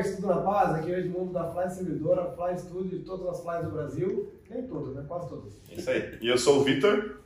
Estudo 0.00 0.28
na 0.28 0.38
Paz, 0.38 0.74
aqui 0.74 0.92
é 0.92 0.96
o 0.96 0.98
Edmundo 0.98 1.32
da 1.32 1.50
Fly 1.50 1.70
Servidora, 1.70 2.32
Fly 2.32 2.58
Studio, 2.58 2.98
de 2.98 3.04
todas 3.04 3.26
as 3.26 3.42
flies 3.42 3.64
do 3.64 3.70
Brasil. 3.70 4.32
Nem 4.48 4.66
todas, 4.66 4.94
né? 4.94 5.04
Quase 5.06 5.28
todas. 5.28 5.60
Isso 5.70 5.90
aí. 5.90 6.18
E 6.20 6.28
eu 6.28 6.38
sou 6.38 6.60
o 6.60 6.64
Vitor. 6.64 7.20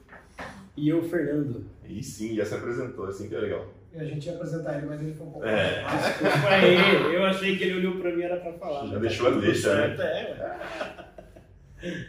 E 0.77 0.89
eu, 0.89 1.03
Fernando. 1.03 1.65
E 1.89 2.03
sim, 2.03 2.35
já 2.35 2.45
se 2.45 2.55
apresentou, 2.55 3.07
assim 3.07 3.29
que 3.29 3.35
é 3.35 3.39
legal. 3.39 3.67
E 3.95 3.99
a 3.99 4.05
gente 4.05 4.27
ia 4.27 4.35
apresentar 4.35 4.77
ele, 4.77 4.87
mas 4.87 5.01
ele 5.01 5.15
foi 5.15 5.27
um 5.27 5.31
pouco. 5.31 5.47
É. 5.47 5.85
Desculpa 5.85 6.49
aí, 6.49 7.15
eu 7.15 7.25
achei 7.25 7.57
que 7.57 7.65
ele 7.65 7.79
olhou 7.79 8.01
pra 8.01 8.15
mim 8.15 8.23
era 8.23 8.37
pra 8.39 8.53
falar. 8.55 8.87
Já 8.89 8.99
deixou 8.99 9.27
tá 9.27 9.31
a 9.31 9.35
tudo 9.35 9.47
deixa, 9.47 9.75
né? 9.75 9.97
é. 10.01 11.15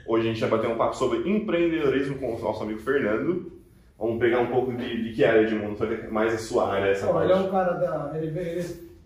Hoje 0.08 0.30
a 0.30 0.32
gente 0.32 0.42
vai 0.42 0.50
bater 0.50 0.70
um 0.70 0.78
papo 0.78 0.96
sobre 0.96 1.30
empreendedorismo 1.30 2.18
com 2.18 2.36
o 2.36 2.40
nosso 2.40 2.64
amigo 2.64 2.80
Fernando. 2.80 3.52
Vamos 4.00 4.20
pegar 4.20 4.40
um 4.40 4.48
pouco 4.48 4.74
de, 4.74 5.04
de 5.04 5.14
que 5.14 5.24
área, 5.24 5.42
Edmundo? 5.42 5.76
Foi 5.76 6.08
mais 6.08 6.34
a 6.34 6.38
sua 6.38 6.74
área, 6.74 6.90
essa 6.90 7.06
Então, 7.06 7.24
ele 7.24 7.32
é 7.32 7.36
um 7.36 7.52
cara 7.52 7.74
da. 7.74 8.18
Ele, 8.18 8.40
ele 8.40 8.66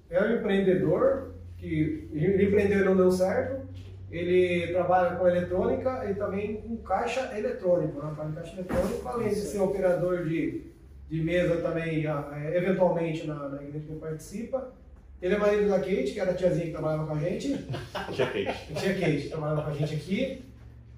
é 0.09 0.23
um 0.23 0.35
empreendedor 0.37 1.33
que 1.59 2.09
ele 2.13 2.45
empreendeu 2.45 2.81
e 2.81 2.85
não 2.85 2.95
deu 2.95 3.11
certo. 3.11 3.67
Ele 4.11 4.73
trabalha 4.73 5.15
com 5.17 5.27
eletrônica 5.27 6.09
e 6.09 6.15
também 6.15 6.57
com 6.61 6.77
caixa 6.77 7.37
eletrônico, 7.37 7.99
né? 7.99 8.11
Trabalha 8.15 8.29
em 8.29 8.33
caixa 8.33 8.53
eletrônico, 8.53 9.07
além 9.07 9.29
de 9.29 9.35
ser 9.35 9.59
operador 9.59 10.25
de, 10.25 10.63
de 11.07 11.21
mesa 11.21 11.57
também, 11.57 12.07
ah, 12.07 12.27
eh, 12.33 12.57
eventualmente, 12.57 13.27
na, 13.27 13.49
na 13.49 13.61
igreja 13.61 13.85
que 13.85 13.91
ele 13.91 13.99
participa. 13.99 14.73
Ele 15.21 15.35
é 15.35 15.37
marido 15.37 15.69
da 15.69 15.79
Kate, 15.79 16.11
que 16.13 16.19
era 16.19 16.31
a 16.31 16.33
tiazinha 16.33 16.65
que 16.65 16.71
trabalhava 16.71 17.05
com 17.05 17.13
a 17.13 17.19
gente. 17.19 17.49
Tia 18.13 18.25
Kate. 18.25 18.47
A 18.47 18.73
tia 18.79 18.99
Kate 18.99 19.21
que 19.21 19.29
trabalhava 19.29 19.63
com 19.63 19.69
a 19.69 19.73
gente 19.73 19.93
aqui. 19.93 20.45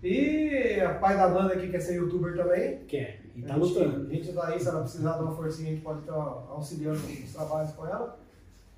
E 0.03 0.79
a 0.79 0.93
pai 0.95 1.17
da 1.17 1.29
Nanda 1.29 1.53
aqui, 1.53 1.65
que 1.65 1.71
quer 1.71 1.81
ser 1.81 1.95
youtuber 1.95 2.35
também. 2.35 2.79
Quer. 2.87 3.20
E 3.35 3.41
tá 3.41 3.55
a 3.55 3.59
gente, 3.59 3.68
lutando. 3.68 4.07
A 4.07 4.13
gente 4.13 4.34
tá 4.34 4.48
aí, 4.48 4.59
se 4.59 4.68
ela 4.68 4.81
precisar 4.81 5.13
de 5.13 5.23
uma 5.23 5.35
forcinha, 5.35 5.70
a 5.70 5.71
gente 5.73 5.84
pode 5.84 5.99
estar 5.99 6.13
auxiliando 6.13 6.99
os 6.99 7.34
trabalhos 7.34 7.71
com 7.71 7.85
ela. 7.85 8.20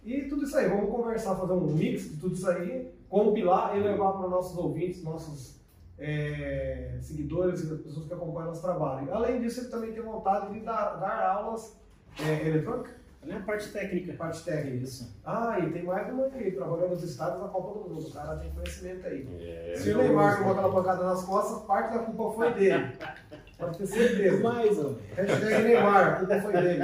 E 0.06 0.24
tudo 0.24 0.44
isso 0.44 0.58
aí, 0.58 0.68
vamos 0.68 0.90
conversar, 0.90 1.36
fazer 1.36 1.54
um 1.54 1.68
mix 1.68 2.10
de 2.12 2.18
tudo 2.18 2.36
isso 2.36 2.50
aí, 2.50 2.92
compilar 3.10 3.78
e 3.78 3.82
levar 3.82 4.14
para 4.14 4.26
os 4.26 4.32
nossos 4.32 4.58
ouvintes, 4.58 5.04
nossos 5.04 5.62
é, 5.98 6.98
seguidores 7.02 7.64
e 7.64 7.74
as 7.74 7.80
pessoas 7.82 8.06
que 8.08 8.14
acompanham 8.14 8.50
nosso 8.50 8.62
trabalho. 8.62 9.14
Além 9.14 9.40
disso, 9.42 9.62
ele 9.62 9.70
também 9.70 9.94
tem 9.94 10.04
vontade 10.04 10.52
de 10.52 10.60
dar, 10.60 10.96
dar 10.96 11.30
aulas 11.30 11.78
é, 12.20 12.48
eletrônicas, 12.48 12.94
Não 13.24 13.36
é 13.36 13.38
a 13.38 13.42
parte 13.44 13.70
técnica. 13.72 14.14
parte 14.14 14.44
técnica. 14.44 14.84
Isso. 14.84 15.16
Ah, 15.26 15.58
e 15.60 15.72
tem 15.72 15.84
mais 15.84 16.12
uma 16.12 16.30
que 16.30 16.52
trabalhou 16.52 16.90
nos 16.90 17.04
estados 17.04 17.42
na 17.42 17.48
Copa 17.48 17.80
do 17.80 17.90
Mundo. 17.90 18.06
O 18.06 18.12
cara 18.12 18.36
tem 18.36 18.52
conhecimento 18.52 19.08
aí. 19.08 19.28
É. 19.40 19.76
Se 19.78 19.92
o 19.92 19.98
Neymar 19.98 20.38
tomou 20.40 20.52
aquela 20.52 20.72
pancada 20.74 21.04
nas 21.06 21.24
costas, 21.24 21.64
parte 21.66 21.94
da 21.94 22.00
culpa 22.00 22.36
foi 22.36 22.54
dele. 22.56 22.92
Pode 23.58 23.78
ter 23.78 23.88
certeza. 23.88 24.44
Mais 24.44 24.76
menos. 24.78 24.98
Hashtag 25.16 25.64
Neymar, 25.64 26.08
a 26.08 26.16
culpa 26.18 26.42
foi 26.42 26.52
dele. 26.54 26.84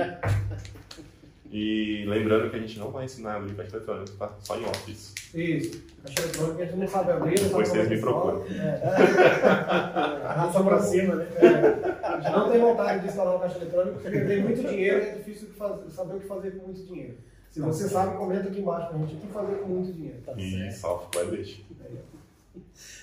E 1.51 2.05
lembrando 2.07 2.49
que 2.51 2.55
a 2.57 2.59
gente 2.59 2.77
não 2.77 2.91
vai 2.91 3.05
ensinar 3.05 3.33
a 3.33 3.35
abrir 3.37 3.55
caixa 3.55 3.77
eletrônica, 3.77 4.11
tá? 4.19 4.35
Só 4.39 4.55
em 4.55 4.65
off 4.65 4.91
isso. 4.91 5.15
Isso. 5.35 5.81
Caixa 6.03 6.21
eletrônica 6.21 6.61
a 6.61 6.65
gente 6.67 6.77
não 6.77 6.87
sabe 6.87 7.11
abrir, 7.11 7.39
não 7.41 7.47
Depois 7.47 7.69
vocês 7.69 7.89
me 7.89 7.97
procuram. 7.99 8.41
funciona. 8.41 8.63
É. 8.63 8.85
Arrasta 10.29 10.63
pra 10.63 10.79
cima, 10.79 11.15
né? 11.15 11.27
É. 11.37 12.05
A 12.05 12.19
gente 12.19 12.31
não 12.31 12.51
tem 12.51 12.59
vontade 12.61 12.99
de 13.01 13.07
instalar 13.07 13.39
caixa 13.39 13.57
eletrônica 13.57 13.97
porque 13.99 14.19
tem 14.21 14.43
muito 14.43 14.61
dinheiro 14.67 14.97
e 15.03 15.07
é 15.07 15.15
difícil 15.15 15.47
de 15.47 15.53
faz- 15.55 15.91
saber 15.93 16.15
o 16.15 16.19
que 16.19 16.27
fazer 16.27 16.51
com 16.51 16.65
muito 16.67 16.83
dinheiro. 16.83 17.17
Se 17.49 17.59
você 17.61 17.89
sabe, 17.89 18.15
comenta 18.15 18.47
aqui 18.47 18.59
embaixo 18.61 18.89
pra 18.89 18.97
gente 18.99 19.15
o 19.15 19.17
que 19.17 19.27
fazer 19.33 19.55
com 19.55 19.67
muito 19.69 19.91
dinheiro. 19.91 20.17
Tá 20.23 20.33
E 20.37 20.51
certo. 20.51 20.73
salve, 20.75 21.05
vai 21.15 21.25
deixa. 21.31 21.61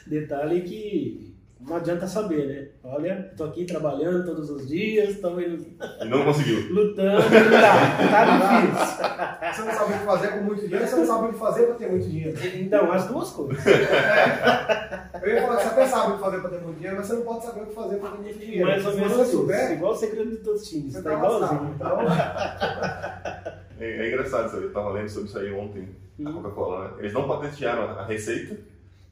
Detalhe 0.06 0.60
que 0.62 1.34
não 1.61 1.77
adianta 1.77 2.07
saber, 2.07 2.47
né? 2.47 2.69
Olha, 2.85 3.33
tô 3.37 3.45
aqui 3.45 3.65
trabalhando 3.65 4.25
todos 4.27 4.51
os 4.51 4.69
dias, 4.69 5.11
estamos 5.11 5.43
E 5.43 6.05
não 6.05 6.25
conseguiu. 6.25 6.73
lutando, 6.73 7.23
dá, 7.51 7.73
tá 8.11 8.25
difícil. 8.37 8.97
Você 9.55 9.62
não 9.62 9.72
sabe 9.78 9.95
o 9.95 9.99
que 9.99 10.05
fazer 10.05 10.28
com 10.28 10.41
muito 10.45 10.61
dinheiro, 10.62 10.87
você 10.87 10.97
não 10.97 11.06
sabe 11.06 11.25
o 11.28 11.33
que 11.33 11.39
fazer 11.39 11.66
pra 11.66 11.75
ter 11.77 11.89
muito 11.91 12.06
dinheiro. 12.09 12.39
Então, 12.56 12.93
as 12.93 13.06
duas 13.09 13.31
coisas. 13.31 13.65
Eu 15.22 15.33
ia 15.33 15.43
falar 15.43 15.56
que 15.56 15.62
você 15.62 15.69
até 15.71 15.87
sabe 15.87 16.12
o 16.12 16.15
que 16.16 16.21
fazer 16.21 16.41
pra 16.41 16.50
ter 16.50 16.61
muito 16.61 16.77
dinheiro, 16.77 16.97
mas 16.99 17.06
você 17.06 17.15
não 17.15 17.22
pode 17.22 17.45
saber 17.45 17.61
o 17.62 17.66
que 17.66 17.75
fazer 17.75 17.97
pra 17.97 18.11
ter 18.11 18.19
muito 18.19 18.39
dinheiro. 18.39 18.66
Mais 18.66 18.84
ou 18.87 18.93
Se 18.93 18.99
menos 18.99 19.12
você 19.15 19.22
isso. 19.22 19.33
souber, 19.33 19.72
Igual 19.72 19.93
o 19.93 19.97
segredo 19.97 20.31
de 20.31 20.37
todos 20.37 20.62
os 20.62 20.69
times. 20.69 20.93
você 20.93 21.03
Tá 21.03 21.11
tá 21.11 21.16
igualzinho. 21.16 21.72
Então, 21.75 21.99
É, 23.78 23.91
é 23.91 24.09
engraçado 24.09 24.47
isso 24.47 24.56
aí, 24.56 24.62
eu 24.62 24.72
tava 24.72 24.91
lendo 24.91 25.09
sobre 25.09 25.28
isso 25.28 25.39
aí 25.39 25.53
ontem, 25.53 25.89
a 26.25 26.28
Hum. 26.31 26.33
Coca-Cola, 26.34 26.84
né? 26.84 26.91
Eles 27.00 27.12
não 27.12 27.28
patentearam 27.28 27.83
a 27.91 28.00
a 28.03 28.06
receita, 28.06 28.56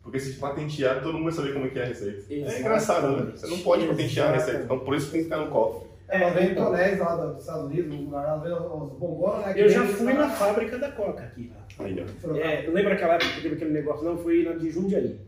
porque 0.05 0.21
se 0.21 0.35
patentear, 0.35 1.03
todo 1.03 1.15
mundo 1.15 1.25
vai 1.25 1.33
saber 1.33 1.55
como 1.55 1.65
é 1.65 1.71
que 1.71 1.79
é 1.79 1.83
a 1.83 1.87
receita. 1.87 2.23
É 2.31 2.39
Exato. 2.41 2.61
engraçado, 2.61 3.17
né? 3.17 3.33
Você 3.35 3.47
não 3.47 3.59
pode 3.61 3.87
patentear 3.87 4.29
a 4.29 4.33
receita, 4.35 4.63
então 4.63 4.79
por 4.81 4.95
isso 4.95 5.11
tem 5.11 5.21
que 5.21 5.25
ficar 5.25 5.39
no 5.39 5.51
cofre. 5.51 5.89
ela 6.07 6.31
vem 6.31 6.51
então. 6.51 6.67
tonéis 6.67 6.99
lá 6.99 7.17
dos 7.17 7.41
Estados 7.41 7.65
Unidos, 7.65 7.99
lugar, 7.99 8.23
ela 8.23 8.37
vem 8.37 8.53
os 8.53 8.93
bombonas, 8.99 9.47
né? 9.47 9.55
Eu 9.57 9.69
já 9.71 9.83
fui 9.87 10.13
na 10.13 10.29
fábrica 10.29 10.79
da 10.79 10.93
Coca 10.93 11.25
aqui. 11.25 11.51
Aí, 11.79 11.97
ó. 11.99 12.37
É, 12.37 12.69
lembra 12.69 12.93
aquela 12.93 13.15
época 13.15 13.31
que 13.33 13.41
teve 13.41 13.55
aquele 13.55 13.71
negócio? 13.71 14.05
Não, 14.05 14.19
foi 14.19 14.45
na 14.45 14.53
de 14.53 14.71
Jundiaí. 14.71 15.19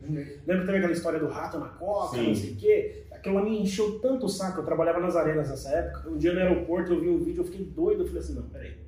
Lembra 0.46 0.66
também 0.66 0.76
aquela 0.76 0.92
história 0.92 1.18
do 1.18 1.26
rato 1.26 1.58
na 1.58 1.68
Coca, 1.68 2.18
Sim. 2.18 2.28
não 2.28 2.34
sei 2.34 2.50
o 2.52 2.56
quê? 2.56 3.04
Aquilo 3.10 3.34
lá 3.36 3.42
me 3.42 3.62
encheu 3.62 3.98
tanto 3.98 4.26
o 4.26 4.28
saco. 4.28 4.60
Eu 4.60 4.64
trabalhava 4.64 5.00
nas 5.00 5.16
arenas 5.16 5.48
nessa 5.48 5.70
época. 5.70 6.10
Um 6.10 6.18
dia 6.18 6.34
no 6.34 6.40
aeroporto 6.40 6.92
eu 6.92 7.00
vi 7.00 7.08
um 7.08 7.18
vídeo, 7.18 7.40
eu 7.40 7.46
fiquei 7.46 7.64
doido. 7.64 8.02
Eu 8.02 8.06
falei 8.06 8.20
assim: 8.20 8.34
não, 8.34 8.42
peraí. 8.42 8.85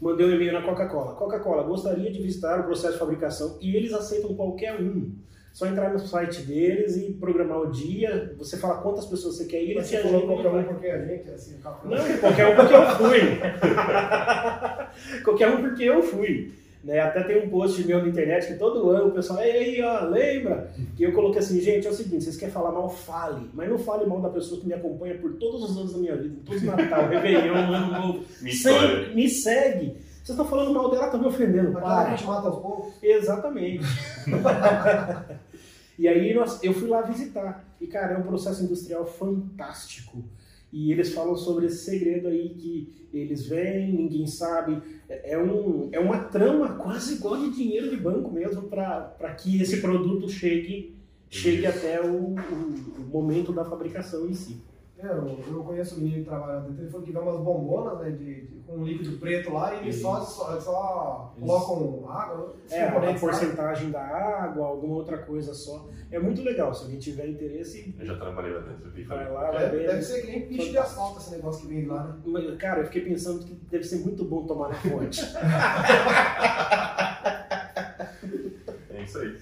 Mandei 0.00 0.26
um 0.26 0.30
e-mail 0.30 0.52
na 0.52 0.62
Coca-Cola. 0.62 1.14
Coca-Cola, 1.14 1.62
gostaria 1.64 2.10
de 2.10 2.22
visitar 2.22 2.60
o 2.60 2.64
processo 2.64 2.94
de 2.94 2.98
fabricação 2.98 3.58
e 3.60 3.76
eles 3.76 3.92
aceitam 3.92 4.34
qualquer 4.34 4.80
um. 4.80 5.12
Só 5.52 5.66
entrar 5.66 5.92
no 5.92 5.98
site 5.98 6.42
deles 6.42 6.96
e 6.96 7.12
programar 7.14 7.58
o 7.58 7.70
dia. 7.72 8.32
Você 8.38 8.56
fala 8.58 8.80
quantas 8.80 9.06
pessoas 9.06 9.36
você 9.36 9.46
quer 9.46 9.60
ir, 9.60 9.74
Mas 9.74 9.88
você 9.88 9.98
falou 9.98 10.18
ajudam. 10.18 10.36
qualquer 10.36 10.60
um 10.60 10.64
porque 10.64 10.86
a 10.86 11.04
gente, 11.04 11.30
assim. 11.30 11.56
Não, 11.84 12.18
qualquer 12.20 12.46
um 12.48 12.54
porque 12.56 12.74
eu 12.74 12.86
fui. 12.90 13.18
qualquer 15.24 15.48
um 15.48 15.60
porque 15.62 15.82
eu 15.84 16.02
fui. 16.02 16.52
Né? 16.82 17.00
Até 17.00 17.22
tem 17.24 17.44
um 17.44 17.50
post 17.50 17.82
meu 17.84 18.00
na 18.00 18.08
internet 18.08 18.46
que 18.46 18.54
todo 18.58 18.88
ano 18.90 19.08
o 19.08 19.12
pessoal, 19.12 19.40
ei, 19.40 19.80
aí, 19.80 19.82
ó, 19.82 20.04
lembra? 20.04 20.70
Que 20.96 21.02
eu 21.02 21.12
coloquei 21.12 21.40
assim, 21.40 21.60
gente, 21.60 21.86
é 21.86 21.90
o 21.90 21.94
seguinte, 21.94 22.24
vocês 22.24 22.36
querem 22.36 22.54
falar 22.54 22.70
mal, 22.70 22.88
fale. 22.88 23.50
Mas 23.52 23.68
não 23.68 23.78
fale 23.78 24.06
mal 24.06 24.20
da 24.20 24.30
pessoa 24.30 24.60
que 24.60 24.66
me 24.66 24.74
acompanha 24.74 25.18
por 25.18 25.34
todos 25.34 25.62
os 25.64 25.76
anos 25.76 25.92
da 25.92 25.98
minha 25.98 26.16
vida, 26.16 26.36
em 26.36 26.44
todos 26.44 26.62
os 26.62 26.66
Natal, 26.68 27.08
Réveillon, 27.10 27.54
Ano 27.54 27.92
Novo. 27.92 28.24
História. 28.42 28.96
Sempre 28.96 29.14
me 29.14 29.28
segue. 29.28 29.86
Vocês 30.28 30.38
estão 30.38 30.46
falando 30.46 30.74
mal 30.74 30.90
dela, 30.90 31.06
estão 31.06 31.20
me 31.20 31.26
ofendendo. 31.26 31.72
Mas 31.72 31.82
Para. 31.82 32.10
gente 32.10 32.26
mata. 32.26 32.52
Exatamente. 33.02 33.84
e 35.98 36.06
aí 36.06 36.34
nós, 36.34 36.62
eu 36.62 36.74
fui 36.74 36.86
lá 36.86 37.00
visitar. 37.02 37.64
E, 37.80 37.86
cara, 37.86 38.14
é 38.14 38.18
um 38.18 38.22
processo 38.22 38.62
industrial 38.62 39.06
fantástico. 39.06 40.22
E 40.72 40.92
eles 40.92 41.12
falam 41.14 41.34
sobre 41.36 41.66
esse 41.66 41.84
segredo 41.84 42.28
aí 42.28 42.50
que 42.50 42.92
eles 43.12 43.46
vêm, 43.46 43.92
ninguém 43.92 44.26
sabe. 44.26 44.80
É, 45.08 45.32
é 45.32 45.38
um, 45.42 45.88
é 45.92 45.98
uma 45.98 46.18
trama 46.24 46.74
quase 46.74 47.14
igual 47.14 47.36
de 47.38 47.50
dinheiro 47.54 47.88
de 47.88 47.96
banco 47.96 48.30
mesmo 48.30 48.62
para 48.62 49.34
que 49.40 49.60
esse 49.62 49.80
produto 49.80 50.28
chegue, 50.28 50.94
chegue 51.30 51.64
até 51.66 52.00
o, 52.02 52.34
o- 52.34 52.36
o 52.98 53.10
momento 53.10 53.52
da 53.52 53.64
fabricação 53.64 54.28
em 54.28 54.34
si. 54.34 54.56
É, 55.00 55.06
eu, 55.06 55.38
eu 55.48 55.62
conheço 55.62 55.94
um 55.94 55.98
menino 56.00 56.24
que 56.24 56.28
trabalha 56.28 56.60
dentro, 56.60 56.82
ele 56.82 56.90
falou 56.90 57.06
que 57.06 57.12
vê 57.12 57.18
umas 57.20 57.36
bombonas, 57.40 58.00
né, 58.00 58.10
de, 58.10 58.46
de- 58.48 58.58
com 58.66 58.78
um 58.78 58.84
líquido 58.84 59.16
preto 59.18 59.52
lá, 59.52 59.72
e 59.74 59.78
eles 59.82 60.02
só, 60.02 60.20
só, 60.20 60.58
só 60.60 61.32
colocam 61.36 62.10
água, 62.10 62.54
os 62.66 62.72
É, 62.72 62.88
a 62.88 63.14
porcentagem 63.18 63.90
da 63.92 64.02
água, 64.02 64.66
alguma 64.66 64.96
outra 64.96 65.18
coisa 65.18 65.54
só. 65.54 65.88
É 66.10 66.18
muito 66.18 66.42
legal. 66.42 66.74
Se 66.74 66.82
alguém 66.82 66.98
tiver 66.98 67.28
interesse, 67.28 67.94
Eu 67.98 68.06
já 68.06 68.16
trabalhei 68.16 68.52
lá 68.52 68.60
dentro, 68.60 68.86
eu 68.86 68.90
vi 68.90 69.04
vai 69.04 69.30
lá, 69.30 69.50
vai 69.52 69.58
Deve, 69.60 69.76
ver. 69.78 69.86
deve 69.86 70.02
ser 70.02 70.20
que 70.22 70.26
nem 70.32 70.46
piche 70.48 70.70
de 70.70 70.78
asfalto 70.78 71.18
esse 71.20 71.30
negócio 71.30 71.62
que 71.62 71.68
vem 71.72 71.82
de 71.84 71.86
lá, 71.88 72.04
né? 72.26 72.56
Cara, 72.58 72.80
eu 72.80 72.84
fiquei 72.86 73.02
pensando 73.02 73.44
que 73.44 73.54
deve 73.70 73.84
ser 73.84 74.00
muito 74.00 74.24
bom 74.24 74.46
tomar 74.46 74.68
na 74.70 74.74
fonte. 74.74 75.22
É 78.90 79.02
isso 79.02 79.18
aí. 79.18 79.36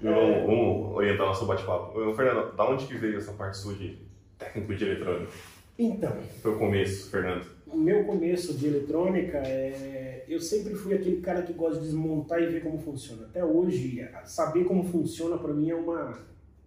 Vamos, 0.00 0.46
vamos 0.46 0.96
orientar 0.96 1.26
nosso 1.26 1.46
bate-papo. 1.46 1.92
Fernando, 2.14 2.54
da 2.56 2.68
onde 2.68 2.86
que 2.86 2.94
veio 2.96 3.18
essa 3.18 3.32
parte 3.32 3.56
sua 3.58 3.74
de 3.74 3.98
técnico 4.44 4.74
de 4.74 4.84
eletrônica? 4.84 5.32
então, 5.78 6.12
Foi 6.42 6.52
o 6.54 6.58
começo, 6.58 7.10
Fernando. 7.10 7.46
o 7.66 7.76
meu 7.76 8.04
começo 8.04 8.54
de 8.54 8.66
eletrônica 8.66 9.38
é. 9.38 10.24
Eu 10.28 10.40
sempre 10.40 10.74
fui 10.74 10.94
aquele 10.94 11.20
cara 11.20 11.42
que 11.42 11.52
gosta 11.52 11.80
de 11.80 11.86
desmontar 11.86 12.40
e 12.40 12.46
ver 12.46 12.62
como 12.62 12.78
funciona. 12.78 13.24
Até 13.26 13.44
hoje, 13.44 14.08
saber 14.24 14.64
como 14.64 14.84
funciona 14.84 15.36
pra 15.36 15.52
mim 15.52 15.68
é 15.70 15.74
uma, 15.74 16.18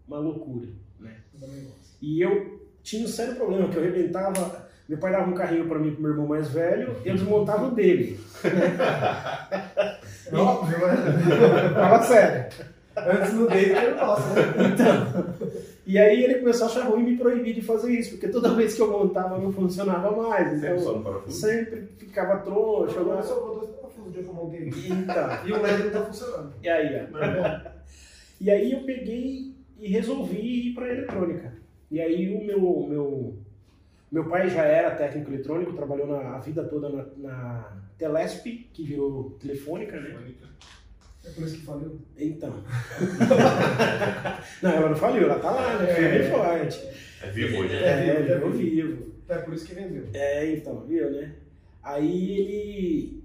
uma 0.08 0.20
loucura. 0.20 0.68
Né? 1.00 1.16
E 2.02 2.22
eu 2.22 2.60
tinha 2.84 3.06
um 3.06 3.08
sério 3.08 3.36
problema, 3.36 3.70
que 3.70 3.78
eu 3.78 3.82
arrebentava. 3.82 4.66
Meu 4.88 5.00
pai 5.00 5.12
dava 5.12 5.32
um 5.32 5.34
carrinho 5.34 5.68
pra 5.68 5.80
mim 5.80 5.92
pro 5.94 6.02
meu 6.02 6.12
irmão 6.12 6.28
mais 6.28 6.50
velho, 6.50 6.96
eu 7.04 7.16
desmontava 7.16 7.68
o 7.68 7.72
dele. 7.72 8.20
É 8.44 10.36
óbvio, 10.36 10.78
né? 10.86 10.96
Fala 11.74 12.02
sério. 12.04 12.66
Antes 12.98 13.34
date 13.48 13.66
que 13.66 13.72
era 13.72 14.06
nosso, 14.06 14.28
né? 14.34 14.76
E 15.86 15.98
aí 16.00 16.24
ele 16.24 16.36
começou 16.36 16.66
a 16.66 16.70
achar 16.70 16.88
ruim 16.88 17.02
e 17.02 17.12
me 17.12 17.18
proibir 17.18 17.54
de 17.54 17.62
fazer 17.62 17.92
isso, 17.92 18.12
porque 18.12 18.28
toda 18.28 18.56
vez 18.56 18.74
que 18.74 18.82
eu 18.82 18.92
montava 18.92 19.38
não 19.38 19.52
funcionava 19.54 20.10
mais. 20.16 20.50
Sempre 20.60 20.68
Então, 20.70 20.80
só 20.80 21.00
parafuso. 21.00 21.40
sempre 21.40 21.82
ficava 21.98 22.40
troncho. 22.40 22.98
Eu 22.98 23.10
eu- 23.14 23.24
sobrou 23.24 23.60
dois 23.60 23.70
parafusos 23.72 24.12
de 24.14 24.20
eu 24.20 24.34
montei 24.34 24.68
E 25.46 25.52
o 25.52 25.62
LED 25.62 25.84
não 25.84 25.92
tá 25.92 26.06
funcionando. 26.06 26.54
e 26.64 26.68
aí, 26.70 27.08
ó. 27.14 27.70
E 28.42 28.50
aí 28.52 28.72
eu 28.72 28.80
peguei 28.84 29.54
e 29.80 29.88
resolvi 29.88 30.70
ir 30.70 30.74
para 30.74 30.90
eletrônica. 30.92 31.54
E 31.92 32.02
aí 32.02 32.36
o 32.36 32.44
meu, 32.46 32.88
meu, 32.90 33.36
meu 34.12 34.26
pai 34.28 34.50
já 34.50 34.64
era 34.64 34.92
técnico 34.96 35.30
eletrônico, 35.32 35.74
trabalhou 35.74 36.08
na, 36.08 36.36
a 36.36 36.40
vida 36.40 36.64
toda 36.64 36.90
na, 36.90 37.06
na 37.18 37.72
Telesp, 37.98 38.68
que 38.74 38.84
virou 38.84 39.38
telefônica, 39.40 40.00
né? 40.00 40.18
É 41.26 41.30
por 41.32 41.44
isso 41.44 41.58
que 41.58 41.66
faliu. 41.66 42.00
Então. 42.18 42.54
não, 44.62 44.72
ela 44.72 44.90
não 44.90 44.96
faliu, 44.96 45.24
ela 45.24 45.40
tá 45.40 45.52
lá, 45.52 45.80
né? 45.80 45.94
Firme 45.94 46.20
e 46.20 46.30
forte. 46.30 46.80
É 47.22 47.30
vivo 47.32 47.58
hoje. 47.60 47.76
É, 47.76 47.88
É, 47.88 48.02
vivo, 48.16 48.32
é 48.32 48.36
vivo, 48.38 48.52
vivo. 48.52 48.88
vivo. 48.88 49.16
É 49.28 49.38
por 49.38 49.54
isso 49.54 49.66
que 49.66 49.74
vendeu. 49.76 50.04
É, 50.14 50.52
então, 50.54 50.86
viu, 50.88 51.10
né? 51.12 51.32
Aí 51.84 52.40
ele, 52.40 53.24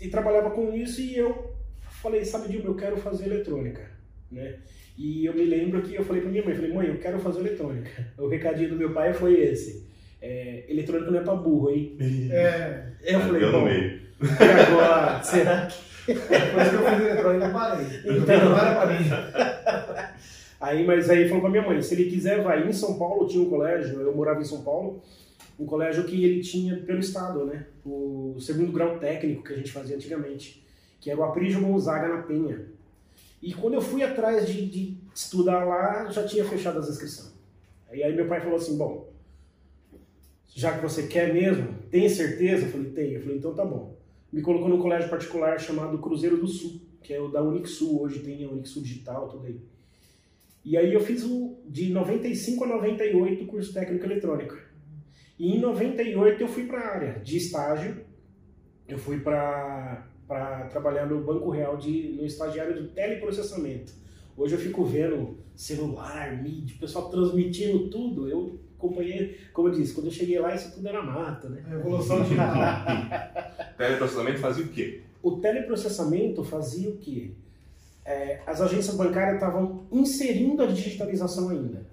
ele 0.00 0.10
trabalhava 0.10 0.50
com 0.50 0.74
isso 0.74 1.00
e 1.00 1.16
eu 1.16 1.54
falei, 2.02 2.24
sabe, 2.24 2.48
Dilma, 2.48 2.66
eu 2.68 2.74
quero 2.74 2.96
fazer 2.96 3.26
eletrônica, 3.26 3.82
né? 4.30 4.56
E 4.96 5.24
eu 5.24 5.34
me 5.34 5.44
lembro 5.44 5.80
que 5.82 5.94
eu 5.94 6.04
falei 6.04 6.20
pra 6.20 6.30
minha 6.30 6.44
mãe, 6.44 6.54
falei, 6.54 6.72
mãe, 6.72 6.86
eu 6.88 6.98
quero 6.98 7.18
fazer 7.18 7.40
eletrônica. 7.40 7.90
O 8.18 8.28
recadinho 8.28 8.68
do 8.70 8.76
meu 8.76 8.92
pai 8.92 9.12
foi 9.14 9.40
esse. 9.40 9.86
É, 10.20 10.64
eletrônica 10.68 11.10
não 11.10 11.20
é 11.20 11.22
pra 11.24 11.34
burro, 11.34 11.70
hein? 11.70 11.96
É, 12.30 12.92
Eu 13.02 13.20
falei, 13.20 13.50
bom, 13.50 13.64
meio. 13.64 14.00
e 14.22 14.60
agora, 14.68 15.20
será 15.24 15.66
que... 15.66 15.91
isso 16.10 16.26
que 16.26 16.34
eu 16.34 16.90
fiz 16.90 17.00
eletrônica 17.00 17.46
e 17.46 17.52
parei. 17.52 17.86
Então. 18.04 18.50
Não 18.50 18.58
era 18.58 18.74
pra 18.74 18.86
mim. 18.86 19.08
Aí, 20.60 20.86
mas 20.86 21.10
aí 21.10 21.26
falou 21.26 21.40
pra 21.40 21.50
minha 21.50 21.66
mãe, 21.66 21.82
se 21.82 21.94
ele 21.94 22.10
quiser 22.10 22.42
vai. 22.42 22.66
Em 22.66 22.72
São 22.72 22.98
Paulo 22.98 23.26
tinha 23.26 23.42
um 23.42 23.50
colégio, 23.50 24.00
eu 24.00 24.14
morava 24.14 24.40
em 24.40 24.44
São 24.44 24.62
Paulo, 24.62 25.02
um 25.58 25.66
colégio 25.66 26.04
que 26.04 26.24
ele 26.24 26.40
tinha 26.40 26.76
pelo 26.76 27.00
estado, 27.00 27.44
né? 27.44 27.66
O 27.84 28.36
segundo 28.40 28.72
grau 28.72 28.98
técnico 28.98 29.42
que 29.42 29.52
a 29.52 29.56
gente 29.56 29.72
fazia 29.72 29.96
antigamente, 29.96 30.64
que 31.00 31.10
era 31.10 31.18
o 31.18 31.24
Aprígio 31.24 31.60
Gonzaga 31.60 32.08
na 32.08 32.22
Penha. 32.22 32.66
E 33.42 33.52
quando 33.52 33.74
eu 33.74 33.80
fui 33.80 34.04
atrás 34.04 34.46
de, 34.46 34.66
de 34.66 34.96
estudar 35.12 35.64
lá, 35.64 36.08
já 36.10 36.24
tinha 36.24 36.44
fechado 36.44 36.78
as 36.78 36.88
inscrições. 36.88 37.32
E 37.92 38.02
aí 38.02 38.14
meu 38.14 38.28
pai 38.28 38.40
falou 38.40 38.56
assim, 38.56 38.78
bom, 38.78 39.10
já 40.54 40.72
que 40.76 40.82
você 40.82 41.08
quer 41.08 41.34
mesmo, 41.34 41.74
tem 41.90 42.08
certeza? 42.08 42.66
Eu 42.66 42.70
falei, 42.70 42.90
tenho. 42.90 43.14
Eu 43.14 43.20
falei, 43.20 43.36
então 43.36 43.52
tá 43.52 43.64
bom. 43.64 43.96
Me 44.32 44.40
colocou 44.40 44.68
num 44.68 44.80
colégio 44.80 45.10
particular 45.10 45.60
chamado 45.60 45.98
Cruzeiro 45.98 46.38
do 46.38 46.48
Sul, 46.48 46.80
que 47.02 47.12
é 47.12 47.20
o 47.20 47.28
da 47.28 47.42
Unixul, 47.42 48.00
hoje 48.00 48.20
tem 48.20 48.44
a 48.44 48.48
Unixul 48.48 48.82
Digital, 48.82 49.28
tudo 49.28 49.46
aí. 49.46 49.60
E 50.64 50.76
aí 50.76 50.94
eu 50.94 51.00
fiz 51.00 51.24
o 51.24 51.58
de 51.68 51.90
95 51.90 52.64
a 52.64 52.66
98 52.68 53.46
curso 53.46 53.74
técnico 53.74 54.06
eletrônica. 54.06 54.56
E 55.38 55.56
em 55.56 55.60
98 55.60 56.40
eu 56.40 56.48
fui 56.48 56.66
para 56.66 56.80
a 56.80 56.94
área 56.94 57.20
de 57.20 57.36
estágio. 57.36 58.04
Eu 58.86 58.96
fui 58.96 59.20
para 59.20 60.06
trabalhar 60.70 61.06
no 61.06 61.22
Banco 61.22 61.50
Real 61.50 61.76
de, 61.76 62.14
no 62.16 62.24
estagiário 62.24 62.80
de 62.80 62.88
teleprocessamento. 62.88 63.92
Hoje 64.36 64.54
eu 64.54 64.58
fico 64.58 64.84
vendo 64.84 65.38
celular, 65.54 66.40
mídia, 66.42 66.76
o 66.76 66.78
pessoal 66.78 67.10
transmitindo 67.10 67.90
tudo. 67.90 68.28
Eu 68.28 68.58
acompanhei, 68.82 69.38
como 69.52 69.68
eu 69.68 69.72
disse, 69.72 69.94
quando 69.94 70.06
eu 70.06 70.12
cheguei 70.12 70.38
lá 70.40 70.54
isso 70.54 70.72
tudo 70.72 70.88
era 70.88 71.02
mato, 71.02 71.48
né? 71.48 71.64
A 71.70 71.74
evolução 71.74 72.22
digital. 72.22 72.54
Teleprocessamento 73.78 74.38
fazia 74.40 74.64
o 74.64 74.68
quê? 74.68 75.00
O 75.22 75.30
teleprocessamento 75.36 76.42
fazia 76.42 76.88
o 76.90 76.96
quê? 76.96 77.30
É, 78.04 78.40
as 78.44 78.60
agências 78.60 78.96
bancárias 78.96 79.34
estavam 79.34 79.86
inserindo 79.92 80.62
a 80.62 80.66
digitalização 80.66 81.48
ainda. 81.50 81.86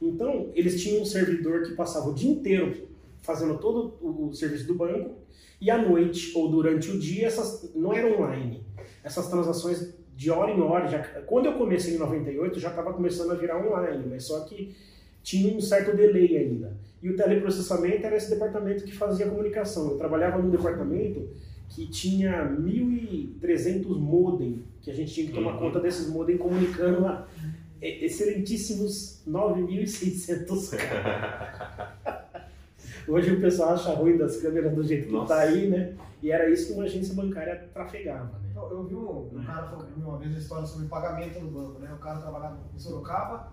Então, 0.00 0.50
eles 0.54 0.80
tinham 0.80 1.02
um 1.02 1.04
servidor 1.04 1.62
que 1.62 1.74
passava 1.74 2.08
o 2.08 2.14
dia 2.14 2.30
inteiro 2.30 2.88
fazendo 3.20 3.58
todo 3.58 3.94
o, 4.00 4.28
o 4.28 4.34
serviço 4.34 4.66
do 4.66 4.74
banco 4.74 5.16
e 5.60 5.70
à 5.70 5.78
noite 5.78 6.32
ou 6.36 6.48
durante 6.48 6.90
o 6.90 6.98
dia, 6.98 7.26
essas 7.26 7.72
não 7.74 7.92
era 7.92 8.06
online. 8.06 8.64
Essas 9.02 9.28
transações 9.28 9.92
de 10.14 10.30
hora 10.30 10.52
em 10.52 10.60
hora, 10.60 10.86
já, 10.86 10.98
quando 11.22 11.46
eu 11.46 11.54
comecei 11.54 11.94
em 11.94 11.98
98, 11.98 12.60
já 12.60 12.70
estava 12.70 12.92
começando 12.92 13.32
a 13.32 13.34
virar 13.34 13.64
online, 13.64 14.04
mas 14.08 14.24
só 14.24 14.40
que 14.40 14.74
tinha 15.22 15.54
um 15.56 15.60
certo 15.60 15.96
delay 15.96 16.36
ainda. 16.36 16.76
E 17.02 17.10
o 17.10 17.16
teleprocessamento 17.16 18.06
era 18.06 18.16
esse 18.16 18.30
departamento 18.30 18.84
que 18.84 18.92
fazia 18.94 19.26
a 19.26 19.30
comunicação. 19.30 19.90
Eu 19.90 19.98
trabalhava 19.98 20.38
num 20.40 20.50
departamento 20.50 21.28
que 21.68 21.86
tinha 21.88 22.44
1.300 22.60 23.86
modem, 23.98 24.62
que 24.80 24.90
a 24.90 24.94
gente 24.94 25.12
tinha 25.12 25.26
que 25.26 25.32
tomar 25.32 25.54
Uhum. 25.54 25.58
conta 25.60 25.80
desses 25.80 26.08
modem 26.08 26.36
comunicando 26.36 27.06
a 27.06 27.26
e- 27.80 28.04
excelentíssimos 28.04 29.22
9.600 29.26 30.76
Hoje 33.08 33.32
o 33.32 33.40
pessoal 33.40 33.70
acha 33.70 33.92
ruim 33.94 34.16
das 34.16 34.36
câmeras 34.40 34.72
do 34.74 34.82
jeito 34.84 35.06
que 35.06 35.12
Nossa. 35.12 35.34
tá 35.34 35.40
aí, 35.40 35.68
né? 35.68 35.94
E 36.22 36.30
era 36.30 36.48
isso 36.48 36.68
que 36.68 36.72
uma 36.74 36.84
agência 36.84 37.14
bancária 37.14 37.68
trafegava, 37.74 38.38
né? 38.38 38.50
Eu, 38.54 38.70
eu 38.70 38.84
vi 38.84 38.94
um, 38.94 39.28
um 39.36 39.42
cara 39.44 39.76
mim 39.96 40.04
uma 40.04 40.18
vez 40.18 40.30
uma 40.30 40.38
história 40.38 40.64
sobre 40.66 40.86
pagamento 40.86 41.40
no 41.40 41.50
banco, 41.50 41.80
né? 41.80 41.92
O 41.92 41.98
cara 41.98 42.20
trabalhava 42.20 42.58
em 42.72 42.78
Sorocaba, 42.78 43.52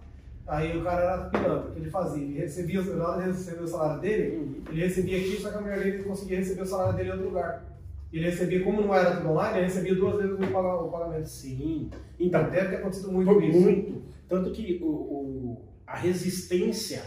aí 0.50 0.78
o 0.78 0.84
cara 0.84 1.02
era 1.04 1.30
pilantra, 1.30 1.70
o 1.70 1.74
que 1.74 1.80
ele 1.80 1.90
fazia? 1.90 2.24
Ele 2.24 2.40
recebia, 2.40 2.82
na 2.82 3.08
hora 3.08 3.22
de 3.22 3.28
receber 3.30 3.64
o 3.64 3.68
salário 3.68 4.02
dele, 4.02 4.36
Uhum. 4.38 4.56
ele 4.72 4.82
recebia 4.82 5.18
aqui, 5.18 5.38
só 5.42 5.50
que 5.52 5.58
a 5.58 5.62
mulher 5.62 5.80
dele 5.84 6.04
conseguia 6.04 6.38
receber 6.38 6.62
o 6.62 6.66
salário 6.66 6.96
dele 6.98 7.10
em 7.10 7.12
outro 7.12 7.28
lugar. 7.28 7.66
Ele 8.12 8.26
recebia, 8.26 8.64
como 8.64 8.82
não 8.82 8.94
era 8.96 9.18
tudo 9.18 9.30
online, 9.30 9.58
ele 9.60 9.66
recebia 9.68 9.94
duas 9.96 10.16
vezes 10.18 10.34
o 10.34 10.52
paga- 10.52 10.82
o 10.82 10.90
pagamento. 10.92 11.30
Sim. 11.30 11.90
Então, 12.20 12.42
Então, 12.42 12.52
deve 12.52 12.70
ter 12.70 12.76
acontecido 12.78 13.12
muito 13.12 13.32
Por 13.32 13.44
isso. 13.44 13.60
muito. 13.62 14.02
Tanto 14.28 14.52
que 14.52 14.80
o, 14.82 14.88
o- 14.88 15.62
a 15.86 15.96
resistência, 15.96 17.04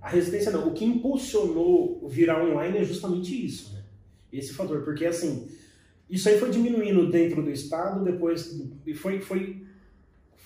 a 0.00 0.08
resistência 0.08 0.52
não, 0.52 0.68
o 0.68 0.72
que 0.72 0.84
impulsionou 0.84 2.06
virar 2.08 2.42
online 2.44 2.78
é 2.78 2.84
justamente 2.84 3.44
isso, 3.44 3.74
né? 3.74 3.82
Esse 4.32 4.52
fator, 4.52 4.82
porque 4.82 5.04
assim, 5.06 5.48
isso 6.08 6.28
aí 6.28 6.38
foi 6.38 6.50
diminuindo 6.50 7.10
dentro 7.10 7.42
do 7.42 7.50
estado, 7.50 8.04
depois 8.04 8.60
e 8.86 8.94
foi 8.94 9.18
foi 9.20 9.65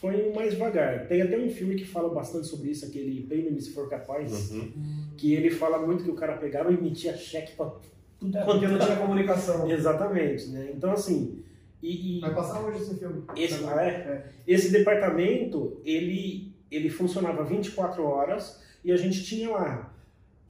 foi 0.01 0.33
mais 0.33 0.53
devagar. 0.53 1.07
Tem 1.07 1.21
até 1.23 1.39
um 1.39 1.51
filme 1.51 1.75
que 1.75 1.85
fala 1.85 2.09
bastante 2.09 2.47
sobre 2.47 2.71
isso, 2.71 2.87
aquele 2.87 3.23
Payment 3.29 3.61
se 3.61 3.73
for 3.73 3.89
capaz, 3.89 4.51
Uhum. 4.51 4.73
que 5.17 5.35
ele 5.35 5.51
fala 5.51 5.85
muito 5.85 6.03
que 6.05 6.11
o 6.11 6.15
cara 6.15 6.37
pegava 6.39 6.71
e 6.71 6.75
emitia 6.75 7.17
cheque 7.17 7.53
para 7.55 7.71
tudo 8.19 8.37
É, 8.39 8.43
quanto 8.45 8.61
porque 8.61 8.67
não 8.69 8.79
tinha 8.79 8.97
comunicação. 8.97 9.71
Exatamente, 9.71 10.49
né? 10.49 10.71
Então 10.75 10.93
assim, 10.93 11.43
e, 11.83 12.19
e- 12.19 12.21
Vai 12.21 12.35
passar 12.35 12.61
hoje 12.63 12.79
esse 12.83 12.95
filme. 12.99 13.23
Esse- 13.37 13.65
ah, 13.65 13.83
é? 13.83 14.25
esse 14.47 14.71
departamento, 14.73 15.81
ele, 15.85 16.53
ele 16.71 16.89
funcionava 16.89 17.45
24 17.45 18.03
horas 18.05 18.61
e 18.85 18.93
a 18.93 18.97
gente 18.97 19.23
tinha 19.25 19.51
lá 19.51 19.90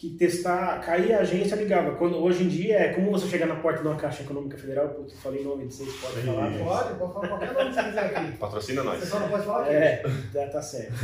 que 0.00 0.08
testar, 0.16 0.80
caía 0.80 1.18
a 1.18 1.20
agência, 1.20 1.54
ligava. 1.56 1.94
Quando, 1.96 2.16
hoje 2.16 2.44
em 2.44 2.48
dia 2.48 2.74
é 2.78 2.94
como 2.94 3.10
você 3.10 3.26
chegar 3.28 3.44
na 3.46 3.56
porta 3.56 3.82
de 3.82 3.86
uma 3.86 3.96
Caixa 3.96 4.22
Econômica 4.22 4.56
Federal, 4.56 4.88
putz, 4.88 5.12
falei 5.20 5.44
nome 5.44 5.66
de 5.66 5.74
vocês, 5.74 5.92
pode 6.00 6.22
falar. 6.22 6.50
Pode, 6.58 6.98
pode 6.98 7.12
falar 7.12 7.28
qualquer 7.28 7.52
nome 7.52 7.68
que 7.68 7.74
você 7.74 7.82
quiser 7.82 8.04
aqui. 8.06 8.32
Patrocina 8.38 8.82
Você 8.82 8.88
nós. 8.88 9.04
só 9.04 9.20
não 9.20 9.28
pode 9.28 9.44
falar 9.44 9.64
aqui. 9.64 9.74
É, 9.74 10.02
tá, 10.32 10.46
tá 10.46 10.62
certo. 10.62 10.94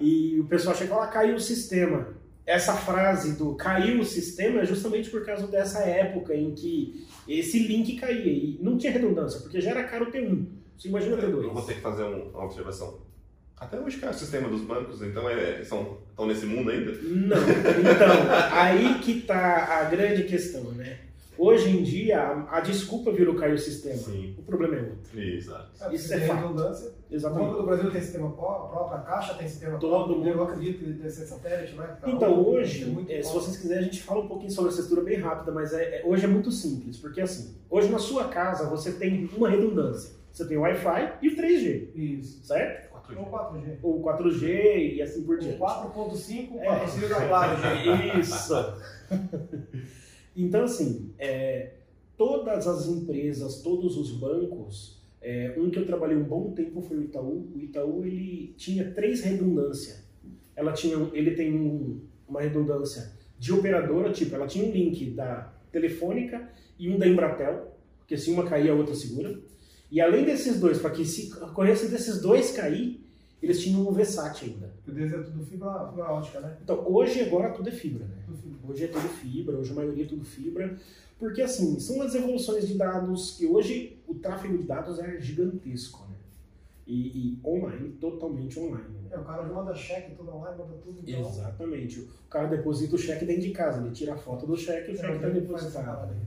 e 0.00 0.38
o 0.40 0.44
pessoal 0.44 0.76
chegou 0.76 0.96
lá, 0.98 1.08
caiu 1.08 1.34
o 1.34 1.40
sistema. 1.40 2.14
Essa 2.46 2.74
frase 2.74 3.32
do 3.38 3.54
caiu 3.56 4.00
o 4.00 4.04
sistema 4.04 4.60
é 4.60 4.64
justamente 4.64 5.10
por 5.10 5.24
causa 5.26 5.46
dessa 5.48 5.80
época 5.80 6.32
em 6.34 6.52
que 6.54 7.06
esse 7.26 7.58
link 7.58 7.96
caía. 7.96 8.30
E 8.32 8.58
não 8.62 8.76
tinha 8.78 8.92
redundância, 8.92 9.40
porque 9.40 9.60
já 9.60 9.70
era 9.70 9.82
caro 9.84 10.08
o 10.08 10.12
T1. 10.12 10.46
Você 10.78 10.88
imagina 10.88 11.16
o 11.16 11.18
T2. 11.18 11.42
Eu 11.42 11.52
vou 11.54 11.62
ter 11.62 11.74
que 11.74 11.80
fazer 11.80 12.04
um- 12.04 12.28
uma 12.30 12.44
observação. 12.44 12.98
Até 13.58 13.78
hoje, 13.78 13.98
cara, 13.98 14.12
o 14.12 14.16
sistema 14.18 14.48
dos 14.48 14.62
bancos, 14.62 15.00
então, 15.02 15.28
é, 15.28 15.62
são, 15.64 15.98
estão 16.10 16.26
nesse 16.26 16.44
mundo 16.44 16.70
ainda? 16.70 16.92
Não. 17.02 17.36
Então, 17.36 18.52
aí 18.52 18.98
que 18.98 19.20
tá 19.22 19.80
a 19.80 19.84
grande 19.84 20.24
questão, 20.24 20.64
né? 20.72 20.98
Hoje 21.36 21.68
em 21.70 21.82
dia, 21.82 22.20
a, 22.20 22.58
a 22.58 22.60
desculpa 22.60 23.10
virou 23.10 23.34
cair 23.34 23.54
o 23.54 23.58
sistema. 23.58 23.96
Sim. 23.96 24.36
O 24.38 24.42
problema 24.42 24.76
é 24.76 24.80
outro. 24.82 25.20
Exato. 25.20 25.68
É, 25.82 25.94
Isso 25.94 26.14
é 26.14 26.20
fato. 26.20 26.40
redundância. 26.42 26.86
O 26.88 26.90
Banco 26.92 27.14
Exatamente. 27.14 27.56
do 27.56 27.62
Brasil 27.64 27.90
tem 27.90 28.00
sistema 28.02 28.30
pró- 28.32 28.68
próprio, 28.68 28.98
a 28.98 29.00
Caixa 29.02 29.34
tem 29.34 29.48
sistema 29.48 29.78
Todo 29.78 29.90
próprio. 29.90 30.16
mundo. 30.18 30.28
Eu 30.28 30.42
acredito 30.44 30.78
que 30.78 30.84
deve 30.92 31.10
ser 31.10 31.26
satélite, 31.26 31.74
né? 31.74 31.96
Cada 32.00 32.12
Então, 32.12 32.34
um 32.34 32.46
hoje, 32.48 33.06
é, 33.08 33.20
se 33.22 33.32
vocês 33.32 33.56
quiserem, 33.56 33.82
a 33.82 33.84
gente 33.84 34.02
fala 34.02 34.20
um 34.20 34.28
pouquinho 34.28 34.50
sobre 34.50 34.70
essa 34.70 34.80
estrutura 34.80 35.04
bem 35.08 35.18
rápida, 35.20 35.50
mas 35.50 35.72
é, 35.72 36.00
é- 36.00 36.02
hoje 36.04 36.24
é 36.24 36.28
muito 36.28 36.52
simples, 36.52 36.98
porque 36.98 37.20
assim, 37.20 37.56
hoje 37.68 37.88
na 37.90 37.98
sua 37.98 38.28
casa 38.28 38.68
você 38.68 38.92
tem 38.92 39.28
uma 39.36 39.48
redundância. 39.48 40.12
Você 40.32 40.44
tem 40.46 40.56
o 40.56 40.60
Wi-Fi 40.62 41.12
e 41.22 41.28
o 41.28 41.36
3G, 41.36 41.88
Isso. 41.94 42.44
certo? 42.46 42.93
4G. 43.08 43.18
Ou 43.18 43.30
4G. 43.30 43.78
Ou 43.82 44.02
4G 44.02 44.94
e 44.96 45.02
assim 45.02 45.22
por 45.24 45.38
diante. 45.38 45.58
4.5, 45.58 46.58
É. 46.60 46.64
patrocínio 46.66 47.08
da 47.08 47.26
Claro. 47.28 47.58
Isso. 48.20 48.54
então, 50.36 50.64
assim, 50.64 51.12
é, 51.18 51.70
todas 52.16 52.66
as 52.66 52.86
empresas, 52.88 53.62
todos 53.62 53.96
os 53.96 54.12
bancos, 54.12 55.00
é, 55.22 55.54
um 55.56 55.70
que 55.70 55.78
eu 55.78 55.86
trabalhei 55.86 56.16
um 56.16 56.24
bom 56.24 56.52
tempo 56.52 56.80
foi 56.82 56.98
o 56.98 57.02
Itaú. 57.02 57.46
O 57.54 57.60
Itaú 57.60 58.04
ele 58.04 58.54
tinha 58.56 58.90
três 58.92 59.22
redundâncias. 59.22 60.02
Ela 60.56 60.72
tinha, 60.72 60.96
ele 61.12 61.32
tem 61.32 61.52
um- 61.54 62.00
uma 62.28 62.40
redundância 62.40 63.12
de 63.38 63.52
operadora, 63.52 64.12
tipo, 64.12 64.34
ela 64.34 64.46
tinha 64.46 64.64
um 64.66 64.70
link 64.72 65.10
da 65.10 65.52
Telefônica 65.72 66.48
e 66.78 66.88
um 66.88 66.98
da 66.98 67.06
Embratel, 67.06 67.72
porque 67.98 68.16
se 68.16 68.30
uma 68.30 68.44
cair, 68.44 68.70
a 68.70 68.74
outra 68.74 68.94
segura. 68.94 69.38
E 69.94 70.00
além 70.00 70.24
desses 70.24 70.58
dois, 70.58 70.78
para 70.78 70.90
que 70.90 71.04
se 71.04 71.32
a 71.40 71.44
ocorrência 71.46 71.88
desses 71.88 72.20
dois 72.20 72.50
cair, 72.50 73.00
eles 73.40 73.62
tinham 73.62 73.86
um 73.86 73.92
VSAT 73.92 74.44
ainda. 74.44 74.72
Porque 74.84 75.02
é 75.02 75.08
tudo 75.08 75.44
fibra, 75.46 75.86
fibra 75.88 76.10
ótica, 76.12 76.40
né? 76.40 76.56
Então, 76.64 76.84
hoje 76.92 77.20
agora 77.20 77.50
tudo 77.52 77.68
é 77.68 77.72
fibra, 77.72 78.04
né? 78.04 78.16
Tudo 78.26 78.38
fibra. 78.38 78.58
Hoje 78.70 78.84
é 78.84 78.88
tudo 78.88 79.08
fibra, 79.08 79.56
hoje 79.56 79.70
a 79.70 79.74
maioria 79.74 80.04
é 80.04 80.08
tudo 80.08 80.24
fibra, 80.24 80.76
porque 81.18 81.42
assim, 81.42 81.78
são 81.78 82.02
as 82.02 82.12
evoluções 82.14 82.66
de 82.66 82.74
dados 82.74 83.36
que 83.36 83.46
hoje 83.46 83.96
o 84.08 84.14
tráfego 84.14 84.58
de 84.58 84.64
dados 84.64 84.98
é 84.98 85.20
gigantesco, 85.20 86.00
né? 86.08 86.16
E, 86.86 86.96
e 87.16 87.38
online, 87.46 87.90
totalmente 88.00 88.58
online. 88.58 88.88
né? 89.04 89.10
É, 89.12 89.18
o 89.18 89.24
cara 89.24 89.44
manda 89.44 89.74
cheque, 89.74 90.16
tudo 90.16 90.34
online, 90.34 90.58
manda 90.58 90.74
tudo. 90.84 90.98
Então, 91.06 91.20
Exatamente. 91.20 92.00
O 92.00 92.28
cara 92.28 92.48
deposita 92.48 92.96
o 92.96 92.98
cheque 92.98 93.24
dentro 93.24 93.42
de 93.42 93.50
casa, 93.52 93.80
ele 93.80 93.94
tira 93.94 94.14
a 94.14 94.16
foto 94.18 94.44
do 94.44 94.56
cheque 94.56 94.90
e 94.90 94.94
o 94.94 94.96
É, 94.96 95.00
cheque 95.00 95.14
está 95.14 95.28
depositado. 95.28 96.10
né? 96.12 96.20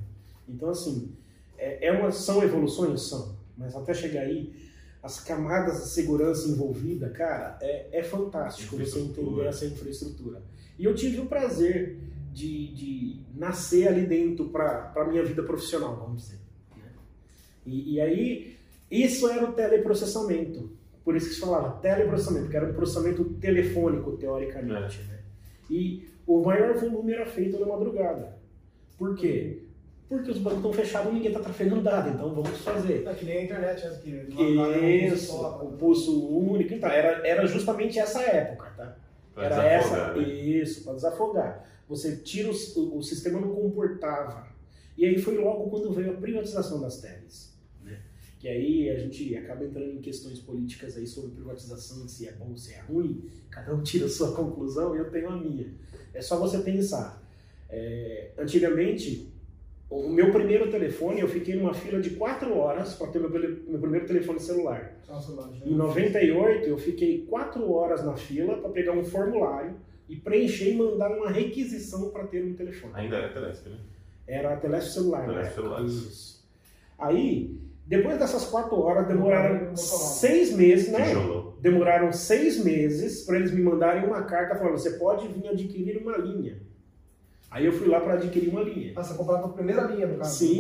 Então, 0.48 0.70
assim, 0.70 1.12
é, 1.58 1.88
é 1.88 1.92
uma, 1.92 2.12
são 2.12 2.42
evoluções? 2.42 3.02
São. 3.02 3.36
Mas 3.58 3.76
até 3.76 3.94
chegar 3.94 4.22
aí, 4.22 4.54
as 5.02 5.20
camadas 5.20 5.84
de 5.84 5.90
segurança 5.90 6.48
envolvida, 6.48 7.10
cara, 7.10 7.58
é, 7.62 8.00
é 8.00 8.04
fantástico 8.04 8.78
você 8.78 9.00
entender 9.00 9.46
essa 9.46 9.66
infraestrutura. 9.66 10.42
E 10.78 10.86
eu 10.86 10.94
tive 10.94 11.20
o 11.20 11.26
prazer 11.26 11.98
de, 12.34 12.68
de 12.74 13.20
nascer 13.36 13.88
ali 13.88 14.06
dentro 14.06 14.50
para 14.50 14.94
a 14.96 15.06
minha 15.06 15.24
vida 15.24 15.42
profissional, 15.44 15.96
vamos 15.96 16.24
dizer. 16.24 16.40
Né? 16.76 16.92
E, 17.66 17.96
e, 17.96 18.02
aí, 18.02 18.58
isso 18.92 19.28
era 19.28 19.50
o 19.50 19.54
teleprocessamento. 19.54 20.70
Por 21.04 21.16
isso 21.16 21.30
que 21.30 21.36
se 21.36 21.40
falava 21.40 21.80
teleprocessamento, 21.80 22.50
que 22.50 22.58
era 22.58 22.70
um 22.70 22.74
processamento 22.74 23.24
telefônico, 23.36 24.18
teoricamente. 24.18 25.00
É. 25.02 25.04
Né? 25.04 25.20
E 25.70 26.10
o 26.28 26.44
maior 26.44 26.76
volume 26.76 27.14
era 27.14 27.26
feito 27.26 27.60
na 27.60 27.66
madrugada. 27.66 28.38
Por 28.98 29.16
quê? 29.16 29.67
Porque 30.10 30.32
os 30.32 30.38
bancos 30.38 30.60
estão 30.60 30.74
fechados 30.74 31.12
e 31.12 31.16
ninguém 31.16 31.32
está 31.32 31.42
trafegando 31.42 31.82
dado, 31.82 32.10
então 32.10 32.34
vamos 32.34 32.58
fazer. 32.60 33.06
É 33.06 33.14
que 33.14 33.26
nem 33.26 33.40
a 33.40 33.44
internet, 33.44 33.86
é 33.86 33.90
que 33.90 35.06
Isso, 35.06 35.36
o 35.36 35.74
pulso 35.74 36.30
único. 36.30 36.74
Então, 36.74 36.90
era, 36.90 37.28
era 37.28 37.46
justamente 37.46 38.00
essa 38.00 38.22
época, 38.22 38.72
tá? 38.78 38.98
Pra 39.34 39.46
era 39.46 39.66
essa. 39.66 40.14
Né? 40.14 40.24
Isso, 40.24 40.84
para 40.84 40.94
desafogar. 40.94 41.68
Você 41.90 42.18
tira 42.18 42.50
o, 42.50 42.98
o 42.98 43.04
sistema 43.04 43.40
não 43.40 43.54
comportava. 43.54 44.48
E 44.98 45.06
aí 45.06 45.18
foi 45.18 45.38
logo 45.38 45.70
quando 45.70 45.94
veio 45.94 46.12
a 46.12 46.16
privatização 46.16 46.80
das 46.80 47.02
teles. 47.02 47.54
Né? 47.84 48.00
Que 48.40 48.48
aí 48.48 48.90
a 48.90 48.98
gente 48.98 49.36
acaba 49.36 49.66
entrando 49.66 49.92
em 49.92 50.02
questões 50.02 50.40
políticas 50.40 50.96
aí 50.96 51.06
sobre 51.06 51.32
privatização, 51.32 52.08
se 52.08 52.28
é 52.28 52.32
bom, 52.32 52.56
se 52.56 52.74
é 52.74 52.80
ruim. 52.80 53.30
Cada 53.50 53.76
um 53.76 53.84
tira 53.84 54.06
a 54.06 54.10
sua 54.10 54.34
conclusão 54.34 54.96
e 54.96 55.00
eu 55.00 55.12
tenho 55.12 55.30
a 55.30 55.36
minha. 55.36 55.74
É 56.14 56.22
só 56.22 56.40
você 56.40 56.60
pensar. 56.60 57.22
É, 57.70 58.32
antigamente, 58.38 59.34
o 59.90 60.10
meu 60.10 60.32
primeiro 60.32 60.70
telefone, 60.70 61.22
eu 61.22 61.28
fiquei 61.28 61.56
numa 61.56 61.74
fila 61.74 62.02
de 62.02 62.12
4 62.12 62.58
horas 62.58 62.94
para 62.96 63.08
ter 63.08 63.20
meu, 63.20 63.30
meu, 63.30 63.80
primeiro 63.80 64.06
telefone 64.06 64.40
celular. 64.40 64.98
Nossa, 65.08 65.32
em 65.66 65.74
98, 65.74 66.68
eu 66.68 66.78
fiquei 66.78 67.26
4 67.30 67.72
horas 67.72 68.04
na 68.04 68.18
fila 68.18 68.58
para 68.58 68.70
pegar 68.70 68.92
um 68.92 69.04
formulário 69.04 69.76
e 70.10 70.16
preencher 70.16 70.72
e 70.72 70.76
mandar 70.76 71.10
uma 71.12 71.30
requisição 71.30 72.10
para 72.10 72.26
ter 72.28 72.44
um 72.44 72.54
telefone. 72.54 72.94
Ainda 72.96 73.18
era 73.18 73.30
Telesp, 73.30 73.70
né? 73.70 73.78
Era 74.28 74.58
Telesp 74.58 74.92
celular. 74.92 75.26
Telesp 75.26 75.56
celular. 75.56 75.86
Isso. 75.86 76.46
Aí, 77.00 77.58
depois 77.86 78.20
dessas 78.20 78.46
4 78.46 78.76
horas, 78.78 79.08
demoraram 79.08 79.74
6 79.76 80.52
meses, 80.54 80.92
né? 80.92 81.14
Demoraram 81.62 82.12
6 82.12 82.64
meses 82.64 83.24
para 83.24 83.38
eles 83.38 83.52
me 83.52 83.62
mandarem 83.62 84.04
uma 84.04 84.24
carta 84.24 84.56
falando: 84.56 84.78
você 84.78 84.92
pode 84.92 85.28
vir 85.30 85.48
adquirir 85.48 85.98
uma 85.98 86.18
linha. 86.18 86.62
Aí 87.50 87.66
eu 87.66 87.72
fui 87.72 87.88
lá 87.88 88.00
para 88.02 88.16
adquirir 88.16 88.50
uma 88.50 88.62
linha. 88.62 88.92
Ah, 88.96 89.04
você 89.04 89.14
comprava 89.14 89.46
a 89.46 89.50
primeira 89.50 89.84
linha, 89.84 90.06
no 90.06 90.18
caso? 90.18 90.38
Sim. 90.38 90.60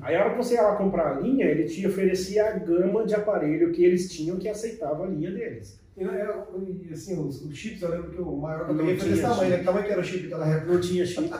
Aí 0.00 0.14
a 0.14 0.20
hora 0.20 0.30
que 0.30 0.36
você 0.36 0.54
ia 0.54 0.62
lá 0.62 0.76
comprar 0.76 1.16
a 1.16 1.20
linha, 1.20 1.44
ele 1.44 1.64
te 1.64 1.86
oferecia 1.86 2.46
a 2.46 2.52
gama 2.52 3.04
de 3.04 3.14
aparelho 3.14 3.72
que 3.72 3.84
eles 3.84 4.10
tinham 4.12 4.38
que 4.38 4.48
aceitava 4.48 5.04
a 5.04 5.06
linha 5.08 5.30
deles. 5.30 5.80
E, 5.96 6.92
assim, 6.92 7.20
os, 7.20 7.44
os 7.44 7.54
chips, 7.54 7.82
eu 7.82 7.90
lembro 7.90 8.10
que 8.10 8.22
o 8.22 8.36
maior 8.36 8.64
que 8.64 8.70
eu 8.70 8.76
peguei 8.76 8.96
foi 8.96 9.08
desse 9.08 9.22
tamanho, 9.22 9.50
né? 9.50 9.58
Que 9.58 9.64
tamanho 9.64 9.86
que 9.86 9.92
era 9.92 10.00
o 10.00 10.04
chip 10.04 10.22
naquela 10.22 10.48
época? 10.48 10.72
Não 10.72 10.80
tinha 10.80 11.04
chip. 11.04 11.30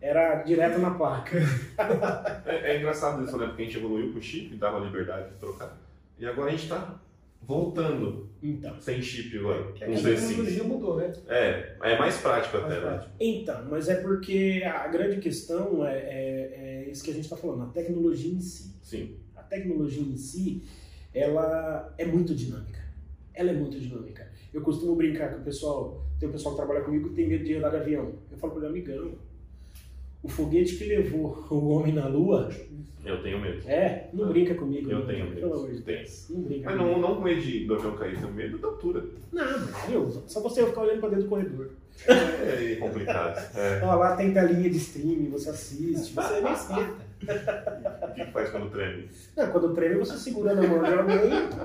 Era 0.00 0.42
direto 0.42 0.78
na 0.78 0.90
placa. 0.92 1.36
é, 2.46 2.72
é 2.72 2.78
engraçado 2.78 3.24
isso, 3.24 3.36
né? 3.36 3.46
Porque 3.48 3.62
a 3.62 3.64
gente 3.64 3.76
evoluiu 3.76 4.12
com 4.12 4.18
o 4.18 4.22
chip, 4.22 4.56
dava 4.56 4.78
liberdade 4.78 5.30
de 5.30 5.36
trocar. 5.36 5.76
E 6.18 6.24
agora 6.24 6.48
a 6.48 6.50
gente 6.52 6.62
está 6.62 6.94
voltando. 7.42 8.28
Então. 8.42 8.80
Sem 8.80 9.02
chip 9.02 9.36
agora. 9.38 9.72
É 9.80 9.86
com 9.86 10.02
tecnologia 10.02 10.64
mudou, 10.64 10.96
né? 10.96 11.12
É, 11.28 11.76
é 11.82 11.98
mais 11.98 12.18
prático 12.18 12.56
mais 12.56 12.66
até, 12.66 12.74
né? 12.74 12.80
prático. 12.80 13.10
né? 13.10 13.16
Então, 13.20 13.66
mas 13.70 13.88
é 13.88 13.96
porque 13.96 14.62
a 14.64 14.86
grande 14.88 15.18
questão 15.18 15.84
é, 15.84 15.98
é, 15.98 16.84
é 16.86 16.90
isso 16.90 17.02
que 17.02 17.10
a 17.10 17.14
gente 17.14 17.24
está 17.24 17.36
falando, 17.36 17.64
a 17.64 17.72
tecnologia 17.72 18.32
em 18.32 18.40
si. 18.40 18.74
Sim. 18.82 19.16
A 19.34 19.42
tecnologia 19.42 20.02
em 20.02 20.16
si, 20.16 20.62
ela 21.12 21.94
é 21.98 22.04
muito 22.04 22.34
dinâmica. 22.34 22.78
Ela 23.34 23.50
é 23.50 23.54
muito 23.54 23.78
dinâmica. 23.78 24.28
Eu 24.52 24.62
costumo 24.62 24.96
brincar 24.96 25.32
com 25.32 25.40
o 25.40 25.44
pessoal, 25.44 26.04
tem 26.18 26.28
o 26.28 26.32
pessoal 26.32 26.54
que 26.54 26.60
trabalha 26.60 26.84
comigo 26.84 27.10
que 27.10 27.14
tem 27.14 27.28
medo 27.28 27.44
de 27.44 27.54
andar 27.54 27.70
de 27.70 27.76
avião. 27.76 28.14
Eu 28.30 28.38
falo 28.38 28.54
para 28.54 28.68
ele, 28.68 28.78
amigão, 28.78 29.12
o 30.22 30.28
foguete 30.28 30.76
que 30.76 30.84
levou 30.84 31.44
o 31.50 31.68
homem 31.68 31.92
na 31.92 32.06
Lua. 32.06 32.50
Eu 33.08 33.22
tenho 33.22 33.40
medo. 33.40 33.66
É, 33.66 34.08
não 34.12 34.28
brinca 34.28 34.54
comigo. 34.54 34.90
Eu 34.90 34.98
não, 34.98 35.06
tenho 35.06 35.24
medo. 35.24 35.40
Pelo 35.40 35.54
amor 35.54 35.70
de 35.70 35.80
Deus. 35.80 36.26
Não 36.28 36.42
brinca 36.42 36.70
Mas 36.70 36.78
não, 36.78 36.98
não 36.98 37.16
com 37.16 37.22
medo 37.22 37.40
de 37.40 37.64
do 37.64 37.74
avião 37.74 37.96
cair, 37.96 38.18
tenho 38.18 38.32
medo 38.32 38.58
da 38.58 38.68
altura. 38.68 39.04
Não, 39.32 39.58
viu? 39.88 40.22
Só 40.26 40.40
você 40.40 40.66
ficar 40.66 40.82
olhando 40.82 41.00
pra 41.00 41.08
dentro 41.08 41.24
do 41.24 41.30
corredor. 41.30 41.70
É, 42.06 42.72
é 42.72 42.76
complicado. 42.76 43.56
É. 43.56 43.80
Ó, 43.82 43.94
lá 43.94 44.16
tem 44.16 44.32
telinha 44.32 44.70
de 44.70 44.76
streaming, 44.76 45.30
você 45.30 45.50
assiste, 45.50 46.14
você 46.14 46.34
é 46.34 46.40
nem 46.40 46.52
esquenta. 46.52 47.07
O 47.22 48.14
que 48.14 48.24
faz 48.26 48.50
quando 48.50 48.70
treme? 48.70 49.08
Não, 49.36 49.50
quando 49.50 49.74
treme 49.74 49.96
você 49.96 50.16
segura 50.16 50.54
na 50.54 50.62
mão 50.62 50.82
de 50.82 50.92
alguém 50.92 51.18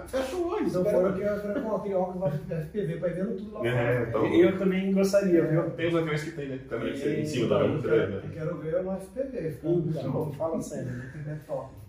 fecha 0.07 0.36
o 0.36 0.48
olho. 0.48 0.67
Então 0.67 0.83
fora 0.83 1.13
que 1.13 1.22
eu 1.22 1.63
coloquei 1.63 1.93
óculos 1.93 2.33
FPV 2.33 2.98
pra 2.98 3.10
ir 3.10 3.13
vendo 3.13 3.38
tudo 3.38 3.53
lá 3.53 3.67
é, 3.67 4.12
fora. 4.12 4.27
É, 4.27 4.45
eu 4.45 4.57
também 4.57 4.91
gostaria, 4.91 5.45
viu? 5.45 5.69
Tem 5.72 5.88
os 5.88 5.95
aviões 5.95 6.24
que 6.24 6.31
tem, 6.31 6.50
né? 6.50 6.60
Câmera 6.67 7.19
em 7.19 7.25
cima 7.25 7.48
da 7.48 7.60
mão. 7.60 7.75
Eu 7.75 8.22
quero 8.33 8.57
ver 8.57 8.83
no 8.83 8.98
FPV. 8.98 9.57
Então, 9.63 10.33
fala 10.33 10.62
sério. 10.62 10.91
Né? 10.91 11.39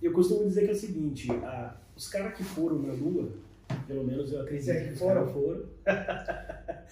Eu 0.03 0.13
costumo 0.13 0.45
dizer 0.47 0.63
que 0.63 0.71
é 0.71 0.73
o 0.73 0.77
seguinte, 0.77 1.29
ah, 1.43 1.75
os 1.97 2.09
caras 2.09 2.35
que 2.35 2.45
foram 2.45 2.79
na 2.81 2.93
Lua, 2.93 3.29
pelo 3.87 4.05
menos 4.05 4.33
eu 4.33 4.43
acredito 4.43 4.85
que 4.85 4.93
os 4.93 4.99
caras 5.01 5.31
foram, 5.33 5.63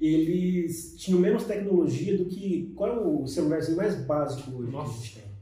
eles 0.00 0.94
tinham 0.96 1.20
menos 1.20 1.44
tecnologia 1.44 2.16
do 2.16 2.26
que. 2.26 2.72
Qual 2.76 2.90
é 2.90 2.98
o 2.98 3.26
celularzinho 3.26 3.76
mais 3.76 3.94
básico 3.96 4.50
hoje 4.58 4.70
Nossa. 4.70 4.92
que 4.92 4.98
a 4.98 5.02
gente 5.02 5.14
tem? 5.14 5.35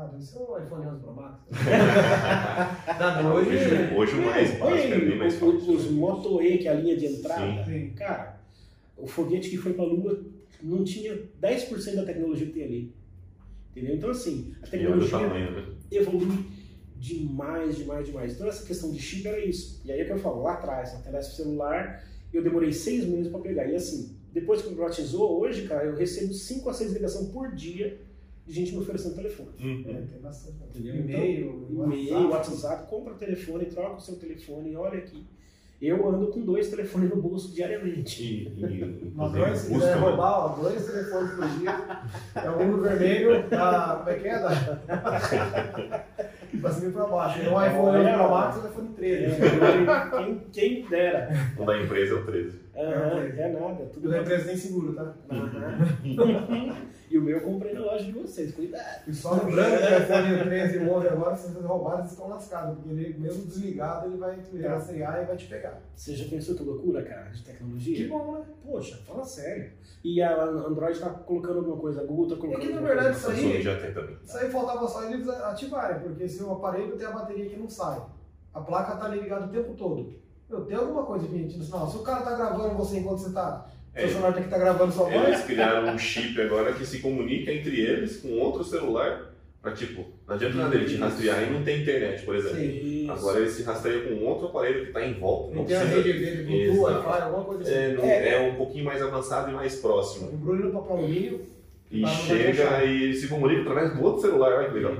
Ah, 0.00 0.04
deve 0.04 0.22
ser 0.22 0.38
o 0.38 0.56
iPhone 0.56 0.86
11 0.86 1.00
Pro 1.00 1.12
Max. 1.12 1.40
não, 3.00 3.34
hoje, 3.34 3.50
hoje, 3.50 3.94
hoje 3.96 4.14
o 4.14 4.24
mais 4.24 4.56
básico 4.56 4.94
é 4.94 4.98
bem 5.00 5.18
mais 5.18 5.34
forte. 5.34 5.68
Os 5.68 5.90
Moto 5.90 6.40
E, 6.40 6.58
que 6.58 6.68
é 6.68 6.70
a 6.70 6.74
linha 6.74 6.96
de 6.96 7.06
entrada, 7.06 7.64
Sim. 7.64 7.90
cara, 7.96 8.40
o 8.96 9.08
foguete 9.08 9.50
que 9.50 9.56
foi 9.56 9.72
pra 9.72 9.82
Lua 9.82 10.24
não 10.62 10.84
tinha 10.84 11.20
10% 11.42 11.96
da 11.96 12.04
tecnologia 12.04 12.46
que 12.46 12.52
tem 12.52 12.62
ali. 12.62 12.94
Entendeu? 13.72 13.96
Então, 13.96 14.10
assim, 14.10 14.54
a 14.62 14.68
tecnologia 14.68 15.18
tamanho, 15.18 15.50
né? 15.50 15.66
evolui 15.90 16.46
demais, 16.94 17.76
demais, 17.76 18.06
demais. 18.06 18.34
Então, 18.34 18.46
essa 18.46 18.64
questão 18.64 18.92
de 18.92 19.00
chip 19.00 19.26
era 19.26 19.44
isso. 19.44 19.82
E 19.84 19.90
aí 19.90 20.00
é 20.00 20.04
que 20.04 20.12
eu 20.12 20.18
falo, 20.18 20.42
lá 20.42 20.52
atrás, 20.52 20.94
na 20.94 21.00
teléscopo 21.00 21.42
celular, 21.42 22.04
eu 22.32 22.40
demorei 22.44 22.72
seis 22.72 23.04
meses 23.04 23.32
para 23.32 23.40
pegar. 23.40 23.66
E 23.66 23.74
assim, 23.74 24.16
depois 24.32 24.62
que 24.62 24.68
privatizou, 24.68 25.40
hoje, 25.40 25.66
cara, 25.66 25.86
eu 25.86 25.96
recebo 25.96 26.32
5 26.32 26.70
a 26.70 26.72
6 26.72 26.92
ligações 26.92 27.30
por 27.30 27.52
dia 27.52 28.06
gente 28.48 28.72
me 28.72 28.78
oferecendo 28.78 29.14
telefone. 29.14 29.50
Uhum. 29.60 29.84
É, 29.88 29.92
tem 30.02 30.20
bastante. 30.20 30.56
Entendeu? 30.70 30.94
E-mail, 30.96 31.66
então, 31.70 31.92
e-mail, 31.92 32.30
WhatsApp, 32.30 32.88
compra 32.88 33.14
o 33.14 33.16
telefone, 33.16 33.66
troca 33.66 33.96
o 33.96 34.00
seu 34.00 34.16
telefone, 34.16 34.74
olha 34.76 34.98
aqui. 34.98 35.26
Eu 35.80 36.08
ando 36.08 36.26
com 36.26 36.40
dois 36.40 36.68
telefones 36.68 37.08
no 37.08 37.22
bolso 37.22 37.54
diariamente. 37.54 38.20
E, 38.20 38.48
e, 38.48 39.12
Mas 39.14 39.32
dois, 39.32 39.58
se 39.58 39.72
quiser 39.72 39.94
roubar, 39.94 40.44
ó, 40.44 40.48
dois 40.60 40.84
telefones 40.84 41.30
por 41.34 41.48
dia. 41.60 42.02
É 42.34 42.50
um 42.50 42.72
no 42.72 42.82
vermelho, 42.82 43.48
da. 43.48 43.96
Como 43.98 44.10
é 44.10 44.14
que 44.18 44.26
é? 44.26 44.40
Da. 44.40 46.04
pra 46.60 46.70
cima 46.72 46.88
e 46.88 46.92
pra 46.92 47.06
baixo. 47.06 47.40
É 47.42 47.48
um 47.48 47.64
iPhone 47.64 47.96
Olha, 47.96 48.14
Pro 48.14 48.30
Max 48.30 48.56
e 48.56 48.58
um 48.58 48.70
iPhone 48.70 48.88
13. 48.88 49.24
É, 49.24 50.10
quem, 50.16 50.38
quem 50.52 50.88
dera. 50.88 51.28
O 51.56 51.64
da 51.64 51.80
empresa 51.80 52.14
é 52.14 52.16
o 52.16 52.26
13. 52.26 52.58
Aham, 52.78 53.20
é 53.36 53.48
nada. 53.52 53.82
O 53.82 53.86
Tudo 53.88 54.08
da 54.08 54.14
bem. 54.14 54.22
empresa 54.22 54.44
nem 54.46 54.56
seguro, 54.56 54.94
tá? 54.94 55.14
Aham. 55.30 56.88
E 57.10 57.16
o 57.16 57.22
meu 57.22 57.38
eu 57.38 57.42
comprei 57.42 57.72
na 57.72 57.80
loja 57.80 58.04
de 58.04 58.12
vocês, 58.12 58.54
cuidado. 58.54 59.08
E 59.08 59.14
só 59.14 59.32
lembrando 59.32 59.78
que 59.78 59.94
o 59.94 59.98
iPhone 59.98 60.44
13 60.44 60.76
e 60.76 60.80
11 60.90 61.08
agora, 61.08 61.34
se 61.36 61.50
vocês 61.50 61.64
roubarem, 61.64 62.00
vocês 62.00 62.12
estão 62.12 62.28
lascados. 62.28 62.74
Porque 62.76 62.90
ele, 62.90 63.18
mesmo 63.18 63.46
desligado, 63.46 64.08
ele 64.08 64.18
vai 64.18 64.36
te 64.42 64.60
rastrear 64.60 65.22
e 65.22 65.24
vai 65.24 65.34
te 65.38 65.46
pegar. 65.46 65.80
Você 65.96 66.14
já 66.14 66.28
pensou 66.28 66.54
que 66.54 66.62
loucura, 66.64 67.02
cara, 67.02 67.30
de 67.30 67.42
tecnologia? 67.42 67.96
Que 67.96 68.08
bom, 68.08 68.32
né? 68.34 68.44
Poxa, 68.62 68.98
fala 69.06 69.24
sério. 69.24 69.72
E 70.04 70.20
a 70.20 70.38
Android 70.44 71.00
tá 71.00 71.08
colocando 71.08 71.60
alguma 71.60 71.78
coisa, 71.78 72.02
a 72.02 72.04
Google 72.04 72.28
tá 72.28 72.36
colocando 72.36 72.62
É 72.62 72.66
que, 72.66 72.72
na 72.74 72.80
verdade, 72.82 73.16
isso 73.16 73.30
aí- 73.30 73.62
já 73.62 73.80
tem 73.80 73.94
também. 73.94 74.16
Isso 74.22 74.36
aí 74.36 74.50
faltava 74.50 74.86
só 74.86 75.04
eles 75.10 75.26
ativarem, 75.30 76.00
porque 76.00 76.28
se 76.28 76.42
o 76.42 76.52
aparelho 76.52 76.94
tem 76.94 77.06
a 77.06 77.10
bateria 77.12 77.48
que 77.48 77.56
não 77.56 77.70
sai, 77.70 78.02
a 78.52 78.60
placa 78.60 78.96
tá 78.96 79.06
ali 79.06 79.20
ligada 79.20 79.46
o 79.46 79.48
tempo 79.48 79.72
todo. 79.72 80.12
Meu, 80.48 80.60
tem 80.62 80.76
alguma 80.76 81.02
coisa 81.04 81.26
a 81.26 81.28
gente 81.28 81.58
não. 81.70 81.90
Se 81.90 81.96
o 81.96 82.00
cara 82.02 82.22
tá 82.22 82.34
gravando 82.36 82.74
você 82.74 82.98
enquanto 82.98 83.18
você 83.18 83.32
tá. 83.32 83.66
É. 83.94 84.02
Seu 84.02 84.10
celular 84.10 84.32
tem 84.32 84.42
que 84.42 84.48
estar 84.48 84.58
gravando 84.58 84.92
sua 84.92 85.04
voz. 85.10 85.28
Eles 85.28 85.40
criaram 85.42 85.88
um 85.94 85.98
chip 85.98 86.40
agora 86.40 86.72
que 86.72 86.86
se 86.86 87.00
comunica 87.00 87.52
entre 87.52 87.80
eles 87.80 88.18
com 88.18 88.30
outro 88.38 88.64
celular. 88.64 89.26
Pra 89.60 89.72
tipo, 89.72 90.04
não 90.26 90.36
adianta 90.36 90.54
nada 90.56 90.74
ele 90.76 90.84
te 90.86 90.94
rastrear 90.96 91.42
e 91.42 91.50
não 91.50 91.64
tem 91.64 91.82
internet, 91.82 92.24
por 92.24 92.36
exemplo. 92.36 92.60
Isso. 92.60 93.10
Agora 93.10 93.40
ele 93.40 93.50
se 93.50 93.62
rastreia 93.64 94.02
com 94.04 94.24
outro 94.24 94.46
aparelho 94.46 94.82
que 94.82 94.86
está 94.88 95.04
em 95.04 95.14
volta. 95.14 95.52
Não 95.56 95.64
tem 95.64 95.76
a 95.76 95.82
rede 95.84 96.12
dele, 96.12 96.44
Bluetooth. 96.44 96.78
Wi-Fi, 96.78 97.22
alguma 97.22 97.44
coisa 97.44 97.62
assim. 97.64 97.72
É, 97.72 97.92
não- 97.94 98.04
é 98.04 98.50
um 98.50 98.54
pouquinho 98.54 98.84
mais 98.84 99.02
avançado 99.02 99.50
e 99.50 99.54
mais 99.54 99.74
próximo. 99.76 100.30
Embrulho 100.32 100.66
no 100.66 100.72
papel 100.80 100.96
alumínio. 100.98 101.40
E 101.90 102.02
Tá, 102.02 102.06
não 102.08 102.14
chega 102.14 102.84
e 102.84 103.14
se 103.14 103.26
comunica 103.28 103.62
através 103.62 103.94
do 103.96 104.04
outro 104.04 104.20
celular, 104.20 104.52
olha 104.58 104.68
que 104.68 104.74
legal. 104.74 104.94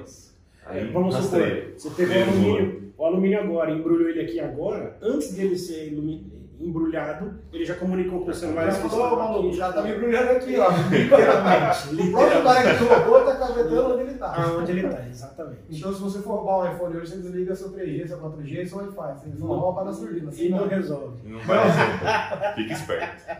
Aí 0.68 0.87
Vamos 0.92 1.14
rastreia. 1.14 1.72
supor, 1.76 1.96
você 1.96 2.06
pegou 2.06 2.16
o 2.16 2.28
alumínio, 2.28 2.92
o 2.98 3.04
alumínio 3.04 3.40
agora, 3.40 3.70
embrulhou 3.70 4.08
ele 4.08 4.20
aqui 4.20 4.38
agora, 4.40 4.96
antes 5.02 5.32
dele 5.34 5.56
ser 5.56 5.88
ilumi- 5.92 6.26
embrulhado, 6.60 7.34
ele 7.52 7.64
já 7.64 7.74
comunicou 7.74 8.24
com 8.24 8.30
o 8.30 8.34
celular. 8.34 8.64
Já 8.64 8.68
esse 8.78 8.88
falou, 8.88 9.16
maluco, 9.16 9.48
aqui. 9.48 9.56
já 9.56 9.72
tá 9.72 9.82
me 9.82 9.90
embrulhando 9.94 10.30
aqui, 10.32 10.56
ó. 10.58 10.68
Literalmente, 10.90 12.08
O 12.08 12.12
próprio 12.12 12.42
cara 12.42 12.74
que 12.74 12.84
roubou 12.84 13.20
tá 13.24 13.36
cavetando 13.36 13.94
onde 13.94 14.02
ele 14.02 14.14
tá. 14.14 14.34
Aonde 14.42 14.72
ele 14.72 14.88
tá, 14.88 14.98
exatamente. 15.08 15.60
Então, 15.70 15.92
se 15.94 16.00
você 16.00 16.18
for 16.20 16.34
roubar 16.36 16.58
um 16.70 16.74
iPhone 16.74 16.96
hoje, 16.96 17.10
você 17.12 17.16
desliga 17.18 17.54
seu 17.54 17.70
3G, 17.72 18.08
seu 18.08 18.18
4G 18.18 18.62
e 18.62 18.66
seu 18.66 18.78
Wi-Fi. 18.78 19.14
Você 19.30 19.38
só 19.38 19.46
rouba 19.46 19.84
na 19.84 19.92
surdina. 19.92 20.30
E 20.34 20.48
não 20.48 20.66
resolve. 20.66 21.16
Não 21.24 21.38
vai 21.40 21.58
resolver. 21.64 22.54
Fica 22.56 22.72
esperto. 22.72 23.38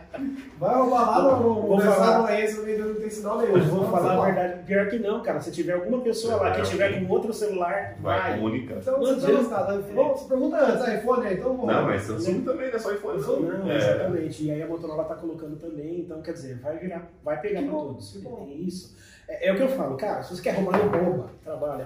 Vai 0.59 0.75
roubar 0.75 1.05
lá 1.09 1.21
no, 1.21 1.31
no, 1.43 1.61
Vou 1.61 1.75
no 1.77 1.81
falar- 1.81 2.27
Mercado 2.27 2.57
no 2.57 2.63
meio 2.65 2.87
não 2.87 2.95
tem 2.95 3.09
sinal 3.09 3.37
nenhum. 3.39 3.59
Vou 3.59 3.83
Não, 3.83 3.91
falar 3.91 4.15
não. 4.15 4.21
a 4.23 4.25
verdade. 4.25 4.63
Pior 4.65 4.87
que 4.89 4.99
não, 4.99 5.21
cara. 5.21 5.39
Se 5.41 5.51
tiver 5.51 5.73
alguma 5.73 5.99
pessoa 6.01 6.35
lá 6.37 6.51
que 6.51 6.61
tiver 6.63 6.99
com 7.05 7.11
outro 7.13 7.33
celular, 7.33 7.95
Vai 8.01 8.19
vai. 8.19 8.35
comunicar. 8.37 8.75
Então, 8.75 8.93
Não 8.99 8.99
você 9.05 9.33
tá 9.49 9.77
você 9.79 10.25
pergunta 10.27 10.57
antes, 10.57 10.81
ah, 10.81 10.95
iPhone 10.95 11.27
aí, 11.27 11.33
então 11.35 11.55
vamos. 11.57 11.67
Não, 11.73 11.85
mas 11.85 12.01
Samsung 12.03 12.41
também, 12.41 12.67
não 12.69 12.75
é 12.75 12.79
só 12.79 12.91
iPhone. 12.91 13.08
Não. 13.17 13.39
Não, 13.59 13.71
É. 13.71 13.77
exatamente. 13.77 14.43
E 14.45 14.51
aí 14.51 14.61
a 14.61 14.67
Motorola 14.67 15.03
tá 15.05 15.15
colocando 15.15 15.55
também, 15.57 16.01
então 16.01 16.21
quer 16.21 16.33
dizer, 16.33 16.57
vai 16.59 16.77
virar, 16.77 17.09
vai 17.23 17.39
pegar 17.41 17.61
bom, 17.63 17.87
todos. 17.87 18.11
que 18.11 18.19
bom. 18.19 18.45
Tem 18.45 18.63
isso. 18.65 18.97
É, 19.27 19.47
é 19.49 19.53
o 19.53 19.55
que 19.55 19.61
eu 19.63 19.69
falo, 19.69 19.95
cara, 19.97 20.23
se 20.23 20.35
você 20.35 20.41
quer 20.41 20.55
roubar, 20.55 20.77
não 20.79 21.03
rouba. 21.03 21.29
Trabalha. 21.43 21.83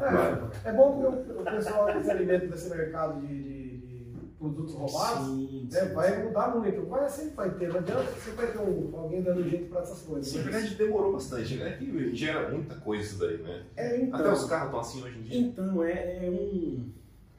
É, 0.65 0.69
é 0.69 0.71
bom 0.71 0.99
que 1.25 1.31
o, 1.31 1.43
pessoal 1.43 1.87
que 1.87 2.03
se 2.03 2.11
alimenta 2.11 2.47
desse 2.47 2.69
mercado 2.69 3.19
de, 3.21 3.27
de- 3.27 3.83
de 4.13 4.19
produtos 4.39 4.73
roubados 4.73 5.27
Sim, 5.27 5.67
né, 5.71 5.79
sim, 5.81 5.93
vai 5.93 6.15
sim. 6.15 6.23
mudar 6.23 6.55
muito. 6.55 6.85
Vai, 6.85 7.09
sempre 7.09 7.35
vai 7.35 7.49
ter, 7.51 7.67
não 7.69 7.79
adianta, 7.79 8.11
sempre 8.13 8.45
vai 8.45 8.51
ter 8.51 8.59
um, 8.59 8.91
alguém 8.97 9.21
dando 9.21 9.43
jeito 9.49 9.69
pra 9.69 9.81
essas 9.81 10.01
coisas. 10.03 10.33
Na 10.35 10.41
verdade, 10.51 10.75
demorou 10.75 11.13
bastante, 11.13 11.55
né? 11.57 11.71
Que 11.77 12.15
gera 12.15 12.49
muita 12.49 12.75
coisa 12.75 13.03
isso 13.03 13.19
daí, 13.19 13.37
né? 13.37 13.63
É, 13.75 14.01
então, 14.01 14.19
Até 14.19 14.31
os 14.31 14.45
carros 14.45 14.65
estão 14.67 14.79
assim 14.79 15.03
hoje 15.03 15.19
em 15.19 15.21
dia. 15.23 15.39
então 15.39 15.83
é, 15.83 16.25
é 16.25 16.29
um. 16.29 16.91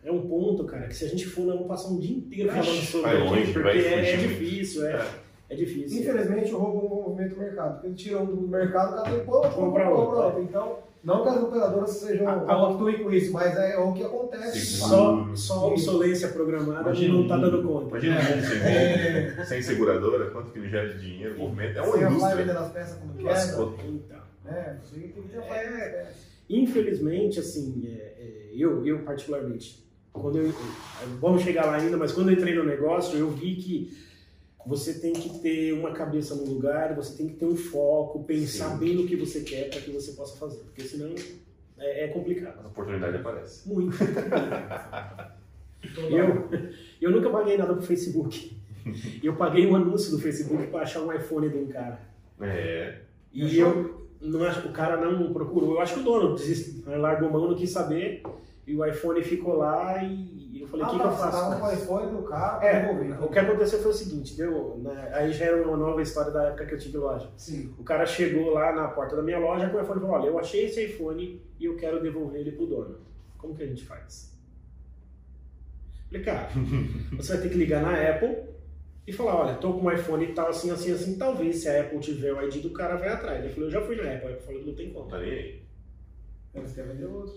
É 0.04 0.12
um 0.12 0.20
ponto, 0.28 0.64
cara, 0.64 0.86
que 0.86 0.94
se 0.94 1.04
a 1.06 1.08
gente 1.08 1.26
for, 1.26 1.46
nós 1.46 1.54
vamos 1.54 1.68
passar 1.68 1.88
um 1.88 1.98
dia 1.98 2.16
inteiro 2.16 2.50
falando 2.50 2.66
sobre 2.66 3.10
vai 3.10 3.18
longe, 3.18 3.44
porque 3.52 3.58
vai 3.60 3.78
é, 3.78 4.10
é 4.12 4.16
fugir 4.16 4.28
difícil, 4.28 4.86
é, 4.86 5.06
é 5.48 5.54
difícil. 5.54 6.00
Infelizmente, 6.00 6.54
o 6.54 6.58
roubo 6.58 6.78
é 6.78 6.82
um 6.84 7.02
movimento 7.10 7.34
do 7.34 7.40
mercado. 7.40 7.72
Porque 7.74 7.86
ele 7.86 7.94
tira 7.94 8.18
um 8.20 8.26
do 8.26 8.48
mercado, 8.48 8.96
cada 8.96 9.14
um 9.16 9.24
compra, 9.24 9.50
Compra 9.50 9.84
compra 9.84 9.88
outro, 9.90 10.16
outro. 10.18 10.42
Então, 10.42 10.78
não 11.02 11.22
que 11.22 11.28
as 11.28 11.42
operadoras 11.42 11.90
sejam 11.90 12.28
A- 12.28 12.32
a- 12.32 12.70
atuem 12.72 13.02
com 13.02 13.10
isso, 13.12 13.32
mas 13.32 13.56
é 13.56 13.78
o 13.78 13.92
que 13.94 14.02
acontece. 14.04 14.58
Só, 14.60 15.26
só 15.34 15.54
a 15.54 15.66
obsolência 15.68 16.28
programada 16.28 16.80
Imagina, 16.82 17.14
não 17.14 17.28
tá 17.28 17.36
dando 17.38 17.62
conta. 17.62 17.88
Imagina 17.88 18.20
um 18.20 18.24
mundo 18.36 18.42
sem 18.46 18.58
roubo, 18.58 19.44
sem 19.46 19.62
seguradora, 19.62 20.30
quanto 20.30 20.50
que 20.50 20.58
ele 20.58 20.68
gera 20.68 20.88
de 20.92 21.00
dinheiro, 21.00 21.38
movimento. 21.38 21.78
É 21.78 21.82
uma 21.82 21.92
Sem 21.92 22.02
a 22.04 22.08
vai 22.08 22.12
indústria. 22.16 22.36
vendendo 22.44 22.58
as 22.58 22.72
peças 22.72 22.98
como 22.98 23.12
quebra. 23.14 23.32
Lascou. 23.32 23.74
Então. 23.86 24.18
É, 24.46 24.76
você 24.82 25.00
tem 25.00 25.08
que 25.10 25.20
ter 25.30 25.38
é. 25.38 26.06
Infelizmente, 26.50 27.40
assim, 27.40 27.82
é, 27.86 27.90
é, 28.18 28.50
eu, 28.54 28.86
eu 28.86 28.98
particularmente, 29.00 29.83
quando 30.14 30.38
eu, 30.38 30.54
vamos 31.20 31.42
chegar 31.42 31.66
lá 31.66 31.74
ainda, 31.74 31.96
mas 31.96 32.12
quando 32.12 32.30
eu 32.30 32.36
entrei 32.36 32.54
no 32.54 32.64
negócio, 32.64 33.18
eu 33.18 33.30
vi 33.30 33.56
que 33.56 33.98
você 34.64 34.94
tem 34.94 35.12
que 35.12 35.40
ter 35.40 35.72
uma 35.72 35.90
cabeça 35.90 36.34
no 36.36 36.44
lugar, 36.44 36.94
você 36.94 37.16
tem 37.18 37.28
que 37.28 37.34
ter 37.34 37.44
um 37.44 37.56
foco, 37.56 38.22
pensar 38.24 38.70
Sim. 38.70 38.78
bem 38.78 38.94
no 38.94 39.06
que 39.06 39.16
você 39.16 39.40
quer 39.40 39.68
para 39.68 39.80
que 39.80 39.90
você 39.90 40.12
possa 40.12 40.36
fazer, 40.38 40.60
porque 40.60 40.82
senão 40.82 41.14
é, 41.76 42.04
é 42.04 42.08
complicado. 42.08 42.64
A 42.64 42.68
oportunidade 42.68 43.16
aparece. 43.16 43.68
Muito. 43.68 43.96
eu, 46.10 46.48
eu 47.00 47.10
nunca 47.10 47.28
paguei 47.28 47.58
nada 47.58 47.74
pro 47.74 47.82
Facebook. 47.82 48.56
Eu 49.22 49.34
paguei 49.34 49.66
um 49.66 49.74
anúncio 49.74 50.12
do 50.12 50.18
Facebook 50.18 50.68
para 50.68 50.82
achar 50.82 51.02
um 51.02 51.12
iPhone 51.12 51.48
de 51.48 51.56
um 51.56 51.66
cara. 51.66 52.00
É. 52.40 53.00
E 53.32 53.58
eu 53.58 54.08
não 54.20 54.44
acho, 54.44 54.68
o 54.68 54.72
cara 54.72 54.96
não 54.96 55.32
procurou. 55.32 55.74
Eu 55.74 55.80
acho 55.80 55.94
que 55.94 56.00
o 56.00 56.04
dono 56.04 56.34
desist- 56.34 56.86
largou 56.86 57.30
mão, 57.30 57.48
não 57.48 57.56
quis 57.56 57.70
saber. 57.70 58.22
E 58.66 58.74
o 58.74 58.84
iPhone 58.86 59.22
ficou 59.22 59.56
lá 59.56 60.02
e 60.02 60.60
eu 60.62 60.66
falei, 60.66 60.86
o 60.86 60.88
Ah, 60.88 60.90
que, 60.92 60.96
tá, 60.98 61.02
que 61.02 61.08
eu 61.08 61.16
faço? 61.16 61.60
com 61.60 61.66
o 61.66 61.72
iPhone 61.72 62.16
do 62.16 62.22
carro 62.22 62.62
É, 62.64 62.80
devolver. 62.80 63.22
o 63.24 63.28
que 63.28 63.38
aconteceu 63.38 63.78
foi 63.80 63.90
o 63.90 63.94
seguinte, 63.94 64.36
deu, 64.36 64.78
né, 64.78 65.10
aí 65.12 65.30
já 65.32 65.44
era 65.46 65.62
uma 65.68 65.76
nova 65.76 66.00
história 66.00 66.30
da 66.32 66.44
época 66.44 66.64
que 66.66 66.74
eu 66.74 66.78
tive 66.78 66.96
loja. 66.96 67.28
Sim. 67.36 67.74
O 67.78 67.84
cara 67.84 68.06
chegou 68.06 68.54
lá 68.54 68.72
na 68.74 68.88
porta 68.88 69.16
da 69.16 69.22
minha 69.22 69.38
loja 69.38 69.68
com 69.68 69.76
o 69.76 69.80
iPhone 69.82 69.98
e 69.98 70.00
falou, 70.02 70.16
olha, 70.16 70.28
eu 70.28 70.38
achei 70.38 70.64
esse 70.64 70.82
iPhone 70.86 71.42
e 71.60 71.64
eu 71.66 71.76
quero 71.76 72.02
devolver 72.02 72.40
ele 72.40 72.52
pro 72.52 72.66
dono. 72.66 72.96
Como 73.36 73.54
que 73.54 73.62
a 73.62 73.66
gente 73.66 73.84
faz? 73.84 74.32
Falei, 76.08 76.24
cara, 76.24 76.48
você 77.16 77.32
vai 77.34 77.42
ter 77.42 77.48
que 77.50 77.58
ligar 77.58 77.82
na 77.82 77.92
Apple 78.10 78.34
e 79.06 79.12
falar, 79.12 79.36
olha, 79.36 79.54
tô 79.56 79.74
com 79.74 79.86
um 79.86 79.92
iPhone 79.92 80.24
e 80.24 80.32
tal, 80.32 80.48
assim, 80.48 80.70
assim, 80.70 80.90
assim, 80.90 81.18
talvez 81.18 81.56
se 81.56 81.68
a 81.68 81.82
Apple 81.82 81.98
tiver 82.00 82.32
o 82.32 82.40
ID 82.42 82.62
do 82.62 82.70
cara, 82.70 82.96
vai 82.96 83.08
atrás. 83.10 83.44
Ele 83.44 83.52
falou, 83.52 83.68
eu 83.68 83.72
já 83.72 83.82
fui 83.82 83.96
na 83.96 84.04
Apple, 84.04 84.28
a 84.28 84.30
Apple 84.32 84.46
falou 84.46 84.62
não 84.64 84.74
tem 84.74 84.90
como. 84.90 85.10
Tá 85.10 85.18
nem 85.18 85.30
aí. 85.30 85.62
Querem 86.52 86.88
vender 86.88 87.04
outro. 87.06 87.34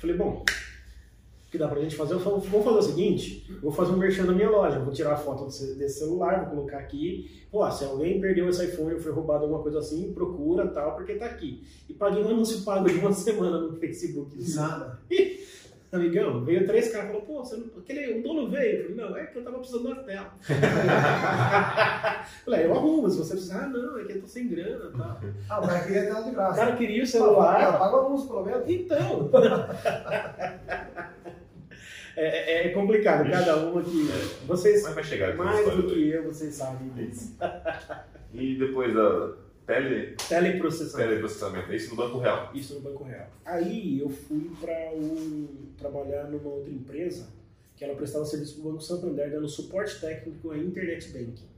Falei, 0.00 0.16
bom, 0.16 0.42
o 0.42 1.50
que 1.50 1.58
dá 1.58 1.68
pra 1.68 1.80
gente 1.80 1.94
fazer? 1.94 2.14
Eu 2.14 2.20
falei, 2.20 2.40
vou 2.40 2.62
fazer 2.62 2.78
o 2.78 2.82
seguinte, 2.82 3.58
vou 3.60 3.70
fazer 3.70 3.92
um 3.92 3.98
merchan 3.98 4.24
na 4.24 4.32
minha 4.32 4.48
loja, 4.48 4.78
vou 4.78 4.94
tirar 4.94 5.12
a 5.12 5.16
foto 5.16 5.44
desse 5.44 5.90
celular, 5.90 6.46
vou 6.46 6.56
colocar 6.56 6.78
aqui, 6.78 7.42
pô, 7.50 7.70
se 7.70 7.84
alguém 7.84 8.18
perdeu 8.18 8.48
esse 8.48 8.64
iPhone 8.64 8.94
ou 8.94 9.00
foi 9.00 9.12
roubado 9.12 9.44
alguma 9.44 9.62
coisa 9.62 9.78
assim, 9.80 10.12
procura 10.14 10.66
tal, 10.68 10.96
porque 10.96 11.16
tá 11.16 11.26
aqui. 11.26 11.62
E 11.86 11.92
paguei 11.92 12.22
um 12.24 12.28
anúncio 12.30 12.62
pago 12.62 12.88
de 12.88 12.98
uma 12.98 13.12
semana 13.12 13.58
no 13.58 13.76
Facebook. 13.76 14.36
Nada. 14.54 14.98
Amigão, 15.92 16.44
veio 16.44 16.64
três 16.66 16.92
caras 16.92 17.06
e 17.08 17.12
falou, 17.12 17.22
pô, 17.26 17.44
você 17.44 17.56
não... 17.56 17.66
aquele, 17.78 18.20
o 18.20 18.22
dono 18.22 18.48
veio. 18.48 18.76
Eu 18.76 18.90
falei, 18.90 18.96
não, 19.10 19.16
é 19.16 19.26
que 19.26 19.38
eu 19.38 19.42
tava 19.44 19.58
precisando 19.58 19.82
de 19.86 19.88
uma 19.92 20.02
tela. 20.04 20.32
falei, 22.44 22.64
eu 22.66 22.72
arrumo, 22.74 23.10
se 23.10 23.18
você 23.18 23.32
precisar, 23.32 23.64
ah, 23.64 23.68
não, 23.68 23.98
é 23.98 24.04
que 24.04 24.12
eu 24.12 24.20
tô 24.20 24.26
sem 24.28 24.46
grana 24.48 24.90
e 24.94 24.96
tal. 24.96 25.20
Ah, 25.48 25.58
o 25.58 25.66
cara 25.66 25.80
queria 25.84 26.02
tela 26.04 26.22
de 26.22 26.28
O 26.30 26.32
graça. 26.32 26.54
cara 26.56 26.76
queria 26.76 27.00
o 27.00 27.02
Ah, 27.02 27.06
celular, 27.06 27.78
Paga 27.78 27.96
o 27.96 28.06
anúncio, 28.06 28.28
pelo 28.28 28.44
menos. 28.44 28.62
Então. 28.68 29.30
é, 32.16 32.64
é- 32.64 32.66
é 32.66 32.68
complicado, 32.70 33.28
cada 33.30 33.56
uma 33.56 33.82
que. 33.82 34.08
Vocês, 34.46 34.82
Mas 34.84 34.94
vai 34.94 35.04
chegar 35.04 35.28
aqui 35.30 35.38
mais 35.38 35.74
do 35.74 35.82
que 35.88 36.08
eu, 36.10 36.24
vocês 36.24 36.54
sabem 36.54 36.88
disso. 36.90 37.36
E 38.32 38.54
depois 38.56 38.94
da 38.94 39.32
tele, 39.74 40.16
Teleprocessamento. 40.28 41.08
teleprocessamento, 41.08 41.72
é 41.72 41.76
isso 41.76 41.90
no 41.90 41.96
Banco 41.96 42.18
Real. 42.18 42.50
Isso 42.54 42.74
no 42.74 42.80
Banco 42.80 43.04
Real. 43.04 43.26
Aí 43.44 44.00
eu 44.00 44.08
fui 44.08 44.50
para 44.60 44.90
um, 44.94 45.46
trabalhar 45.78 46.24
numa 46.24 46.48
outra 46.48 46.72
empresa 46.72 47.28
que 47.76 47.84
ela 47.84 47.94
prestava 47.94 48.24
serviço 48.24 48.56
para 48.60 48.68
o 48.68 48.72
Banco 48.72 48.82
Santander, 48.82 49.30
dando 49.30 49.48
suporte 49.48 50.00
técnico 50.00 50.50
à 50.50 50.58
internet 50.58 51.08
banking. 51.10 51.48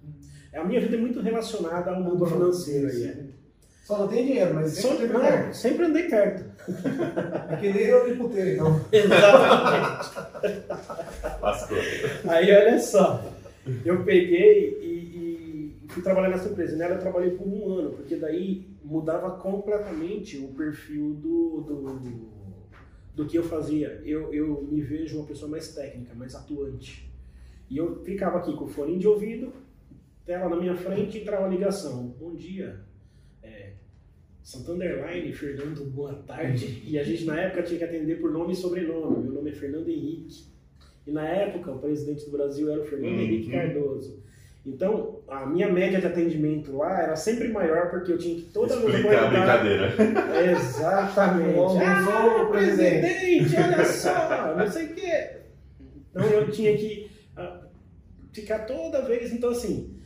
A 0.54 0.64
minha 0.64 0.80
vida 0.80 0.96
é 0.96 0.98
muito 1.00 1.20
relacionada 1.20 1.90
ao 1.90 2.00
mundo 2.00 2.26
financeiro 2.26 2.88
aí. 2.88 3.04
é. 3.04 3.16
Só 3.84 3.98
não 3.98 4.06
tem 4.06 4.24
dinheiro, 4.26 4.54
mas 4.54 4.74
Só, 4.74 4.88
sempre 4.90 4.98
teve 5.08 5.12
não, 5.14 5.20
perto. 5.20 5.54
sempre 5.54 5.84
andei 5.86 6.02
perto. 6.08 6.52
É 7.50 7.56
que 7.56 7.72
nem 7.72 7.82
eu 7.82 8.16
puteiro, 8.16 8.50
então. 8.50 8.80
Exatamente. 8.92 10.10
Aí 12.28 12.52
olha 12.52 12.78
só, 12.78 13.24
eu 13.84 14.04
peguei 14.04 14.78
fui 15.92 16.02
trabalhar 16.02 16.30
nessa 16.30 16.48
empresa. 16.48 16.76
Nela 16.76 16.94
eu 16.94 17.00
trabalhei 17.00 17.30
por 17.32 17.46
um 17.46 17.68
ano, 17.68 17.92
porque 17.92 18.16
daí 18.16 18.66
mudava 18.82 19.38
completamente 19.38 20.38
o 20.38 20.48
perfil 20.48 21.14
do, 21.14 21.60
do, 21.60 22.00
do 23.14 23.26
que 23.26 23.36
eu 23.38 23.42
fazia. 23.42 24.00
Eu, 24.04 24.32
eu 24.32 24.62
me 24.70 24.80
vejo 24.80 25.18
uma 25.18 25.26
pessoa 25.26 25.50
mais 25.50 25.74
técnica, 25.74 26.14
mais 26.14 26.34
atuante. 26.34 27.10
E 27.70 27.76
eu 27.76 28.02
ficava 28.02 28.38
aqui 28.38 28.54
com 28.56 28.64
o 28.64 28.68
fone 28.68 28.98
de 28.98 29.06
ouvido, 29.06 29.52
tela 30.24 30.48
na 30.48 30.56
minha 30.56 30.74
frente 30.74 31.18
e 31.18 31.22
entrava 31.22 31.46
a 31.46 31.48
ligação. 31.48 32.08
Bom 32.18 32.34
dia. 32.34 32.80
É, 33.42 33.72
Santander 34.42 35.06
Line, 35.06 35.32
Fernando, 35.32 35.84
boa 35.90 36.14
tarde. 36.14 36.82
E 36.86 36.98
a 36.98 37.04
gente 37.04 37.24
na 37.24 37.38
época 37.40 37.62
tinha 37.62 37.78
que 37.78 37.84
atender 37.84 38.20
por 38.20 38.30
nome 38.30 38.52
e 38.52 38.56
sobrenome. 38.56 39.24
Meu 39.24 39.32
nome 39.32 39.50
é 39.50 39.54
Fernando 39.54 39.88
Henrique. 39.88 40.50
E 41.06 41.10
na 41.10 41.26
época, 41.26 41.72
o 41.72 41.78
presidente 41.80 42.24
do 42.26 42.30
Brasil 42.30 42.70
era 42.70 42.80
o 42.80 42.84
Fernando 42.84 43.12
Uhum. 43.14 43.20
Henrique 43.20 43.50
Cardoso. 43.50 44.22
Então, 44.64 45.20
a 45.28 45.44
minha 45.44 45.68
média 45.68 46.00
de 46.00 46.06
atendimento 46.06 46.76
lá 46.76 47.02
era 47.02 47.16
sempre 47.16 47.48
maior, 47.48 47.90
porque 47.90 48.12
eu 48.12 48.18
tinha 48.18 48.36
que 48.36 48.42
toda 48.52 48.76
vez 48.76 48.94
Explicar 48.94 49.24
a 49.24 49.28
brincadeira. 49.28 49.92
Exatamente. 50.52 51.58
Ah, 51.82 52.04
sou 52.04 52.44
o 52.44 52.50
presidente. 52.50 53.00
presidente, 53.00 53.56
olha 53.56 53.84
só, 53.84 54.56
não 54.56 54.68
sei 54.68 54.86
o 54.86 54.94
quê. 54.94 55.30
Então 56.10 56.24
eu 56.26 56.50
tinha 56.50 56.76
que 56.76 57.10
ah, 57.36 57.62
ficar 58.32 58.60
toda 58.60 59.02
vez, 59.02 59.32
então 59.32 59.50
assim, 59.50 59.98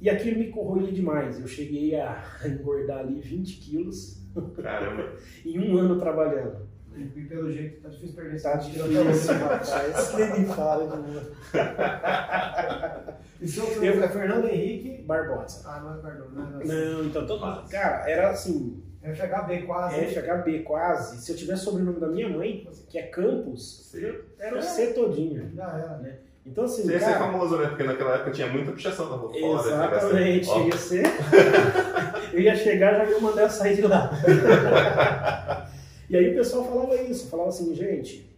e 0.00 0.08
aquilo 0.08 0.38
me 0.38 0.48
corroía 0.48 0.92
demais. 0.92 1.40
Eu 1.40 1.48
cheguei 1.48 1.96
a 1.96 2.24
engordar 2.46 3.00
ali 3.00 3.20
20 3.20 3.56
quilos 3.58 4.22
Caramba. 4.62 5.12
em 5.44 5.58
um 5.58 5.76
ano 5.76 5.98
trabalhando. 5.98 6.68
E 6.96 7.20
pelo 7.22 7.50
jeito 7.50 7.82
tá 7.82 7.88
difícil 7.88 8.14
perder 8.14 8.34
esse 8.36 8.44
Tá 8.44 8.56
difícil, 8.56 9.34
rapaz. 9.34 10.14
Nem 10.14 10.40
me 10.40 10.46
fala 10.46 10.86
de 10.88 10.96
novo. 10.96 11.26
E 13.40 13.48
seu 13.48 13.66
filho 13.66 14.02
é 14.02 14.08
Fernando 14.08 14.48
Henrique. 14.48 15.02
Barbosa. 15.02 15.68
Ah, 15.68 15.80
não 15.80 15.98
é 15.98 16.00
Cardoso, 16.02 16.30
não 16.34 16.60
é 16.60 16.64
Não, 16.64 17.04
então 17.04 17.26
todo 17.26 17.68
Cara, 17.68 18.08
era 18.08 18.30
assim, 18.30 18.82
FHB 19.02 19.62
quase. 19.66 19.96
FHB 20.06 20.60
quase. 20.60 21.20
Se 21.20 21.32
eu 21.32 21.36
tivesse 21.36 21.62
o 21.62 21.64
sobrenome 21.64 22.00
da 22.00 22.06
minha 22.06 22.28
mãe, 22.28 22.66
que 22.88 22.96
é 22.98 23.02
Campos, 23.02 23.90
Sim. 23.90 23.98
eu- 23.98 24.24
era 24.38 24.56
o 24.58 24.62
C 24.62 24.94
todinho. 24.94 25.50
Já 25.54 25.64
era. 25.64 26.22
Então 26.46 26.64
assim, 26.64 26.82
Você 26.84 26.92
ia 26.92 26.98
ser 27.00 27.04
cara, 27.06 27.18
famoso, 27.18 27.58
né? 27.58 27.68
Porque 27.68 27.82
naquela 27.82 28.14
época 28.14 28.30
tinha 28.30 28.46
muita 28.46 28.72
pichação 28.72 29.08
na 29.10 29.16
rua 29.16 29.32
fora. 29.32 29.66
Exatamente, 29.68 30.48
ia 30.48 30.76
ser. 30.76 31.02
eu 32.32 32.40
ia 32.40 32.54
chegar 32.56 32.94
já 32.96 33.10
ia 33.10 33.20
mandar 33.20 33.48
sair 33.50 33.76
de 33.76 33.82
lá. 33.82 34.10
e 36.08 36.16
aí 36.16 36.30
o 36.30 36.34
pessoal 36.34 36.64
falava 36.64 37.00
isso, 37.02 37.28
falava 37.28 37.48
assim, 37.48 37.74
gente, 37.74 38.30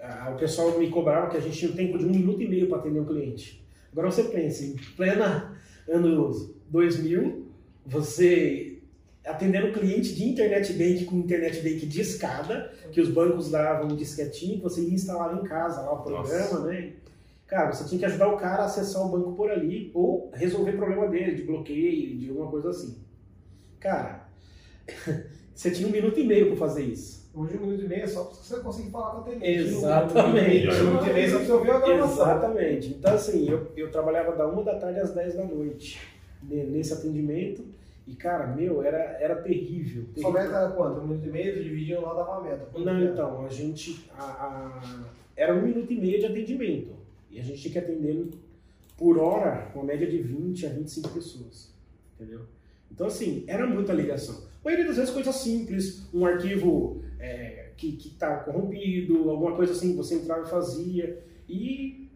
ah, 0.00 0.32
o 0.34 0.38
pessoal 0.38 0.78
me 0.78 0.90
cobrava 0.90 1.30
que 1.30 1.36
a 1.36 1.40
gente 1.40 1.58
tinha 1.58 1.70
um 1.70 1.74
tempo 1.74 1.98
de 1.98 2.04
um 2.04 2.10
minuto 2.10 2.42
e 2.42 2.48
meio 2.48 2.68
para 2.68 2.78
atender 2.78 3.00
um 3.00 3.04
cliente. 3.04 3.64
Agora 3.92 4.10
você 4.10 4.24
pensa, 4.24 4.64
em 4.64 4.76
plena 4.96 5.56
anos 5.88 6.54
2000, 6.68 7.46
você 7.86 8.78
atendendo 9.24 9.72
cliente 9.72 10.14
de 10.14 10.24
internet 10.24 10.72
bank 10.72 11.04
com 11.04 11.16
internet 11.16 11.60
bank 11.60 11.86
de 11.86 12.00
escada, 12.00 12.72
que 12.92 13.00
os 13.00 13.08
bancos 13.08 13.50
davam 13.50 13.88
um 13.88 13.96
disquetinho, 13.96 14.58
que 14.58 14.62
você 14.62 14.80
ia 14.80 14.94
instalar 14.94 15.36
em 15.36 15.42
casa 15.42 15.80
lá 15.80 15.92
o 15.92 16.02
programa, 16.02 16.60
Nossa. 16.60 16.66
né? 16.68 16.92
Cara, 17.46 17.72
você 17.72 17.84
tinha 17.84 17.98
que 17.98 18.04
ajudar 18.04 18.28
o 18.28 18.36
cara 18.36 18.62
a 18.62 18.66
acessar 18.66 19.02
o 19.02 19.08
banco 19.08 19.34
por 19.34 19.50
ali 19.50 19.90
ou 19.94 20.30
resolver 20.34 20.72
o 20.72 20.76
problema 20.76 21.08
dele, 21.08 21.34
de 21.34 21.42
bloqueio, 21.42 22.18
de 22.18 22.28
alguma 22.28 22.50
coisa 22.50 22.70
assim. 22.70 22.98
Cara, 23.78 24.28
você 25.56 25.70
tinha 25.70 25.88
um 25.88 25.90
minuto 25.92 26.18
e 26.20 26.24
meio 26.24 26.48
para 26.48 26.56
fazer 26.56 26.82
isso. 26.84 27.26
Hoje 27.34 27.56
um 27.56 27.60
minuto 27.66 27.84
e 27.84 27.88
meio 27.88 28.02
é 28.02 28.06
só 28.06 28.24
pra 28.24 28.34
você 28.34 28.60
conseguir 28.60 28.90
falar 28.90 29.10
com 29.10 29.16
a 29.18 29.20
atendente. 29.22 29.58
Exatamente. 29.58 30.68
Um 30.68 30.84
minuto 30.86 31.06
e 31.08 31.12
meio 31.12 31.26
é 31.26 31.28
só 31.30 31.36
pra 31.38 31.44
você 31.46 31.52
ouvir 31.52 31.70
a 31.70 31.78
gravação. 31.80 32.12
Exatamente. 32.30 32.88
Então, 32.88 33.14
assim, 33.14 33.50
eu, 33.50 33.72
eu 33.76 33.90
trabalhava 33.90 34.34
da 34.36 34.46
uma 34.46 34.62
da 34.62 34.78
tarde 34.78 35.00
às 35.00 35.12
10 35.12 35.34
da 35.34 35.44
noite 35.44 36.00
ne- 36.42 36.64
nesse 36.64 36.92
atendimento. 36.92 37.64
E, 38.06 38.14
cara, 38.14 38.46
meu, 38.46 38.82
era, 38.82 38.98
era 39.20 39.36
terrível. 39.36 40.04
Sua 40.14 40.14
terrível. 40.14 40.32
meta 40.32 40.56
era 40.56 40.70
quanto? 40.70 41.00
Um 41.00 41.06
minuto 41.08 41.26
e 41.26 41.30
meio, 41.30 41.62
dividindo 41.62 42.00
lá 42.02 42.14
dava 42.14 42.36
a 42.38 42.40
meta. 42.42 42.68
Não, 42.78 43.04
então, 43.04 43.44
a 43.44 43.48
gente. 43.48 44.08
A, 44.16 44.22
a- 44.24 45.04
era 45.36 45.54
um 45.54 45.60
minuto 45.62 45.92
e 45.92 46.00
meio 46.00 46.18
de 46.20 46.26
atendimento. 46.26 46.92
E 47.30 47.38
a 47.38 47.42
gente 47.42 47.60
tinha 47.60 47.72
que 47.72 47.78
atender 47.78 48.28
por 48.96 49.18
hora, 49.18 49.68
com 49.74 49.80
uma 49.80 49.84
média 49.86 50.06
de 50.06 50.18
20 50.22 50.64
a 50.64 50.68
25 50.70 51.08
pessoas. 51.10 51.70
Entendeu? 52.18 52.40
Então, 52.90 53.08
assim, 53.08 53.44
era 53.46 53.66
muita 53.66 53.92
ligação. 53.92 54.36
A 54.66 54.68
maioria 54.68 54.86
das 54.88 54.96
vezes 54.96 55.14
coisa 55.14 55.30
simples, 55.32 56.08
um 56.12 56.26
arquivo 56.26 57.00
é, 57.20 57.68
que 57.76 57.96
está 58.04 58.38
corrompido, 58.38 59.30
alguma 59.30 59.54
coisa 59.54 59.72
assim 59.72 59.92
que 59.92 59.96
você 59.96 60.16
entrava 60.16 60.44
e 60.44 60.50
fazia. 60.50 61.22
E 61.48 62.08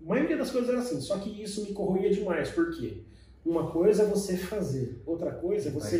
a 0.00 0.08
maioria 0.08 0.36
das 0.36 0.52
coisas 0.52 0.70
era 0.70 0.78
assim. 0.78 1.00
Só 1.00 1.18
que 1.18 1.42
isso 1.42 1.64
me 1.64 1.72
corroía 1.72 2.08
demais. 2.08 2.50
Por 2.50 2.70
quê? 2.70 2.98
Uma 3.44 3.72
coisa 3.72 4.04
é 4.04 4.06
você 4.06 4.36
fazer, 4.36 5.02
outra 5.04 5.32
coisa 5.32 5.70
é 5.70 5.72
você. 5.72 5.96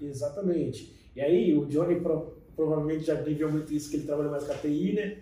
Exatamente. 0.00 0.96
E 1.14 1.20
aí, 1.20 1.54
o 1.54 1.66
Johnny 1.66 2.00
pro- 2.00 2.32
provavelmente 2.56 3.04
já 3.04 3.16
viveu 3.16 3.52
muito 3.52 3.74
isso, 3.74 3.90
que 3.90 3.96
ele 3.96 4.06
trabalha 4.06 4.30
mais 4.30 4.44
com 4.44 4.52
a 4.52 4.56
TI, 4.56 4.94
né? 4.94 5.18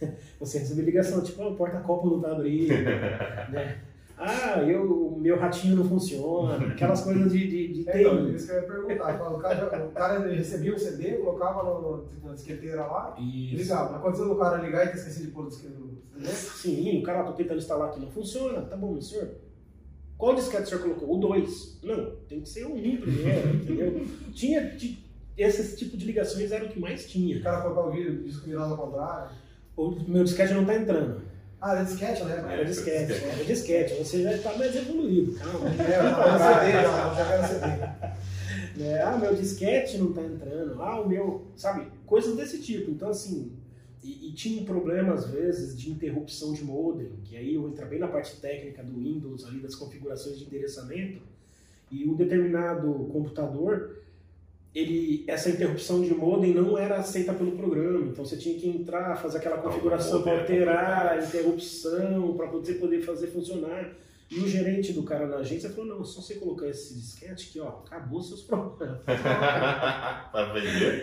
Você 0.40 0.60
recebe 0.60 0.80
ligação, 0.80 1.22
tipo, 1.22 1.42
"Ah, 1.42 1.48
o 1.48 1.56
porta-copo 1.56 2.08
não 2.08 2.20
tá 2.22 2.32
abrindo, 2.32 2.72
né? 3.52 3.82
Ah, 4.16 4.62
eu, 4.62 5.08
o 5.14 5.20
meu 5.20 5.36
ratinho 5.38 5.76
não 5.76 5.84
funciona, 5.84 6.66
aquelas 6.68 7.00
coisas 7.02 7.32
de, 7.32 7.48
de, 7.48 7.82
de 7.82 7.90
É, 7.90 8.00
então, 8.00 8.26
TI. 8.26 8.34
isso 8.36 8.46
que 8.46 8.52
eu 8.52 8.56
ia 8.56 8.62
perguntar. 8.62 9.32
O 9.32 9.38
cara, 9.38 9.84
o 9.86 9.90
cara 9.90 10.18
recebia 10.32 10.74
um 10.74 10.78
CD, 10.78 11.12
colocava 11.14 11.62
no, 11.64 11.80
no, 11.98 12.08
na 12.28 12.34
disqueteira 12.34 12.86
lá 12.86 13.16
e 13.18 13.48
Isso. 13.54 13.56
ligava. 13.62 13.96
Aconteceu 13.96 14.28
do 14.28 14.36
cara 14.36 14.62
ligar 14.62 14.86
e 14.86 14.90
ter 14.90 14.96
esquecido 14.98 15.26
de 15.26 15.32
pôr 15.32 15.46
o 15.46 15.48
disquete 15.48 15.74
no 15.74 15.88
CD? 16.20 16.26
Sim, 16.32 17.00
o 17.00 17.02
cara, 17.02 17.24
tô 17.24 17.32
tentando 17.32 17.58
instalar 17.58 17.88
aqui, 17.90 18.00
não 18.00 18.10
funciona. 18.10 18.62
Tá 18.62 18.76
bom, 18.76 18.92
mas 18.94 19.06
senhor, 19.08 19.30
qual 20.16 20.34
disquete 20.36 20.62
o 20.62 20.66
senhor 20.68 20.82
colocou? 20.82 21.16
O 21.16 21.18
2. 21.18 21.80
Não, 21.82 22.10
tem 22.28 22.40
que 22.40 22.48
ser 22.48 22.66
o 22.66 22.74
1 22.74 22.96
primeiro, 23.00 23.56
entendeu? 23.56 24.06
Tinha, 24.32 24.70
ti- 24.76 25.04
esse 25.36 25.76
tipo 25.76 25.96
de 25.96 26.06
ligações 26.06 26.52
era 26.52 26.64
o 26.64 26.68
que 26.68 26.78
mais 26.78 27.04
O 27.04 27.08
tinha. 27.08 27.42
cara 27.42 27.62
colocar 27.62 27.88
o 27.88 27.90
vídeo, 27.90 28.22
disco 28.22 28.46
virado 28.46 28.74
ao 28.74 28.78
contrário. 28.78 29.30
O 29.76 29.90
meu 30.06 30.22
disquete 30.22 30.54
não 30.54 30.64
tá 30.64 30.76
entrando. 30.76 31.20
Ah, 31.64 31.76
era 31.76 31.84
disquete, 31.84 32.22
né? 32.24 32.44
Era 32.46 32.64
disquete, 32.66 33.12
era 33.24 33.44
disquete. 33.44 33.94
Você 33.94 34.22
já 34.22 34.34
está 34.34 34.52
mais 34.58 34.76
evoluído, 34.76 35.32
calma. 35.32 35.70
É, 35.80 35.96
eu 35.96 36.12
já, 36.38 37.14
já 37.14 37.32
era 37.32 37.48
CD. 37.48 38.82
Né? 38.84 39.02
Ah, 39.02 39.16
meu 39.16 39.34
disquete 39.34 39.96
não 39.96 40.10
está 40.10 40.20
entrando. 40.20 40.82
Ah, 40.82 41.00
o 41.00 41.08
meu. 41.08 41.46
Sabe? 41.56 41.90
Coisas 42.04 42.36
desse 42.36 42.60
tipo. 42.60 42.90
Então, 42.90 43.08
assim. 43.08 43.50
E, 44.02 44.28
e 44.28 44.32
tinha 44.34 44.60
um 44.60 44.66
problema, 44.66 45.14
às 45.14 45.26
vezes, 45.30 45.74
de 45.74 45.90
interrupção 45.90 46.52
de 46.52 46.62
modem, 46.62 47.12
que 47.24 47.34
aí 47.34 47.54
eu 47.54 47.66
entrei 47.66 47.88
bem 47.88 47.98
na 47.98 48.08
parte 48.08 48.36
técnica 48.36 48.82
do 48.82 48.98
Windows, 48.98 49.46
ali 49.46 49.60
das 49.60 49.74
configurações 49.74 50.38
de 50.38 50.44
endereçamento, 50.44 51.22
e 51.90 52.06
um 52.06 52.14
determinado 52.14 52.92
computador, 53.10 54.03
ele, 54.74 55.24
essa 55.28 55.48
interrupção 55.50 56.02
de 56.02 56.12
modem 56.12 56.52
não 56.52 56.76
era 56.76 56.96
aceita 56.96 57.32
pelo 57.32 57.52
programa, 57.52 58.06
então 58.08 58.24
você 58.24 58.36
tinha 58.36 58.58
que 58.58 58.68
entrar, 58.68 59.16
fazer 59.16 59.38
aquela 59.38 59.58
configuração 59.58 60.22
para 60.22 60.40
alterar 60.40 61.06
a 61.12 61.24
interrupção, 61.24 62.34
para 62.36 62.46
você 62.46 62.74
poder 62.74 63.00
fazer 63.02 63.28
funcionar. 63.28 63.92
E 64.30 64.40
o 64.40 64.48
gerente 64.48 64.92
do 64.92 65.02
cara 65.04 65.26
na 65.26 65.36
agência 65.36 65.70
falou, 65.70 65.84
não, 65.98 66.04
só 66.04 66.20
você 66.20 66.34
colocar 66.36 66.66
esse 66.66 66.94
disquete 66.94 67.48
aqui, 67.50 67.60
ó, 67.60 67.68
acabou 67.86 68.20
seus 68.22 68.42
problemas. 68.42 68.98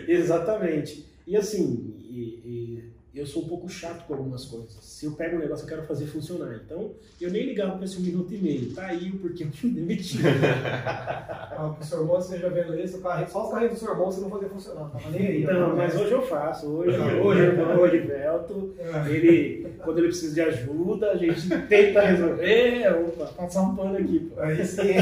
Exatamente. 0.07 1.05
E 1.25 1.37
assim, 1.37 1.93
e- 2.09 2.41
e 2.45 2.83
eu 3.19 3.25
sou 3.25 3.43
um 3.43 3.47
pouco 3.47 3.67
chato 3.67 4.05
com 4.07 4.13
algumas 4.13 4.45
coisas. 4.45 4.73
Se 4.81 5.05
eu 5.05 5.11
pego 5.11 5.35
um 5.35 5.39
negócio, 5.39 5.63
eu 5.65 5.69
quero 5.69 5.83
fazer 5.83 6.05
funcionar. 6.05 6.61
Então, 6.65 6.91
eu 7.19 7.29
nem 7.29 7.45
ligava 7.45 7.75
para 7.75 7.83
esse 7.83 7.97
um 7.97 8.01
minuto 8.01 8.33
e 8.33 8.37
meio. 8.37 8.73
Tá 8.73 8.85
aí 8.85 9.09
o 9.09 9.19
porquê 9.19 9.43
eu 9.43 9.51
fui 9.51 9.69
demitido. 9.69 10.23
Ah, 10.23 11.77
irmão, 11.99 12.15
você 12.15 12.35
esteja 12.35 12.49
vendo 12.49 12.79
isso, 12.79 12.97
o 12.97 13.27
só 13.27 13.47
o 13.47 13.51
carrinho 13.51 13.71
do 13.71 13.77
seu 13.77 13.91
irmão 13.91 14.05
você 14.11 14.21
não 14.21 14.29
fazer 14.29 14.47
funcionar. 14.49 14.89
Tava 14.89 15.09
nem 15.11 15.27
aí. 15.27 15.43
Então, 15.43 15.71
ó. 15.71 15.75
mas 15.75 15.95
hoje 15.95 16.11
eu 16.11 16.21
faço. 16.21 16.67
Hoje, 16.67 16.95
É. 16.95 17.21
hoje 17.21 17.41
o 17.41 17.43
irmão 17.43 17.85
Edivelto, 17.85 18.73
É. 18.79 19.09
ele, 19.11 19.67
quando 19.83 19.97
ele 19.99 20.07
precisa 20.07 20.33
de 20.33 20.41
ajuda, 20.41 21.11
a 21.11 21.17
gente 21.17 21.49
tenta 21.67 22.01
resolver. 22.01 22.87
Opa, 23.07 23.25
passar 23.25 23.61
um 23.63 23.75
pano 23.75 23.97
aqui, 23.97 24.19
pô. 24.19 24.39
Aí 24.41 24.65
sim. 24.65 24.93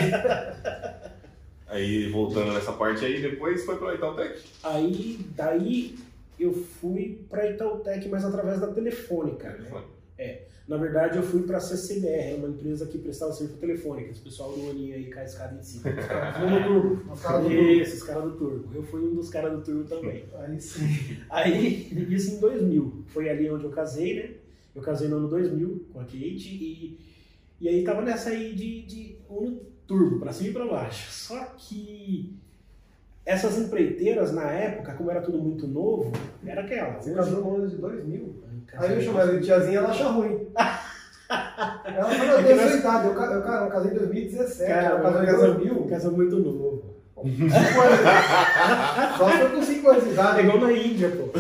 Aí, 1.68 2.10
voltando 2.10 2.52
nessa 2.54 2.72
parte 2.74 3.06
aí, 3.06 3.22
depois 3.22 3.64
foi 3.64 3.78
pra 3.78 3.94
Itautec. 3.94 4.40
Aí, 4.64 5.20
daí, 5.36 5.96
eu 6.40 6.54
fui 6.54 7.26
para 7.30 7.50
Itautec, 7.50 8.08
mas 8.08 8.26
através 8.26 8.60
da 8.60 8.68
telefônica, 8.68 9.50
né? 9.50 9.84
Na 10.70 10.78
verdade, 10.78 11.18
eu 11.18 11.24
fui 11.24 11.42
para 11.42 11.58
a 11.58 11.60
CCBR, 11.60 12.36
uma 12.36 12.50
empresa 12.50 12.86
que 12.86 13.00
prestava 13.00 13.34
serviço 13.34 13.60
telefônico. 13.60 14.12
Esse 14.12 14.22
pessoal 14.22 14.52
do 14.52 14.70
Aninho 14.70 14.94
aí 14.94 15.06
cai 15.06 15.24
a 15.24 15.26
escada 15.26 15.58
em 15.60 15.64
cima. 15.64 15.90
Os 15.90 16.06
caras 16.06 16.38
do 16.38 16.64
turbo. 16.64 17.12
Os 17.12 17.22
caras 17.22 17.44
do 17.44 17.52
Isso, 17.52 17.96
os 17.96 18.04
caras 18.04 18.24
do 18.26 18.32
turbo. 18.38 18.70
Eu 18.76 18.84
fui 18.84 19.02
um 19.02 19.16
dos 19.16 19.30
caras 19.30 19.52
do 19.52 19.64
turbo 19.64 19.84
também. 19.86 20.26
Aí 20.36 20.62
sim. 20.62 21.18
Aí, 21.28 22.14
isso 22.14 22.36
em 22.36 22.40
2000. 22.40 23.04
Foi 23.08 23.28
ali 23.28 23.50
onde 23.50 23.64
eu 23.64 23.72
casei, 23.72 24.16
né? 24.16 24.36
Eu 24.76 24.84
casei 24.84 25.08
no 25.08 25.18
ano 25.18 25.28
2000 25.28 25.88
com 25.92 26.02
a 26.02 26.04
Kate 26.04 26.20
e, 26.20 27.00
e 27.60 27.68
aí 27.68 27.84
tava 27.84 28.04
nessa 28.04 28.30
aí 28.30 28.54
de, 28.54 28.84
de 28.84 29.16
um 29.28 29.60
turbo, 29.88 30.20
pra 30.20 30.32
cima 30.32 30.52
e 30.52 30.54
pra 30.54 30.68
baixo. 30.68 31.12
Só 31.12 31.46
que 31.58 32.38
essas 33.30 33.60
empreiteiras, 33.60 34.32
na 34.32 34.50
época, 34.50 34.94
como 34.94 35.12
era 35.12 35.22
tudo 35.22 35.38
muito 35.38 35.68
novo, 35.68 36.12
era 36.44 36.62
aquela. 36.62 36.94
Você 36.94 37.12
né? 37.12 37.16
casou 37.16 37.42
no 37.42 37.58
ano 37.58 37.68
de 37.68 37.76
2000. 37.76 38.44
Aí 38.74 38.92
eu 38.92 38.98
é 38.98 39.02
chamava 39.02 39.38
de 39.38 39.46
tiazinha, 39.46 39.78
ela 39.78 39.90
acha 39.90 40.08
ruim. 40.08 40.48
ela 41.30 42.10
falou, 42.10 42.40
eu 42.40 42.56
nós... 42.56 42.84
eu, 42.84 43.12
eu, 43.12 43.34
eu 43.36 43.70
casei 43.70 43.92
em 43.92 43.96
2017, 43.96 44.68
cara, 44.68 44.98
eu 44.98 45.24
em 45.24 45.38
2000. 45.38 45.86
Casou 45.86 46.12
muito 46.12 46.40
novo. 46.40 46.96
Só 49.18 49.30
se 49.30 49.42
eu 49.42 49.50
com 49.52 49.62
5 49.62 49.90
anos 49.90 50.04
de 50.06 50.10
idade. 50.10 50.40
É 50.40 50.44
igual 50.44 50.60
na 50.62 50.72
Índia, 50.72 51.10
pô. 51.10 51.28
Tá 51.28 51.40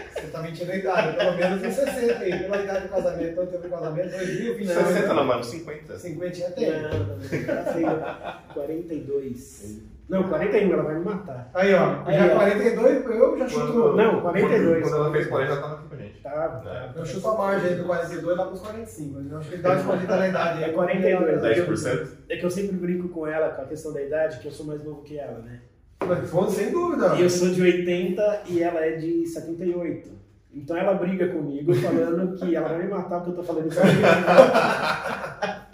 20 0.54 0.64
na 0.66 0.76
idade, 0.76 1.16
pelo 1.16 1.36
menos 1.36 1.62
uns 1.62 1.74
60 1.74 2.18
aí, 2.18 2.38
pela 2.38 2.62
idade 2.62 2.86
do 2.86 2.88
casamento, 2.88 3.34
tanto 3.34 3.50
tempo 3.50 3.62
do 3.62 3.70
casamento, 3.70 4.10
2000, 4.10 4.56
20 4.56 4.70
anos. 4.70 4.88
60 4.88 5.14
não, 5.14 5.24
mano, 5.24 5.44
50. 5.44 5.98
50 5.98 6.34
já 6.34 6.50
tem. 6.50 6.70
Não, 6.70 8.54
42. 8.54 9.94
Não, 10.06 10.28
41, 10.28 10.72
ela 10.72 10.82
vai 10.82 10.98
me 10.98 11.04
matar. 11.04 11.50
Aí, 11.54 11.72
ó, 11.72 12.02
aí, 12.04 12.18
já 12.18 12.26
ó. 12.26 12.36
42, 12.36 13.06
eu 13.06 13.38
já 13.38 13.48
chuto. 13.48 13.72
Quando, 13.72 13.96
não, 13.96 14.20
42. 14.20 14.82
Quando 14.82 14.96
ela 14.96 15.12
fez 15.12 15.26
40, 15.26 15.52
ela 15.52 15.60
tava 15.62 15.74
aqui 15.74 15.88
com 15.88 15.94
a 15.94 15.98
gente. 15.98 16.20
Tá, 16.20 16.62
é. 16.94 17.00
Eu 17.00 17.06
chuto 17.06 17.28
a 17.28 17.38
margem 17.38 17.70
aí 17.70 17.76
do 17.76 17.84
42 17.84 18.36
lá 18.36 18.46
pros 18.46 18.60
45. 18.60 19.20
Eu 19.30 19.38
acho 19.38 19.48
que 19.48 19.54
a 19.54 19.58
idade 19.58 19.76
de 19.76 19.82
é. 19.82 19.86
40 19.86 20.16
na 20.16 20.28
idade. 20.28 20.64
É 20.64 20.72
42. 20.72 21.42
10%. 21.42 22.08
É 22.28 22.36
que 22.36 22.44
eu 22.44 22.50
sempre 22.50 22.76
brinco 22.76 23.08
com 23.08 23.26
ela, 23.26 23.48
com 23.48 23.62
a 23.62 23.64
questão 23.64 23.94
da 23.94 24.02
idade, 24.02 24.40
que 24.40 24.46
eu 24.46 24.52
sou 24.52 24.66
mais 24.66 24.84
novo 24.84 25.02
que 25.02 25.18
ela, 25.18 25.38
né? 25.38 25.60
Mas, 26.06 26.52
sem 26.52 26.70
dúvida. 26.70 27.14
E 27.16 27.22
eu 27.22 27.30
sou 27.30 27.48
de 27.48 27.62
80 27.62 28.42
e 28.48 28.62
ela 28.62 28.84
é 28.84 28.96
de 28.96 29.26
78. 29.26 30.23
Então 30.54 30.76
ela 30.76 30.94
briga 30.94 31.28
comigo 31.28 31.74
falando 31.74 32.36
que 32.36 32.54
ela 32.54 32.68
vai 32.68 32.82
me 32.84 32.88
matar 32.90 33.20
porque 33.20 33.30
eu 33.30 33.34
tô 33.36 33.42
falando 33.42 33.68
isso. 33.70 33.80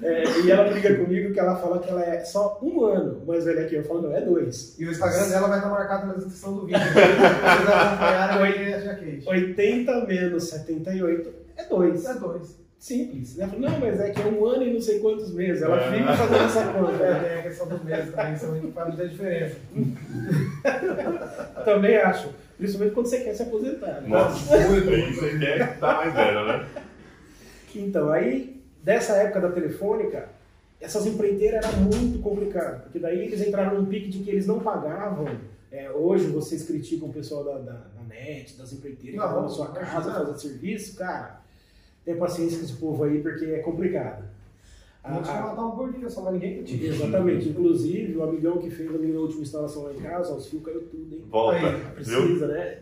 É, 0.00 0.22
e 0.44 0.50
ela 0.50 0.70
briga 0.70 0.94
comigo 0.96 1.32
que 1.32 1.40
ela 1.40 1.56
fala 1.56 1.78
que 1.80 1.90
ela 1.90 2.04
é 2.04 2.20
só 2.24 2.58
um 2.62 2.84
ano 2.84 3.24
mais 3.26 3.44
velha 3.44 3.66
que 3.66 3.74
eu. 3.74 3.80
Eu 3.82 3.84
falo, 3.86 4.02
não, 4.02 4.16
é 4.16 4.20
dois. 4.20 4.76
E 4.78 4.86
o 4.86 4.90
Instagram 4.90 5.28
dela 5.28 5.48
vai 5.48 5.58
estar 5.58 5.70
marcado 5.70 6.06
na 6.06 6.14
descrição 6.14 6.54
do 6.54 6.66
vídeo. 6.66 6.78
Vocês 6.80 7.68
acompanharem 7.68 8.64
aí 8.64 8.74
a 8.74 8.94
Kate. 8.94 9.22
80 9.28 10.06
menos 10.06 10.44
78 10.44 11.34
é 11.56 11.64
dois. 11.64 12.04
É 12.04 12.14
dois. 12.14 12.62
Simples. 12.78 13.38
Ela 13.38 13.48
fala, 13.50 13.70
não, 13.70 13.78
mas 13.80 14.00
é 14.00 14.10
que 14.10 14.20
é 14.22 14.24
um 14.24 14.44
ano 14.44 14.62
e 14.64 14.72
não 14.72 14.80
sei 14.80 14.98
quantos 15.00 15.32
meses. 15.34 15.62
Ela 15.62 15.80
É. 15.80 15.92
fica 15.92 16.12
fazendo 16.14 16.44
essa 16.44 16.64
conta. 16.72 17.04
É, 17.04 17.14
tem 17.14 17.38
a 17.38 17.42
questão 17.42 17.68
dos 17.68 17.84
meses 17.84 18.14
também, 18.14 18.34
isso 18.34 18.46
aí 18.46 18.72
faz 18.72 18.88
muita 18.88 19.08
diferença. 19.08 19.56
Também 21.64 21.96
acho. 21.96 22.28
Principalmente 22.62 22.94
quando 22.94 23.06
você 23.06 23.18
quer 23.18 23.34
se 23.34 23.42
aposentar. 23.42 24.00
né? 24.02 24.08
Nossa, 24.08 24.56
muito 24.68 24.86
bem. 24.86 25.12
Você 25.12 25.36
quer 25.36 25.78
tá 25.80 25.94
mais 25.96 26.14
velho, 26.14 26.46
né? 26.46 26.68
Então, 27.74 28.08
aí, 28.12 28.62
dessa 28.84 29.14
época 29.14 29.40
da 29.40 29.50
telefônica, 29.50 30.28
essas 30.80 31.04
empreiteiras 31.06 31.64
era 31.64 31.76
muito 31.78 32.20
complicado, 32.20 32.84
porque 32.84 33.00
daí 33.00 33.18
eles 33.18 33.44
entraram 33.44 33.80
num 33.80 33.86
pique 33.86 34.08
de 34.08 34.20
que 34.20 34.30
eles 34.30 34.46
não 34.46 34.60
pagavam. 34.60 35.26
É, 35.72 35.90
hoje 35.90 36.26
vocês 36.26 36.62
criticam 36.64 37.08
o 37.08 37.12
pessoal 37.12 37.42
da, 37.42 37.58
da, 37.58 37.72
da 37.72 38.02
net, 38.08 38.56
das 38.56 38.72
empreiteiras 38.72 39.18
que 39.20 39.26
Não, 39.26 39.32
vão 39.34 39.42
na 39.42 39.48
sua 39.48 39.72
casa 39.72 40.12
fazer 40.12 40.38
serviço, 40.38 40.94
cara. 40.94 41.40
Tenha 42.04 42.16
paciência 42.16 42.58
com 42.58 42.64
esse 42.64 42.74
povo 42.74 43.02
aí, 43.02 43.20
porque 43.20 43.44
é 43.46 43.58
complicado. 43.58 44.22
A 45.04 45.14
gente 45.14 45.24
vai 45.26 45.42
matar 45.42 45.66
um 45.66 45.70
por 45.72 45.92
dia, 45.92 46.08
só 46.08 46.20
mais 46.22 46.34
ninguém 46.34 46.58
que 46.58 46.62
tira. 46.78 46.94
Exatamente. 46.94 47.48
Inclusive, 47.48 48.16
o 48.16 48.22
amigão 48.22 48.58
que 48.58 48.70
fez 48.70 48.88
a 48.94 48.98
minha 48.98 49.18
última 49.18 49.42
instalação 49.42 49.82
lá 49.82 49.92
em 49.92 49.96
casa, 50.00 50.32
os 50.34 50.46
fios 50.48 50.62
caiu 50.64 50.82
tudo, 50.82 51.14
hein? 51.16 51.24
Volta, 51.28 51.56
Aí, 51.56 51.72
viu? 51.74 51.90
Precisa, 51.94 52.46
né? 52.46 52.78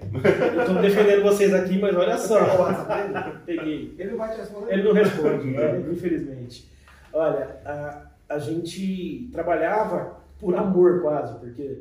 Eu 0.56 0.66
tô 0.66 0.82
defendendo 0.82 1.22
vocês 1.22 1.54
aqui, 1.54 1.78
mas 1.78 1.96
olha 1.96 2.18
só. 2.18 2.38
Dele? 2.38 3.38
Peguei. 3.46 3.94
Ele 3.98 4.10
não 4.10 4.18
vai 4.18 4.34
te 4.34 4.36
responder. 4.40 4.72
Ele 4.72 4.82
não 4.82 4.92
responde, 4.92 5.46
né? 5.50 5.80
infelizmente. 5.90 6.70
Olha, 7.12 7.56
a, 7.64 8.02
a 8.28 8.38
gente 8.38 9.30
trabalhava 9.32 10.20
por 10.38 10.54
amor 10.54 11.00
quase, 11.00 11.38
porque 11.38 11.78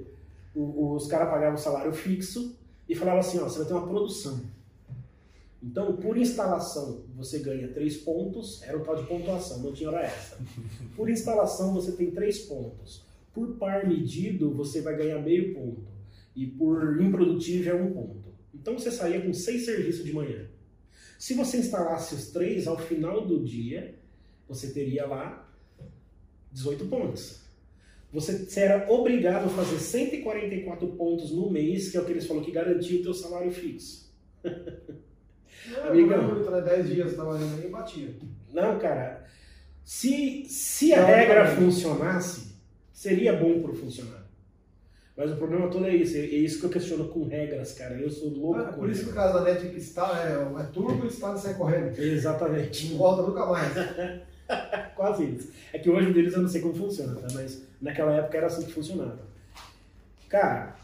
o- 0.56 0.94
os 0.96 1.06
caras 1.08 1.30
pagavam 1.30 1.58
salário 1.58 1.92
fixo 1.92 2.56
e 2.88 2.96
falavam 2.96 3.20
assim, 3.20 3.40
ó, 3.40 3.44
você 3.44 3.60
vai 3.60 3.68
ter 3.68 3.74
uma 3.74 3.86
produção. 3.88 4.40
Então, 5.62 5.98
por 5.98 6.18
instalação, 6.18 7.04
você 7.16 7.40
ganha 7.40 7.68
três 7.68 7.98
pontos, 7.98 8.62
era 8.64 8.78
o 8.78 8.84
tal 8.84 8.96
de 8.96 9.08
pontuação, 9.08 9.60
não 9.60 9.74
tinha 9.74 9.90
hora 9.90 10.06
extra. 10.06 10.38
Por 10.96 11.10
instalação, 11.10 11.74
você 11.74 11.92
tem 11.92 12.12
três 12.12 12.40
pontos. 12.40 13.04
Por 13.34 13.58
par 13.58 13.86
medido, 13.86 14.54
você 14.54 14.82
vai 14.82 14.96
ganhar 14.96 15.22
meio 15.22 15.54
ponto. 15.54 15.84
E 16.34 16.48
por 16.48 17.02
improdutivo 17.02 17.70
é 17.70 17.74
um 17.74 17.92
ponto. 17.92 18.34
Então, 18.54 18.80
você 18.80 18.90
saía 18.90 19.22
com 19.22 19.34
seis 19.34 19.66
serviços 19.66 20.06
de 20.06 20.14
manhã. 20.14 20.48
Se 21.18 21.34
você 21.34 21.58
instalasse 21.58 22.16
os 22.16 22.32
três 22.32 22.66
ao 22.66 22.78
final 22.78 23.28
do 23.28 23.44
dia, 23.44 23.96
você 24.48 24.72
teria 24.72 25.06
lá 25.06 25.46
18 26.54 26.86
pontos. 26.86 27.42
Você, 28.12 28.60
era 28.60 28.92
obrigado 28.92 29.46
a 29.46 29.50
fazer 29.50 29.78
144 29.78 30.88
pontos 30.88 31.32
no 31.32 31.50
mês, 31.50 31.92
que 31.92 31.98
é 31.98 32.02
o 32.02 32.06
que 32.06 32.12
eles 32.12 32.26
falaram 32.26 32.46
que 32.46 32.52
garantia 32.52 33.00
o 33.00 33.04
teu 33.04 33.14
salário 33.14 33.52
fixo. 33.52 34.10
Não, 35.68 35.88
Amigão. 35.90 36.36
né? 36.52 36.62
10 36.62 36.88
dias 36.90 37.14
trabalhando 37.14 37.60
aí 37.60 37.66
e 37.68 37.70
batia. 37.70 38.16
Não, 38.54 38.80
cara. 38.80 39.26
Se, 39.84 40.46
se 40.46 40.94
a 40.94 41.02
Não, 41.02 41.08
regra 41.08 41.50
não. 41.50 41.56
funcionasse, 41.56 42.56
seria 42.94 43.34
bom 43.34 43.62
para 43.62 43.72
o 43.72 43.76
funcionário. 43.76 44.20
Mas 45.18 45.32
o 45.32 45.36
problema 45.36 45.68
todo 45.68 45.86
é 45.86 45.96
isso. 45.96 46.16
É 46.16 46.22
isso 46.22 46.60
que 46.60 46.66
eu 46.68 46.70
questiono 46.70 47.10
com 47.10 47.28
regras, 47.28 47.74
cara. 47.74 47.96
Eu 47.96 48.10
sou 48.10 48.30
louco 48.30 48.60
Ah, 48.62 48.72
por 48.72 48.90
isso 48.90 49.04
que 49.04 49.10
o 49.10 49.14
cara 49.14 49.34
da 49.34 49.42
net 49.44 49.66
está 49.76 50.08
é, 50.26 50.62
é 50.62 50.64
turbo 50.68 51.04
e 51.04 51.08
está 51.10 51.36
sai 51.36 51.56
correndo. 51.56 51.98
Exatamente. 52.00 52.92
Não 52.92 52.98
volta 52.98 53.24
nunca 53.24 53.46
mais. 53.46 53.74
Quase 54.96 55.26
isso. 55.26 55.52
É 55.74 55.80
que 55.80 55.90
hoje 55.90 56.10
o 56.10 56.14
deles 56.14 56.34
eu 56.34 56.42
não 56.42 56.48
sei 56.48 56.62
como 56.62 56.74
funciona, 56.74 57.16
tá? 57.16 57.28
Mas 57.34 57.64
naquela 57.82 58.14
época 58.14 58.38
era 58.38 58.48
assim 58.48 58.66
que 58.66 58.72
funcionava. 58.72 59.20
Cara, 60.30 60.76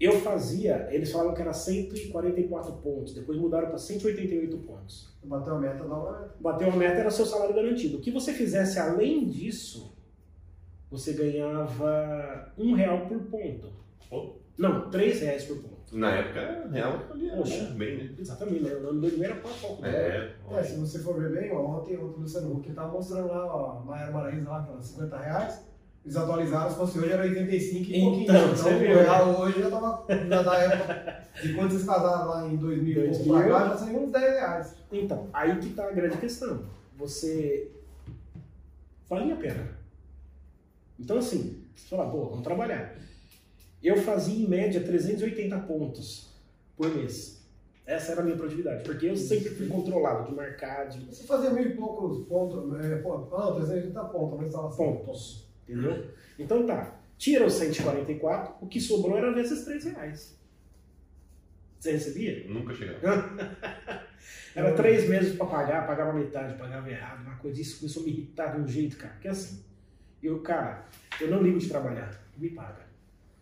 eu 0.00 0.18
fazia, 0.20 0.88
eles 0.90 1.12
falavam 1.12 1.34
que 1.34 1.42
era 1.42 1.52
144 1.52 2.72
pontos, 2.74 3.12
depois 3.12 3.38
mudaram 3.38 3.68
para 3.68 3.76
188 3.78 4.56
pontos. 4.58 5.14
Bateu 5.22 5.54
a 5.56 5.58
meta, 5.58 5.84
dá 5.84 5.94
uma. 5.94 6.34
Bateu 6.40 6.70
a 6.70 6.76
meta 6.76 7.00
era 7.00 7.10
seu 7.10 7.26
salário 7.26 7.54
garantido. 7.54 7.98
O 7.98 8.00
que 8.00 8.10
você 8.10 8.32
fizesse 8.32 8.78
além 8.78 9.26
disso, 9.28 9.94
você 10.90 11.12
ganhava 11.12 12.52
um 12.56 12.72
real 12.72 13.06
por 13.06 13.18
ponto. 13.24 13.72
Pô. 14.08 14.36
Não, 14.56 14.90
três 14.90 15.20
reais 15.20 15.44
por 15.44 15.58
ponto. 15.58 15.80
Na 15.92 16.10
época, 16.12 16.68
real, 16.70 17.06
valia 17.08 17.36
Poxa. 17.36 17.64
bem, 17.76 17.96
né? 17.98 18.14
Exatamente, 18.18 18.62
né? 18.62 18.74
O 18.74 18.92
2000 18.92 19.24
era 19.24 19.36
pau 19.36 19.52
pau. 19.60 19.78
É, 19.84 20.32
É, 20.50 20.62
se 20.62 20.76
você 20.78 20.98
for 21.00 21.20
ver 21.20 21.32
bem, 21.32 21.52
ó, 21.52 21.78
ontem, 21.78 21.96
ontem 21.98 22.18
o 22.18 22.20
Luciano 22.20 22.54
Huck 22.54 22.72
tava 22.72 22.92
mostrando 22.92 23.28
lá, 23.28 23.44
ó, 23.44 23.78
a 23.78 23.84
Maiara 23.84 24.12
Maraíza 24.12 24.48
lá, 24.48 24.62
que 24.62 24.70
era 24.72 24.80
50 24.80 25.18
reais. 25.18 25.69
Eles 26.04 26.16
atualizaram, 26.16 26.70
se 26.70 26.76
fosse 26.76 26.98
hoje 26.98 27.12
era 27.12 27.22
85 27.22 27.90
e 27.90 27.98
Então, 27.98 28.10
pouquinho. 28.10 28.22
Então, 28.32 28.56
você 28.56 28.74
o 28.74 28.78
viu, 28.78 28.88
real 28.96 29.40
hoje 29.40 29.60
já 29.60 29.70
tava, 29.70 30.06
já 30.08 30.42
da 30.42 30.54
época 30.58 31.24
de 31.42 31.54
quando 31.54 31.70
vocês 31.70 31.84
casaram 31.84 32.28
lá 32.28 32.48
em 32.48 32.56
2000 32.56 32.90
e 32.90 33.08
pouco 33.08 33.24
2000. 33.24 33.34
pra 33.34 33.60
cá, 33.60 33.68
já 33.68 33.76
saiu 33.76 34.02
uns 34.02 34.12
10 34.12 34.24
reais. 34.24 34.74
Então, 34.90 35.28
aí 35.32 35.58
que 35.58 35.70
tá 35.70 35.88
a 35.88 35.92
grande 35.92 36.16
questão. 36.16 36.64
Você 36.96 37.70
valia 39.08 39.34
a 39.34 39.36
pena. 39.36 39.68
Então, 40.98 41.18
assim, 41.18 41.64
você 41.76 41.88
fala, 41.88 42.10
pô, 42.10 42.26
vamos 42.30 42.44
trabalhar. 42.44 42.96
Eu 43.82 43.96
fazia 43.98 44.44
em 44.44 44.48
média 44.48 44.82
380 44.82 45.58
pontos 45.60 46.30
por 46.76 46.94
mês. 46.94 47.40
Essa 47.86 48.12
era 48.12 48.20
a 48.20 48.24
minha 48.24 48.36
produtividade, 48.36 48.84
porque 48.84 49.06
eu 49.06 49.16
sempre 49.16 49.50
fui 49.50 49.66
controlado 49.66 50.28
de 50.28 50.34
marcar, 50.34 50.88
de 50.88 51.04
Você 51.06 51.24
fazia 51.24 51.50
mil 51.50 51.66
e 51.66 51.74
poucos 51.74 52.26
pontos, 52.26 52.80
é, 52.84 52.96
pô, 52.96 53.18
não, 53.18 53.54
380 53.56 54.04
pontos 54.04 54.38
na 54.38 54.46
instalação. 54.46 54.96
pontos. 54.96 55.49
Entendeu? 55.72 56.10
Então 56.38 56.66
tá. 56.66 56.96
Tira 57.18 57.44
os 57.46 57.52
144, 57.54 58.54
o 58.60 58.66
que 58.66 58.80
sobrou 58.80 59.16
era 59.18 59.32
vezes 59.32 59.64
3 59.64 59.84
reais. 59.84 60.38
Você 61.78 61.92
recebia? 61.92 62.44
Nunca 62.48 62.74
chegava. 62.74 63.00
Era 64.54 64.74
três 64.74 65.08
meses 65.08 65.36
pra 65.36 65.46
pagar, 65.46 65.86
pagava 65.86 66.12
metade, 66.12 66.58
pagava 66.58 66.90
errado, 66.90 67.22
uma 67.22 67.36
coisa. 67.36 67.60
Isso 67.60 67.78
começou 67.78 68.02
a 68.02 68.06
me 68.06 68.10
irritar 68.12 68.54
de 68.54 68.60
um 68.60 68.66
jeito, 68.68 68.96
cara. 68.96 69.14
Porque 69.14 69.28
assim, 69.28 69.62
eu, 70.22 70.40
cara, 70.40 70.86
eu 71.20 71.30
não 71.30 71.40
ligo 71.42 71.58
de 71.58 71.68
trabalhar, 71.68 72.20
me 72.36 72.50
paga. 72.50 72.84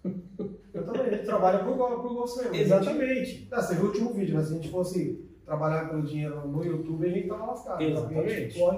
Eu 0.05 0.85
também, 0.85 1.03
a 1.07 1.11
gente 1.17 1.25
trabalha 1.25 1.65
por, 1.65 1.77
go- 1.77 2.03
por 2.03 2.15
gosto 2.15 2.43
mesmo. 2.43 2.55
Exatamente. 2.55 3.49
Ah, 3.51 3.61
você 3.63 3.75
viu 3.75 3.85
o 3.85 3.87
último 3.89 4.13
vídeo, 4.13 4.37
né? 4.37 4.45
Se 4.45 4.53
a 4.53 4.55
gente 4.57 4.71
fosse 4.71 5.25
trabalhar 5.45 5.89
pelo 5.89 6.03
dinheiro 6.03 6.47
no 6.47 6.63
YouTube, 6.65 7.07
a 7.07 7.11
gente 7.11 7.27
tava 7.27 7.47
lascado. 7.47 7.83
Exatamente. 7.83 8.63
A 8.63 8.73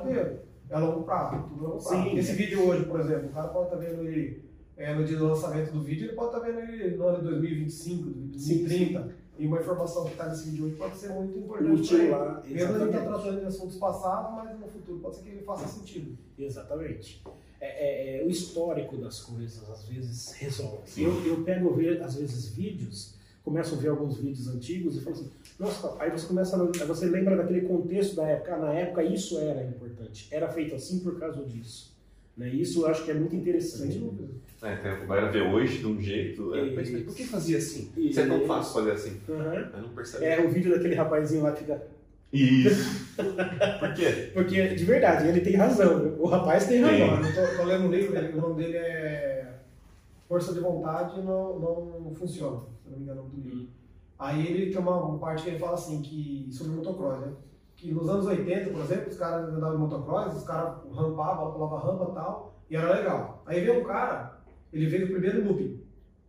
É 0.70 0.78
longo 0.78 1.02
prazo, 1.02 1.48
tudo 1.48 1.64
é 1.64 1.68
longo 1.68 1.82
prazo. 1.82 2.02
Sim. 2.04 2.16
Esse 2.16 2.32
vídeo 2.34 2.66
hoje, 2.68 2.84
por 2.84 3.00
exemplo, 3.00 3.28
o 3.28 3.32
cara 3.32 3.48
pode 3.48 3.64
estar 3.66 3.76
vendo 3.76 4.06
ele 4.06 4.44
é, 4.76 4.94
no 4.94 5.04
dia 5.04 5.18
do 5.18 5.26
lançamento 5.26 5.72
do 5.72 5.82
vídeo, 5.82 6.06
ele 6.06 6.14
pode 6.14 6.34
estar 6.34 6.46
vendo 6.46 6.58
ele 6.60 6.96
no 6.96 7.06
ano 7.06 7.18
de 7.18 7.24
2025, 7.24 8.04
2030. 8.10 9.20
E 9.38 9.46
uma 9.46 9.58
informação 9.58 10.04
que 10.04 10.12
está 10.12 10.28
nesse 10.28 10.50
vídeo 10.50 10.66
hoje 10.66 10.76
pode 10.76 10.96
ser 10.96 11.08
muito 11.10 11.38
importante. 11.38 11.94
Ele. 11.94 12.10
lá, 12.10 12.42
Mesmo 12.46 12.74
ele 12.76 12.84
está 12.84 13.00
tratando 13.04 13.40
de 13.40 13.46
assuntos 13.46 13.76
passados, 13.78 14.32
mas 14.34 14.60
no 14.60 14.68
futuro 14.68 14.98
pode 15.00 15.16
ser 15.16 15.22
que 15.22 15.28
ele 15.30 15.42
faça 15.42 15.66
sentido. 15.66 16.16
Exatamente. 16.38 17.22
É, 17.60 18.18
é- 18.18 18.22
é 18.22 18.24
o 18.24 18.30
histórico 18.30 18.96
das 18.98 19.20
coisas, 19.20 19.68
às 19.68 19.84
vezes, 19.88 20.32
resolve. 20.32 20.82
Sim. 20.86 21.04
Eu, 21.04 21.26
eu 21.26 21.42
pego, 21.44 21.74
ver, 21.74 22.02
às 22.02 22.14
vezes, 22.16 22.48
vídeos, 22.54 23.14
começo 23.42 23.74
a 23.74 23.78
ver 23.78 23.88
alguns 23.88 24.18
vídeos 24.18 24.46
antigos 24.48 24.96
e 24.96 25.00
falo 25.00 25.16
assim, 25.16 25.30
nossa, 25.60 25.94
aí 25.98 26.10
você 26.10 26.26
começa 26.26 26.56
aí 26.56 26.86
você 26.86 27.04
lembra 27.04 27.36
daquele 27.36 27.60
contexto 27.60 28.16
da 28.16 28.26
época, 28.26 28.54
ah, 28.54 28.58
na 28.58 28.72
época 28.72 29.04
isso 29.04 29.38
era 29.38 29.62
importante, 29.62 30.26
era 30.30 30.48
feito 30.48 30.74
assim 30.74 31.00
por 31.00 31.20
causa 31.20 31.44
disso. 31.44 31.94
Né? 32.34 32.48
Isso 32.48 32.80
eu 32.80 32.86
acho 32.86 33.04
que 33.04 33.10
é 33.10 33.14
muito 33.14 33.36
interessante. 33.36 34.02
É, 34.62 34.72
a 34.72 35.04
galera 35.04 35.30
vê 35.30 35.42
hoje 35.42 35.78
de 35.78 35.86
um 35.86 36.00
jeito. 36.00 36.54
É, 36.54 36.70
mas 36.74 36.88
por 36.88 37.14
que 37.14 37.26
fazia 37.26 37.58
assim? 37.58 37.90
Isso. 37.94 38.00
Isso 38.00 38.20
é 38.20 38.26
tão 38.26 38.46
fácil 38.46 38.72
fazer 38.72 38.92
assim. 38.92 39.20
Aí 39.28 39.82
não 39.82 39.90
percebe. 39.90 40.24
É 40.24 40.40
o 40.40 40.48
vídeo 40.48 40.72
daquele 40.72 40.94
rapazinho 40.94 41.42
lá 41.42 41.52
que 41.52 41.60
fica. 41.60 41.82
Isso. 42.32 43.14
por 43.80 43.92
quê? 43.94 44.30
Porque, 44.32 44.68
de 44.68 44.84
verdade, 44.84 45.28
ele 45.28 45.42
tem 45.42 45.56
razão. 45.56 46.16
O 46.18 46.26
rapaz 46.26 46.66
tem 46.66 46.80
razão. 46.80 47.22
Eu 47.22 47.34
tô, 47.34 47.56
tô 47.58 47.64
lendo 47.64 47.84
um 47.84 47.90
livro, 47.90 48.18
o 48.18 48.40
nome 48.40 48.62
dele 48.62 48.76
é 48.78 49.52
Força 50.26 50.54
de 50.54 50.60
Vontade 50.60 51.20
Não, 51.20 51.58
não 51.58 52.14
Funciona, 52.14 52.60
se 52.82 52.90
não 52.90 52.96
me 52.96 53.02
engano 53.02 53.20
é 53.20 53.22
o 53.22 53.26
nome 53.26 53.42
do 53.42 53.48
livro. 53.50 53.79
Aí 54.20 54.46
ele 54.46 54.70
tem 54.70 54.80
uma, 54.80 55.02
uma 55.02 55.18
parte 55.18 55.42
que 55.42 55.48
ele 55.48 55.58
fala 55.58 55.74
assim, 55.74 56.02
que, 56.02 56.48
sobre 56.52 56.76
motocross, 56.76 57.20
né? 57.20 57.32
Que 57.74 57.90
nos 57.90 58.08
anos 58.08 58.26
80, 58.26 58.70
por 58.70 58.82
exemplo, 58.82 59.08
os 59.08 59.16
caras 59.16 59.48
andavam 59.48 59.76
de 59.76 59.82
motocross, 59.82 60.36
os 60.36 60.44
caras 60.44 60.74
rampavam, 60.94 61.52
pulavam 61.52 61.78
rampa 61.78 62.10
e 62.10 62.14
tal, 62.14 62.54
e 62.70 62.76
era 62.76 62.94
legal. 62.94 63.42
Aí 63.46 63.60
veio 63.60 63.80
um 63.80 63.84
cara, 63.84 64.38
ele 64.72 64.88
fez 64.90 65.04
o 65.04 65.12
primeiro 65.12 65.48
looping. 65.48 65.82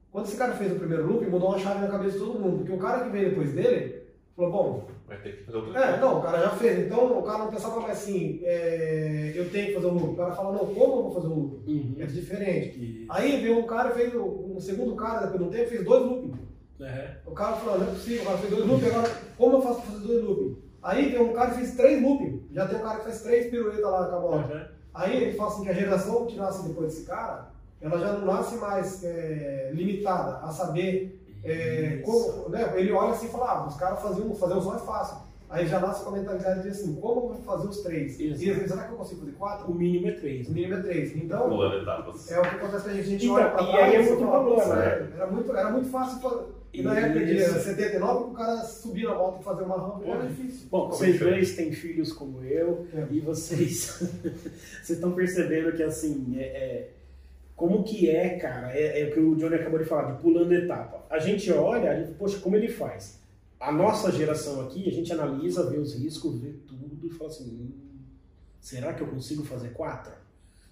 Quando 0.09 0.25
esse 0.25 0.37
cara 0.37 0.53
fez 0.53 0.71
o 0.71 0.79
primeiro 0.79 1.05
looping, 1.05 1.29
mudou 1.29 1.49
uma 1.49 1.59
chave 1.59 1.81
na 1.81 1.89
cabeça 1.89 2.17
de 2.17 2.23
todo 2.23 2.39
mundo, 2.39 2.59
porque 2.59 2.73
o 2.73 2.79
cara 2.79 3.03
que 3.03 3.09
veio 3.09 3.29
depois 3.29 3.53
dele, 3.53 4.03
falou, 4.35 4.51
bom, 4.51 4.87
Vai 5.11 5.21
ter 5.21 5.39
que 5.39 5.43
fazer 5.43 5.57
outra 5.57 5.77
é, 5.77 5.99
não, 5.99 6.19
o 6.19 6.21
cara 6.21 6.39
já 6.39 6.51
fez. 6.51 6.85
Então 6.85 7.19
o 7.19 7.23
cara 7.23 7.39
não 7.39 7.51
pensava 7.51 7.81
mais 7.81 7.97
assim, 7.97 8.39
é, 8.45 9.33
eu 9.35 9.49
tenho 9.49 9.67
que 9.67 9.73
fazer 9.73 9.87
um 9.87 9.93
loop. 9.93 10.13
O 10.13 10.15
cara 10.15 10.31
fala, 10.31 10.53
não, 10.53 10.73
como 10.73 10.79
eu 10.79 11.03
vou 11.03 11.13
fazer 11.13 11.27
um 11.27 11.35
loop? 11.35 11.69
Uhum. 11.69 11.95
É 11.99 12.05
diferente. 12.05 13.05
Aí 13.09 13.41
veio 13.41 13.59
um 13.59 13.67
cara 13.67 13.89
e 13.89 13.93
fez, 13.93 14.15
um 14.15 14.57
segundo 14.57 14.95
cara, 14.95 15.25
depois 15.25 15.41
de 15.41 15.47
um 15.47 15.49
tempo, 15.49 15.69
fez 15.69 15.83
dois 15.83 16.05
looping. 16.05 16.33
Aham. 16.81 17.07
O 17.25 17.31
cara 17.31 17.55
falou, 17.57 17.79
não 17.79 17.87
é 17.87 17.89
possível, 17.91 18.21
o 18.23 18.25
cara 18.25 18.37
fez 18.37 18.49
dois 18.53 18.65
looping, 18.67 18.85
agora 18.87 19.11
como 19.37 19.57
eu 19.57 19.61
faço 19.61 19.81
pra 19.81 19.91
fazer 19.91 20.07
dois 20.07 20.23
looping? 20.23 20.57
Aí 20.83 21.09
veio 21.09 21.29
um 21.29 21.33
cara 21.33 21.51
e 21.51 21.55
fez 21.55 21.75
três 21.75 22.01
looping. 22.01 22.47
Já 22.51 22.67
tem 22.67 22.77
um 22.77 22.81
cara 22.81 22.97
que 22.99 23.03
faz 23.05 23.21
três 23.21 23.49
piruetas 23.51 23.81
lá 23.83 24.07
com 24.07 24.15
a 24.15 24.19
moto. 24.19 24.33
Aham. 24.51 24.65
Aí 24.93 25.15
ele 25.23 25.33
fala 25.37 25.49
assim 25.51 25.63
que 25.63 25.69
a 25.69 25.73
geração 25.73 26.25
que 26.25 26.35
nasce 26.35 26.67
depois 26.67 26.87
desse 26.93 27.05
cara, 27.05 27.49
ela 27.79 27.97
já 27.99 28.13
não 28.13 28.25
nasce 28.25 28.55
mais 28.55 29.03
é, 29.03 29.71
limitada 29.73 30.37
a 30.45 30.51
saber 30.51 31.17
é, 31.43 31.95
Isso. 31.95 32.03
como, 32.03 32.49
né? 32.49 32.73
Ele 32.75 32.91
olha 32.91 33.11
assim 33.13 33.27
e 33.27 33.29
fala, 33.29 33.51
ah, 33.51 33.67
os 33.67 33.75
caras 33.75 34.01
faziam, 34.01 34.33
fazer 34.35 34.53
um 34.55 34.61
só 34.61 34.75
é 34.75 34.79
fácil. 34.79 35.17
Aí 35.49 35.65
já 35.67 35.79
nasce 35.79 36.03
com 36.03 36.11
a 36.11 36.13
mentalidade 36.17 36.61
de 36.61 36.69
assim, 36.69 36.95
como 36.95 37.21
eu 37.21 37.27
vou 37.33 37.41
fazer 37.43 37.67
os 37.67 37.81
três? 37.81 38.19
Exato. 38.19 38.41
E 38.43 38.49
ele, 38.49 38.67
será 38.67 38.83
que 38.83 38.91
eu 38.93 38.97
consigo 38.97 39.19
fazer 39.21 39.33
quatro? 39.33 39.69
O 39.71 39.75
mínimo 39.75 40.07
é 40.07 40.11
três. 40.11 40.47
O 40.47 40.51
mínimo 40.51 40.75
é 40.75 40.81
três. 40.81 41.15
Então, 41.15 41.49
Pulando 41.49 41.81
etapas. 41.81 42.31
é 42.31 42.39
o 42.39 42.41
que 42.41 42.55
acontece 42.55 42.83
com 42.83 42.89
a 42.89 42.93
gente, 42.93 43.01
a 43.05 43.09
gente 43.09 43.29
olha 43.29 43.49
pra 43.49 43.63
e 43.63 43.67
trás 43.67 43.83
aí 43.83 43.95
é 43.95 44.01
e 44.01 44.03
fala, 44.05 44.17
problema, 44.17 44.49
"Nossa, 44.49 44.75
né? 44.75 45.11
Era 45.15 45.27
muito, 45.27 45.55
era 45.55 45.69
muito 45.71 45.89
fácil 45.89 46.19
fazer. 46.21 46.60
E 46.73 46.81
na 46.81 46.97
época 46.97 47.25
de 47.25 47.35
Isso. 47.35 47.53
79, 47.53 48.31
o 48.31 48.33
cara 48.33 48.63
subir 48.63 49.03
na 49.03 49.15
moto 49.15 49.41
e 49.41 49.43
fazer 49.43 49.63
uma 49.63 49.77
rampa 49.77 50.05
era 50.07 50.25
difícil. 50.27 50.67
Bom, 50.71 50.83
Como 50.83 50.93
vocês 50.93 51.21
é 51.21 51.25
é? 51.25 51.29
dois 51.29 51.55
têm 51.55 51.71
filhos 51.73 52.13
como 52.13 52.41
eu 52.43 52.87
É. 52.93 53.07
e 53.11 53.19
vocês 53.19 53.99
vocês 54.81 54.89
estão 54.89 55.11
percebendo 55.11 55.73
que 55.75 55.83
assim 55.83 56.37
é, 56.37 56.43
é- 56.43 56.89
como 57.55 57.83
que 57.83 58.09
é, 58.09 58.37
cara, 58.39 58.71
é, 58.75 59.01
é 59.01 59.05
o 59.09 59.11
que 59.13 59.19
o 59.19 59.35
Johnny 59.35 59.55
acabou 59.55 59.77
de 59.77 59.85
falar, 59.85 60.13
de 60.13 60.21
pulando 60.21 60.51
etapa. 60.53 61.05
A 61.09 61.19
gente 61.19 61.51
olha, 61.51 61.91
a 61.91 61.95
gente, 61.95 62.13
poxa, 62.13 62.39
como 62.39 62.55
ele 62.55 62.67
faz? 62.69 63.19
a 63.59 63.71
nossa 63.71 64.11
geração 64.11 64.59
aqui, 64.61 64.89
a 64.89 64.91
gente 64.91 65.13
analisa, 65.13 65.69
vê 65.69 65.77
os 65.77 65.93
riscos, 65.93 66.39
vê 66.41 66.49
tudo 66.67 67.05
e 67.05 67.09
fala 67.11 67.29
assim: 67.29 67.43
hum, 67.45 67.71
será 68.59 68.91
que 68.93 69.01
eu 69.03 69.07
consigo 69.07 69.43
fazer 69.43 69.69
quatro? 69.73 70.11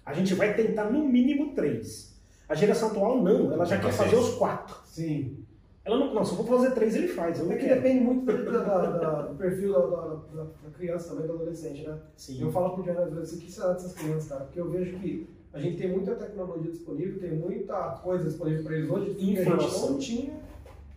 A 0.04 0.12
gente 0.12 0.34
vai 0.34 0.54
tentar 0.54 0.90
no 0.90 1.06
mínimo 1.06 1.54
três. 1.54 2.18
A 2.48 2.54
geração 2.56 2.88
atual 2.90 3.22
não, 3.22 3.52
ela 3.52 3.64
já 3.64 3.78
quer 3.78 3.92
fazer 3.92 4.16
os 4.16 4.34
quatro. 4.34 4.74
Sim. 4.86 5.38
Ela 5.84 5.98
não, 5.98 6.14
não, 6.14 6.24
se 6.24 6.32
eu 6.32 6.36
for 6.38 6.46
fazer 6.58 6.72
três, 6.72 6.94
ele 6.94 7.08
faz. 7.08 7.40
É 7.40 7.56
que 7.56 7.64
quero. 7.64 7.80
depende 7.80 8.04
muito 8.04 8.26
da- 8.26 8.62
da- 8.62 8.86
da- 8.98 9.22
do 9.22 9.34
perfil 9.36 9.72
da, 9.72 10.70
criança 10.76 11.10
também, 11.10 11.26
do 11.26 11.32
adolescente, 11.34 11.86
né? 11.86 11.98
Sim. 12.16 12.42
Eu 12.42 12.50
falo 12.52 12.74
pro 12.74 12.82
Diana 12.82 13.02
às 13.04 13.12
vezes, 13.14 13.38
o 13.38 13.40
que 13.40 13.50
será 13.50 13.72
dessas 13.72 13.94
crianças, 13.94 14.28
cara? 14.28 14.44
Porque 14.44 14.60
eu 14.60 14.70
vejo 14.70 14.98
que 14.98 15.26
a 15.52 15.58
gente 15.58 15.78
tem 15.78 15.90
muita 15.90 16.14
tecnologia 16.14 16.70
disponível, 16.70 17.18
tem 17.18 17.32
muita 17.32 17.74
coisa 18.02 18.24
disponível 18.24 18.62
para 18.64 18.76
eles 18.76 18.90
hoje 18.90 19.14
que 19.14 19.38
a 19.38 19.44
gente 19.44 19.80
não 19.80 19.98
tinha, 19.98 20.32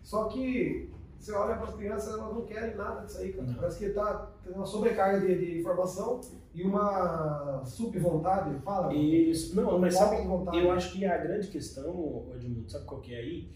só 0.02 0.24
que 0.24 0.90
você 1.18 1.32
olha 1.32 1.56
para 1.56 1.64
as 1.68 1.74
crianças, 1.74 2.12
elas 2.18 2.34
não 2.34 2.42
querem 2.42 2.76
nada 2.76 3.06
disso 3.06 3.18
aí, 3.18 3.32
cara. 3.32 3.46
Não. 3.46 3.54
Parece 3.54 3.78
que 3.78 3.88
tá 3.90 4.30
tem 4.44 4.52
uma 4.52 4.66
sobrecarga 4.66 5.26
de, 5.26 5.34
de 5.38 5.60
informação 5.60 6.20
e 6.54 6.62
uma 6.62 7.62
subvontade, 7.64 8.54
fala? 8.60 8.94
Isso. 8.94 9.56
Não, 9.56 9.78
mas 9.78 9.94
sabe, 9.94 10.16
eu 10.58 10.70
acho 10.70 10.92
que 10.92 11.04
a 11.06 11.16
grande 11.16 11.48
questão, 11.48 12.26
Edmundo, 12.34 12.70
sabe 12.70 12.84
qual 12.84 13.00
que 13.00 13.14
é 13.14 13.18
aí? 13.18 13.48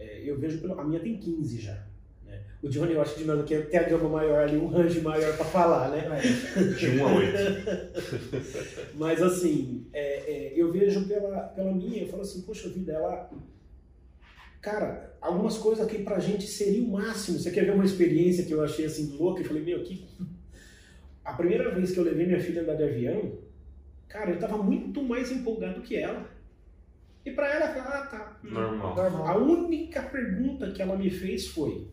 É, 0.00 0.22
eu 0.24 0.38
vejo, 0.38 0.58
pelo, 0.60 0.80
a 0.80 0.84
minha 0.84 0.98
tem 1.00 1.16
15 1.18 1.60
já. 1.60 1.74
né? 2.26 2.40
O 2.62 2.68
Johnny, 2.68 2.94
eu 2.94 3.02
acho 3.02 3.14
que 3.14 3.20
de 3.20 3.26
nós 3.26 3.38
aqui 3.40 3.56
tem 3.58 3.78
a 3.78 3.82
gama 3.82 4.08
maior 4.08 4.42
ali, 4.48 4.56
um 4.56 4.66
range 4.68 5.00
maior 5.02 5.36
pra 5.36 5.44
falar, 5.44 5.90
né? 5.90 6.08
É, 6.08 6.62
De 6.74 6.88
1 6.98 7.06
a 7.06 7.14
8. 7.14 7.32
Mas 8.96 9.22
assim, 9.22 9.86
é, 9.92 10.30
é, 10.30 10.52
eu 10.56 10.72
vejo 10.72 11.06
pela, 11.06 11.40
pela 11.48 11.72
minha, 11.72 12.02
eu 12.02 12.08
falo 12.08 12.22
assim, 12.22 12.42
poxa 12.42 12.68
vida, 12.70 12.92
ela. 12.92 13.30
Cara, 14.60 15.16
algumas 15.20 15.56
coisas 15.56 15.86
que 15.90 15.98
pra 16.02 16.18
gente 16.18 16.46
seria 16.46 16.82
o 16.82 16.88
máximo. 16.88 17.38
Você 17.38 17.50
quer 17.50 17.64
ver 17.64 17.72
uma 17.74 17.84
experiência 17.84 18.44
que 18.44 18.52
eu 18.52 18.62
achei 18.62 18.84
assim 18.86 19.16
louca? 19.16 19.40
Eu 19.40 19.46
falei, 19.46 19.62
meu, 19.62 19.82
que. 19.82 20.04
A 21.24 21.34
primeira 21.34 21.70
vez 21.74 21.92
que 21.92 21.98
eu 21.98 22.04
levei 22.04 22.26
minha 22.26 22.40
filha 22.40 22.62
andar 22.62 22.74
de 22.74 22.82
avião, 22.82 23.38
cara, 24.08 24.30
eu 24.30 24.38
tava 24.38 24.56
muito 24.62 25.02
mais 25.02 25.30
empolgado 25.30 25.82
que 25.82 25.94
ela. 25.96 26.26
E 27.24 27.30
pra 27.32 27.46
ela, 27.52 27.66
ela, 27.66 27.98
ah, 27.98 28.06
tá. 28.06 28.36
Normal. 28.42 28.98
A 28.98 29.10
normal. 29.10 29.42
única 29.42 30.02
pergunta 30.02 30.70
que 30.72 30.80
ela 30.80 30.96
me 30.96 31.10
fez 31.10 31.48
foi: 31.48 31.86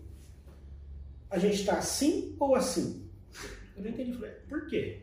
a 1.29 1.37
gente 1.37 1.65
tá 1.65 1.73
assim 1.77 2.35
ou 2.39 2.55
assim? 2.55 3.05
Eu 3.75 3.83
não 3.83 3.89
entendi. 3.91 4.13
Falei, 4.13 4.31
por 4.49 4.65
quê? 4.67 4.99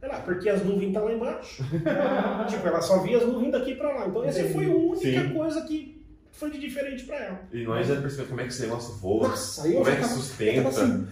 Ela, 0.00 0.20
porque 0.20 0.48
as 0.48 0.62
nuvens 0.64 0.88
estão 0.88 1.04
lá 1.06 1.12
embaixo. 1.12 1.62
tipo, 2.48 2.66
ela 2.68 2.80
só 2.80 2.98
via 3.02 3.16
as 3.18 3.26
nuvens 3.26 3.52
daqui 3.52 3.74
pra 3.74 3.92
lá. 3.94 4.06
Então, 4.06 4.22
essa 4.24 4.44
foi 4.50 4.66
a 4.66 4.68
única 4.74 5.22
Sim. 5.28 5.34
coisa 5.34 5.62
que 5.62 6.04
foi 6.30 6.50
de 6.50 6.58
diferente 6.58 7.04
pra 7.04 7.16
ela. 7.16 7.40
E 7.52 7.62
nós 7.64 7.86
já 7.86 8.00
percebemos 8.00 8.28
como 8.28 8.40
é 8.40 8.44
que 8.44 8.50
esse 8.50 8.62
negócio 8.62 8.94
voa, 8.96 9.28
Nossa, 9.28 9.66
eu 9.66 9.78
como 9.78 9.88
é 9.88 9.94
que 9.96 10.00
tava, 10.02 10.12
sustenta. 10.14 10.68
assim, 10.68 11.06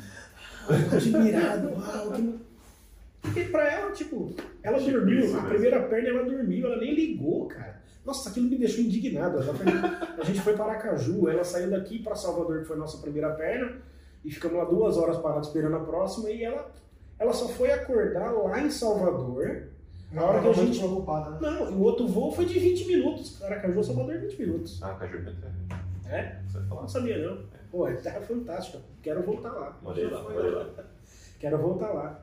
ah, 0.68 0.96
admirado, 0.96 1.68
uau, 1.70 2.12
que... 2.12 3.40
E 3.40 3.44
pra 3.46 3.72
ela, 3.72 3.92
tipo, 3.92 4.35
ela 4.62 4.79
Tipo 4.79 4.90
dormiu, 4.90 5.18
a 5.18 5.20
mesmo. 5.22 5.48
primeira 5.48 5.83
perna 5.88 6.09
ela 6.09 6.25
dormiu, 6.25 6.66
ela 6.66 6.77
nem 6.79 6.94
ligou, 6.94 7.46
cara. 7.46 7.71
Nossa, 8.04 8.30
aquilo 8.30 8.48
me 8.48 8.58
deixou 8.58 8.84
indignado. 8.84 9.38
A 10.18 10.24
gente 10.24 10.40
foi 10.40 10.54
para 10.54 10.72
Aracaju, 10.72 11.28
ela 11.28 11.44
saiu 11.44 11.70
daqui 11.70 12.02
para 12.02 12.14
Salvador, 12.14 12.60
que 12.60 12.66
foi 12.66 12.76
a 12.76 12.78
nossa 12.80 12.98
primeira 12.98 13.30
perna, 13.30 13.78
e 14.24 14.30
ficamos 14.30 14.58
lá 14.58 14.64
duas 14.64 14.96
horas 14.96 15.18
parados 15.18 15.48
esperando 15.48 15.76
a 15.76 15.80
próxima, 15.80 16.30
e 16.30 16.42
ela, 16.42 16.70
ela 17.18 17.32
só 17.32 17.48
foi 17.48 17.70
acordar 17.70 18.30
lá 18.32 18.60
em 18.60 18.70
Salvador. 18.70 19.68
Na 20.12 20.24
hora 20.24 20.42
que 20.42 20.48
a 20.48 20.50
tá 20.52 20.60
gente. 20.60 20.78
preocupada, 20.78 21.30
né? 21.30 21.38
Não, 21.40 21.70
e 21.70 21.74
o 21.74 21.80
outro 21.80 22.06
voo 22.06 22.30
foi 22.30 22.44
de 22.44 22.58
20 22.58 22.86
minutos. 22.86 23.42
Aracaju, 23.42 23.82
Salvador, 23.82 24.18
20 24.18 24.38
minutos. 24.38 24.82
Ah, 24.82 24.94
Caju 24.94 25.18
é. 26.06 26.18
É? 26.18 26.40
Você 26.46 26.58
vai 26.58 26.68
falar. 26.68 26.80
Não 26.82 26.88
sabia, 26.88 27.30
não. 27.30 27.38
Pô, 27.70 27.88
é 27.88 27.94
terra 27.94 28.20
fantástica. 28.20 28.78
Quero 29.02 29.22
voltar 29.22 29.50
lá. 29.52 29.78
Olha 29.82 30.10
lá, 30.10 30.24
olha 30.26 30.50
lá. 30.50 30.84
Quero 31.40 31.56
voltar 31.56 31.92
lá. 31.92 32.22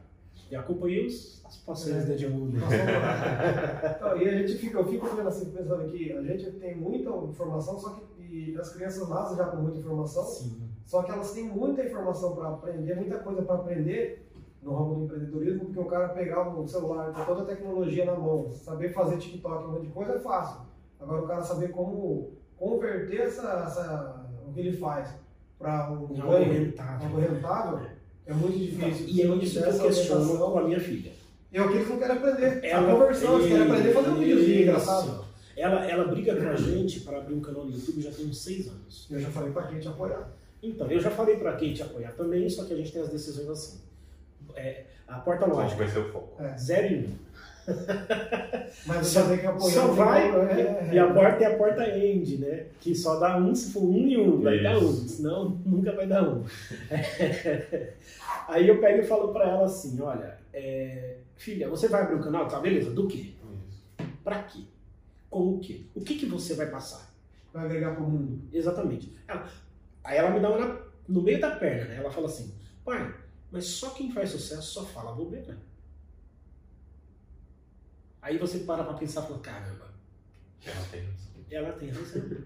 E 0.52 0.56
acompanhei 0.56 1.06
os, 1.06 1.44
as 1.46 1.58
passeios 1.58 2.04
É. 2.04 2.08
da 2.08 2.14
Edmundo. 2.14 2.58
Então, 3.96 4.18
e 4.18 4.28
a 4.28 4.32
gente 4.38 4.56
fica, 4.58 4.78
eu 4.80 4.86
fico 4.86 5.06
assim, 5.28 5.52
pensando 5.52 5.90
que 5.92 6.12
a 6.12 6.22
gente 6.24 6.52
tem 6.54 6.76
muita 6.76 7.10
informação, 7.10 7.78
só 7.78 7.92
que 7.92 8.10
e 8.32 8.56
as 8.60 8.74
crianças 8.74 9.10
nascem 9.10 9.38
já 9.38 9.46
com 9.46 9.58
muita 9.58 9.80
informação, 9.80 10.24
Sim. 10.24 10.62
só 10.86 11.02
que 11.02 11.12
elas 11.12 11.32
têm 11.32 11.46
muita 11.46 11.84
informação 11.84 12.36
para 12.36 12.50
aprender, 12.50 12.96
muita 12.96 13.18
coisa 13.20 13.42
para 13.42 13.56
aprender 13.56 14.30
no 14.62 14.76
ramo 14.76 14.96
do 14.96 15.06
empreendedorismo, 15.06 15.66
porque 15.66 15.80
o 15.80 15.86
cara 15.86 16.10
pegar 16.10 16.48
um 16.48 16.68
celular 16.68 17.12
com 17.12 17.26
toda 17.26 17.42
a 17.42 17.46
tecnologia 17.46 18.06
na 18.06 18.16
mão, 18.16 18.52
saber 18.54 18.94
fazer 18.94 19.18
TikTok, 19.18 19.66
um 19.66 19.72
monte 19.72 19.88
de 19.88 19.94
coisa 19.94 20.14
é 20.14 20.20
fácil. 20.20 20.62
Agora 21.00 21.24
o 21.24 21.28
cara 21.28 21.42
saber 21.42 21.70
como 21.70 22.34
converter 22.58 23.22
essa, 23.22 23.64
essa 23.66 24.30
o 24.48 24.52
que 24.54 24.60
ele 24.60 24.78
faz 24.78 25.12
para 25.58 25.92
um 25.92 26.08
ganho, 26.08 26.52
rentável, 26.54 27.80
é 28.30 28.34
muito 28.34 28.58
difícil. 28.58 29.06
E 29.08 29.22
é 29.22 29.38
tiver 29.40 29.76
eu 29.76 29.80
questiono 29.88 30.38
com 30.38 30.60
a 30.60 30.64
minha 30.64 30.80
filha. 30.80 31.12
é 31.52 31.62
o 31.62 31.68
que 31.70 31.76
eles 31.78 31.90
não 31.90 31.98
querem 31.98 32.18
aprender. 32.18 32.64
Ela- 32.64 32.92
a 32.92 32.96
conversão, 32.96 33.36
eles 33.40 33.48
querem 33.52 33.68
aprender 33.68 33.90
a 33.90 33.94
fazer 33.94 34.10
um 34.10 34.20
videozinho 34.20 34.62
engraçado. 34.62 35.26
Ela, 35.58 35.86
ela 35.86 36.04
briga 36.06 36.36
com 36.36 36.48
a 36.48 36.56
gente 36.56 37.02
para 37.02 37.18
abrir 37.18 37.34
um 37.34 37.42
canal 37.42 37.66
no 37.66 37.72
YouTube 37.72 38.02
já 38.02 38.12
tem 38.12 38.26
uns 38.28 38.38
seis 38.38 38.68
anos. 38.68 39.08
Eu 39.12 39.20
já 39.20 39.30
falei 39.30 39.52
pra 39.52 39.64
quem 39.64 39.80
te 39.80 39.88
apoiar. 39.88 40.30
Então, 40.62 40.90
eu 40.92 41.00
já 41.00 41.10
falei 41.10 41.38
para 41.38 41.54
Kate 41.54 41.82
apoiar 41.82 42.12
também, 42.12 42.50
só 42.50 42.64
que 42.66 42.74
a 42.74 42.78
gente 42.78 42.92
tem 42.92 43.02
as 43.02 43.10
decisões 43.10 43.50
assim. 43.50 43.80
É, 44.56 44.84
a 45.08 45.18
porta 45.20 45.46
lógica, 45.46 45.84
vai 45.84 45.88
ser 45.88 46.00
o 46.00 46.12
foco. 46.12 46.42
É. 46.42 46.58
zero 46.58 46.94
e 46.94 46.98
um. 47.00 47.14
Mas 48.86 49.08
Só- 49.08 49.22
você 49.24 49.30
tem 49.30 49.40
que 49.40 49.46
apoiar. 49.48 49.74
Só 49.74 49.88
vai, 49.88 50.30
que- 50.48 50.62
é, 50.62 50.90
e 50.94 51.00
a 51.00 51.14
porta 51.14 51.44
é 51.44 51.48
a 51.54 51.58
porta 51.58 51.98
end, 51.98 52.38
né? 52.38 52.66
Que 52.80 52.96
só 52.96 53.20
dá 53.20 53.38
um 53.38 53.54
se 53.54 53.72
for 53.74 53.84
um 53.84 54.08
e 54.08 54.18
um, 54.18 54.42
vai 54.42 54.62
dar 54.62 54.78
um, 54.78 54.92
senão 54.94 55.50
nunca 55.66 55.92
vai 55.94 56.08
dar 56.08 56.24
um. 56.28 56.44
Aí 58.48 58.68
eu 58.68 58.80
pego 58.80 59.02
e 59.04 59.08
falo 59.08 59.32
pra 59.34 59.48
ela 59.50 59.66
assim, 59.66 60.00
olha, 60.02 60.38
é, 60.54 61.18
filha, 61.36 61.70
você 61.70 61.88
vai 61.88 62.02
abrir 62.02 62.16
um 62.16 62.22
canal? 62.22 62.48
Tá, 62.48 62.60
beleza, 62.60 62.92
do 62.92 63.08
quê? 63.08 63.34
Isso. 63.68 64.10
Pra 64.24 64.44
quê? 64.44 64.62
Com 65.30 65.54
o 65.56 65.60
quê? 65.60 65.82
O 65.96 66.02
que, 66.02 66.16
que 66.18 66.26
você 66.26 66.54
vai 66.56 66.68
passar? 66.68 67.10
Vai 67.54 67.66
agregar 67.66 67.94
pro 67.96 68.04
mundo. 68.04 68.42
Exatamente. 68.52 69.14
Ela- 69.28 69.48
aí 70.04 70.18
ela 70.18 70.30
me 70.32 70.40
dá 70.40 70.50
uma 70.50 70.80
no 71.08 71.22
meio 71.22 71.40
da 71.40 71.52
perna, 71.52 71.86
né? 71.86 71.98
Ela 71.98 72.12
fala 72.12 72.28
assim, 72.28 72.52
pai, 72.86 73.14
mas 73.52 73.66
só 73.66 73.90
quem 73.92 74.12
faz 74.12 74.30
sucesso 74.32 74.62
só 74.74 74.86
fala 74.86 75.12
bobeira. 75.12 75.58
Aí 78.30 78.38
você 78.38 78.60
para 78.60 78.84
pra 78.84 78.94
pensar 78.94 79.24
e 79.24 79.28
fala, 79.28 79.40
caramba, 79.40 79.88
Ela 80.64 80.86
tem 80.92 81.02
razão. 81.02 81.46
ela 81.50 81.72
tem 81.74 81.90
razão. 81.90 82.38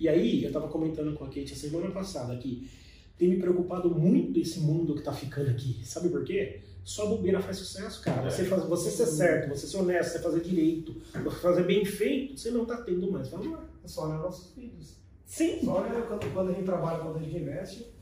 E 0.00 0.08
aí, 0.08 0.42
eu 0.42 0.50
tava 0.50 0.68
comentando 0.68 1.14
com 1.14 1.24
a 1.24 1.26
Kate 1.26 1.52
a 1.52 1.56
semana 1.56 1.90
passada 1.90 2.34
que 2.38 2.70
tem 3.18 3.28
me 3.28 3.36
preocupado 3.38 3.90
muito 3.90 4.40
esse 4.40 4.60
mundo 4.60 4.94
que 4.94 5.02
tá 5.02 5.12
ficando 5.12 5.50
aqui. 5.50 5.84
Sabe 5.84 6.08
por 6.08 6.24
quê? 6.24 6.62
Só 6.82 7.06
bobeira 7.06 7.40
faz 7.40 7.58
sucesso, 7.58 8.00
cara. 8.00 8.26
É. 8.26 8.30
Você, 8.30 8.44
faz, 8.46 8.64
você 8.64 8.90
ser 8.90 9.06
certo, 9.06 9.50
você 9.50 9.66
ser 9.66 9.76
honesto, 9.76 10.12
você 10.12 10.18
fazer 10.20 10.40
direito, 10.40 10.94
você 11.12 11.40
fazer 11.40 11.64
bem 11.64 11.84
feito, 11.84 12.38
você 12.38 12.50
não 12.50 12.64
tá 12.64 12.78
tendo 12.78 13.12
mais 13.12 13.28
valor. 13.28 13.64
É 13.84 13.86
só 13.88 14.06
olhar 14.06 14.18
nossos 14.18 14.54
vídeos. 14.54 14.96
Sim. 15.26 15.60
Só 15.62 15.82
olha 15.82 16.00
quando, 16.02 16.32
quando 16.32 16.50
a 16.50 16.52
gente 16.54 16.64
trabalha, 16.64 17.00
quando 17.00 17.18
a 17.18 17.22
gente 17.22 17.36
investe. 17.36 17.92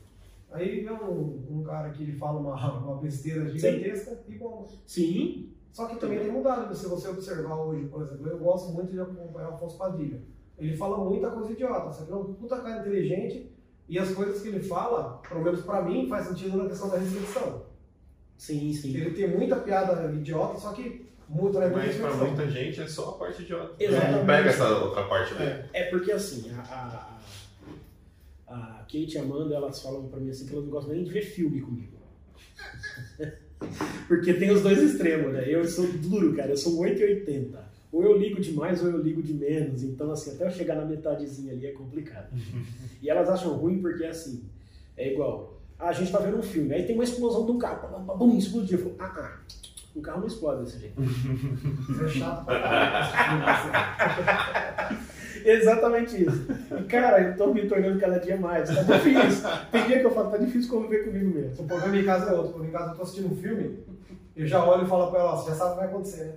Aí 0.49 0.79
vem 0.79 0.93
um, 0.93 1.59
um 1.59 1.63
cara 1.63 1.89
que 1.89 2.03
ele 2.03 2.13
fala 2.13 2.39
uma, 2.39 2.77
uma 2.85 3.01
besteira 3.01 3.49
gigantesca 3.49 4.17
e 4.29 4.35
bom. 4.35 4.65
Sim. 4.85 5.56
Só 5.77 5.85
que 5.85 5.97
também 5.97 6.17
tem 6.17 6.31
mudado. 6.31 6.75
Se 6.75 6.87
você 6.87 7.07
observar 7.07 7.53
hoje, 7.53 7.85
por 7.85 8.01
exemplo, 8.01 8.27
eu 8.27 8.39
gosto 8.39 8.73
muito 8.73 8.91
de 8.91 8.99
acompanhar 8.99 9.51
o 9.51 9.53
Afonso 9.53 9.77
Padilha. 9.77 10.19
Ele 10.57 10.75
fala 10.75 10.97
muita 11.07 11.29
coisa 11.29 11.51
idiota, 11.51 11.91
só 11.91 12.03
que 12.03 12.09
ele 12.09 12.17
é 12.17 12.23
um 12.23 12.33
puta 12.33 12.57
cara 12.59 12.79
inteligente 12.79 13.51
e 13.87 13.99
as 13.99 14.11
coisas 14.11 14.41
que 14.41 14.47
ele 14.47 14.59
fala, 14.59 15.21
pelo 15.29 15.43
menos 15.43 15.61
pra 15.61 15.83
mim, 15.83 16.09
faz 16.09 16.25
sentido 16.25 16.57
na 16.57 16.67
questão 16.67 16.89
da 16.89 16.97
recepção. 16.97 17.61
Sim, 18.35 18.73
sim. 18.73 18.97
Ele 18.97 19.11
tem 19.11 19.29
muita 19.29 19.57
piada 19.57 20.11
idiota, 20.11 20.57
só 20.57 20.73
que 20.73 21.05
muito, 21.29 21.59
né, 21.59 21.67
muita 21.67 21.85
Mas 21.85 21.95
pra 21.97 22.09
reflexão. 22.09 22.27
muita 22.27 22.49
gente 22.49 22.81
é 22.81 22.87
só 22.87 23.09
a 23.09 23.13
parte 23.19 23.43
idiota. 23.43 23.75
Exatamente. 23.79 24.17
Não 24.17 24.25
pega 24.25 24.49
essa 24.49 24.79
outra 24.79 25.03
parte 25.03 25.35
dele. 25.35 25.69
É. 25.73 25.81
É 25.81 25.89
porque 25.91 26.11
assim, 26.11 26.51
a, 26.57 27.19
a, 28.47 28.55
a 28.55 28.79
Kate 28.79 29.13
e 29.13 29.17
a 29.19 29.21
Amanda, 29.21 29.53
elas 29.53 29.79
falam 29.79 30.07
pra 30.07 30.19
mim 30.19 30.31
assim 30.31 30.47
que 30.47 30.53
elas 30.53 30.65
não 30.65 30.71
gostam 30.71 30.95
nem 30.95 31.03
de 31.03 31.11
ver 31.11 31.21
filme 31.21 31.61
comigo. 31.61 31.97
porque 34.07 34.33
tem 34.33 34.51
os 34.51 34.61
dois 34.61 34.79
extremos, 34.79 35.33
né? 35.33 35.45
Eu 35.47 35.65
sou 35.65 35.87
duro, 35.87 36.35
cara, 36.35 36.51
eu 36.51 36.57
sou 36.57 36.75
um 36.75 36.79
880. 36.79 37.67
Ou 37.91 38.03
eu 38.03 38.17
ligo 38.17 38.39
demais 38.41 38.83
ou 38.83 38.89
eu 38.89 39.01
ligo 39.01 39.23
de 39.23 39.33
menos. 39.33 39.83
Então, 39.83 40.11
assim, 40.11 40.31
até 40.31 40.45
eu 40.45 40.51
chegar 40.51 40.75
na 40.75 40.85
metadezinha 40.85 41.53
ali 41.53 41.65
é 41.65 41.71
complicado. 41.71 42.27
e 43.01 43.09
elas 43.09 43.29
acham 43.29 43.53
ruim 43.55 43.79
porque, 43.79 44.05
assim, 44.05 44.43
é 44.95 45.13
igual. 45.13 45.59
Ah, 45.79 45.89
a 45.89 45.93
gente 45.93 46.11
tá 46.11 46.19
vendo 46.19 46.37
um 46.37 46.43
filme, 46.43 46.73
aí 46.73 46.83
tem 46.83 46.95
uma 46.95 47.03
explosão 47.03 47.45
de 47.45 47.51
um 47.51 47.57
carro, 47.57 47.99
bum, 48.17 48.37
explodiu. 48.37 48.79
Eu 48.79 48.83
falo, 48.83 48.95
ah, 48.99 49.13
ah, 49.17 49.37
um 49.95 50.01
carro 50.01 50.21
não 50.21 50.27
explode 50.27 50.63
desse 50.63 50.79
jeito. 50.79 51.01
Isso 51.01 52.03
é 52.03 52.09
chato 52.09 52.45
pra 52.45 52.59
caralho. 52.59 54.07
Exatamente 55.49 56.23
isso. 56.23 56.45
E, 56.77 56.83
cara, 56.83 57.21
eu 57.21 57.37
tô 57.37 57.53
me 57.53 57.67
tornando 57.67 57.99
cada 57.99 58.19
dia 58.19 58.35
mais. 58.35 58.69
Tá 58.69 58.97
difícil. 58.97 59.49
Tem 59.71 59.87
dia 59.87 59.99
que 59.99 60.05
eu 60.05 60.11
falo, 60.11 60.29
tá 60.29 60.37
difícil 60.37 60.69
conviver 60.69 61.05
comigo 61.05 61.33
mesmo. 61.33 61.63
O 61.63 61.67
problema 61.67 61.97
em 61.97 62.03
casa 62.03 62.31
é 62.31 62.33
outro. 62.35 62.53
Quando 62.53 62.67
em 62.67 62.71
casa 62.71 62.91
eu 62.91 62.95
tô 62.95 63.03
assistindo 63.03 63.31
um 63.31 63.35
filme, 63.35 63.79
eu 64.35 64.45
já 64.45 64.63
olho 64.65 64.83
e 64.83 64.89
falo 64.89 65.09
pra 65.09 65.21
ela, 65.21 65.37
você 65.37 65.51
já 65.51 65.55
sabe 65.55 65.69
o 65.69 65.73
que 65.73 65.79
vai 65.79 65.87
acontecer, 65.87 66.23
né? 66.25 66.33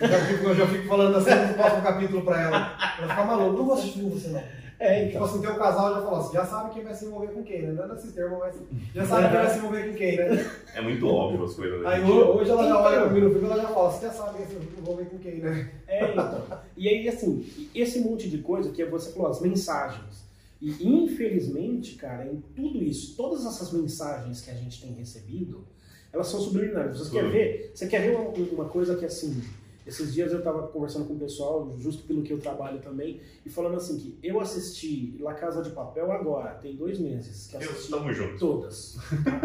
Eu 0.00 0.08
já 0.08 0.18
fico, 0.18 0.44
eu 0.44 0.54
já 0.54 0.66
fico 0.66 0.88
falando 0.88 1.16
assim 1.16 1.30
no 1.30 1.54
próximo 1.54 1.82
capítulo 1.82 2.22
pra 2.22 2.42
ela. 2.42 2.76
Ela 2.98 3.08
fica 3.08 3.24
maluca, 3.24 3.56
não 3.58 3.64
vou 3.64 3.74
assistir 3.74 4.02
com 4.02 4.10
você 4.10 4.28
não. 4.28 4.42
É, 4.78 5.04
Tipo 5.06 5.10
então. 5.16 5.24
assim, 5.24 5.40
tem 5.40 5.50
um 5.50 5.56
casal 5.56 5.94
já 5.94 6.02
falou 6.02 6.18
assim, 6.20 6.32
já 6.34 6.44
sabe 6.46 6.74
quem 6.74 6.84
vai 6.84 6.94
se 6.94 7.06
envolver 7.06 7.28
com 7.28 7.42
quem, 7.42 7.62
né? 7.62 7.72
Não 7.72 7.84
é 7.84 7.88
nesse 7.94 8.12
termo, 8.12 8.38
mas 8.38 8.54
já 8.94 9.06
sabe 9.06 9.28
quem 9.28 9.36
vai 9.38 9.50
se 9.50 9.58
envolver 9.58 9.88
com 9.88 9.94
quem, 9.94 10.16
né? 10.16 10.50
É 10.74 10.80
muito 10.82 11.06
óbvio 11.08 11.44
as 11.44 11.54
coisas. 11.54 11.80
né? 11.82 11.88
Aí 11.88 12.02
ho- 12.02 12.36
hoje 12.36 12.50
ela 12.50 12.64
já 12.68 12.80
olha 12.82 13.00
pra 13.00 13.10
mim 13.10 13.20
no 13.20 13.30
filme, 13.30 13.46
ela 13.46 13.56
já 13.62 13.68
fala, 13.68 13.90
você 13.90 14.06
já 14.06 14.12
sabe 14.12 14.36
quem 14.36 14.46
vai 14.46 14.66
se 14.66 14.78
envolver 14.78 15.04
com 15.06 15.18
quem, 15.18 15.36
né? 15.40 15.72
É, 15.88 16.12
então. 16.12 16.46
E 16.76 16.88
aí, 16.88 17.08
assim, 17.08 17.46
esse 17.74 18.00
monte 18.00 18.28
de 18.28 18.38
coisa 18.38 18.70
que 18.70 18.84
você 18.84 19.12
falou, 19.12 19.30
as 19.30 19.40
mensagens. 19.40 20.26
E 20.60 20.86
infelizmente, 20.86 21.94
cara, 21.96 22.26
em 22.26 22.42
tudo 22.54 22.82
isso, 22.82 23.16
todas 23.16 23.44
essas 23.46 23.72
mensagens 23.72 24.40
que 24.42 24.50
a 24.50 24.54
gente 24.54 24.80
tem 24.82 24.92
recebido, 24.92 25.64
elas 26.12 26.26
são 26.28 26.40
subliminares. 26.40 26.98
Você 26.98 27.10
quer 27.10 27.24
Sim. 27.24 27.30
ver? 27.30 27.70
Você 27.74 27.86
quer 27.86 28.00
ver 28.02 28.16
uma, 28.16 28.30
uma 28.30 28.64
coisa 28.66 28.94
que 28.96 29.04
assim. 29.04 29.42
Esses 29.86 30.12
dias 30.12 30.32
eu 30.32 30.38
estava 30.38 30.66
conversando 30.66 31.04
com 31.06 31.14
o 31.14 31.18
pessoal, 31.18 31.72
justo 31.78 32.02
pelo 32.02 32.22
que 32.22 32.32
eu 32.32 32.40
trabalho 32.40 32.80
também, 32.80 33.20
e 33.44 33.48
falando 33.48 33.76
assim 33.76 33.96
que 33.96 34.18
eu 34.20 34.40
assisti 34.40 35.16
La 35.20 35.32
Casa 35.34 35.62
de 35.62 35.70
Papel 35.70 36.10
agora, 36.10 36.54
tem 36.54 36.74
dois 36.74 36.98
meses 36.98 37.46
que 37.46 37.56
Eu, 37.56 37.70
estamos 37.70 38.16
juntos. 38.16 38.40
todas. 38.40 38.96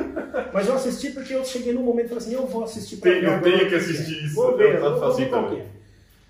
Mas 0.51 0.67
eu 0.67 0.73
assisti 0.73 1.11
porque 1.11 1.33
eu 1.35 1.45
cheguei 1.45 1.73
num 1.73 1.83
momento 1.83 2.05
e 2.07 2.09
falei 2.09 2.23
assim, 2.23 2.33
eu 2.33 2.47
vou 2.47 2.63
assistir 2.63 2.97
pra 2.97 3.11
Tem- 3.11 3.21
eu 3.23 3.29
agora 3.31 3.43
tenho 3.57 3.69
que 3.69 3.75
é. 3.75 3.77
assistir 3.77 4.25
isso. 4.25 4.33
Vou 4.35 4.57
ver, 4.57 4.75
Eu 4.75 4.81
vou, 4.81 4.91
vou 4.91 4.99
faço 4.99 5.17
ver 5.17 5.23
assim 5.25 5.31
qual 5.31 5.53
é. 5.53 5.67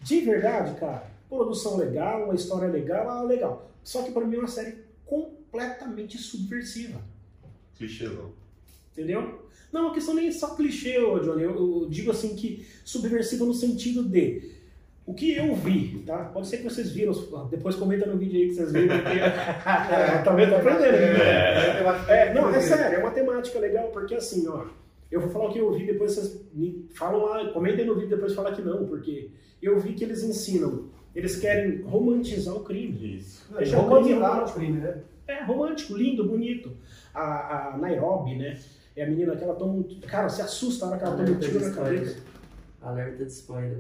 De 0.01 0.20
verdade, 0.22 0.80
cara, 0.80 1.07
produção 1.30 1.78
legal, 1.78 2.26
uma 2.26 2.36
história 2.36 2.68
legal, 2.68 3.07
ah, 3.09 3.24
legal. 3.24 3.72
Só 3.82 4.03
que 4.03 4.12
pra 4.12 4.26
mim 4.26 4.36
é 4.36 4.39
uma 4.39 4.47
série 4.49 4.76
completamente 5.05 6.18
subversiva. 6.18 6.99
Clichêzão. 7.78 8.32
Entendeu? 8.91 9.40
Não, 9.72 9.88
a 9.88 9.93
questão 9.93 10.13
nem 10.13 10.28
é 10.28 10.32
só 10.32 10.55
clichê, 10.55 10.93
Johnny. 10.99 11.43
Eu, 11.43 11.55
eu 11.55 11.88
digo 11.89 12.11
assim 12.11 12.36
que 12.36 12.65
subversiva 12.84 13.45
no 13.45 13.53
sentido 13.53 14.03
de. 14.03 14.61
O 15.05 15.13
que 15.13 15.36
eu 15.36 15.55
vi, 15.55 16.03
tá? 16.05 16.26
Pode 16.26 16.47
ser 16.47 16.57
que 16.57 16.63
vocês 16.63 16.91
viram, 16.91 17.11
depois 17.49 17.76
comenta 17.76 18.05
no 18.05 18.17
vídeo 18.17 18.39
aí 18.39 18.47
que 18.47 18.53
vocês 18.53 18.72
viram. 18.72 18.99
Porque... 18.99 19.19
tá 20.24 20.34
vendo? 20.36 20.51
Tá 20.51 20.57
aprendendo, 20.57 20.91
né? 20.91 22.07
É, 22.07 22.34
não, 22.34 22.49
é 22.49 22.59
sério, 22.59 22.97
é 22.97 22.99
uma 22.99 23.11
temática 23.11 23.59
legal, 23.59 23.89
porque 23.89 24.13
assim, 24.13 24.47
ó, 24.47 24.65
eu 25.11 25.19
vou 25.19 25.30
falar 25.30 25.49
o 25.49 25.51
que 25.51 25.59
eu 25.59 25.74
vi, 25.74 25.86
depois 25.88 26.13
vocês 26.13 26.45
me 26.53 26.88
falam 26.93 27.26
lá, 27.26 27.51
comentem 27.51 27.86
no 27.86 27.95
vídeo, 27.95 28.09
depois 28.09 28.34
falar 28.34 28.53
que 28.53 28.61
não, 28.61 28.86
porque 28.86 29.32
eu 29.61 29.80
vi 29.80 29.93
que 29.93 30.03
eles 30.03 30.24
ensinam, 30.24 30.86
eles 31.15 31.36
querem 31.36 31.82
romantizar 31.82 32.55
o 32.55 32.63
crime. 32.63 33.17
Isso. 33.17 33.45
Não, 33.51 33.59
eles 33.59 33.74
romantizaram 33.74 34.45
o 34.45 34.53
crime, 34.53 34.80
né? 34.80 35.01
É 35.28 35.43
romântico, 35.43 35.97
lindo, 35.97 36.26
bonito. 36.26 36.72
A, 37.13 37.74
a 37.74 37.78
Nairobi, 37.78 38.36
né? 38.36 38.57
É 38.95 39.03
a 39.03 39.07
menina 39.07 39.35
que 39.35 39.43
ela 39.43 39.55
toma 39.55 39.73
um. 39.73 39.83
Cara, 40.07 40.27
se 40.29 40.41
assusta 40.41 40.85
na 40.85 40.91
hora 40.93 40.99
que 40.99 41.05
ela 41.05 41.15
toma 41.15 41.29
um 41.29 41.33
Alerta 41.35 41.47
tiro 41.47 41.59
na 41.65 41.71
cabeça. 41.75 42.03
spoiler. 42.03 42.31
Alerta 42.81 43.25
de 43.25 43.31
spoiler. 43.31 43.77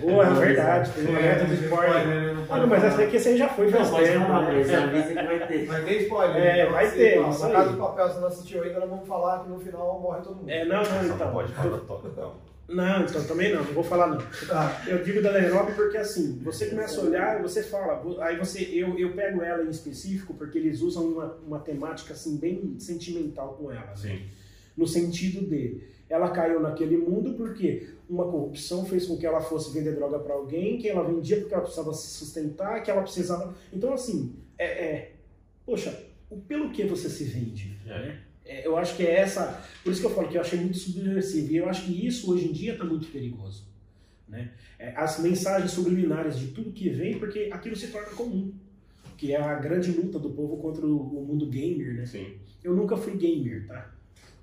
Pô, 0.00 0.22
é 0.22 0.34
verdade, 0.34 0.90
uma 1.00 1.12
meta 1.12 1.44
de 1.44 1.54
spoiler. 1.64 2.06
né? 2.08 2.46
Ah, 2.50 2.58
não, 2.58 2.66
mas 2.66 2.82
essa 2.84 3.02
aqui 3.02 3.18
você 3.20 3.36
já 3.36 3.48
foi 3.48 3.66
Não, 3.66 3.72
faz 3.78 3.90
pode 3.90 4.04
tempo, 4.08 4.26
falar, 4.26 4.42
mas 4.52 4.66
né? 4.66 4.74
avisa 4.76 5.08
que 5.08 5.14
vai 5.14 5.46
ter. 5.46 5.66
Vai 5.66 5.84
ter 5.84 6.02
spoiler. 6.02 6.36
É, 6.36 6.60
então, 6.62 6.72
vai 6.72 6.90
ter, 6.90 7.28
isso 7.28 7.40
Na 7.40 7.46
aí. 7.46 7.52
Casa 7.52 7.70
do 7.70 7.78
Papel, 7.78 8.08
se 8.10 8.18
não 8.20 8.26
assistiu 8.26 8.62
ainda, 8.64 8.80
nós 8.80 8.90
vamos 8.90 9.06
falar 9.08 9.44
que 9.44 9.48
no 9.48 9.58
final 9.60 10.00
morre 10.00 10.20
todo 10.22 10.36
mundo. 10.36 10.50
É, 10.50 10.64
não, 10.64 10.82
não, 10.82 11.04
então. 11.04 11.18
não 11.18 11.32
pode 11.32 11.52
falar 11.52 11.78
toque, 11.78 12.08
não. 12.16 12.52
Não, 12.68 13.02
então 13.02 13.22
também 13.24 13.54
não, 13.54 13.62
não 13.62 13.72
vou 13.74 13.84
falar 13.84 14.06
não. 14.08 14.18
Tá. 14.48 14.82
Eu 14.86 15.04
digo 15.04 15.20
da 15.22 15.30
Nairobi 15.32 15.72
porque 15.72 15.98
assim, 15.98 16.40
você 16.42 16.66
começa 16.66 17.00
a 17.00 17.04
olhar 17.04 17.38
e 17.38 17.42
você 17.42 17.62
fala, 17.62 18.02
aí 18.20 18.38
você, 18.38 18.62
eu, 18.72 18.98
eu 18.98 19.12
pego 19.12 19.42
ela 19.42 19.62
em 19.62 19.68
específico 19.68 20.32
porque 20.34 20.58
eles 20.58 20.80
usam 20.80 21.04
uma, 21.04 21.36
uma 21.46 21.58
temática 21.58 22.14
assim 22.14 22.36
bem 22.38 22.76
sentimental 22.78 23.54
com 23.60 23.70
ela. 23.70 23.92
né? 24.02 24.22
No 24.76 24.86
sentido 24.86 25.46
de, 25.46 25.80
ela 26.08 26.30
caiu 26.30 26.60
naquele 26.60 26.96
mundo 26.96 27.34
porque 27.34 27.88
uma 28.08 28.24
corrupção 28.24 28.84
fez 28.84 29.06
com 29.06 29.16
que 29.16 29.26
ela 29.26 29.40
fosse 29.40 29.72
vender 29.72 29.94
droga 29.94 30.18
para 30.18 30.34
alguém, 30.34 30.78
que 30.78 30.88
ela 30.88 31.02
vendia 31.04 31.38
porque 31.38 31.54
ela 31.54 31.62
precisava 31.62 31.92
se 31.94 32.08
sustentar, 32.08 32.82
que 32.82 32.90
ela 32.90 33.02
precisava. 33.02 33.54
Então 33.72 33.92
assim, 33.92 34.34
é, 34.58 34.64
é 34.66 35.12
poxa, 35.64 36.04
o- 36.30 36.36
pelo 36.38 36.70
que 36.70 36.84
você 36.84 37.08
se 37.08 37.24
vende, 37.24 37.76
É. 37.86 37.88
né? 37.90 38.20
É, 38.44 38.66
eu 38.66 38.76
acho 38.76 38.96
que 38.96 39.04
é 39.06 39.14
essa. 39.20 39.62
Por 39.84 39.92
isso 39.92 40.00
que 40.00 40.06
eu 40.06 40.10
falo 40.14 40.28
que 40.28 40.36
eu 40.36 40.40
achei 40.40 40.58
muito 40.58 40.76
subversivo. 40.76 41.52
E 41.52 41.56
eu 41.58 41.68
acho 41.68 41.84
que 41.86 42.06
isso 42.06 42.32
hoje 42.32 42.48
em 42.48 42.52
dia 42.52 42.72
está 42.72 42.84
muito 42.84 43.06
perigoso. 43.06 43.64
Né? 44.28 44.50
É, 44.80 44.92
as 44.96 45.20
mensagens 45.20 45.70
subliminares 45.70 46.36
de 46.38 46.48
tudo 46.48 46.72
que 46.72 46.88
vem, 46.90 47.18
porque 47.20 47.48
aquilo 47.52 47.76
se 47.76 47.86
torna 47.88 48.08
comum. 48.08 48.52
Que 49.16 49.32
é 49.32 49.40
a 49.40 49.54
grande 49.54 49.92
luta 49.92 50.18
do 50.18 50.30
povo 50.30 50.56
contra 50.56 50.84
o, 50.84 51.20
o 51.20 51.24
mundo 51.24 51.46
gamer, 51.46 51.94
né? 51.94 52.04
Sim. 52.06 52.34
Eu 52.64 52.74
nunca 52.74 52.96
fui 52.96 53.16
gamer, 53.16 53.64
tá? 53.68 53.94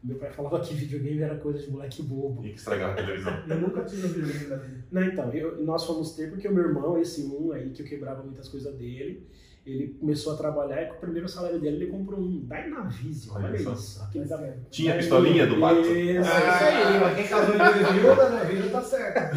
Meu 0.01 0.17
pai 0.17 0.31
falava 0.31 0.61
que 0.61 0.73
videogame 0.73 1.21
era 1.21 1.35
coisa 1.35 1.59
de 1.59 1.69
moleque 1.69 2.01
bobo. 2.03 2.45
E 2.45 2.51
que 2.51 2.57
estragar 2.59 2.91
a 2.91 2.93
televisão. 2.93 3.33
Eu 3.49 3.57
nunca 3.57 3.83
tive 3.83 4.07
um 4.07 4.09
videogame 4.11 4.45
da 4.45 4.55
vida. 4.55 4.83
Não, 4.91 5.03
então, 5.03 5.33
eu- 5.33 5.61
nós 5.63 5.85
fomos 5.85 6.15
ter 6.15 6.29
porque 6.29 6.47
o 6.47 6.53
meu 6.53 6.63
irmão, 6.69 6.97
esse 6.97 7.23
um 7.25 7.51
aí, 7.51 7.69
que 7.71 7.81
eu 7.81 7.85
quebrava 7.85 8.23
muitas 8.23 8.47
coisas 8.47 8.73
dele, 8.75 9.27
ele 9.65 9.95
começou 9.99 10.33
a 10.33 10.37
trabalhar 10.37 10.81
e 10.81 10.85
com 10.87 10.95
o 10.95 10.99
primeiro 10.99 11.27
salário 11.27 11.59
dele 11.59 11.75
ele 11.83 11.87
comprou 11.91 12.19
um 12.19 12.39
Dynavision. 12.47 13.35
Olha, 13.35 13.47
Olha 13.49 13.55
isso. 13.57 13.99
Da... 14.27 14.47
Tinha 14.71 14.93
a 14.93 14.97
pistolinha 14.97 15.45
do 15.45 15.59
pato? 15.59 15.81
Isso, 15.81 15.91
isso 15.91 16.31
aí, 16.31 16.99
mas 16.99 17.03
aí. 17.09 17.15
quem 17.15 17.27
casou 17.27 17.55
em 17.55 18.01
viúva, 18.01 18.29
né? 18.29 18.45
Viúva 18.45 18.69
tá 18.69 18.81
certo. 18.81 19.35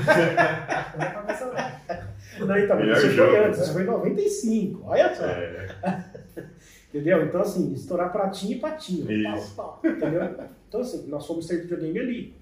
Não 0.97 1.05
é 1.05 1.11
cabeça 1.11 1.47
não. 1.47 2.47
Não, 2.47 2.59
então, 2.59 2.77
Melhor 2.77 2.97
isso 2.97 3.07
foi 3.09 3.15
jogo. 3.17 3.37
antes, 3.37 3.61
isso 3.61 3.73
foi 3.73 3.83
em 3.83 3.87
95. 3.87 4.83
Olha 4.85 5.15
só. 5.15 5.27
É, 5.27 5.75
Entendeu? 6.93 7.25
Então, 7.25 7.41
assim, 7.41 7.73
estourar 7.73 8.13
pratinho 8.13 8.53
e 8.53 8.61
patinho. 8.61 9.11
Isso. 9.11 9.55
Pau, 9.55 9.81
pau, 9.83 9.91
entendeu? 9.91 10.23
Então, 10.69 10.83
assim, 10.83 11.07
nós 11.09 11.27
fomos 11.27 11.47
ter 11.47 11.63
videogame 11.63 11.99
ali. 11.99 12.35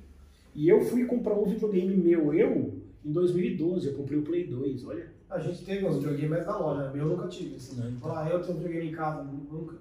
E 0.57 0.69
eu 0.69 0.81
fui 0.81 1.05
comprar 1.05 1.35
um 1.35 1.45
videogame 1.45 1.97
meu, 1.97 2.35
eu, 2.35 2.75
em 3.05 3.13
2012. 3.13 3.87
Eu 3.87 3.95
comprei 3.95 4.19
o 4.19 4.23
Play 4.23 4.49
2, 4.49 4.85
olha. 4.87 5.07
A 5.31 5.39
gente 5.39 5.65
teve 5.65 5.87
uns 5.87 5.99
videogames 5.99 6.45
da 6.45 6.59
loja, 6.59 6.91
né? 6.91 7.01
eu 7.01 7.07
nunca 7.07 7.29
tive. 7.29 7.55
Assim. 7.55 7.81
Não, 7.81 7.89
então. 7.89 8.01
Falar, 8.01 8.29
eu 8.29 8.43
tenho 8.43 8.55
um 8.55 8.61
videogame 8.61 8.91
em 8.91 8.93
casa, 8.93 9.23
nunca. 9.23 9.77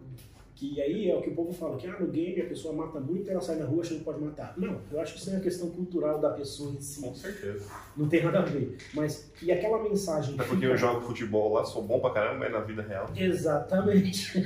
Que 0.59 0.81
aí 0.81 1.09
é 1.09 1.15
o 1.15 1.21
que 1.21 1.29
o 1.29 1.33
povo 1.33 1.53
fala, 1.53 1.77
que 1.77 1.87
ah, 1.87 1.95
no 1.97 2.07
game 2.07 2.41
a 2.41 2.45
pessoa 2.45 2.73
mata 2.73 2.99
muito 2.99 3.29
e 3.29 3.31
ela 3.31 3.39
sai 3.39 3.55
na 3.55 3.63
rua 3.63 3.81
achando 3.81 3.99
que 3.99 4.03
pode 4.03 4.19
matar. 4.21 4.53
Não, 4.57 4.81
eu 4.91 4.99
acho 4.99 5.13
que 5.13 5.19
isso 5.21 5.29
é 5.29 5.33
uma 5.35 5.39
questão 5.39 5.69
cultural 5.69 6.19
da 6.19 6.31
pessoa 6.31 6.73
em 6.73 6.81
si. 6.81 7.01
com 7.01 7.15
certeza. 7.15 7.65
Não 7.95 8.09
tem 8.09 8.21
nada 8.25 8.39
a 8.39 8.41
ver. 8.41 8.75
Mas, 8.93 9.31
e 9.41 9.53
aquela 9.53 9.81
mensagem... 9.81 10.35
Até 10.35 10.43
porque 10.43 10.65
eu 10.65 10.75
jogo 10.75 10.99
futebol 10.99 11.53
lá, 11.53 11.63
sou 11.63 11.81
bom 11.81 12.01
pra 12.01 12.09
caramba, 12.09 12.39
mas 12.39 12.51
na 12.51 12.59
vida 12.59 12.81
real. 12.81 13.09
Exatamente. 13.15 14.33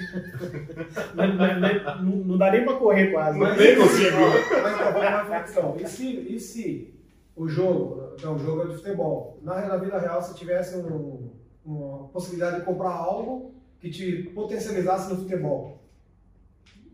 mas, 1.15 1.35
mas- 1.35 1.59
mas 1.59 2.01
não, 2.03 2.11
não 2.17 2.37
dá 2.37 2.51
nem 2.51 2.63
pra 2.63 2.75
correr 2.75 3.11
quase. 3.11 3.39
Não 3.39 3.47
né? 3.47 3.55
nem 3.57 3.75
consigo. 3.75 4.17
Mas 4.61 4.79
lá 4.95 5.25
uma 5.25 5.41
questão. 5.41 5.75
E 5.79 5.87
se, 5.87 6.05
e 6.07 6.39
se 6.39 6.93
o 7.35 7.47
jogo, 7.47 8.13
então 8.13 8.35
o 8.35 8.37
jogo 8.37 8.61
é 8.61 8.67
de 8.67 8.75
futebol, 8.75 9.39
na, 9.41 9.67
na 9.67 9.77
vida 9.77 9.97
real, 9.97 10.21
se 10.21 10.35
tivesse 10.35 10.77
um- 10.77 11.31
uma 11.65 12.07
possibilidade 12.09 12.59
de 12.59 12.65
comprar 12.65 12.91
algo 12.91 13.55
que 13.79 13.89
te 13.89 14.29
potencializasse 14.35 15.11
no 15.11 15.19
futebol? 15.19 15.82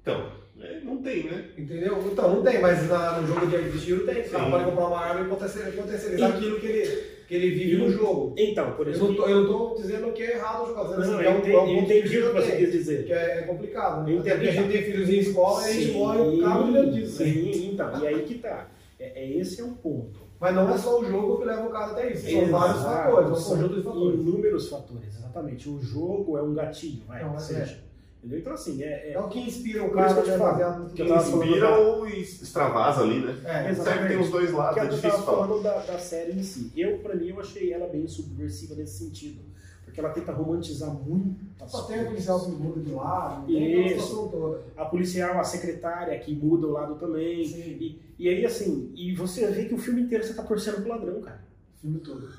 Então, 0.01 0.31
é, 0.59 0.79
não 0.81 0.97
tem, 1.01 1.23
né? 1.23 1.45
Entendeu? 1.57 1.97
Então, 2.11 2.35
não 2.35 2.43
tem, 2.43 2.59
mas 2.61 2.87
na- 2.89 3.19
no 3.21 3.27
jogo 3.27 3.47
de, 3.47 3.79
tiro 3.79 4.05
tem. 4.05 4.21
O 4.21 4.29
cara 4.29 4.45
Sim. 4.45 4.51
pode 4.51 4.65
comprar 4.65 4.87
uma 4.87 4.99
arma 4.99 5.25
e 5.25 5.29
potencializar, 5.29 5.81
potencializar 5.81 6.27
aquilo 6.29 6.59
que 6.59 6.65
ele, 6.67 7.03
que 7.27 7.35
ele 7.35 7.49
vive 7.51 7.77
no 7.77 7.89
jogo. 7.91 8.33
Então, 8.37 8.71
por 8.73 8.87
Eu 8.87 8.93
exemplo... 8.93 9.13
não, 9.17 9.29
eu 9.29 9.41
não 9.43 9.47
tô 9.47 9.75
dizendo 9.75 10.11
que 10.11 10.23
é 10.23 10.35
errado 10.37 10.67
jogar, 10.67 10.85
tô 10.85 10.95
dizendo 10.95 11.11
Não, 11.11 11.19
assim, 11.19 11.23
eu 11.25 11.29
é 11.29 11.33
um- 11.33 11.59
é 11.59 11.61
um 11.63 11.77
eu 11.77 11.83
entendi 11.83 12.17
o 12.19 12.27
que 12.33 12.41
você 12.41 12.51
quis 12.57 12.71
dizer. 12.71 13.05
Que 13.05 13.13
é, 13.13 13.39
é 13.39 13.41
complicado, 13.43 14.03
né? 14.05 14.11
Eu 14.13 14.17
entendi. 14.19 14.35
porque 14.35 14.47
a 14.49 14.51
gente 14.51 14.71
tem 14.71 14.83
filhos 14.83 15.09
em 15.09 15.19
escola 15.19 15.61
e 15.61 15.69
a 15.69 15.73
gente 15.73 15.91
morre 15.93 16.19
o 16.21 16.41
carro 16.41 16.63
de 16.65 16.73
dentro 16.73 16.91
disso. 16.93 17.23
né? 17.23 17.29
Sim, 17.31 17.71
então, 17.73 18.03
e 18.03 18.07
aí 18.07 18.21
que 18.23 18.35
tá. 18.39 18.67
É, 18.99 19.23
é 19.23 19.37
esse 19.37 19.61
é 19.61 19.63
o 19.63 19.69
ponto. 19.69 20.19
Mas 20.41 20.55
não 20.55 20.73
é 20.73 20.77
só 20.77 20.99
o 21.01 21.05
jogo 21.05 21.37
que 21.39 21.45
leva 21.45 21.67
o 21.67 21.69
cara 21.69 21.91
até 21.91 22.13
isso. 22.13 22.29
São 22.29 22.45
vários 22.47 22.81
fatores, 22.81 23.27
é 23.27 23.31
um 23.31 23.35
são 23.35 23.55
conjunto 23.57 23.75
de 23.75 23.81
fatores. 23.83 24.19
Inúmeros 24.21 24.69
fatores, 24.69 25.15
exatamente. 25.17 25.69
O 25.69 25.81
jogo 25.81 26.37
é 26.37 26.41
um 26.41 26.53
gatilho, 26.53 27.03
vai, 27.05 27.21
Não, 27.23 27.31
que 27.31 27.35
é. 27.37 27.39
seja. 27.39 27.88
Entendeu? 28.21 28.39
Então, 28.39 28.53
assim, 28.53 28.83
é. 28.83 29.11
é- 29.11 29.13
É 29.13 29.19
o 29.19 29.29
que 29.29 29.39
inspira 29.39 29.83
o 29.83 29.91
cara 29.91 30.21
que 30.21 30.31
no 30.31 30.89
que 30.89 31.03
que 31.05 31.11
Inspira 31.13 31.77
ou 31.79 32.05
extravasa 32.07 33.01
ali, 33.01 33.19
né? 33.19 33.37
É. 33.45 33.73
Sempre 33.73 34.07
tem 34.09 34.19
os 34.19 34.29
dois 34.29 34.49
que 34.49 34.55
lados, 34.55 34.77
é 34.77 34.79
é 34.81 34.87
que 34.87 34.91
eu 34.93 34.95
difícil 34.95 35.11
tava 35.11 35.23
falar. 35.23 35.47
falando 35.47 35.63
da, 35.63 35.77
da 35.79 35.99
série 35.99 36.33
em 36.33 36.43
si. 36.43 36.71
Eu, 36.75 36.97
pra 36.99 37.15
mim, 37.15 37.29
eu 37.29 37.39
achei 37.39 37.71
ela 37.71 37.87
bem 37.87 38.07
subversiva 38.07 38.75
nesse 38.75 39.05
sentido. 39.05 39.39
Porque 39.85 39.99
ela 40.01 40.09
tenta 40.09 40.31
romantizar 40.33 40.93
muito. 40.93 41.39
as 41.61 41.71
Só 41.71 41.83
tem 41.83 41.95
coisas. 41.95 42.07
policial 42.11 42.39
que 42.45 42.51
muda 42.51 42.79
de 42.81 42.91
lado, 42.91 43.51
Isso. 43.51 44.31
A 44.77 44.85
policial, 44.85 45.39
a 45.39 45.43
secretária 45.43 46.19
que 46.19 46.35
muda 46.35 46.67
o 46.67 46.71
lado 46.71 46.95
também. 46.95 47.41
E, 47.41 47.99
e 48.19 48.29
aí, 48.29 48.45
assim, 48.45 48.91
e 48.95 49.15
você 49.15 49.47
vê 49.47 49.65
que 49.65 49.73
o 49.73 49.77
filme 49.79 50.01
inteiro 50.01 50.23
você 50.23 50.33
tá 50.33 50.43
torcendo 50.43 50.81
pro 50.81 50.89
ladrão, 50.89 51.21
cara. 51.21 51.39
O 51.79 51.81
filme 51.81 51.99
todo. 51.99 52.29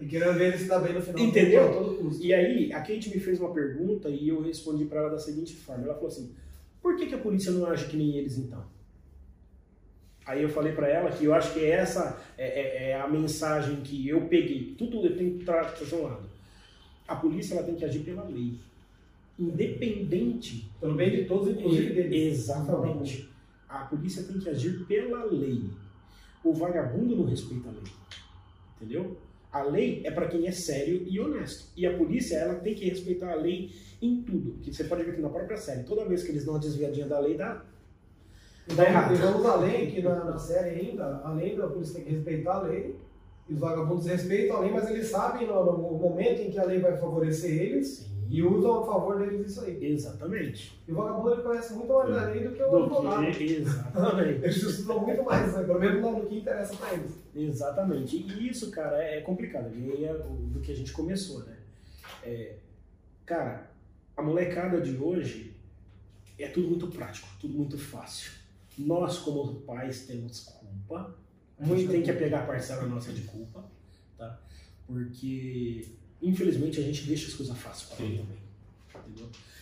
E 0.00 0.06
querendo 0.06 0.34
ver 0.38 0.48
ele 0.48 0.58
se 0.58 0.64
dar 0.68 0.78
bem 0.80 0.94
no 0.94 1.02
final. 1.02 1.20
Entendeu? 1.20 1.72
Todo 1.72 1.96
custo. 1.98 2.24
E 2.24 2.32
aí, 2.32 2.72
a 2.72 2.80
Kate 2.80 3.10
me 3.10 3.20
fez 3.20 3.38
uma 3.40 3.52
pergunta 3.52 4.08
e 4.08 4.28
eu 4.28 4.40
respondi 4.42 4.84
pra 4.86 5.00
ela 5.00 5.10
da 5.10 5.18
seguinte 5.18 5.54
forma. 5.56 5.84
Ela 5.84 5.94
falou 5.94 6.08
assim, 6.08 6.32
por 6.80 6.96
que, 6.96 7.06
que 7.06 7.14
a 7.14 7.18
polícia 7.18 7.52
não 7.52 7.66
age 7.66 7.86
que 7.88 7.96
nem 7.96 8.16
eles, 8.16 8.38
então? 8.38 8.64
Aí 10.24 10.42
eu 10.42 10.48
falei 10.48 10.72
pra 10.72 10.86
ela 10.88 11.10
que 11.10 11.24
eu 11.24 11.32
acho 11.34 11.54
que 11.54 11.64
essa 11.64 12.20
é, 12.36 12.46
é- 12.46 12.90
é 12.90 13.00
a 13.00 13.08
mensagem 13.08 13.76
que 13.80 14.06
eu 14.08 14.22
peguei. 14.28 14.74
Tudo 14.76 15.04
eu 15.06 15.16
tenho 15.16 15.38
que 15.38 15.44
tra- 15.44 15.64
trazer 15.64 15.96
um 15.96 16.02
lado. 16.02 16.28
A 17.06 17.16
polícia 17.16 17.54
ela 17.54 17.62
tem 17.64 17.74
que 17.74 17.84
agir 17.84 18.00
pela 18.00 18.24
lei. 18.24 18.54
Independente 19.38 20.68
Pelo 20.80 20.94
bem 20.94 21.10
de 21.10 21.24
todos, 21.24 21.48
inclusive 21.48 21.94
deles. 21.94 22.38
Exatamente. 22.40 23.28
A 23.68 23.78
polícia 23.84 24.22
tem 24.24 24.38
que 24.38 24.48
agir 24.48 24.84
pela 24.86 25.24
lei. 25.24 25.62
O 26.44 26.52
vagabundo 26.52 27.16
não 27.16 27.24
respeita 27.24 27.68
a 27.68 27.72
lei. 27.72 27.82
Entendeu? 28.80 29.16
A 29.52 29.62
lei 29.62 30.02
é 30.04 30.10
para 30.10 30.28
quem 30.28 30.46
é 30.46 30.52
sério 30.52 31.02
e 31.06 31.18
honesto. 31.18 31.66
E 31.76 31.86
a 31.86 31.96
polícia, 31.96 32.36
ela 32.36 32.54
tem 32.56 32.74
que 32.74 32.88
respeitar 32.88 33.32
a 33.32 33.36
lei 33.36 33.70
em 34.00 34.22
tudo. 34.22 34.58
Que 34.62 34.72
você 34.72 34.84
pode 34.84 35.04
ver 35.04 35.12
aqui 35.12 35.20
na 35.20 35.30
própria 35.30 35.56
série. 35.56 35.82
Toda 35.84 36.04
vez 36.04 36.22
que 36.22 36.30
eles 36.30 36.44
dão 36.44 36.54
uma 36.54 36.60
desviadinha 36.60 37.06
da 37.06 37.18
lei, 37.18 37.36
dá. 37.36 37.64
Tá 38.76 38.84
errado. 38.84 39.14
e 39.14 39.16
vamos 39.16 39.46
além, 39.46 39.90
que 39.90 40.02
na, 40.02 40.24
na 40.24 40.38
série 40.38 40.80
ainda, 40.80 41.22
além 41.24 41.56
da 41.56 41.66
polícia 41.66 41.94
ter 41.94 42.04
que 42.04 42.10
respeitar 42.12 42.56
a 42.56 42.62
lei, 42.62 42.94
e 43.48 43.54
os 43.54 43.60
vagabundos 43.60 44.04
respeitam 44.06 44.58
a 44.58 44.60
lei, 44.60 44.70
mas 44.70 44.90
eles 44.90 45.06
sabem 45.06 45.46
no, 45.46 45.64
no 45.64 45.98
momento 45.98 46.42
em 46.42 46.50
que 46.50 46.58
a 46.58 46.64
lei 46.64 46.78
vai 46.78 46.98
favorecer 46.98 47.50
eles 47.50 48.07
e 48.30 48.42
usam 48.42 48.82
a 48.82 48.86
favor 48.86 49.18
deles 49.18 49.50
isso 49.50 49.60
aí. 49.62 49.82
Exatamente. 49.84 50.78
E 50.86 50.92
o 50.92 50.94
vagabundo 50.94 51.32
ele 51.32 51.42
conhece 51.42 51.72
muito 51.74 51.92
mais 51.92 52.10
a 52.16 52.24
lei 52.26 52.46
do 52.46 52.54
que 52.54 52.62
o 52.62 52.70
Do 52.70 52.76
advogado. 52.84 53.32
que, 53.32 53.44
exatamente. 53.44 54.44
Eles 54.44 54.56
estudam 54.56 55.00
muito 55.00 55.22
mais, 55.24 55.52
né? 55.54 55.62
pelo 55.64 55.78
menos 55.80 56.02
no 56.02 56.26
que 56.26 56.38
interessa 56.38 56.76
pra 56.76 56.92
eles. 56.94 57.12
Exatamente. 57.34 58.16
E 58.16 58.48
isso, 58.48 58.70
cara, 58.70 59.02
é 59.02 59.20
complicado. 59.22 59.74
E 59.74 59.92
aí 59.92 60.04
é 60.04 60.12
do 60.14 60.60
que 60.60 60.72
a 60.72 60.76
gente 60.76 60.92
começou, 60.92 61.40
né? 61.44 61.56
É, 62.22 62.56
cara, 63.24 63.70
a 64.16 64.22
molecada 64.22 64.80
de 64.80 64.96
hoje 64.96 65.54
é 66.38 66.48
tudo 66.48 66.68
muito 66.68 66.88
prático, 66.88 67.28
tudo 67.40 67.54
muito 67.54 67.78
fácil. 67.78 68.32
Nós, 68.76 69.18
como 69.18 69.54
pais, 69.62 70.06
temos 70.06 70.40
culpa. 70.40 71.14
A 71.58 71.64
gente 71.64 71.88
tem 71.88 72.02
que 72.02 72.12
pegar 72.12 72.40
a 72.40 72.46
parcela 72.46 72.86
nossa 72.86 73.12
de 73.12 73.22
culpa, 73.22 73.64
tá? 74.16 74.38
Porque, 74.86 75.88
infelizmente, 76.22 76.78
a 76.80 76.82
gente 76.82 77.04
deixa 77.06 77.28
as 77.28 77.34
coisas 77.34 77.56
fáceis 77.58 77.88
para 77.88 77.96
também. 77.96 78.38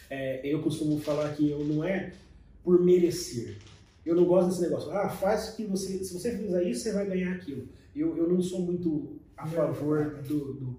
É, 0.09 0.40
eu 0.44 0.62
costumo 0.62 1.00
falar 1.00 1.34
que 1.34 1.50
eu 1.50 1.64
não 1.64 1.82
é 1.84 2.12
por 2.62 2.82
merecer. 2.82 3.57
Eu 4.04 4.14
não 4.14 4.24
gosto 4.24 4.48
desse 4.50 4.62
negócio. 4.62 4.90
Ah, 4.92 5.09
faz 5.09 5.50
que 5.50 5.64
você. 5.64 6.02
Se 6.04 6.12
você 6.14 6.36
fizer 6.36 6.62
isso, 6.64 6.82
você 6.84 6.92
vai 6.92 7.07
ganhar 7.07 7.32
aquilo. 7.34 7.68
Eu, 7.94 8.16
eu 8.16 8.28
não 8.28 8.40
sou 8.40 8.61
muito 8.61 9.16
a 9.36 9.46
favor 9.46 10.22
do, 10.22 10.52
do- 10.54 10.76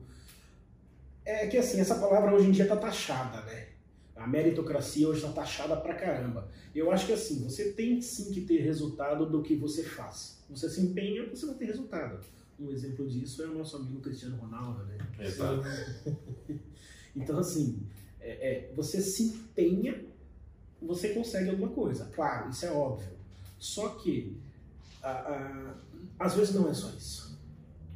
É 1.26 1.46
que 1.48 1.58
assim, 1.58 1.80
essa 1.80 1.96
palavra 1.96 2.34
hoje 2.34 2.48
em 2.48 2.52
dia 2.52 2.66
tá 2.68 2.78
taxada, 2.78 3.42
né? 3.42 3.68
A 4.16 4.26
meritocracia 4.26 5.08
hoje 5.08 5.22
tá 5.22 5.30
taxada 5.32 5.76
pra 5.76 5.94
caramba. 5.94 6.50
Eu 6.74 6.90
acho 6.92 7.06
que 7.06 7.14
assim, 7.14 7.44
você 7.44 7.74
tem 7.74 8.02
sim 8.02 8.32
que 8.32 8.42
ter 8.42 8.62
resultado 8.62 9.30
do 9.30 9.44
que 9.44 9.56
você 9.56 9.84
faz. 9.84 10.38
Você 10.50 10.70
se 10.70 10.82
empenha, 10.82 11.28
você 11.30 11.46
vai 11.46 11.56
ter 11.56 11.66
resultado. 11.66 12.20
Um 12.60 12.72
exemplo 12.72 13.08
disso 13.08 13.44
é 13.44 13.48
o 13.48 13.58
nosso 13.58 13.78
amigo 13.78 14.00
Cristiano 14.02 14.36
Ronaldo, 14.38 14.84
né? 14.86 14.98
Exato. 15.20 15.64
Então, 17.16 17.40
assim, 17.40 17.80
é, 18.22 18.30
é, 18.70 18.74
você 18.76 19.02
se 19.02 19.24
empenha, 19.24 20.06
você 20.80 21.10
consegue 21.16 21.50
alguma 21.50 21.70
coisa. 21.70 22.06
Claro, 22.14 22.52
isso 22.52 22.64
é 22.64 22.72
óbvio. 22.72 23.10
Só 23.58 23.90
que, 23.96 24.38
a- 25.02 25.10
a- 25.10 25.74
às 26.20 26.36
vezes 26.36 26.54
não 26.54 26.70
é 26.70 26.74
só 26.76 26.90
isso. 26.92 27.40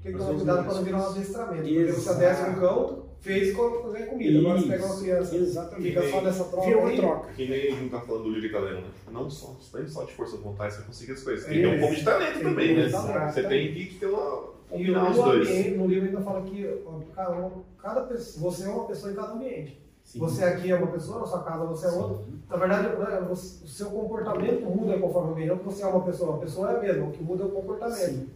Tem 0.01 0.11
que 0.11 0.17
tomar 0.17 0.33
cuidado 0.33 0.59
é 0.59 0.63
para 0.63 0.71
não 0.71 0.75
isso. 0.77 0.83
virar 0.85 1.01
um 1.03 1.11
adestramento. 1.11 1.61
Porque 1.61 1.91
você 1.91 2.15
desce 2.15 2.49
no 2.49 2.59
canto, 2.59 3.09
fez 3.21 3.55
quando 3.55 3.91
ganha 3.91 4.07
comida. 4.07 4.39
Agora 4.39 4.59
você 4.59 4.67
pega 4.67 4.85
uma 4.85 4.99
criança, 4.99 5.35
Exatamente. 5.37 5.87
fica 5.89 6.09
só 6.09 6.21
nessa 6.21 6.43
troca. 6.45 6.67
Vira 6.67 6.79
uma 6.79 6.91
troca. 6.95 7.33
Que 7.33 7.47
nem 7.49 7.67
a 7.67 7.75
gente 7.75 7.89
tá 7.91 8.01
falando 8.01 8.23
do 8.23 8.29
livro 8.31 8.47
italiano, 8.47 8.81
né? 8.81 8.87
Não 9.11 9.29
só, 9.29 9.55
nem 9.75 9.87
só 9.87 10.03
de 10.03 10.13
força 10.13 10.37
de 10.37 10.43
vontade 10.43 10.73
você 10.75 10.81
consegue 10.83 11.11
as 11.13 11.23
coisas. 11.23 11.45
Tem 11.45 11.53
que 11.55 11.61
ter 11.61 11.75
um 11.75 11.79
pouco 11.79 11.95
de 11.95 12.03
talento 12.03 12.33
Tem 12.33 12.43
também, 12.43 12.75
né? 12.75 12.89
Você 12.89 13.43
tem 13.43 13.73
que 13.73 13.95
ter 13.99 14.05
uma. 14.07 14.51
E 14.71 14.73
combinar 14.73 15.11
os 15.11 15.17
no, 15.17 15.23
dois. 15.23 15.49
ambiente, 15.49 15.69
no 15.71 15.87
livro 15.87 16.05
ainda 16.07 16.21
fala 16.21 16.41
que 16.43 16.65
cada, 17.13 17.45
um- 17.45 17.61
cada 17.77 18.01
pessoa, 18.03 18.51
você 18.51 18.63
é 18.63 18.69
uma 18.69 18.85
pessoa 18.85 19.11
em 19.11 19.15
cada 19.15 19.33
ambiente. 19.33 19.81
Sim. 20.03 20.19
Você 20.19 20.43
aqui 20.45 20.71
é 20.71 20.75
uma 20.75 20.87
pessoa, 20.87 21.19
na 21.19 21.25
sua 21.27 21.43
casa 21.43 21.65
você 21.65 21.87
é 21.87 21.91
outra. 21.91 22.23
Sim. 22.25 22.39
Na 22.49 22.55
verdade, 22.57 22.87
você- 23.27 23.63
o 23.65 23.67
seu 23.67 23.87
comportamento 23.87 24.61
muda 24.65 24.97
conforme 24.97 25.29
o 25.29 25.31
ambiente. 25.33 25.49
Não 25.49 25.57
que 25.57 25.65
você 25.65 25.83
é 25.83 25.87
uma 25.87 26.03
pessoa, 26.05 26.37
a 26.37 26.39
pessoa 26.39 26.71
é 26.71 26.77
a 26.77 26.79
mesma, 26.81 27.05
o 27.05 27.11
que 27.11 27.21
muda 27.23 27.43
é 27.43 27.45
o 27.45 27.49
comportamento. 27.49 27.97
Sim. 27.99 28.27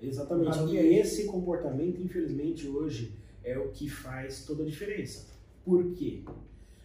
Exatamente. 0.00 0.50
Cada 0.58 0.62
E 0.72 0.78
ambiente. 0.78 0.98
esse 1.00 1.24
comportamento, 1.26 2.00
infelizmente, 2.00 2.68
hoje 2.68 3.12
é 3.44 3.58
o 3.58 3.68
que 3.70 3.88
faz 3.88 4.44
toda 4.44 4.62
a 4.62 4.66
diferença. 4.66 5.26
Por 5.64 5.92
quê? 5.92 6.22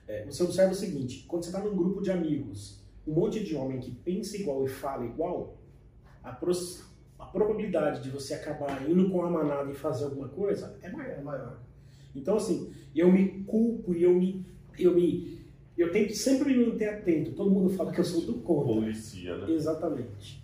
É, 0.08 0.26
você 0.26 0.44
observa 0.44 0.72
o 0.72 0.76
seguinte: 0.76 1.26
quando 1.28 1.44
você 1.44 1.50
está 1.50 1.62
num 1.64 1.76
grupo 1.76 2.02
de 2.02 2.12
amigos, 2.12 2.82
um 3.08 3.14
monte 3.14 3.44
de 3.44 3.56
homem 3.56 3.80
que 3.80 3.92
pensa 3.92 4.38
igual 4.38 4.64
e 4.66 4.68
fala 4.70 5.06
igual, 5.06 5.58
a, 6.24 6.32
pros- 6.32 6.84
a 7.20 7.26
probabilidade 7.26 8.02
de 8.04 8.10
você 8.10 8.34
acabar 8.34 8.90
indo 8.90 9.10
com 9.10 9.22
a 9.24 9.30
manada 9.30 9.72
e 9.72 9.76
fazer 9.76 10.06
alguma 10.06 10.30
coisa 10.30 10.78
é 10.82 10.90
maior. 10.90 11.12
É 11.18 11.22
maior. 11.22 11.60
Então, 12.16 12.38
assim, 12.38 12.72
eu 12.96 13.12
me 13.12 13.44
culpo 13.44 13.94
e 13.94 14.04
eu 14.04 14.14
me. 14.14 14.46
Eu, 14.78 14.94
me, 14.94 15.42
eu 15.78 15.92
tento 15.92 16.14
sempre 16.14 16.56
me 16.56 16.66
manter 16.66 16.88
atento. 16.90 17.32
Todo 17.34 17.50
mundo 17.52 17.70
fala 17.70 17.92
que 17.92 18.00
eu 18.00 18.04
sou 18.04 18.22
do 18.22 18.36
contra. 18.36 18.74
Policia, 18.76 19.38
né? 19.38 19.52
Exatamente. 19.52 20.44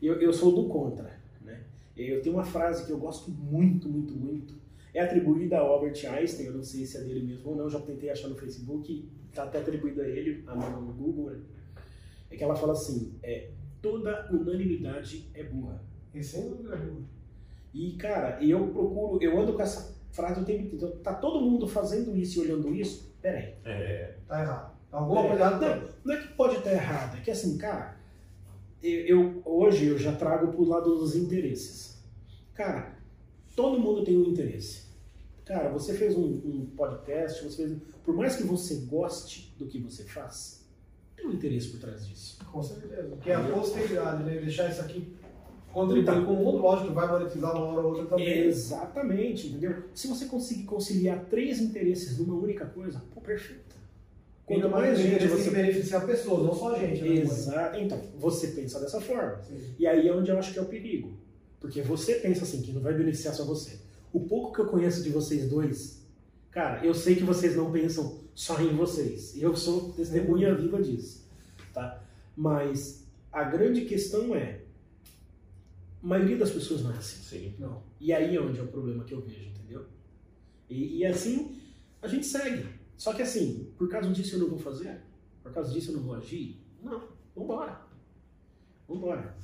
Eu, 0.00 0.20
eu 0.20 0.32
sou 0.32 0.52
do 0.54 0.68
contra. 0.68 1.20
Né? 1.40 1.60
Eu 1.96 2.22
tenho 2.22 2.36
uma 2.36 2.44
frase 2.44 2.86
que 2.86 2.92
eu 2.92 2.98
gosto 2.98 3.30
muito, 3.30 3.88
muito, 3.88 4.14
muito. 4.14 4.54
É 4.94 5.00
atribuída 5.00 5.56
a 5.58 5.60
Albert 5.60 6.04
Einstein, 6.06 6.46
eu 6.46 6.54
não 6.54 6.62
sei 6.62 6.84
se 6.84 6.98
é 6.98 7.00
dele 7.00 7.22
mesmo 7.26 7.50
ou 7.50 7.56
não, 7.56 7.68
já 7.70 7.80
tentei 7.80 8.10
achar 8.10 8.28
no 8.28 8.34
Facebook, 8.36 9.08
está 9.30 9.44
até 9.44 9.58
atribuída 9.60 10.02
a 10.02 10.08
ele, 10.08 10.44
a 10.46 10.54
no 10.54 10.80
no 10.82 10.92
Google. 10.92 11.30
Né? 11.30 11.40
É 12.30 12.36
que 12.36 12.44
ela 12.44 12.54
fala 12.54 12.72
assim: 12.72 13.14
é, 13.22 13.50
toda 13.80 14.28
unanimidade 14.30 15.28
é 15.34 15.44
burra. 15.44 15.82
E 16.14 16.22
sem 16.22 16.48
dúvida 16.48 16.76
nenhuma. 16.76 17.06
E, 17.72 17.92
cara, 17.92 18.38
eu 18.44 18.68
procuro, 18.68 19.22
eu 19.22 19.40
ando 19.40 19.54
com 19.54 19.62
essa 19.62 19.94
frase 20.10 20.40
o 20.40 20.44
tempo 20.44 20.62
inteiro. 20.74 20.94
Tá 20.98 21.14
todo 21.14 21.40
mundo 21.40 21.66
fazendo 21.66 22.14
isso 22.14 22.38
e 22.40 22.42
olhando 22.42 22.74
isso? 22.74 23.10
Peraí. 23.22 23.54
É. 23.64 24.16
Tá 24.28 24.42
errado. 24.42 24.72
Alguma 24.90 25.24
É, 25.24 25.28
coisa 25.28 25.50
não, 25.52 25.58
tem. 25.58 25.88
não 26.04 26.14
é 26.14 26.20
que 26.20 26.28
pode 26.34 26.56
estar 26.56 26.70
errado, 26.70 27.16
é 27.16 27.20
que 27.22 27.30
assim, 27.30 27.56
cara, 27.56 27.96
eu, 28.82 29.06
eu- 29.06 29.42
hoje 29.46 29.86
eu 29.86 29.96
já 29.98 30.14
trago 30.14 30.52
pro 30.52 30.64
lado 30.68 30.94
dos 30.98 31.16
interesses. 31.16 32.04
Cara, 32.52 32.91
todo 33.54 33.78
mundo 33.78 34.04
tem 34.04 34.16
um 34.16 34.24
interesse. 34.24 34.82
Cara, 35.44 35.70
você 35.70 35.94
fez 35.94 36.16
um, 36.16 36.24
um 36.24 36.66
podcast, 36.76 37.42
você 37.44 37.68
fez, 37.68 37.78
por 38.04 38.14
mais 38.14 38.36
que 38.36 38.44
você 38.44 38.76
goste 38.86 39.54
do 39.58 39.66
que 39.66 39.78
você 39.78 40.04
faz, 40.04 40.64
tem 41.16 41.26
um 41.26 41.32
interesse 41.32 41.68
por 41.68 41.80
trás 41.80 42.06
disso. 42.06 42.38
Com 42.50 42.62
certeza. 42.62 43.16
Que 43.16 43.30
é 43.30 43.34
a 43.34 43.48
posteridade, 43.48 44.24
né? 44.24 44.40
Deixar 44.40 44.70
isso 44.70 44.80
aqui 44.80 45.14
contribuir 45.72 46.24
com 46.24 46.32
o 46.32 46.36
mundo, 46.36 46.58
lógico 46.58 46.88
que 46.88 46.94
vai 46.94 47.08
monetizar 47.08 47.56
uma 47.56 47.66
hora 47.66 47.80
ou 47.80 47.92
outra 47.92 48.06
também. 48.06 48.44
Exatamente, 48.44 49.48
entendeu? 49.48 49.84
Se 49.94 50.06
você 50.06 50.26
conseguir 50.26 50.64
conciliar 50.64 51.24
três 51.24 51.60
interesses 51.60 52.18
numa 52.18 52.34
única 52.34 52.66
coisa, 52.66 53.02
pô, 53.14 53.20
perfeito. 53.20 53.72
Quanto 54.44 54.68
mais 54.68 54.98
gente 54.98 55.26
você 55.28 55.42
você 55.44 55.50
beneficiar 55.50 56.04
pessoas, 56.04 56.44
não 56.44 56.54
só 56.54 56.74
a 56.74 56.78
gente. 56.78 57.00
Né? 57.00 57.20
Exato. 57.20 57.78
Então, 57.78 57.98
você 58.18 58.48
pensa 58.48 58.78
dessa 58.80 59.00
forma. 59.00 59.40
Sim. 59.42 59.74
E 59.78 59.86
aí 59.86 60.06
é 60.06 60.12
onde 60.12 60.30
eu 60.30 60.38
acho 60.38 60.52
que 60.52 60.58
é 60.58 60.62
o 60.62 60.66
perigo. 60.66 61.16
Porque 61.62 61.80
você 61.80 62.16
pensa 62.16 62.42
assim, 62.42 62.60
que 62.60 62.72
não 62.72 62.82
vai 62.82 62.92
beneficiar 62.92 63.32
só 63.32 63.44
você. 63.44 63.78
O 64.12 64.20
pouco 64.26 64.52
que 64.52 64.60
eu 64.60 64.66
conheço 64.66 65.00
de 65.00 65.10
vocês 65.10 65.48
dois, 65.48 66.04
cara, 66.50 66.84
eu 66.84 66.92
sei 66.92 67.14
que 67.14 67.22
vocês 67.22 67.54
não 67.54 67.70
pensam 67.70 68.20
só 68.34 68.60
em 68.60 68.74
vocês. 68.74 69.40
Eu 69.40 69.54
sou 69.56 69.92
testemunha 69.92 70.54
viva 70.56 70.82
disso. 70.82 71.24
Tá? 71.72 72.02
Mas 72.36 73.06
a 73.30 73.44
grande 73.44 73.82
questão 73.84 74.34
é, 74.34 74.62
a 76.02 76.06
maioria 76.06 76.36
das 76.36 76.50
pessoas 76.50 76.82
não 76.82 76.92
é 76.92 76.96
assim. 76.98 77.22
Sim. 77.22 77.54
Não. 77.60 77.84
E 78.00 78.12
aí 78.12 78.34
é 78.34 78.40
onde 78.40 78.58
é 78.58 78.62
o 78.62 78.66
problema 78.66 79.04
que 79.04 79.14
eu 79.14 79.20
vejo, 79.20 79.50
entendeu? 79.50 79.86
E, 80.68 80.98
e 80.98 81.06
assim, 81.06 81.60
a 82.02 82.08
gente 82.08 82.26
segue. 82.26 82.66
Só 82.96 83.12
que 83.12 83.22
assim, 83.22 83.72
por 83.78 83.88
causa 83.88 84.10
disso 84.10 84.34
eu 84.34 84.40
não 84.40 84.48
vou 84.48 84.58
fazer? 84.58 85.00
Por 85.44 85.52
causa 85.52 85.72
disso 85.72 85.92
eu 85.92 85.96
não 85.96 86.02
vou 86.02 86.16
agir? 86.16 86.60
Não, 86.82 87.04
vambora. 87.36 87.82
Vambora. 88.88 89.36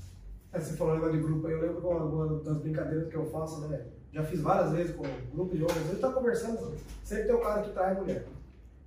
Aí 0.52 0.60
você 0.60 0.76
falou 0.76 0.94
negócio 0.94 1.16
de 1.16 1.22
grupo 1.22 1.46
aí, 1.46 1.52
eu 1.52 1.60
lembro 1.60 1.88
uma, 1.88 2.04
uma 2.04 2.40
das 2.40 2.58
brincadeiras 2.58 3.08
que 3.08 3.16
eu 3.16 3.26
faço, 3.26 3.60
né? 3.68 3.86
Já 4.10 4.24
fiz 4.24 4.40
várias 4.40 4.72
vezes 4.72 4.96
com 4.96 5.06
um 5.06 5.30
grupo 5.30 5.54
de 5.54 5.62
homens. 5.62 5.76
A 5.76 5.90
gente 5.90 6.00
tá 6.00 6.10
conversando, 6.10 6.74
sempre 7.04 7.26
tem 7.26 7.36
um 7.36 7.40
cara 7.40 7.62
que 7.62 7.72
trai 7.72 7.94
mulher. 7.94 8.26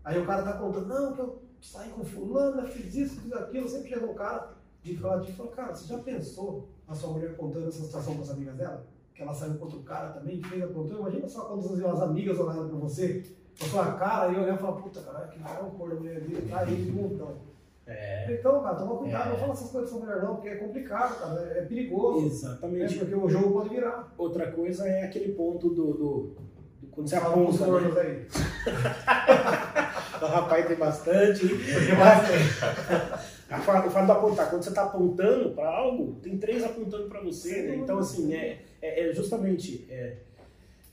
Aí 0.03 0.19
o 0.19 0.25
cara 0.25 0.41
tá 0.41 0.53
contando, 0.53 0.87
não, 0.87 1.13
que 1.13 1.19
eu 1.19 1.41
saí 1.61 1.89
com 1.91 2.03
fulano, 2.03 2.67
fiz 2.67 2.95
isso, 2.95 3.21
fiz 3.21 3.31
aquilo. 3.33 3.69
Sempre 3.69 3.89
chega 3.89 4.05
um 4.05 4.15
cara 4.15 4.53
de 4.81 4.97
falar 4.97 5.19
de 5.19 5.31
fala, 5.33 5.51
cara, 5.51 5.75
você 5.75 5.87
já 5.87 5.99
pensou 5.99 6.67
a 6.87 6.95
sua 6.95 7.11
mulher 7.11 7.37
contando 7.37 7.67
essa 7.67 7.83
situação 7.83 8.15
com 8.15 8.21
as 8.23 8.31
amigas 8.31 8.55
dela? 8.55 8.87
Que 9.13 9.21
ela 9.21 9.33
saiu 9.33 9.55
com 9.55 9.65
outro 9.65 9.81
cara 9.81 10.09
também, 10.09 10.41
fez 10.41 10.63
apontando. 10.63 11.01
Imagina 11.01 11.29
só 11.29 11.45
quando 11.45 11.59
as, 11.59 11.79
as 11.79 12.01
amigas 12.01 12.39
olharam 12.39 12.67
pra 12.67 12.79
você, 12.79 13.23
com 13.59 13.65
a 13.65 13.69
sua 13.69 13.93
cara, 13.93 14.31
e 14.31 14.37
olhar 14.37 14.55
e 14.55 14.57
falar, 14.57 14.81
puta, 14.81 15.01
cara, 15.01 15.27
que 15.27 15.39
cara 15.39 15.59
é 15.59 15.63
um 15.63 15.69
corno 15.71 15.99
mulher 15.99 16.21
dele, 16.21 16.49
tá 16.49 16.61
aí 16.61 16.91
montão. 16.91 17.50
É. 17.91 18.27
Então, 18.39 18.61
cara, 18.61 18.75
toma 18.75 18.95
cuidado, 18.97 19.27
É. 19.27 19.31
não 19.31 19.37
fala 19.37 19.53
essas 19.53 19.71
coisas 19.71 19.93
a 19.93 19.97
mulher 19.97 20.21
não, 20.21 20.35
porque 20.35 20.49
é 20.49 20.55
complicado, 20.55 21.19
cara, 21.19 21.51
é, 21.55 21.59
é 21.59 21.61
perigoso. 21.63 22.27
Exatamente. 22.27 22.97
porque 22.99 23.15
o 23.15 23.29
jogo 23.29 23.51
pode 23.51 23.69
virar. 23.69 24.13
Outra 24.17 24.51
coisa 24.51 24.87
é 24.87 25.03
aquele 25.03 25.33
ponto 25.33 25.69
do. 25.69 25.85
do, 25.93 25.93
do- 25.93 26.51
quando 26.91 27.07
você 27.07 27.15
aponta. 27.15 27.65
Né? 27.67 28.25
O 30.21 30.25
rapaz 30.25 30.67
tem 30.67 30.77
bastante. 30.77 31.45
Mais 31.97 32.29
A 33.49 33.57
fa- 33.59 33.85
O 33.85 33.89
fato 33.89 34.05
de 34.05 34.11
apontar, 34.11 34.49
quando 34.49 34.63
você 34.63 34.69
está 34.69 34.83
apontando 34.83 35.49
para 35.51 35.67
algo, 35.67 36.13
tem 36.21 36.37
três 36.37 36.63
apontando 36.63 37.09
para 37.09 37.19
você. 37.21 37.63
Né? 37.63 37.75
Então, 37.77 37.97
assim, 37.97 38.33
é, 38.33 38.59
é, 38.81 39.09
é 39.09 39.13
justamente. 39.13 39.85
é, 39.89 40.13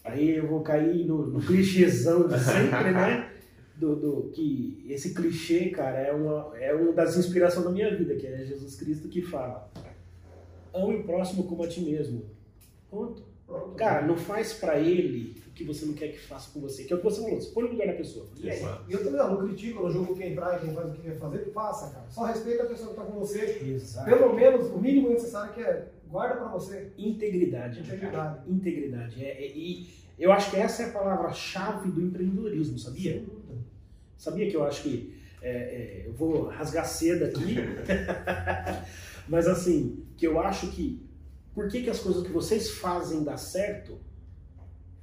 aí 0.05 0.31
eu 0.39 0.47
vou 0.49 0.61
cair 0.63 1.05
no, 1.07 1.27
no 1.27 1.41
clichêzão 1.41 2.27
de 2.27 2.39
sempre, 2.41 2.91
né? 2.91 3.31
Do, 3.79 3.95
do- 3.95 4.31
que 4.31 4.85
esse 4.89 5.15
clichê, 5.15 5.69
cara, 5.71 5.99
é 5.99 6.13
uma, 6.13 6.51
é 6.59 6.75
uma 6.75 6.93
das 6.93 7.17
inspirações 7.17 7.65
da 7.65 7.71
minha 7.71 7.95
vida, 7.97 8.17
que 8.17 8.27
é 8.27 8.45
Jesus 8.45 8.75
Cristo 8.75 9.09
que 9.09 9.23
fala: 9.23 9.71
ame 10.75 10.97
o 10.97 11.05
próximo 11.05 11.45
como 11.45 11.63
a 11.63 11.69
ti 11.69 11.81
mesmo. 11.83 12.25
Pronto. 12.91 13.23
Cara, 13.77 14.07
não 14.07 14.17
faz 14.17 14.53
pra 14.53 14.79
ele 14.79 15.41
o 15.47 15.51
que 15.53 15.65
você 15.65 15.87
não 15.87 15.95
quer 15.95 16.09
que 16.09 16.19
faça 16.19 16.51
com 16.53 16.61
você. 16.61 16.85
Que 16.85 16.93
é 16.93 16.97
o 16.97 16.99
que 16.99 17.05
você 17.05 17.23
falou, 17.23 17.41
você 17.41 17.51
põe 17.51 17.65
no 17.65 17.71
lugar 17.71 17.87
da 17.87 17.95
pessoa. 17.95 18.27
E 18.43 18.51
aí? 18.51 18.61
E 18.89 18.93
eu 18.93 18.99
também 18.99 19.19
não, 19.19 19.31
não 19.41 19.47
critico, 19.47 19.83
não 19.83 19.91
julgo 19.91 20.15
quem 20.17 20.35
traz, 20.35 20.61
quem 20.61 20.75
faz 20.75 20.91
o 20.91 20.95
que 20.95 21.03
quer 21.03 21.17
fazer, 21.17 21.51
faça, 21.53 21.91
cara. 21.91 22.07
Só 22.11 22.25
respeita 22.25 22.65
a 22.65 22.67
pessoa 22.67 22.91
que 22.91 22.97
tá 22.97 23.05
com 23.05 23.19
você. 23.19 23.59
Exato. 23.65 24.05
Pelo 24.11 24.35
menos, 24.35 24.67
o 24.71 24.79
mínimo 24.79 25.09
necessário 25.09 25.55
que 25.55 25.63
é 25.63 25.87
guarda 26.11 26.37
pra 26.37 26.49
você. 26.49 26.91
Integridade. 26.99 27.81
né, 27.81 27.97
cara? 27.97 28.43
Integridade. 28.47 28.53
Integridade. 28.53 29.25
É, 29.25 29.45
é- 29.45 29.57
e 29.57 29.89
eu 30.19 30.31
acho 30.31 30.51
que 30.51 30.57
essa 30.57 30.83
é 30.83 30.87
a 30.87 30.93
palavra-chave 30.93 31.91
do 31.91 32.03
empreendedorismo, 32.03 32.79
sabia? 32.79 33.25
Sabia 34.19 34.51
que 34.51 34.57
eu 34.57 34.65
acho 34.65 34.83
que. 34.83 35.15
é, 35.41 35.51
é, 35.51 36.03
eu 36.07 36.13
vou 36.13 36.49
rasgar 36.49 36.87
seda 36.87 37.27
aqui. 37.27 37.57
Mas 39.27 39.47
assim, 39.47 40.05
que 40.17 40.27
eu 40.27 40.39
acho 40.41 40.71
que. 40.73 41.01
Por 41.55 41.69
que, 41.69 41.83
que 41.83 41.91
as 41.91 42.01
coisas 42.01 42.23
que 42.27 42.33
vocês 42.33 42.73
fazem 42.73 43.25
dar 43.25 43.37
certo 43.39 43.99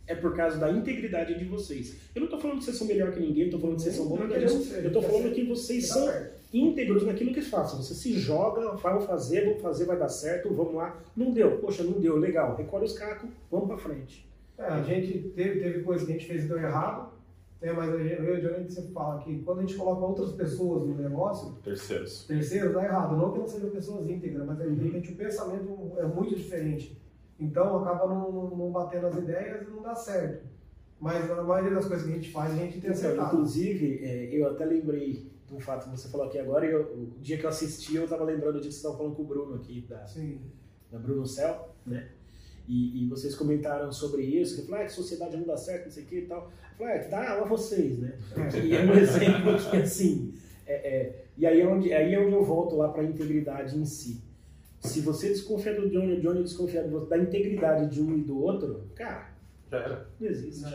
é 0.07 0.13
por 0.13 0.35
causa 0.35 0.57
da 0.57 0.71
integridade 0.71 1.37
de 1.37 1.45
vocês. 1.45 1.95
Eu 2.13 2.21
não 2.21 2.27
tô 2.27 2.37
falando 2.37 2.59
que 2.59 2.65
vocês 2.65 2.77
são 2.77 2.87
melhor 2.87 3.11
que 3.11 3.19
ninguém, 3.19 3.49
tô 3.49 3.59
falando 3.59 3.77
que 3.77 3.83
vocês 3.83 3.95
são 3.95 4.07
bons, 4.07 4.19
Eu 4.19 4.91
tô 4.91 5.01
quer 5.01 5.09
falando 5.09 5.33
que 5.33 5.43
vocês 5.43 5.87
Dá 5.87 5.93
são 5.95 6.27
íntegros 6.53 7.05
naquilo 7.05 7.33
que 7.33 7.41
façam. 7.41 7.81
Você 7.81 7.93
se 7.93 8.13
joga, 8.13 8.75
vai 8.75 9.01
fazer, 9.01 9.45
vamos 9.45 9.61
fazer, 9.61 9.85
vai 9.85 9.97
dar 9.97 10.09
certo, 10.09 10.53
vamos 10.53 10.75
lá. 10.75 11.01
Não 11.15 11.31
deu, 11.31 11.57
poxa, 11.57 11.83
não 11.83 11.99
deu, 11.99 12.17
legal. 12.17 12.55
Recolhe 12.55 12.85
os 12.85 12.93
cacos, 12.93 13.29
vamos 13.49 13.67
pra 13.67 13.77
frente. 13.77 14.27
É, 14.57 14.63
a 14.63 14.83
gente 14.83 15.29
teve, 15.35 15.59
teve 15.59 15.83
coisa 15.83 16.05
que 16.05 16.11
a 16.11 16.15
gente 16.15 16.27
fez 16.27 16.45
e 16.45 16.47
deu 16.47 16.57
errado. 16.57 17.11
É, 17.61 17.71
mas 17.73 17.89
eu 17.89 17.99
e 17.99 18.31
o 18.31 18.41
Johnny 18.41 18.69
sempre 18.69 18.91
fala 18.91 19.19
que 19.23 19.39
quando 19.43 19.59
a 19.59 19.61
gente 19.61 19.75
coloca 19.75 20.05
outras 20.05 20.31
pessoas 20.33 20.87
no 20.87 20.95
negócio, 20.95 21.53
Terceiros. 21.63 22.25
terceiro 22.27 22.73
dá 22.73 22.83
errado. 22.83 23.15
Não 23.17 23.31
que 23.31 23.39
não 23.39 23.47
sejam 23.47 23.69
pessoas 23.69 24.07
íntegras, 24.09 24.45
mas 24.45 24.57
de 24.57 24.83
repente 24.87 25.13
o 25.13 25.15
pensamento 25.15 25.93
é 25.97 26.05
muito 26.05 26.35
diferente. 26.35 27.01
Então 27.39 27.77
acaba 27.77 28.07
não, 28.07 28.31
não- 28.31 28.55
não 28.57 28.71
batendo 28.71 29.07
as 29.07 29.17
ideias 29.17 29.67
e 29.67 29.71
não 29.71 29.81
dá 29.81 29.95
certo. 29.95 30.45
Mas 30.99 31.29
a 31.31 31.43
maioria 31.43 31.73
das 31.75 31.85
coisas 31.85 32.05
que 32.05 32.11
a 32.11 32.15
gente 32.15 32.31
faz, 32.31 32.53
a 32.53 32.55
gente 32.55 32.73
tem 32.79 32.91
Então, 32.91 32.91
acertado. 32.91 33.33
inclusive, 33.35 33.99
é, 34.03 34.25
eu 34.35 34.47
até 34.49 34.63
lembrei 34.65 35.31
de 35.47 35.53
um 35.53 35.59
fato 35.59 35.89
que 35.89 35.97
você 35.97 36.07
falou 36.09 36.27
aqui 36.27 36.39
agora, 36.39 36.65
e 36.65 36.71
eu- 36.71 36.81
o 36.81 37.19
dia 37.21 37.37
que 37.37 37.45
eu 37.45 37.49
assisti, 37.49 37.95
eu 37.95 38.07
tava 38.07 38.23
lembrando 38.23 38.53
do 38.53 38.59
dia 38.61 38.69
que 38.69 38.73
você 38.75 38.79
estava 38.79 38.97
falando 38.97 39.15
com 39.15 39.21
o 39.23 39.25
Bruno 39.25 39.55
aqui, 39.55 39.81
da, 39.87 40.05
Sim. 40.07 40.39
da 40.91 40.97
Bruno 40.97 41.25
Cell, 41.25 41.69
né? 41.85 42.09
E, 42.67 43.03
e 43.03 43.07
vocês 43.07 43.35
comentaram 43.35 43.91
sobre 43.91 44.23
isso, 44.23 44.55
que 44.55 44.67
falou, 44.67 44.81
ah, 44.81 44.85
que 44.85 44.91
sociedade 44.91 45.37
não 45.37 45.45
dá 45.45 45.55
certo, 45.55 45.85
não 45.85 45.91
sei 45.91 46.03
o 46.03 46.05
que 46.07 46.15
e 46.17 46.25
tal. 46.25 46.51
Eu 46.71 46.77
falei, 46.77 46.93
ah, 46.93 46.99
que 47.03 47.09
dá 47.09 47.33
a 47.33 47.43
vocês, 47.45 47.99
né? 47.99 48.17
E 48.63 48.75
é 48.75 48.81
um 48.81 48.93
exemplo 48.93 49.55
que, 49.69 49.77
assim, 49.77 50.33
é, 50.65 50.73
é, 50.73 51.25
e 51.37 51.45
aí 51.45 51.61
é, 51.61 51.67
onde, 51.67 51.93
aí 51.93 52.13
é 52.13 52.19
onde 52.19 52.33
eu 52.33 52.43
volto 52.43 52.75
lá 52.75 52.89
para 52.89 53.01
a 53.01 53.05
integridade 53.05 53.77
em 53.77 53.85
si. 53.85 54.23
Se 54.79 55.01
você 55.01 55.29
desconfia 55.29 55.79
do 55.79 55.89
Johnny, 55.89 56.13
o 56.13 56.21
Johnny 56.21 56.43
desconfia 56.43 56.83
do 56.83 56.93
outro, 56.95 57.09
da 57.09 57.17
integridade 57.17 57.93
de 57.93 58.01
um 58.01 58.15
e 58.17 58.21
do 58.21 58.39
outro, 58.39 58.89
cara, 58.95 59.31
Já 59.69 59.77
era. 59.77 60.09
não 60.19 60.27
existe. 60.27 60.65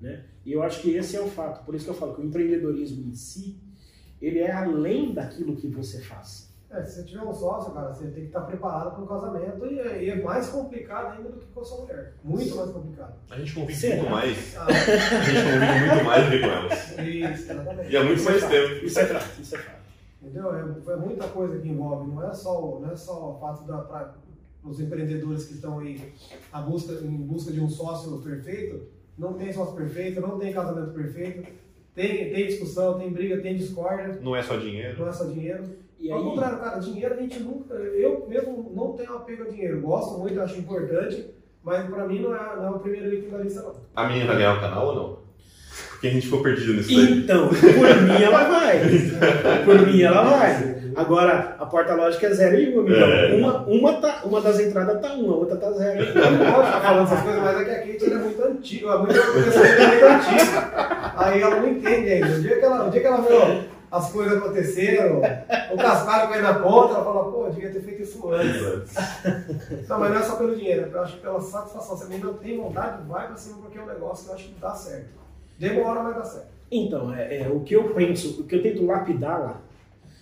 Né? 0.00 0.24
E 0.44 0.52
eu 0.52 0.62
acho 0.62 0.80
que 0.82 0.90
esse 0.90 1.16
é 1.16 1.20
o 1.20 1.28
fato. 1.28 1.64
Por 1.64 1.74
isso 1.74 1.84
que 1.84 1.90
eu 1.90 1.94
falo 1.94 2.14
que 2.14 2.20
o 2.20 2.24
empreendedorismo 2.24 3.08
em 3.08 3.14
si, 3.14 3.56
ele 4.20 4.38
é 4.38 4.50
além 4.50 5.12
daquilo 5.12 5.56
que 5.56 5.68
você 5.68 6.00
faz. 6.00 6.47
É, 6.70 6.84
se 6.84 6.96
você 6.96 7.04
tiver 7.04 7.22
um 7.22 7.32
sócio, 7.32 7.72
cara, 7.72 7.88
você 7.94 8.04
tem 8.08 8.20
que 8.22 8.26
estar 8.26 8.42
preparado 8.42 8.94
para 8.94 9.02
o 9.02 9.06
casamento 9.06 9.66
e 9.66 9.80
é, 9.80 10.04
e 10.04 10.10
é 10.10 10.22
mais 10.22 10.48
complicado 10.48 11.16
ainda 11.16 11.30
do 11.30 11.38
que 11.40 11.46
com 11.46 11.60
a 11.60 11.64
sua 11.64 11.80
mulher. 11.80 12.12
Muito 12.22 12.54
mais 12.56 12.70
complicado. 12.70 13.14
A 13.30 13.38
gente 13.38 13.54
convive 13.54 13.78
Será? 13.80 13.96
muito 13.96 14.10
mais. 14.10 14.56
Ah, 14.56 14.66
A 14.66 14.72
gente 14.72 15.42
convive 15.44 15.88
muito 15.88 16.04
mais 16.04 16.24
do 16.24 16.30
que 16.30 16.38
com 16.40 16.46
elas. 16.46 16.98
isso, 16.98 17.52
exatamente. 17.52 17.90
E 17.90 17.96
há 17.96 18.04
muito 18.04 18.18
Isso 18.18 18.28
é 18.28 18.32
mais 18.32 18.42
fato. 18.42 18.50
tempo. 18.52 18.84
Isso 18.84 18.98
é 19.00 19.06
fato, 19.06 19.40
isso 19.40 19.54
é 19.54 19.58
fato. 19.58 19.78
Entendeu? 20.20 20.54
É, 20.54 20.92
é 20.92 20.96
muita 20.96 21.28
coisa 21.28 21.58
que 21.58 21.68
envolve, 21.68 22.10
não 22.10 22.28
é 22.28 22.34
só, 22.34 22.78
não 22.82 22.90
é 22.90 22.96
só 22.96 23.30
o 23.32 23.38
fato 23.40 23.66
da 23.66 23.78
para 23.78 24.14
os 24.64 24.78
empreendedores 24.80 25.44
que 25.46 25.54
estão 25.54 25.78
aí 25.78 26.12
à 26.52 26.60
busca, 26.60 26.92
em 27.02 27.16
busca 27.16 27.50
de 27.50 27.60
um 27.60 27.70
sócio 27.70 28.18
perfeito, 28.18 28.88
não 29.16 29.32
tem 29.34 29.50
sócio 29.52 29.74
perfeito, 29.74 30.20
não 30.20 30.38
tem 30.38 30.52
casamento 30.52 30.92
perfeito, 30.92 31.48
tem, 31.94 32.30
tem 32.30 32.46
discussão, 32.46 32.98
tem 32.98 33.10
briga, 33.10 33.40
tem 33.40 33.56
discórdia, 33.56 34.18
Não 34.20 34.36
é 34.36 34.42
só 34.42 34.56
dinheiro. 34.56 34.98
não 35.00 35.08
é 35.08 35.12
só 35.12 35.24
dinheiro. 35.24 35.64
E 36.00 36.10
Ao 36.12 36.18
aí, 36.18 36.24
contrário, 36.24 36.58
cara, 36.58 36.78
dinheiro 36.78 37.14
a 37.14 37.16
gente 37.16 37.40
nunca. 37.40 37.74
Eu 37.74 38.26
mesmo 38.28 38.72
não 38.74 38.92
tenho 38.92 39.14
apego 39.14 39.42
a 39.44 39.48
dinheiro. 39.50 39.80
Gosto 39.80 40.18
muito, 40.18 40.40
acho 40.40 40.58
importante, 40.58 41.30
mas 41.62 41.86
pra 41.88 42.06
mim 42.06 42.20
não 42.20 42.34
é, 42.34 42.56
não 42.56 42.66
é 42.66 42.70
o 42.70 42.78
primeiro 42.78 43.12
item 43.14 43.30
da 43.30 43.38
lista, 43.38 43.62
não. 43.62 43.74
A 43.96 44.06
menina 44.06 44.26
vai 44.26 44.36
ganhar 44.36 44.56
o 44.56 44.60
canal 44.60 44.86
ou 44.86 44.94
não? 44.94 45.18
Porque 45.90 46.06
a 46.08 46.10
gente 46.10 46.26
ficou 46.26 46.42
perdido 46.42 46.74
nisso 46.74 46.94
daí. 46.94 47.18
então, 47.18 47.48
por 47.48 47.56
mim 47.56 48.22
ela 48.22 48.44
vai. 48.44 48.80
Por 49.64 49.86
mim 49.86 50.02
ela 50.02 50.22
vai. 50.22 50.78
Agora, 50.94 51.56
a 51.58 51.66
porta 51.66 51.94
lógica 51.94 52.26
é 52.28 52.34
zero 52.34 52.56
e 52.56 52.76
uma. 52.76 52.88
Então, 52.88 53.08
É. 53.08 53.34
uma, 53.34 53.62
uma, 53.66 53.92
tá, 53.94 54.22
uma 54.24 54.40
das 54.40 54.58
entradas 54.60 55.00
tá 55.00 55.12
uma, 55.14 55.34
a 55.34 55.36
outra 55.36 55.56
tá 55.56 55.70
zero. 55.72 56.00
Eu 56.04 56.30
não 56.32 56.38
gosto 56.38 56.60
de 56.60 56.66
ficar 56.66 56.80
falando 56.80 57.06
essas 57.06 57.22
coisas, 57.22 57.42
mas 57.42 57.60
é 57.60 57.64
que 57.64 57.70
a 57.70 57.78
Kate 57.78 58.04
ela 58.10 58.14
é 58.20 58.24
muito 58.24 58.42
antiga, 58.44 58.88
é 58.90 58.98
muito, 58.98 59.18
a 59.20 59.44
pessoa 59.44 59.66
é 59.66 59.86
muito 59.86 60.04
antiga. 60.06 61.12
Aí 61.16 61.42
ela 61.42 61.56
não 61.60 61.68
entende 61.68 62.08
ainda. 62.10 62.26
O 62.36 62.40
dia 62.40 62.58
que 62.58 62.64
ela, 62.64 62.86
o 62.86 62.90
dia 62.90 63.00
que 63.00 63.06
ela 63.06 63.20
viu 63.20 63.62
as 63.90 64.12
coisas 64.12 64.38
aconteceram, 64.38 65.18
o 65.18 65.76
cascalho 65.76 66.28
caiu 66.28 66.42
na 66.42 66.54
ponta, 66.54 66.94
ela 66.94 67.04
fala, 67.04 67.32
pô, 67.32 67.46
eu 67.46 67.52
devia 67.52 67.70
ter 67.70 67.80
feito 67.80 68.02
isso 68.02 68.28
antes. 68.30 68.94
Não, 69.88 69.98
mas 69.98 70.10
não 70.10 70.18
é 70.18 70.22
só 70.22 70.36
pelo 70.36 70.54
dinheiro, 70.54 70.90
eu 70.92 71.02
acho 71.02 71.16
que 71.16 71.22
pela 71.22 71.40
satisfação. 71.40 71.96
Se 71.96 72.04
a 72.04 72.06
menina 72.06 72.32
tem 72.34 72.58
vontade, 72.58 73.06
vai 73.08 73.26
pra 73.26 73.36
cima 73.36 73.58
porque 73.58 73.78
é 73.78 73.82
um 73.82 73.86
negócio 73.86 74.24
que 74.24 74.30
eu 74.30 74.34
acho 74.34 74.48
que 74.48 74.60
dá 74.60 74.74
certo. 74.74 75.18
Demora, 75.58 76.02
mas 76.02 76.16
dá 76.16 76.24
certo. 76.24 76.48
Então, 76.70 77.14
é, 77.14 77.42
é, 77.42 77.48
o 77.48 77.60
que 77.60 77.74
eu 77.74 77.94
penso, 77.94 78.42
o 78.42 78.44
que 78.44 78.56
eu 78.56 78.62
tento 78.62 78.84
lapidá-la, 78.84 79.60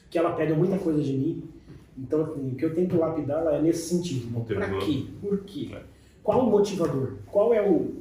que 0.08 0.18
ela 0.18 0.32
pega 0.32 0.54
muita 0.54 0.78
coisa 0.78 1.02
de 1.02 1.12
mim, 1.12 1.50
então 1.98 2.22
assim, 2.22 2.52
o 2.52 2.54
que 2.54 2.64
eu 2.64 2.74
tento 2.74 2.96
lapidá-la 2.96 3.54
é 3.54 3.62
nesse 3.62 3.88
sentido. 3.88 4.32
Conteúdo. 4.32 4.64
Pra 4.64 4.78
quê? 4.78 5.06
Por 5.20 5.38
quê? 5.40 5.70
É. 5.74 5.82
Qual 6.22 6.46
o 6.46 6.50
motivador? 6.50 7.14
Qual 7.26 7.52
é 7.52 7.66
o. 7.68 7.96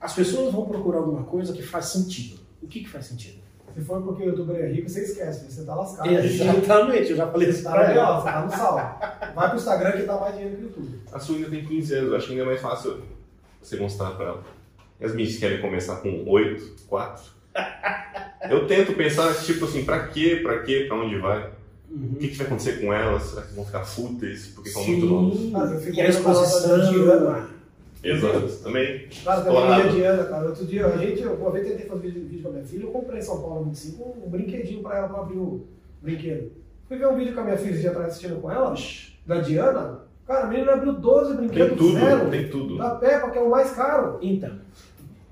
As 0.00 0.14
pessoas 0.14 0.52
vão 0.52 0.66
procurar 0.66 0.98
alguma 0.98 1.24
coisa 1.24 1.52
que 1.52 1.62
faz 1.62 1.86
sentido. 1.86 2.40
O 2.62 2.66
que, 2.66 2.80
que 2.80 2.88
faz 2.88 3.06
sentido? 3.06 3.39
Se 3.74 3.80
for 3.82 4.02
porque 4.02 4.24
o 4.24 4.26
youtuber 4.26 4.56
é 4.56 4.68
rico, 4.68 4.88
você 4.88 5.02
esquece, 5.02 5.50
você 5.50 5.64
tá 5.64 5.74
lascado. 5.74 6.10
Exatamente, 6.10 7.10
eu 7.10 7.16
já 7.16 7.26
falei 7.26 7.48
isso 7.48 7.62
Você 7.62 7.64
tá, 7.64 8.10
ó, 8.10 8.20
você 8.20 8.30
tá 8.30 8.44
no 8.44 8.50
sal. 8.50 9.00
Vai 9.34 9.48
pro 9.48 9.58
Instagram 9.58 9.92
que 9.92 10.02
dá 10.02 10.18
mais 10.18 10.34
dinheiro 10.34 10.56
que 10.56 10.62
o 10.62 10.66
YouTube. 10.66 11.00
A 11.12 11.18
sua 11.18 11.36
ainda 11.36 11.50
tem 11.50 11.64
15 11.64 11.94
anos, 11.94 12.10
eu 12.10 12.16
acho 12.16 12.26
que 12.26 12.32
ainda 12.32 12.44
é 12.44 12.46
mais 12.46 12.60
fácil 12.60 13.02
você 13.62 13.76
mostrar 13.76 14.10
pra 14.12 14.26
ela. 14.26 14.42
E 15.00 15.04
as 15.04 15.14
minhas 15.14 15.36
querem 15.36 15.60
começar 15.60 15.96
com 15.96 16.24
8, 16.28 16.82
4. 16.88 17.24
Eu 18.50 18.66
tento 18.66 18.94
pensar, 18.94 19.34
tipo 19.34 19.64
assim, 19.64 19.84
pra 19.84 20.08
quê, 20.08 20.40
pra 20.42 20.62
quê, 20.62 20.84
pra 20.88 20.96
onde 20.96 21.18
vai? 21.18 21.50
Uhum. 21.90 22.12
O 22.14 22.16
que, 22.16 22.28
que 22.28 22.36
vai 22.36 22.46
acontecer 22.46 22.80
com 22.80 22.92
elas? 22.92 23.22
Será 23.24 23.42
que 23.42 23.54
vão 23.54 23.64
ficar 23.64 23.84
fúteis 23.84 24.46
porque 24.48 24.70
são 24.70 24.84
muito 24.86 25.06
novos? 25.06 25.72
Eu 25.72 25.80
fico 25.80 25.96
e 25.96 26.00
a 26.00 26.08
exposição. 26.08 26.78
Exato, 28.02 28.48
também. 28.62 29.08
Cara, 29.24 29.42
também 29.42 30.02
cara. 30.28 30.46
Outro 30.48 30.64
dia, 30.66 30.86
a 30.86 30.96
gente, 30.96 31.22
eu 31.22 31.34
uma 31.34 31.50
vez 31.50 31.68
tentei 31.68 31.86
fazer 31.86 32.08
vídeo, 32.08 32.26
vídeo 32.26 32.42
com 32.42 32.48
a 32.48 32.52
minha 32.52 32.64
filha, 32.64 32.82
eu 32.84 32.90
comprei 32.90 33.18
em 33.18 33.22
São 33.22 33.40
Paulo 33.40 33.64
25 33.64 34.16
um 34.24 34.30
brinquedinho 34.30 34.82
pra 34.82 34.98
ela 34.98 35.08
pra 35.08 35.20
abrir 35.20 35.38
o 35.38 35.66
brinquedo. 36.00 36.52
Fui 36.88 36.96
ver 36.98 37.08
um 37.08 37.16
vídeo 37.16 37.34
com 37.34 37.40
a 37.40 37.44
minha 37.44 37.56
filha 37.58 37.70
esse 37.72 37.80
dia 37.80 37.90
atrás 37.90 38.08
assistindo 38.08 38.40
com 38.40 38.50
ela, 38.50 38.74
da 39.26 39.40
Diana. 39.40 40.00
Cara, 40.26 40.44
a 40.44 40.46
menina 40.48 40.72
abriu 40.72 40.92
12 40.92 41.34
brinquedos 41.36 41.68
Tem 41.68 41.76
tudo, 41.76 41.92
zero. 41.98 42.30
tem 42.30 42.48
tudo. 42.48 42.78
Da 42.78 42.90
Peppa, 42.94 43.30
que 43.30 43.38
é 43.38 43.40
o 43.42 43.50
mais 43.50 43.70
caro. 43.72 44.18
Então, 44.22 44.58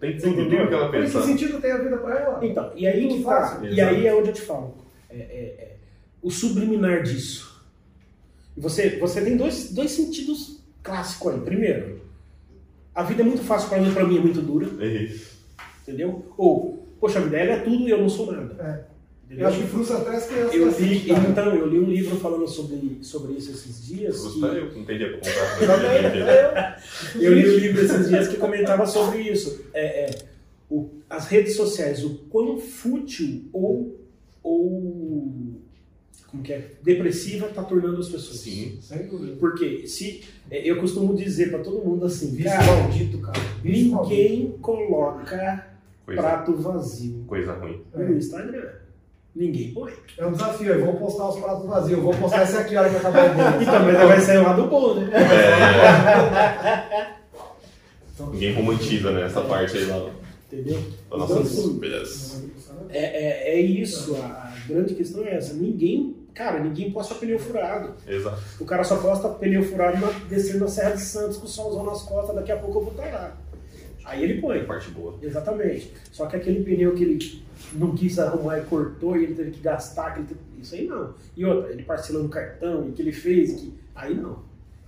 Tem 0.00 0.16
tudo, 0.16 0.28
entendeu? 0.40 0.58
tudo 0.58 0.68
que 0.68 0.74
ela 0.74 0.88
Mas 0.90 1.10
que 1.12 1.16
pensa. 1.18 1.22
sentido 1.26 1.60
tem 1.60 1.72
a 1.72 1.78
vida 1.78 1.96
pra 1.98 2.18
ela? 2.18 2.44
então, 2.44 2.72
e 2.76 2.86
aí 2.86 3.08
que 3.08 3.22
tá. 3.22 3.60
E 3.62 3.80
aí 3.80 4.06
é 4.06 4.14
onde 4.14 4.28
eu 4.28 4.34
te 4.34 4.42
falo. 4.42 4.74
É, 5.08 5.16
é, 5.16 5.20
é, 5.20 5.76
o 6.20 6.30
subliminar 6.30 7.02
disso. 7.02 7.62
Você, 8.56 8.98
você 8.98 9.20
tem 9.22 9.36
dois, 9.36 9.72
dois 9.72 9.90
sentidos 9.92 10.60
clássicos 10.82 11.32
aí. 11.34 11.40
Primeiro, 11.40 12.00
a 12.98 13.02
vida 13.04 13.22
é 13.22 13.24
muito 13.24 13.42
fácil 13.42 13.68
pra 13.68 13.80
mim, 13.80 13.92
pra 13.92 14.04
mim 14.06 14.16
é 14.18 14.20
muito 14.20 14.40
dura, 14.42 14.68
É 14.80 14.86
isso. 15.04 15.38
entendeu? 15.82 16.24
Ou, 16.36 16.86
poxa, 17.00 17.18
a 17.18 17.22
vida 17.22 17.36
ela 17.36 17.52
é 17.52 17.60
tudo 17.60 17.86
e 17.86 17.90
eu 17.90 18.00
não 18.00 18.08
sou 18.08 18.32
nada. 18.32 18.54
É. 18.58 18.98
Entendeu? 19.26 19.44
Eu 19.44 19.48
acho 19.50 19.60
que 19.60 19.66
frustra 19.68 19.98
até 19.98 20.16
as 20.16 20.26
crianças. 20.26 20.54
Eu 20.54 20.72
que 20.72 20.82
li, 20.82 21.00
cara. 21.00 21.28
então, 21.28 21.54
eu 21.54 21.66
li 21.68 21.78
um 21.78 21.84
livro 21.90 22.16
falando 22.16 22.48
sobre, 22.48 22.98
sobre 23.02 23.34
isso 23.34 23.50
esses 23.50 23.84
dias. 23.86 24.18
Frustra 24.20 24.50
que- 24.50 24.56
eu, 24.56 24.64
não 24.64 24.70
comprar. 24.72 25.74
até 25.76 27.16
eu. 27.16 27.22
Eu 27.22 27.34
li 27.34 27.48
um 27.48 27.58
livro 27.58 27.80
esses 27.84 28.08
dias 28.08 28.26
que 28.28 28.36
comentava 28.38 28.86
sobre 28.86 29.20
isso. 29.20 29.64
É, 29.74 30.04
é, 30.06 30.10
o- 30.70 30.88
as 31.10 31.26
redes 31.28 31.56
sociais, 31.56 32.02
o 32.04 32.14
quão 32.30 32.58
fútil 32.58 33.44
ou, 33.52 34.00
ou 34.42 35.60
como 36.30 36.42
que 36.42 36.52
é, 36.52 36.72
depressiva 36.82 37.46
está 37.46 37.62
tornando 37.62 37.98
as 38.00 38.08
pessoas. 38.08 38.40
Sim. 38.40 38.78
Sem 38.82 39.06
dúvida. 39.06 39.36
Porque 39.40 39.86
se 39.86 40.22
é, 40.50 40.68
eu 40.70 40.78
costumo 40.78 41.14
dizer 41.16 41.50
para 41.50 41.60
todo 41.60 41.78
mundo 41.84 42.04
assim, 42.06 42.36
cara, 42.42 42.62
maldito, 42.64 43.18
cara. 43.18 43.38
Ninguém 43.64 44.52
coloca 44.60 45.66
Coisa, 46.04 46.22
prato 46.22 46.54
vazio 46.56 47.24
coisa 47.26 47.52
ruim. 47.54 47.82
no 47.94 48.16
Instagram. 48.16 48.68
Ninguém 49.34 49.72
põe. 49.72 49.92
É 50.16 50.26
um 50.26 50.32
desafio, 50.32 50.72
eu 50.72 50.84
vou 50.84 50.96
postar 50.96 51.28
os 51.28 51.38
pratos 51.38 51.66
vazios, 51.66 51.92
eu 51.92 52.02
vou 52.02 52.14
postar 52.14 52.42
esse 52.42 52.56
aqui, 52.56 52.76
a 52.76 52.80
hora 52.80 52.90
que 52.90 52.96
acabar 52.96 53.30
o 53.30 53.34
bolo. 53.34 53.62
E 53.62 53.66
também 53.66 53.94
vai 53.94 54.20
sair 54.20 54.38
lá 54.38 54.52
do 54.54 54.66
bom, 54.66 54.94
né? 54.94 55.10
Ninguém 58.32 58.54
romantiza, 58.54 59.12
né? 59.12 59.26
Essa 59.26 59.42
parte 59.42 59.76
aí 59.76 59.84
lá. 59.84 60.10
Entendeu? 60.50 60.80
Da 60.80 60.86
Então, 61.06 61.18
nossa 61.18 61.40
assim. 61.40 61.80
É, 62.90 62.98
é, 62.98 63.54
é 63.54 63.60
isso, 63.60 64.16
a, 64.16 64.47
a 64.47 64.47
grande 64.68 64.94
questão 64.94 65.24
é 65.24 65.34
essa. 65.34 65.54
Ninguém, 65.54 66.14
Cara, 66.34 66.60
ninguém 66.60 66.92
posta 66.92 67.16
pneu 67.16 67.36
furado. 67.36 67.94
Exato. 68.06 68.40
O 68.60 68.64
cara 68.64 68.84
só 68.84 68.96
posta 68.98 69.28
pneu 69.28 69.60
furado 69.64 69.98
na- 70.00 70.12
descendo 70.28 70.64
a 70.66 70.68
Serra 70.68 70.90
de 70.90 71.00
Santos 71.00 71.36
com 71.36 71.46
o 71.46 71.48
solzão 71.48 71.84
nas 71.84 72.02
costas, 72.02 72.32
daqui 72.36 72.52
a 72.52 72.56
pouco 72.56 72.78
eu 72.78 72.82
vou 72.84 72.92
estar 72.92 73.06
lá. 73.12 73.36
Aí 74.04 74.22
ele 74.22 74.40
põe. 74.40 74.64
Parte 74.64 74.88
boa. 74.90 75.16
Exatamente. 75.20 75.92
Só 76.12 76.26
que 76.26 76.36
aquele 76.36 76.62
pneu 76.62 76.94
que 76.94 77.02
ele 77.02 77.42
não 77.72 77.92
quis 77.94 78.18
arrumar 78.20 78.58
e 78.58 78.62
cortou 78.66 79.16
e 79.16 79.24
ele 79.24 79.34
teve 79.34 79.50
que 79.50 79.60
gastar, 79.60 80.12
que 80.14 80.20
ele 80.20 80.28
teve- 80.28 80.40
isso 80.62 80.74
aí 80.76 80.86
não. 80.86 81.12
E 81.36 81.44
outra, 81.44 81.72
ele 81.72 81.82
parcelou 81.82 82.22
no 82.22 82.28
cartão 82.28 82.88
e 82.88 82.92
que 82.92 83.02
ele 83.02 83.12
fez, 83.12 83.54
que... 83.60 83.74
aí 83.96 84.14
não. 84.14 84.38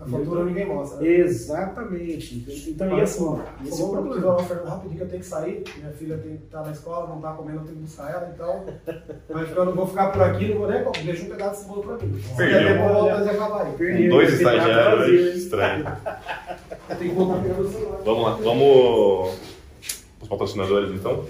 A 0.01 0.07
fatura 0.07 0.45
ninguém 0.45 0.65
mostra. 0.67 0.99
né? 0.99 1.09
Exatamente. 1.09 2.47
Então, 2.71 2.99
e 2.99 3.01
assim, 3.03 3.39
esse 3.63 3.73
é 3.73 3.77
Só 3.77 3.85
o 3.85 3.93
uma 3.93 4.03
problema. 4.03 4.39
Fernando, 4.45 4.69
rapidinho 4.69 4.97
que 4.97 5.03
eu 5.03 5.09
tenho 5.09 5.21
que 5.21 5.29
sair. 5.29 5.65
Minha 5.77 5.93
filha 5.93 6.17
tem 6.17 6.37
que 6.39 6.45
estar 6.45 6.63
na 6.63 6.73
escola, 6.73 7.07
não 7.07 7.21
tá 7.21 7.33
comendo, 7.35 7.59
eu 7.59 7.65
tenho 7.65 7.77
que 7.77 7.83
buscar 7.83 8.11
ela, 8.11 8.33
então. 8.35 8.65
Mas 9.29 9.51
eu 9.55 9.65
não 9.67 9.75
vou 9.75 9.87
ficar 9.87 10.11
por 10.11 10.23
aqui, 10.23 10.49
não 10.49 10.59
vou 10.59 10.69
nem 10.71 10.83
comer. 10.83 11.05
Deixa 11.05 11.25
um 11.25 11.29
pedaço 11.29 11.51
desse 11.51 11.69
bolo 11.69 11.83
pra 11.83 12.07
mim. 12.07 12.23
Perdeu. 12.35 12.59
tempo, 12.61 12.83
eu 12.83 13.25
e 13.69 13.77
Perdeu, 13.77 14.11
dois 14.11 14.33
estagiários 14.33 15.37
estranho. 15.37 15.85
Eu 16.89 16.97
tenho 16.97 17.11
que 17.11 17.17
voltar 17.17 17.43
pelo 17.43 17.71
celular. 17.71 18.01
Vamos 18.03 18.25
lá, 18.25 18.31
vamos 18.37 19.39
os 20.23 20.29
patrocinadores 20.29 20.93
então. 20.93 21.27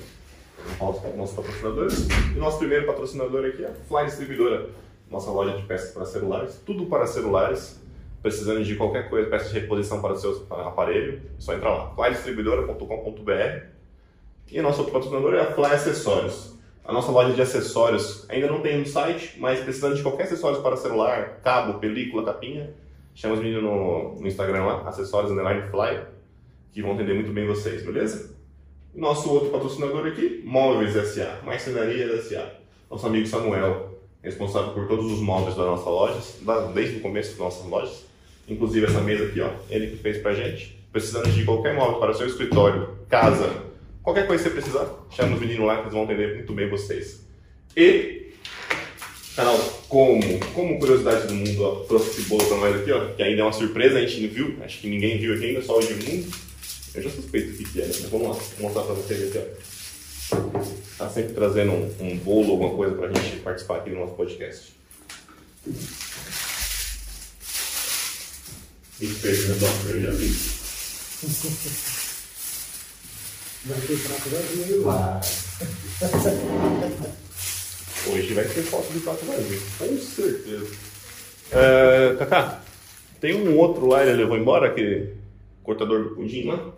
Vamos 0.79 0.97
falar 0.99 1.09
dos 1.09 1.19
nossos 1.19 1.35
patrocinadores. 1.35 2.09
E 2.37 2.39
nosso 2.39 2.59
primeiro 2.59 2.87
patrocinador 2.87 3.47
aqui 3.47 3.65
é 3.65 3.69
a 3.69 3.73
Fly 3.89 4.07
Distribuidora, 4.07 4.69
nossa 5.11 5.31
loja 5.33 5.57
de 5.57 5.65
peças 5.65 5.91
para 5.91 6.05
celulares, 6.05 6.61
tudo 6.65 6.87
para 6.87 7.05
celulares. 7.05 7.80
Precisando 8.23 8.63
de 8.63 8.77
qualquer 8.77 9.09
coisa, 9.09 9.31
peça 9.31 9.49
de 9.49 9.59
reposição 9.59 10.03
para 10.03 10.13
o 10.13 10.17
seu 10.17 10.47
aparelho, 10.51 11.23
é 11.37 11.41
só 11.41 11.55
entrar 11.55 11.71
lá, 11.71 11.95
flydistribuidora.com.br. 11.95 13.65
E 14.51 14.61
nosso 14.61 14.81
outro 14.81 14.93
patrocinador 14.93 15.35
é 15.35 15.41
a 15.41 15.53
Fly 15.53 15.67
Acessórios. 15.67 16.59
A 16.85 16.93
nossa 16.93 17.13
loja 17.13 17.33
de 17.33 17.41
acessórios 17.41 18.27
ainda 18.29 18.49
não 18.49 18.61
tem 18.61 18.79
no 18.79 18.87
site, 18.87 19.39
mas 19.39 19.61
precisando 19.61 19.95
de 19.95 20.03
qualquer 20.03 20.25
acessório 20.25 20.61
para 20.61 20.77
celular, 20.77 21.41
cabo, 21.43 21.79
película, 21.79 22.25
capinha, 22.25 22.75
chama 23.15 23.35
os 23.35 23.41
meninos 23.41 23.63
no, 23.63 24.17
no 24.21 24.27
Instagram 24.27 24.65
lá, 24.65 24.89
acessórios 24.89 25.33
fly, 25.71 26.01
que 26.73 26.83
vão 26.83 26.95
atender 26.95 27.15
muito 27.15 27.33
bem 27.33 27.47
vocês, 27.47 27.85
beleza? 27.85 28.35
E 28.93 29.01
nosso 29.01 29.31
outro 29.33 29.51
patrocinador 29.51 30.07
aqui, 30.07 30.43
Móveis 30.45 30.93
SA, 30.93 31.39
Marcenaria 31.45 32.21
SA. 32.23 32.51
Nosso 32.91 33.07
amigo 33.07 33.27
Samuel, 33.27 34.01
responsável 34.21 34.73
por 34.73 34.89
todos 34.89 35.13
os 35.13 35.21
móveis 35.21 35.55
da 35.55 35.65
nossa 35.65 35.89
loja, 35.89 36.21
desde 36.75 36.97
o 36.97 37.01
começo 37.01 37.31
das 37.31 37.39
nossas 37.39 37.67
lojas. 37.67 38.10
Inclusive 38.51 38.87
essa 38.87 39.01
mesa 39.01 39.25
aqui, 39.25 39.41
ó, 39.41 39.51
ele 39.71 39.87
que 39.87 39.97
fez 39.97 40.19
pra 40.19 40.35
gente. 40.35 40.79
Precisando 40.93 41.31
de 41.31 41.45
qualquer 41.45 41.75
móvel 41.75 42.01
para 42.01 42.13
seu 42.13 42.27
escritório, 42.27 42.99
casa, 43.09 43.49
qualquer 44.03 44.27
coisa 44.27 44.43
que 44.43 44.51
você 44.51 44.55
precisar, 44.55 44.89
chama 45.11 45.37
os 45.37 45.41
meninos 45.41 45.67
lá 45.67 45.77
que 45.77 45.83
eles 45.83 45.93
vão 45.93 46.03
atender 46.03 46.35
muito 46.35 46.53
bem 46.53 46.69
vocês. 46.69 47.25
E 47.77 48.21
Canal, 49.37 49.57
como, 49.89 50.21
como 50.53 50.79
curiosidade 50.79 51.29
do 51.29 51.35
mundo, 51.35 51.63
ó, 51.63 51.77
trouxe 51.85 52.11
esse 52.11 52.29
bolo 52.29 52.45
pra 52.47 52.57
nós 52.57 52.77
aqui, 52.77 52.91
ó, 52.91 53.07
que 53.15 53.23
ainda 53.23 53.41
é 53.41 53.45
uma 53.45 53.53
surpresa, 53.53 53.99
a 53.99 54.01
gente 54.03 54.21
não 54.23 54.29
viu, 54.29 54.57
acho 54.63 54.81
que 54.81 54.89
ninguém 54.89 55.19
viu 55.19 55.35
aqui 55.35 55.47
ainda, 55.47 55.63
só 55.63 55.79
o 55.79 55.83
Edmundo. 55.83 56.29
Eu 56.95 57.03
já 57.03 57.09
suspeito 57.09 57.51
o 57.51 57.57
que 57.57 57.81
é, 57.81 57.87
mas 57.87 58.03
vamos 58.11 58.29
lá, 58.29 58.33
vou 58.35 58.63
mostrar 58.63 58.83
pra 58.83 58.95
vocês 58.95 59.29
aqui, 59.29 59.39
ó. 59.39 60.41
Tá 60.99 61.09
sempre 61.09 61.33
trazendo 61.33 61.73
um, 61.73 61.91
um 62.01 62.17
bolo, 62.19 62.51
alguma 62.51 62.75
coisa 62.75 62.95
pra 62.95 63.09
gente 63.09 63.37
participar 63.37 63.77
aqui 63.77 63.91
do 63.91 63.97
nosso 63.97 64.15
podcast. 64.15 64.73
Né, 69.01 69.55
Dom? 69.59 69.89
Eu 69.89 70.01
já 70.03 70.11
vi. 70.11 70.29
Vai 73.65 73.81
ter 73.81 73.99
prato 73.99 74.29
vazio. 74.29 74.85
Hoje 78.13 78.35
vai 78.35 78.45
ter 78.45 78.63
foto 78.63 78.93
do 78.93 79.01
prato 79.01 79.25
vazio, 79.25 79.63
com 79.79 79.99
certeza. 79.99 80.67
É, 81.51 82.15
Cacá, 82.19 82.63
tem 83.21 83.35
um 83.35 83.57
outro 83.57 83.87
lá, 83.87 84.03
ele 84.03 84.17
levou 84.17 84.37
embora, 84.37 84.69
aquele 84.69 85.15
cortador 85.63 86.05
do 86.05 86.15
pudim 86.15 86.49
lá? 86.49 86.73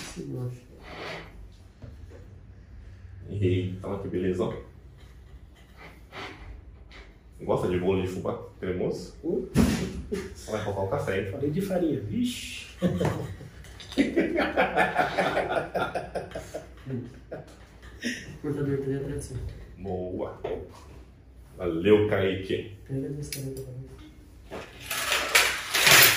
Esse 0.00 0.20
nojo. 0.26 0.68
Eita, 3.30 3.98
que 4.02 4.08
beleza, 4.08 4.44
ó. 4.44 4.52
Gosta 7.40 7.68
de 7.68 7.78
bolo 7.78 8.02
de 8.02 8.08
fubá 8.08 8.38
cremoso? 8.58 9.14
Uh. 9.22 9.48
Só 10.34 10.52
vai 10.52 10.64
faltar 10.64 10.84
o 10.84 10.88
café, 10.88 11.20
hein? 11.20 11.30
Falei 11.30 11.50
de 11.50 11.60
farinha. 11.60 12.00
Vixe. 12.00 12.66
Cortador 18.42 18.78
também 18.78 18.96
é 18.96 18.98
tradição. 18.98 19.36
Boa. 19.78 20.40
Valeu, 21.56 22.08
Kaique. 22.08 22.76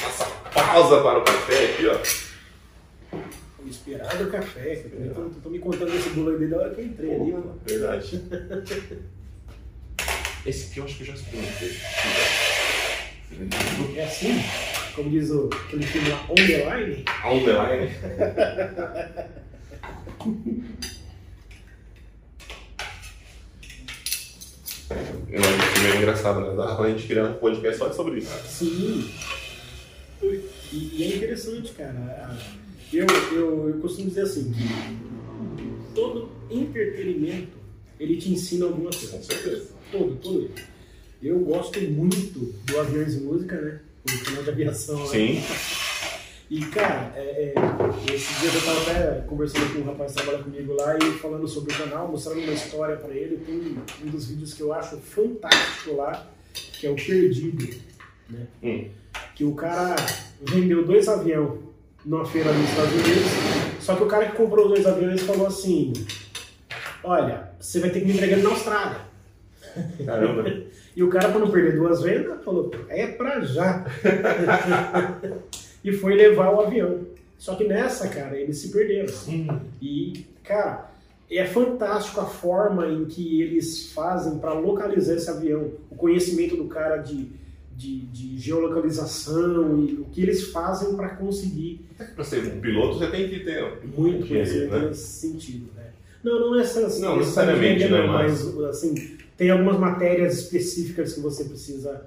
Nossa, 0.02 0.26
pausa 0.54 1.02
para 1.02 1.20
o 1.20 1.24
café 1.24 1.66
aqui, 1.66 1.88
ó. 1.88 1.98
Vou 3.58 3.68
esperar 3.68 4.18
do 4.18 4.32
café. 4.32 4.86
Eu 4.92 5.14
tô, 5.14 5.30
tô 5.42 5.50
me 5.50 5.60
contando 5.60 5.94
esse 5.94 6.10
bolo 6.10 6.32
aí 6.32 6.38
desde 6.40 6.56
a 6.56 6.58
hora 6.58 6.74
que 6.74 6.82
eu 6.82 6.86
entrei 6.86 7.16
ali. 7.16 7.34
Opa, 7.34 7.56
verdade. 7.66 8.22
Esse 10.46 10.72
aqui 10.72 10.80
eu 10.80 10.86
acho 10.86 10.96
que 10.98 11.04
eu 11.04 11.08
já 11.08 11.14
experimentei. 11.14 11.78
É 13.96 14.04
assim, 14.04 14.34
como 14.96 15.10
diz 15.10 15.30
o, 15.30 15.50
aquele 15.54 15.86
filme 15.86 16.10
lá, 16.10 16.26
On 16.30 16.36
The 16.36 16.78
Line. 16.78 17.06
On 17.26 17.46
the 17.46 17.52
line. 17.52 17.92
Eu 25.30 25.40
acho 25.40 25.74
que 25.74 25.88
é 25.88 25.96
engraçado, 25.98 26.42
né? 26.42 26.56
Dá 26.56 26.76
pra 26.76 26.90
gente 26.90 27.08
criar 27.08 27.26
um 27.26 27.34
podcast 27.36 27.78
só 27.78 27.94
sobre 27.94 28.20
isso. 28.20 28.32
Sim. 28.48 29.10
E, 30.24 30.42
e 30.74 31.04
é 31.04 31.16
interessante, 31.16 31.72
cara. 31.72 32.38
Eu, 32.92 33.08
eu, 33.32 33.70
eu 33.70 33.80
costumo 33.80 34.10
dizer 34.10 34.24
assim, 34.24 34.52
que 34.52 35.94
todo 35.96 36.30
entretenimento, 36.50 37.58
ele 38.00 38.18
te 38.18 38.32
ensina 38.32 38.66
alguma 38.66 38.90
coisa. 38.90 39.18
Com 39.18 39.24
certeza. 39.24 39.81
Todo, 39.92 40.16
todo. 40.16 40.50
Eu 41.22 41.40
gosto 41.40 41.80
muito 41.82 42.40
do 42.66 42.80
Aviões 42.80 43.16
e 43.16 43.20
Música, 43.20 43.60
né? 43.60 43.80
O 44.08 44.24
canal 44.26 44.44
de 44.44 44.50
aviação. 44.50 45.06
Sim. 45.06 45.44
E, 46.50 46.66
cara, 46.66 47.14
é, 47.16 47.54
é, 47.54 48.14
esses 48.14 48.40
dias 48.40 48.56
eu 48.56 48.62
tava 48.62 48.82
até 48.82 49.22
conversando 49.28 49.74
com 49.74 49.80
um 49.80 49.84
rapaz 49.84 50.12
que 50.12 50.22
trabalha 50.22 50.44
comigo 50.44 50.74
lá 50.74 50.98
e 50.98 51.12
falando 51.20 51.48
sobre 51.48 51.74
o 51.74 51.78
canal, 51.78 52.08
mostrando 52.08 52.40
uma 52.40 52.54
história 52.54 52.98
pra 52.98 53.14
ele. 53.14 53.38
Tem 53.38 53.78
um, 54.06 54.10
dos 54.10 54.28
vídeos 54.28 54.54
que 54.54 54.62
eu 54.62 54.74
acho 54.74 54.98
fantástico 54.98 55.96
lá, 55.96 56.28
que 56.54 56.88
é 56.88 56.90
o 56.90 56.96
Perdido, 56.96 57.76
né? 58.30 58.48
Hum. 58.64 58.90
Que 59.36 59.44
o 59.44 59.54
cara 59.54 59.96
vendeu 60.42 60.86
dois 60.86 61.08
aviões 61.08 61.60
numa 62.06 62.26
feira 62.26 62.52
nos 62.52 62.70
Estados 62.70 62.94
Unidos, 62.94 63.32
só 63.80 63.96
que 63.96 64.04
o 64.04 64.08
cara 64.08 64.26
que 64.26 64.36
comprou 64.36 64.68
dois 64.68 64.86
aviões 64.86 65.22
falou 65.22 65.48
assim: 65.48 65.94
Olha, 67.04 67.52
você 67.60 67.80
vai 67.80 67.92
ter 67.92 68.00
que 68.00 68.08
me 68.08 68.14
entregar 68.14 68.38
na 68.38 68.50
Austrália. 68.50 69.11
Caramba. 70.06 70.44
E 70.94 71.02
o 71.02 71.10
cara, 71.10 71.30
para 71.30 71.40
não 71.40 71.50
perder 71.50 71.78
duas 71.78 72.02
vendas, 72.02 72.44
falou: 72.44 72.70
É 72.90 73.08
pra 73.08 73.40
já. 73.40 73.86
e 75.82 75.94
foi 75.94 76.16
levar 76.16 76.54
o 76.54 76.60
avião. 76.60 77.08
Só 77.38 77.56
que 77.56 77.64
nessa, 77.64 78.10
cara, 78.10 78.38
eles 78.38 78.58
se 78.58 78.74
perderam. 78.74 79.08
E, 79.82 80.26
cara, 80.44 80.92
é 81.32 81.46
fantástico 81.46 82.20
a 82.20 82.26
forma 82.26 82.88
em 82.88 83.06
que 83.06 83.42
eles 83.42 83.94
fazem 83.94 84.38
para 84.38 84.52
localizar 84.52 85.16
esse 85.16 85.30
avião. 85.30 85.72
O 85.90 85.96
conhecimento 85.96 86.58
do 86.58 86.66
cara 86.66 86.98
de, 86.98 87.30
de, 87.74 88.02
de 88.02 88.38
geolocalização 88.38 89.80
e 89.80 89.94
o 89.94 90.06
que 90.12 90.22
eles 90.22 90.52
fazem 90.52 90.94
para 90.94 91.08
conseguir 91.16 91.86
Pra 92.16 92.24
ser 92.24 92.54
um 92.54 92.60
piloto, 92.60 92.98
você 92.98 93.08
tem 93.08 93.30
que 93.30 93.40
ter 93.42 93.64
muito 93.96 94.28
conhecimento, 94.28 94.28
conhecimento 94.28 94.72
né? 94.72 94.88
nesse 94.88 95.08
sentido. 95.08 95.70
Né? 95.76 95.84
Não, 96.24 96.40
não 96.40 96.60
é 96.60 96.62
assim, 96.62 97.02
Não, 97.02 97.18
necessariamente, 97.18 97.88
né, 97.88 98.08
mas 98.08 98.58
assim, 98.66 99.18
tem 99.42 99.50
algumas 99.50 99.80
matérias 99.80 100.38
específicas 100.38 101.14
que 101.16 101.20
você 101.20 101.46
precisa 101.46 102.06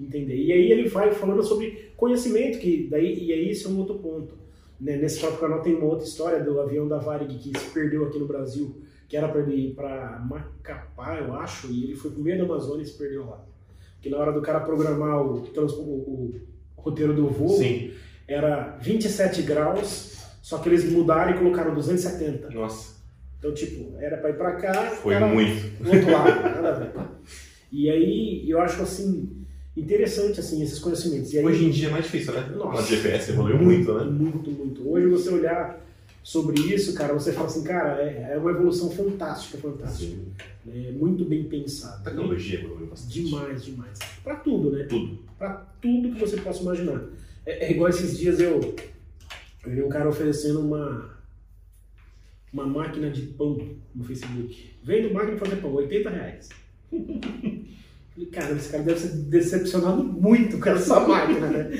entender. 0.00 0.34
E 0.34 0.52
aí 0.52 0.72
ele 0.72 0.88
vai 0.88 1.12
falando 1.12 1.40
sobre 1.44 1.92
conhecimento, 1.96 2.58
que 2.58 2.88
daí, 2.90 3.24
e 3.24 3.32
aí 3.32 3.50
esse 3.50 3.66
é 3.66 3.68
um 3.68 3.78
outro 3.78 4.00
ponto. 4.00 4.34
Né? 4.80 4.96
Nesse 4.96 5.20
próprio 5.20 5.38
canal 5.38 5.62
tem 5.62 5.76
uma 5.76 5.84
outra 5.86 6.04
história 6.04 6.42
do 6.42 6.60
avião 6.60 6.88
da 6.88 6.98
Varig 6.98 7.38
que 7.38 7.56
se 7.56 7.66
perdeu 7.72 8.04
aqui 8.04 8.18
no 8.18 8.26
Brasil, 8.26 8.82
que 9.08 9.16
era 9.16 9.28
para 9.28 9.42
ele 9.42 9.68
ir 9.68 9.74
para 9.74 10.18
Macapá, 10.28 11.18
eu 11.20 11.32
acho, 11.34 11.68
e 11.70 11.84
ele 11.84 11.94
foi 11.94 12.10
pro 12.10 12.20
meio 12.20 12.36
da 12.38 12.44
Amazônia 12.46 12.82
e 12.82 12.86
se 12.86 12.98
perdeu 12.98 13.26
lá. 13.26 13.44
Que 14.00 14.10
na 14.10 14.18
hora 14.18 14.32
do 14.32 14.42
cara 14.42 14.58
programar 14.58 15.22
o, 15.24 15.36
o- 15.36 15.80
o 15.86 16.34
roteiro 16.76 17.14
do 17.14 17.28
voo, 17.28 17.58
Sim. 17.58 17.92
era 18.26 18.76
27 18.80 19.42
graus, 19.42 20.16
só 20.42 20.58
que 20.58 20.68
eles 20.68 20.90
mudaram 20.90 21.36
e 21.36 21.38
colocaram 21.38 21.72
270. 21.76 22.50
Nossa, 22.50 22.91
Então, 23.42 23.52
tipo, 23.52 23.96
era 23.98 24.16
para 24.18 24.30
ir 24.30 24.34
para 24.34 24.52
cá, 24.52 24.72
foi 24.92 25.14
era 25.14 25.26
muito. 25.26 25.82
do 25.82 25.90
outro 25.90 26.12
lado, 26.12 26.42
nada 26.42 26.68
a 26.68 26.72
ver. 26.78 26.92
E 27.72 27.90
aí, 27.90 28.48
eu 28.48 28.60
acho 28.60 28.80
assim, 28.80 29.28
interessante 29.76 30.38
assim 30.38 30.62
esses 30.62 30.78
conhecimentos. 30.78 31.32
E 31.32 31.38
aí, 31.38 31.44
Hoje 31.44 31.64
em 31.64 31.70
dia 31.70 31.88
é 31.88 31.90
mais 31.90 32.04
difícil, 32.04 32.34
né? 32.34 32.48
Nossa. 32.54 32.82
O 32.82 32.86
GPS 32.86 33.32
evoluiu 33.32 33.58
muito, 33.58 33.92
né? 33.94 34.04
Muito, 34.04 34.48
muito. 34.48 34.88
Hoje 34.88 35.08
você 35.08 35.30
olhar 35.30 35.84
sobre 36.22 36.60
isso, 36.72 36.94
cara, 36.94 37.14
você 37.14 37.32
fala 37.32 37.46
assim, 37.46 37.64
cara, 37.64 38.00
é, 38.00 38.34
é 38.34 38.38
uma 38.38 38.52
evolução 38.52 38.88
fantástica, 38.92 39.58
fantástica. 39.58 40.16
É 40.72 40.92
muito 40.92 41.24
bem 41.24 41.42
pensada. 41.42 42.00
Tecnologia 42.04 42.60
evoluiu 42.60 42.86
bastante. 42.86 43.22
Demais, 43.24 43.64
demais. 43.64 43.98
Pra 44.22 44.36
tudo, 44.36 44.70
né? 44.70 44.84
Tudo. 44.84 45.18
Pra 45.36 45.66
tudo 45.80 46.12
que 46.12 46.20
você 46.20 46.36
possa 46.36 46.62
imaginar. 46.62 47.02
É, 47.44 47.66
é 47.66 47.70
igual 47.72 47.90
esses 47.90 48.16
dias 48.16 48.38
eu, 48.38 48.60
eu 49.66 49.72
vi 49.72 49.82
um 49.82 49.88
cara 49.88 50.08
oferecendo 50.08 50.60
uma, 50.60 51.10
uma 52.52 52.66
máquina 52.66 53.10
de 53.10 53.22
pão 53.22 53.76
no 53.94 54.04
Facebook. 54.04 54.70
Vendo 54.82 55.14
máquina 55.14 55.38
fazer 55.38 55.56
pão, 55.56 55.72
80 55.72 56.10
reais. 56.10 56.48
Cara, 58.30 58.54
esse 58.54 58.70
cara 58.70 58.82
deve 58.82 59.00
ser 59.00 59.08
decepcionado 59.08 60.04
muito 60.04 60.58
com 60.58 60.68
essa 60.68 61.00
máquina, 61.00 61.48
né? 61.48 61.70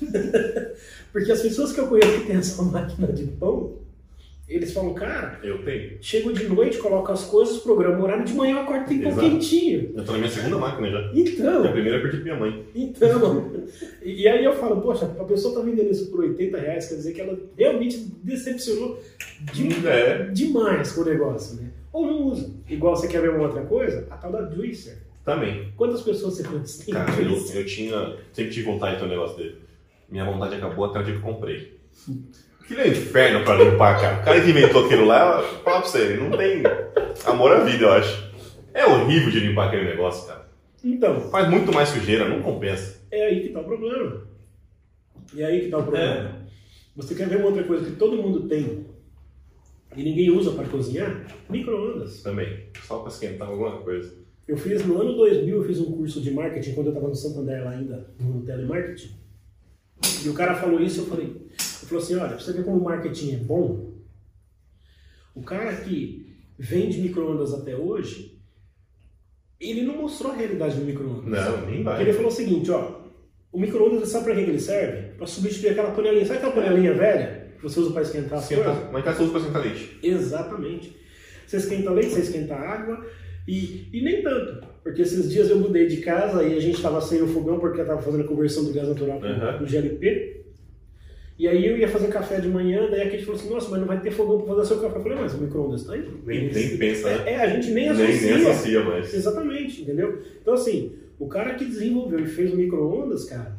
Porque 1.12 1.30
as 1.30 1.42
pessoas 1.42 1.72
que 1.72 1.80
eu 1.80 1.86
conheço 1.86 2.20
que 2.20 2.26
tem 2.26 2.36
essa 2.36 2.62
máquina 2.62 3.12
de 3.12 3.26
pão, 3.26 3.78
eles 4.48 4.72
falam, 4.72 4.94
cara, 4.94 5.40
Eu 5.42 5.64
tenho. 5.64 5.98
chego 6.00 6.32
de 6.32 6.48
noite, 6.48 6.78
coloco 6.78 7.10
as 7.10 7.24
coisas, 7.24 7.58
programa 7.58 7.98
o 7.98 8.02
horário, 8.04 8.24
de 8.24 8.32
manhã 8.32 8.54
eu 8.56 8.60
acordo 8.60 8.86
tem 8.86 9.00
pão 9.02 9.16
quentinho. 9.16 9.92
Eu 9.96 10.04
tô 10.04 10.12
na 10.12 10.18
minha 10.18 10.30
segunda 10.30 10.56
máquina 10.58 10.88
já. 10.90 11.10
Então, 11.14 11.64
E 11.64 11.68
a 11.68 11.72
primeira 11.72 11.98
eu 11.98 12.02
perdi 12.02 12.16
pra 12.18 12.24
minha 12.24 12.36
mãe. 12.36 12.64
então, 12.74 13.52
e 14.02 14.28
aí 14.28 14.44
eu 14.44 14.52
falo, 14.54 14.80
poxa, 14.80 15.06
a 15.18 15.24
pessoa 15.24 15.54
tá 15.54 15.60
vendendo 15.60 15.90
isso 15.90 16.10
por 16.10 16.20
80 16.20 16.58
reais, 16.58 16.88
quer 16.88 16.94
dizer 16.94 17.12
que 17.12 17.20
ela 17.20 17.38
realmente 17.58 17.98
decepcionou 18.22 19.02
de- 19.52 19.86
É. 19.86 20.24
demais 20.32 20.92
com 20.92 21.00
o 21.00 21.04
negócio, 21.04 21.60
né? 21.60 21.70
Ou 21.92 22.06
não 22.06 22.22
usa. 22.26 22.50
Igual 22.68 22.94
você 22.94 23.08
quer 23.08 23.22
ver 23.22 23.30
uma 23.30 23.44
outra 23.46 23.62
coisa, 23.62 24.06
a 24.10 24.16
tal 24.16 24.30
da 24.30 24.48
Juicer. 24.50 24.98
Também. 25.24 25.72
Quantas 25.76 26.02
pessoas 26.02 26.34
você 26.34 26.44
conhece? 26.44 26.88
Cara, 26.92 27.10
eu, 27.20 27.32
eu 27.54 27.66
tinha. 27.66 28.16
Sempre 28.32 28.52
tive 28.52 28.66
vontade 28.66 28.92
de 28.94 29.00
ter 29.00 29.06
um 29.06 29.08
negócio 29.10 29.36
dele. 29.36 29.56
Minha 30.08 30.24
vontade 30.24 30.54
acabou 30.54 30.84
até 30.84 31.00
o 31.00 31.02
dia 31.02 31.14
que 31.14 31.18
eu 31.18 31.22
comprei. 31.32 31.76
Aquilo 32.66 32.80
é 32.80 32.84
um 32.84 32.90
inferno 32.90 33.44
pra 33.44 33.54
limpar, 33.62 34.00
cara. 34.00 34.20
O 34.20 34.24
cara 34.24 34.40
que 34.40 34.50
inventou 34.50 34.84
aquilo 34.86 35.04
lá, 35.06 35.40
eu 35.40 35.62
falo 35.62 35.82
pra 35.82 35.88
você, 35.88 35.98
ele 36.02 36.16
não 36.28 36.36
tem 36.36 36.62
amor 37.24 37.52
à 37.52 37.60
vida, 37.60 37.84
eu 37.84 37.92
acho. 37.92 38.26
É 38.74 38.84
horrível 38.84 39.30
de 39.30 39.38
limpar 39.38 39.68
aquele 39.68 39.84
negócio, 39.84 40.26
cara. 40.26 40.48
Então, 40.82 41.20
Faz 41.30 41.48
muito 41.48 41.72
mais 41.72 41.90
sujeira, 41.90 42.28
não 42.28 42.42
compensa. 42.42 43.00
é 43.12 43.26
aí 43.26 43.40
que 43.42 43.48
tá 43.50 43.60
o 43.60 43.64
problema. 43.64 44.26
É 45.36 45.44
aí 45.44 45.60
que 45.60 45.68
tá 45.68 45.78
o 45.78 45.82
problema. 45.84 46.44
Você 46.96 47.14
quer 47.14 47.28
ver 47.28 47.36
uma 47.36 47.46
outra 47.46 47.62
coisa 47.62 47.84
que 47.88 47.94
todo 47.96 48.16
mundo 48.16 48.48
tem 48.48 48.84
e 49.96 50.02
ninguém 50.02 50.30
usa 50.30 50.50
para 50.50 50.66
cozinhar? 50.66 51.24
Micro-ondas. 51.48 52.20
Também. 52.22 52.64
Só 52.82 52.98
pra 52.98 53.08
esquentar 53.10 53.48
alguma 53.48 53.78
coisa. 53.78 54.12
Eu 54.48 54.56
fiz 54.56 54.84
no 54.84 55.00
ano 55.00 55.14
2000, 55.14 55.56
eu 55.56 55.64
fiz 55.64 55.80
um 55.80 55.92
curso 55.92 56.20
de 56.20 56.32
marketing 56.32 56.74
quando 56.74 56.88
eu 56.88 56.92
estava 56.92 57.08
no 57.08 57.14
Santander 57.14 57.64
lá 57.64 57.70
ainda, 57.70 58.10
no 58.18 58.42
telemarketing. 58.42 59.14
E 60.24 60.28
o 60.28 60.34
cara 60.34 60.54
falou 60.54 60.80
isso, 60.80 61.00
eu 61.00 61.06
falei, 61.06 61.34
ele 61.86 61.88
falou 61.88 62.02
assim, 62.04 62.14
olha, 62.16 62.28
pra 62.30 62.38
você 62.38 62.52
ver 62.52 62.64
como 62.64 62.78
o 62.78 62.84
marketing 62.84 63.34
é 63.34 63.38
bom, 63.38 63.94
o 65.34 65.42
cara 65.42 65.74
que 65.76 66.34
vende 66.58 67.00
micro-ondas 67.00 67.52
até 67.52 67.76
hoje, 67.76 68.38
ele 69.60 69.82
não 69.82 69.96
mostrou 69.96 70.32
a 70.32 70.36
realidade 70.36 70.76
do 70.76 70.84
micro-ondas. 70.84 71.26
Não, 71.44 71.66
nem 71.66 71.82
vai. 71.82 72.00
ele 72.02 72.12
falou 72.12 72.28
o 72.30 72.34
seguinte, 72.34 72.70
ó, 72.70 73.00
o 73.52 73.58
micro-ondas, 73.60 74.08
sabe 74.08 74.24
pra 74.26 74.34
que 74.34 74.44
que 74.44 74.50
ele 74.50 74.60
serve? 74.60 75.14
Pra 75.16 75.26
substituir 75.26 75.70
aquela 75.70 75.90
panelinha. 75.92 76.26
Sabe 76.26 76.38
aquela 76.38 76.52
panelinha 76.52 76.92
velha 76.94 77.52
que 77.56 77.62
você 77.62 77.80
usa 77.80 77.92
pra 77.92 78.02
esquentar 78.02 78.38
as 78.38 78.48
coisas? 78.48 78.66
Mas 78.92 79.00
em 79.00 79.04
casa 79.04 79.16
você 79.18 79.22
usa 79.24 79.30
pra 79.32 79.40
esquentar 79.40 79.62
leite. 79.62 79.98
Exatamente. 80.02 80.96
Você 81.46 81.56
esquenta 81.58 81.90
leite, 81.90 82.10
você 82.10 82.20
esquenta 82.20 82.54
água 82.54 83.06
e, 83.48 83.88
e 83.92 84.02
nem 84.02 84.22
tanto. 84.22 84.66
Porque 84.82 85.02
esses 85.02 85.30
dias 85.30 85.48
eu 85.48 85.58
mudei 85.58 85.86
de 85.86 85.98
casa 85.98 86.42
e 86.42 86.54
a 86.56 86.60
gente 86.60 86.76
estava 86.76 87.00
sem 87.00 87.22
o 87.22 87.28
fogão 87.28 87.58
porque 87.58 87.78
eu 87.78 87.82
estava 87.84 88.02
fazendo 88.02 88.24
a 88.24 88.26
conversão 88.26 88.64
do 88.64 88.72
gás 88.72 88.88
natural 88.88 89.20
Uhum. 89.20 89.56
pro 89.58 89.66
GLP. 89.66 90.35
E 91.38 91.46
aí 91.46 91.66
eu 91.66 91.76
ia 91.76 91.86
fazer 91.86 92.08
café 92.08 92.40
de 92.40 92.48
manhã, 92.48 92.88
daí 92.90 93.02
a 93.02 93.10
Kate 93.10 93.24
falou 93.24 93.38
assim, 93.38 93.50
nossa, 93.50 93.68
mas 93.68 93.80
não 93.80 93.86
vai 93.86 94.00
ter 94.00 94.10
fogão 94.10 94.40
para 94.40 94.54
fazer 94.54 94.68
seu 94.68 94.80
café. 94.80 94.98
Eu 94.98 95.02
falei, 95.02 95.18
mas 95.18 95.34
o 95.34 95.38
micro-ondas 95.38 95.84
tá 95.84 95.92
aí. 95.92 96.08
Nem, 96.24 96.50
nem 96.50 96.78
pensa, 96.78 97.08
né? 97.10 97.22
É, 97.26 97.32
é, 97.34 97.40
a 97.42 97.48
gente 97.48 97.70
nem 97.72 97.92
Nem, 97.92 98.06
associa. 98.06 98.38
nem 98.38 98.50
associa 98.50 98.84
mais. 98.84 99.12
Exatamente, 99.12 99.82
entendeu? 99.82 100.18
Então 100.40 100.54
assim, 100.54 100.96
o 101.18 101.28
cara 101.28 101.54
que 101.54 101.64
desenvolveu 101.66 102.20
e 102.20 102.26
fez 102.26 102.52
o 102.52 102.56
micro-ondas, 102.56 103.24
cara, 103.26 103.52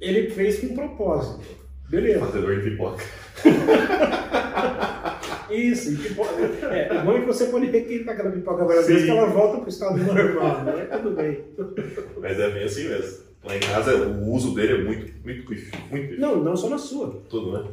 ele 0.00 0.28
fez 0.30 0.58
com 0.60 0.74
propósito. 0.74 1.40
Beleza. 1.88 2.20
Fazedor 2.20 2.60
de 2.60 2.70
pipoca. 2.70 3.02
Isso, 5.50 5.92
e 5.92 5.96
pipoca. 5.96 6.30
É, 6.70 7.00
o 7.00 7.04
bom 7.04 7.16
é 7.16 7.20
que 7.20 7.26
você 7.26 7.46
pode 7.46 7.66
requentar 7.66 8.14
aquela 8.14 8.30
pipoca 8.30 8.64
várias 8.64 8.86
vezes 8.86 9.04
que 9.04 9.10
ela 9.10 9.26
volta 9.26 9.58
pro 9.60 9.68
estado 9.68 9.98
normal, 9.98 10.64
né? 10.64 10.86
Tudo 10.92 11.10
bem. 11.16 11.40
Mas 12.20 12.38
é 12.38 12.50
bem 12.50 12.64
assim 12.64 12.88
mesmo. 12.88 13.31
Lá 13.44 13.56
em 13.56 13.60
casa 13.60 13.96
o 14.06 14.32
uso 14.32 14.54
dele 14.54 14.72
é 14.72 14.84
muito, 14.84 15.12
muito. 15.24 15.54
Muito. 15.90 16.20
Não, 16.20 16.42
não 16.42 16.56
só 16.56 16.68
na 16.68 16.78
sua. 16.78 17.22
Tudo, 17.28 17.52
né? 17.52 17.70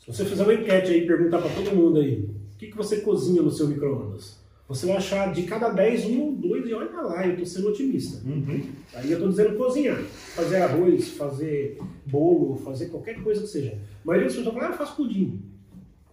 Se 0.00 0.06
você 0.12 0.24
fizer 0.24 0.42
uma 0.42 0.54
enquete 0.54 0.90
aí 0.90 1.04
e 1.04 1.06
perguntar 1.06 1.38
pra 1.38 1.50
todo 1.50 1.76
mundo 1.76 2.00
aí, 2.00 2.28
o 2.54 2.58
que, 2.58 2.68
que 2.68 2.76
você 2.76 3.00
cozinha 3.02 3.42
no 3.42 3.50
seu 3.50 3.68
micro-ondas? 3.68 4.40
Você 4.68 4.86
vai 4.86 4.96
achar 4.96 5.32
de 5.32 5.42
cada 5.42 5.68
10, 5.68 6.06
um 6.06 6.20
ou 6.22 6.32
dois, 6.32 6.66
e 6.66 6.72
olha 6.72 6.90
lá, 7.02 7.26
eu 7.26 7.36
tô 7.36 7.44
sendo 7.44 7.68
otimista. 7.68 8.26
Uhum. 8.26 8.70
Aí 8.94 9.12
eu 9.12 9.20
tô 9.20 9.28
dizendo 9.28 9.56
cozinhar. 9.56 10.02
Fazer 10.02 10.56
arroz, 10.62 11.08
fazer 11.10 11.78
bolo, 12.06 12.56
fazer 12.56 12.86
qualquer 12.86 13.22
coisa 13.22 13.42
que 13.42 13.48
seja. 13.48 13.78
A 14.02 14.06
maioria 14.06 14.28
das 14.28 14.36
pessoas 14.36 14.54
fala, 14.54 14.68
ah, 14.68 14.70
eu 14.70 14.78
faço 14.78 14.96
pudim. 14.96 15.42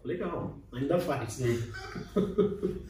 Legal, 0.04 0.58
ainda 0.74 1.00
faz. 1.00 1.41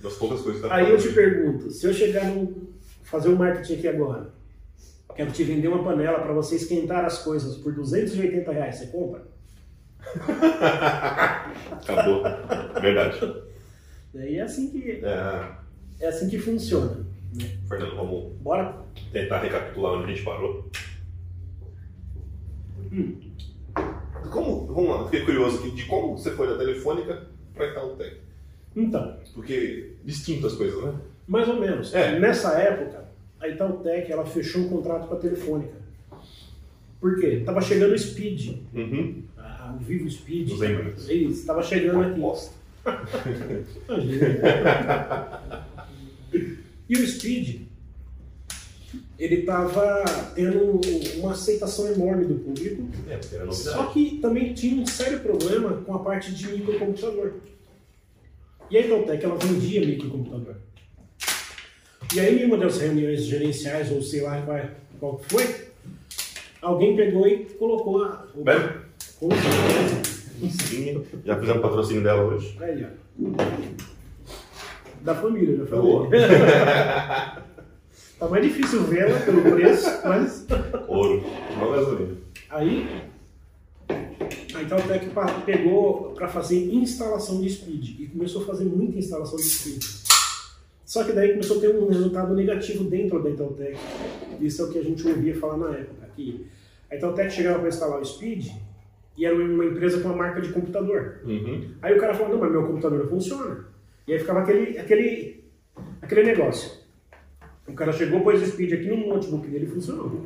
Das 0.02 0.14
poucas 0.16 0.42
coisas 0.42 0.62
que 0.62 0.68
dá 0.68 0.76
Aí 0.76 0.90
eu 0.90 0.98
te 0.98 1.10
pergunto, 1.10 1.70
se 1.70 1.86
eu 1.86 1.94
chegar 1.94 2.26
no 2.26 2.70
fazer 3.04 3.30
um 3.30 3.36
marketing 3.36 3.74
aqui 3.74 3.88
agora, 3.88 4.34
quero 5.20 5.34
te 5.34 5.44
vender 5.44 5.68
uma 5.68 5.84
panela 5.84 6.20
para 6.20 6.32
você 6.32 6.56
esquentar 6.56 7.04
as 7.04 7.22
coisas 7.22 7.58
por 7.58 7.74
280 7.74 8.54
reais, 8.54 8.78
você 8.78 8.88
compra? 8.88 9.22
Acabou. 11.72 12.24
Verdade. 12.80 13.44
Daí 14.14 14.38
é 14.38 14.42
assim 14.44 14.72
que 14.72 15.02
É, 15.04 15.52
é 16.00 16.08
assim 16.08 16.30
que 16.30 16.40
funciona. 16.40 17.06
Fernando, 17.68 17.98
vamos 17.98 18.34
Bora? 18.38 18.78
tentar 19.12 19.42
recapitular 19.42 19.96
onde 19.96 20.06
a 20.06 20.16
gente 20.16 20.24
parou. 20.24 20.72
Como, 24.32 24.68
vamos 24.68 24.90
lá, 24.90 25.04
fiquei 25.04 25.26
curioso 25.26 25.60
aqui 25.60 25.72
de 25.72 25.84
como 25.84 26.18
você 26.18 26.32
foi 26.32 26.48
da 26.48 26.58
Telefônica 26.58 27.28
para 27.54 27.68
Itautec. 27.68 28.22
Então, 28.74 29.18
Porque 29.34 29.96
distinto 30.06 30.48
as 30.48 30.54
coisas, 30.54 30.82
né? 30.82 30.94
mais 31.28 31.50
ou 31.50 31.60
menos. 31.60 31.94
É. 31.94 32.18
Nessa 32.18 32.58
época, 32.58 33.09
a 33.40 33.48
Itautec 33.48 34.12
ela 34.12 34.26
fechou 34.26 34.64
um 34.64 34.70
contrato 34.70 35.08
com 35.08 35.14
a 35.16 35.18
Telefônica. 35.18 35.74
Por 37.00 37.20
quê? 37.20 37.42
Tava 37.46 37.62
chegando 37.62 37.94
o 37.94 37.98
Speed, 38.00 38.58
Uhum. 38.74 39.24
a- 39.38 39.76
o 39.80 39.84
Vivo 39.84 40.10
Speed. 40.10 40.48
Os 40.52 40.62
emblemas. 40.62 41.08
Isso, 41.10 41.46
tava 41.46 41.64
chegando 41.64 42.02
aqui. 42.02 42.20
E 46.90 46.96
o 46.96 47.08
Speed, 47.08 47.62
ele 49.20 49.44
tava 49.44 50.04
tendo 50.34 50.82
uma 51.18 51.34
aceitação 51.34 51.88
enorme 51.92 52.26
do 52.26 52.34
público, 52.36 52.88
É, 53.08 53.20
só 53.52 53.86
que 53.88 54.18
também 54.20 54.54
tinha 54.56 54.82
um 54.82 54.88
sério 54.88 55.20
problema 55.20 55.74
com 55.86 55.94
a 55.94 56.00
parte 56.00 56.34
de 56.34 56.48
microcomputador. 56.48 57.34
E 58.72 58.78
a 58.78 58.82
Inteltec, 58.82 59.24
ela 59.24 59.38
vendia 59.38 59.86
microcomputador. 59.86 60.56
E 62.16 62.20
aí, 62.20 62.42
em 62.42 62.46
uma 62.46 62.58
das 62.58 62.78
reuniões 62.80 63.24
gerenciais, 63.26 63.92
ou 63.92 64.02
sei 64.02 64.22
lá 64.22 64.42
qual, 64.42 64.60
qual 65.00 65.18
que 65.18 65.26
foi, 65.30 65.56
alguém 66.62 66.96
pegou 66.96 67.28
e 67.28 67.46
colocou 67.46 68.04
a... 68.04 68.26
o- 68.34 68.44
Bebe? 68.44 68.80
Com 69.20 69.30
certeza. 69.30 70.20
Sim, 70.68 71.04
já 71.26 71.38
fizemos 71.40 71.62
patrocínio 71.62 72.02
dela 72.02 72.24
hoje. 72.24 72.58
Aí, 72.62 72.86
ó. 72.86 72.88
Da 75.02 75.14
família, 75.16 75.58
da 75.58 75.66
Boa. 75.76 76.06
família. 76.06 76.28
tá 78.20 78.28
mais 78.30 78.44
difícil 78.44 78.84
vê-la 78.86 79.20
pelo 79.20 79.42
preço, 79.52 79.90
mas. 80.06 80.46
Ouro. 80.88 81.24
Não 81.60 81.72
gasolina. 81.72 82.16
Aí. 82.50 82.88
A 84.56 84.62
Itautec 84.62 85.10
pa- 85.10 85.42
pegou 85.46 86.12
para 86.16 86.28
fazer 86.28 86.74
instalação 86.74 87.40
de 87.42 87.50
speed 87.50 88.00
e 88.00 88.08
começou 88.08 88.42
a 88.44 88.46
fazer 88.46 88.66
muita 88.66 88.98
instalação 88.98 89.38
de 89.38 89.44
speed. 89.44 89.84
Só 90.90 91.04
que 91.04 91.12
daí 91.12 91.34
começou 91.34 91.58
a 91.58 91.62
ter 91.62 91.70
um 91.70 91.88
resultado 91.88 92.34
negativo 92.34 92.84
dentro 92.86 93.22
da 93.22 93.30
Itautec. 93.30 93.78
Isso 94.42 94.64
é 94.64 94.66
o 94.66 94.72
que 94.72 94.80
a 94.80 94.84
gente 94.84 95.08
ouvia 95.08 95.36
falar 95.36 95.58
na 95.58 95.78
época. 95.78 96.10
Que 96.16 96.48
a 96.90 96.96
Itautec 96.96 97.32
chegava 97.32 97.60
para 97.60 97.68
instalar 97.68 98.02
o 98.02 98.04
speed 98.04 98.48
e 99.16 99.24
era 99.24 99.36
uma 99.36 99.66
empresa 99.66 100.02
com 100.02 100.08
uma 100.08 100.18
marca 100.18 100.42
de 100.42 100.52
computador. 100.52 101.20
Uhum. 101.24 101.76
Aí 101.80 101.96
o 101.96 102.00
cara 102.00 102.16
falou, 102.16 102.34
não, 102.34 102.40
mas 102.40 102.52
meu 102.52 102.66
computador 102.66 103.04
não 103.04 103.08
funciona. 103.08 103.66
E 104.08 104.14
aí 104.14 104.18
ficava 104.18 104.40
aquele, 104.40 104.80
aquele, 104.80 105.44
aquele 106.02 106.24
negócio. 106.24 106.72
O 107.68 107.74
cara 107.74 107.94
chegou, 107.94 108.22
pôs 108.22 108.42
o 108.42 108.48
speed 108.48 108.74
aqui 108.74 108.88
no 108.88 109.10
notebook 109.10 109.48
dele 109.48 109.66
e 109.66 109.70
funcionou. 109.70 110.26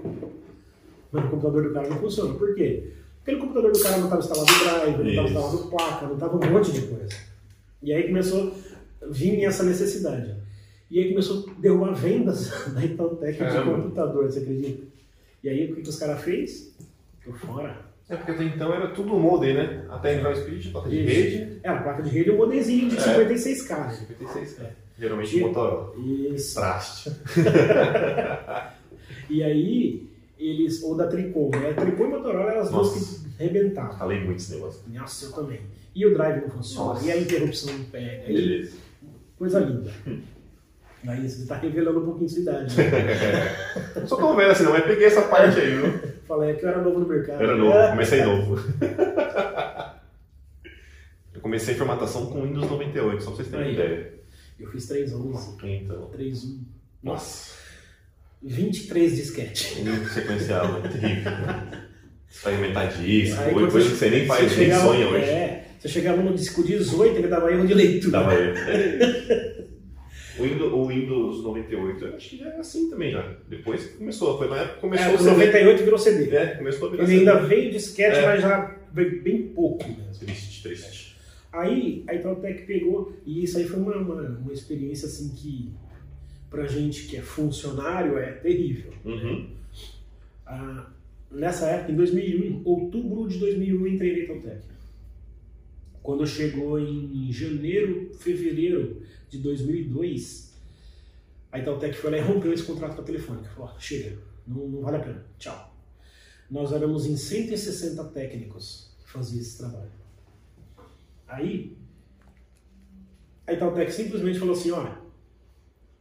Mas 1.11 1.25
o 1.25 1.27
computador 1.27 1.63
do 1.63 1.73
cara 1.73 1.89
não 1.89 1.97
funciona. 1.97 2.35
Por 2.35 2.55
quê? 2.55 2.93
Porque 3.17 3.35
o 3.35 3.39
computador 3.41 3.73
do 3.73 3.83
cara 3.83 3.97
não 3.97 4.05
estava 4.05 4.21
instalado 4.21 4.63
drive, 4.63 4.97
não 4.97 5.09
estava 5.09 5.27
instalado 5.27 5.69
placa, 5.69 6.05
não 6.05 6.13
estava 6.13 6.37
um 6.37 6.51
monte 6.51 6.71
de 6.71 6.81
coisa. 6.83 7.17
E 7.81 7.91
aí 7.91 8.07
começou 8.07 8.55
a 9.01 9.07
vir 9.07 9.43
essa 9.43 9.63
necessidade. 9.63 10.42
E 10.93 10.99
aí 10.99 11.09
começou 11.09 11.49
a 11.49 11.59
derrubar 11.59 11.93
vendas 11.95 12.51
da 12.71 12.85
Itautec 12.85 13.37
de 13.43 13.61
computador, 13.63 14.25
você 14.31 14.39
acredita? 14.41 14.83
E 15.43 15.49
aí 15.49 15.71
o 15.71 15.75
que, 15.75 15.81
que 15.81 15.89
os 15.89 15.97
caras 15.97 16.21
fez? 16.21 16.71
Tô 17.25 17.33
fora. 17.33 17.75
É 18.07 18.15
porque 18.15 18.31
até 18.31 18.43
então 18.43 18.71
era 18.71 18.89
tudo 18.89 19.17
modem, 19.17 19.55
né? 19.55 19.85
Até 19.89 20.15
entrar 20.17 20.33
o 20.33 20.35
Speed, 20.35 20.71
placa 20.71 20.89
de 20.89 20.97
Isso. 20.99 21.07
rede, 21.09 21.59
É, 21.63 21.69
a 21.69 21.81
placa 21.81 22.03
de 22.03 22.09
rede 22.11 22.29
é 22.29 22.33
um 22.33 22.37
modezinho 22.37 22.89
de 22.89 22.97
É. 22.97 22.99
56K. 22.99 23.91
56, 23.91 24.59
É. 24.59 24.71
Geralmente 24.99 25.35
E- 25.35 25.39
Motorola. 25.41 25.93
Isso. 25.97 26.53
Traste. 26.55 27.09
E 29.29 29.41
aí, 29.41 30.07
eles, 30.37 30.83
ou 30.83 30.95
da 30.95 31.07
Tricom, 31.07 31.49
né? 31.49 31.69
A 31.69 31.73
Tricom 31.73 32.05
e 32.05 32.07
Motorola 32.09 32.51
eram 32.51 32.61
as 32.61 32.69
duas 32.69 32.91
que 33.37 33.43
rebentavam. 33.43 33.97
Falei 33.97 34.19
muito 34.19 34.37
esse 34.39 34.53
negócio. 34.53 34.81
Nossa, 34.89 35.25
eu 35.25 35.31
também. 35.31 35.61
E 35.95 36.05
o 36.05 36.13
drive 36.13 36.41
não 36.41 36.49
funciona, 36.49 36.93
Nossa. 36.93 37.05
e 37.07 37.11
a 37.11 37.17
interrupção 37.17 37.73
não 37.75 37.85
pega, 37.85 38.29
e 38.29 38.33
Beleza. 38.33 38.75
coisa 39.39 39.59
linda. 39.59 39.91
Aí 41.05 41.27
você 41.29 41.45
tá 41.45 41.57
revelando 41.57 41.99
um 41.99 42.05
pouquinho 42.05 42.29
sua 42.29 42.41
idade. 42.41 42.77
Né? 42.77 44.05
Só 44.07 44.15
conversa, 44.15 44.63
não, 44.63 44.71
mas 44.71 44.85
peguei 44.85 45.07
essa 45.07 45.23
parte 45.23 45.59
aí, 45.59 45.75
viu? 45.75 45.99
Falei 46.25 46.51
é 46.51 46.53
que 46.53 46.63
eu 46.63 46.69
era 46.69 46.81
novo 46.81 46.99
no 46.99 47.07
mercado. 47.07 47.43
Era 47.43 47.55
novo, 47.57 47.73
comecei 47.91 48.23
novo. 48.23 48.55
Eu 51.33 51.41
comecei 51.41 51.73
a 51.73 51.77
formatação 51.77 52.27
com 52.27 52.43
Windows 52.43 52.69
98, 52.69 53.21
só 53.21 53.31
pra 53.31 53.35
vocês 53.37 53.49
terem 53.49 53.65
Aí. 53.67 53.73
ideia. 53.73 54.13
Eu 54.59 54.69
fiz 54.71 54.87
311, 54.87 55.57
Então, 55.63 56.05
31, 56.09 56.63
nossa, 57.01 57.55
23 58.41 59.15
disquete. 59.15 59.81
muito 59.81 60.07
sequencial, 60.09 60.79
é 60.85 60.87
terrível. 60.87 61.31
Experimentar 62.29 62.87
disco, 62.93 63.41
Aí, 63.41 63.53
coisa 63.53 63.89
que 63.89 63.95
você 63.95 64.09
nem 64.09 64.25
faz, 64.25 64.57
nem 64.57 64.71
sonha 64.73 65.07
hoje. 65.09 65.25
É, 65.25 65.67
você 65.79 65.89
chegava 65.89 66.21
no 66.21 66.33
disco 66.33 66.63
18, 66.63 67.17
ele 67.17 67.27
dava 67.27 67.51
erro 67.51 67.67
de 67.67 67.73
leitura. 67.73 68.11
Dava 68.11 68.35
ele. 68.35 68.53
O 70.39 70.43
Windows, 70.43 70.73
o 70.73 70.87
Windows 70.87 71.43
98, 71.43 72.05
eu 72.05 72.15
acho 72.15 72.29
que 72.29 72.37
já 72.37 72.47
era 72.47 72.59
assim 72.59 72.89
também 72.89 73.11
já. 73.11 73.35
Depois 73.47 73.85
começou, 73.95 74.37
foi 74.37 74.47
na 74.49 74.57
época 74.57 74.73
que 74.75 74.81
começou 74.81 75.11
É, 75.11 75.13
o 75.15 75.17
CD. 75.17 75.29
98 75.31 75.83
virou 75.83 75.99
CD. 75.99 76.35
É, 76.35 76.47
começou 76.55 76.87
a 76.87 76.91
virar 76.91 77.03
Ele 77.03 77.13
ainda 77.19 77.35
CD. 77.35 77.47
veio 77.47 77.71
disquete, 77.71 78.17
É. 78.17 78.25
mas 78.25 78.41
já 78.41 78.75
veio 78.91 79.21
bem 79.21 79.47
pouco. 79.49 79.85
Triste, 80.19 80.63
triste. 80.63 81.15
Aí 81.51 82.03
a 82.07 82.15
Itautec 82.15 82.63
pegou, 82.65 83.13
e 83.25 83.43
isso 83.43 83.57
aí 83.59 83.65
foi 83.67 83.79
uma, 83.79 83.95
uma, 83.95 84.21
uma 84.39 84.53
experiência 84.53 85.07
assim 85.07 85.29
que, 85.35 85.71
pra 86.49 86.65
gente 86.65 87.05
que 87.07 87.15
é 87.17 87.21
funcionário, 87.21 88.17
é 88.17 88.31
terrível. 88.31 88.91
Uhum. 89.05 89.49
Ah, 90.47 90.87
nessa 91.31 91.67
época, 91.67 91.91
em 91.91 91.95
2001, 91.95 92.61
outubro 92.65 93.27
de 93.29 93.37
2001, 93.37 93.79
eu 93.81 93.87
entrei 93.87 94.13
na 94.13 94.19
Itautec. 94.23 94.61
Quando 96.01 96.25
chegou 96.27 96.79
em 96.79 97.31
janeiro, 97.31 98.11
fevereiro 98.19 99.01
de 99.33 99.39
2002, 99.39 100.53
a 101.51 101.59
Itautec 101.59 101.95
foi 101.95 102.11
lá 102.11 102.17
e 102.17 102.21
rompeu 102.21 102.53
esse 102.53 102.63
contrato 102.63 102.95
com 102.95 103.01
a 103.01 103.05
Telefônica. 103.05 103.49
Falou, 103.49 103.71
chega, 103.79 104.17
não, 104.47 104.67
não 104.67 104.81
vale 104.81 104.97
a 104.97 104.99
pena, 104.99 105.25
tchau. 105.39 105.73
Nós 106.49 106.71
éramos 106.71 107.07
em 107.07 107.17
160 107.17 108.03
técnicos 108.05 108.91
que 109.03 109.09
faziam 109.09 109.41
esse 109.41 109.57
trabalho. 109.57 109.91
Aí, 111.27 111.75
a 113.47 113.53
Itautec 113.53 113.91
simplesmente 113.91 114.37
falou 114.37 114.53
assim, 114.53 114.69
olha, 114.69 114.99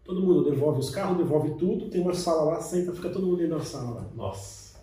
todo 0.04 0.22
mundo 0.22 0.50
devolve 0.50 0.80
os 0.80 0.90
carros, 0.90 1.16
devolve 1.16 1.54
tudo, 1.58 1.88
tem 1.88 2.02
uma 2.02 2.12
sala 2.12 2.42
lá, 2.42 2.60
senta, 2.60 2.92
fica 2.92 3.08
todo 3.08 3.26
mundo 3.26 3.38
dentro 3.38 3.56
da 3.56 3.64
sala 3.64 3.94
lá. 3.94 4.10
Nossa. 4.14 4.78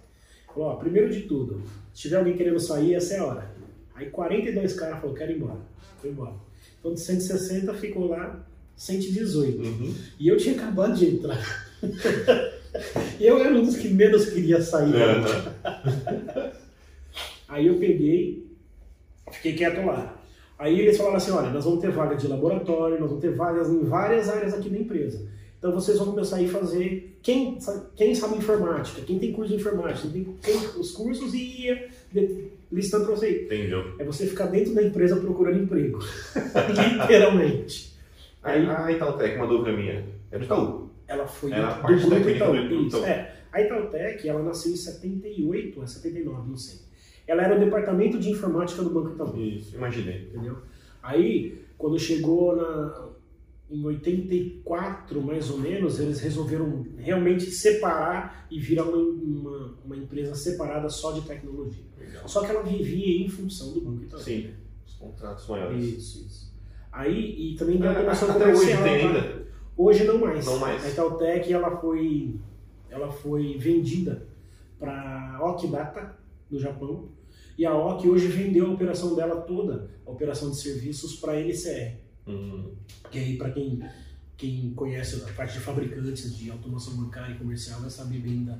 Falou, 0.48 0.70
ó, 0.70 0.76
primeiro 0.78 1.12
de 1.12 1.22
tudo, 1.22 1.62
se 1.94 2.02
tiver 2.02 2.18
alguém 2.18 2.36
querendo 2.36 2.60
sair, 2.60 2.96
essa 2.96 3.14
é 3.14 3.20
a 3.20 3.26
hora. 3.26 3.56
Aí 3.94 4.10
42 4.10 4.74
caras 4.74 5.00
falaram, 5.00 5.14
quero 5.14 5.32
ir 5.34 5.36
embora. 5.36 5.60
Foi 6.00 6.10
embora. 6.10 6.49
Então 6.80 6.94
de 6.94 7.00
160 7.00 7.74
ficou 7.76 8.08
lá 8.08 8.46
118. 8.76 9.62
Uhum. 9.62 9.96
E 10.20 10.28
eu 10.28 10.38
tinha 10.38 10.56
acabado 10.56 10.96
de 10.96 11.06
entrar. 11.06 11.70
e 13.20 13.26
eu 13.26 13.38
era 13.40 13.54
um 13.54 13.64
dos 13.64 13.78
que 13.78 13.90
menos 13.90 14.30
queria 14.30 14.62
sair. 14.62 14.94
Uhum. 14.94 16.52
Aí 17.48 17.68
eu 17.68 17.80
peguei, 17.80 18.48
fiquei 19.32 19.54
quieto 19.54 19.86
lá. 19.86 20.16
Aí 20.58 20.80
eles 20.80 20.98
falaram 20.98 21.16
assim, 21.18 21.32
olha, 21.32 21.50
nós 21.50 21.64
vamos 21.64 21.80
ter 21.80 21.90
vaga 21.90 22.16
de 22.16 22.28
laboratório, 22.28 23.00
nós 23.00 23.08
vamos 23.10 23.22
ter 23.22 23.34
vagas 23.34 23.70
em 23.70 23.84
várias 23.84 24.30
áreas 24.30 24.54
aqui 24.54 24.70
da 24.70 24.78
empresa. 24.78 25.26
Então 25.58 25.74
vocês 25.74 25.98
vão 25.98 26.08
começar 26.08 26.38
a 26.38 26.42
ir 26.42 26.48
fazer, 26.48 27.18
quem, 27.22 27.58
quem 27.96 28.16
sabe 28.16 28.38
informática, 28.38 29.02
quem 29.02 29.20
tem 29.20 29.34
curso 29.34 29.52
de 29.52 29.60
informática, 29.60 30.08
quem 30.08 30.24
tem 30.24 30.56
os 30.56 30.92
cursos 30.92 31.34
e 31.34 31.64
ia 31.64 31.90
listando 32.72 33.06
pra 33.06 33.16
você. 33.16 33.44
Entendeu? 33.44 33.96
É 34.00 34.04
você 34.04 34.26
ficar 34.28 34.46
dentro 34.48 34.74
da 34.74 34.84
empresa 34.84 35.16
procurando 35.18 35.62
emprego. 35.64 36.00
Literalmente. 37.02 37.98
Aí 38.44 38.66
a 38.70 38.92
Itautec, 38.92 39.36
uma 39.38 39.48
dúvida 39.48 39.76
minha. 39.76 40.06
É 40.32 40.38
do 40.38 40.46
Itaú. 40.46 40.90
ela 41.08 41.28
foi 41.28 41.52
a 41.54 41.70
do 41.74 41.82
parte 41.82 42.06
grupo 42.06 42.30
Itaú. 42.30 42.56
do- 42.56 42.70
do 42.70 42.76
Isso, 42.88 42.98
Itaú. 42.98 43.06
é. 43.10 43.36
A 43.52 43.62
Itautec, 43.62 44.30
ela 44.30 44.44
nasceu 44.44 44.72
em 44.72 44.76
78 44.76 45.80
ou 45.80 45.88
79, 45.88 46.50
não 46.50 46.58
sei. 46.58 46.80
Ela 47.28 47.44
era 47.44 47.56
o 47.56 47.60
departamento 47.60 48.20
de 48.20 48.30
informática 48.30 48.82
do 48.84 48.90
Banco 48.92 49.10
Itaú. 49.16 49.38
Isso, 49.40 49.76
imaginei. 49.76 50.30
entendeu? 50.34 50.58
Aí, 51.02 51.60
quando 51.78 51.98
chegou 52.00 52.56
na, 52.56 53.09
em 53.70 53.86
84, 53.86 55.22
mais 55.22 55.50
ou 55.52 55.60
menos, 55.60 56.00
eles 56.00 56.20
resolveram 56.20 56.86
realmente 56.98 57.52
separar 57.52 58.48
e 58.50 58.60
virar 58.60 58.84
uma, 58.84 58.98
uma, 58.98 59.78
uma 59.86 59.98
empresa 59.98 60.34
separada 60.34 60.90
só 60.90 61.12
de 61.12 61.22
tecnologia. 61.22 61.84
Legal. 61.98 62.28
Só 62.28 62.42
que 62.42 62.48
ela 62.48 62.64
vivia 62.64 63.24
em 63.24 63.30
função 63.30 63.74
do 63.74 63.82
Banco 63.82 64.04
Itaú. 64.04 64.20
Sim, 64.20 64.52
os 64.86 64.94
contratos 64.96 65.48
maiores. 65.48 65.84
Isso, 65.84 66.26
isso. 66.26 66.54
Aí, 66.92 67.52
e 67.54 67.56
também 67.56 67.78
deu 67.78 67.92
Ah, 67.92 67.94
até 67.94 68.12
hoje 68.12 68.34
comercial. 68.34 68.84
tem 68.84 69.00
tá? 69.02 69.08
ainda? 69.08 69.48
Hoje 69.78 70.04
não 70.04 70.18
mais. 70.18 70.46
Não 70.46 70.58
mais. 70.58 70.84
A 70.84 70.90
Itautec, 70.90 71.54
ela 71.54 71.78
foi, 71.80 72.36
ela 72.90 73.12
foi 73.12 73.56
vendida 73.58 74.28
para 74.80 75.36
a 75.38 75.52
Okidata, 75.52 76.18
no 76.50 76.58
Japão, 76.60 77.10
e 77.58 77.66
a 77.66 77.76
Ok 77.76 78.10
hoje 78.10 78.28
vendeu 78.28 78.66
a 78.66 78.74
operação 78.74 79.16
dela 79.16 79.42
toda, 79.42 79.92
a 80.06 80.10
operação 80.10 80.50
de 80.50 80.58
serviços, 80.58 81.16
para 81.16 81.34
a 81.34 81.40
NCR. 81.42 82.09
Hum, 82.30 82.72
Que 83.12 83.20
aí, 83.20 83.38
para 83.38 83.52
quem, 83.52 83.82
quem 84.38 84.74
conhece 84.76 85.24
a 85.28 85.34
parte 85.34 85.54
de 85.54 85.60
fabricantes 85.60 86.38
de 86.38 86.52
automação 86.52 86.96
bancária 86.96 87.34
e 87.34 87.38
comercial, 87.38 87.82
vai 87.82 87.90
saber 87.90 88.20
bem 88.20 88.44
da, 88.46 88.58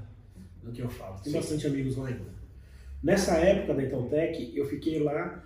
do 0.64 0.72
que 0.72 0.82
eu 0.82 0.90
falo. 0.90 1.16
Tem 1.24 1.32
Sim. 1.32 1.40
bastante 1.40 1.68
amigos 1.68 1.96
lá 1.96 2.08
ainda. 2.08 2.40
Nessa 3.02 3.38
época 3.38 3.74
da 3.76 3.84
Itautec, 3.84 4.52
eu 4.56 4.66
fiquei 4.66 5.02
lá 5.02 5.44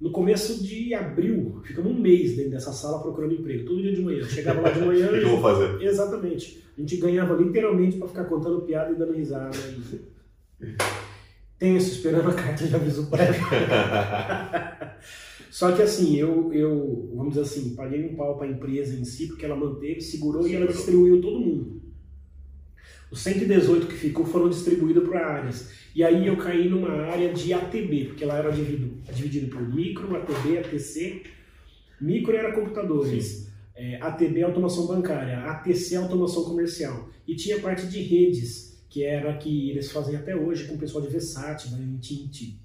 no 0.00 0.10
começo 0.10 0.62
de 0.62 0.92
abril, 0.92 1.62
ficamos 1.64 1.92
um 1.92 1.98
mês 1.98 2.36
dentro 2.36 2.50
dessa 2.50 2.72
sala 2.72 3.00
procurando 3.00 3.34
emprego, 3.34 3.64
todo 3.64 3.80
dia 3.80 3.94
de 3.94 4.02
manhã. 4.02 4.24
Chegava 4.24 4.60
lá 4.60 4.70
de 4.70 4.80
manhã 4.84 5.06
O 5.06 5.12
que 5.12 5.22
eu 5.22 5.28
vou 5.30 5.40
fazer? 5.40 5.82
Exatamente. 5.82 6.62
A 6.76 6.80
gente 6.80 6.96
ganhava 6.96 7.34
literalmente 7.34 7.96
para 7.96 8.08
ficar 8.08 8.24
contando 8.24 8.62
piada 8.62 8.92
e 8.92 8.96
dando 8.96 9.14
risada. 9.14 9.56
E... 9.56 10.04
Tenso, 11.56 11.92
esperando 11.92 12.28
a 12.28 12.34
carta 12.34 12.66
de 12.66 12.74
aviso 12.74 13.06
prévio. 13.06 13.40
Só 15.54 15.70
que 15.70 15.82
assim, 15.82 16.16
eu, 16.16 16.52
eu, 16.52 17.12
vamos 17.14 17.34
dizer 17.34 17.42
assim, 17.42 17.76
paguei 17.76 18.04
um 18.04 18.16
pau 18.16 18.36
para 18.36 18.48
a 18.48 18.50
empresa 18.50 18.98
em 18.98 19.04
si, 19.04 19.28
porque 19.28 19.44
ela 19.44 19.54
manteve, 19.54 20.00
segurou 20.00 20.48
e 20.48 20.56
ela 20.56 20.66
distribuiu 20.66 21.20
todo 21.20 21.38
mundo. 21.38 21.80
Os 23.08 23.20
118 23.20 23.86
que 23.86 23.94
ficou 23.94 24.26
foram 24.26 24.48
distribuídos 24.48 25.08
para 25.08 25.24
áreas. 25.24 25.70
E 25.94 26.02
aí 26.02 26.26
eu 26.26 26.36
caí 26.36 26.68
numa 26.68 26.90
área 27.02 27.32
de 27.32 27.52
ATB, 27.52 28.06
porque 28.06 28.24
ela 28.24 28.36
era 28.36 28.50
dividido, 28.50 29.00
dividido 29.12 29.46
por 29.46 29.62
micro, 29.72 30.16
ATB, 30.16 30.58
ATC. 30.58 31.22
Micro 32.00 32.34
era 32.34 32.52
computadores. 32.52 33.48
É, 33.76 34.02
ATB 34.02 34.40
é 34.40 34.42
automação 34.42 34.88
bancária, 34.88 35.38
ATC 35.38 35.94
é 35.94 35.98
automação 35.98 36.42
comercial. 36.42 37.10
E 37.28 37.36
tinha 37.36 37.60
parte 37.60 37.86
de 37.86 38.02
redes, 38.02 38.84
que 38.90 39.04
era 39.04 39.30
a 39.30 39.36
que 39.36 39.70
eles 39.70 39.92
fazem 39.92 40.16
até 40.16 40.34
hoje 40.34 40.66
com 40.66 40.74
o 40.74 40.78
pessoal 40.78 41.04
de 41.04 41.12
Versat, 41.12 41.68
da 41.68 41.76
AT&T. 41.76 42.58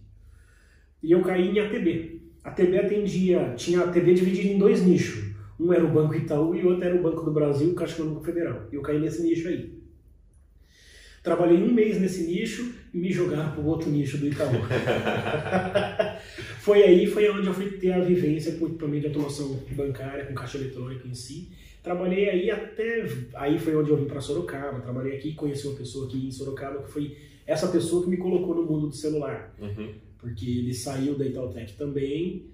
E 1.04 1.12
eu 1.12 1.22
caí 1.22 1.50
em 1.50 1.60
ATB. 1.60 2.19
ATB 2.50 2.80
atendia, 2.80 3.54
tinha 3.56 3.82
ATB 3.82 4.14
dividido 4.14 4.50
em 4.50 4.58
dois 4.58 4.84
nichos. 4.84 5.30
Um 5.60 5.74
era 5.74 5.84
o 5.84 5.90
Banco 5.90 6.16
Itaú 6.16 6.56
e 6.56 6.64
o 6.64 6.70
outro 6.70 6.86
era 6.86 6.96
o 6.96 7.02
Banco 7.02 7.24
do 7.24 7.32
Brasil, 7.32 7.74
Caixa 7.76 7.96
Econômica 7.96 8.26
Federal. 8.26 8.68
E 8.72 8.76
eu 8.76 8.82
caí 8.82 9.00
nesse 9.00 9.22
nicho 9.22 9.48
aí. 9.48 9.78
Trabalhei 11.22 11.58
um 11.58 11.72
mês 11.72 12.00
nesse 12.00 12.24
nicho 12.24 12.74
e 12.94 12.98
me 12.98 13.12
jogaram 13.12 13.52
para 13.52 13.62
o 13.62 13.66
outro 13.66 13.90
nicho 13.90 14.18
do 14.18 14.28
Itaú. 14.28 14.54
foi 16.62 16.84
aí 16.84 17.06
foi 17.06 17.30
onde 17.30 17.48
eu 17.48 17.54
fui 17.54 17.72
ter 17.72 17.92
a 17.92 18.00
vivência 18.00 18.56
com 18.56 18.68
equipamento 18.68 19.02
de 19.02 19.08
automação 19.08 19.60
bancária, 19.72 20.26
com 20.26 20.34
caixa 20.34 20.58
eletrônica 20.58 21.06
em 21.06 21.14
si. 21.14 21.52
Trabalhei 21.84 22.30
aí 22.30 22.50
até. 22.50 23.06
Aí 23.36 23.60
foi 23.60 23.76
onde 23.76 23.90
eu 23.90 23.98
vim 23.98 24.06
para 24.06 24.22
Sorocaba. 24.22 24.80
Trabalhei 24.80 25.18
aqui, 25.18 25.34
conheci 25.34 25.68
uma 25.68 25.78
pessoa 25.78 26.08
aqui 26.08 26.28
em 26.28 26.32
Sorocaba 26.32 26.84
que 26.84 26.92
foi 26.92 27.18
essa 27.46 27.68
pessoa 27.68 28.04
que 28.04 28.10
me 28.10 28.18
colocou 28.18 28.56
no 28.56 28.64
mundo 28.64 28.88
do 28.88 28.96
celular. 28.96 29.54
Uhum. 29.60 29.94
Porque 30.20 30.46
ele 30.46 30.74
saiu 30.74 31.18
da 31.18 31.26
Itautec 31.26 31.74
também 31.74 32.50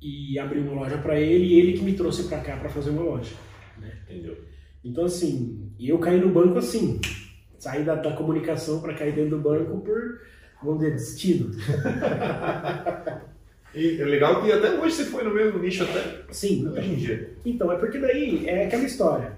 e 0.00 0.38
abriu 0.38 0.62
uma 0.62 0.82
loja 0.82 0.98
para 0.98 1.18
ele 1.18 1.46
e 1.46 1.58
ele 1.58 1.72
que 1.72 1.82
me 1.82 1.94
trouxe 1.94 2.24
para 2.24 2.40
cá 2.40 2.56
para 2.56 2.68
fazer 2.68 2.90
uma 2.90 3.02
loja. 3.02 3.34
Entendeu? 4.04 4.36
Então, 4.84 5.04
assim, 5.04 5.72
eu 5.78 5.98
caí 5.98 6.20
no 6.20 6.30
banco 6.30 6.58
assim. 6.58 7.00
Saí 7.58 7.84
da, 7.84 7.96
da 7.96 8.12
comunicação 8.12 8.80
para 8.80 8.94
cair 8.94 9.14
dentro 9.14 9.36
do 9.36 9.42
banco 9.42 9.80
por, 9.80 10.20
vamos 10.62 10.80
dizer, 10.80 10.92
destino. 10.92 11.50
E 13.74 14.00
é 14.00 14.04
legal 14.04 14.42
que 14.42 14.50
até 14.50 14.70
hoje 14.70 14.96
você 14.96 15.04
foi 15.04 15.22
no 15.22 15.32
mesmo 15.32 15.58
nicho 15.58 15.84
até 15.84 16.22
Sim, 16.30 16.66
hoje 16.68 16.88
em 16.88 16.94
dia. 16.96 17.30
Então, 17.44 17.70
é 17.70 17.76
porque 17.76 17.98
daí 17.98 18.48
é 18.48 18.66
aquela 18.66 18.84
história. 18.84 19.32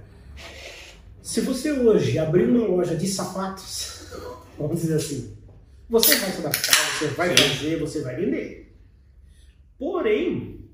Se 1.21 1.41
você 1.41 1.73
hoje 1.73 2.19
abrir 2.19 2.49
uma 2.49 2.67
loja 2.67 2.97
de 2.97 3.07
sapatos, 3.09 4.09
vamos 4.57 4.81
dizer 4.81 4.95
assim, 4.95 5.37
você 5.89 6.15
vai 6.17 6.31
se 6.31 6.39
adaptar, 6.39 6.75
você 7.01 7.07
vai 7.15 7.35
fazer, 7.35 7.79
você 7.79 8.03
vai 8.03 8.17
vender. 8.17 8.77
Porém, 9.79 10.69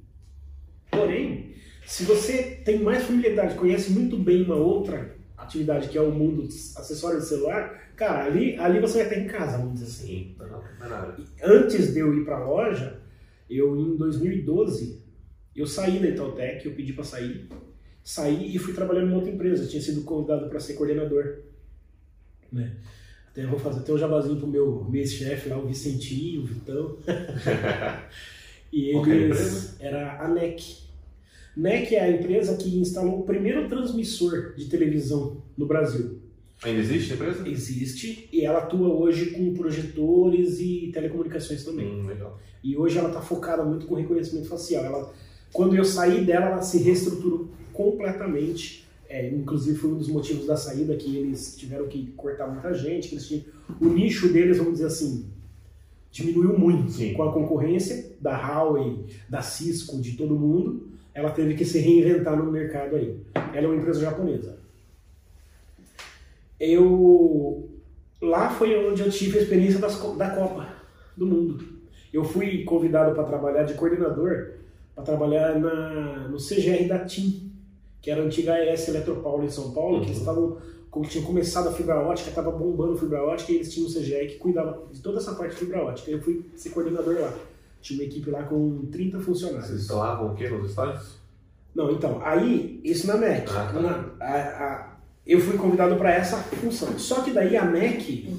porém, 0.90 1.54
se 1.86 2.02
você 2.02 2.60
tem 2.64 2.80
mais 2.80 3.04
familiaridade, 3.04 3.54
conhece 3.54 3.92
muito 3.92 4.18
bem 4.18 4.42
uma 4.42 4.56
outra 4.56 5.14
atividade 5.36 5.88
que 5.88 5.96
é 5.96 6.00
o 6.00 6.10
mundo 6.10 6.42
dos 6.42 6.76
acessórios 6.76 7.22
de 7.22 7.28
celular, 7.28 7.92
cara, 7.94 8.24
ali, 8.24 8.56
ali 8.56 8.80
você 8.80 9.04
vai 9.04 9.08
ter 9.08 9.20
em 9.20 9.28
casa, 9.28 9.58
vamos 9.58 9.74
dizer 9.74 9.86
assim. 9.86 10.06
Sim, 10.06 10.36
não, 10.38 10.48
não 10.80 10.88
nada. 10.88 11.16
Antes 11.44 11.94
de 11.94 12.00
eu 12.00 12.12
ir 12.12 12.24
para 12.24 12.38
a 12.38 12.44
loja, 12.44 13.00
eu 13.48 13.76
em 13.78 13.96
2012, 13.96 15.00
eu 15.54 15.66
saí 15.66 16.00
da 16.00 16.08
Itautec, 16.08 16.66
eu 16.66 16.74
pedi 16.74 16.92
para 16.92 17.04
sair, 17.04 17.48
saí 18.02 18.52
e 18.52 18.58
fui 18.58 18.74
trabalhar 18.74 19.02
numa 19.02 19.16
outra 19.16 19.30
empresa. 19.30 19.62
Eu 19.62 19.68
tinha 19.68 19.82
sido 19.82 20.02
convidado 20.02 20.48
para 20.48 20.58
ser 20.58 20.74
coordenador. 20.74 21.42
Né? 22.50 22.76
Até 23.36 23.44
eu 23.44 23.50
vou 23.50 23.58
fazer 23.58 23.80
até 23.80 23.92
um 23.92 23.98
jabazinho 23.98 24.38
pro 24.38 24.46
meu, 24.46 24.86
meu 24.88 24.98
ex-chefe 24.98 25.50
lá, 25.50 25.58
o 25.58 25.66
Vicentinho, 25.66 26.40
o 26.40 26.46
Vitão. 26.46 26.96
e 28.72 28.96
eles. 28.96 29.76
Era 29.78 30.24
a 30.24 30.26
NEC. 30.26 30.78
NEC 31.54 31.96
é 31.96 32.00
a 32.00 32.10
empresa 32.10 32.56
que 32.56 32.78
instalou 32.78 33.20
o 33.20 33.24
primeiro 33.24 33.68
transmissor 33.68 34.54
de 34.56 34.70
televisão 34.70 35.36
no 35.54 35.66
Brasil. 35.66 36.18
Ainda 36.62 36.80
existe 36.80 37.12
a 37.12 37.16
empresa? 37.16 37.46
Existe 37.46 38.26
e 38.32 38.42
ela 38.42 38.60
atua 38.60 38.88
hoje 38.88 39.32
com 39.32 39.52
projetores 39.52 40.58
e 40.58 40.90
telecomunicações 40.90 41.62
também. 41.62 41.88
Hum, 41.88 42.06
legal. 42.06 42.40
E 42.64 42.74
hoje 42.74 42.96
ela 42.96 43.08
está 43.08 43.20
focada 43.20 43.62
muito 43.62 43.84
com 43.84 43.96
reconhecimento 43.96 44.48
facial. 44.48 44.82
Ela, 44.82 45.12
quando 45.52 45.76
eu 45.76 45.84
saí 45.84 46.24
dela, 46.24 46.46
ela 46.46 46.62
se 46.62 46.78
reestruturou 46.78 47.50
completamente. 47.74 48.85
É, 49.08 49.28
inclusive 49.30 49.78
foi 49.78 49.90
um 49.90 49.98
dos 49.98 50.08
motivos 50.08 50.46
da 50.46 50.56
saída 50.56 50.96
que 50.96 51.16
eles 51.16 51.56
tiveram 51.56 51.86
que 51.86 52.12
cortar 52.16 52.48
muita 52.48 52.74
gente. 52.74 53.08
Que 53.08 53.14
eles 53.14 53.28
tinham, 53.28 53.44
o 53.80 53.86
nicho 53.86 54.32
deles, 54.32 54.58
vamos 54.58 54.74
dizer 54.74 54.86
assim, 54.86 55.26
diminuiu 56.10 56.58
muito 56.58 56.92
Sim. 56.92 57.14
com 57.14 57.22
a 57.22 57.32
concorrência 57.32 58.16
da 58.20 58.36
Huawei, 58.36 59.04
da 59.28 59.42
Cisco, 59.42 60.00
de 60.00 60.16
todo 60.16 60.38
mundo. 60.38 60.88
Ela 61.14 61.30
teve 61.30 61.54
que 61.54 61.64
se 61.64 61.78
reinventar 61.78 62.36
no 62.36 62.50
mercado 62.50 62.96
aí. 62.96 63.18
Ela 63.54 63.66
é 63.66 63.66
uma 63.66 63.76
empresa 63.76 64.00
japonesa. 64.00 64.58
Eu 66.58 67.70
lá 68.20 68.50
foi 68.50 68.74
onde 68.86 69.02
eu 69.02 69.10
tive 69.10 69.38
a 69.38 69.42
experiência 69.42 69.78
das 69.78 69.96
da 70.16 70.30
Copa 70.30 70.68
do 71.16 71.26
Mundo. 71.26 71.64
Eu 72.12 72.24
fui 72.24 72.64
convidado 72.64 73.14
para 73.14 73.24
trabalhar 73.24 73.64
de 73.64 73.74
coordenador, 73.74 74.52
para 74.94 75.04
trabalhar 75.04 75.58
na, 75.58 76.28
no 76.28 76.38
CGR 76.38 76.88
da 76.88 77.04
TIM, 77.04 77.45
que 78.02 78.10
era 78.10 78.22
a 78.22 78.24
antiga 78.24 78.52
AES 78.54 78.88
Eletropaulo 78.88 79.44
em 79.44 79.50
São 79.50 79.72
Paulo, 79.72 80.00
que 80.00 80.06
eles 80.08 80.18
estavam 80.18 80.58
como 80.90 81.06
tinham 81.06 81.26
começado 81.26 81.68
a 81.68 81.72
fibra 81.72 82.00
ótica, 82.00 82.30
estava 82.30 82.50
bombando 82.50 82.94
a 82.94 82.96
fibra 82.96 83.22
ótica 83.22 83.52
e 83.52 83.56
eles 83.56 83.72
tinham 83.74 83.86
um 83.88 83.92
CGR 83.92 84.28
que 84.28 84.36
cuidava 84.38 84.82
de 84.90 85.00
toda 85.02 85.18
essa 85.18 85.34
parte 85.34 85.50
de 85.52 85.56
fibra 85.58 85.84
ótica. 85.84 86.10
Eu 86.10 86.22
fui 86.22 86.46
ser 86.56 86.70
coordenador 86.70 87.20
lá. 87.20 87.34
Tinha 87.82 88.00
uma 88.00 88.04
equipe 88.06 88.30
lá 88.30 88.42
com 88.44 88.86
30 88.90 89.20
funcionários. 89.20 89.66
Vocês 89.66 89.80
instalavam 89.82 90.32
o 90.32 90.34
quê 90.34 90.48
nos 90.48 90.70
estádios? 90.70 91.16
Não, 91.74 91.90
então, 91.90 92.20
aí, 92.24 92.80
isso 92.82 93.06
na 93.06 93.16
MEC. 93.18 93.50
Ah, 93.50 93.70
tá. 93.72 93.80
Na- 93.80 94.10
a- 94.20 94.64
a- 94.64 94.96
eu 95.26 95.38
fui 95.40 95.58
convidado 95.58 95.96
para 95.96 96.14
essa 96.14 96.38
função. 96.38 96.98
Só 96.98 97.20
que 97.20 97.32
daí 97.32 97.54
a 97.56 97.64
MEC, 97.66 98.34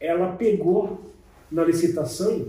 ela 0.00 0.32
pegou 0.32 1.12
na 1.50 1.62
licitação 1.64 2.46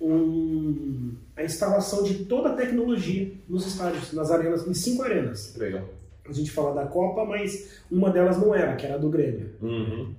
um- 0.00 1.14
a 1.36 1.44
instalação 1.44 2.02
de 2.02 2.24
toda 2.24 2.50
a 2.50 2.54
tecnologia 2.54 3.32
nos 3.48 3.66
estádios, 3.66 4.12
nas 4.12 4.30
arenas, 4.30 4.66
em 4.66 4.74
cinco 4.74 5.02
arenas. 5.02 5.54
Legal. 5.56 5.88
A 6.28 6.32
gente 6.32 6.50
fala 6.50 6.74
da 6.74 6.86
Copa, 6.86 7.24
mas 7.24 7.80
uma 7.90 8.10
delas 8.10 8.38
não 8.38 8.54
era, 8.54 8.76
que 8.76 8.86
era 8.86 8.94
a 8.94 8.98
do 8.98 9.10
Grêmio. 9.10 9.50
Uhum. 9.60 10.14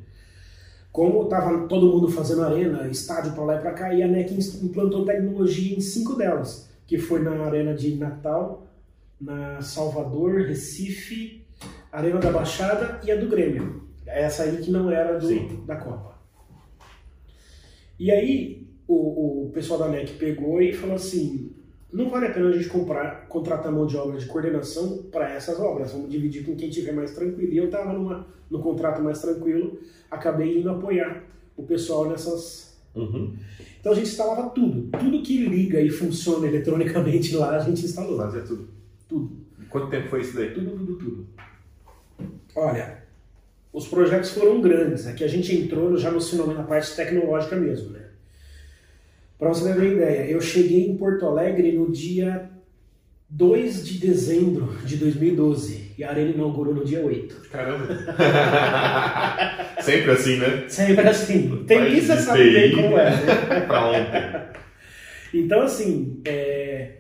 Como 0.92 1.24
estava 1.24 1.68
todo 1.68 1.88
mundo 1.88 2.10
fazendo 2.10 2.44
arena, 2.44 2.88
estádio 2.90 3.32
para 3.32 3.44
lá 3.46 3.56
e 3.56 3.60
para 3.62 3.72
cá, 3.72 3.94
e 3.94 4.04
a 4.04 4.08
NEC 4.08 4.34
implantou 4.62 5.06
tecnologia 5.06 5.76
em 5.76 5.80
cinco 5.80 6.16
delas, 6.16 6.70
que 6.86 6.98
foi 6.98 7.22
na 7.22 7.32
arena 7.46 7.74
de 7.74 7.96
Natal, 7.96 8.68
na 9.20 9.62
Salvador, 9.62 10.42
Recife, 10.48 11.46
Arena 11.92 12.20
da 12.20 12.32
Baixada 12.32 13.00
e 13.06 13.12
a 13.12 13.16
do 13.16 13.28
Grêmio. 13.30 13.84
Essa 14.06 14.44
aí 14.44 14.58
que 14.58 14.70
não 14.72 14.92
era 14.92 15.18
do, 15.18 15.58
da 15.66 15.78
Copa. 15.78 16.16
E 17.98 18.12
aí 18.12 18.68
o, 18.92 19.46
o 19.46 19.52
pessoal 19.52 19.80
da 19.80 19.88
NEC 19.88 20.14
pegou 20.18 20.62
e 20.62 20.74
falou 20.74 20.96
assim, 20.96 21.52
não 21.92 22.10
vale 22.10 22.28
a 22.28 22.32
pena 22.32 22.50
a 22.50 22.52
gente 22.52 22.70
comprar, 22.70 23.28
contratar 23.28 23.72
mão 23.72 23.86
de 23.86 23.96
obra 23.98 24.18
de 24.18 24.26
coordenação 24.26 25.04
para 25.12 25.32
essas 25.32 25.60
obras, 25.60 25.92
vamos 25.92 26.10
dividir 26.10 26.46
com 26.46 26.56
quem 26.56 26.70
tiver 26.70 26.92
mais 26.92 27.14
tranquilo. 27.14 27.52
E 27.52 27.58
eu 27.58 27.66
estava 27.66 27.94
no 27.94 28.60
contrato 28.60 29.02
mais 29.02 29.20
tranquilo, 29.20 29.80
acabei 30.10 30.60
indo 30.60 30.70
apoiar 30.70 31.24
o 31.56 31.64
pessoal 31.64 32.10
nessas. 32.10 32.78
Uhum. 32.94 33.34
Então 33.80 33.94
a 33.94 33.96
gente 33.96 34.10
instalava 34.10 34.50
tudo, 34.50 34.90
tudo 34.98 35.24
que 35.24 35.46
liga 35.46 35.80
e 35.80 35.90
funciona 35.90 36.48
eletronicamente 36.48 37.36
lá 37.36 37.56
a 37.56 37.60
gente 37.60 37.86
instalou. 37.86 38.18
Fazia 38.18 38.42
tudo. 38.42 38.68
Tudo, 39.08 39.32
Quanto 39.70 39.90
tempo 39.90 40.10
foi 40.10 40.22
isso 40.22 40.36
daí? 40.36 40.54
tudo, 40.54 40.72
tudo, 40.72 40.96
tudo. 40.98 41.28
Olha, 42.56 43.04
os 43.74 43.88
projetos 43.88 44.32
foram 44.32 44.62
grandes, 44.62 45.08
é 45.08 45.14
que 45.14 45.24
a 45.24 45.28
gente 45.28 45.56
entrou 45.56 45.96
já 45.98 46.12
no 46.12 46.54
na 46.54 46.64
parte 46.64 46.94
tecnológica 46.96 47.56
mesmo, 47.56 47.92
né? 47.92 48.01
Para 49.42 49.50
você 49.50 49.74
ter 49.74 49.80
uma 49.80 49.86
ideia, 49.86 50.30
eu 50.30 50.40
cheguei 50.40 50.86
em 50.86 50.96
Porto 50.96 51.26
Alegre 51.26 51.72
no 51.72 51.92
dia 51.92 52.48
2 53.28 53.88
de 53.88 53.98
dezembro 53.98 54.78
de 54.86 54.98
2012 54.98 55.94
e 55.98 56.04
a 56.04 56.12
arena 56.12 56.30
inaugurou 56.30 56.76
no 56.76 56.86
dia 56.86 57.04
8. 57.04 57.50
Caramba. 57.50 57.88
Sempre 59.82 60.12
assim, 60.12 60.38
né? 60.38 60.66
Sempre 60.68 61.08
assim. 61.08 61.64
Tem 61.66 61.92
isso, 61.92 62.16
de 62.16 62.22
sabe 62.22 62.52
bem 62.52 62.70
TI. 62.70 62.76
como 62.76 63.00
é, 63.00 63.10
né? 63.10 63.60
pra 63.62 63.88
ontem. 63.88 64.62
Então, 65.34 65.62
assim, 65.64 66.22
é, 66.24 66.98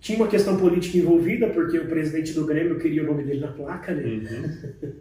tinha 0.00 0.16
uma 0.16 0.28
questão 0.28 0.56
política 0.56 0.96
envolvida, 0.96 1.48
porque 1.48 1.76
o 1.76 1.88
presidente 1.88 2.32
do 2.32 2.46
Grêmio 2.46 2.78
queria 2.78 3.02
o 3.02 3.06
nome 3.06 3.22
dele 3.22 3.40
na 3.40 3.48
placa, 3.48 3.92
né? 3.92 4.02
Uhum. 4.02 4.92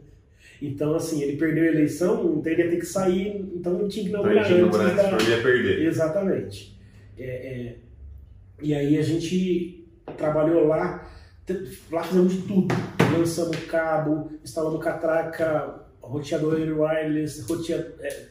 Então, 0.66 0.96
assim, 0.96 1.22
ele 1.22 1.36
perdeu 1.36 1.66
a 1.66 1.68
eleição, 1.68 2.36
então 2.38 2.50
ele 2.50 2.64
ia 2.64 2.70
ter 2.70 2.78
que 2.78 2.86
sair, 2.86 3.46
então 3.54 3.86
tinha 3.90 4.06
que 4.06 4.10
Então, 4.10 4.22
inaugurar 4.22 4.46
tinha 4.46 4.60
que 4.60 4.64
antes 4.64 4.80
inaugurar 4.80 5.12
da... 5.12 5.22
ele 5.22 5.32
ia 5.32 5.44
perder. 5.44 5.86
Exatamente. 5.86 6.80
É, 7.20 7.24
é, 7.26 7.76
E 8.62 8.74
aí 8.74 8.98
a 8.98 9.02
gente 9.02 9.86
trabalhou 10.18 10.66
lá, 10.66 11.06
lá 11.92 12.04
fizemos 12.04 12.32
de 12.32 12.42
tudo. 12.44 12.74
Lançamos 13.18 13.58
cabo, 13.66 14.32
instalamos 14.42 14.82
catraca, 14.82 15.82
roteador 16.02 16.54
wireless, 16.56 17.42
roteador... 17.42 17.92
é, 18.00 18.28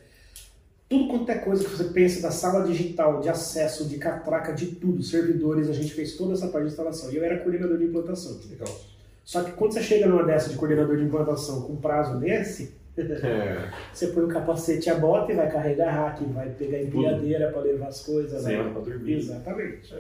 tudo 0.89 1.09
quanto 1.09 1.31
é 1.31 1.35
coisa 1.37 1.65
que 1.65 1.71
você 1.71 1.85
pensa 1.85 2.23
da 2.23 2.31
sala 2.31 2.67
digital, 2.67 3.21
de 3.21 3.29
acesso, 3.29 3.87
de 3.87 3.99
catraca, 3.99 4.55
de 4.55 4.67
tudo, 4.67 5.03
servidores, 5.03 5.69
a 5.69 5.73
gente 5.75 5.93
fez 5.93 6.17
toda 6.17 6.33
essa 6.33 6.49
parte 6.49 6.65
de 6.65 6.71
instalação. 6.71 7.13
E 7.13 7.17
eu 7.17 7.25
era 7.25 7.39
coordenador 7.41 7.77
de 7.77 7.85
implantação. 7.85 8.41
Legal. 8.49 8.92
Só 9.25 9.43
que 9.45 9.53
quando 9.53 9.73
você 9.73 9.83
chega 9.83 10.07
numa 10.07 10.25
dessa 10.25 10.51
de 10.51 10.57
coordenador 10.57 10.97
de 10.97 11.05
implantação 11.05 11.63
com 11.63 11.77
prazo 11.77 12.19
desse, 12.19 12.81
É, 12.97 13.71
você 13.93 14.09
põe 14.09 14.25
o 14.25 14.29
capacete 14.29 14.91
a 14.91 14.95
bota 14.97 15.33
e 15.33 15.37
vai 15.37 15.51
carregar 15.51 15.91
hack, 15.91 16.21
vai 16.35 16.51
pegar 16.51 16.83
empilhadeira 16.83 17.51
para 17.51 17.63
levar 17.63 17.87
as 17.89 18.01
coisas. 18.05 18.43
sem 18.43 18.57
vai- 18.57 18.61
hora 18.67 18.71
pra 18.71 18.81
dormir. 18.83 19.15
Exatamente. 19.15 19.95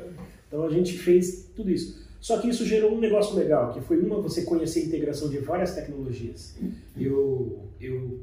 Então 0.47 0.62
a 0.64 0.70
gente 0.70 0.99
fez 0.99 1.47
tudo 1.57 1.70
isso. 1.70 2.03
Só 2.20 2.39
que 2.39 2.49
isso 2.49 2.65
gerou 2.66 2.93
um 2.94 3.01
negócio 3.01 3.35
legal, 3.35 3.73
que 3.73 3.81
foi 3.81 3.99
uma 3.99 4.20
você 4.20 4.43
conhecer 4.43 4.81
a 4.81 4.85
integração 4.85 5.28
de 5.31 5.39
várias 5.39 5.74
tecnologias. 5.74 6.55
Eu 6.97 7.61
eu 7.81 8.20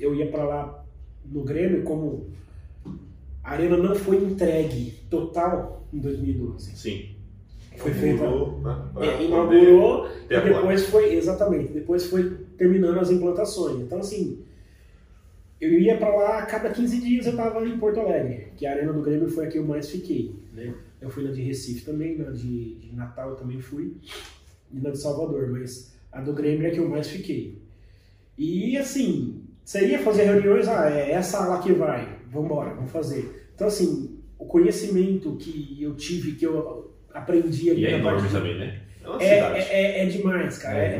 eu 0.00 0.14
ia 0.14 0.30
para 0.30 0.44
lá 0.44 0.84
no 1.24 1.42
Grêmio 1.44 1.82
como 1.84 2.26
a 3.44 3.52
arena 3.52 3.76
não 3.76 3.94
foi 3.94 4.16
entregue 4.16 4.98
total 5.08 5.86
em 5.92 5.98
2012. 5.98 6.76
Sim. 6.76 7.10
Foi 7.78 7.92
feita 7.92 8.24
Inaugurou, 8.24 8.60
né, 8.60 8.90
é, 9.00 9.24
inaugurou 9.24 10.08
ter 10.28 10.38
e 10.38 10.52
depois 10.52 10.86
foi 10.86 11.14
exatamente, 11.14 11.72
depois 11.72 12.06
foi 12.06 12.30
terminando 12.56 12.98
as 12.98 13.10
implantações. 13.10 13.80
Então 13.80 13.98
assim, 13.98 14.44
eu 15.60 15.72
ia 15.72 15.96
para 15.96 16.14
lá 16.14 16.38
a 16.38 16.46
cada 16.46 16.70
15 16.70 17.00
dias 17.00 17.26
eu 17.26 17.32
estava 17.32 17.64
em 17.66 17.78
Porto 17.78 18.00
Alegre, 18.00 18.52
que 18.56 18.66
a 18.66 18.72
arena 18.72 18.92
do 18.92 19.02
Grêmio 19.02 19.28
foi 19.28 19.46
a 19.46 19.48
que 19.48 19.58
eu 19.58 19.64
mais 19.64 19.90
fiquei, 19.90 20.34
né? 20.52 20.74
Eu 21.00 21.08
fui 21.10 21.24
na 21.24 21.30
de 21.30 21.42
Recife 21.42 21.84
também, 21.84 22.18
na 22.18 22.30
de, 22.30 22.74
de 22.74 22.94
Natal 22.94 23.30
eu 23.30 23.36
também 23.36 23.60
fui 23.60 23.96
e 24.72 24.78
na 24.80 24.90
de 24.90 24.98
Salvador, 24.98 25.48
mas 25.50 25.94
a 26.12 26.20
do 26.20 26.32
Grêmio 26.32 26.66
é 26.66 26.70
a 26.70 26.72
que 26.72 26.78
eu 26.78 26.88
mais 26.88 27.08
fiquei. 27.08 27.60
E 28.36 28.76
assim, 28.76 29.42
seria 29.64 29.98
fazer 29.98 30.24
reuniões, 30.24 30.68
ah, 30.68 30.90
é 30.90 31.12
essa 31.12 31.44
lá 31.44 31.60
que 31.60 31.72
vai, 31.72 32.18
vamos 32.30 32.46
embora, 32.46 32.74
vamos 32.74 32.90
fazer. 32.90 33.50
Então 33.54 33.66
assim, 33.66 34.18
o 34.38 34.44
conhecimento 34.44 35.36
que 35.36 35.78
eu 35.80 35.96
tive, 35.96 36.32
que 36.32 36.46
eu 36.46 36.77
aprendi 37.14 37.70
ali 37.70 37.82
E 37.82 37.86
é 37.86 37.98
enorme 37.98 38.28
também, 38.28 38.58
né? 38.58 38.80
É 39.20 39.24
é, 39.24 39.38
é, 39.38 39.68
é- 39.70 40.02
é 40.02 40.06
demais, 40.06 40.58
cara. 40.58 40.78
É, 40.78 40.98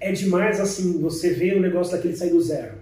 É, 0.00 0.12
demais, 0.12 0.60
assim, 0.60 1.00
você 1.00 1.30
vê 1.32 1.54
o 1.54 1.60
negócio 1.60 1.96
daquele 1.96 2.14
sair 2.16 2.30
do 2.30 2.40
zero. 2.40 2.74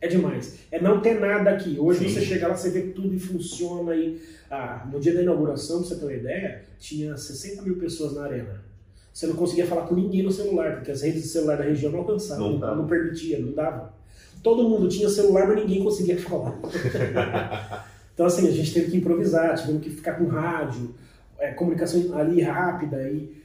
É 0.00 0.06
demais. 0.06 0.58
É 0.70 0.80
não 0.80 1.00
ter 1.00 1.18
nada 1.18 1.50
aqui. 1.50 1.76
Hoje 1.78 2.00
Sim. 2.00 2.08
você 2.14 2.20
chega 2.20 2.46
lá, 2.48 2.54
você 2.56 2.70
vê 2.70 2.82
tudo 2.82 3.12
e 3.14 3.18
funciona. 3.18 3.94
E, 3.96 4.20
ah, 4.50 4.86
no 4.92 5.00
dia 5.00 5.14
da 5.14 5.22
inauguração, 5.22 5.78
pra 5.80 5.88
você 5.88 5.96
ter 5.96 6.04
uma 6.04 6.12
ideia, 6.12 6.62
tinha 6.78 7.16
60 7.16 7.62
mil 7.62 7.76
pessoas 7.76 8.14
na 8.14 8.24
arena. 8.24 8.62
Você 9.12 9.26
não 9.26 9.34
conseguia 9.34 9.66
falar 9.66 9.86
com 9.86 9.96
ninguém 9.96 10.22
no 10.22 10.30
celular, 10.30 10.76
porque 10.76 10.92
as 10.92 11.02
redes 11.02 11.22
de 11.22 11.28
celular 11.28 11.56
da 11.56 11.64
região 11.64 11.90
não 11.90 12.00
alcançavam, 12.00 12.52
Não 12.52 12.58
não, 12.58 12.76
não 12.76 12.86
permitia, 12.86 13.38
não 13.40 13.52
dava. 13.52 13.92
Todo 14.42 14.68
mundo 14.68 14.88
tinha 14.88 15.08
celular, 15.08 15.48
mas 15.48 15.56
ninguém 15.56 15.82
conseguia 15.82 16.16
falar. 16.20 16.60
Então, 18.14 18.26
assim, 18.26 18.48
a 18.48 18.50
gente 18.50 18.74
teve 18.74 18.90
que 18.90 18.96
improvisar, 18.96 19.56
tivemos 19.56 19.80
que 19.80 19.90
ficar 19.90 20.14
com 20.14 20.26
rádio, 20.26 20.92
é, 21.38 21.52
comunicação 21.52 22.16
ali 22.18 22.40
rápida 22.42 23.10
e 23.10 23.38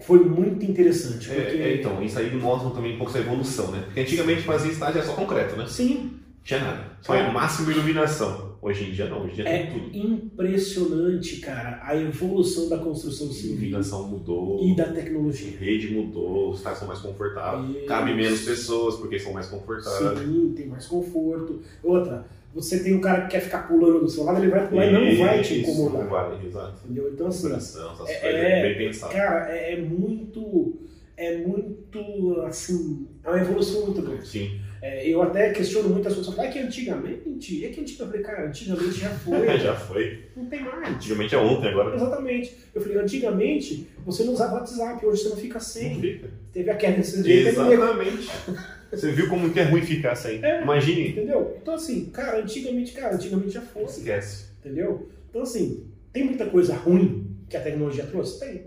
foi 0.00 0.20
muito 0.24 0.64
interessante. 0.64 1.30
É, 1.30 1.34
Porque... 1.34 1.56
é, 1.56 1.74
então, 1.76 2.02
isso 2.02 2.18
aí 2.18 2.34
mostra 2.36 2.70
também 2.70 2.94
um 2.94 2.98
pouco 2.98 3.10
essa 3.10 3.20
evolução, 3.20 3.70
né? 3.72 3.82
Porque 3.84 4.00
antigamente 4.00 4.42
fazia 4.42 4.70
estágio 4.70 4.98
era 4.98 5.06
só 5.06 5.14
concreto, 5.14 5.56
né? 5.56 5.66
Sim, 5.66 6.12
Tinha 6.44 6.60
nada. 6.60 6.84
Só 7.02 7.14
é 7.14 7.30
máxima 7.30 7.72
iluminação. 7.72 8.48
Hoje 8.60 8.88
em 8.88 8.92
dia 8.92 9.08
não, 9.08 9.22
hoje 9.22 9.32
em 9.32 9.34
dia 9.36 9.48
é 9.48 9.66
tem 9.66 9.72
tudo. 9.72 9.96
impressionante, 9.96 11.36
cara, 11.36 11.80
a 11.84 11.96
evolução 11.96 12.68
da 12.68 12.78
construção 12.78 13.28
A 13.28 13.32
civil 13.32 13.56
iluminação 13.56 14.08
mudou, 14.08 14.60
e 14.66 14.74
da 14.74 14.82
a 14.84 14.92
tecnologia. 14.92 15.56
rede 15.56 15.92
mudou, 15.94 16.50
os 16.50 16.60
caras 16.60 16.78
são 16.78 16.88
mais 16.88 16.98
confortáveis. 16.98 17.76
Isso. 17.76 17.86
Cabe 17.86 18.14
menos 18.14 18.40
pessoas 18.40 18.96
porque 18.96 19.16
são 19.18 19.32
mais 19.32 19.46
confortáveis. 19.46 20.18
Sim, 20.26 20.52
tem 20.56 20.66
mais 20.66 20.86
conforto. 20.86 21.60
Outra, 21.84 22.26
você 22.62 22.82
tem 22.82 22.94
um 22.94 23.00
cara 23.00 23.22
que 23.22 23.28
quer 23.30 23.40
ficar 23.40 23.66
pulando 23.68 24.00
do 24.00 24.08
seu 24.08 24.24
lado, 24.24 24.40
ele 24.40 24.50
vai 24.50 24.66
pular 24.68 24.86
e 24.86 24.92
não 24.92 25.24
vai 25.26 25.40
te 25.42 25.60
incomodar. 25.60 26.02
Não 26.02 26.10
vai, 26.10 26.46
exato. 26.46 26.80
Entendeu? 26.84 27.10
Então, 27.12 27.26
assim, 27.28 27.48
Coração, 27.48 27.92
essas 27.94 28.08
é- 28.08 28.60
é- 28.60 28.62
bem 28.62 28.86
pensadas. 28.88 29.14
cara, 29.16 29.50
é, 29.56 29.72
é 29.74 29.76
muito. 29.80 30.78
É 31.16 31.36
muito. 31.38 32.40
Assim. 32.46 33.08
É 33.24 33.28
uma 33.30 33.40
evolução 33.40 33.86
muito 33.86 34.02
grande. 34.02 34.26
Sim, 34.26 34.60
É, 34.80 35.08
eu 35.08 35.20
até 35.20 35.50
questiono 35.52 35.88
muitas 35.88 36.14
pessoas. 36.14 36.38
Ah, 36.38 36.44
é 36.44 36.48
que 36.50 36.60
antigamente. 36.60 37.64
É 37.64 37.68
que 37.70 37.80
antigamente. 37.80 38.00
Eu 38.00 38.06
falei, 38.06 38.22
cara, 38.22 38.46
antigamente 38.46 39.00
já 39.00 39.08
foi. 39.10 39.46
já 39.58 39.74
foi. 39.74 40.24
não 40.36 40.46
tem 40.46 40.62
mais. 40.62 40.94
Antigamente 40.94 41.34
é 41.34 41.38
ontem, 41.38 41.68
agora 41.68 41.96
Exatamente. 41.96 42.56
Eu 42.72 42.80
falei, 42.80 42.98
antigamente 42.98 43.88
você 44.06 44.22
não 44.22 44.34
usava 44.34 44.54
WhatsApp, 44.54 45.04
hoje 45.04 45.22
você 45.24 45.28
não 45.30 45.36
fica 45.36 45.54
não 45.54 45.60
sem. 45.60 46.00
fica. 46.00 46.28
Teve 46.52 46.70
a 46.70 46.76
queda 46.76 46.96
desse 46.98 47.28
Exatamente. 47.28 48.28
Você 48.90 49.12
viu 49.12 49.28
como 49.28 49.52
que 49.52 49.60
é 49.60 49.64
ruim 49.64 49.82
ficar 49.82 50.14
sem? 50.14 50.42
É. 50.44 50.62
Imagine. 50.62 51.10
entendeu? 51.10 51.56
Então 51.60 51.74
assim, 51.74 52.06
cara, 52.06 52.40
antigamente, 52.40 52.92
cara, 52.92 53.14
antigamente 53.14 53.50
já 53.50 53.60
foi. 53.60 53.84
Esquece. 53.84 54.46
Entendeu? 54.60 55.08
Então, 55.28 55.42
assim, 55.42 55.86
tem 56.12 56.24
muita 56.24 56.46
coisa 56.46 56.74
ruim 56.74 57.36
que 57.48 57.56
a 57.56 57.60
tecnologia 57.60 58.04
trouxe? 58.06 58.40
Tem. 58.40 58.66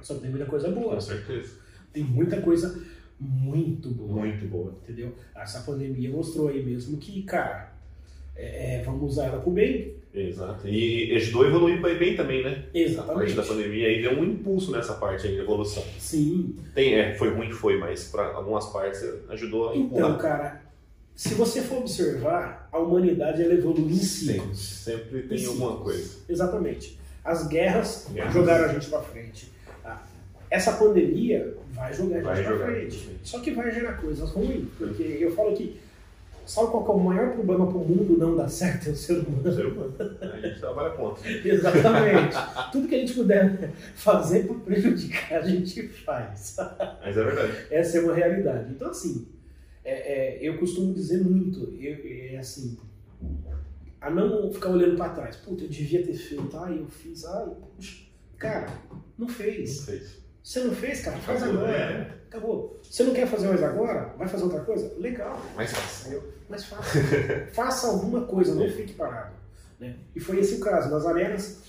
Só 0.00 0.14
que 0.14 0.20
tem 0.20 0.30
muita 0.30 0.46
coisa 0.46 0.68
boa. 0.68 0.94
Com 0.94 1.00
certeza. 1.00 1.54
Tem 1.92 2.02
muita 2.02 2.40
coisa 2.40 2.82
muito 3.18 3.88
boa. 3.90 4.20
Muito 4.20 4.46
boa. 4.46 4.76
Entendeu? 4.82 5.14
Essa 5.34 5.60
pandemia 5.60 6.10
mostrou 6.10 6.48
aí 6.48 6.64
mesmo 6.64 6.98
que, 6.98 7.22
cara, 7.22 7.71
é, 8.44 8.74
é, 8.76 8.82
vamos 8.84 9.12
usar 9.12 9.26
ela 9.26 9.40
pro 9.40 9.50
bem. 9.50 9.94
Exato. 10.14 10.68
E 10.68 11.14
ajudou 11.16 11.44
a 11.44 11.48
evoluir 11.48 11.80
bem, 11.80 11.96
bem 11.96 12.16
também, 12.16 12.42
né? 12.44 12.50
A 12.50 12.62
parte 12.62 12.78
Exatamente. 12.78 13.32
da 13.34 13.42
pandemia 13.42 13.86
aí 13.88 14.02
deu 14.02 14.12
um 14.12 14.24
impulso 14.24 14.70
nessa 14.70 14.92
parte 14.94 15.26
aí 15.26 15.34
de 15.34 15.40
evolução. 15.40 15.82
Sim. 15.98 16.54
Tem, 16.74 16.94
é, 16.94 17.14
foi 17.14 17.30
ruim, 17.30 17.50
foi, 17.50 17.78
mas 17.78 18.04
para 18.04 18.26
algumas 18.34 18.66
partes 18.66 19.02
ajudou 19.30 19.70
a 19.70 19.76
Então, 19.76 19.98
empurrar. 20.10 20.18
cara, 20.18 20.62
se 21.14 21.32
você 21.34 21.62
for 21.62 21.78
observar, 21.78 22.68
a 22.70 22.78
humanidade 22.78 23.42
ela 23.42 23.54
evolui 23.54 23.90
em 23.92 23.94
Sempre, 23.94 24.34
ciclos. 24.34 24.58
sempre 24.58 25.22
tem 25.22 25.38
Em 25.38 25.46
alguma 25.46 25.68
ciclos. 25.70 25.84
coisa. 25.84 26.16
Exatamente. 26.28 26.98
As 27.24 27.46
guerras 27.48 28.08
Guerras. 28.12 28.34
jogaram 28.34 28.64
a 28.66 28.68
gente 28.74 28.88
pra 28.90 29.00
frente. 29.00 29.50
Ah, 29.84 30.02
Essa 30.50 30.72
pandemia 30.72 31.56
vai 31.72 31.94
jogar 31.94 32.32
a 32.32 32.34
gente 32.34 32.48
jogar. 32.48 32.66
frente. 32.66 33.10
Só 33.22 33.38
que 33.40 33.52
vai 33.52 33.72
gerar 33.72 33.92
coisas 33.94 34.28
ruins. 34.30 34.66
Porque 34.76 35.02
eu 35.20 35.34
falo 35.34 35.54
que 35.54 35.80
sabe 36.52 36.70
qual 36.70 36.84
que 36.84 36.90
é 36.90 36.94
o 36.94 37.00
maior 37.00 37.32
problema 37.32 37.66
pro 37.66 37.78
mundo 37.78 38.18
não 38.18 38.36
dar 38.36 38.48
certo? 38.48 38.88
É 38.88 38.92
o 38.92 38.96
ser 38.96 39.14
humano. 39.14 39.52
Ser 39.52 39.66
humano. 39.66 39.94
A 40.20 40.40
gente 40.40 40.60
trabalha 40.60 40.90
contra. 40.90 41.30
Exatamente. 41.48 42.36
Tudo 42.70 42.88
que 42.88 42.94
a 42.94 42.98
gente 42.98 43.14
puder 43.14 43.72
fazer 43.94 44.46
para 44.46 44.56
prejudicar, 44.56 45.38
a 45.38 45.48
gente 45.48 45.88
faz. 45.88 46.56
Mas 47.02 47.16
é 47.16 47.24
verdade. 47.24 47.52
Essa 47.70 47.98
é 47.98 48.00
uma 48.02 48.14
realidade. 48.14 48.72
Então, 48.72 48.90
assim, 48.90 49.28
é, 49.84 49.92
é, 49.92 50.48
eu 50.48 50.58
costumo 50.58 50.92
dizer 50.92 51.24
muito, 51.24 51.74
eu, 51.80 52.34
é 52.34 52.36
assim, 52.36 52.76
a 54.00 54.10
não 54.10 54.52
ficar 54.52 54.70
olhando 54.70 54.96
para 54.96 55.14
trás. 55.14 55.36
Puta, 55.36 55.64
eu 55.64 55.68
devia 55.68 56.04
ter 56.04 56.14
feito, 56.14 56.56
ai, 56.56 56.78
eu 56.78 56.86
fiz, 56.86 57.24
ai, 57.24 57.50
puxa. 57.76 58.02
Cara, 58.36 58.66
não 59.18 59.28
Não 59.78 59.84
fez. 59.86 60.21
Você 60.42 60.60
não 60.60 60.74
fez, 60.74 61.00
cara, 61.02 61.18
faz 61.18 61.42
Acabou, 61.42 61.62
agora. 61.62 61.76
é. 61.76 62.14
Acabou. 62.28 62.80
Você 62.82 63.02
não 63.04 63.14
quer 63.14 63.26
fazer 63.28 63.48
mais 63.48 63.62
agora? 63.62 64.14
Vai 64.18 64.26
fazer 64.28 64.44
outra 64.44 64.60
coisa? 64.60 64.92
Legal. 64.98 65.40
Mais 65.54 65.70
fácil. 65.70 66.08
Entendeu? 66.12 66.32
Mas 66.48 66.64
faça. 67.52 67.86
alguma 67.86 68.22
coisa, 68.22 68.54
não 68.54 68.68
fique 68.68 68.94
parado. 68.94 69.34
Né? 69.78 69.96
E 70.14 70.20
foi 70.20 70.38
esse 70.40 70.54
o 70.56 70.60
caso, 70.60 70.90
nas 70.90 71.06
arenas. 71.06 71.60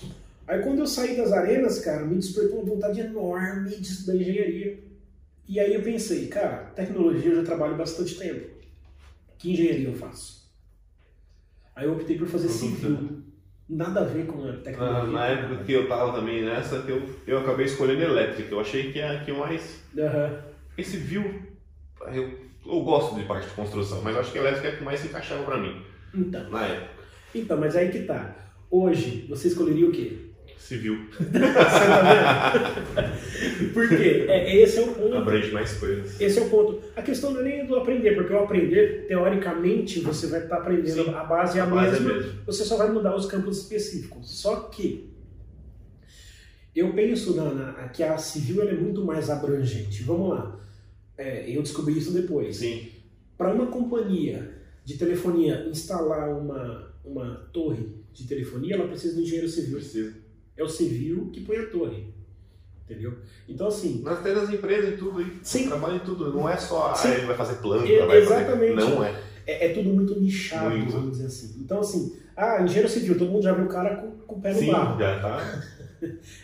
Aí 0.46 0.62
quando 0.62 0.80
eu 0.80 0.86
saí 0.86 1.16
das 1.16 1.32
arenas, 1.32 1.78
cara, 1.80 2.04
me 2.04 2.16
despertou 2.16 2.60
uma 2.60 2.74
vontade 2.74 3.00
enorme 3.00 3.70
de 3.76 3.82
estudar 3.82 4.16
engenharia. 4.16 4.82
E 5.48 5.60
aí 5.60 5.74
eu 5.74 5.82
pensei, 5.82 6.26
cara, 6.28 6.72
tecnologia 6.74 7.30
eu 7.30 7.36
já 7.36 7.44
trabalho 7.44 7.76
bastante 7.76 8.16
tempo. 8.18 8.50
Que 9.38 9.52
engenharia 9.52 9.88
eu 9.88 9.94
faço? 9.94 10.50
Aí 11.76 11.86
eu 11.86 11.94
optei 11.94 12.16
por 12.18 12.28
fazer 12.28 12.48
civil. 12.48 13.13
Nada 13.68 14.00
a 14.00 14.04
ver 14.04 14.26
com 14.26 14.46
a 14.48 14.52
tecnologia. 14.52 15.12
na 15.12 15.26
época 15.26 15.64
que 15.64 15.72
eu 15.72 15.88
tava 15.88 16.12
também 16.12 16.42
nessa, 16.44 16.82
que 16.82 16.90
eu, 16.90 17.08
eu 17.26 17.38
acabei 17.38 17.64
escolhendo 17.66 18.02
elétrica. 18.02 18.52
Eu 18.54 18.60
achei 18.60 18.92
que 18.92 19.00
é 19.00 19.08
a 19.16 19.24
que 19.24 19.32
mais. 19.32 19.82
Aham. 19.98 20.38
Esse 20.76 20.96
viu. 20.98 21.42
Eu, 22.12 22.38
eu 22.66 22.80
gosto 22.82 23.14
de 23.14 23.24
parte 23.24 23.48
de 23.48 23.54
construção, 23.54 24.02
mas 24.02 24.14
eu 24.14 24.20
acho 24.20 24.32
que 24.32 24.38
elétrica 24.38 24.68
é 24.68 24.72
a 24.72 24.76
que 24.76 24.84
mais 24.84 25.00
se 25.00 25.06
encaixava 25.06 25.42
pra 25.44 25.56
mim. 25.56 25.82
Então, 26.14 26.50
Na 26.50 26.66
época. 26.66 27.02
então, 27.34 27.56
mas 27.58 27.74
aí 27.74 27.90
que 27.90 28.00
tá. 28.00 28.36
Hoje, 28.70 29.26
você 29.28 29.48
escolheria 29.48 29.88
o 29.88 29.92
quê? 29.92 30.30
Civil. 30.58 30.96
Tá 31.32 32.52
vendo? 32.52 33.72
Por 33.72 33.88
quê? 33.88 34.24
É, 34.28 34.62
esse 34.62 34.78
é 34.78 34.82
o 34.82 34.94
ponto. 34.94 35.14
Abrange 35.14 35.50
mais 35.52 35.72
coisas. 35.74 36.20
Esse 36.20 36.38
é 36.38 36.42
o 36.42 36.48
ponto. 36.50 36.80
A 36.96 37.02
questão 37.02 37.32
não 37.32 37.40
é 37.40 37.44
nem 37.44 37.66
do 37.66 37.76
aprender, 37.76 38.14
porque 38.14 38.32
o 38.32 38.38
aprender, 38.38 39.06
teoricamente, 39.06 40.00
você 40.00 40.26
vai 40.28 40.42
estar 40.44 40.56
aprendendo, 40.58 41.04
Sim. 41.04 41.10
a 41.14 41.24
base 41.24 41.58
é 41.58 41.60
a, 41.60 41.64
A 41.64 41.66
base 41.66 41.96
é 41.96 42.00
mesma, 42.00 42.14
mesmo. 42.22 42.40
você 42.46 42.64
só 42.64 42.76
vai 42.76 42.90
mudar 42.90 43.14
os 43.16 43.26
campos 43.26 43.58
específicos. 43.58 44.40
Só 44.40 44.56
que 44.68 45.10
eu 46.74 46.92
penso 46.92 47.36
na, 47.36 47.52
na- 47.54 47.88
que 47.88 48.02
a 48.02 48.16
civil 48.18 48.62
é 48.68 48.72
muito 48.72 49.04
mais 49.04 49.30
abrangente. 49.30 50.02
Vamos 50.02 50.30
lá. 50.30 50.60
É, 51.16 51.48
eu 51.54 51.62
descobri 51.62 51.96
isso 51.98 52.12
depois. 52.12 52.56
Sim. 52.56 52.88
Para 53.38 53.52
uma 53.52 53.66
companhia 53.66 54.52
de 54.84 54.96
telefonia 54.96 55.66
instalar 55.70 56.30
uma, 56.30 56.92
uma 57.04 57.48
torre 57.52 57.86
de 58.12 58.26
telefonia, 58.26 58.74
ela 58.74 58.88
precisa 58.88 59.14
de 59.14 59.20
um 59.20 59.22
engenheiro 59.24 59.48
civil. 59.48 59.76
Precisa. 59.78 60.23
É 60.56 60.62
o 60.62 60.68
civil 60.68 61.30
que 61.32 61.40
põe 61.40 61.56
a 61.56 61.66
torre. 61.66 62.12
Entendeu? 62.84 63.14
Então, 63.48 63.66
assim, 63.68 64.02
Nas 64.02 64.18
até 64.18 64.34
das 64.34 64.50
empresas 64.50 64.92
e 64.94 64.96
tudo 64.96 65.18
aí. 65.18 65.38
Sim. 65.42 65.68
Trabalha 65.68 65.96
em 65.96 66.00
tudo. 66.00 66.32
Não 66.32 66.48
é 66.48 66.56
só, 66.56 66.92
ah, 66.94 67.08
ele 67.10 67.26
vai 67.26 67.36
fazer 67.36 67.56
planta, 67.56 67.86
E- 67.86 68.06
vai 68.06 68.18
exatamente. 68.18 68.74
fazer. 68.74 68.90
Não 68.90 69.04
é. 69.04 69.20
é, 69.46 69.66
é 69.66 69.74
tudo 69.74 69.88
muito 69.90 70.20
nichado, 70.20 70.76
Muito. 70.76 70.92
vamos 70.92 71.12
dizer 71.12 71.26
assim. 71.26 71.56
Então, 71.60 71.80
assim, 71.80 72.16
ah, 72.36 72.62
engenheiro 72.62 72.88
civil, 72.88 73.16
todo 73.18 73.30
mundo 73.30 73.42
já 73.42 73.52
viu 73.54 73.64
o 73.64 73.68
cara 73.68 73.96
com, 73.96 74.10
com 74.26 74.34
o 74.36 74.40
pé 74.40 74.52
no 74.52 74.58
Sim, 74.58 74.70
barro. 74.72 74.98
já 75.00 75.20
tá. 75.20 75.62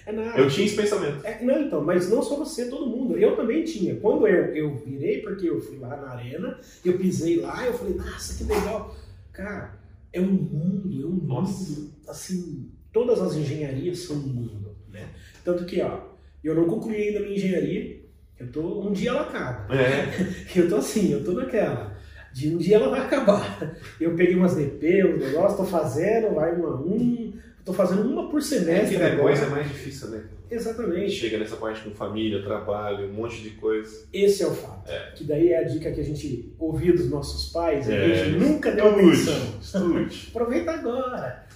É. 0.07 0.41
Eu 0.41 0.49
tinha 0.49 0.67
esse 0.67 0.75
pensamento. 0.75 1.23
É, 1.23 1.45
não, 1.45 1.61
então, 1.61 1.85
mas 1.85 2.09
não 2.09 2.23
só 2.23 2.35
você, 2.37 2.71
todo 2.71 2.87
mundo. 2.87 3.19
Eu 3.19 3.37
também 3.37 3.63
tinha. 3.63 3.95
Quando 3.97 4.27
eu, 4.27 4.47
eu 4.55 4.75
virei, 4.77 5.21
porque 5.21 5.51
eu 5.51 5.61
fui 5.61 5.77
lá 5.79 5.95
na 5.99 6.13
arena, 6.13 6.59
eu 6.83 6.97
pisei 6.97 7.41
lá, 7.41 7.67
eu 7.67 7.75
falei, 7.75 7.93
nossa, 7.95 8.39
que 8.39 8.51
legal. 8.51 8.95
Cara, 9.33 9.79
é 10.15 10.19
um 10.21 10.33
mundo, 10.33 11.03
é 11.03 11.05
um 11.07 11.27
Nossa. 11.27 11.53
mundo, 11.73 11.91
assim, 12.09 12.71
todas 12.93 13.21
as 13.21 13.35
engenharias 13.37 13.99
são 14.01 14.17
um 14.17 14.21
mundo, 14.21 14.77
né? 14.93 15.07
Tanto 15.45 15.65
que, 15.65 15.81
ó, 15.81 16.01
eu 16.43 16.55
não 16.55 16.65
concluí 16.67 16.97
ainda 16.97 17.19
a 17.19 17.23
minha 17.23 17.35
engenharia, 17.37 18.01
eu 18.39 18.51
tô, 18.51 18.83
um 18.89 18.93
dia 18.93 19.11
ela 19.11 19.23
acaba. 19.23 19.75
É. 19.75 20.07
Eu 20.59 20.69
tô 20.69 20.77
assim, 20.77 21.13
eu 21.13 21.23
tô 21.23 21.33
naquela. 21.33 21.97
De 22.33 22.49
um 22.49 22.57
dia 22.59 22.77
ela 22.77 22.89
vai 22.89 23.01
acabar. 23.01 23.77
Eu 24.01 24.15
peguei 24.15 24.35
umas 24.35 24.55
DP, 24.57 25.05
uns 25.05 25.21
negócios, 25.21 25.59
tô 25.59 25.65
fazendo, 25.67 26.35
vai 26.35 26.55
uma 26.55 26.69
a 26.69 26.81
um, 26.81 27.33
tô 27.65 27.73
fazendo 27.73 28.03
uma 28.03 28.31
por 28.31 28.39
É 28.39 28.43
semestre 28.43 28.97
que 28.97 29.03
depois 29.03 29.39
é 29.41 29.43
agora. 29.45 29.61
mais 29.61 29.69
difícil, 29.69 30.09
né? 30.09 30.23
Exatamente. 30.51 31.11
Chega 31.13 31.39
nessa 31.39 31.57
parte 31.57 31.83
com 31.83 31.91
família, 31.91 32.43
trabalho, 32.43 33.09
um 33.09 33.13
monte 33.13 33.43
de 33.43 33.51
coisa. 33.51 34.05
Esse 34.13 34.43
é 34.43 34.47
o 34.47 34.53
fato. 34.55 34.91
Que 35.15 35.25
daí 35.25 35.51
é 35.51 35.59
a 35.59 35.63
dica 35.65 35.93
que 35.93 36.01
a 36.01 36.05
gente 36.05 36.53
ouvia 36.59 36.93
dos 36.93 37.09
nossos 37.11 37.53
pais 37.53 37.89
e 37.89 37.93
a 37.93 37.97
É. 37.97 38.15
gente 38.25 38.39
nunca 38.39 38.73
deu 38.73 38.89
atenção. 38.89 39.35
Estude, 39.61 40.05
estude. 40.05 40.29
Aproveita 40.35 40.71
agora. 40.73 41.47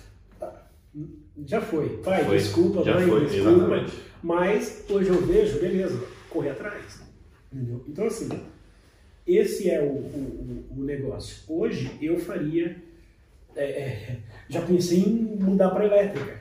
Já 1.47 1.61
foi. 1.61 1.89
Pai, 1.99 2.25
Foi. 2.25 2.37
desculpa, 2.39 2.85
Já 2.85 2.95
mãe, 2.95 3.09
foi, 3.09 3.27
desculpa. 3.27 3.51
exatamente. 3.51 3.93
Mas 4.23 4.85
hoje 4.89 5.09
eu 5.11 5.21
vejo, 5.21 5.59
beleza, 5.61 6.01
correr 6.31 6.51
atrás. 6.51 7.01
Entendeu? 7.53 7.85
Então, 7.89 8.07
assim, 8.07 8.29
esse 9.27 9.69
é 9.71 9.81
o, 9.83 9.87
o, 9.87 10.65
o- 10.77 10.85
negócio. 10.85 11.43
Hoje 11.49 11.91
eu 12.01 12.19
faria. 12.19 12.77
é, 13.57 13.65
é, 13.65 14.19
já 14.49 14.63
pensei 14.63 15.01
em 15.01 15.13
mudar 15.41 15.71
para 15.71 15.85
elétrica. 15.87 16.39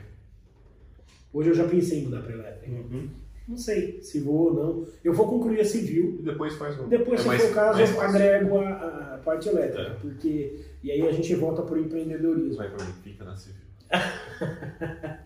Hoje 1.32 1.50
eu 1.50 1.54
já 1.54 1.66
pensei 1.66 2.00
em 2.00 2.04
mudar 2.04 2.22
para 2.22 2.32
elétrica. 2.34 2.70
Uhum. 2.70 3.08
Não 3.48 3.56
sei 3.56 4.00
se 4.02 4.20
vou 4.20 4.46
ou 4.46 4.54
não. 4.54 4.86
Eu 5.02 5.12
vou 5.12 5.28
concluir 5.28 5.60
a 5.60 5.64
civil. 5.64 6.16
E 6.20 6.22
depois 6.22 6.54
faz 6.54 6.78
um. 6.80 6.88
Depois, 6.88 7.20
é 7.20 7.22
se 7.22 7.28
mais- 7.28 7.42
for 7.42 7.50
o 7.50 7.54
caso, 7.54 7.80
eu 7.80 8.00
agrego 8.00 8.58
a, 8.58 9.14
a 9.14 9.18
parte 9.24 9.48
elétrica. 9.48 9.82
É. 9.82 9.94
Porque, 10.00 10.60
e 10.82 10.90
aí 10.90 11.02
a 11.06 11.12
gente 11.12 11.34
volta 11.34 11.62
para 11.62 11.74
o 11.74 11.78
empreendedorismo. 11.80 12.56
Vai 12.56 12.70
pra 12.70 12.84
mim, 12.86 12.92
fica 13.02 13.24
na 13.24 13.36
civil. 13.36 13.63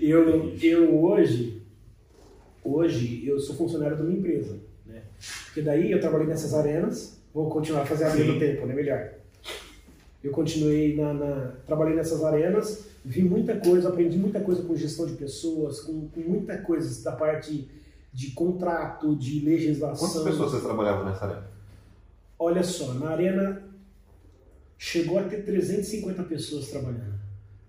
Eu, 0.00 0.54
eu 0.62 1.02
hoje, 1.02 1.62
hoje 2.62 3.26
eu 3.26 3.38
sou 3.40 3.54
funcionário 3.56 3.96
de 3.96 4.02
uma 4.02 4.12
empresa, 4.12 4.58
né? 4.84 5.02
Porque 5.46 5.62
daí 5.62 5.90
eu 5.90 6.00
trabalhei 6.00 6.26
nessas 6.26 6.52
arenas, 6.52 7.18
vou 7.32 7.48
continuar 7.48 7.82
a 7.82 7.86
fazer 7.86 8.04
a 8.04 8.10
Sim. 8.10 8.18
mesmo 8.18 8.38
tempo, 8.38 8.66
né? 8.66 8.74
Melhor. 8.74 9.12
eu 10.22 10.30
continuei 10.32 10.94
na, 10.96 11.14
na- 11.14 11.52
trabalhei 11.66 11.94
nessas 11.94 12.22
arenas, 12.22 12.86
vi 13.04 13.22
muita 13.22 13.56
coisa, 13.58 13.88
aprendi 13.88 14.18
muita 14.18 14.40
coisa 14.40 14.62
com 14.62 14.76
gestão 14.76 15.06
de 15.06 15.14
pessoas, 15.14 15.80
com, 15.80 16.08
com 16.08 16.20
muita 16.20 16.58
coisa 16.58 17.02
da 17.04 17.12
parte 17.12 17.68
de 18.12 18.30
contrato, 18.32 19.14
de 19.16 19.40
legislação. 19.40 20.08
Quantas 20.08 20.22
pessoas 20.24 20.50
vocês 20.50 20.62
trabalhavam 20.64 21.04
nessa 21.06 21.24
área? 21.24 21.44
Olha 22.38 22.62
só, 22.62 22.92
na 22.94 23.10
arena 23.10 23.62
chegou 24.76 25.18
a 25.18 25.22
ter 25.22 25.44
350 25.44 26.22
pessoas 26.24 26.68
trabalhando. 26.68 27.15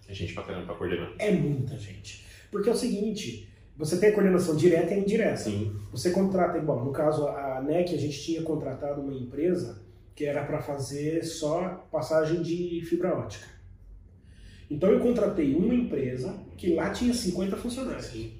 A 0.08 0.14
gente 0.14 0.34
pra 0.34 0.44
caramba 0.44 0.66
pra 0.68 0.76
coordenar. 0.76 1.12
É 1.20 1.32
muita 1.32 1.78
gente. 1.78 2.26
Porque 2.52 2.70
é 2.70 2.72
o 2.72 2.76
seguinte, 2.76 3.50
você 3.76 3.98
tem 4.00 4.10
a 4.10 4.14
coordenação 4.14 4.56
direta 4.56 4.94
e 4.94 5.00
indireta. 5.00 5.38
Sim. 5.38 5.76
Você 5.92 6.12
contrata, 6.12 6.58
igual, 6.58 6.84
no 6.84 6.92
caso 6.92 7.28
a 7.28 7.62
NEC, 7.62 7.94
a 7.94 7.98
gente 7.98 8.22
tinha 8.24 8.42
contratado 8.42 9.02
uma 9.02 9.14
empresa 9.14 9.82
que 10.16 10.26
era 10.26 10.44
para 10.46 10.62
fazer 10.62 11.24
só 11.24 11.88
passagem 11.92 12.42
de 12.42 12.82
fibra 12.86 13.16
ótica. 13.16 13.46
Então 14.70 14.90
eu 14.92 15.00
contratei 15.00 15.54
uma 15.56 15.74
empresa 15.74 16.36
que 16.58 16.74
lá 16.74 16.90
tinha 16.90 17.14
50 17.14 17.56
funcionários. 17.58 18.06
Sim. 18.08 18.34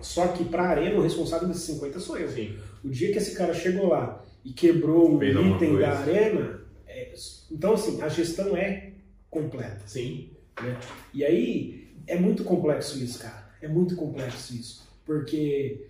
Só 0.00 0.28
que 0.28 0.44
para 0.44 0.62
a 0.64 0.68
arena 0.70 0.98
o 0.98 1.02
responsável 1.02 1.46
desses 1.46 1.64
50 1.64 2.00
sou 2.00 2.18
eu. 2.18 2.28
Sim. 2.28 2.56
O 2.82 2.88
dia 2.88 3.12
que 3.12 3.18
esse 3.18 3.36
cara 3.36 3.54
chegou 3.54 3.88
lá 3.88 4.24
e 4.44 4.52
quebrou 4.52 5.14
um 5.14 5.18
Fez 5.18 5.36
item 5.36 5.78
da 5.78 5.90
arena, 5.98 6.60
é- 6.86 7.14
então 7.50 7.74
assim, 7.74 8.02
a 8.02 8.08
gestão 8.08 8.56
é 8.56 8.92
completa. 9.30 9.82
Sim. 9.86 10.30
Né? 10.60 10.78
E 11.14 11.24
aí 11.24 11.94
é 12.06 12.18
muito 12.18 12.44
complexo 12.44 12.98
isso, 12.98 13.18
cara. 13.18 13.50
É 13.60 13.68
muito 13.68 13.94
complexo 13.96 14.54
isso. 14.54 14.88
Porque 15.04 15.86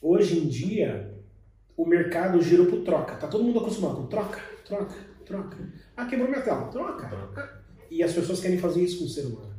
hoje 0.00 0.38
em 0.38 0.48
dia 0.48 1.14
o 1.76 1.86
mercado 1.86 2.40
girou 2.42 2.66
pro 2.66 2.82
troca. 2.82 3.16
Tá 3.16 3.26
todo 3.26 3.44
mundo 3.44 3.60
acostumado 3.60 3.96
com 3.96 4.06
troca, 4.06 4.40
troca, 4.64 4.94
troca. 5.24 5.56
Ah, 5.96 6.06
quebrou 6.06 6.28
minha 6.28 6.42
tela, 6.42 6.68
troca. 6.68 7.08
Troca. 7.08 7.64
E 7.90 8.02
as 8.02 8.12
pessoas 8.12 8.40
querem 8.40 8.58
fazer 8.58 8.82
isso 8.82 8.98
com 8.98 9.04
o 9.04 9.08
ser 9.08 9.26
humano. 9.26 9.54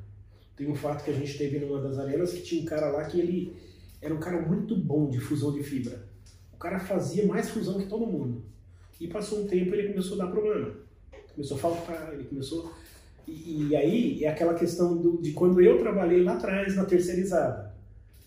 Tem 0.55 0.69
um 0.69 0.75
fato 0.75 1.03
que 1.03 1.11
a 1.11 1.13
gente 1.13 1.37
teve 1.37 1.59
numa 1.59 1.81
das 1.81 1.99
arenas 1.99 2.31
que 2.31 2.41
tinha 2.41 2.61
um 2.61 2.65
cara 2.65 2.89
lá 2.89 3.03
que 3.05 3.19
ele 3.19 3.55
era 4.01 4.13
um 4.13 4.19
cara 4.19 4.41
muito 4.41 4.75
bom 4.75 5.09
de 5.09 5.19
fusão 5.19 5.51
de 5.51 5.63
fibra. 5.63 6.07
O 6.53 6.57
cara 6.57 6.79
fazia 6.79 7.25
mais 7.25 7.49
fusão 7.49 7.79
que 7.79 7.87
todo 7.87 8.05
mundo. 8.05 8.43
E 8.99 9.07
passou 9.07 9.43
um 9.43 9.47
tempo 9.47 9.73
ele 9.75 9.89
começou 9.89 10.19
a 10.19 10.25
dar 10.25 10.31
problema. 10.31 10.73
Começou 11.33 11.57
a 11.57 11.59
faltar, 11.59 12.13
ele 12.13 12.23
começou. 12.25 12.73
E, 13.27 13.67
e 13.69 13.75
aí 13.75 14.23
é 14.23 14.29
aquela 14.29 14.53
questão 14.53 14.95
do- 14.97 15.21
de 15.21 15.31
quando 15.33 15.61
eu 15.61 15.79
trabalhei 15.79 16.23
lá 16.23 16.33
atrás 16.33 16.75
na 16.75 16.85
terceirizada. 16.85 17.73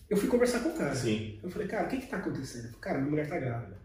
Eu 0.09 0.17
fui 0.17 0.27
conversar 0.27 0.61
com 0.61 0.69
o 0.69 0.77
cara. 0.77 0.95
Sim. 0.95 1.39
Eu 1.41 1.49
falei, 1.49 1.67
cara, 1.67 1.85
o 1.85 1.89
que 1.89 1.97
que 1.97 2.07
tá 2.07 2.17
acontecendo? 2.17 2.63
Falou, 2.65 2.79
cara, 2.79 2.97
minha 2.97 3.09
mulher 3.11 3.29
tá 3.29 3.37
grávida. 3.39 3.77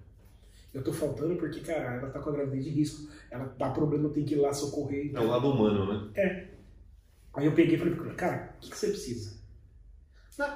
Eu 0.73 0.83
tô 0.83 0.93
faltando 0.93 1.37
porque, 1.37 1.61
cara, 1.61 1.95
ela 1.97 2.11
tá 2.11 2.19
com 2.19 2.31
a 2.31 2.33
gravidez 2.33 2.65
de 2.65 2.71
risco. 2.71 3.09
Ela 3.31 3.55
dá 3.59 3.71
problema, 3.71 4.05
eu 4.05 4.11
tenho 4.13 4.27
que 4.27 4.35
ir 4.35 4.39
lá 4.39 4.53
socorrer. 4.53 5.13
É 5.15 5.21
o 5.21 5.27
lado 5.29 5.51
humano, 5.51 5.93
né? 5.93 6.11
Aí 7.35 7.47
eu 7.47 7.53
peguei 7.53 7.75
e 7.77 7.79
falei, 7.79 7.95
cara, 8.15 8.55
o 8.57 8.61
que, 8.61 8.71
que 8.71 8.77
você 8.79 8.89
precisa? 8.89 9.37
Não. 10.39 10.47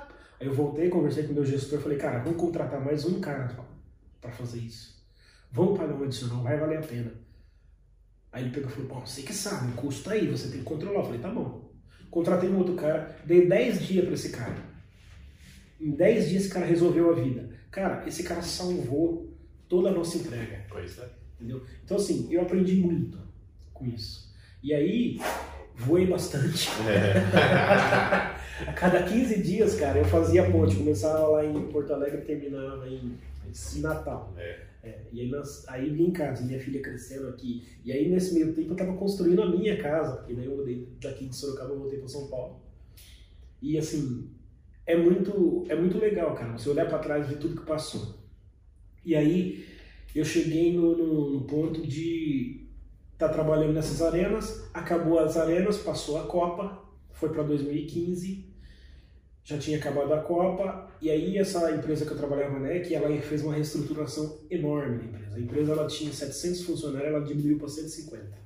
Aí 0.40 0.46
eu 0.46 0.54
voltei, 0.54 0.88
conversei 0.88 1.24
com 1.24 1.32
o 1.32 1.34
meu 1.34 1.44
gestor, 1.44 1.80
falei, 1.80 1.98
cara, 1.98 2.18
vamos 2.20 2.40
contratar 2.40 2.80
mais 2.84 3.04
um 3.04 3.20
cara 3.20 3.56
pra 4.20 4.30
fazer 4.32 4.58
isso. 4.58 4.96
Vamos 5.52 5.78
pagar 5.78 5.94
um 5.94 6.04
adicional, 6.04 6.42
vai 6.42 6.56
valer 6.58 6.78
a 6.78 6.82
pena. 6.82 7.12
Aí 8.32 8.44
ele 8.44 8.50
pegou 8.50 8.70
e 8.70 8.72
falou, 8.72 8.88
bom, 8.88 9.06
você 9.06 9.22
que 9.22 9.32
sabe, 9.32 9.72
o 9.72 9.74
custo 9.74 10.04
tá 10.04 10.12
aí, 10.12 10.26
você 10.26 10.48
tem 10.48 10.58
que 10.58 10.64
controlar. 10.64 11.00
Eu 11.00 11.04
falei, 11.04 11.20
tá 11.20 11.30
bom. 11.30 11.70
Contratei 12.10 12.48
um 12.48 12.58
outro 12.58 12.74
cara, 12.74 13.16
dei 13.24 13.46
10 13.46 13.86
dias 13.86 14.04
pra 14.04 14.14
esse 14.14 14.30
cara. 14.30 14.68
Em 15.80 15.90
10 15.90 16.28
dias 16.28 16.44
esse 16.44 16.52
cara 16.52 16.66
resolveu 16.66 17.10
a 17.10 17.14
vida. 17.14 17.50
Cara, 17.70 18.06
esse 18.06 18.22
cara 18.22 18.42
salvou 18.42 19.36
toda 19.68 19.90
a 19.90 19.92
nossa 19.92 20.16
entrega. 20.16 20.64
Pois 20.68 20.98
é. 20.98 21.08
Entendeu? 21.34 21.64
Então, 21.84 21.96
assim, 21.96 22.32
eu 22.32 22.42
aprendi 22.42 22.76
muito 22.76 23.18
com 23.72 23.86
isso. 23.86 24.34
E 24.62 24.74
aí, 24.74 25.20
voei 25.76 26.06
bastante. 26.06 26.68
a 28.66 28.72
cada 28.72 29.04
15 29.04 29.42
dias, 29.42 29.76
cara, 29.76 29.98
eu 29.98 30.04
fazia 30.04 30.50
ponte. 30.50 30.74
Começava 30.74 31.28
lá 31.28 31.44
em 31.44 31.68
Porto 31.68 31.92
Alegre 31.92 32.18
e 32.18 32.24
terminava 32.24 32.88
em, 32.88 33.16
em 33.46 33.80
Natal. 33.80 34.34
É. 34.36 34.67
É, 34.82 35.02
e 35.12 35.20
aí, 35.20 35.28
nós, 35.28 35.64
aí 35.68 35.90
vim 35.90 36.04
em 36.04 36.12
casa, 36.12 36.44
minha 36.44 36.60
filha 36.60 36.80
crescendo 36.80 37.28
aqui. 37.28 37.66
E 37.84 37.92
aí, 37.92 38.08
nesse 38.08 38.34
meio 38.34 38.54
tempo, 38.54 38.72
eu 38.72 38.76
tava 38.76 38.96
construindo 38.96 39.42
a 39.42 39.50
minha 39.50 39.76
casa. 39.80 40.16
Porque 40.16 40.34
daí 40.34 40.46
eu 40.46 40.56
mudei 40.56 40.88
daqui 41.00 41.26
de 41.26 41.34
Sorocaba, 41.34 41.72
eu 41.72 41.78
voltei 41.78 41.98
para 41.98 42.08
São 42.08 42.28
Paulo. 42.28 42.60
E, 43.60 43.76
assim, 43.76 44.30
é 44.86 44.96
muito, 44.96 45.64
é 45.68 45.74
muito 45.74 45.98
legal, 45.98 46.34
cara. 46.34 46.56
Você 46.56 46.68
olhar 46.68 46.88
para 46.88 46.98
trás 46.98 47.26
e 47.26 47.34
ver 47.34 47.40
tudo 47.40 47.60
que 47.60 47.66
passou. 47.66 48.18
E 49.04 49.14
aí, 49.14 49.66
eu 50.14 50.24
cheguei 50.24 50.72
no, 50.74 50.96
no, 50.96 51.30
no 51.30 51.40
ponto 51.42 51.86
de 51.86 52.68
estar 53.12 53.28
trabalhando 53.30 53.72
nessas 53.72 54.00
arenas, 54.00 54.70
acabou 54.72 55.18
as 55.18 55.36
arenas, 55.36 55.78
passou 55.78 56.18
a 56.18 56.26
Copa, 56.26 56.80
foi 57.12 57.30
para 57.30 57.42
2015, 57.42 58.48
já 59.42 59.58
tinha 59.58 59.76
acabado 59.76 60.14
a 60.14 60.20
Copa, 60.20 60.87
e 61.00 61.10
aí 61.10 61.38
essa 61.38 61.70
empresa 61.72 62.04
que 62.04 62.12
eu 62.12 62.16
trabalhava, 62.16 62.58
né, 62.58 62.80
que 62.80 62.94
ela 62.94 63.08
fez 63.20 63.42
uma 63.42 63.54
reestruturação 63.54 64.38
enorme 64.50 64.96
na 64.96 65.04
empresa. 65.04 65.36
A 65.36 65.40
empresa 65.40 65.72
ela 65.72 65.86
tinha 65.86 66.12
700 66.12 66.62
funcionários, 66.62 67.08
ela 67.14 67.24
diminuiu 67.24 67.58
para 67.58 67.68
150. 67.68 68.38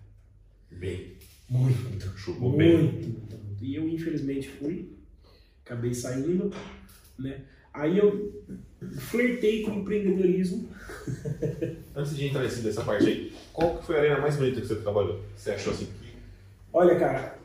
Bem. 0.71 1.17
Muito. 1.49 2.19
Chupou 2.19 2.57
bem. 2.57 2.77
Muito, 2.77 3.09
muito, 3.09 3.37
muito. 3.37 3.65
E 3.65 3.75
eu, 3.75 3.89
infelizmente, 3.89 4.49
fui, 4.49 4.93
acabei 5.65 5.95
saindo, 5.95 6.53
né? 7.19 7.43
Aí 7.73 7.97
eu 7.97 8.45
flertei 8.99 9.63
com 9.63 9.71
o 9.71 9.79
empreendedorismo, 9.81 10.69
Antes 11.95 12.17
de 12.17 12.27
entrar 12.27 12.43
nessa 12.43 12.85
parte 12.85 13.07
aí, 13.07 13.33
qual 13.53 13.79
que 13.79 13.87
foi 13.87 13.97
a 13.97 13.99
arena 14.01 14.21
mais 14.21 14.37
bonita 14.37 14.61
que 14.61 14.67
você 14.67 14.77
trabalhou? 14.77 15.23
Você 15.37 15.51
achou 15.51 15.73
assim? 15.73 15.89
Olha, 16.73 16.99
cara, 16.99 17.39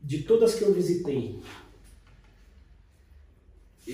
de 0.00 0.22
todas 0.22 0.54
que 0.54 0.62
eu 0.62 0.72
visitei, 0.72 1.40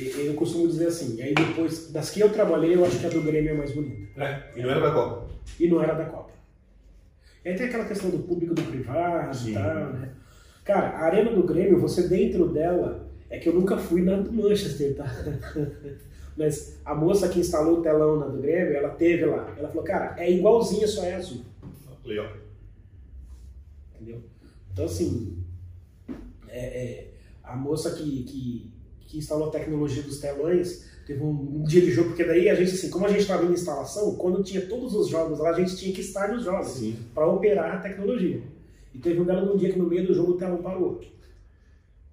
eu 0.06 0.34
costumo 0.34 0.68
dizer 0.68 0.88
assim, 0.88 1.16
e 1.16 1.22
aí 1.22 1.34
depois, 1.34 1.90
das 1.90 2.10
que 2.10 2.20
eu 2.20 2.30
trabalhei, 2.30 2.74
eu 2.74 2.84
acho 2.84 2.98
que 2.98 3.06
a 3.06 3.10
do 3.10 3.22
Grêmio 3.22 3.50
é 3.50 3.54
mais 3.54 3.72
bonita. 3.72 4.22
É. 4.22 4.52
E 4.56 4.62
não 4.62 4.70
era 4.70 4.80
da 4.80 4.90
Copa? 4.92 5.28
E 5.58 5.68
não 5.68 5.82
era 5.82 5.94
da 5.94 6.04
Copa. 6.06 6.32
E 7.44 7.48
aí 7.48 7.56
tem 7.56 7.66
aquela 7.66 7.84
questão 7.84 8.10
do 8.10 8.18
público 8.18 8.54
do 8.54 8.62
privado 8.62 9.36
Sim. 9.36 9.50
e 9.50 9.54
tal, 9.54 9.92
né? 9.92 10.10
Cara, 10.64 10.88
a 10.88 11.04
arena 11.04 11.32
do 11.32 11.44
Grêmio, 11.44 11.80
você 11.80 12.06
dentro 12.08 12.48
dela, 12.48 13.08
é 13.30 13.38
que 13.38 13.48
eu 13.48 13.54
nunca 13.54 13.76
fui 13.76 14.02
na 14.02 14.16
do 14.16 14.32
Manchester, 14.32 14.96
tá? 14.96 15.06
Mas 16.36 16.78
a 16.84 16.94
moça 16.94 17.28
que 17.28 17.40
instalou 17.40 17.78
o 17.78 17.82
telão 17.82 18.18
na 18.18 18.26
do 18.26 18.40
Grêmio, 18.40 18.76
ela 18.76 18.90
teve 18.90 19.24
lá. 19.24 19.54
Ela 19.58 19.68
falou, 19.68 19.82
cara, 19.82 20.14
é 20.16 20.30
igualzinha, 20.30 20.86
só 20.86 21.02
é 21.04 21.14
azul. 21.14 21.42
Legal. 22.04 22.32
Entendeu? 23.94 24.22
Então, 24.72 24.84
assim, 24.84 25.42
é, 26.48 26.58
é, 26.58 27.10
a 27.42 27.56
moça 27.56 27.90
que, 27.94 28.22
que, 28.22 28.72
que 29.08 29.18
instalou 29.18 29.48
a 29.48 29.50
tecnologia 29.50 30.02
dos 30.02 30.18
telões 30.18 30.86
teve 31.08 31.22
um, 31.24 31.30
um 31.30 31.62
dia 31.64 31.80
de 31.80 31.90
jogo, 31.90 32.10
porque 32.10 32.22
daí 32.22 32.50
a 32.50 32.54
gente, 32.54 32.74
assim, 32.74 32.90
como 32.90 33.06
a 33.06 33.08
gente 33.08 33.22
estava 33.22 33.42
em 33.42 33.52
instalação, 33.52 34.14
quando 34.16 34.44
tinha 34.44 34.60
todos 34.66 34.94
os 34.94 35.08
jogos 35.08 35.38
lá, 35.38 35.50
a 35.50 35.58
gente 35.58 35.74
tinha 35.74 35.90
que 35.90 36.02
estar 36.02 36.30
nos 36.30 36.44
jogos 36.44 36.78
para 37.14 37.26
operar 37.26 37.76
a 37.76 37.78
tecnologia. 37.78 38.42
E 38.94 38.98
teve 38.98 39.18
um 39.18 39.24
belo 39.24 39.56
dia 39.56 39.72
que 39.72 39.78
no 39.78 39.88
meio 39.88 40.06
do 40.06 40.12
jogo 40.12 40.32
o 40.32 40.36
telão 40.36 40.58
parou. 40.58 41.00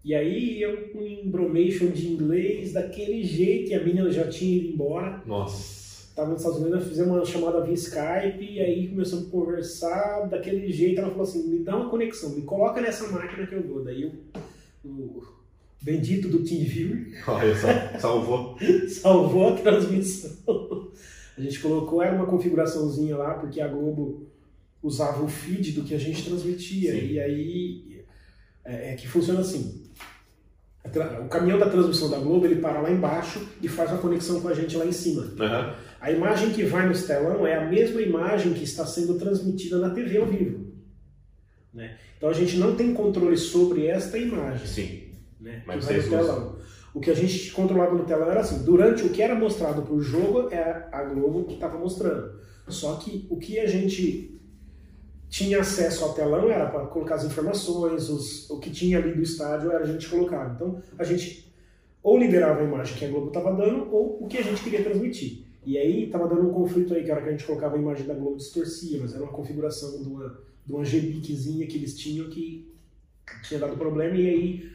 E 0.02 0.16
aí 0.16 0.62
eu 0.62 0.90
com 0.94 1.02
embromation 1.02 1.88
de 1.88 2.08
inglês, 2.08 2.72
daquele 2.72 3.22
jeito, 3.22 3.72
e 3.72 3.76
a 3.76 3.84
menina 3.84 4.10
já 4.10 4.30
tinha 4.30 4.60
ido 4.60 4.74
embora. 4.74 5.22
Nossa. 5.26 6.16
Tava 6.16 6.30
nos 6.30 6.40
Estados 6.40 6.62
Unidos, 6.62 6.88
fizemos 6.88 7.12
uma 7.12 7.26
chamada 7.26 7.60
via 7.60 7.74
Skype, 7.74 8.50
e 8.50 8.62
aí 8.62 8.88
começamos 8.88 9.28
a 9.28 9.30
conversar 9.30 10.30
daquele 10.30 10.72
jeito. 10.72 11.02
Ela 11.02 11.10
falou 11.10 11.24
assim: 11.24 11.50
me 11.50 11.60
dá 11.60 11.76
uma 11.76 11.90
conexão, 11.90 12.30
me 12.30 12.44
coloca 12.44 12.80
nessa 12.80 13.10
máquina 13.10 13.46
que 13.46 13.56
eu 13.56 13.64
vou. 13.64 13.84
Daí 13.84 14.04
eu, 14.04 14.12
o 14.86 15.35
bendito 15.86 16.28
do 16.28 16.40
TeamViewer 16.40 17.24
Olha 17.28 17.56
só, 17.56 18.00
salvou. 18.00 18.58
salvou 18.90 19.54
a 19.54 19.58
transmissão. 19.58 20.92
A 21.38 21.42
gente 21.42 21.60
colocou, 21.60 22.02
era 22.02 22.16
uma 22.16 22.26
configuraçãozinha 22.26 23.16
lá, 23.16 23.36
porque 23.36 23.62
a 23.62 23.68
Globo 23.68 24.28
usava 24.82 25.24
o 25.24 25.28
feed 25.28 25.74
do 25.74 25.84
que 25.84 25.94
a 25.94 26.00
gente 26.00 26.26
transmitia. 26.26 26.92
Sim. 26.92 27.08
E 27.08 27.20
aí 27.20 28.06
é, 28.66 28.94
é 28.94 28.96
que 28.96 29.08
funciona 29.08 29.42
assim. 29.42 29.84
O 31.24 31.28
caminhão 31.30 31.60
da 31.60 31.70
transmissão 31.70 32.10
da 32.10 32.18
Globo 32.18 32.46
ele 32.46 32.62
para 32.62 32.82
lá 32.82 32.92
embaixo 32.92 33.48
e 33.62 33.68
faz 33.68 33.92
uma 33.92 34.00
conexão 34.00 34.40
com 34.42 34.48
a 34.48 34.54
gente 34.54 34.76
lá 34.78 34.86
em 34.86 34.92
cima. 34.92 35.34
Aham. 35.40 35.76
A 36.00 36.12
imagem 36.12 36.52
que 36.52 36.64
vai 36.64 36.88
no 36.88 37.00
telão 37.00 37.46
é 37.46 37.56
a 37.56 37.66
mesma 37.66 38.02
imagem 38.02 38.54
que 38.54 38.64
está 38.64 38.86
sendo 38.86 39.16
transmitida 39.16 39.80
na 39.80 39.90
TV 39.90 40.18
ao 40.18 40.28
vivo. 40.28 40.66
Né? 41.74 41.98
Então 42.18 42.30
a 42.30 42.34
gente 42.34 42.58
não 42.58 42.76
tem 42.76 42.94
controle 42.94 43.38
sobre 43.38 43.88
esta 43.88 44.18
imagem. 44.18 44.66
Sim. 44.68 45.05
Né? 45.46 45.64
Mas 45.66 45.86
vocês 45.86 46.10
telão. 46.10 46.56
O 46.94 47.00
que 47.00 47.12
a 47.12 47.14
gente 47.14 47.52
controlava 47.52 47.94
no 47.94 48.04
telão 48.06 48.32
era 48.32 48.40
assim: 48.40 48.64
durante 48.64 49.04
o 49.04 49.10
que 49.10 49.22
era 49.22 49.36
mostrado 49.36 49.84
por 49.84 50.02
jogo, 50.02 50.50
é 50.52 50.88
a 50.92 51.04
Globo 51.04 51.46
que 51.46 51.54
estava 51.54 51.78
mostrando. 51.78 52.40
Só 52.68 52.96
que 52.96 53.28
o 53.30 53.38
que 53.38 53.60
a 53.60 53.68
gente 53.68 54.40
tinha 55.30 55.60
acesso 55.60 56.04
ao 56.04 56.14
telão 56.14 56.50
era 56.50 56.66
para 56.68 56.86
colocar 56.88 57.16
as 57.16 57.26
informações, 57.26 58.10
os- 58.10 58.50
o 58.50 58.60
que 58.60 58.72
tinha 58.72 58.98
ali 58.98 59.14
do 59.14 59.22
estádio 59.22 59.72
era 59.72 59.84
a 59.84 59.88
gente 59.88 60.10
colocar. 60.10 60.54
Então 60.56 60.82
a 60.98 61.04
gente 61.04 61.46
ou 62.02 62.18
liberava 62.18 62.62
a 62.62 62.64
imagem 62.64 62.98
que 62.98 63.06
a 63.06 63.10
Globo 63.10 63.28
estava 63.28 63.52
dando 63.54 63.88
ou 63.94 64.24
o 64.24 64.28
que 64.28 64.38
a 64.38 64.44
gente 64.44 64.64
queria 64.64 64.84
transmitir. 64.84 65.44
E 65.66 65.78
aí 65.78 66.06
estava 66.06 66.28
dando 66.28 66.48
um 66.50 66.54
conflito 66.54 66.94
aí, 66.94 67.04
que 67.04 67.10
a 67.12 67.16
hora 67.16 67.24
que 67.24 67.30
a 67.30 67.32
gente 67.32 67.46
colocava 67.46 67.76
a 67.76 67.80
imagem 67.80 68.06
da 68.06 68.14
Globo 68.14 68.38
distorcia, 68.38 69.00
mas 69.02 69.14
era 69.14 69.24
uma 69.24 69.32
configuração 69.34 70.02
de 70.02 70.08
uma, 70.08 70.40
de 70.66 70.72
uma 70.74 70.84
GBICzinha 70.84 71.66
que 71.68 71.78
eles 71.78 71.98
tinham 71.98 72.30
que 72.30 72.72
tinha 73.44 73.60
dado 73.60 73.76
problema 73.76 74.16
e 74.16 74.30
aí 74.30 74.75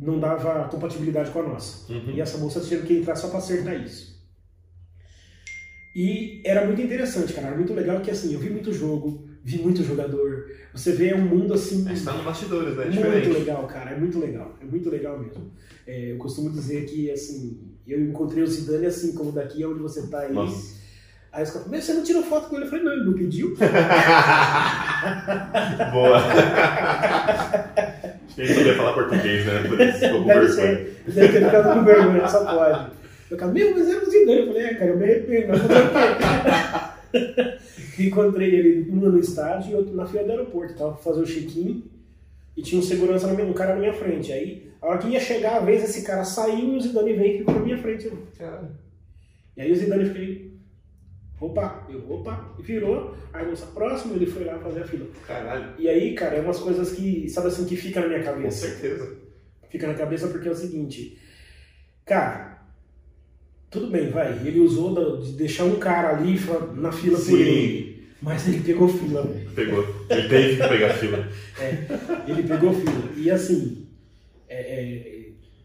não 0.00 0.18
dava 0.18 0.68
compatibilidade 0.68 1.30
com 1.30 1.40
a 1.40 1.42
nossa. 1.42 1.92
Uhum. 1.92 2.12
E 2.14 2.20
essa 2.20 2.38
moça 2.38 2.60
teve 2.60 2.86
que 2.86 2.98
entrar 2.98 3.16
só 3.16 3.28
para 3.28 3.38
acertar 3.38 3.74
isso. 3.74 4.18
E 5.94 6.40
era 6.44 6.64
muito 6.64 6.80
interessante, 6.80 7.32
cara. 7.32 7.48
Era 7.48 7.56
muito 7.56 7.74
legal 7.74 7.96
porque 7.96 8.10
assim, 8.10 8.32
eu 8.32 8.40
vi 8.40 8.48
muito 8.48 8.72
jogo, 8.72 9.28
vi 9.44 9.58
muito 9.58 9.82
jogador. 9.82 10.46
Você 10.72 10.92
vê 10.92 11.12
um 11.14 11.24
mundo 11.24 11.52
assim. 11.52 11.84
A 11.86 11.90
gente 11.90 12.04
tá 12.04 12.12
no 12.12 12.22
bastidores, 12.22 12.76
né? 12.76 12.84
É 12.84 12.86
Muito 12.86 13.02
diferente. 13.02 13.28
legal, 13.28 13.66
cara, 13.66 13.90
é 13.90 13.98
muito 13.98 14.18
legal, 14.20 14.56
é 14.60 14.64
muito 14.64 14.88
legal 14.88 15.18
mesmo. 15.18 15.50
É, 15.86 16.12
eu 16.12 16.18
costumo 16.18 16.50
dizer 16.50 16.86
que, 16.86 17.10
assim, 17.10 17.60
eu 17.86 18.00
encontrei 18.00 18.44
o 18.44 18.46
Zidane 18.46 18.86
assim, 18.86 19.14
como 19.14 19.32
daqui 19.32 19.64
onde 19.64 19.80
você 19.80 20.06
tá 20.06 20.20
aí. 20.20 20.32
Nossa. 20.32 20.78
Aí 21.32 21.42
os 21.44 21.50
caras 21.50 21.66
falaram, 21.66 21.82
você 21.84 21.92
não 21.94 22.02
tirou 22.04 22.22
foto 22.22 22.48
com 22.48 22.56
ele? 22.56 22.66
Eu 22.66 22.70
falei, 22.70 22.84
não, 22.84 22.92
ele 22.92 23.04
não 23.04 23.14
pediu. 23.14 23.54
Boa. 25.92 26.20
Gente 28.36 28.54
sabia 28.54 28.74
falar 28.76 28.92
português, 28.94 29.46
né? 29.46 29.64
Por 29.68 29.80
isso 29.80 29.98
ficou 29.98 30.20
com 30.22 30.26
Deve 30.28 30.46
vergonha. 30.46 30.76
ser, 30.76 31.02
deve 31.08 31.32
ter 31.32 31.44
ficado 31.44 31.74
com 31.78 31.84
vergonha, 31.84 32.28
só 32.28 32.44
pode. 32.44 32.90
Eu 33.30 33.38
falei, 33.38 33.64
meu, 33.64 33.74
mas 33.78 33.88
era 33.88 34.02
o 34.04 34.10
Zidane. 34.10 34.38
Eu 34.40 34.46
falei, 34.48 34.62
é, 34.64 34.74
cara, 34.74 34.90
eu 34.90 34.96
me 34.96 35.04
arrependo? 35.04 35.52
Encontrei 37.98 38.54
ele, 38.54 38.90
uma 38.90 39.08
no 39.08 39.18
estádio 39.18 39.72
e 39.72 39.74
outra 39.74 39.92
na 39.94 40.06
fila 40.06 40.24
do 40.24 40.30
aeroporto. 40.30 40.74
Tava 40.74 40.92
pra 40.92 41.02
fazer 41.02 41.20
o 41.20 41.26
check-in 41.26 41.84
e 42.56 42.62
tinha 42.62 42.80
um 42.80 42.84
segurança, 42.84 43.26
minha- 43.28 43.46
um 43.46 43.52
cara 43.52 43.74
na 43.74 43.80
minha 43.80 43.92
frente. 43.92 44.32
Aí, 44.32 44.70
a 44.80 44.86
hora 44.88 44.98
que 44.98 45.08
ia 45.08 45.20
chegar 45.20 45.56
a 45.56 45.60
vez, 45.60 45.82
esse 45.84 46.02
cara 46.02 46.24
saiu 46.24 46.74
e 46.74 46.76
o 46.76 46.80
Zidane 46.80 47.12
veio 47.12 47.34
e 47.34 47.38
ficou 47.38 47.54
na 47.54 47.60
minha 47.60 47.78
frente. 47.78 48.10
Caralho. 48.38 48.68
E 49.56 49.62
aí 49.62 49.72
o 49.72 49.76
Zidane 49.76 50.06
fiquei, 50.06 50.49
opa, 51.40 51.86
eu, 51.88 52.04
opa, 52.10 52.54
e 52.58 52.62
virou. 52.62 53.16
Aí 53.32 53.46
moça, 53.46 53.66
próximo, 53.66 54.14
ele 54.14 54.26
foi 54.26 54.44
lá 54.44 54.58
fazer 54.58 54.82
a 54.82 54.86
fila. 54.86 55.06
Caralho. 55.26 55.74
E 55.78 55.88
aí, 55.88 56.14
cara, 56.14 56.36
é 56.36 56.40
umas 56.40 56.58
coisas 56.58 56.92
que, 56.92 57.28
sabe 57.28 57.48
assim, 57.48 57.64
que 57.64 57.76
fica 57.76 58.00
na 58.00 58.08
minha 58.08 58.20
Com 58.20 58.26
cabeça. 58.26 58.66
certeza. 58.66 59.16
Fica 59.70 59.86
na 59.86 59.94
cabeça 59.94 60.28
porque 60.28 60.48
é 60.48 60.50
o 60.50 60.56
seguinte, 60.56 61.16
cara, 62.04 62.60
tudo 63.70 63.86
bem, 63.88 64.10
vai, 64.10 64.32
ele 64.44 64.58
usou 64.58 65.20
de 65.22 65.32
deixar 65.32 65.64
um 65.64 65.78
cara 65.78 66.16
ali 66.16 66.36
na 66.74 66.90
fila 66.90 67.16
Sim. 67.16 67.30
por 67.30 67.40
ele, 67.40 68.08
mas 68.20 68.48
ele 68.48 68.60
pegou 68.60 68.88
fila. 68.88 69.22
Pegou. 69.54 69.86
Ele 70.10 70.28
teve 70.28 70.56
que 70.56 70.68
pegar 70.68 70.94
fila. 70.94 71.28
Ele 72.26 72.42
pegou 72.42 72.74
fila. 72.74 73.12
E 73.16 73.30
assim, 73.30 73.86
é, 74.48 74.56
é, 74.60 75.19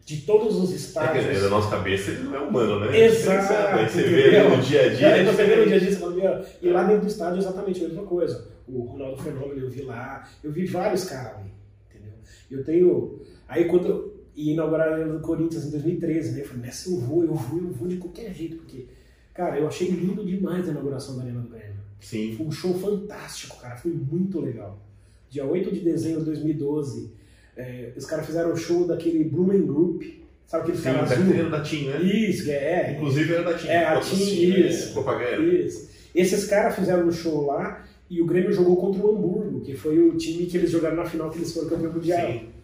de 0.06 0.18
todos 0.18 0.54
os 0.54 0.68
É 0.68 0.72
que 0.72 0.78
estádios... 0.78 1.42
na 1.42 1.48
nossa 1.48 1.68
cabeça 1.68 2.12
ele 2.12 2.22
não 2.22 2.36
é 2.36 2.38
humano, 2.38 2.78
né? 2.78 2.96
Exato, 2.96 3.76
Aí 3.76 3.88
você 3.88 4.02
vê 4.04 4.48
no 4.48 4.62
dia 4.62 4.82
a 4.82 4.94
dia. 4.94 5.06
É 5.08 5.24
você 5.24 5.44
vê 5.44 5.56
no 5.56 5.66
dia 5.66 5.76
a 5.76 5.78
dia, 5.80 5.90
você 5.90 5.96
fala, 5.96 6.14
meu, 6.14 6.44
e 6.62 6.70
lá 6.70 6.84
dentro 6.84 7.02
do 7.02 7.08
estádio 7.08 7.36
é 7.36 7.38
exatamente 7.40 7.84
a 7.84 7.88
mesma 7.88 8.04
coisa. 8.04 8.48
O 8.68 8.82
Ronaldo 8.82 9.20
Fenômeno 9.20 9.62
eu 9.62 9.68
vi 9.68 9.82
lá, 9.82 10.22
eu 10.44 10.52
vi 10.52 10.64
vários 10.64 11.06
caras 11.06 11.38
ali, 11.40 11.50
entendeu? 11.90 12.12
Eu 12.48 12.64
tenho. 12.64 13.20
Aí 13.48 13.64
quando 13.64 13.88
eu 13.88 14.24
ia 14.36 14.52
inaugurar 14.52 14.90
a 14.90 14.94
Arena 14.94 15.12
do 15.14 15.20
Corinthians 15.20 15.66
em 15.66 15.70
2013, 15.72 16.32
né? 16.34 16.40
Eu 16.42 16.46
falei, 16.46 16.62
nessa 16.62 16.88
eu 16.88 17.00
vou, 17.00 17.24
eu 17.24 17.34
vou, 17.34 17.58
eu 17.58 17.70
vou 17.72 17.88
de 17.88 17.96
qualquer 17.96 18.32
jeito, 18.32 18.58
porque, 18.58 18.86
cara, 19.34 19.58
eu 19.58 19.66
achei 19.66 19.88
lindo 19.90 20.24
demais 20.24 20.68
a 20.68 20.70
inauguração 20.70 21.16
da 21.16 21.24
Arena 21.24 21.40
do 21.40 21.48
Grêmio. 21.48 21.80
Sim. 22.00 22.32
Foi 22.36 22.46
um 22.46 22.52
show 22.52 22.74
fantástico, 22.74 23.60
cara, 23.60 23.74
foi 23.74 23.90
muito 23.90 24.40
legal. 24.40 24.78
Dia 25.28 25.44
8 25.44 25.72
de 25.72 25.80
dezembro 25.80 26.20
de 26.20 26.26
2012, 26.26 27.12
é, 27.56 27.92
os 27.96 28.04
caras 28.04 28.26
fizeram 28.26 28.52
o 28.52 28.56
show 28.56 28.86
daquele 28.86 29.24
Blumen 29.24 29.64
Group, 29.66 30.02
sabe 30.46 30.64
aquele 30.64 30.78
Sim, 30.78 30.84
cara 30.84 31.02
azul? 31.02 31.50
da 31.50 31.60
TIM, 31.62 31.88
né? 31.88 32.02
Isso, 32.02 32.50
é, 32.50 32.54
é, 32.54 32.92
Inclusive 32.96 33.34
era 33.34 33.42
da 33.44 33.54
TIM. 33.58 33.68
É, 33.68 33.84
a 33.84 34.00
TIM, 34.00 34.50
né? 34.50 34.58
isso. 34.68 34.92
Propaganda. 34.92 35.42
Isso. 35.42 35.90
Esses 36.14 36.46
caras 36.46 36.74
fizeram 36.74 37.06
um 37.06 37.12
show 37.12 37.46
lá 37.46 37.84
e 38.08 38.20
o 38.22 38.26
Grêmio 38.26 38.52
jogou 38.52 38.76
contra 38.76 39.04
o 39.04 39.16
Hamburgo, 39.16 39.60
que 39.60 39.74
foi 39.74 39.98
o 39.98 40.16
time 40.16 40.46
que 40.46 40.56
eles 40.56 40.70
jogaram 40.70 40.96
na 40.96 41.04
final 41.04 41.30
que 41.30 41.38
eles 41.38 41.52
foram 41.52 41.68
campeão 41.68 41.92
mundial. 41.92 42.30
Sim. 42.30 42.56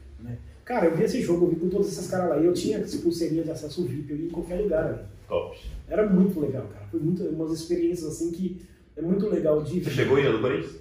Cara, 0.64 0.86
eu 0.86 0.96
vi 0.96 1.02
esse 1.02 1.20
jogo, 1.20 1.46
eu 1.46 1.50
vi 1.50 1.56
com 1.56 1.68
todos 1.68 1.88
esses 1.88 2.08
caras 2.08 2.30
lá. 2.30 2.38
E 2.38 2.46
eu 2.46 2.52
tinha 2.52 2.78
pulseirinha 3.02 3.42
de 3.42 3.50
acesso 3.50 3.84
VIP, 3.84 4.10
eu 4.10 4.16
ia 4.16 4.26
em 4.26 4.30
qualquer 4.30 4.60
lugar 4.60 4.86
ali. 4.86 4.98
Top. 5.28 5.58
Era 5.88 6.08
muito 6.08 6.38
legal, 6.40 6.68
cara. 6.72 6.86
Foi 6.90 7.00
muito, 7.00 7.24
umas 7.24 7.52
experiências 7.52 8.06
assim 8.06 8.30
que 8.30 8.62
é 8.96 9.02
muito 9.02 9.28
legal 9.28 9.62
de 9.62 9.82
Você 9.82 9.90
chegou 9.90 10.16
aí 10.16 10.30
no 10.30 10.40
Corinthians? 10.40 10.76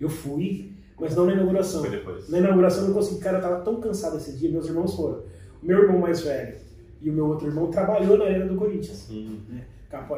Eu 0.00 0.08
fui, 0.08 0.71
mas 1.02 1.16
não 1.16 1.26
na 1.26 1.32
inauguração. 1.32 1.80
Foi 1.80 1.90
depois. 1.90 2.28
Na 2.28 2.38
inauguração 2.38 2.82
eu 2.82 2.88
não 2.88 2.94
consegui, 2.94 3.20
cara, 3.20 3.38
eu 3.38 3.42
tava 3.42 3.64
tão 3.64 3.80
cansado 3.80 4.18
esse 4.18 4.36
dia, 4.36 4.48
meus 4.48 4.68
irmãos 4.68 4.94
foram. 4.94 5.24
O 5.60 5.66
meu 5.66 5.82
irmão 5.82 5.98
mais 5.98 6.20
velho 6.20 6.56
e 7.00 7.10
o 7.10 7.12
meu 7.12 7.26
outro 7.26 7.48
irmão 7.48 7.72
trabalhou 7.72 8.16
na 8.16 8.26
arena 8.26 8.46
do 8.46 8.54
Corinthians. 8.54 9.08
Hum. 9.10 9.40
né? 9.48 9.66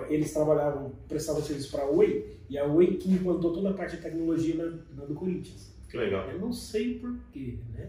Eles 0.09 0.33
trabalhavam, 0.33 0.93
prestavam 1.09 1.43
serviço 1.43 1.73
para 1.73 1.85
a 1.85 1.91
Oi, 1.91 2.37
e 2.49 2.57
a 2.59 2.67
Oi 2.67 2.99
que 2.99 3.11
implantou 3.11 3.53
toda 3.53 3.71
a 3.71 3.73
parte 3.73 3.97
de 3.97 4.03
tecnologia 4.03 4.55
na, 4.57 4.65
na 4.95 5.07
do 5.07 5.15
Corinthians. 5.15 5.73
Que 5.89 5.97
legal. 5.97 6.29
Eu 6.31 6.39
não 6.39 6.53
sei 6.53 6.99
porquê, 6.99 7.57
né? 7.73 7.89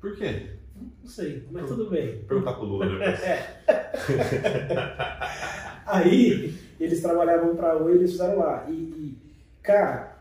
Por 0.00 0.16
quê? 0.16 0.56
Não 1.00 1.08
sei, 1.08 1.46
mas 1.50 1.68
tudo 1.68 1.88
bem. 1.88 2.24
Perguntar 2.26 2.54
pro 2.54 2.64
Lula 2.64 2.88
depois. 2.88 3.20
Aí, 5.86 6.54
eles 6.80 7.00
trabalhavam 7.00 7.54
para 7.54 7.70
a 7.72 7.76
Oi, 7.76 7.94
eles 7.94 8.10
fizeram 8.10 8.40
lá. 8.40 8.66
E, 8.68 8.72
e, 8.72 9.16
cara, 9.62 10.11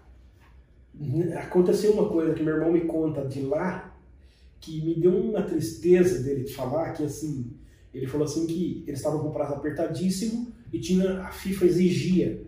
aconteceu 1.35 1.93
uma 1.93 2.09
coisa 2.09 2.33
que 2.33 2.43
meu 2.43 2.55
irmão 2.55 2.71
me 2.71 2.81
conta 2.81 3.25
de 3.25 3.41
lá, 3.41 3.95
que 4.59 4.81
me 4.81 4.95
deu 4.95 5.15
uma 5.15 5.41
tristeza 5.41 6.21
dele 6.21 6.43
de 6.43 6.53
falar, 6.53 6.93
que 6.93 7.03
assim, 7.03 7.51
ele 7.93 8.07
falou 8.07 8.25
assim 8.25 8.45
que 8.45 8.83
eles 8.85 8.99
estavam 8.99 9.19
com 9.19 9.29
o 9.29 9.33
prazo 9.33 9.55
apertadíssimo 9.55 10.51
e 10.71 10.79
tinha, 10.79 11.21
a 11.21 11.31
FIFA 11.31 11.65
exigia 11.65 12.41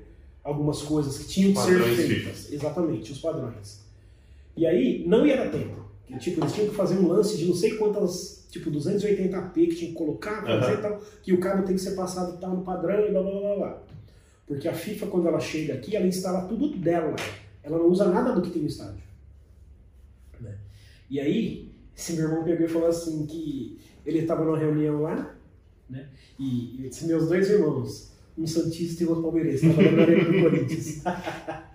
algumas 0.43 0.81
coisas 0.81 1.17
que 1.17 1.27
tinham 1.27 1.53
que 1.53 1.59
ser 1.59 1.81
feitas. 1.81 2.51
Exatamente, 2.51 3.11
os 3.11 3.19
padrões. 3.19 3.81
E 4.55 4.65
aí, 4.65 5.03
não 5.07 5.25
ia 5.25 5.37
dar 5.37 5.49
tempo. 5.49 5.83
Que, 6.05 6.17
tipo, 6.19 6.41
eles 6.41 6.53
tinham 6.53 6.69
que 6.69 6.75
fazer 6.75 6.95
um 6.95 7.07
lance 7.07 7.37
de 7.37 7.45
não 7.45 7.55
sei 7.55 7.75
quantas, 7.75 8.45
tipo, 8.51 8.69
280p 8.69 9.53
que 9.53 9.75
tinha 9.75 9.89
que 9.89 9.95
colocar, 9.95 10.43
fazer 10.43 10.73
Aham. 10.73 10.73
e 10.73 10.81
tal, 10.81 11.01
que 11.23 11.33
o 11.33 11.39
cabo 11.39 11.63
tem 11.63 11.75
que 11.75 11.81
ser 11.81 11.95
passado 11.95 12.37
tal 12.39 12.55
no 12.55 12.63
padrão 12.63 13.05
e 13.05 13.11
blá 13.11 13.23
blá 13.23 13.31
blá 13.31 13.55
blá. 13.55 13.83
Porque 14.45 14.67
a 14.67 14.73
FIFA, 14.73 15.07
quando 15.07 15.27
ela 15.27 15.39
chega 15.39 15.73
aqui, 15.73 15.95
ela 15.95 16.05
instala 16.05 16.45
tudo 16.47 16.69
dela. 16.77 17.15
Ela 17.63 17.77
não 17.77 17.87
usa 17.87 18.09
nada 18.09 18.33
do 18.33 18.41
que 18.41 18.51
tem 18.51 18.61
no 18.61 18.67
estádio. 18.67 19.03
Né? 20.39 20.57
E 21.09 21.19
aí, 21.19 21.71
esse 21.95 22.13
meu 22.13 22.25
irmão 22.25 22.43
pegou 22.43 22.65
e 22.65 22.69
falou 22.69 22.89
assim 22.89 23.25
que 23.25 23.79
ele 24.05 24.19
estava 24.19 24.43
numa 24.43 24.57
reunião 24.57 25.01
lá, 25.01 25.35
né? 25.89 26.09
E, 26.37 26.81
e 26.81 26.87
esses 26.87 27.07
meus 27.07 27.27
dois 27.27 27.49
irmãos, 27.49 28.11
um 28.37 28.45
santista 28.45 29.03
e 29.03 29.07
outro 29.07 29.23
palmeirense, 29.23 29.67
trabalhando 29.67 29.95
na 29.95 30.03
arena 30.03 30.23
do 30.25 30.41
Corinthians. 30.41 31.03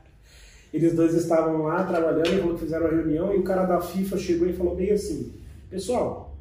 Eles 0.73 0.95
dois 0.95 1.15
estavam 1.15 1.63
lá 1.63 1.85
trabalhando, 1.85 2.55
e 2.55 2.59
fizeram 2.59 2.87
a 2.87 2.91
reunião, 2.91 3.35
e 3.35 3.39
o 3.39 3.43
cara 3.43 3.65
da 3.65 3.81
FIFA 3.81 4.19
chegou 4.19 4.47
e 4.47 4.53
falou 4.53 4.77
bem 4.77 4.91
assim, 4.91 5.33
pessoal, 5.71 6.37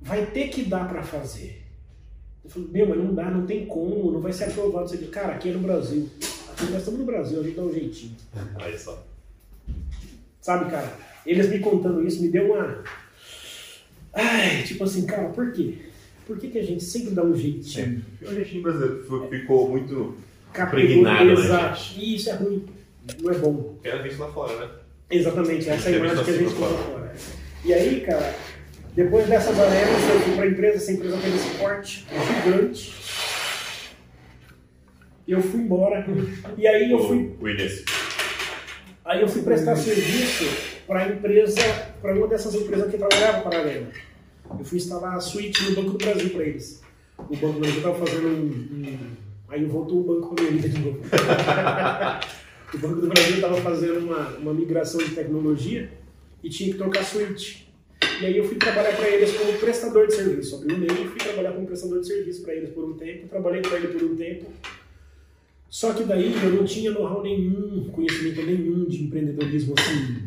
vai 0.00 0.26
ter 0.26 0.48
que 0.48 0.64
dar 0.64 0.88
para 0.88 1.04
fazer. 1.04 1.62
Eu 2.44 2.50
falei, 2.50 2.68
meu, 2.72 2.88
mas 2.88 2.98
não 2.98 3.14
dá, 3.14 3.30
não 3.30 3.46
tem 3.46 3.66
como, 3.66 4.10
não 4.10 4.20
vai 4.20 4.32
ser 4.32 4.44
aprovado. 4.44 4.88
Você 4.88 4.96
diz, 4.96 5.10
cara, 5.10 5.34
aqui 5.34 5.50
é 5.50 5.52
no 5.52 5.60
Brasil. 5.60 6.08
Nós 6.70 6.78
estamos 6.80 7.00
no 7.00 7.06
Brasil, 7.06 7.40
a 7.40 7.42
gente 7.42 7.56
dá 7.56 7.62
um 7.62 7.72
jeitinho. 7.72 8.16
Aí 8.56 8.78
só. 8.78 9.04
Sabe, 10.40 10.70
cara? 10.70 10.92
Eles 11.26 11.48
me 11.48 11.58
contando 11.60 12.06
isso 12.06 12.20
me 12.22 12.28
deu 12.28 12.52
uma. 12.52 12.82
Ai, 14.12 14.62
tipo 14.64 14.84
assim, 14.84 15.06
cara, 15.06 15.28
por 15.28 15.52
quê? 15.52 15.74
Por 16.26 16.38
que, 16.38 16.48
que 16.48 16.58
a 16.58 16.62
gente 16.64 16.82
sempre 16.84 17.10
dá 17.14 17.22
um 17.22 17.34
jeitinho? 17.34 18.02
O 18.22 18.34
jeitinho 18.34 18.62
brasileiro 18.62 19.28
ficou- 19.30 19.68
muito. 19.68 20.16
Impregnado, 20.54 21.24
né, 21.48 21.76
isso 21.96 22.28
é 22.30 22.34
ruim. 22.34 22.66
Não 23.20 23.30
é 23.30 23.34
bom. 23.38 23.78
Era 23.82 24.02
visto 24.02 24.18
lá 24.20 24.30
fora, 24.30 24.58
né? 24.58 24.70
Exatamente, 25.10 25.68
essa 25.68 25.88
é 25.90 25.94
a 25.94 25.96
imagem 25.96 26.24
que 26.24 26.30
a 26.30 26.34
gente 26.34 26.46
assim 26.46 26.54
colocou 26.56 26.78
por 26.84 26.92
fora. 26.92 27.14
E 27.64 27.72
aí, 27.72 28.00
cara, 28.02 28.34
depois 28.94 29.26
dessas 29.26 29.58
arenas, 29.58 30.08
eu 30.10 30.20
fui 30.20 30.36
pra 30.36 30.46
empresa, 30.46 30.76
essa 30.76 30.92
empresa 30.92 31.16
teve 31.18 31.36
esse 31.36 31.50
porte 31.58 32.06
gigante. 32.44 32.92
Eu 35.26 35.40
fui 35.40 35.60
embora. 35.60 36.04
E 36.56 36.66
aí 36.66 36.90
eu 36.90 36.98
fui. 37.06 37.34
Aí 39.04 39.20
eu 39.20 39.28
fui 39.28 39.42
prestar 39.42 39.76
serviço 39.76 40.44
para 40.86 41.00
a 41.04 41.08
empresa, 41.08 41.60
para 42.00 42.14
uma 42.14 42.26
dessas 42.28 42.54
empresas 42.54 42.90
que 42.90 42.98
trabalhava 42.98 43.40
para 43.42 43.58
a 43.58 43.60
Arena. 43.62 43.88
Eu 44.58 44.64
fui 44.64 44.78
instalar 44.78 45.16
a 45.16 45.20
suíte 45.20 45.62
no 45.70 45.76
Banco 45.76 45.98
do 45.98 46.04
Brasil 46.04 46.30
para 46.30 46.44
eles. 46.44 46.82
O 47.18 47.36
Banco 47.36 47.54
do 47.54 47.60
Brasil 47.60 47.76
estava 47.78 48.04
fazendo 48.06 48.28
um, 48.28 48.46
um- 48.78 49.22
Aí 49.48 49.64
voltou 49.66 50.00
o 50.00 50.04
banco 50.04 50.34
vida 50.42 50.66
de 50.66 50.78
novo. 50.78 51.00
o 52.74 52.78
Banco 52.78 53.00
do 53.02 53.08
Brasil 53.08 53.34
estava 53.34 53.56
fazendo 53.60 53.98
uma, 54.06 54.28
uma 54.38 54.54
migração 54.54 54.98
de 54.98 55.14
tecnologia 55.14 55.90
e 56.42 56.48
tinha 56.48 56.72
que 56.72 56.78
trocar 56.78 57.00
a 57.00 57.04
suíte. 57.04 57.70
E 58.20 58.26
aí 58.26 58.38
eu 58.38 58.44
fui 58.44 58.56
trabalhar 58.56 58.96
para 58.96 59.08
eles 59.10 59.30
como 59.36 59.52
prestador 59.58 60.06
de 60.06 60.14
serviço. 60.14 60.56
Abri 60.56 60.72
o 60.72 60.76
e-mail 60.76 60.92
e 61.04 61.08
fui 61.08 61.18
trabalhar 61.18 61.52
como 61.52 61.66
prestador 61.66 62.00
de 62.00 62.06
serviço 62.06 62.42
para 62.42 62.54
eles 62.54 62.70
por 62.70 62.84
um 62.84 62.94
tempo. 62.94 63.28
Trabalhei 63.28 63.60
para 63.60 63.76
ele 63.76 63.88
por 63.88 64.02
um 64.02 64.16
tempo. 64.16 64.46
Só 65.72 65.94
que 65.94 66.04
daí 66.04 66.34
eu 66.34 66.50
não 66.50 66.64
tinha 66.66 66.90
know-how 66.90 67.22
nenhum, 67.22 67.88
conhecimento 67.90 68.42
nenhum 68.44 68.84
de 68.84 69.04
empreendedorismo 69.04 69.74
assim, 69.78 70.18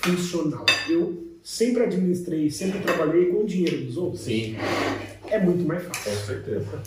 funcional. 0.00 0.64
Eu 0.88 1.22
sempre 1.42 1.82
administrei, 1.82 2.48
sempre 2.50 2.78
trabalhei 2.80 3.26
com 3.26 3.42
o 3.42 3.46
dinheiro 3.46 3.84
dos 3.84 3.98
outros. 3.98 4.22
Sim, 4.22 4.56
É 5.30 5.38
muito 5.38 5.68
mais 5.68 5.82
com 5.86 5.92
fácil. 5.92 6.26
certeza. 6.26 6.82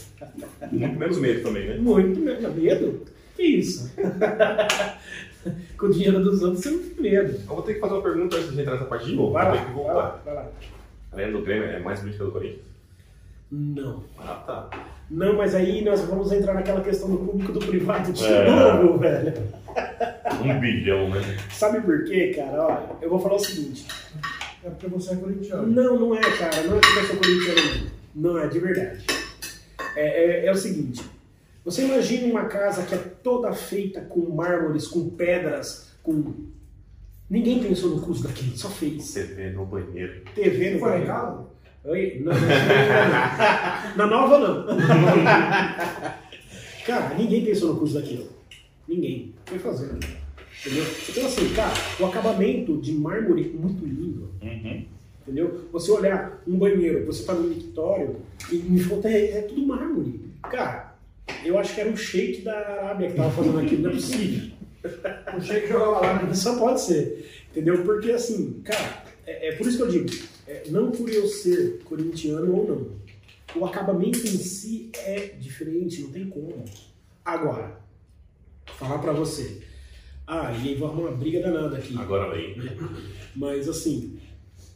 Muito 0.71 0.97
menos 0.97 1.19
medo 1.19 1.43
também, 1.43 1.67
né? 1.67 1.77
Muito 1.77 2.19
menos 2.19 2.55
medo? 2.55 3.01
Que 3.35 3.43
isso? 3.43 3.91
Com 5.77 5.85
o 5.85 5.91
dinheiro 5.93 6.23
dos 6.23 6.41
outros 6.41 6.63
você 6.63 6.71
não 6.71 6.79
tem 6.79 7.01
medo. 7.03 7.33
Eu 7.33 7.45
vou 7.45 7.61
ter 7.61 7.75
que 7.75 7.79
fazer 7.79 7.93
uma 7.93 8.01
pergunta 8.01 8.35
antes 8.37 8.51
de 8.55 8.61
entrar 8.61 8.73
nessa 8.73 8.85
parte 8.85 9.05
de 9.05 9.13
novo. 9.13 9.33
Vai 9.33 9.45
lá, 9.45 9.51
que 9.59 9.65
vai 9.65 9.73
voltar. 9.75 9.93
lá, 9.93 10.21
vai 10.25 10.33
lá. 10.33 10.51
A 11.11 11.15
arena 11.15 11.37
do 11.37 11.43
Grêmio 11.45 11.67
é 11.67 11.79
mais 11.79 11.99
bonita 11.99 12.25
do 12.25 12.31
Corinthians? 12.31 12.65
Não. 13.51 14.03
Ah, 14.17 14.43
tá. 14.47 14.94
Não, 15.09 15.35
mas 15.37 15.53
aí 15.53 15.83
nós 15.83 16.01
vamos 16.01 16.31
entrar 16.31 16.53
naquela 16.55 16.81
questão 16.81 17.09
do 17.09 17.17
público 17.17 17.51
do 17.51 17.59
privado 17.65 18.11
de 18.11 18.25
É. 18.25 18.49
novo, 18.49 18.97
velho. 18.99 19.33
Um 20.43 20.59
bilhão, 20.59 21.09
né? 21.09 21.21
Sabe 21.51 21.81
por 21.81 22.03
quê, 22.05 22.33
cara? 22.35 22.63
Olha, 22.65 22.89
eu 23.01 23.09
vou 23.09 23.19
falar 23.19 23.35
o 23.35 23.39
seguinte. 23.39 23.85
É 24.63 24.69
porque 24.69 24.87
você 24.87 25.13
é 25.13 25.15
corintiano. 25.15 25.67
Não, 25.67 25.99
não 25.99 26.15
é, 26.15 26.21
cara. 26.21 26.63
Não 26.63 26.77
é 26.77 26.81
que 26.81 26.87
eu 26.99 27.03
sou 27.05 27.17
corintiano, 27.17 27.91
não. 28.15 28.31
Não 28.33 28.39
é, 28.39 28.47
de 28.47 28.59
verdade. 28.59 29.05
É, 29.95 30.25
é- 30.43 30.45
é 30.47 30.51
o 30.51 30.55
seguinte. 30.55 31.03
Você 31.63 31.83
imagina 31.83 32.27
uma 32.31 32.45
casa 32.45 32.83
que 32.83 32.95
é 32.95 32.97
toda 32.97 33.51
feita 33.53 34.01
com 34.01 34.21
mármores, 34.33 34.87
com 34.87 35.09
pedras, 35.09 35.91
com... 36.03 36.33
Ninguém 37.29 37.59
pensou 37.63 37.89
no 37.91 38.01
custo 38.01 38.27
daquilo, 38.27 38.55
só 38.57 38.69
fez. 38.69 39.13
TV 39.13 39.49
no 39.51 39.65
banheiro. 39.65 40.21
TV 40.35 40.71
no 40.71 40.79
Foi 40.79 40.89
banheiro. 40.89 41.07
casa? 41.11 41.45
Oi? 41.85 42.21
Não, 42.23 42.33
não, 42.33 42.41
não. 42.41 43.95
Na 43.95 44.07
nova, 44.07 44.39
não. 44.39 44.65
Cara, 46.85 47.15
ninguém 47.15 47.45
pensou 47.45 47.73
no 47.73 47.79
custo 47.79 47.99
daquilo. 47.99 48.27
Ninguém. 48.87 49.33
Foi 49.45 49.59
fazendo. 49.59 49.99
Entendeu? 50.65 50.85
Então, 51.09 51.25
assim, 51.25 51.53
cara, 51.53 51.73
o 51.99 52.05
acabamento 52.05 52.77
de 52.81 52.91
mármore 52.93 53.51
é 53.53 53.59
muito 53.59 53.85
lindo. 53.85 54.31
Uhum. 54.41 54.85
Entendeu? 55.21 55.67
Você 55.71 55.91
olhar 55.91 56.41
um 56.47 56.57
banheiro, 56.57 57.05
você 57.05 57.23
tá 57.23 57.33
no 57.33 57.47
mictório 57.47 58.17
e 58.51 58.55
em 58.55 58.77
volta 58.77 59.09
é, 59.09 59.39
é 59.39 59.41
tudo 59.41 59.65
mármore. 59.65 60.21
Cara, 60.43 60.95
eu 61.43 61.57
acho 61.57 61.73
que 61.73 61.81
era 61.81 61.89
um 61.89 61.97
shake 61.97 62.41
da 62.41 62.57
Arábia 62.57 63.09
que 63.09 63.15
tava 63.15 63.31
fazendo 63.31 63.59
aquilo, 63.59 63.81
não 63.83 63.89
é 63.91 63.93
possível. 63.93 64.55
O 65.35 65.41
Sheik 65.41 65.67
jogava 65.67 65.99
lá. 65.99 66.23
né? 66.23 66.33
Só 66.35 66.59
pode 66.59 66.81
ser. 66.81 67.27
Entendeu? 67.51 67.83
Porque 67.83 68.11
assim, 68.11 68.61
cara, 68.63 69.03
é, 69.25 69.49
é 69.49 69.51
por 69.53 69.65
isso 69.67 69.77
que 69.77 69.83
eu 69.83 69.89
digo, 69.89 70.05
é, 70.47 70.63
não 70.69 70.91
por 70.91 71.09
eu 71.09 71.27
ser 71.27 71.81
corintiano 71.83 72.55
ou 72.55 72.67
não. 72.67 73.05
O 73.59 73.65
acabamento 73.65 74.19
em 74.19 74.37
si 74.37 74.89
é 74.93 75.27
diferente, 75.39 76.01
não 76.01 76.11
tem 76.11 76.29
como. 76.29 76.65
Agora, 77.23 77.79
falar 78.65 78.99
pra 78.99 79.13
você. 79.13 79.61
Ah, 80.27 80.51
e 80.51 80.69
aí 80.69 80.75
vai 80.75 80.89
arrumar 80.89 81.09
uma 81.09 81.17
briga 81.17 81.41
danada 81.41 81.77
aqui. 81.77 81.97
Agora 81.97 82.35
vem. 82.35 82.55
Mas 83.35 83.69
assim, 83.69 84.19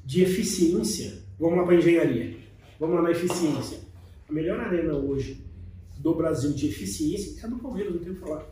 de 0.05 0.23
eficiência, 0.23 1.23
vamos 1.39 1.57
lá 1.57 1.65
para 1.65 1.75
engenharia. 1.75 2.37
Vamos 2.79 2.95
lá 2.95 3.01
na 3.01 3.11
eficiência. 3.11 3.79
A 4.27 4.31
melhor 4.31 4.59
arena 4.59 4.93
hoje 4.93 5.43
do 5.97 6.13
Brasil 6.15 6.53
de 6.53 6.67
eficiência 6.67 7.41
é 7.41 7.45
a 7.45 7.49
do 7.49 7.57
Palmeiras, 7.57 7.93
não 7.93 8.01
tem 8.01 8.11
o 8.11 8.15
que 8.15 8.21
falar. 8.21 8.45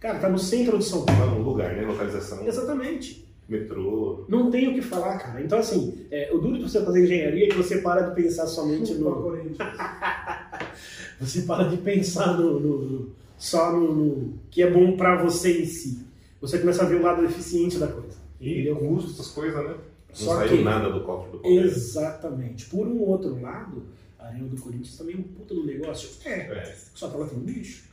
Cara, 0.00 0.18
tá 0.18 0.28
no 0.28 0.38
centro 0.38 0.78
de 0.78 0.84
São 0.84 1.04
Paulo. 1.04 1.20
Tá 1.20 1.26
no 1.26 1.42
lugar, 1.42 1.74
né? 1.74 1.82
Localização. 1.82 2.46
Exatamente. 2.46 3.23
Metrô. 3.48 4.24
Não 4.28 4.50
tem 4.50 4.68
o 4.68 4.74
que 4.74 4.80
falar, 4.82 5.18
cara. 5.18 5.42
Então, 5.42 5.58
assim, 5.58 6.06
é, 6.10 6.30
o 6.32 6.38
duro 6.38 6.56
de 6.56 6.62
você 6.62 6.82
fazer 6.84 7.04
engenharia 7.04 7.44
é 7.46 7.48
que 7.48 7.56
você 7.56 7.78
para 7.78 8.02
de 8.02 8.14
pensar 8.14 8.46
somente 8.46 8.88
Chupa 8.94 9.10
no. 9.10 9.22
Corinthians. 9.22 9.58
Você 11.20 11.42
para 11.42 11.64
de 11.68 11.76
pensar 11.76 12.36
no, 12.36 12.58
no- 12.58 12.78
no- 12.82 13.12
só 13.38 13.70
no, 13.72 13.94
no 13.94 14.38
que 14.50 14.62
é 14.62 14.70
bom 14.70 14.96
pra 14.96 15.22
você 15.22 15.62
em 15.62 15.66
si. 15.66 16.04
Você 16.40 16.58
começa 16.58 16.82
a 16.82 16.86
ver 16.86 16.96
o 16.96 17.02
lado 17.02 17.24
eficiente 17.24 17.78
da 17.78 17.86
coisa. 17.86 18.16
E 18.40 18.50
Entendeu? 18.52 18.76
custo, 18.76 19.12
essas 19.12 19.28
coisas, 19.28 19.54
né? 19.64 19.70
Não 19.70 19.76
Só 20.12 20.34
saiu 20.36 20.56
que- 20.58 20.62
nada 20.64 20.90
do 20.90 21.00
cofre 21.04 21.30
do 21.32 21.38
Palmeiras. 21.38 21.76
Exatamente. 21.76 22.66
Por 22.66 22.86
um 22.86 23.00
outro 23.02 23.40
lado, 23.40 23.84
a 24.18 24.26
Arena 24.26 24.48
do 24.48 24.60
Corinthians 24.60 24.96
também 24.98 25.14
é 25.14 25.18
um 25.18 25.22
puta 25.22 25.54
do 25.54 25.64
negócio. 25.64 26.10
É, 26.24 26.30
É. 26.40 26.74
só 26.94 27.08
que 27.08 27.14
ela 27.16 27.26
tem 27.26 27.38
um 27.38 27.44
lixo. 27.44 27.84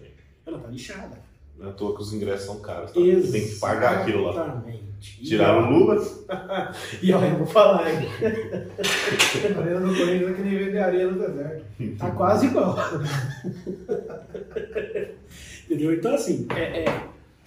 Ela 0.46 0.58
tá 0.60 0.68
lixada. 0.70 1.20
Não 1.58 1.68
é 1.68 1.70
à 1.70 1.74
toa 1.74 1.96
que 1.96 2.02
os 2.02 2.14
ingressos 2.14 2.46
são 2.46 2.60
caros. 2.60 2.92
Tá? 2.92 3.00
Você 3.00 3.32
tem 3.32 3.48
que 3.48 3.56
pagar 3.60 4.02
aquilo 4.02 4.24
lá. 4.24 4.32
Exatamente. 4.32 4.92
Tiraram 5.00 5.70
luvas. 5.72 6.26
E 7.02 7.12
ó, 7.14 7.20
eu 7.24 7.38
vou 7.38 7.48
falar, 7.48 7.90
hein? 7.92 8.08
Arena 9.58 9.80
do 9.80 9.96
Corinthians 9.96 10.30
é 10.30 10.34
que 10.34 10.42
nem 10.44 10.58
vender 10.60 10.78
areia 10.80 11.08
no 11.10 11.20
deserto. 11.20 11.66
Tá 11.98 12.12
quase 12.12 12.46
igual. 12.48 12.78
Entendeu? 15.66 15.94
Então, 15.94 16.14
assim, 16.14 16.48
é, 16.56 16.84
é, 16.84 17.04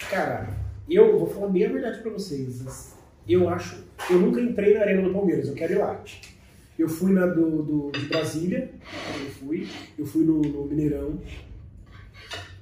cara, 0.09 0.49
eu 0.89 1.17
vou 1.19 1.27
falar 1.29 1.47
bem 1.47 1.65
a 1.65 1.69
verdade 1.69 2.01
pra 2.01 2.11
vocês. 2.11 2.93
Eu 3.27 3.47
acho. 3.49 3.83
Eu 4.09 4.19
nunca 4.19 4.39
entrei 4.41 4.73
na 4.73 4.81
Arena 4.81 5.01
do 5.03 5.13
Palmeiras, 5.13 5.47
eu 5.47 5.55
quero 5.55 5.73
ir 5.73 5.77
lá. 5.77 5.99
Eu 6.77 6.89
fui 6.89 7.11
na 7.13 7.25
do, 7.25 7.63
do- 7.63 7.91
de 7.91 8.05
Brasília, 8.07 8.69
eu 9.19 9.29
fui. 9.31 9.67
Eu 9.97 10.05
fui 10.05 10.23
no, 10.25 10.41
no 10.41 10.65
Mineirão. 10.65 11.17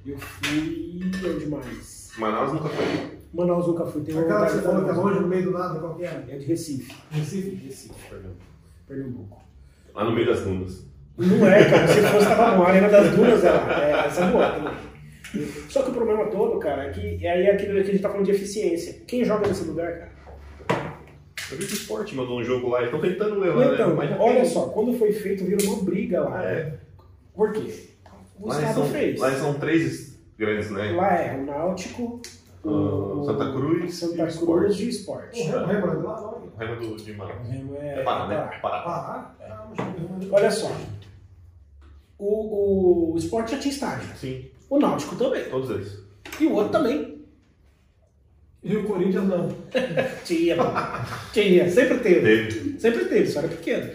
Eu 0.06 0.18
fui. 0.18 1.00
Onde 1.34 1.46
mais? 1.46 2.12
Manaus 2.18 2.52
nunca 2.52 2.68
foi. 2.68 2.84
Manaus 3.32 3.66
nunca 3.66 3.86
fui. 3.86 4.02
Tem 4.02 4.18
Aquela 4.18 4.46
que 4.46 4.52
você 4.52 4.62
falou 4.62 4.84
que 4.84 4.90
é 4.90 4.92
longe, 4.92 5.20
no 5.20 5.28
meio 5.28 5.44
do 5.44 5.50
nada, 5.52 5.80
qual 5.80 5.94
que 5.94 6.04
é? 6.04 6.24
É 6.28 6.36
de 6.36 6.44
Recife. 6.46 6.94
Recife? 7.10 7.50
Recife, 7.66 7.94
Pernambuco. 8.08 8.36
Pernambuco. 8.86 9.42
Lá 9.94 10.04
no 10.04 10.12
meio 10.12 10.26
das 10.26 10.40
dunas. 10.42 10.86
Não 11.16 11.46
é, 11.46 11.64
cara. 11.70 11.88
Se 11.88 12.00
fosse, 12.02 12.26
tava. 12.26 12.62
A 12.64 12.68
Arena 12.68 12.88
das 12.88 13.14
Dunas 13.14 13.44
era, 13.44 13.84
é, 13.84 14.06
essa 14.06 14.24
é 14.24 14.30
boa 14.32 14.50
também. 14.50 14.74
Só 15.68 15.82
que 15.82 15.90
o 15.90 15.94
problema 15.94 16.26
todo, 16.26 16.58
cara, 16.58 16.84
é 16.86 16.90
que 16.90 17.26
aí 17.26 17.46
é 17.46 17.52
aquilo 17.52 17.74
que 17.74 17.80
a 17.80 17.84
gente 17.84 18.00
tá 18.02 18.08
falando 18.08 18.24
de 18.26 18.32
eficiência. 18.32 19.00
Quem 19.06 19.24
joga 19.24 19.46
nesse 19.48 19.64
lugar, 19.64 19.92
cara? 20.68 20.94
Eu 21.52 21.58
vi 21.58 21.66
que 21.66 21.72
o 21.72 21.76
Sport 21.76 22.12
mandou 22.14 22.40
um 22.40 22.44
jogo 22.44 22.68
lá. 22.68 22.80
Eles 22.82 22.92
estão 22.92 23.08
tentando 23.08 23.38
levar, 23.38 23.74
Então, 23.74 23.88
né? 23.90 23.94
Mas 23.96 24.20
olha 24.20 24.34
tem- 24.36 24.44
só, 24.46 24.66
quando 24.68 24.92
foi 24.98 25.12
feito, 25.12 25.44
virou 25.44 25.74
uma 25.74 25.84
briga 25.84 26.20
lá. 26.22 26.44
É. 26.44 26.74
Por 27.34 27.52
quê? 27.52 27.90
O 28.38 28.48
Lá 28.48 28.54
Estado 28.58 28.74
são, 28.74 28.86
fez. 28.86 29.20
lá 29.20 29.30
são 29.32 29.54
três 29.54 30.18
grandes, 30.38 30.70
né? 30.70 30.92
Lá 30.92 31.14
é 31.14 31.36
o 31.38 31.44
Náutico, 31.46 32.20
o, 32.64 33.20
Ah, 33.20 33.24
Santa 33.26 33.52
Cruz 33.52 33.94
Santa 33.94 34.12
e 34.12 34.16
o 34.16 34.18
Cruz 34.24 34.34
Sport. 34.34 34.80
e 34.80 34.84
o 34.84 34.88
Sport. 34.88 35.36
O 35.36 35.44
Remo 35.44 35.66
Remo 35.66 35.86
é 35.86 35.90
do 35.96 36.02
lado, 36.02 36.26
olha. 36.26 36.50
O 36.54 36.56
Remo 36.58 36.96
do 36.96 36.96
de 37.02 37.12
Manaus. 37.14 37.46
O 37.46 37.50
Remo 37.50 37.76
É 37.76 38.00
é 38.00 38.02
Pará, 38.02 38.26
né? 38.26 38.36
Pará. 38.36 38.82
Pará. 38.82 38.82
Ah, 38.86 39.34
ah, 39.40 39.68
mas- 40.18 40.30
Olha 40.32 40.50
só, 40.50 40.70
o, 42.18 43.12
o 43.12 43.18
Sport 43.18 43.50
já 43.50 43.58
tinha 43.58 43.72
estádio. 43.74 44.08
Sim, 44.16 44.46
O 44.70 44.78
Náutico 44.78 45.16
também. 45.16 45.44
todos 45.50 45.70
eles. 45.70 45.98
E 46.40 46.46
o 46.46 46.52
outro 46.54 46.72
também. 46.72 47.23
E 48.64 48.74
o 48.76 48.84
Corinthians 48.84 49.24
não. 49.28 49.54
Tinha, 50.24 50.56
pô. 50.56 50.62
Tinha, 51.34 51.70
sempre 51.70 51.98
teve. 51.98 52.20
Teve. 52.48 52.80
Sempre 52.80 53.04
teve, 53.04 53.26
só 53.30 53.40
era 53.40 53.48
pequeno. 53.48 53.90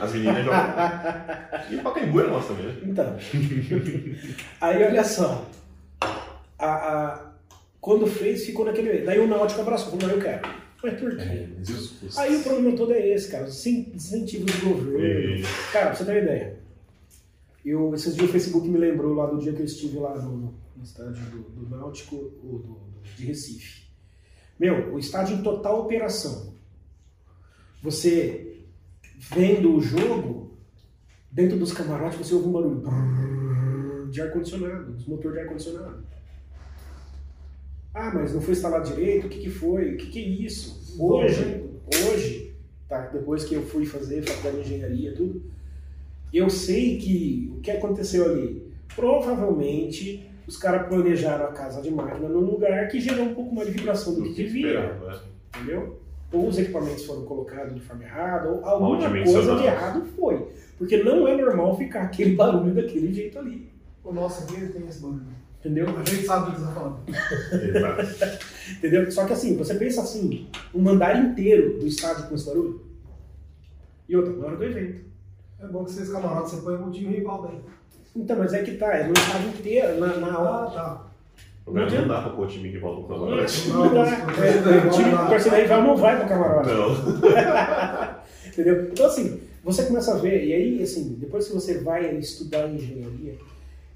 As 0.00 0.12
meninas 0.12 0.44
jogam. 0.44 0.60
E 1.70 1.76
o 1.76 1.82
Pacaembu 1.82 2.20
é 2.20 2.26
nosso 2.28 2.48
também, 2.48 2.66
né? 2.66 2.76
Então. 2.84 3.16
Aí 4.60 4.82
olha 4.84 5.02
só. 5.04 5.48
A, 6.58 6.66
a- 6.66 7.30
quando 7.80 8.06
fez, 8.06 8.44
ficou 8.46 8.64
naquele. 8.64 9.04
Daí 9.04 9.18
o 9.18 9.26
Náutico 9.26 9.60
abraçou, 9.62 9.90
falou, 9.98 10.06
não, 10.08 10.14
eu 10.16 10.22
quero. 10.22 10.48
Mas 10.82 11.00
por 11.00 11.16
quê? 11.16 11.48
Custos? 11.66 12.18
Aí 12.18 12.36
o 12.36 12.42
problema 12.42 12.76
todo 12.76 12.92
é 12.92 13.08
esse, 13.08 13.30
cara. 13.30 13.44
Os 13.46 13.66
in- 13.66 13.90
incentivos 13.94 14.52
do 14.60 14.68
governo. 14.68 15.00
E- 15.04 15.42
Cara, 15.72 15.86
pra 15.86 15.94
você 15.94 16.04
ter 16.04 16.10
uma 16.12 16.18
ideia. 16.20 16.56
Eu, 17.64 17.94
esses 17.94 18.14
dias 18.14 18.28
o 18.28 18.32
Facebook 18.32 18.68
me 18.68 18.78
lembrou 18.78 19.14
lá 19.14 19.26
do 19.26 19.38
dia 19.38 19.52
que 19.54 19.60
eu 19.60 19.64
estive 19.64 19.98
lá 19.98 20.14
no, 20.16 20.54
no 20.76 20.82
estádio 20.84 21.24
do, 21.30 21.38
do 21.64 21.76
Náutico, 21.76 22.16
o 22.16 22.28
do, 22.42 22.58
do- 22.58 22.80
de 23.16 23.24
Recife. 23.26 23.83
Meu, 24.58 24.94
o 24.94 24.98
estádio 24.98 25.36
em 25.36 25.42
total 25.42 25.80
operação. 25.80 26.54
Você 27.82 28.64
vendo 29.18 29.76
o 29.76 29.80
jogo, 29.80 30.56
dentro 31.30 31.58
dos 31.58 31.72
camarotes 31.72 32.18
você 32.18 32.34
ouve 32.34 32.48
um 32.48 32.52
barulho 32.52 34.10
de 34.10 34.20
ar-condicionado, 34.20 34.92
dos 34.92 35.06
motores 35.06 35.32
de 35.32 35.40
ar-condicionado. 35.40 36.04
Ah, 37.92 38.10
mas 38.12 38.34
não 38.34 38.40
foi 38.40 38.52
instalado 38.54 38.88
direito? 38.88 39.26
O 39.26 39.30
que, 39.30 39.38
que 39.38 39.50
foi? 39.50 39.94
O 39.94 39.96
que, 39.96 40.06
que 40.06 40.18
é 40.18 40.28
isso? 40.28 40.96
Hoje, 40.98 41.64
hoje, 41.86 42.56
tá, 42.88 43.06
depois 43.06 43.44
que 43.44 43.54
eu 43.54 43.62
fui 43.62 43.86
fazer 43.86 44.22
faculdade 44.22 44.56
de 44.56 44.74
engenharia 44.74 45.10
e 45.10 45.14
tudo, 45.14 45.42
eu 46.32 46.50
sei 46.50 46.98
que 46.98 47.52
o 47.56 47.60
que 47.60 47.70
aconteceu 47.70 48.24
ali, 48.24 48.72
provavelmente 48.94 50.28
os 50.46 50.56
caras 50.56 50.86
planejaram 50.88 51.46
a 51.46 51.52
casa 51.52 51.80
de 51.80 51.90
máquina 51.90 52.28
num 52.28 52.40
lugar 52.40 52.88
que 52.88 53.00
gerou 53.00 53.26
um 53.26 53.34
pouco 53.34 53.54
mais 53.54 53.68
de 53.68 53.74
vibração 53.74 54.14
do 54.14 54.20
Do 54.22 54.28
que 54.28 54.34
que 54.34 54.42
devia, 54.44 54.68
esperava, 54.80 55.06
né? 55.12 55.20
entendeu? 55.56 56.00
Ou 56.32 56.48
os 56.48 56.58
equipamentos 56.58 57.04
foram 57.04 57.24
colocados 57.24 57.74
de 57.74 57.80
forma 57.80 58.02
errada, 58.04 58.48
ou 58.48 58.64
alguma 58.64 58.98
coisa 59.08 59.56
de 59.56 59.64
errado 59.64 60.04
foi. 60.16 60.48
Porque 60.76 61.02
não 61.02 61.28
é 61.28 61.36
normal 61.36 61.76
ficar 61.76 62.02
aquele 62.02 62.34
barulho 62.36 62.74
daquele 62.74 63.12
jeito 63.14 63.38
ali, 63.38 63.70
O 64.02 64.12
nosso 64.12 64.42
aqui 64.42 64.66
tem 64.72 64.86
esse 64.86 65.00
barulho. 65.00 65.22
entendeu? 65.60 65.86
A 65.96 66.04
gente 66.04 66.26
sabe 66.26 66.46
do 66.46 66.52
que 66.56 66.60
você 66.60 66.66
tá 66.66 66.72
falando. 66.72 66.98
Exato. 67.62 68.44
Entendeu? 68.78 69.10
Só 69.12 69.24
que 69.26 69.32
assim, 69.32 69.56
você 69.56 69.74
pensa 69.74 70.00
assim, 70.02 70.48
um 70.74 70.88
andar 70.88 71.22
inteiro 71.24 71.78
do 71.78 71.86
estádio 71.86 72.26
com 72.28 72.34
esse 72.34 72.46
barulho, 72.46 72.80
e 74.08 74.16
outra, 74.16 74.32
na 74.34 74.46
hora 74.46 74.56
do 74.56 74.64
evento. 74.64 75.04
É 75.60 75.66
bom 75.66 75.84
que 75.84 75.92
vocês 75.92 76.10
camarotes 76.10 76.52
você 76.52 76.62
põe 76.62 76.74
um 76.76 76.90
time 76.90 77.14
rival 77.16 77.42
daí. 77.42 77.60
Então, 78.16 78.36
mas 78.38 78.52
é 78.54 78.62
que 78.62 78.72
tá, 78.76 78.92
é 78.94 79.06
no 79.06 79.12
estádio 79.12 79.48
inteiro, 79.48 79.98
na, 79.98 80.06
na 80.18 80.28
Ah, 80.34 80.38
hora. 80.40 80.70
tá. 80.70 81.06
O 81.60 81.64
problema 81.64 81.88
é 81.88 81.90
que 81.92 81.98
não 81.98 82.08
dá 82.08 82.20
pra 82.22 82.30
pôr 82.30 82.44
o 82.44 82.48
time 82.48 82.68
rival 82.68 82.94
no 82.94 83.00
Não, 83.02 83.08
camarote. 83.08 83.68
não 83.70 83.94
dá. 83.94 84.04
É, 84.04 84.86
o 84.86 84.90
time 84.90 85.28
torcida 85.28 85.56
rival 85.56 85.82
não 85.82 85.96
vai 85.96 86.18
pro 86.20 86.28
camarote. 86.28 86.68
Não. 86.68 88.14
Entendeu? 88.46 88.84
Então, 88.92 89.06
assim, 89.06 89.40
você 89.64 89.84
começa 89.86 90.14
a 90.14 90.18
ver, 90.18 90.44
e 90.46 90.52
aí, 90.52 90.82
assim, 90.82 91.16
depois 91.18 91.48
que 91.48 91.54
você 91.54 91.78
vai 91.78 92.14
estudar 92.16 92.68
engenharia, 92.68 93.34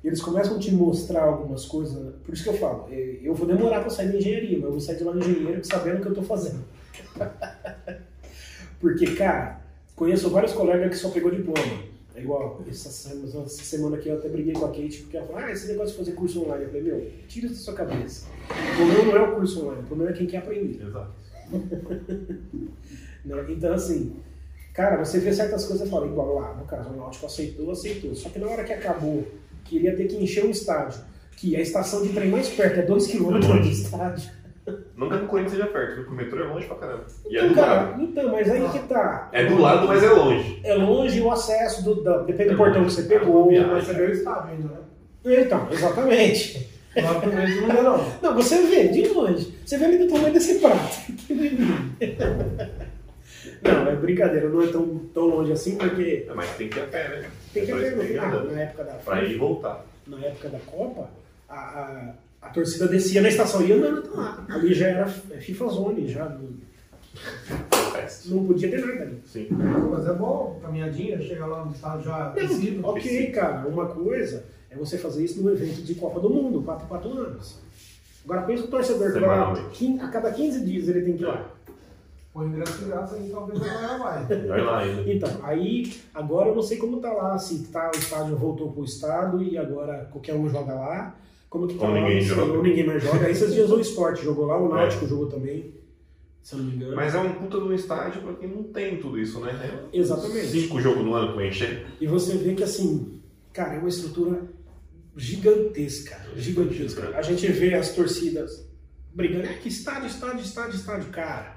e 0.03 0.07
eles 0.09 0.21
começam 0.23 0.57
a 0.57 0.59
te 0.59 0.73
mostrar 0.73 1.23
algumas 1.25 1.67
coisas. 1.67 2.15
Por 2.25 2.33
isso 2.35 2.43
que 2.43 2.49
eu 2.49 2.55
falo, 2.59 2.89
eh, 2.91 3.19
eu 3.23 3.35
vou 3.35 3.47
demorar 3.47 3.81
para 3.81 3.91
sair 3.91 4.09
da 4.09 4.17
engenharia, 4.17 4.57
mas 4.57 4.65
eu 4.65 4.71
vou 4.71 4.81
sair 4.81 4.97
de 4.97 5.05
lá 5.05 5.15
engenheiro 5.17 5.65
sabendo 5.65 5.99
o 5.99 6.01
que 6.01 6.07
eu 6.07 6.13
estou 6.13 6.25
fazendo. 6.25 6.65
Porque, 8.81 9.07
cara, 9.15 9.61
conheço 9.95 10.31
vários 10.31 10.53
colegas 10.53 10.89
que 10.91 10.97
só 10.97 11.11
pegou 11.11 11.31
diploma. 11.31 11.83
É 12.19 12.21
igual, 12.21 12.61
essa 12.69 12.91
semana, 12.91 13.45
essa 13.45 13.63
semana 13.63 13.97
aqui 13.97 14.09
eu 14.09 14.19
até 14.19 14.29
briguei 14.29 14.53
com 14.53 14.65
a 14.65 14.71
Kate, 14.71 15.03
porque 15.03 15.17
ela 15.17 15.27
falou, 15.27 15.41
ah, 15.41 15.53
esse 15.53 15.69
negócio 15.69 15.93
de 15.93 15.99
fazer 15.99 16.13
curso 16.13 16.43
online. 16.43 16.65
Eu 16.65 16.69
falei, 16.69 16.83
meu, 16.83 17.11
tira 17.29 17.47
isso 17.47 17.55
da 17.55 17.61
sua 17.61 17.75
cabeça. 17.75 18.27
O 18.51 18.77
problema 18.77 19.05
não 19.05 19.17
é 19.17 19.29
o 19.29 19.35
curso 19.37 19.63
online, 19.63 19.83
o 19.83 19.87
problema 19.87 20.11
é 20.11 20.15
quem 20.15 20.27
quer 20.27 20.39
aprender. 20.39 20.85
Exato. 20.85 21.13
né? 23.25 23.47
Então, 23.49 23.73
assim, 23.73 24.17
cara, 24.75 24.97
você 24.97 25.21
vê 25.21 25.33
certas 25.33 25.65
coisas 25.65 25.87
e 25.87 25.91
fala, 25.91 26.07
igual 26.07 26.35
lá, 26.35 26.55
no 26.55 26.65
caso, 26.65 26.91
o 26.91 26.97
Náutico 26.97 27.27
aceitou, 27.27 27.71
aceitou. 27.71 28.13
Só 28.17 28.31
que 28.31 28.41
na 28.41 28.49
hora 28.49 28.65
que 28.65 28.73
acabou, 28.73 29.25
que 29.65 29.77
ele 29.77 29.85
ia 29.85 29.97
ter 29.97 30.09
que 30.09 30.17
encher 30.17 30.45
um 30.45 30.51
estádio, 30.51 31.01
que 31.37 31.55
a 31.55 31.61
estação 31.61 32.03
de 32.03 32.13
trem 32.13 32.31
mais 32.31 32.49
perto 32.49 32.81
é 32.81 32.85
2km 32.85 33.63
do 33.63 33.69
estádio. 33.69 34.29
Nunca 34.97 35.19
que 35.19 35.25
o 35.25 35.29
Corinthians 35.29 35.53
seja 35.57 35.67
perto, 35.67 35.95
porque 35.97 36.11
o 36.11 36.15
metrô 36.15 36.41
é 36.45 36.47
longe 36.49 36.67
pra 36.67 36.77
caramba. 36.77 37.05
E 37.29 37.37
é 37.37 37.41
Então, 37.41 37.49
do 37.49 37.55
cara, 37.55 37.75
lado. 37.83 38.03
então, 38.03 38.29
mas 38.33 38.51
aí 38.51 38.69
que 38.69 38.79
tá. 38.89 39.29
É 39.33 39.45
do 39.47 39.59
lado, 39.61 39.87
mas 39.89 40.03
é 40.03 40.09
longe. 40.11 40.61
É 40.65 40.75
longe 40.75 41.21
o 41.21 41.31
acesso, 41.31 41.83
do, 41.85 42.03
da- 42.03 42.19
depende 42.23 42.51
É 42.51 42.53
do 42.53 42.57
portão 42.59 42.85
que 42.85 42.91
você 42.93 43.03
pegou. 43.03 43.49
Viagem. 43.49 43.71
Mas 43.73 43.85
você 43.87 43.93
vê 43.95 44.03
o 44.05 44.11
estádio 44.13 44.51
ainda, 44.51 44.69
né? 44.69 44.79
Então, 45.41 45.69
exatamente. 45.71 46.69
Lá 46.97 47.15
pro 47.21 47.33
meio 47.33 47.61
não 47.63 47.69
dá 47.69 47.83
não. 47.83 48.13
Não, 48.23 48.35
você 48.35 48.63
vê 48.67 48.89
de 48.89 49.09
longe. 49.09 49.55
Você 49.65 49.77
vê 49.79 49.85
ali 49.85 49.99
do 49.99 50.09
tamanho 50.13 50.33
desse 50.33 50.59
prato. 50.59 51.13
Não, 53.63 53.89
é 53.89 53.97
brincadeira, 53.97 54.49
não 54.49 54.63
é 54.63 54.67
tão, 54.69 54.99
tão 55.13 55.25
longe 55.27 55.53
assim, 55.53 55.77
porque 55.77 56.27
É, 56.29 56.33
Mas 56.35 56.51
tem 56.57 56.69
que 56.69 56.79
ir 56.79 56.83
a 56.83 56.87
pé, 56.87 57.09
né? 57.09 57.31
tem 57.53 57.67
que 57.67 57.73
É 57.73 57.75
que 57.91 58.19
ah, 58.19 58.27
andar. 58.29 58.45
na 58.45 58.61
época 58.61 58.85
da 58.85 58.93
Pra 58.95 59.23
ir 59.25 59.33
e 59.33 59.37
voltar. 59.39 59.85
na 60.07 60.19
época 60.25 60.49
da 60.49 60.59
Copa, 60.61 61.11
a, 61.49 61.55
a, 61.55 62.13
a 62.41 62.49
torcida 62.51 62.87
descia 62.89 63.21
na 63.21 63.29
estação 63.29 63.63
e 63.63 63.69
ia 63.69 63.77
andando 63.77 63.99
até 63.99 64.11
lá. 64.11 64.47
Ali 64.49 64.75
já 64.75 64.89
era 64.89 65.07
FIFA 65.07 65.69
Zone, 65.69 66.09
já 66.09 66.29
não, 66.29 66.49
não 68.27 68.47
podia 68.47 68.71
ter 68.71 68.81
nada 68.81 69.03
ali. 69.03 69.23
Sim. 69.25 69.49
Mas 69.51 70.07
é 70.07 70.15
bom, 70.15 70.59
caminhadinha, 70.63 71.21
chega 71.21 71.47
lá 71.47 71.65
no 71.65 71.73
estádio 71.73 72.05
já 72.05 72.29
descido. 72.31 72.87
Ok, 72.87 73.31
cara, 73.33 73.67
uma 73.67 73.87
coisa 73.87 74.45
é 74.71 74.77
você 74.77 74.99
fazer 74.99 75.25
isso 75.25 75.43
num 75.43 75.51
evento 75.51 75.83
de 75.83 75.95
Copa 75.95 76.21
do 76.21 76.31
Mundo, 76.31 76.63
4 76.63 76.87
4 76.87 77.11
anos. 77.11 77.61
Agora 78.25 78.43
pensa 78.43 78.65
o 78.65 78.69
torcedor 78.69 79.13
que 79.13 79.21
vai 79.21 79.39
a 80.01 80.09
cada 80.09 80.31
15 80.31 80.65
dias 80.65 80.89
ele 80.89 81.03
tem 81.03 81.17
que 81.17 81.23
ir 81.23 81.27
lá. 81.27 81.51
Põe 82.33 82.47
ingresso 82.47 82.79
de 82.79 82.85
graça 82.85 83.17
aí, 83.17 83.31
talvez 83.31 83.61
agora 83.61 83.99
vai. 83.99 84.25
Vai 84.47 84.61
lá 84.61 84.79
ainda. 84.81 85.13
Então, 85.13 85.31
aí, 85.43 85.93
agora 86.15 86.51
eu 86.51 86.55
não 86.55 86.63
sei 86.63 86.77
como 86.77 87.01
tá 87.01 87.13
lá, 87.13 87.39
se 87.39 87.67
tá, 87.69 87.91
o 87.93 87.99
estádio 87.99 88.37
voltou 88.37 88.71
pro 88.71 88.85
estado 88.85 89.43
e 89.43 89.57
agora 89.57 90.07
qualquer 90.13 90.35
um 90.35 90.49
joga 90.49 90.75
lá. 90.75 91.17
Como 91.51 91.67
que 91.67 91.75
tá 91.77 91.87
Ou 91.87 91.93
lá, 91.95 92.01
ninguém 92.01 92.21
joga. 92.21 92.53
ou 92.53 92.63
ninguém 92.63 92.87
mais 92.87 93.03
joga. 93.03 93.25
Aí 93.27 93.33
esses 93.33 93.55
dias 93.55 93.71
o 93.71 93.81
esporte 93.81 94.23
jogou 94.23 94.47
lá, 94.47 94.61
o 94.61 94.67
É. 94.67 94.81
Náutico 94.81 95.07
jogou 95.07 95.27
também, 95.29 95.75
se 96.43 96.55
eu 96.55 96.59
não 96.59 96.67
me 96.67 96.77
engano. 96.77 96.95
Mas 96.97 97.15
é 97.15 97.19
um 97.19 97.33
puta 97.33 97.59
de 97.59 97.65
um 97.65 97.73
estádio 97.73 98.21
pra 98.23 98.35
quem 98.35 98.49
não 98.51 98.65
tem 98.65 98.99
tudo 98.99 99.19
isso, 99.19 99.41
né? 99.41 99.53
É 99.93 99.97
Exatamente. 99.99 100.47
Cinco 100.49 100.81
jogos 100.81 101.05
no 101.05 101.15
ano 101.15 101.33
pra 101.33 101.47
encher. 101.47 101.87
E 102.01 102.07
você 102.07 102.37
vê 102.37 102.55
que 102.55 102.63
assim, 102.63 103.21
cara, 103.53 103.75
é 103.77 103.79
uma 103.79 103.89
estrutura 103.89 104.43
gigantesca, 105.17 106.17
gigantesca. 106.37 107.17
A 107.17 107.23
gente 107.23 107.47
vê 107.51 107.75
as 107.75 107.95
torcidas 107.95 108.69
brigando, 109.15 109.49
ah, 109.49 109.55
que 109.55 109.69
estádio, 109.69 110.07
estádio, 110.07 110.41
estádio, 110.41 110.77
estádio, 110.77 111.11
cara. 111.11 111.57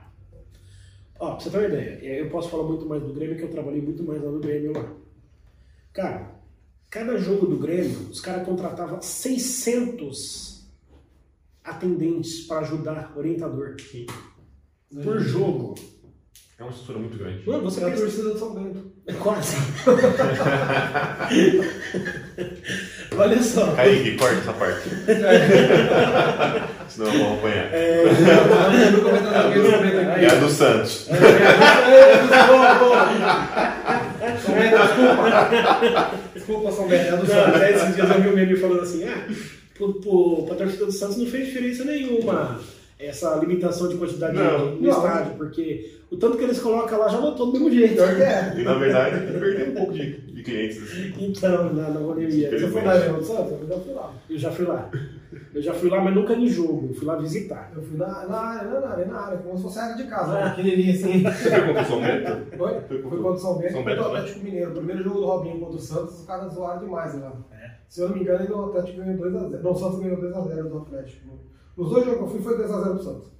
Ó, 1.19 1.35
pra 1.35 1.39
você 1.39 1.49
ter 1.51 1.57
uma 1.57 1.68
ideia, 1.68 1.99
eu 2.19 2.30
posso 2.30 2.49
falar 2.49 2.63
muito 2.63 2.85
mais 2.88 3.03
do 3.03 3.13
Grêmio, 3.13 3.35
que 3.38 3.43
eu 3.43 3.49
trabalhei 3.49 3.81
muito 3.81 4.03
mais 4.03 4.23
lá 4.23 4.31
no 4.31 4.39
Grêmio 4.39 4.73
lá. 4.73 4.91
Cara, 5.93 6.40
cada 6.91 7.18
jogo 7.18 7.47
do 7.47 7.57
Grêmio, 7.57 8.09
os 8.11 8.19
caras 8.19 8.45
contratavam 8.45 9.01
600 9.01 10.69
atendentes 11.63 12.41
para 12.41 12.59
ajudar, 12.59 13.13
orientador, 13.15 13.77
por 15.01 15.19
jogo. 15.22 15.76
É 16.59 16.63
uma 16.63 16.69
estrutura 16.69 16.99
muito 16.99 17.18
grande. 17.18 17.47
Mano, 17.47 17.63
você 17.63 17.80
é 17.81 17.85
a 17.85 17.89
pensa... 17.89 18.01
torcida 18.03 18.30
do 18.30 18.38
São 18.38 18.53
Bento. 18.53 18.91
Quase. 19.19 19.55
Olha 23.18 23.41
só. 23.41 23.72
Kaique, 23.76 24.15
corta 24.18 24.35
essa 24.35 24.53
parte. 24.53 24.89
Senão 26.88 27.11
eu 27.11 27.19
vou 27.19 27.34
apanhar. 27.39 27.73
É, 27.73 28.03
Eu 28.03 28.91
nunca 28.91 29.09
vou 29.09 29.15
entrar 29.18 29.43
naquele 29.45 29.72
São 29.72 29.81
Bento 29.81 29.97
aqui. 29.97 30.22
E 30.22 30.26
a 30.26 30.35
do 30.35 30.49
Santos. 30.49 31.07
Desculpa. 34.45 36.11
Desculpa, 36.34 36.72
São 36.72 36.88
Bento, 36.88 37.13
é 37.13 37.18
do 37.18 37.26
Santos. 37.26 37.55
até 37.55 37.72
esses 37.72 37.95
dias 37.95 38.09
eu 38.09 38.22
vi 38.22 38.27
um 38.30 38.35
meme 38.35 38.55
falando 38.55 38.81
assim, 38.81 39.03
ah, 39.05 39.27
pro, 39.77 39.93
pro, 39.95 40.43
pra 40.47 40.55
torcida 40.55 40.85
do 40.85 40.91
Santos 40.91 41.18
não 41.18 41.26
fez 41.26 41.47
diferença 41.47 41.84
nenhuma 41.85 42.59
essa 42.99 43.35
limitação 43.35 43.88
de 43.88 43.95
quantidade 43.95 44.35
Não, 44.35 44.76
no 44.76 44.81
não. 44.81 44.89
estádio, 44.91 45.34
porque 45.35 45.91
o 46.11 46.18
tanto 46.18 46.38
que 46.38 46.43
eles 46.43 46.59
colocam 46.59 46.99
lá 46.99 47.07
já 47.07 47.18
lotou 47.18 47.47
do 47.47 47.53
mesmo 47.53 47.72
jeito. 47.72 47.99
É. 48.01 48.53
E 48.57 48.63
na 48.63 48.76
verdade, 48.76 49.26
perdeu 49.39 49.69
um 49.69 49.73
pouco 49.76 49.93
de, 49.93 50.18
de 50.22 50.43
clientes. 50.43 50.84
assim. 50.84 51.13
Então, 51.19 51.73
na, 51.73 51.89
na 51.89 51.99
pandemia. 51.99 52.51
Você 52.51 52.68
foi 52.68 52.81
do 52.81 53.23
Santos? 53.23 53.53
Eu 53.61 53.68
já 53.68 53.80
fui 53.80 53.93
lá. 53.93 54.13
Eu 54.30 54.38
já 54.38 54.51
fui 54.51 54.65
lá. 54.65 54.89
Eu 55.53 55.62
já 55.62 55.74
fui 55.74 55.90
lá, 55.90 56.02
mas 56.02 56.14
nunca 56.14 56.34
em 56.34 56.48
jogo. 56.48 56.88
Eu 56.90 56.94
fui 56.94 57.06
lá 57.06 57.16
visitar. 57.16 57.72
Eu 57.76 57.82
fui 57.82 57.98
na, 57.98 58.28
na 58.28 58.38
área, 58.38 58.80
na 58.80 58.90
área, 58.90 59.06
na 59.06 59.20
área, 59.20 59.38
como 59.38 59.56
se 59.56 59.64
fosse 59.64 59.80
a 59.80 59.84
área 59.84 59.95
de 59.95 60.03
casa, 60.10 60.34
né? 60.34 60.49
pequenininha 60.56 60.94
assim. 60.94 61.24
Você 61.24 61.49
foi 61.49 61.68
contra 61.68 61.82
o 61.82 61.86
São 61.86 62.02
Bento? 62.02 62.58
Foi? 62.58 62.82
Foi 62.82 63.02
contra 63.02 63.32
o 63.32 63.38
São 63.38 63.58
Bento 63.58 63.72
São 63.72 63.84
Bento, 63.84 64.02
o 64.02 64.03
né? 64.03 64.20
Atlético 64.20 64.44
Mineiro. 64.45 64.72
O 64.72 64.76
primeiro 64.76 65.03
jogo 65.03 65.20
do 65.20 65.26
Robinho 65.26 65.60
contra 65.60 65.76
o 65.76 65.80
Santos, 65.80 66.20
os 66.20 66.26
caras 66.26 66.53
zoaram 66.53 66.80
demais 66.82 67.20
lá. 67.20 67.34
É. 67.52 67.72
Se 67.88 68.02
eu 68.02 68.10
não 68.10 68.16
me 68.16 68.22
engano, 68.22 68.40
ainda 68.40 68.56
o 68.56 68.66
Atlético 68.66 68.98
ganhou 68.98 69.18
2x0. 69.18 69.62
Não, 69.62 69.72
o 69.72 69.76
Santos 69.76 69.99
ganhou 69.99 70.18
2x0 70.18 70.70
do 70.70 70.78
Atlético. 70.78 71.40
Os 71.78 71.90
dois 71.90 72.06
jogos 72.06 72.20
que 72.20 72.26
eu 72.26 72.30
fui 72.30 72.41
foi 72.41 72.68
2x0 72.68 72.84
pro 72.84 73.03
Santos. 73.03 73.32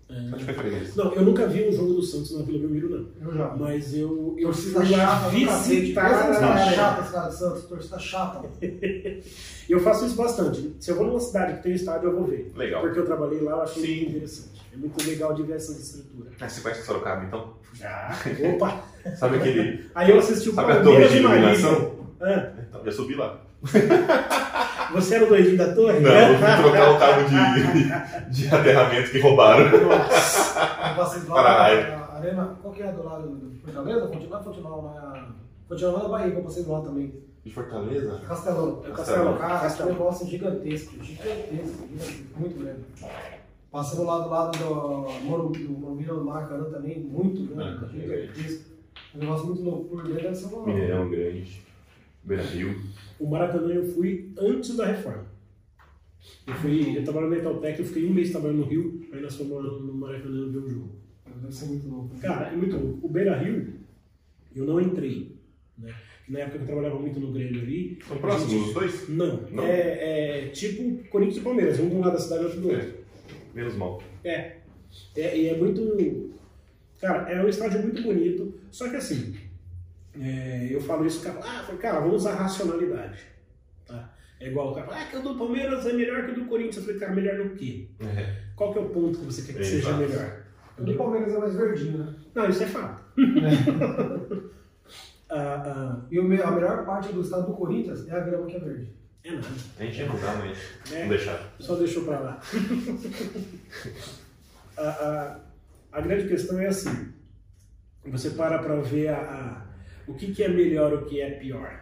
Foi 0.44 0.54
três. 0.54 0.96
Não, 0.96 1.14
eu 1.14 1.22
nunca 1.22 1.48
vi 1.48 1.68
um 1.70 1.72
jogo 1.72 1.94
do 1.94 2.02
Santos 2.02 2.38
na 2.38 2.44
Vila 2.44 2.60
Belmiro, 2.60 2.90
não. 2.90 3.28
Eu 3.30 3.34
já. 3.38 3.56
Mas 3.56 3.94
eu, 3.96 4.36
eu 4.38 4.52
fui 4.54 4.72
Torcida 4.74 4.98
lá 4.98 5.08
chata 5.08 5.30
visitar. 5.30 6.10
Pensa 6.10 6.28
nesse 6.28 6.40
cara 6.40 6.54
a- 6.54 6.72
chata, 6.72 7.02
esse 7.02 7.12
cara 7.12 7.28
do 7.30 7.34
Santos. 7.36 7.64
Torcida 7.66 8.00
chata. 8.00 8.42
Eu 9.70 9.80
faço 9.80 10.06
isso 10.06 10.16
bastante. 10.16 10.76
Se 10.82 10.92
eu 10.92 10.96
vou 10.98 11.08
numa 11.08 11.20
cidade 11.20 11.54
que 11.58 11.64
tem 11.64 11.72
estádio, 11.72 12.10
eu 12.10 12.16
vou 12.16 12.26
ver. 12.26 12.52
Legal. 12.58 12.82
Porque 12.82 13.00
eu 13.00 13.06
trabalhei 13.06 13.40
lá, 13.40 13.52
eu 13.54 13.62
achei 13.62 13.82
Sim. 13.86 13.96
muito 13.96 14.10
interessante. 14.10 14.62
É 14.74 14.76
muito 14.76 15.08
legal 15.08 15.34
de 15.34 15.44
ver 15.44 15.54
essa 15.56 15.72
estrutura. 15.72 16.30
Ah, 16.42 16.50
você 16.50 16.60
conhece 16.60 16.86
Sorocaba, 16.86 17.24
então? 17.24 17.54
Já. 17.76 18.14
Opa! 18.54 18.84
Sabe 19.16 19.38
aquele... 19.38 19.86
Aí 19.96 20.12
eu 20.12 20.20
assisti 20.20 20.50
o 20.50 20.54
Sabe 20.54 20.74
a 20.74 20.84
torre 20.84 21.08
de 21.08 21.20
Marília. 21.22 21.40
iluminação? 21.54 21.92
Ah, 22.20 22.52
Então, 22.70 22.84
já 22.84 22.92
subi 22.92 23.16
lá. 23.16 23.40
você 24.94 25.16
era 25.16 25.26
o 25.26 25.30
doidinho 25.30 25.58
da 25.58 25.74
torre? 25.74 26.00
Não, 26.00 26.12
eu 26.12 26.38
fui 26.38 26.64
trocar 26.64 26.92
o 26.92 27.00
cabo 27.00 27.22
de, 27.24 28.30
de 28.48 28.56
aterramento 28.56 29.12
que 29.12 29.20
roubaram. 29.20 29.66
Passei 30.96 31.24
lá 31.30 31.44
na 31.44 31.50
Arena. 32.18 32.58
Qual 32.62 32.74
que 32.74 32.84
é 32.84 32.92
do 32.92 33.04
lado 33.04 33.30
de 33.52 33.60
Fortaleza? 33.62 34.08
Continuar, 34.08 34.40
continuar 34.44 34.82
na. 34.82 35.28
Continuar 35.68 36.04
na 36.04 36.10
Bahia, 36.10 36.32
que 36.32 36.38
eu 36.38 36.44
passei 36.44 36.64
lá 36.66 36.82
também. 36.82 37.14
De 37.44 37.52
Fortaleza? 37.52 38.22
Castelão. 38.28 38.84
É 38.88 38.92
Castelão. 38.92 39.38
Cara, 39.38 39.54
esse 39.56 39.64
Castelão. 39.64 39.92
negócio 39.94 40.28
gigantesco, 40.28 41.04
gigantesco, 41.04 41.88
muito 42.38 42.60
grande. 42.60 42.82
Passando 43.72 44.04
lá 44.04 44.20
do 44.20 44.30
lado 44.30 44.58
do 44.60 45.26
Morumbi, 45.26 45.64
do 45.64 45.72
Morumbi 45.72 46.04
do 46.04 46.24
Maracanã 46.26 46.66
também, 46.66 47.00
muito 47.00 47.44
grande, 47.56 47.86
Ah, 47.86 47.88
gigantesco. 47.88 48.72
Um 49.16 49.20
negócio 49.20 49.46
muito 49.48 49.64
louco 49.64 49.84
por 49.86 50.04
dentro, 50.04 50.22
deve 50.24 50.36
ser 50.36 50.54
uma... 50.54 50.66
Mineirão 50.68 51.10
grande. 51.10 51.64
Beira 52.23 52.43
Rio. 52.43 52.80
O 53.19 53.27
Maracanã 53.27 53.73
eu 53.73 53.85
fui 53.85 54.31
antes 54.38 54.76
da 54.76 54.85
reforma. 54.85 55.26
Eu, 56.45 56.53
fui, 56.56 56.98
eu 56.98 57.03
trabalhava 57.03 57.35
na 57.35 57.39
Itautec, 57.39 57.80
eu 57.80 57.85
fiquei 57.85 58.06
um 58.07 58.14
mês 58.14 58.31
trabalhando 58.31 58.60
no 58.60 58.65
Rio, 58.65 59.07
aí 59.11 59.22
nós 59.22 59.35
fomos 59.35 59.81
no 59.81 59.93
Maracanã 59.93 60.52
ver 60.52 60.57
o 60.57 60.69
jogo. 60.69 60.95
Deve 61.41 61.53
ser 61.53 61.65
muito 61.65 61.88
louco. 61.88 62.14
né? 62.14 62.19
Cara, 62.22 62.48
é 62.48 62.56
muito 62.56 62.77
louco. 62.77 63.07
O 63.07 63.10
Beira 63.10 63.38
Rio, 63.38 63.73
eu 64.56 64.65
não 64.65 64.80
entrei. 64.80 65.35
Né? 65.77 65.93
Na 66.30 66.39
época 66.39 66.57
que 66.57 66.64
eu 66.64 66.68
trabalhava 66.68 66.99
muito 66.99 67.19
no 67.19 67.31
Grêmio 67.31 67.61
ali. 67.61 67.99
São 68.07 68.18
próximos 68.18 68.68
os 68.68 68.73
dois? 68.73 69.10
Não, 69.10 69.41
Não? 69.49 69.64
É, 69.64 70.45
é 70.45 70.48
tipo 70.49 71.03
Corinthians 71.10 71.38
e 71.38 71.41
Palmeiras, 71.41 71.80
um 71.80 71.89
de 71.89 71.95
um 71.95 71.99
lado 71.99 72.14
da 72.14 72.19
cidade 72.19 72.43
e 72.43 72.45
outro 72.45 72.61
do 72.61 72.69
outro. 72.69 72.93
Menos 73.53 73.76
mal. 73.76 74.02
É. 74.23 74.57
é. 75.15 75.38
E 75.38 75.48
é 75.49 75.57
muito. 75.57 76.31
Cara, 76.99 77.30
é 77.31 77.43
um 77.43 77.49
estádio 77.49 77.81
muito 77.81 78.02
bonito. 78.03 78.53
Só 78.69 78.88
que 78.89 78.95
assim, 78.95 79.35
é, 80.20 80.68
eu 80.72 80.82
falo 80.82 81.06
isso, 81.06 81.22
cara, 81.24 81.40
ah, 81.44 81.74
cara, 81.80 82.00
vamos 82.00 82.18
usar 82.18 82.36
racionalidade. 82.36 83.20
Tá? 83.88 84.14
É 84.40 84.48
igual 84.50 84.72
o 84.72 84.76
cara 84.76 84.88
fala, 84.88 85.02
ah, 85.02 85.06
que 85.06 85.18
o 85.18 85.22
do 85.22 85.36
Palmeiras 85.38 85.86
é 85.86 85.94
melhor 85.94 86.26
que 86.26 86.32
o 86.32 86.36
do 86.36 86.46
Corinthians. 86.46 86.78
Eu 86.78 86.84
falei, 86.84 87.00
cara, 87.00 87.14
melhor 87.14 87.38
no 87.38 87.50
quê? 87.52 87.88
É. 88.00 88.36
Qual 88.56 88.74
que 88.74 88.80
é 88.80 88.82
o 88.82 88.90
ponto 88.90 89.20
que 89.20 89.26
você 89.26 89.42
quer 89.44 89.54
que 89.60 89.64
seja 89.66 89.96
melhor? 89.98 90.44
O 90.80 90.84
do 90.84 90.96
Palmeiras 90.96 91.34
é 91.34 91.38
mais 91.38 91.54
verdinho, 91.56 91.98
né? 92.00 92.16
Não, 92.34 92.50
isso 92.50 92.64
é 92.64 92.68
fato. 92.68 93.02
Ah, 95.34 95.64
ah, 95.66 96.02
E 96.12 96.20
a 96.20 96.24
melhor 96.24 96.86
parte 96.86 97.14
do 97.14 97.22
estado 97.22 97.48
do 97.48 97.54
Corinthians 97.54 98.06
é 98.06 98.12
a 98.12 98.20
grama 98.20 98.48
que 98.48 98.58
é 98.58 98.60
verde. 98.60 98.90
é 99.24 99.32
nada. 99.32 99.48
A 99.80 99.84
gente 99.86 100.00
ia 100.02 100.10
mudar, 100.10 100.36
mas 100.40 100.58
É. 100.92 101.04
não 101.04 101.08
deixaram. 101.10 101.44
Só 101.58 101.76
deixou 101.76 102.04
pra 102.04 102.20
lá. 102.20 102.42
a, 104.78 104.82
a, 104.84 105.40
a 105.94 106.02
grande 106.02 106.28
questão 106.28 106.60
é 106.60 106.68
assim: 106.68 107.14
você 108.06 108.32
para 108.32 108.60
pra 108.60 108.76
ver 108.82 109.08
a, 109.08 109.18
a- 109.22 109.70
o 110.07 110.14
que, 110.14 110.34
que 110.34 110.44
é 110.44 110.49
melhor 110.49 110.94
o 110.94 111.06
que 111.06 111.19
é 111.22 111.32
pior. 111.32 111.82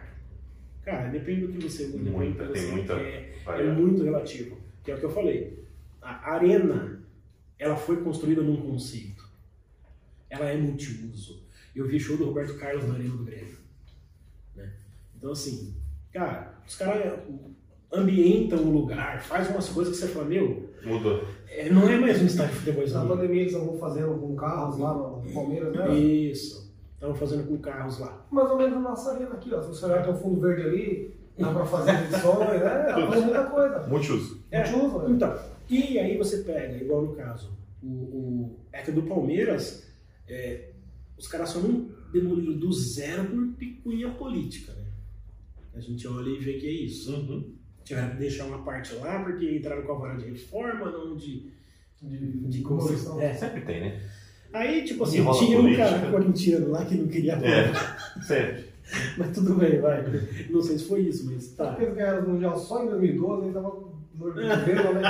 Cara, 0.82 1.08
depende 1.08 1.46
do 1.46 1.52
que 1.52 1.68
você 1.68 1.84
usa, 1.84 1.92
depende 1.98 2.10
Muita, 2.10 2.44
do 2.44 2.52
que 2.52 2.58
tem 2.58 2.68
você 2.68 2.72
muita 2.74 2.94
quer. 2.96 3.04
É 3.40 3.42
variável. 3.44 3.74
muito 3.74 4.02
relativo. 4.02 4.56
Que 4.82 4.90
é 4.90 4.94
o 4.94 4.98
que 4.98 5.04
eu 5.04 5.10
falei. 5.10 5.64
A 6.00 6.32
arena, 6.32 7.02
ela 7.58 7.76
foi 7.76 7.98
construída 8.02 8.42
num 8.42 8.56
conceito. 8.62 9.28
Ela 10.30 10.46
é 10.46 10.56
multiuso. 10.56 11.42
Eu 11.76 11.86
vi 11.86 12.00
show 12.00 12.16
do 12.16 12.24
Roberto 12.24 12.56
Carlos 12.58 12.86
na 12.88 12.94
Arena 12.94 13.10
do 13.16 13.24
Grêmio. 13.24 13.58
né? 14.56 14.72
Então, 15.16 15.32
assim, 15.32 15.74
cara, 16.12 16.54
os 16.66 16.76
caras 16.76 17.20
ambientam 17.92 18.60
o 18.64 18.70
lugar, 18.72 19.20
faz 19.22 19.48
umas 19.50 19.68
coisas 19.68 19.94
que 19.98 20.00
você 20.06 20.12
fala, 20.12 20.24
meu, 20.26 20.70
Mudou. 20.84 21.24
é, 21.48 21.68
não 21.68 21.88
é 21.88 21.98
mais 21.98 22.22
um 22.22 22.26
estádio 22.26 22.54
de 22.54 22.60
futebol. 22.60 22.88
Na 22.88 23.06
pandemia 23.06 23.42
eles 23.42 23.52
estavam 23.52 23.76
fazendo 23.78 24.14
com 24.14 24.34
carros 24.36 24.78
lá 24.78 24.94
no 24.94 25.22
Palmeiras, 25.32 25.74
né? 25.74 25.98
Isso. 25.98 26.59
Estavam 27.00 27.16
fazendo 27.16 27.48
com 27.48 27.56
carros 27.56 27.98
lá. 27.98 28.26
Mais 28.30 28.50
ou 28.50 28.58
menos 28.58 28.76
a 28.76 28.80
nossa 28.80 29.12
arena 29.12 29.32
aqui, 29.32 29.54
ó. 29.54 29.62
Se 29.62 29.68
você 29.68 29.86
olhar 29.86 30.02
tem 30.02 30.12
um 30.12 30.18
fundo 30.18 30.38
verde 30.38 30.62
ali, 30.64 31.18
dá 31.38 31.50
pra 31.50 31.64
fazer 31.64 31.92
edições, 31.92 32.60
né? 32.60 32.84
Dá 32.86 33.06
fazer 33.06 33.24
muita 33.24 33.44
coisa. 33.44 33.86
Multiuso. 33.86 34.44
É, 34.50 34.70
Multiuso, 34.70 34.98
né? 34.98 35.14
Então, 35.14 35.38
e 35.70 35.98
aí 35.98 36.18
você 36.18 36.42
pega, 36.42 36.76
igual 36.76 37.00
no 37.00 37.16
caso, 37.16 37.56
o, 37.82 37.86
o 37.86 38.60
é 38.70 38.82
que 38.82 38.92
do 38.92 39.04
Palmeiras, 39.04 39.90
é, 40.28 40.72
os 41.16 41.26
caras 41.26 41.48
só 41.48 41.60
não 41.60 41.88
demoliram 42.12 42.58
do 42.58 42.70
zero 42.70 43.24
por 43.24 43.46
picuinha 43.54 44.10
política, 44.10 44.74
né? 44.74 44.84
A 45.74 45.80
gente 45.80 46.06
olha 46.06 46.28
e 46.28 46.38
vê 46.38 46.58
que 46.58 46.66
é 46.66 46.70
isso. 46.70 47.14
Uhum. 47.16 47.54
Tiveram 47.82 48.10
que 48.10 48.16
deixar 48.18 48.44
uma 48.44 48.62
parte 48.62 48.94
lá 48.96 49.24
porque 49.24 49.56
entraram 49.56 49.86
com 49.86 49.92
a 49.92 49.98
vara 49.98 50.18
de 50.18 50.28
reforma, 50.28 50.90
não 50.90 51.16
de, 51.16 51.50
De, 52.02 52.48
de 52.48 52.58
demolição. 52.58 53.18
É. 53.18 53.32
Sempre 53.32 53.62
tem, 53.62 53.80
né? 53.80 54.10
Aí, 54.52 54.82
tipo 54.84 55.04
assim, 55.04 55.18
Enrola 55.18 55.38
tinha 55.38 55.58
um 55.58 55.62
política. 55.62 55.88
cara 55.88 56.10
corintiano 56.10 56.70
lá 56.70 56.84
que 56.84 56.94
não 56.96 57.06
queria 57.08 57.34
É. 57.34 57.72
Sempre. 58.22 58.64
Mas 59.16 59.30
tudo 59.32 59.54
bem, 59.54 59.80
vai. 59.80 60.04
Não 60.50 60.60
sei 60.60 60.76
se 60.78 60.88
foi 60.88 61.02
isso, 61.02 61.24
mas 61.30 61.46
tá. 61.52 61.76
Eles 61.80 61.94
ganharam 61.94 62.24
o 62.24 62.30
Mundial 62.30 62.58
só 62.58 62.82
em 62.82 62.88
2012, 62.88 63.44
ele 63.44 63.54
tava 63.54 63.68
no 63.68 63.92
governo, 64.18 64.92
né? 64.94 65.02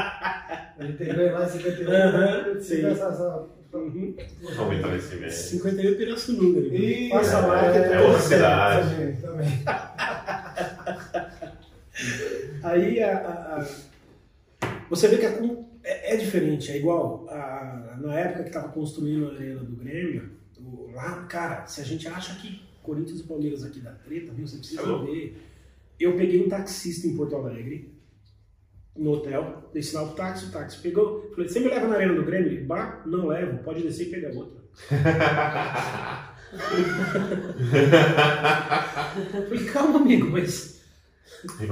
A 0.78 0.84
gente 0.84 0.98
tem 0.98 1.08
ganho 1.14 1.32
lá 1.32 1.44
em 1.46 1.48
51. 1.48 1.90
Aham, 1.90 2.54
né? 2.54 2.60
sim. 2.60 2.84
Essa, 2.84 3.04
essa... 3.06 3.46
Uhum. 3.72 4.14
Vamos 4.56 4.76
entrar 4.76 4.90
nesse 4.92 5.16
meio. 5.16 5.32
58 5.32 5.96
Pirassununga. 5.96 6.60
E 6.60 7.08
Passa 7.08 7.40
lá 7.46 7.74
é, 7.74 7.92
é 7.94 8.00
outra 8.02 8.20
cidade. 8.20 8.90
Também, 8.90 9.16
também. 9.16 9.48
Aí 12.62 13.02
a, 13.02 13.16
a- 13.16 13.60
a- 13.62 14.66
você 14.90 15.08
vê 15.08 15.16
que 15.18 15.26
a 15.26 15.32
é, 15.82 16.14
é 16.14 16.16
diferente, 16.16 16.70
é 16.70 16.76
igual 16.78 17.26
a- 17.28 17.96
na 18.00 18.18
época 18.18 18.42
que 18.44 18.48
estava 18.50 18.68
construindo 18.68 19.28
a 19.30 19.34
arena 19.34 19.60
do 19.60 19.76
Grêmio, 19.76 20.30
o- 20.58 20.90
lá, 20.94 21.24
cara, 21.24 21.66
se 21.66 21.80
a 21.80 21.84
gente 21.84 22.06
acha 22.08 22.34
que 22.40 22.62
Corinthians 22.82 23.20
e 23.20 23.24
Palmeiras 23.24 23.62
aqui 23.64 23.80
dá 23.80 23.92
treta, 23.92 24.32
viu? 24.32 24.46
Você 24.46 24.58
precisa 24.58 24.82
Alô? 24.82 25.04
ver. 25.06 25.36
Eu 25.98 26.16
peguei 26.16 26.44
um 26.44 26.48
taxista 26.48 27.06
em 27.06 27.16
Porto 27.16 27.36
Alegre, 27.36 27.94
no 28.96 29.12
hotel, 29.12 29.70
dei 29.72 29.82
sinal 29.82 30.06
pro 30.08 30.16
táxi, 30.16 30.46
o 30.46 30.50
táxi 30.50 30.78
pegou, 30.80 31.30
falei, 31.34 31.48
você 31.48 31.60
me 31.60 31.68
leva 31.68 31.86
na 31.86 31.94
arena 31.96 32.14
do 32.14 32.24
Grêmio? 32.24 32.48
Ele, 32.52 32.64
bah, 32.64 33.02
não 33.06 33.26
levo, 33.26 33.62
pode 33.62 33.82
descer 33.82 34.08
e 34.08 34.10
pegar 34.10 34.30
outra. 34.34 34.60
Falei, 39.48 39.64
calma, 39.66 40.00
amigo, 40.00 40.28
mas 40.30 40.80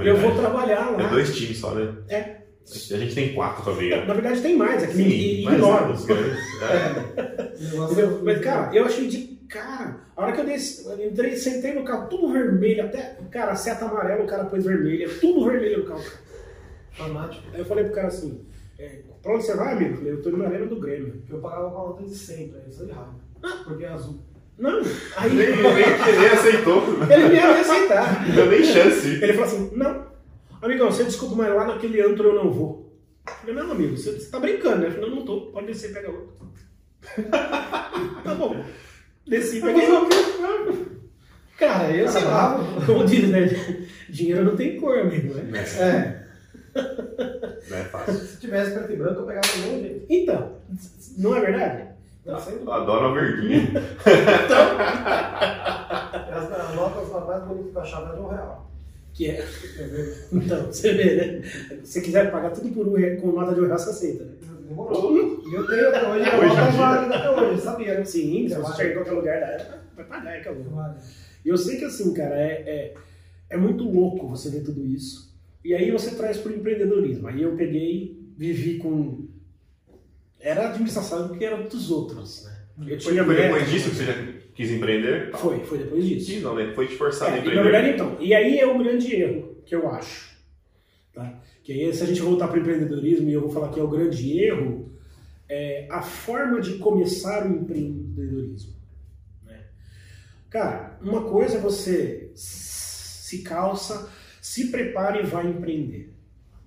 eu 0.05 0.17
vou 0.17 0.35
trabalhar 0.37 0.91
lá. 0.91 1.03
É 1.03 1.11
dois 1.11 1.37
times 1.37 1.59
só, 1.59 1.75
né? 1.75 1.95
É. 2.09 2.38
A 2.71 2.97
gente 2.99 3.15
tem 3.15 3.35
quatro 3.35 3.63
pra 3.65 3.73
ver. 3.73 4.07
Na 4.07 4.15
verdade 4.15 4.41
tem 4.43 4.57
mais, 4.57 4.83
é 4.83 4.87
que 4.87 4.95
Sim, 4.95 5.03
e- 5.09 5.41
e 5.43 5.45
mas 5.45 5.55
enorme. 5.55 5.93
os 5.95 6.05
grandes. 6.05 6.39
É. 6.61 7.85
Entendeu? 7.85 8.21
Mas, 8.25 8.41
cara, 8.41 8.75
eu 8.75 8.85
achei 8.85 9.09
de 9.09 9.39
cara. 9.49 10.01
A 10.17 10.23
hora 10.23 10.33
que 10.33 10.41
eu, 10.41 10.45
desci, 10.45 10.85
eu 10.87 11.09
entrei, 11.09 11.37
sentei 11.37 11.73
no 11.73 11.85
carro, 11.85 12.09
tudo 12.09 12.33
vermelho, 12.33 12.85
até, 12.85 13.17
cara, 13.31 13.53
a 13.53 13.57
seta 13.57 13.85
amarela, 13.87 14.23
o 14.25 14.27
cara 14.27 14.45
pôs 14.45 14.65
vermelha, 14.65 15.09
tudo 15.21 15.45
vermelho 15.49 15.79
no 15.79 15.85
carro. 15.87 16.03
Fanático. 16.93 17.45
Aí 17.55 17.61
eu 17.61 17.65
falei 17.65 17.85
pro 17.85 17.95
cara 17.95 18.09
assim, 18.09 18.41
é, 18.79 19.01
pra 19.23 19.35
onde 19.35 19.45
você 19.45 19.57
vai, 19.57 19.73
amigo? 19.75 19.93
Eu 19.93 19.97
falei, 19.99 20.13
eu 20.13 20.23
tô 20.23 20.29
indo 20.31 20.39
na 20.39 20.47
arena 20.47 20.67
do 20.67 20.81
Grêmio. 20.81 21.23
Eu 21.31 21.39
pagava 21.39 21.71
com 21.71 21.77
a 21.81 21.85
nota 21.89 22.03
de 22.05 22.15
sempre, 22.15 22.59
aí 22.61 22.69
isso 22.71 22.85
de 22.85 22.93
raiva. 22.93 23.15
Porque 23.65 23.85
é 23.85 23.89
azul. 23.89 24.19
Não, 24.59 24.81
aí 25.17 25.33
Nem, 25.33 25.51
nem, 25.57 25.63
nem 25.63 26.29
aceitou. 26.33 26.83
ele 27.09 27.29
me 27.29 27.35
ia 27.37 27.61
aceitar. 27.61 28.27
Não 28.29 28.35
deu 28.35 28.47
nem 28.51 28.65
chance. 28.65 29.07
Ele 29.09 29.33
falou 29.35 29.45
assim, 29.47 29.71
não, 29.77 30.08
amigão, 30.63 30.91
você 30.91 31.05
desculpa, 31.05 31.37
mas 31.37 31.55
lá 31.55 31.67
naquele 31.67 32.01
antro 32.01 32.29
eu 32.29 32.35
não 32.35 32.51
vou. 32.51 32.89
Eu 33.27 33.35
falei, 33.35 33.55
não, 33.55 33.73
amigo, 33.73 33.97
você, 33.97 34.13
você 34.13 34.31
tá 34.31 34.41
brincando, 34.41 34.79
né? 34.79 34.87
Eu 34.87 34.93
falei, 34.93 35.11
não, 35.11 35.17
não 35.17 35.25
tô, 35.25 35.41
pode 35.53 35.67
descer 35.67 35.91
e 35.91 35.95
pega 35.95 36.11
outro. 36.11 36.39
tá 38.25 38.35
bom. 38.35 38.65
Desci 39.27 39.59
e 39.59 39.61
peguei 39.61 39.91
outro. 39.91 40.19
Cara, 41.59 41.91
eu 41.91 42.09
sei 42.09 42.25
lá, 42.25 42.59
como 42.87 43.05
diz, 43.05 43.29
né? 43.29 43.47
Dinheiro 44.09 44.45
não 44.45 44.57
tem 44.57 44.81
cor, 44.81 44.99
amigo, 44.99 45.35
né? 45.35 45.65
É. 45.79 46.29
Não 47.69 47.77
é 47.77 47.85
fácil. 47.85 48.15
Se 48.15 48.41
tivesse 48.41 48.73
preto 48.73 48.93
e 48.93 48.97
branco, 48.97 49.21
eu 49.21 49.27
pegava 49.27 49.47
do 49.49 49.59
mesmo 49.59 49.81
jeito. 49.81 50.07
Então, 50.09 50.53
não 51.19 51.37
é 51.37 51.41
verdade? 51.41 51.89
Tá. 52.25 52.43
Eu 52.51 52.73
adoro 52.73 53.07
a 53.07 53.15
verdinha. 53.15 53.73
As, 56.31 56.53
as 56.53 56.75
notas 56.75 57.27
mais 57.27 57.43
bonitas 57.45 57.73
que 57.73 57.77
eu 57.77 57.83
achava 57.83 58.13
eram 58.13 58.27
um 58.27 58.29
real. 58.29 58.71
Que 59.19 59.31
é. 59.31 59.45
Então, 60.33 60.67
você 60.67 60.95
vê, 60.95 61.17
né? 61.17 61.43
Se 61.83 61.95
você 61.95 62.01
quiser 62.03 62.31
pagar 62.31 62.51
tudo 62.51 62.69
por 62.69 62.87
um 62.87 63.17
com 63.17 63.33
nota 63.33 63.53
de 63.53 63.61
um 63.61 63.67
real, 63.67 63.77
você 63.77 63.91
aceita, 63.91 64.25
né? 64.25 64.31
Demorou. 64.69 65.43
E 65.45 65.55
eu 65.55 65.67
tenho 65.67 65.89
até 65.89 66.09
hoje, 66.09 66.25
a 66.25 66.39
Hoje 66.39 66.55
é 66.55 67.17
até 67.17 67.31
hoje, 67.31 67.61
sabia? 67.61 67.95
né? 67.99 68.05
Sim, 68.05 68.49
se 68.49 68.55
você 68.55 68.77
chegar 68.77 68.91
em 68.91 68.95
qualquer 68.95 69.11
lugar 69.11 69.43
área, 69.43 69.81
vai 69.97 70.05
pagar, 70.05 70.37
e 70.37 70.41
acabou. 70.41 70.63
Válida. 70.71 71.01
E 71.45 71.49
eu 71.49 71.57
sei 71.57 71.79
que 71.79 71.85
assim, 71.87 72.15
cara, 72.15 72.37
é, 72.37 72.63
é, 72.65 72.95
é 73.51 73.57
muito 73.57 73.83
louco 73.83 74.29
você 74.29 74.51
ver 74.51 74.63
tudo 74.63 74.87
isso. 74.87 75.37
E 75.65 75.75
aí 75.75 75.91
você 75.91 76.13
traz 76.13 76.37
pro 76.37 76.55
empreendedorismo. 76.55 77.27
Aí 77.27 77.43
eu 77.43 77.57
peguei, 77.57 78.25
vivi 78.37 78.79
com. 78.79 79.27
Era 80.39 80.69
administração 80.69 81.37
que 81.37 81.45
era 81.45 81.57
dos 81.57 81.91
outros, 81.91 82.45
né? 82.45 82.57
Eu 82.87 82.99
tinha 82.99 83.25
foi 83.25 83.35
depois 83.35 83.69
disso 83.69 83.91
que 83.91 83.97
você 83.97 84.05
já 84.05 84.13
quis 84.59 84.71
empreender? 84.73 85.31
Foi, 85.37 85.61
foi 85.61 85.79
depois 85.79 86.05
disso. 86.05 86.27
Sim, 86.33 86.41
não, 86.41 86.57
né? 86.57 86.73
Foi 86.75 86.89
te 86.89 86.97
forçado 86.97 87.31
a 87.33 87.35
É, 87.35 87.37
na 87.37 87.41
empreender. 87.47 87.63
verdade, 87.63 87.91
então, 87.95 88.17
e 88.21 88.35
aí 88.35 88.59
é 88.59 88.67
o 88.67 88.77
grande 88.77 89.15
erro 89.15 89.57
que 89.65 89.73
eu 89.75 89.89
acho. 89.89 90.37
Tá? 91.13 91.41
Que 91.63 91.73
aí, 91.73 91.95
se 91.95 92.03
a 92.03 92.07
gente 92.07 92.21
voltar 92.21 92.49
para 92.49 92.57
o 92.59 92.61
empreendedorismo, 92.61 93.29
e 93.31 93.33
eu 93.33 93.41
vou 93.41 93.51
falar 93.51 93.69
que 93.71 93.79
é 93.79 93.83
o 93.83 93.89
grande 93.89 94.37
erro, 94.43 94.93
é 95.49 95.87
a 95.91 96.03
forma 96.03 96.61
de 96.61 96.75
começar 96.79 97.47
o 97.47 97.53
empreendedorismo. 97.55 98.75
né? 99.47 99.61
Cara, 100.51 100.99
uma 101.03 101.23
coisa 101.31 101.59
é 101.59 101.61
você 101.61 102.31
se 102.35 103.43
calça, 103.43 104.11
se 104.43 104.69
prepara 104.73 105.21
e 105.21 105.27
vai 105.27 105.47
empreender. 105.49 106.13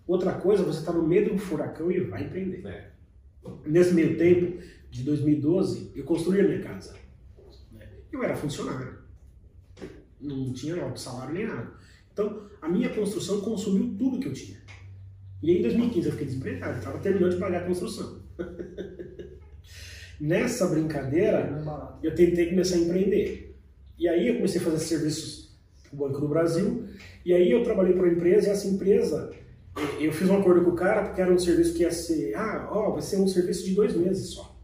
Outra 0.07 0.31
coisa 0.33 0.63
você 0.63 0.79
estar 0.79 0.93
no 0.93 1.05
meio 1.05 1.25
de 1.25 1.31
um 1.31 1.37
furacão 1.37 1.91
e 1.91 1.99
vai 1.99 2.23
empreender. 2.23 2.65
É. 2.65 2.85
Nesse 3.65 3.93
meio 3.93 4.17
tempo, 4.17 4.61
de 4.89 5.03
2012, 5.03 5.91
eu 5.95 6.03
construí 6.03 6.39
a 6.41 6.43
minha 6.43 6.61
casa. 6.61 6.95
Eu 8.11 8.23
era 8.23 8.35
funcionário. 8.35 8.99
Não 10.19 10.53
tinha 10.53 10.81
alto 10.83 10.99
salário 10.99 11.33
nem 11.33 11.47
nada. 11.47 11.71
Então, 12.11 12.47
a 12.61 12.67
minha 12.67 12.89
construção 12.89 13.41
consumiu 13.41 13.95
tudo 13.97 14.19
que 14.19 14.27
eu 14.27 14.33
tinha. 14.33 14.57
E 15.41 15.49
aí, 15.49 15.59
em 15.59 15.61
2015, 15.61 16.05
eu 16.05 16.11
fiquei 16.11 16.27
desempregado. 16.27 16.77
Estava 16.77 16.99
terminando 16.99 17.31
de 17.31 17.39
pagar 17.39 17.63
a 17.63 17.65
construção. 17.65 18.21
Nessa 20.19 20.67
brincadeira, 20.67 21.37
é 22.03 22.07
eu 22.07 22.13
tentei 22.13 22.49
começar 22.49 22.75
a 22.75 22.79
empreender. 22.79 23.57
E 23.97 24.07
aí 24.07 24.27
eu 24.27 24.35
comecei 24.35 24.61
a 24.61 24.63
fazer 24.63 24.79
serviços 24.79 25.57
para 25.83 25.95
o 25.95 25.97
Banco 25.97 26.21
do 26.21 26.27
Brasil. 26.27 26.85
E 27.25 27.33
aí 27.33 27.51
eu 27.51 27.63
trabalhei 27.63 27.93
para 27.93 28.03
uma 28.03 28.11
empresa 28.11 28.47
e 28.47 28.51
essa 28.51 28.67
empresa, 28.67 29.31
eu 29.99 30.11
fiz 30.11 30.29
um 30.29 30.39
acordo 30.39 30.63
com 30.63 30.71
o 30.71 30.75
cara 30.75 31.05
porque 31.05 31.21
era 31.21 31.33
um 31.33 31.39
serviço 31.39 31.73
que 31.73 31.81
ia 31.81 31.91
ser, 31.91 32.35
ah, 32.35 32.69
ó, 32.71 32.91
vai 32.91 33.01
ser 33.01 33.17
um 33.17 33.27
serviço 33.27 33.65
de 33.65 33.73
dois 33.73 33.95
meses 33.95 34.29
só. 34.29 34.55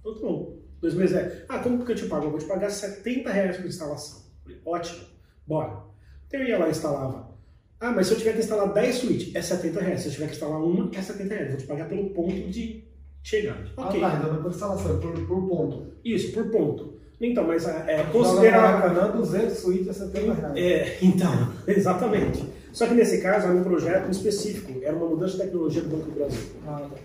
Então 0.00 0.14
tá 0.14 0.20
bom. 0.20 0.55
Dois 0.80 0.94
meses 0.94 1.16
é, 1.16 1.44
ah, 1.48 1.58
como 1.58 1.84
que 1.84 1.92
eu 1.92 1.96
te 1.96 2.06
pago? 2.06 2.26
Eu 2.26 2.30
vou 2.30 2.38
te 2.38 2.46
pagar 2.46 2.70
70 2.70 3.30
reais 3.30 3.56
por 3.56 3.66
instalação. 3.66 4.20
Falei, 4.42 4.60
Ótimo, 4.64 5.00
bora. 5.46 5.78
Então 6.26 6.40
eu 6.40 6.46
ia 6.46 6.58
lá 6.58 6.68
e 6.68 6.70
instalava. 6.70 7.34
Ah, 7.78 7.92
mas 7.92 8.06
se 8.06 8.14
eu 8.14 8.18
tiver 8.18 8.32
que 8.32 8.38
instalar 8.40 8.72
10 8.72 8.94
suítes, 8.94 9.34
é 9.34 9.42
70 9.42 9.80
reais. 9.80 10.00
Se 10.00 10.08
eu 10.08 10.12
tiver 10.12 10.26
que 10.26 10.32
instalar 10.32 10.62
uma, 10.62 10.90
é 10.94 11.02
70 11.02 11.34
reais. 11.34 11.48
Vou 11.50 11.58
te 11.58 11.66
pagar 11.66 11.88
pelo 11.88 12.10
ponto 12.10 12.48
de 12.50 12.84
chegada. 13.22 13.70
Ah, 13.76 13.86
Ok. 13.88 14.00
tá, 14.00 14.16
então 14.18 14.32
não 14.32 14.38
é 14.40 14.42
por 14.42 14.50
instalação, 14.50 14.96
é 14.96 15.00
por, 15.00 15.26
por 15.26 15.48
ponto. 15.48 15.92
Isso, 16.04 16.32
por 16.32 16.50
ponto. 16.50 16.96
Então, 17.20 17.46
mas 17.46 17.66
é, 17.66 17.98
Joga 17.98 18.10
considerar. 18.10 18.80
Maracanã, 18.80 19.16
200 19.16 19.56
suítes 19.58 19.88
é 19.88 19.92
70 19.92 20.34
reais. 20.34 20.56
É, 20.56 20.98
então, 21.04 21.52
exatamente. 21.66 22.44
Só 22.72 22.86
que 22.86 22.94
nesse 22.94 23.22
caso 23.22 23.46
era 23.46 23.56
um 23.56 23.62
projeto 23.62 24.10
específico, 24.10 24.80
era 24.82 24.94
uma 24.94 25.08
mudança 25.08 25.32
de 25.32 25.42
tecnologia 25.44 25.82
do 25.82 25.88
Banco 25.88 26.10
do 26.10 26.12
Brasil. 26.12 26.40
Ah, 26.66 26.80
tá. 26.90 26.96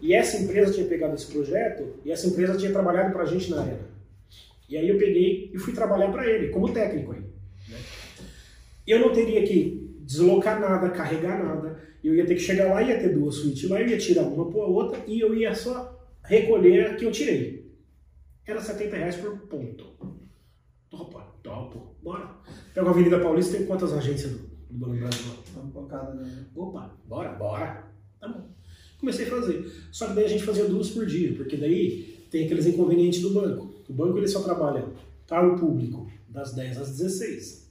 E 0.00 0.14
essa 0.14 0.36
empresa 0.36 0.72
tinha 0.72 0.86
pegado 0.86 1.14
esse 1.14 1.26
projeto 1.26 1.94
e 2.04 2.10
essa 2.10 2.26
empresa 2.26 2.56
tinha 2.56 2.72
trabalhado 2.72 3.12
para 3.12 3.22
a 3.22 3.26
gente 3.26 3.50
na 3.50 3.60
arena. 3.62 3.88
E 4.68 4.76
aí 4.76 4.88
eu 4.88 4.98
peguei 4.98 5.50
e 5.54 5.58
fui 5.58 5.72
trabalhar 5.72 6.10
para 6.10 6.26
ele, 6.28 6.48
como 6.48 6.72
técnico 6.72 7.12
aí. 7.12 7.20
né? 7.20 7.78
Eu 8.86 9.00
não 9.00 9.12
teria 9.12 9.46
que 9.46 9.96
deslocar 10.00 10.60
nada, 10.60 10.90
carregar 10.90 11.42
nada. 11.42 11.80
Eu 12.02 12.14
ia 12.14 12.26
ter 12.26 12.34
que 12.34 12.40
chegar 12.40 12.72
lá, 12.72 12.82
ia 12.82 12.98
ter 12.98 13.08
duas 13.08 13.34
suítes 13.36 13.68
lá, 13.68 13.80
eu 13.80 13.88
ia 13.88 13.98
tirar 13.98 14.22
uma 14.22 14.50
por 14.50 14.68
outra 14.68 15.02
e 15.06 15.20
eu 15.20 15.34
ia 15.34 15.54
só 15.54 15.98
recolher 16.22 16.86
a 16.86 16.94
que 16.94 17.04
eu 17.04 17.12
tirei. 17.12 17.72
Era 18.46 18.60
70 18.60 18.96
reais 18.96 19.16
por 19.16 19.38
ponto. 19.40 19.84
Topa, 20.88 21.34
topo. 21.42 21.96
bora. 22.02 22.36
Pega 22.72 22.86
a 22.86 22.90
Avenida 22.90 23.18
Paulista, 23.18 23.56
tem 23.56 23.66
quantas 23.66 23.92
agências 23.92 24.32
do, 24.32 24.38
do 24.70 24.78
Banco 24.78 24.96
Brasil? 24.98 25.32
uma 25.56 25.70
pancada, 25.72 26.14
né? 26.14 26.46
Opa, 26.54 26.96
bora, 27.06 27.32
bora. 27.32 27.84
Tá 28.20 28.28
bom. 28.28 28.55
Comecei 29.06 29.24
a 29.24 29.30
fazer. 29.30 29.72
Só 29.92 30.08
que 30.08 30.14
daí 30.14 30.24
a 30.24 30.28
gente 30.28 30.42
fazia 30.42 30.64
duas 30.64 30.90
por 30.90 31.06
dia, 31.06 31.32
porque 31.36 31.56
daí 31.56 32.26
tem 32.28 32.44
aqueles 32.44 32.66
inconvenientes 32.66 33.20
do 33.20 33.30
banco. 33.30 33.72
O 33.88 33.92
banco 33.92 34.18
ele 34.18 34.26
só 34.26 34.42
trabalha 34.42 34.84
para 35.28 35.46
o 35.46 35.56
público 35.56 36.10
das 36.28 36.52
10 36.52 36.78
às 36.78 36.90
16. 36.90 37.70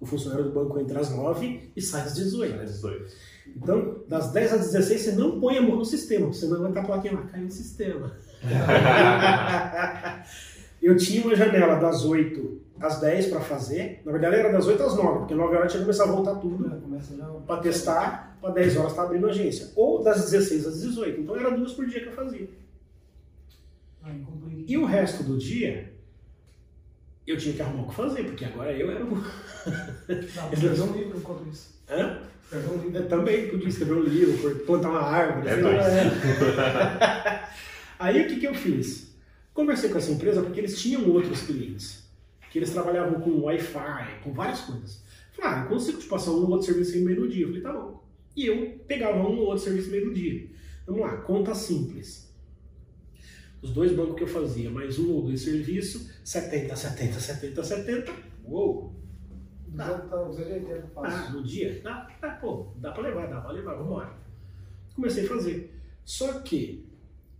O 0.00 0.06
funcionário 0.06 0.46
do 0.46 0.52
banco 0.52 0.80
entra 0.80 1.00
às 1.00 1.10
9 1.10 1.72
e 1.76 1.82
sai 1.82 2.06
às 2.06 2.14
18. 2.14 2.58
Às 2.58 2.72
18. 2.72 3.12
Então, 3.54 3.98
das 4.08 4.32
10 4.32 4.52
às 4.54 4.60
16, 4.72 5.00
você 5.02 5.12
não 5.12 5.38
põe 5.38 5.58
a 5.58 5.62
mão 5.62 5.76
no 5.76 5.84
sistema, 5.84 6.32
senão 6.32 6.60
vai 6.60 6.70
estar 6.70 6.80
a 6.80 6.84
plaquinha 6.84 7.12
lá, 7.12 7.26
caiu 7.26 7.44
no 7.44 7.50
sistema. 7.50 8.16
eu 10.84 10.96
tinha 10.96 11.24
uma 11.24 11.34
janela 11.34 11.76
das 11.76 12.04
8 12.04 12.60
às 12.78 13.00
10 13.00 13.28
para 13.28 13.40
fazer. 13.40 14.02
Na 14.04 14.12
verdade, 14.12 14.36
era 14.36 14.52
das 14.52 14.66
8 14.66 14.82
às 14.82 14.96
9, 14.96 15.18
porque 15.20 15.34
9 15.34 15.56
horas 15.56 15.72
tinha 15.72 15.80
que 15.80 15.86
começar 15.86 16.04
a 16.04 16.08
voltar 16.08 16.34
tudo 16.36 16.68
já. 16.68 16.76
para 17.46 17.60
testar, 17.62 18.38
para 18.40 18.50
10 18.50 18.76
horas 18.76 18.90
estar 18.90 19.04
abrindo 19.04 19.26
a 19.26 19.30
agência. 19.30 19.70
Ou 19.74 20.02
das 20.02 20.30
16 20.30 20.66
às 20.66 20.82
18. 20.82 21.20
Então, 21.22 21.36
era 21.36 21.50
duas 21.50 21.72
por 21.72 21.86
dia 21.86 22.00
que 22.00 22.08
eu 22.08 22.12
fazia. 22.12 22.48
Aí 24.02 24.20
complica. 24.20 24.62
E 24.66 24.76
o 24.76 24.84
resto 24.84 25.22
do 25.22 25.38
dia, 25.38 25.94
eu 27.26 27.38
tinha 27.38 27.54
que 27.54 27.62
arrumar 27.62 27.84
o 27.84 27.88
que 27.88 27.94
fazer, 27.94 28.24
porque 28.24 28.44
agora 28.44 28.72
eu 28.72 28.90
era 28.90 29.04
o. 29.04 29.14
Não, 29.16 29.22
escrever 30.52 30.82
um 30.82 30.92
livro 30.92 31.18
enquanto 31.18 31.48
isso. 31.48 31.80
Hã? 31.88 32.18
Escrever 32.42 32.70
um 32.70 32.82
livro. 32.82 32.98
Eu 32.98 33.08
também 33.08 33.48
podia 33.48 33.68
escrever 33.68 33.94
um 33.94 34.02
livro, 34.02 34.56
plantar 34.66 34.90
uma 34.90 35.00
árvore. 35.00 35.48
É 35.48 35.56
lá. 35.56 37.48
Aí 37.98 38.22
o 38.22 38.28
que, 38.28 38.40
que 38.40 38.46
eu 38.46 38.54
fiz? 38.54 39.13
Conversei 39.54 39.88
com 39.88 39.98
essa 39.98 40.10
empresa 40.10 40.42
porque 40.42 40.58
eles 40.60 40.80
tinham 40.80 41.08
outros 41.08 41.42
clientes. 41.42 42.02
Que 42.50 42.58
eles 42.58 42.70
trabalhavam 42.70 43.20
com 43.20 43.42
Wi-Fi, 43.42 44.20
com 44.22 44.32
várias 44.32 44.60
coisas. 44.62 45.02
Falei, 45.32 45.50
ah, 45.50 45.62
eu 45.64 45.68
consigo 45.68 45.98
te 45.98 46.06
passar 46.06 46.32
um 46.32 46.42
ou 46.44 46.50
outro 46.50 46.66
serviço 46.66 46.98
em 46.98 47.02
meio 47.04 47.20
do 47.20 47.28
dia. 47.28 47.44
Eu 47.44 47.48
falei, 47.48 47.62
tá 47.62 47.72
bom. 47.72 48.04
E 48.36 48.46
eu 48.46 48.78
pegava 48.86 49.18
um 49.18 49.38
ou 49.38 49.46
outro 49.46 49.62
serviço 49.64 49.88
em 49.88 49.92
meio 49.92 50.06
do 50.06 50.14
dia. 50.14 50.48
Vamos 50.86 51.00
lá, 51.02 51.16
conta 51.18 51.54
simples. 51.54 52.32
Os 53.62 53.70
dois 53.70 53.92
bancos 53.92 54.16
que 54.16 54.24
eu 54.24 54.28
fazia, 54.28 54.70
mais 54.70 54.98
um 54.98 55.10
ou 55.12 55.22
dois 55.22 55.40
serviços, 55.40 56.10
70, 56.22 56.76
70, 56.76 57.20
70, 57.20 57.64
70. 57.64 58.12
Uou! 58.44 58.92
Já 59.74 59.98
tá, 59.98 60.30
já 60.32 60.84
Ah, 60.96 61.30
no 61.30 61.42
dia? 61.42 61.80
Dá, 61.82 62.08
dá, 62.20 62.30
pô, 62.32 62.68
dá 62.76 62.92
pra 62.92 63.02
levar, 63.02 63.26
dá 63.26 63.40
pra 63.40 63.52
levar, 63.52 63.74
vambora. 63.74 64.12
Comecei 64.94 65.24
a 65.24 65.28
fazer. 65.28 65.74
Só 66.04 66.40
que, 66.40 66.86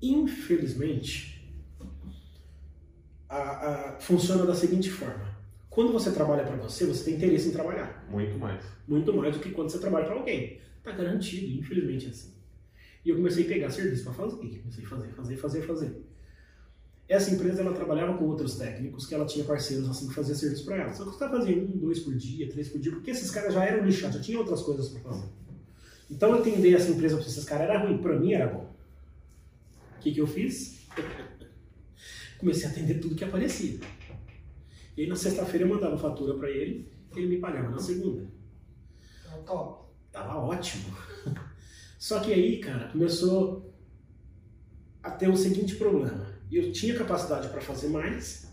infelizmente, 0.01 1.34
a, 3.37 3.95
a- 3.97 4.01
funciona 4.01 4.45
da 4.47 4.55
seguinte 4.55 4.91
forma. 4.91 5.33
Quando 5.71 5.93
você 5.93 6.11
trabalha 6.13 6.45
pra 6.45 6.57
você, 6.57 6.87
você 6.87 7.05
tem 7.05 7.15
interesse 7.15 7.49
em 7.49 7.53
trabalhar. 7.53 8.07
Muito 8.11 8.39
mais. 8.39 8.63
Muito 8.87 9.13
mais 9.13 9.35
do 9.37 9.41
que 9.43 9.51
quando 9.51 9.71
você 9.71 9.79
trabalha 9.79 10.07
pra 10.07 10.15
alguém. 10.15 10.61
Tá 10.83 10.93
garantido, 10.93 11.59
infelizmente 11.59 12.07
é 12.07 12.11
assim. 12.11 12.33
E 13.05 13.11
eu 13.11 13.17
comecei 13.17 13.45
a 13.45 13.49
pegar 13.49 13.71
serviço 13.71 14.05
pra 14.05 14.13
fazer. 14.13 14.37
Comecei 14.37 14.85
a 14.85 14.89
fazer, 14.89 15.09
fazer, 15.09 15.37
fazer, 15.37 15.63
fazer. 15.63 16.05
Essa 17.09 17.35
empresa 17.35 17.61
ela 17.61 17.73
trabalhava 17.75 18.17
com 18.17 18.25
outros 18.25 18.57
técnicos 18.57 19.05
que 19.07 19.15
ela 19.15 19.27
tinha 19.27 19.45
parceiros 19.45 19.89
assim 19.91 20.09
que 20.09 20.15
faziam 20.15 20.35
serviço 20.37 20.65
para 20.65 20.77
ela. 20.77 20.93
Só 20.95 21.03
que 21.05 21.11
os 21.11 21.17
caras 21.17 21.39
faziam 21.39 21.59
um, 21.61 21.67
dois 21.77 21.99
por 22.01 22.15
dia, 22.15 22.49
três 22.49 22.69
por 22.69 22.81
dia, 22.81 22.93
porque 22.93 23.11
esses 23.11 23.31
caras 23.31 23.53
já 23.53 23.63
eram 23.65 23.85
lixados, 23.85 24.17
já 24.17 24.23
tinham 24.23 24.41
outras 24.41 24.63
coisas 24.63 24.89
para 24.89 25.01
fazer. 25.03 25.27
Então 26.11 26.33
atender 26.35 26.73
essa 26.75 26.91
empresa 26.91 27.17
para 27.17 27.27
esses 27.27 27.45
caras 27.45 27.69
era 27.69 27.79
ruim, 27.81 27.99
para 27.99 28.19
mim 28.19 28.33
era 28.33 28.47
bom. 28.47 28.71
O 29.97 30.01
que, 30.01 30.13
que 30.13 30.21
eu 30.21 30.27
fiz? 30.27 30.87
Comecei 32.45 32.69
a 32.69 32.71
atender 32.71 33.01
tudo 33.01 33.15
que 33.15 33.25
aparecia. 33.25 33.81
E 34.95 35.01
aí 35.01 35.09
na 35.09 35.17
sexta-feira 35.17 35.65
eu 35.65 35.75
mandava 35.75 35.97
fatura 35.97 36.35
para 36.35 36.51
ele, 36.51 36.93
ele 37.17 37.27
me 37.27 37.39
pagava 37.39 37.71
na 37.71 37.79
segunda. 37.79 38.31
É 39.33 39.35
o 39.35 39.43
top. 39.45 39.91
Tava 40.13 40.37
ótimo. 40.37 40.95
Só 41.99 42.21
que 42.21 42.35
aí, 42.35 42.59
cara, 42.59 42.89
começou 42.89 43.75
a 45.03 45.11
ter 45.11 45.31
o 45.31 45.35
seguinte 45.35 45.77
problema. 45.77 46.35
Eu 46.53 46.71
tinha 46.71 46.95
capacidade 46.95 47.49
para 47.49 47.63
fazer 47.63 47.89
mais, 47.89 48.47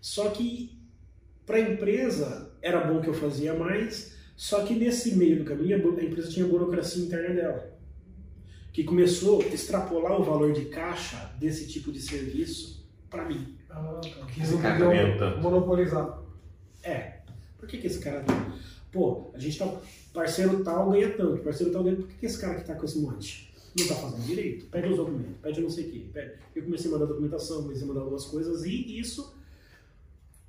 só 0.00 0.30
que 0.30 0.76
para 1.46 1.58
a 1.58 1.60
empresa 1.60 2.52
era 2.60 2.84
bom 2.84 3.00
que 3.00 3.08
eu 3.08 3.14
fazia 3.14 3.54
mais, 3.54 4.16
só 4.36 4.64
que 4.64 4.74
nesse 4.74 5.14
meio 5.14 5.38
do 5.38 5.44
caminho 5.44 5.76
a 5.76 6.02
empresa 6.02 6.28
tinha 6.28 6.44
a 6.44 6.48
burocracia 6.48 7.04
interna 7.04 7.32
dela, 7.32 7.71
que 8.72 8.84
começou 8.84 9.42
a 9.42 9.46
extrapolar 9.46 10.18
o 10.20 10.24
valor 10.24 10.52
de 10.52 10.64
caixa 10.66 11.30
desse 11.38 11.66
tipo 11.68 11.92
de 11.92 12.00
serviço 12.00 12.86
para 13.10 13.24
mim. 13.26 13.56
Ah, 13.68 14.00
tá. 14.62 14.78
Ganha 14.78 15.14
um 15.14 15.18
tanto. 15.18 15.40
monopolizar. 15.40 16.22
É. 16.82 17.18
Por 17.58 17.68
que, 17.68 17.78
que 17.78 17.86
esse 17.86 17.98
cara. 18.00 18.24
Pô, 18.90 19.30
a 19.34 19.38
gente 19.38 19.58
tá. 19.58 19.72
Parceiro 20.12 20.62
tal 20.62 20.90
ganha 20.90 21.10
tanto, 21.16 21.42
parceiro 21.42 21.72
tal 21.72 21.82
ganha. 21.84 21.96
Por 21.96 22.06
que, 22.08 22.14
que 22.18 22.26
esse 22.26 22.38
cara 22.38 22.54
que 22.56 22.66
tá 22.66 22.74
com 22.74 22.84
esse 22.84 22.98
monte 22.98 23.50
não 23.78 23.86
tá 23.86 23.94
fazendo 23.94 24.26
direito? 24.26 24.66
Pede 24.66 24.88
os 24.88 24.96
documentos, 24.96 25.36
pede 25.40 25.60
não 25.62 25.70
sei 25.70 25.86
o 25.86 25.90
quê. 25.90 26.04
Pede. 26.12 26.32
Eu 26.54 26.62
comecei 26.64 26.90
a 26.90 26.92
mandar 26.92 27.06
documentação, 27.06 27.62
comecei 27.62 27.84
a 27.84 27.86
mandar 27.86 28.00
algumas 28.00 28.24
coisas 28.26 28.64
e 28.64 28.98
isso 28.98 29.34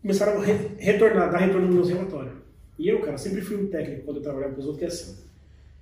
começaram 0.01 0.41
a 0.41 0.43
re- 0.45 0.71
retornar, 0.77 1.31
dar 1.31 1.37
retorno 1.37 1.67
nos 1.67 1.75
meus 1.75 1.89
relatórios. 1.89 2.33
E 2.77 2.89
eu, 2.89 2.99
cara, 3.01 3.17
sempre 3.17 3.39
fui 3.41 3.55
um 3.55 3.67
técnico 3.67 4.03
quando 4.03 4.17
eu 4.17 4.23
trabalhava 4.23 4.53
com 4.53 4.59
os 4.59 4.65
outros, 4.67 4.79
que 4.79 4.85
é 4.85 4.87
assim. 4.89 5.22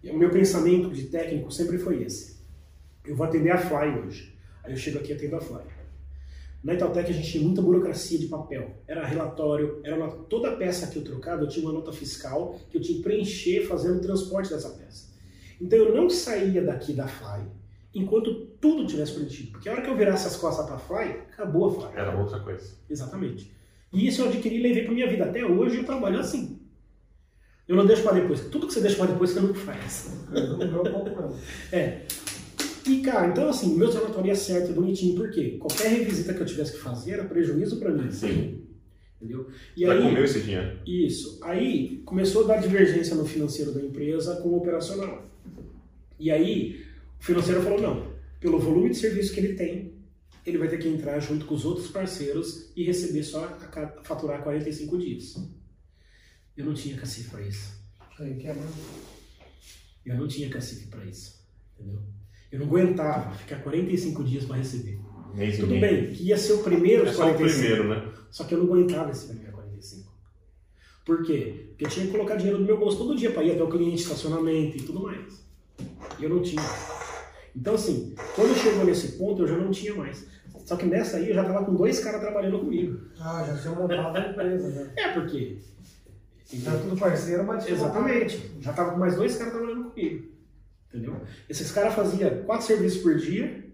O 0.04 0.18
meu 0.18 0.30
pensamento 0.32 0.90
de 0.90 1.04
técnico 1.04 1.52
sempre 1.52 1.78
foi 1.78 2.04
esse. 2.04 2.42
Eu 3.06 3.16
vou 3.16 3.26
atender 3.26 3.52
a 3.52 3.58
Fly 3.58 4.00
hoje. 4.00 4.36
Aí 4.64 4.72
eu 4.74 4.78
chego 4.78 5.00
aqui 5.00 5.12
e 5.12 5.16
atendo 5.16 5.36
a 5.36 5.42
Fly. 5.42 5.62
Na 6.64 6.76
Itautec 6.76 7.10
a 7.10 7.14
gente 7.14 7.32
tinha 7.32 7.44
muita 7.44 7.62
burocracia 7.62 8.20
de 8.20 8.28
papel. 8.28 8.78
Era 8.88 9.06
relatório, 9.06 9.80
era 9.84 9.96
uma, 9.96 10.10
toda 10.10 10.56
peça 10.56 10.88
que 10.88 10.98
eu 10.98 11.04
trocava, 11.04 11.44
eu 11.44 11.48
tinha 11.48 11.66
uma 11.66 11.74
nota 11.74 11.92
fiscal 11.92 12.60
que 12.70 12.78
eu 12.78 12.82
tinha 12.82 12.98
que 12.98 13.04
preencher 13.04 13.66
fazendo 13.68 13.98
o 13.98 14.02
transporte 14.02 14.50
dessa 14.52 14.70
peça. 14.70 15.10
Então 15.60 15.78
eu 15.78 15.96
não 15.96 16.10
saía 16.10 16.64
daqui 16.64 16.94
da 16.94 17.08
Fly 17.08 17.46
enquanto 17.94 18.46
tudo 18.60 18.86
tivesse 18.86 19.14
preenchido. 19.14 19.52
Porque 19.52 19.70
a 19.70 19.74
hora 19.74 19.82
que 19.82 19.90
eu 19.90 19.98
virasse 19.98 20.28
as 20.28 20.36
costas 20.36 20.66
para 20.66 20.76
a 20.76 20.80
Fly, 20.80 21.22
acabou 21.34 21.68
a 21.68 21.74
Fly. 21.74 22.00
Era 22.00 22.18
outra 22.20 22.40
coisa. 22.40 22.76
Exatamente. 22.90 23.52
E 23.92 24.08
isso 24.08 24.22
eu 24.22 24.28
adquiri 24.28 24.58
e 24.58 24.62
levei 24.62 24.84
para 24.84 24.94
minha 24.94 25.10
vida. 25.10 25.26
Até 25.26 25.44
hoje 25.44 25.78
eu 25.78 25.86
trabalho 25.86 26.20
assim. 26.20 26.61
Eu 27.68 27.76
não 27.76 27.86
deixo 27.86 28.04
para 28.04 28.20
depois. 28.20 28.42
Tudo 28.50 28.68
que 28.68 28.74
você 28.74 28.82
deixa 28.82 28.98
para 28.98 29.12
depois 29.14 29.30
você 29.32 29.40
não 29.40 29.54
faz. 29.54 30.12
Não. 30.32 31.36
É. 31.72 32.02
E, 32.88 33.02
cara, 33.02 33.28
então 33.28 33.48
assim, 33.50 33.76
meus 33.78 33.94
relatórios 33.94 34.28
iam 34.28 34.58
certo, 34.60 34.74
bonitinho, 34.74 35.16
por 35.16 35.30
quê? 35.30 35.58
Qualquer 35.60 35.88
revisita 35.90 36.34
que 36.34 36.42
eu 36.42 36.46
tivesse 36.46 36.74
que 36.74 36.80
fazer 36.80 37.12
era 37.12 37.24
prejuízo 37.26 37.78
para 37.78 37.92
mim. 37.92 38.12
Sim. 38.12 38.62
Entendeu? 39.22 39.48
E 39.78 39.82
Já 39.82 39.94
aí, 39.94 40.02
comeu 40.02 40.24
esse 40.26 40.40
dinheiro? 40.42 40.80
isso. 40.86 41.40
Aí 41.44 42.02
começou 42.06 42.44
a 42.44 42.48
dar 42.48 42.58
divergência 42.62 43.16
no 43.16 43.24
financeiro 43.26 43.72
da 43.72 43.80
empresa 43.82 44.38
com 44.38 44.50
o 44.50 44.58
operacional. 44.58 45.30
E 46.20 46.32
aí 46.32 46.84
o 47.20 47.24
financeiro 47.24 47.62
falou: 47.62 47.80
não, 47.80 48.08
pelo 48.40 48.58
volume 48.60 48.90
de 48.90 48.98
serviço 48.98 49.32
que 49.34 49.40
ele 49.40 49.54
tem, 49.54 49.94
ele 50.44 50.58
vai 50.58 50.68
ter 50.68 50.78
que 50.80 50.88
entrar 50.88 51.20
junto 51.20 51.46
com 51.46 51.54
os 51.54 51.64
outros 51.66 51.88
parceiros 51.90 52.72
e 52.76 52.84
receber 52.84 53.22
só 53.24 53.46
a 53.46 53.48
ca- 53.68 53.96
faturar 54.04 54.42
45 54.42 54.98
dias. 54.98 55.36
Eu 56.56 56.66
não 56.66 56.74
tinha 56.74 56.98
cacife 56.98 57.30
para 57.30 57.42
isso. 57.42 57.82
Eu 60.06 60.16
não 60.16 60.28
tinha 60.28 60.50
cacife 60.50 60.88
para 60.88 61.06
isso. 61.06 61.42
Entendeu? 61.80 62.02
Eu 62.52 62.60
não 62.60 62.68
aguentava 62.68 63.34
ficar 63.36 63.58
45 63.62 64.24
dias 64.24 64.46
para 64.46 64.58
receber. 64.58 65.00
Mês 65.34 65.58
Tudo 65.58 65.80
bem, 65.80 66.12
que 66.12 66.24
ia 66.24 66.38
ser 66.38 66.54
o 66.54 66.64
primeiro 66.64 67.08
É 67.08 67.14
só 67.14 67.24
o 67.24 67.34
45. 67.34 67.60
primeiro, 67.60 67.90
né? 67.90 68.14
Só 68.30 68.44
que 68.44 68.54
eu 68.54 68.64
não 68.64 68.74
aguentava 68.74 69.12
esse 69.12 69.28
primeiro 69.28 69.54
45. 69.54 70.12
Por 71.06 71.24
quê? 71.24 71.68
Porque 71.70 71.86
eu 71.86 71.90
tinha 71.90 72.06
que 72.06 72.12
colocar 72.12 72.36
dinheiro 72.36 72.60
no 72.60 72.66
meu 72.66 72.78
bolso 72.78 72.98
todo 72.98 73.16
dia 73.16 73.32
para 73.32 73.44
ir 73.44 73.52
até 73.52 73.64
o 73.64 73.70
cliente, 73.70 74.02
estacionamento 74.02 74.78
e 74.78 74.82
tudo 74.82 75.04
mais. 75.04 75.46
E 76.20 76.24
eu 76.24 76.30
não 76.30 76.42
tinha. 76.42 76.62
Então, 77.56 77.76
assim, 77.76 78.14
quando 78.36 78.56
chegou 78.56 78.86
nesse 78.86 79.14
ponto, 79.18 79.44
eu 79.44 79.48
já 79.48 79.58
não 79.58 79.72
tinha 79.72 79.96
mais. 79.96 80.28
Só 80.66 80.76
que 80.76 80.86
nessa 80.86 81.18
aí 81.18 81.30
eu 81.30 81.36
já 81.36 81.44
tava 81.44 81.66
com 81.66 81.76
dois 81.76 82.00
caras 82.00 82.22
trabalhando 82.22 82.60
comigo. 82.60 83.00
Ah, 83.20 83.44
já 83.48 83.58
tinha 83.58 83.74
montado 83.74 84.16
a 84.16 84.30
empresa, 84.30 84.70
né? 84.70 84.94
É, 84.96 85.14
porque. 85.14 85.58
Era 86.66 86.78
tudo 86.80 86.98
parceiro, 86.98 87.44
mas 87.46 87.64
tinha 87.64 87.76
Exatamente. 87.76 88.52
Já 88.60 88.74
tava 88.74 88.92
com 88.92 88.98
mais 89.00 89.16
dois 89.16 89.36
caras 89.36 89.54
trabalhando 89.54 89.90
comigo. 89.90 90.32
Entendeu? 90.90 91.22
Esses 91.50 91.72
caras 91.72 91.94
faziam 91.94 92.44
quatro 92.44 92.68
serviços 92.68 93.02
por 93.02 93.16
dia. 93.18 93.66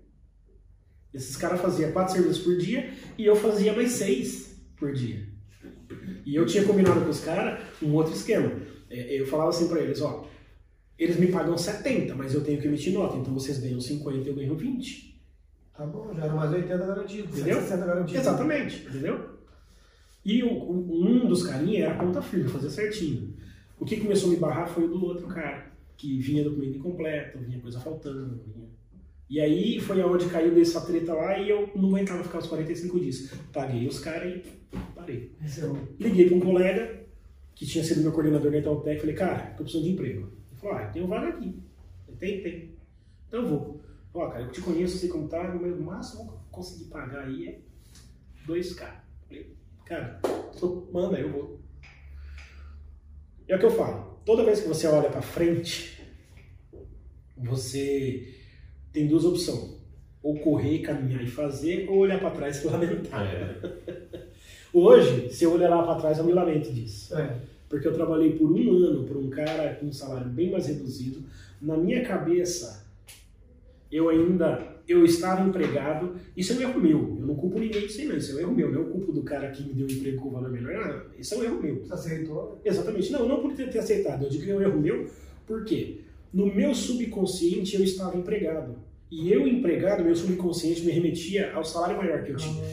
Esses 1.13 1.35
caras 1.35 1.59
faziam 1.59 1.91
quatro 1.91 2.13
serviços 2.13 2.43
por 2.43 2.57
dia 2.57 2.91
e 3.17 3.25
eu 3.25 3.35
fazia 3.35 3.73
mais 3.73 3.91
seis 3.93 4.55
por 4.75 4.93
dia. 4.93 5.27
E 6.25 6.35
eu 6.35 6.45
tinha 6.45 6.63
combinado 6.63 7.01
com 7.01 7.09
os 7.09 7.21
caras 7.21 7.59
um 7.81 7.93
outro 7.93 8.13
esquema. 8.13 8.51
É, 8.89 9.19
Eu 9.19 9.25
falava 9.25 9.49
assim 9.49 9.67
pra 9.67 9.79
eles, 9.79 10.01
ó, 10.01 10.27
eles 10.97 11.17
me 11.17 11.27
pagam 11.27 11.57
70, 11.57 12.13
mas 12.15 12.33
eu 12.33 12.43
tenho 12.43 12.59
que 12.61 12.67
emitir 12.67 12.93
nota, 12.93 13.17
então 13.17 13.33
vocês 13.33 13.59
ganham 13.59 13.79
50 13.79 14.17
e 14.17 14.27
eu 14.27 14.35
ganho 14.35 14.55
20. 14.55 15.21
Tá 15.75 15.85
bom, 15.85 16.13
já 16.15 16.25
era 16.25 16.33
mais 16.33 16.51
80 16.51 16.77
garantido. 16.85 17.27
Entendeu? 17.27 17.61
60 17.61 17.85
garantido. 17.85 18.19
Exatamente, 18.19 18.87
entendeu? 18.87 19.36
E 20.27 20.43
o- 20.43 20.71
um 20.71 21.25
dos 21.25 21.43
carinhas 21.47 21.85
era 21.89 21.97
ponta 21.97 22.21
firme, 22.21 22.49
fazia 22.49 22.69
certinho. 22.69 23.33
O 23.79 23.85
que 23.85 23.95
começou 23.95 24.29
a 24.29 24.33
me 24.33 24.37
barrar 24.39 24.67
foi 24.67 24.83
o 24.83 24.89
do 24.89 25.05
outro 25.05 25.25
cara, 25.27 25.71
que 25.95 26.19
vinha 26.19 26.43
documento 26.43 26.77
incompleto, 26.77 27.39
vinha 27.39 27.59
coisa 27.61 27.79
faltando, 27.79 28.41
vinha 28.45 28.67
E 29.29 29.39
aí 29.39 29.79
foi 29.79 30.01
aonde 30.01 30.25
caiu 30.27 30.53
dessa 30.53 30.81
treta 30.81 31.13
lá 31.13 31.37
e 31.39 31.49
eu 31.49 31.69
não 31.75 31.89
aguentava 31.89 32.23
ficar 32.23 32.39
os 32.39 32.47
45 32.47 32.99
dias. 32.99 33.31
Paguei 33.53 33.87
os 33.87 33.99
caras 33.99 34.33
e 34.35 34.77
parei. 34.95 35.31
Encerrou. 35.41 35.77
Liguei 35.97 36.27
para 36.27 36.37
um 36.37 36.41
colega 36.41 37.05
que 37.55 37.65
tinha 37.65 37.83
sido 37.83 38.01
meu 38.01 38.11
coordenador 38.11 38.51
na 38.51 38.57
Itautec, 38.57 38.99
falei, 38.99 39.15
cara, 39.15 39.51
tô 39.51 39.63
precisando 39.63 39.85
de 39.85 39.91
emprego. 39.93 40.19
Ele 40.51 40.59
falou, 40.59 40.75
ah, 40.77 40.87
tem 40.87 41.03
um 41.03 41.07
vaga 41.07 41.29
aqui. 41.29 41.55
Eu 42.07 42.15
tem, 42.15 42.41
tem. 42.41 42.71
Então 43.27 43.41
eu 43.43 43.47
vou. 43.49 43.81
Ó, 44.13 44.27
cara, 44.29 44.43
eu 44.43 44.51
te 44.51 44.61
conheço, 44.61 44.97
sei 44.97 45.09
como 45.09 45.27
tá, 45.27 45.43
mas 45.61 45.73
o 45.77 45.81
máximo 45.81 46.23
que 46.25 46.29
eu 46.31 46.39
conseguir 46.51 46.85
pagar 46.89 47.25
aí 47.25 47.47
é 47.47 47.59
2K. 48.45 49.03
Falei, 49.27 49.53
cara, 49.87 50.19
manda, 50.91 51.17
eu 51.19 51.31
vou. 51.31 51.59
É 53.47 53.55
o 53.55 53.59
que 53.59 53.65
eu 53.65 53.71
falo. 53.71 54.19
Toda 54.25 54.43
vez 54.43 54.61
que 54.61 54.67
você 54.67 54.87
olha 54.87 55.09
para 55.09 55.21
frente, 55.21 56.01
você 57.37 58.33
tem 58.91 59.07
duas 59.07 59.23
opções. 59.23 59.77
Ou 60.21 60.37
correr, 60.39 60.79
caminhar 60.79 61.23
e 61.23 61.27
fazer, 61.27 61.87
ou 61.89 61.99
olhar 61.99 62.19
para 62.19 62.31
trás 62.31 62.61
e 62.63 62.67
lamentar. 62.67 63.25
É. 63.25 64.27
Hoje, 64.73 65.29
se 65.29 65.45
eu 65.45 65.53
olhar 65.53 65.69
lá 65.69 65.83
para 65.83 65.99
trás, 66.01 66.17
eu 66.17 66.25
me 66.25 66.33
lamento 66.33 66.73
disso. 66.73 67.15
É. 67.17 67.37
Porque 67.69 67.87
eu 67.87 67.93
trabalhei 67.93 68.33
por 68.37 68.51
um 68.51 68.71
ano 68.73 69.03
por 69.05 69.17
um 69.17 69.29
cara 69.29 69.75
com 69.75 69.85
um 69.85 69.93
salário 69.93 70.29
bem 70.29 70.51
mais 70.51 70.67
reduzido. 70.67 71.23
Na 71.61 71.77
minha 71.77 72.03
cabeça, 72.03 72.86
eu 73.91 74.09
ainda 74.09 74.77
eu 74.87 75.03
estava 75.03 75.47
empregado. 75.47 76.15
Isso 76.35 76.53
é 76.53 76.55
um 76.55 76.61
erro 76.61 76.79
meu. 76.79 77.17
Eu 77.19 77.27
não 77.27 77.35
culpo 77.35 77.59
ninguém 77.59 77.81
disso 77.81 77.99
aí, 77.99 78.07
não. 78.07 78.15
Isso 78.15 78.31
é 78.31 78.35
um 78.35 78.39
erro 78.39 78.55
meu. 78.55 78.71
Não 78.71 78.81
é 78.81 78.83
o 78.85 78.89
culpo 78.89 79.11
do 79.11 79.21
cara 79.21 79.51
que 79.51 79.63
me 79.63 79.73
deu 79.73 79.85
um 79.85 79.89
emprego 79.89 80.21
com 80.21 80.29
valor 80.29 80.49
menor. 80.49 80.73
Não, 80.73 81.19
isso 81.19 81.33
é 81.33 81.37
um 81.37 81.43
erro 81.43 81.61
meu. 81.61 81.85
Você 81.85 81.93
aceitou? 81.93 82.61
Exatamente. 82.63 83.11
Não, 83.11 83.27
não 83.27 83.41
por 83.41 83.53
ter, 83.53 83.69
ter 83.69 83.79
aceitado. 83.79 84.23
Eu 84.23 84.29
digo 84.29 84.45
que 84.45 84.51
é 84.51 84.55
um 84.55 84.61
erro 84.61 84.79
meu. 84.79 85.09
Por 85.45 85.65
quê? 85.65 86.01
No 86.33 86.53
meu 86.53 86.73
subconsciente, 86.73 87.75
eu 87.75 87.83
estava 87.83 88.17
empregado. 88.17 88.77
E 89.11 89.31
eu, 89.31 89.47
empregado, 89.47 90.03
meu 90.03 90.15
subconsciente 90.15 90.85
me 90.85 90.91
remetia 90.91 91.53
ao 91.53 91.63
salário 91.63 91.97
maior 91.97 92.23
que 92.23 92.31
eu 92.31 92.35
tinha. 92.37 92.63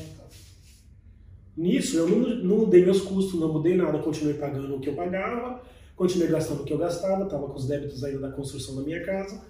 Nisso, 1.57 1.97
eu 1.97 2.09
não, 2.09 2.19
não 2.19 2.59
mudei 2.59 2.85
meus 2.85 3.01
custos, 3.01 3.39
não 3.39 3.53
mudei 3.53 3.77
nada, 3.77 3.99
continuei 3.99 4.35
pagando 4.35 4.75
o 4.75 4.81
que 4.81 4.89
eu 4.89 4.95
pagava, 4.95 5.63
continuei 5.95 6.29
gastando 6.29 6.63
o 6.63 6.65
que 6.65 6.73
eu 6.73 6.79
gastava, 6.79 7.25
estava 7.25 7.47
com 7.47 7.55
os 7.55 7.69
débitos 7.69 8.03
ainda 8.03 8.19
da 8.19 8.33
construção 8.33 8.75
da 8.75 8.83
minha 8.83 9.05
casa, 9.05 9.41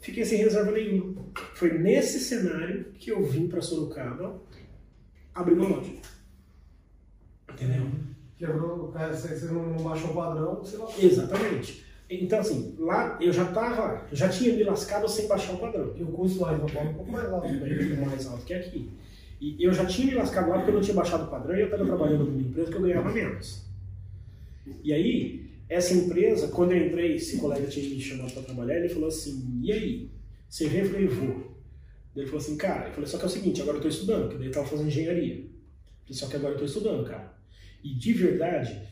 fiquei 0.00 0.24
sem 0.24 0.38
reserva 0.38 0.70
nenhuma. 0.72 1.24
Foi 1.54 1.78
nesse 1.78 2.20
cenário 2.20 2.92
que 2.98 3.10
eu 3.10 3.24
vim 3.24 3.48
para 3.48 3.60
Sorocaba 3.60 4.40
abrir 5.34 5.54
uma 5.54 5.68
loja. 5.68 5.92
Entendeu? 7.52 7.86
Quebrou, 8.36 8.92
é, 8.96 9.08
você, 9.08 9.46
não 9.46 9.76
baixou 9.82 10.10
o 10.10 10.14
padrão, 10.14 10.56
você 10.56 10.76
não. 10.76 10.88
Exatamente. 10.98 11.84
Então, 12.10 12.38
assim, 12.38 12.74
lá 12.78 13.18
eu 13.20 13.32
já 13.32 13.44
tava, 13.46 14.06
eu 14.10 14.16
já 14.16 14.28
tinha 14.28 14.54
me 14.54 14.64
lascado 14.64 15.08
sem 15.08 15.26
baixar 15.26 15.54
o 15.54 15.58
padrão. 15.58 15.92
E 15.96 16.02
o 16.02 16.06
custo 16.06 16.40
lá 16.40 16.54
em 16.54 16.58
São 16.58 16.66
Paulo 16.68 16.88
é 16.88 16.90
um 16.92 16.94
pouco 16.94 17.12
mais 17.12 17.28
alto. 17.28 17.48
Bem 17.48 17.96
mais 17.96 18.26
alto 18.26 18.44
que 18.44 18.54
aqui. 18.54 18.90
E 19.40 19.62
eu 19.62 19.72
já 19.72 19.84
tinha 19.86 20.06
me 20.06 20.14
lascado 20.14 20.48
lá 20.48 20.56
porque 20.56 20.70
eu 20.70 20.74
não 20.74 20.80
tinha 20.80 20.94
baixado 20.94 21.24
o 21.24 21.30
padrão 21.30 21.56
e 21.56 21.60
eu 21.60 21.66
estava 21.66 21.84
trabalhando 21.84 22.24
numa 22.24 22.40
empresa 22.40 22.70
que 22.70 22.76
eu 22.76 22.82
ganhava 22.82 23.12
menos. 23.12 23.64
E 24.82 24.92
aí, 24.92 25.47
essa 25.68 25.94
empresa, 25.94 26.48
quando 26.48 26.72
eu 26.72 26.86
entrei, 26.86 27.16
esse 27.16 27.38
colega 27.38 27.66
tinha 27.66 27.88
me 27.88 28.00
chamado 28.00 28.32
para 28.32 28.42
trabalhar, 28.42 28.78
ele 28.78 28.88
falou 28.88 29.08
assim, 29.08 29.60
e 29.62 29.72
aí? 29.72 30.10
Você 30.48 30.66
vem? 30.66 30.80
Eu 30.80 30.86
falei, 30.86 31.06
vou. 31.06 31.58
Ele 32.16 32.26
falou 32.26 32.40
assim, 32.40 32.56
cara, 32.56 32.88
eu 32.88 32.92
falei, 32.92 33.06
só 33.06 33.18
que 33.18 33.24
é 33.24 33.26
o 33.26 33.30
seguinte, 33.30 33.60
agora 33.60 33.76
eu 33.76 33.80
estou 33.80 33.90
estudando, 33.90 34.22
porque 34.22 34.38
daí 34.38 34.46
eu 34.46 34.50
estava 34.50 34.66
fazendo 34.66 34.88
engenharia. 34.88 35.34
Eu 35.36 35.44
falei, 36.02 36.18
só 36.18 36.26
que 36.26 36.36
agora 36.36 36.54
eu 36.54 36.64
estou 36.64 36.66
estudando, 36.66 37.06
cara. 37.06 37.38
E 37.84 37.94
de 37.94 38.12
verdade, 38.12 38.82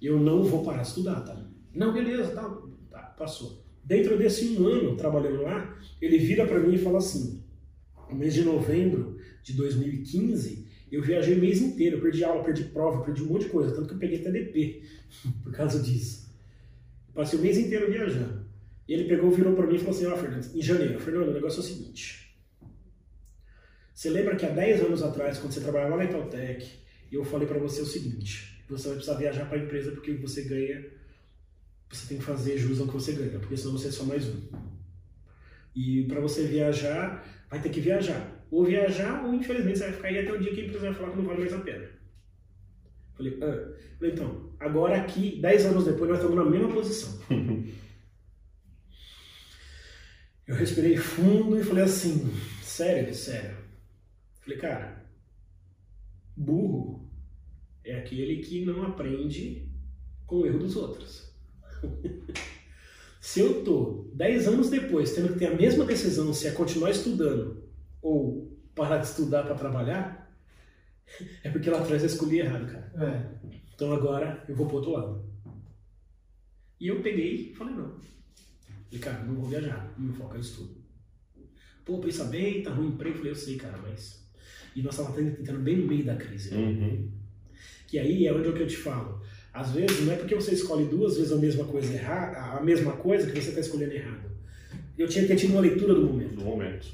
eu 0.00 0.18
não 0.18 0.42
vou 0.44 0.64
parar 0.64 0.82
de 0.82 0.88
estudar, 0.88 1.20
tá? 1.20 1.46
Não, 1.74 1.92
beleza, 1.92 2.30
tá, 2.32 2.42
tá 2.90 3.02
passou. 3.18 3.64
Dentro 3.84 4.16
desse 4.16 4.50
um 4.50 4.66
ano 4.66 4.96
trabalhando 4.96 5.42
lá, 5.42 5.78
ele 6.00 6.18
vira 6.18 6.46
para 6.46 6.60
mim 6.60 6.74
e 6.74 6.78
fala 6.78 6.98
assim, 6.98 7.42
no 8.08 8.16
mês 8.16 8.34
de 8.34 8.42
novembro 8.42 9.18
de 9.42 9.52
2015, 9.54 10.66
eu 10.90 11.02
viajei 11.02 11.36
o 11.36 11.40
mês 11.40 11.60
inteiro, 11.60 11.96
eu 11.96 12.02
perdi 12.02 12.24
aula, 12.24 12.42
perdi 12.42 12.64
prova, 12.64 13.04
perdi 13.04 13.22
um 13.22 13.26
monte 13.26 13.44
de 13.44 13.50
coisa, 13.50 13.74
tanto 13.74 13.88
que 13.88 13.94
eu 13.94 13.98
peguei 13.98 14.18
TDP 14.18 14.82
por 15.42 15.52
causa 15.52 15.80
disso. 15.80 16.19
Passei 17.14 17.38
o 17.38 17.42
mês 17.42 17.58
inteiro 17.58 17.90
viajando. 17.90 18.48
E 18.86 18.94
ele 18.94 19.04
pegou, 19.04 19.30
virou 19.30 19.54
para 19.54 19.66
mim 19.66 19.76
e 19.76 19.78
falou 19.78 19.94
assim, 19.94 20.06
ó, 20.06 20.16
Fernando, 20.16 20.54
em 20.54 20.62
janeiro, 20.62 20.98
Fernando, 20.98 21.28
o 21.28 21.34
negócio 21.34 21.58
é 21.58 21.60
o 21.60 21.66
seguinte. 21.66 22.36
Você 23.94 24.10
lembra 24.10 24.34
que 24.34 24.46
há 24.46 24.50
10 24.50 24.82
anos 24.82 25.02
atrás, 25.02 25.38
quando 25.38 25.52
você 25.52 25.60
trabalhava 25.60 25.96
na 25.96 26.04
Itautec, 26.04 26.68
eu 27.12 27.24
falei 27.24 27.46
para 27.46 27.58
você 27.58 27.82
o 27.82 27.86
seguinte, 27.86 28.64
você 28.68 28.88
vai 28.88 28.96
precisar 28.96 29.18
viajar 29.18 29.46
para 29.46 29.58
a 29.58 29.62
empresa 29.62 29.92
porque 29.92 30.12
você 30.14 30.42
ganha, 30.42 30.86
você 31.88 32.08
tem 32.08 32.18
que 32.18 32.24
fazer 32.24 32.56
jus 32.56 32.80
ao 32.80 32.86
que 32.86 32.94
você 32.94 33.12
ganha, 33.12 33.38
porque 33.38 33.56
senão 33.56 33.72
você 33.72 33.88
é 33.88 33.90
só 33.90 34.04
mais 34.04 34.26
um. 34.26 34.40
E 35.74 36.04
para 36.04 36.20
você 36.20 36.46
viajar, 36.46 37.24
vai 37.48 37.60
ter 37.60 37.68
que 37.68 37.80
viajar. 37.80 38.44
Ou 38.50 38.64
viajar, 38.64 39.24
ou 39.24 39.34
infelizmente 39.34 39.78
você 39.78 39.84
vai 39.84 39.92
ficar 39.92 40.08
aí 40.08 40.18
até 40.18 40.32
o 40.32 40.40
dia 40.40 40.52
que 40.52 40.60
a 40.60 40.64
empresa 40.64 40.86
vai 40.86 40.94
falar 40.94 41.10
que 41.10 41.16
não 41.16 41.24
vale 41.24 41.40
mais 41.40 41.52
a 41.52 41.60
pena. 41.60 41.88
Falei, 43.14 43.38
ah. 43.42 43.72
Falei, 43.98 44.12
então, 44.12 44.49
agora 44.60 45.00
aqui, 45.00 45.40
10 45.40 45.66
anos 45.66 45.84
depois, 45.86 46.08
nós 46.08 46.18
estamos 46.20 46.36
na 46.36 46.44
mesma 46.48 46.72
posição. 46.72 47.18
Eu 50.46 50.56
respirei 50.56 50.96
fundo 50.96 51.58
e 51.58 51.64
falei 51.64 51.84
assim, 51.84 52.28
sério, 52.60 53.14
sério. 53.14 53.56
Falei, 54.40 54.58
cara, 54.58 55.06
burro 56.36 57.08
é 57.84 57.94
aquele 57.96 58.42
que 58.42 58.64
não 58.64 58.82
aprende 58.82 59.70
com 60.26 60.40
o 60.40 60.46
erro 60.46 60.58
dos 60.58 60.74
outros. 60.74 61.32
se 63.20 63.38
eu 63.38 63.62
tô 63.62 64.10
10 64.14 64.48
anos 64.48 64.70
depois 64.70 65.14
tendo 65.14 65.32
que 65.32 65.38
ter 65.38 65.46
a 65.46 65.54
mesma 65.54 65.84
decisão 65.84 66.34
se 66.34 66.48
é 66.48 66.50
continuar 66.50 66.90
estudando 66.90 67.62
ou 68.02 68.58
parar 68.74 68.98
de 68.98 69.06
estudar 69.06 69.44
para 69.44 69.54
trabalhar, 69.54 70.34
é 71.44 71.50
porque 71.50 71.70
lá 71.70 71.80
atrás 71.80 72.02
eu 72.02 72.08
escolhi 72.08 72.40
errado, 72.40 72.66
cara. 72.66 72.92
É. 72.96 73.59
Então 73.80 73.94
agora 73.94 74.44
eu 74.46 74.54
vou 74.54 74.66
pro 74.66 74.76
outro 74.76 74.92
lado. 74.92 75.24
E 76.78 76.88
eu 76.88 77.00
peguei 77.00 77.50
e 77.50 77.54
falei, 77.54 77.74
não. 77.74 77.94
Falei, 78.84 79.00
cara, 79.00 79.24
não 79.24 79.36
vou 79.36 79.48
viajar, 79.48 79.94
meu 79.96 80.12
foco 80.12 80.34
é 80.34 80.38
o 80.38 80.40
estudo. 80.42 80.76
Pô, 81.82 81.98
pensa 81.98 82.24
bem, 82.24 82.62
tá 82.62 82.70
ruim 82.72 82.88
o 82.88 82.90
emprego. 82.90 83.16
Falei, 83.16 83.32
eu 83.32 83.36
sei, 83.36 83.56
cara, 83.56 83.78
mas. 83.78 84.22
E 84.76 84.82
nós 84.82 84.92
estávamos 84.98 85.34
tentando 85.34 85.60
bem 85.60 85.78
no 85.78 85.86
meio 85.86 86.04
da 86.04 86.14
crise. 86.14 86.50
Né? 86.50 86.58
Uhum. 86.60 87.10
Que 87.86 87.98
aí 87.98 88.26
é 88.26 88.34
onde 88.34 88.50
é 88.50 88.52
que 88.52 88.60
eu 88.60 88.66
te 88.66 88.76
falo. 88.76 89.22
Às 89.50 89.72
vezes 89.72 90.04
não 90.04 90.12
é 90.12 90.16
porque 90.16 90.34
você 90.34 90.52
escolhe 90.52 90.84
duas 90.84 91.16
vezes 91.16 91.32
a 91.32 91.36
mesma 91.36 91.64
coisa 91.64 91.90
errada, 91.90 92.58
a 92.58 92.62
mesma 92.62 92.92
coisa 92.98 93.30
que 93.32 93.40
você 93.40 93.48
está 93.48 93.62
escolhendo 93.62 93.94
errado. 93.94 94.30
Eu 94.98 95.08
tinha 95.08 95.22
que 95.22 95.28
ter 95.28 95.36
tido 95.36 95.52
uma 95.52 95.62
leitura 95.62 95.94
do 95.94 96.02
momento. 96.02 96.34
No 96.34 96.44
momento. 96.44 96.86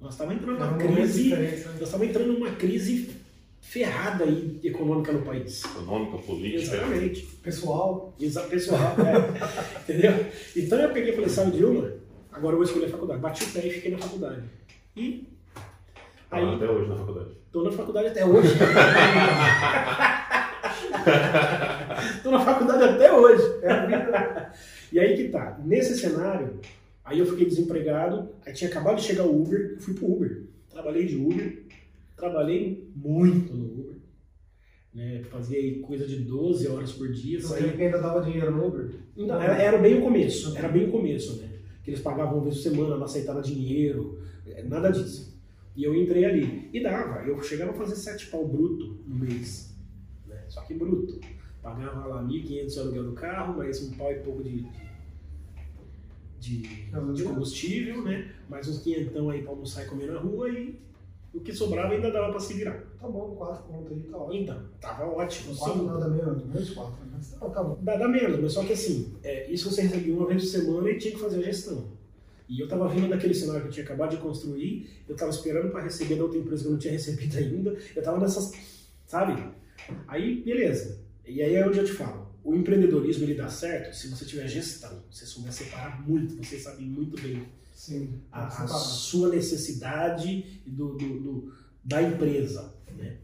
Nós 0.00 0.14
estávamos 0.14 0.40
entrando 0.40 0.56
Era 0.56 0.70
numa 0.70 0.82
um 0.84 0.88
momento 0.88 1.12
crise. 1.12 1.28
né? 1.28 1.50
Nós 1.66 1.82
estávamos 1.82 2.08
entrando 2.08 2.32
numa 2.32 2.50
crise 2.52 3.21
ferrada 3.62 4.24
aí 4.24 4.58
econômica 4.64 5.12
no 5.12 5.22
país. 5.22 5.64
Econômica, 5.64 6.18
política. 6.18 6.74
Exatamente. 6.76 7.22
Pessoal, 7.42 8.14
Exato, 8.20 8.48
pessoal. 8.50 8.94
é. 9.00 9.82
Entendeu? 9.92 10.26
Então 10.56 10.78
eu 10.80 10.90
peguei 10.90 11.12
e 11.12 11.14
falei, 11.14 11.30
sabe 11.30 11.52
de 11.52 11.64
uma? 11.64 11.92
Agora 12.32 12.54
eu 12.54 12.58
vou 12.58 12.64
escolher 12.64 12.86
a 12.86 12.90
faculdade. 12.90 13.20
Bati 13.20 13.44
o 13.44 13.52
pé 13.52 13.66
e 13.66 13.70
fiquei 13.70 13.92
na 13.92 13.98
faculdade. 13.98 14.42
E 14.96 15.28
aí, 16.30 16.44
Ah, 16.44 16.54
até 16.56 16.68
hoje 16.68 16.88
na 16.88 16.96
faculdade. 16.96 17.30
tô 17.52 17.62
na 17.62 17.72
faculdade 17.72 18.08
até 18.08 18.24
hoje. 18.26 18.48
tô 22.22 22.30
na 22.30 22.40
faculdade 22.40 22.84
até 22.84 23.12
hoje. 23.12 23.42
é. 23.62 24.50
E 24.92 24.98
aí 24.98 25.16
que 25.16 25.28
tá. 25.28 25.58
Nesse 25.64 25.96
cenário, 25.96 26.60
aí 27.04 27.18
eu 27.18 27.26
fiquei 27.26 27.46
desempregado, 27.46 28.30
aí 28.44 28.52
tinha 28.52 28.68
acabado 28.68 28.96
de 28.96 29.02
chegar 29.02 29.24
o 29.24 29.42
Uber, 29.42 29.76
fui 29.78 29.94
pro 29.94 30.10
Uber. 30.12 30.42
Trabalhei 30.70 31.06
de 31.06 31.16
Uber, 31.16 31.62
trabalhei 32.22 32.88
muito 32.94 33.52
no 33.52 33.64
Uber. 33.80 33.96
Né? 34.94 35.24
Fazia 35.24 35.80
coisa 35.80 36.06
de 36.06 36.20
12 36.20 36.68
horas 36.68 36.92
por 36.92 37.10
dia. 37.10 37.40
Você 37.40 37.48
saía 37.48 37.72
ainda 37.72 38.00
dava 38.00 38.20
dinheiro 38.20 38.52
no 38.52 38.68
Uber? 38.68 38.90
Não, 39.16 39.42
era, 39.42 39.60
era 39.60 39.78
bem 39.78 39.98
o 39.98 40.02
começo, 40.02 40.56
era 40.56 40.68
bem 40.68 40.88
o 40.88 40.92
começo, 40.92 41.40
né? 41.40 41.48
Que 41.82 41.90
eles 41.90 42.00
pagavam 42.00 42.34
uma 42.34 42.44
vez 42.44 42.56
por 42.56 42.62
semana, 42.62 42.96
não 42.96 43.04
aceitava 43.04 43.42
dinheiro, 43.42 44.22
é, 44.46 44.62
nada 44.62 44.90
disso. 44.90 45.36
E 45.74 45.82
eu 45.82 45.96
entrei 45.96 46.24
ali. 46.24 46.70
E 46.72 46.80
dava, 46.80 47.26
eu 47.26 47.42
chegava 47.42 47.72
a 47.72 47.74
fazer 47.74 47.96
sete 47.96 48.26
pau 48.28 48.46
bruto 48.46 49.02
no 49.04 49.16
mês. 49.16 49.74
Né? 50.28 50.44
Só 50.48 50.60
que 50.62 50.74
bruto. 50.74 51.18
Pagava 51.60 52.06
lá 52.06 52.22
1.500 52.22 52.66
de 52.72 52.78
aluguel 52.78 53.04
do 53.04 53.12
carro, 53.14 53.56
mais 53.56 53.82
um 53.82 53.96
pau 53.96 54.12
e 54.12 54.16
pouco 54.16 54.44
de, 54.44 54.64
de, 56.38 56.58
de 57.14 57.22
combustível, 57.24 58.02
né? 58.02 58.32
Mais 58.48 58.68
uns 58.68 58.80
quinhentão 58.80 59.30
aí 59.30 59.42
pra 59.42 59.50
almoçar 59.50 59.84
e 59.84 59.88
comer 59.88 60.06
na 60.06 60.20
rua 60.20 60.48
e 60.50 60.78
o 61.34 61.40
que 61.40 61.52
sobrava 61.52 61.94
ainda 61.94 62.10
dava 62.10 62.30
pra 62.30 62.40
se 62.40 62.54
virar. 62.54 62.78
Tá 63.00 63.08
bom, 63.08 63.34
quatro 63.36 63.64
pontos 63.64 63.92
aí, 63.92 64.02
tá 64.02 64.18
ótimo. 64.18 64.42
Então, 64.42 64.62
tava 64.80 65.06
ótimo. 65.06 65.56
Quatro 65.56 65.80
sim. 65.80 65.86
nada 65.86 66.08
menos, 66.08 66.44
menos 66.44 66.70
quatro. 66.70 66.94
Mas 67.10 67.30
tá, 67.30 67.48
tá 67.48 67.62
bom. 67.62 67.78
Dá, 67.80 67.96
dá 67.96 68.08
menos, 68.08 68.38
mas 68.40 68.52
só 68.52 68.62
que 68.62 68.74
assim, 68.74 69.14
é, 69.22 69.50
isso 69.50 69.70
você 69.70 69.82
recebia 69.82 70.14
uma 70.14 70.26
vez 70.26 70.42
por 70.42 70.50
semana 70.50 70.90
e 70.90 70.98
tinha 70.98 71.14
que 71.14 71.20
fazer 71.20 71.38
a 71.38 71.42
gestão. 71.42 71.84
E 72.48 72.60
eu 72.60 72.68
tava 72.68 72.86
vindo 72.88 73.08
daquele 73.08 73.32
cenário 73.32 73.62
que 73.62 73.68
eu 73.68 73.72
tinha 73.72 73.84
acabado 73.84 74.10
de 74.10 74.18
construir, 74.18 74.90
eu 75.08 75.16
tava 75.16 75.30
esperando 75.30 75.70
para 75.70 75.82
receber 75.82 76.16
da 76.16 76.24
outra 76.24 76.38
empresa 76.38 76.62
que 76.62 76.68
eu 76.68 76.72
não 76.72 76.78
tinha 76.78 76.92
recebido 76.92 77.38
ainda, 77.38 77.78
eu 77.96 78.02
tava 78.02 78.18
nessas, 78.18 78.52
sabe? 79.06 79.42
Aí, 80.06 80.42
beleza. 80.42 81.00
E 81.26 81.40
aí 81.40 81.54
é 81.54 81.66
onde 81.66 81.78
eu 81.78 81.84
te 81.84 81.92
falo, 81.92 82.28
o 82.44 82.54
empreendedorismo 82.54 83.24
ele 83.24 83.34
dá 83.34 83.48
certo 83.48 83.94
se 83.96 84.08
você 84.08 84.26
tiver 84.26 84.46
gestão, 84.48 85.02
você 85.10 85.24
souber 85.24 85.52
separar 85.52 86.06
muito, 86.06 86.36
você 86.36 86.58
sabe 86.58 86.84
muito 86.84 87.20
bem 87.22 87.42
Sim. 87.84 88.20
a, 88.30 88.46
a 88.46 88.68
sua 88.68 89.28
necessidade 89.30 90.62
do, 90.64 90.94
do- 90.94 91.18
do- 91.20 91.52
da 91.84 92.00
empresa. 92.00 92.72
Né? 92.96 93.18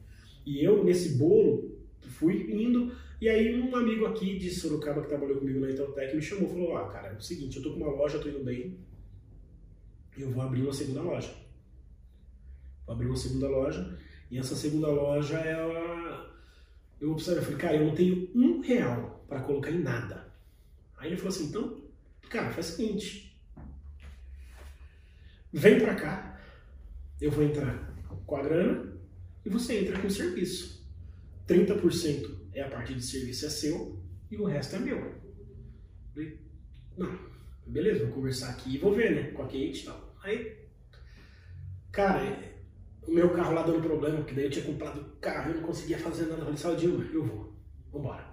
E 0.44 0.64
eu, 0.64 0.82
nesse 0.82 1.10
bolo, 1.16 1.78
fui 2.00 2.50
indo, 2.52 2.92
e 3.20 3.28
aí 3.28 3.54
um 3.60 3.76
amigo 3.76 4.06
aqui 4.06 4.36
de 4.36 4.50
Sorocaba 4.50 5.02
que 5.02 5.06
trabalhou 5.08 5.38
comigo 5.38 5.60
na 5.60 5.70
Inteltec 5.70 6.16
me 6.16 6.20
chamou 6.20 6.48
e 6.48 6.52
falou: 6.52 6.76
Ah, 6.76 6.88
cara, 6.88 7.08
é 7.12 7.16
o 7.16 7.20
seguinte, 7.20 7.56
eu 7.58 7.62
tô 7.62 7.70
com 7.72 7.76
uma 7.84 7.92
loja, 7.94 8.18
tô 8.18 8.28
indo 8.28 8.42
bem, 8.42 8.76
eu 10.16 10.28
vou 10.32 10.42
abrir 10.42 10.62
uma 10.62 10.72
segunda 10.72 11.02
loja. 11.02 11.32
Vou 12.84 12.94
abrir 12.96 13.06
uma 13.06 13.16
segunda 13.16 13.48
loja, 13.48 13.96
e 14.28 14.38
essa 14.38 14.56
segunda 14.56 14.88
loja 14.88 15.38
é 15.38 15.52
a. 15.54 16.26
Eu 17.00 17.12
observei, 17.12 17.42
eu 17.42 17.44
falei, 17.44 17.58
cara, 17.60 17.76
eu 17.76 17.86
não 17.86 17.94
tenho 17.94 18.28
um 18.34 18.60
real 18.60 19.24
para 19.28 19.40
colocar 19.42 19.70
em 19.70 19.80
nada. 19.80 20.34
Aí 20.96 21.10
ele 21.10 21.16
falou 21.16 21.28
assim: 21.28 21.44
então, 21.46 21.80
cara, 22.28 22.50
faz 22.50 22.70
o 22.70 22.72
seguinte, 22.76 23.27
vem 25.52 25.78
pra 25.78 25.94
cá, 25.94 26.40
eu 27.20 27.30
vou 27.30 27.44
entrar 27.44 27.94
com 28.26 28.36
a 28.36 28.42
grana 28.42 28.92
e 29.44 29.48
você 29.48 29.80
entra 29.80 29.98
com 29.98 30.06
o 30.06 30.10
serviço. 30.10 30.86
30% 31.46 32.38
é 32.52 32.62
a 32.62 32.68
parte 32.68 32.94
de 32.94 33.02
serviço 33.02 33.46
é 33.46 33.50
seu 33.50 34.02
e 34.30 34.36
o 34.36 34.44
resto 34.44 34.76
é 34.76 34.78
meu. 34.78 35.14
Não, 36.96 37.18
beleza, 37.66 38.04
vou 38.04 38.14
conversar 38.14 38.50
aqui 38.50 38.74
e 38.74 38.78
vou 38.78 38.94
ver, 38.94 39.14
né, 39.14 39.30
com 39.30 39.42
a 39.42 39.46
Kate 39.46 39.82
e 39.82 39.84
tal. 39.84 40.14
Aí, 40.22 40.68
cara, 41.90 42.38
o 43.06 43.12
meu 43.12 43.30
carro 43.30 43.54
lá 43.54 43.62
dando 43.62 43.80
problema, 43.80 44.18
porque 44.18 44.34
daí 44.34 44.44
eu 44.44 44.50
tinha 44.50 44.64
comprado 44.64 45.00
o 45.00 45.16
carro 45.16 45.50
e 45.50 45.54
não 45.54 45.62
conseguia 45.62 45.98
fazer 45.98 46.26
nada. 46.26 46.42
Eu 46.42 46.56
falei, 46.56 46.76
Dilma, 46.76 47.04
eu 47.12 47.24
vou, 47.24 47.54
vambora. 47.90 48.27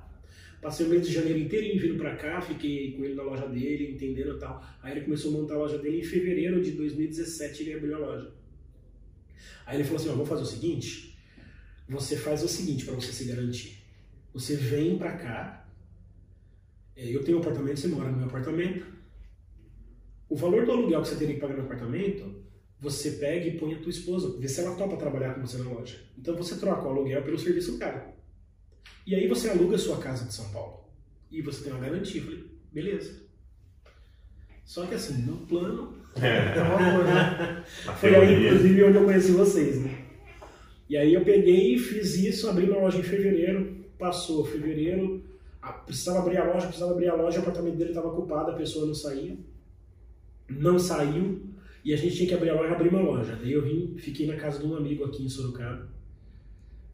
Passei 0.66 0.84
o 0.84 0.90
mês 0.90 1.06
de 1.06 1.14
janeiro 1.14 1.38
inteirinho 1.38 1.80
vindo 1.80 1.96
pra 1.96 2.16
cá, 2.16 2.42
fiquei 2.42 2.94
com 2.94 3.06
ele 3.06 3.14
na 3.14 3.22
loja 3.22 3.48
dele, 3.48 3.92
entendendo 3.92 4.36
e 4.36 4.40
tal. 4.40 4.66
Aí 4.82 4.94
ele 4.94 5.02
começou 5.02 5.30
a 5.30 5.40
montar 5.40 5.54
a 5.54 5.58
loja 5.60 5.78
dele 5.78 6.00
em 6.00 6.04
fevereiro 6.04 6.60
de 6.60 6.72
2017 6.72 7.62
ele 7.62 7.74
abriu 7.74 7.96
a 7.96 8.00
loja. 8.00 8.34
Aí 9.64 9.78
ele 9.78 9.84
falou 9.84 10.00
assim, 10.00 10.10
ó, 10.10 10.14
vamos 10.14 10.28
fazer 10.28 10.42
o 10.42 10.46
seguinte, 10.48 11.20
você 11.88 12.18
faz 12.18 12.42
o 12.42 12.48
seguinte 12.48 12.84
para 12.84 12.96
você 12.96 13.14
se 13.14 13.26
garantir. 13.26 13.78
Você 14.34 14.56
vem 14.56 14.98
pra 14.98 15.16
cá, 15.16 15.70
é, 16.96 17.16
eu 17.16 17.24
tenho 17.24 17.38
um 17.38 17.42
apartamento, 17.42 17.80
você 17.80 17.88
mora 17.88 18.10
no 18.10 18.18
meu 18.18 18.26
apartamento. 18.26 18.88
O 20.28 20.36
valor 20.36 20.66
do 20.66 20.72
aluguel 20.72 21.04
que 21.04 21.10
você 21.10 21.16
teria 21.16 21.36
que 21.36 21.42
pagar 21.42 21.58
no 21.58 21.66
apartamento, 21.66 22.44
você 22.80 23.12
pega 23.12 23.46
e 23.46 23.60
põe 23.60 23.76
a 23.76 23.80
tua 23.80 23.92
esposa, 23.92 24.36
vê 24.40 24.48
se 24.48 24.62
ela 24.62 24.76
topa 24.76 24.98
trabalhar 24.98 25.36
com 25.36 25.46
você 25.46 25.60
na 25.60 25.70
loja. 25.70 26.00
Então 26.18 26.36
você 26.36 26.56
troca 26.56 26.88
o 26.88 26.90
aluguel 26.90 27.22
pelo 27.22 27.38
serviço 27.38 27.78
caro. 27.78 28.15
E 29.06 29.16
aí 29.16 29.28
você 29.28 29.50
aluga 29.50 29.76
a 29.76 29.80
sua 29.80 29.98
casa 29.98 30.26
de 30.26 30.34
São 30.34 30.50
Paulo. 30.52 30.84
E 31.32 31.42
você 31.42 31.64
tem 31.64 31.74
uma 31.74 31.82
garantia. 31.82 32.22
Eu 32.22 32.26
falei, 32.26 32.46
beleza. 32.72 33.26
Só 34.64 34.86
que 34.86 34.96
assim, 34.96 35.22
no 35.22 35.38
plano, 35.46 35.96
É 36.16 36.54
coisa. 36.54 37.64
Na 37.86 37.94
foi 37.94 38.16
aí, 38.16 38.46
inclusive, 38.46 38.84
onde 38.84 38.98
eu 38.98 39.06
conheci 39.06 39.32
vocês, 39.32 39.82
né? 39.82 40.06
E 40.90 40.96
aí 40.98 41.14
eu 41.14 41.24
peguei 41.26 41.76
e 41.76 41.80
fiz 41.80 42.16
isso, 42.16 42.50
abri 42.50 42.70
uma 42.70 42.80
loja 42.80 43.00
em 43.00 43.04
fevereiro, 43.04 43.86
passou 43.98 44.46
fevereiro, 44.46 45.24
precisava 45.86 46.20
abrir 46.20 46.38
a 46.38 46.46
loja, 46.46 46.68
precisava 46.68 46.92
abrir 46.92 47.10
a 47.10 47.16
loja, 47.16 47.40
o 47.40 47.42
apartamento 47.42 47.76
dele 47.76 47.90
estava 47.90 48.08
ocupado, 48.08 48.52
a 48.52 48.56
pessoa 48.56 48.86
não 48.86 48.94
saía. 48.94 49.36
Não 50.48 50.78
saiu, 50.78 51.42
e 51.84 51.94
a 51.94 51.98
gente 51.98 52.16
tinha 52.16 52.28
que 52.30 52.34
abrir 52.34 52.50
a 52.50 52.56
loja, 52.56 52.74
abrir 52.74 52.90
uma 52.90 53.02
loja. 53.02 53.36
Daí 53.36 53.52
eu 53.52 53.64
vim, 53.64 53.96
fiquei 53.98 54.26
na 54.26 54.36
casa 54.36 54.60
de 54.60 54.66
um 54.66 54.76
amigo 54.76 55.04
aqui 55.06 55.24
em 55.24 55.30
Sorocaba. 55.30 55.88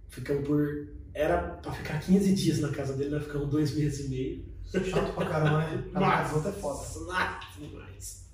Ficamos 0.10 0.48
por. 0.48 0.88
Era 1.14 1.38
pra 1.62 1.72
ficar 1.74 2.00
15 2.00 2.34
dias 2.34 2.60
na 2.60 2.70
casa 2.70 2.94
dele, 2.94 3.10
nós 3.12 3.24
ficamos 3.24 3.50
dois 3.50 3.76
meses 3.76 4.06
e 4.06 4.10
meio. 4.10 4.46
Chato 4.90 5.14
pra 5.14 5.26
caramba, 5.26 5.58
né? 5.60 5.84
Casa 5.94 6.36
outra 6.36 6.50
é 6.50 6.54
foda. 6.54 6.86
demais. 7.60 8.26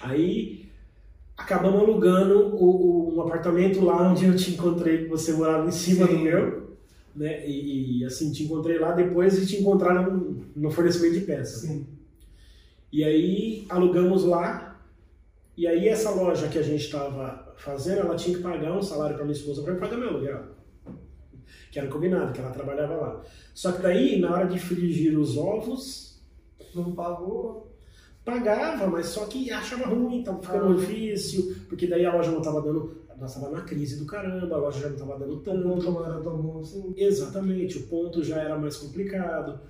Aí 0.00 0.68
acabamos 1.36 1.80
alugando 1.80 2.54
o- 2.54 3.12
o- 3.12 3.16
um 3.16 3.20
apartamento 3.22 3.80
lá 3.82 4.10
onde 4.10 4.26
eu 4.26 4.36
te 4.36 4.50
encontrei, 4.52 5.04
que 5.04 5.08
você 5.08 5.32
morava 5.32 5.66
em 5.66 5.72
cima 5.72 6.06
Sim. 6.06 6.12
do 6.12 6.18
meu. 6.20 6.76
Né? 7.14 7.48
E, 7.48 8.00
e, 8.00 8.04
assim, 8.04 8.30
te 8.30 8.44
encontrei 8.44 8.78
lá 8.78 8.92
depois 8.92 9.38
e 9.42 9.46
te 9.46 9.56
encontraram 9.62 10.14
no, 10.14 10.44
no 10.54 10.70
fornecimento 10.70 11.14
de 11.14 11.20
peças. 11.20 11.62
Sim. 11.62 11.86
E 12.92 13.02
aí 13.02 13.64
alugamos 13.70 14.24
lá. 14.24 14.78
E 15.56 15.66
aí 15.66 15.88
essa 15.88 16.10
loja 16.10 16.48
que 16.48 16.58
a 16.58 16.62
gente 16.62 16.84
estava 16.84 17.54
fazendo, 17.56 18.00
ela 18.00 18.14
tinha 18.16 18.36
que 18.36 18.42
pagar 18.42 18.76
um 18.76 18.82
salário 18.82 19.16
para 19.16 19.24
minha 19.24 19.36
esposa 19.36 19.62
para 19.62 19.74
pagar 19.76 19.96
meu 19.96 20.10
aluguel. 20.10 20.44
Que 21.70 21.78
era 21.78 21.88
combinado, 21.88 22.32
que 22.32 22.40
ela 22.40 22.50
trabalhava 22.50 22.94
lá. 22.94 23.22
Só 23.54 23.72
que 23.72 23.82
daí, 23.82 24.20
na 24.20 24.32
hora 24.32 24.46
de 24.46 24.58
frigir 24.58 25.18
os 25.18 25.36
ovos, 25.36 26.20
Não 26.74 26.92
pagou. 26.92 27.72
pagava, 28.24 28.86
mas 28.86 29.06
só 29.06 29.24
que 29.26 29.50
achava 29.50 29.86
ruim, 29.86 30.22
tava 30.22 30.42
ficando 30.42 30.72
Ah. 30.72 30.74
difícil, 30.76 31.54
porque 31.68 31.86
daí 31.86 32.04
a 32.04 32.14
loja 32.14 32.30
não 32.30 32.42
tava 32.42 32.60
dando, 32.60 33.02
nós 33.18 33.32
tava 33.34 33.50
na 33.50 33.62
crise 33.62 33.98
do 33.98 34.04
caramba, 34.04 34.54
a 34.54 34.58
loja 34.58 34.80
já 34.80 34.88
não 34.90 34.96
tava 34.96 35.18
dando 35.18 35.34
O 35.34 35.40
tanto. 35.40 35.62
ponto 35.62 35.90
não 35.90 36.04
era 36.04 36.20
tão 36.20 36.36
bom 36.36 36.60
assim. 36.60 36.92
Exatamente, 36.96 37.78
o 37.78 37.86
ponto 37.86 38.22
já 38.22 38.36
era 38.42 38.58
mais 38.58 38.76
complicado. 38.76 39.60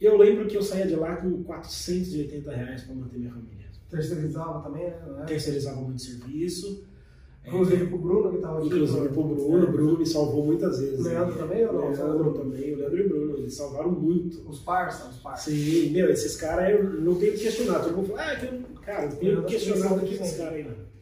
Eu 0.00 0.16
lembro 0.18 0.46
que 0.46 0.56
eu 0.56 0.62
saía 0.62 0.86
de 0.86 0.94
lá 0.96 1.16
com 1.16 1.42
480 1.42 2.50
reais 2.52 2.82
para 2.82 2.94
manter 2.94 3.18
minha 3.18 3.32
família. 3.32 3.66
Terceirizava 3.88 4.60
também, 4.62 4.84
né? 4.88 5.24
Terceirizava 5.26 5.80
muito 5.80 6.02
serviço. 6.02 6.84
Inclusive 7.44 7.86
pro 7.86 7.98
Bruno 7.98 8.30
que 8.30 8.38
tava 8.38 8.58
aqui. 8.58 8.66
Inclusive 8.68 9.08
pro 9.08 9.24
Bruno, 9.24 9.64
o 9.64 9.72
Bruno 9.72 9.98
me 9.98 10.06
salvou 10.06 10.46
muitas 10.46 10.78
vezes. 10.78 11.00
O 11.00 11.08
Leandro 11.08 11.34
também 11.36 11.66
ou 11.66 11.72
não? 11.72 11.86
O 11.86 11.90
Leandro 11.90 12.34
também, 12.34 12.74
o 12.74 12.78
Leandro 12.78 12.98
e 12.98 13.02
o 13.02 13.08
Bruno, 13.08 13.38
eles 13.38 13.54
salvaram 13.54 13.90
muito. 13.90 14.48
Os 14.48 14.60
parça, 14.60 15.08
os 15.08 15.16
parça. 15.16 15.50
Sim, 15.50 15.90
meu, 15.90 16.08
esses 16.08 16.36
caras 16.36 16.70
eu 16.70 16.84
não 17.00 17.16
tenho 17.16 17.32
que 17.32 17.40
questionar. 17.40 17.80
Todo 17.80 17.96
mundo 17.96 18.08
fala, 18.08 18.32
ah, 18.32 18.36
que 18.36 18.46
eu, 18.46 18.62
cara, 18.80 19.04
eu 19.06 19.16
tenho 19.16 19.20
que 19.20 19.40
não 19.40 19.44
questionar 19.44 19.92
o 19.92 20.00
que 20.00 20.16
se 20.16 20.22
esses 20.22 20.36
caras 20.38 20.54
aí, 20.54 20.64
não. 20.64 20.92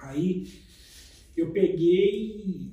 Aí 0.00 0.44
eu 1.36 1.50
peguei 1.50 2.72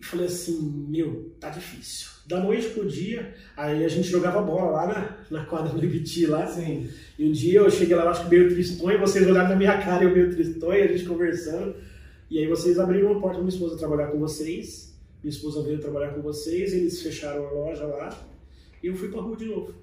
e 0.00 0.04
falei 0.04 0.26
assim, 0.26 0.86
meu, 0.88 1.32
tá 1.38 1.50
difícil. 1.50 2.10
Da 2.26 2.40
noite 2.40 2.68
pro 2.70 2.88
dia, 2.88 3.34
aí 3.56 3.84
a 3.84 3.88
gente 3.88 4.08
jogava 4.08 4.40
bola 4.40 4.70
lá 4.70 4.86
na, 4.86 5.38
na 5.38 5.44
quadra 5.44 5.72
do 5.72 5.84
Ibiti 5.84 6.26
lá. 6.26 6.46
Sim. 6.46 6.88
E 7.18 7.28
um 7.28 7.32
dia 7.32 7.60
eu 7.60 7.70
cheguei 7.70 7.94
lá, 7.94 8.08
acho 8.10 8.24
que 8.24 8.30
meio 8.30 8.48
tristonho, 8.48 8.98
vocês 8.98 9.26
olharam 9.28 9.50
na 9.50 9.56
minha 9.56 9.76
cara, 9.82 10.04
eu 10.04 10.12
meio 10.12 10.32
tristonho, 10.32 10.84
a 10.84 10.86
gente 10.86 11.04
conversando. 11.04 11.74
E 12.32 12.38
aí 12.38 12.46
vocês 12.46 12.78
abriram 12.78 13.12
uma 13.12 13.20
porta 13.20 13.34
pra 13.34 13.44
minha 13.44 13.54
esposa 13.54 13.76
trabalhar 13.76 14.06
com 14.06 14.18
vocês. 14.18 14.98
Minha 15.22 15.30
esposa 15.30 15.62
veio 15.62 15.78
trabalhar 15.78 16.14
com 16.14 16.22
vocês, 16.22 16.72
eles 16.72 17.02
fecharam 17.02 17.46
a 17.46 17.50
loja 17.50 17.84
lá. 17.84 18.26
E 18.82 18.86
eu 18.86 18.96
fui 18.96 19.10
pra 19.10 19.20
rua 19.20 19.36
de 19.36 19.44
novo. 19.44 19.74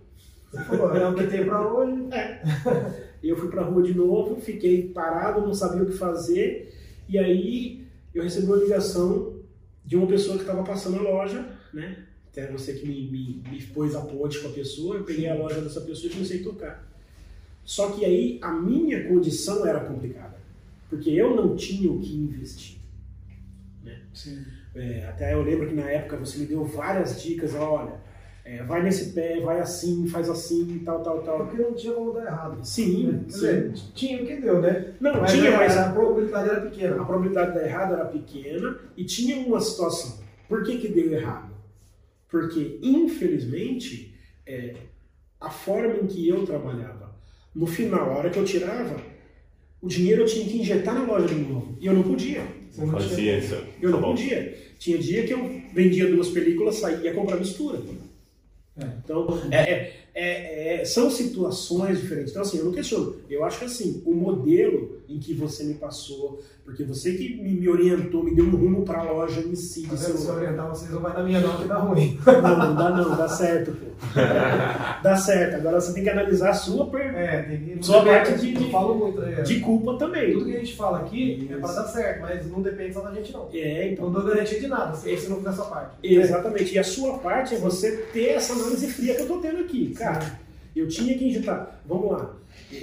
Você 0.49 0.63
falou, 0.63 0.95
é 0.95 1.07
o 1.07 1.13
que 1.13 1.27
tem 1.27 1.45
pra 1.45 1.71
hoje. 1.71 2.09
E 3.21 3.27
eu 3.29 3.35
fui 3.35 3.49
pra 3.49 3.63
rua 3.63 3.83
de 3.83 3.93
novo, 3.93 4.41
fiquei 4.41 4.87
parado, 4.89 5.41
não 5.41 5.53
sabia 5.53 5.83
o 5.83 5.85
que 5.85 5.91
fazer. 5.91 6.73
E 7.07 7.19
aí 7.19 7.85
eu 8.15 8.23
recebi 8.23 8.47
uma 8.47 8.55
ligação 8.55 9.43
de 9.85 9.95
uma 9.95 10.07
pessoa 10.07 10.37
que 10.37 10.43
estava 10.43 10.63
passando 10.63 10.97
a 10.99 11.01
loja, 11.01 11.45
né? 11.71 12.05
Até 12.31 12.47
você 12.47 12.73
que 12.73 12.87
me, 12.87 13.11
me, 13.11 13.43
me 13.51 13.61
pôs 13.61 13.93
a 13.93 14.01
ponte 14.01 14.39
com 14.39 14.47
a 14.47 14.51
pessoa, 14.51 14.95
eu 14.95 15.03
peguei 15.03 15.27
a 15.27 15.35
loja 15.35 15.61
dessa 15.61 15.81
pessoa 15.81 16.09
e 16.09 16.13
comecei 16.13 16.39
a 16.39 16.43
tocar. 16.43 16.89
Só 17.63 17.91
que 17.91 18.05
aí 18.05 18.39
a 18.41 18.53
minha 18.53 19.07
condição 19.07 19.67
era 19.67 19.81
complicada, 19.81 20.38
porque 20.89 21.11
eu 21.11 21.35
não 21.35 21.55
tinha 21.55 21.91
o 21.91 21.99
que 21.99 22.15
investir. 22.15 22.77
Sim. 24.13 24.43
É, 24.75 25.05
até 25.07 25.33
eu 25.33 25.41
lembro 25.41 25.67
que 25.67 25.73
na 25.75 25.89
época 25.89 26.17
você 26.17 26.39
me 26.39 26.45
deu 26.45 26.63
várias 26.65 27.21
dicas, 27.21 27.55
olha, 27.55 27.93
é, 28.43 28.63
vai 28.63 28.83
nesse 28.83 29.13
pé, 29.13 29.39
vai 29.39 29.59
assim, 29.59 30.07
faz 30.07 30.29
assim, 30.29 30.81
tal, 30.83 31.01
tal, 31.01 31.21
tal. 31.21 31.45
Porque 31.47 31.61
não 31.61 31.73
tinha 31.73 31.93
como 31.93 32.11
dar 32.13 32.25
errado. 32.25 32.59
Sim, 32.65 33.05
Quer 33.05 33.11
sim. 33.19 33.25
dizer, 33.27 33.73
tinha 33.93 34.21
o 34.21 34.25
que 34.25 34.35
deu, 34.41 34.61
né? 34.61 34.93
Não, 34.99 35.21
Mas 35.21 35.31
tinha, 35.31 35.55
a- 35.55 35.57
mas 35.57 35.77
a 35.77 35.91
probabilidade 35.91 36.49
era 36.49 36.57
a 36.57 36.61
pequena. 36.69 36.95
probabilidade 37.05 37.53
de 37.53 37.59
dar 37.59 37.65
errado 37.65 37.93
era 37.93 38.05
pequena 38.05 38.77
e 38.97 39.05
tinha 39.05 39.37
uma 39.45 39.59
situação. 39.61 40.19
Por 40.47 40.63
que, 40.63 40.77
que 40.79 40.87
deu 40.87 41.11
errado? 41.13 41.53
Porque, 42.29 42.79
infelizmente, 42.81 44.13
é, 44.45 44.75
a 45.39 45.49
forma 45.49 45.95
em 45.95 46.07
que 46.07 46.27
eu 46.27 46.45
trabalhava, 46.45 47.15
no 47.55 47.65
final, 47.65 48.11
a 48.11 48.17
hora 48.17 48.29
que 48.29 48.37
eu 48.39 48.45
tirava, 48.45 48.97
o 49.81 49.87
dinheiro 49.87 50.23
eu 50.23 50.25
tinha 50.25 50.45
que 50.45 50.57
injetar 50.59 50.93
na 50.93 51.03
loja 51.03 51.27
de 51.27 51.35
novo. 51.35 51.77
E 51.79 51.85
eu 51.85 51.93
não 51.93 52.03
podia. 52.03 52.43
Você 52.69 52.81
não 52.81 52.93
tinha. 53.15 53.33
Eu 53.81 53.89
não 53.89 53.99
Tá 54.01 54.07
podia. 54.07 54.57
Tinha 54.77 54.97
dia 54.97 55.25
que 55.25 55.33
eu 55.33 55.61
vendia 55.73 56.07
duas 56.09 56.29
películas, 56.29 56.75
saía 56.75 56.97
e 56.97 57.03
ia 57.05 57.13
comprar 57.13 57.37
mistura. 57.37 57.79
É. 58.77 58.85
Então, 59.03 59.41
é, 59.51 59.91
é- 60.15 60.77
é- 60.77 60.81
é- 60.81 60.85
são 60.85 61.09
situações 61.09 61.99
diferentes. 61.99 62.31
Então, 62.31 62.41
assim, 62.41 62.57
eu 62.59 62.65
não 62.65 62.71
questiono. 62.71 63.15
Eu 63.29 63.43
acho 63.43 63.59
que, 63.59 63.65
assim, 63.65 64.01
o 64.05 64.13
modelo 64.13 64.97
em 65.07 65.17
que 65.19 65.33
você 65.33 65.63
me 65.63 65.73
passou, 65.75 66.39
porque 66.63 66.83
você 66.83 67.13
que 67.13 67.35
me, 67.41 67.51
me 67.53 67.67
orientou, 67.67 68.23
me 68.23 68.33
deu 68.35 68.45
um 68.45 68.51
rumo 68.51 68.83
para 68.83 68.99
a 68.99 69.03
loja 69.11 69.41
em 69.41 69.55
si 69.55 69.87
de 69.87 69.97
se 69.97 70.11
eu 70.11 70.35
orientar 70.35 70.69
vocês, 70.69 70.91
não 70.91 70.99
vai 71.01 71.13
dar 71.13 71.23
minha 71.23 71.39
não, 71.39 71.57
que 71.57 71.67
dá 71.67 71.77
ruim. 71.77 72.19
Não, 72.25 72.57
não 72.57 72.75
dá 72.75 72.89
não, 72.91 73.17
dá 73.17 73.27
certo, 73.27 73.71
pô. 73.71 73.87
Dá 75.03 75.15
certo. 75.15 75.55
Agora 75.55 75.81
você 75.81 75.93
tem 75.93 76.03
que 76.03 76.09
analisar 76.09 76.49
a 76.51 76.53
sua 76.53 76.85
per- 76.87 77.15
É, 77.15 77.41
tem 77.43 77.57
que. 77.77 77.85
Só 77.85 78.03
parte 78.05 78.33
de- 78.37 78.69
falo 78.71 78.95
muito, 78.95 79.21
é. 79.21 79.41
de 79.41 79.59
culpa 79.61 79.97
também. 79.97 80.33
Tudo 80.33 80.45
que 80.45 80.55
a 80.55 80.59
gente 80.59 80.75
fala 80.75 80.99
aqui 80.99 81.47
é 81.49 81.53
Isso. 81.53 81.61
pra 81.61 81.71
dar 81.73 81.87
certo, 81.87 82.21
mas 82.21 82.45
não 82.47 82.61
depende 82.61 82.93
só 82.93 83.01
da 83.01 83.11
gente, 83.13 83.33
não. 83.33 83.49
É, 83.53 83.91
então. 83.91 84.05
Não 84.05 84.13
dou 84.13 84.23
garantia 84.29 84.59
de 84.59 84.67
nada 84.67 84.95
se 84.95 85.15
você 85.17 85.27
não 85.27 85.37
fizer 85.37 85.49
essa 85.49 85.63
parte. 85.63 85.95
Exatamente. 86.03 86.73
E 86.73 86.79
a 86.79 86.83
sua 86.83 87.17
parte 87.17 87.55
é 87.55 87.57
você 87.57 87.91
ter 88.13 88.29
essa 88.29 88.53
análise 88.53 88.87
fria 88.87 89.15
que 89.15 89.21
eu 89.23 89.27
tô 89.27 89.37
tendo 89.39 89.57
aqui. 89.59 89.93
Cara, 89.99 90.39
Eu 90.75 90.87
tinha 90.87 91.17
que 91.17 91.25
injetar. 91.25 91.81
Vamos 91.85 92.11
lá. 92.11 92.35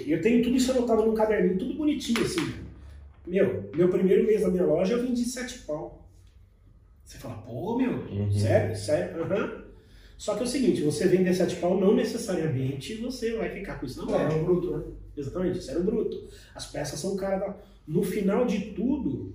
Eu 0.06 0.20
tenho 0.20 0.42
tudo 0.42 0.56
isso 0.56 0.70
anotado 0.72 1.04
num 1.06 1.14
caderninho, 1.14 1.58
tudo 1.58 1.74
bonitinho, 1.74 2.20
assim. 2.22 2.52
Meu, 3.26 3.70
meu 3.74 3.88
primeiro 3.88 4.24
mês 4.26 4.42
na 4.42 4.48
minha 4.48 4.64
loja 4.64 4.94
eu 4.94 5.02
vendi 5.02 5.24
sete 5.24 5.60
pau. 5.60 6.06
Você 7.04 7.18
fala, 7.18 7.36
pô, 7.38 7.76
meu, 7.78 7.92
Uhum. 7.92 8.30
sério? 8.32 8.76
Sério? 8.76 9.22
Aham. 9.22 9.64
Só 10.18 10.34
que 10.34 10.40
é 10.40 10.44
o 10.44 10.48
seguinte, 10.48 10.82
você 10.82 11.06
vender 11.06 11.32
sete 11.34 11.56
pau, 11.56 11.78
não 11.78 11.94
necessariamente 11.94 12.94
você 12.96 13.36
vai 13.36 13.50
ficar 13.50 13.78
com 13.78 13.86
isso 13.86 14.04
na 14.04 14.12
É, 14.16 14.18
mão. 14.28 14.30
é 14.30 14.34
um 14.40 14.44
bruto, 14.44 14.76
né? 14.76 14.84
Exatamente, 15.16 15.58
isso 15.58 15.70
era 15.70 15.80
o 15.80 15.84
bruto. 15.84 16.28
As 16.54 16.66
peças 16.66 16.98
são 16.98 17.16
caras 17.16 17.40
da... 17.40 17.56
No 17.86 18.02
final 18.02 18.44
de 18.46 18.72
tudo, 18.72 19.34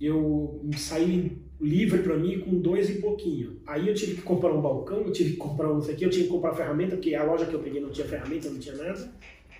eu 0.00 0.60
saí 0.76 1.36
livre 1.60 2.02
pra 2.02 2.16
mim 2.16 2.40
com 2.40 2.58
dois 2.58 2.90
e 2.90 2.94
pouquinho. 2.94 3.60
Aí 3.66 3.88
eu 3.88 3.94
tive 3.94 4.16
que 4.16 4.22
comprar 4.22 4.52
um 4.52 4.60
balcão, 4.60 4.98
eu 4.98 5.12
tive 5.12 5.32
que 5.32 5.36
comprar 5.36 5.70
um 5.70 5.74
não 5.74 5.82
sei 5.82 5.94
o 5.94 5.96
que, 5.96 6.04
eu 6.04 6.10
tive 6.10 6.24
que 6.24 6.30
comprar 6.30 6.54
ferramenta, 6.54 6.96
porque 6.96 7.14
a 7.14 7.24
loja 7.24 7.46
que 7.46 7.54
eu 7.54 7.60
peguei 7.60 7.80
não 7.80 7.90
tinha 7.90 8.06
ferramenta, 8.06 8.50
não 8.50 8.58
tinha 8.58 8.76
nada. 8.76 9.10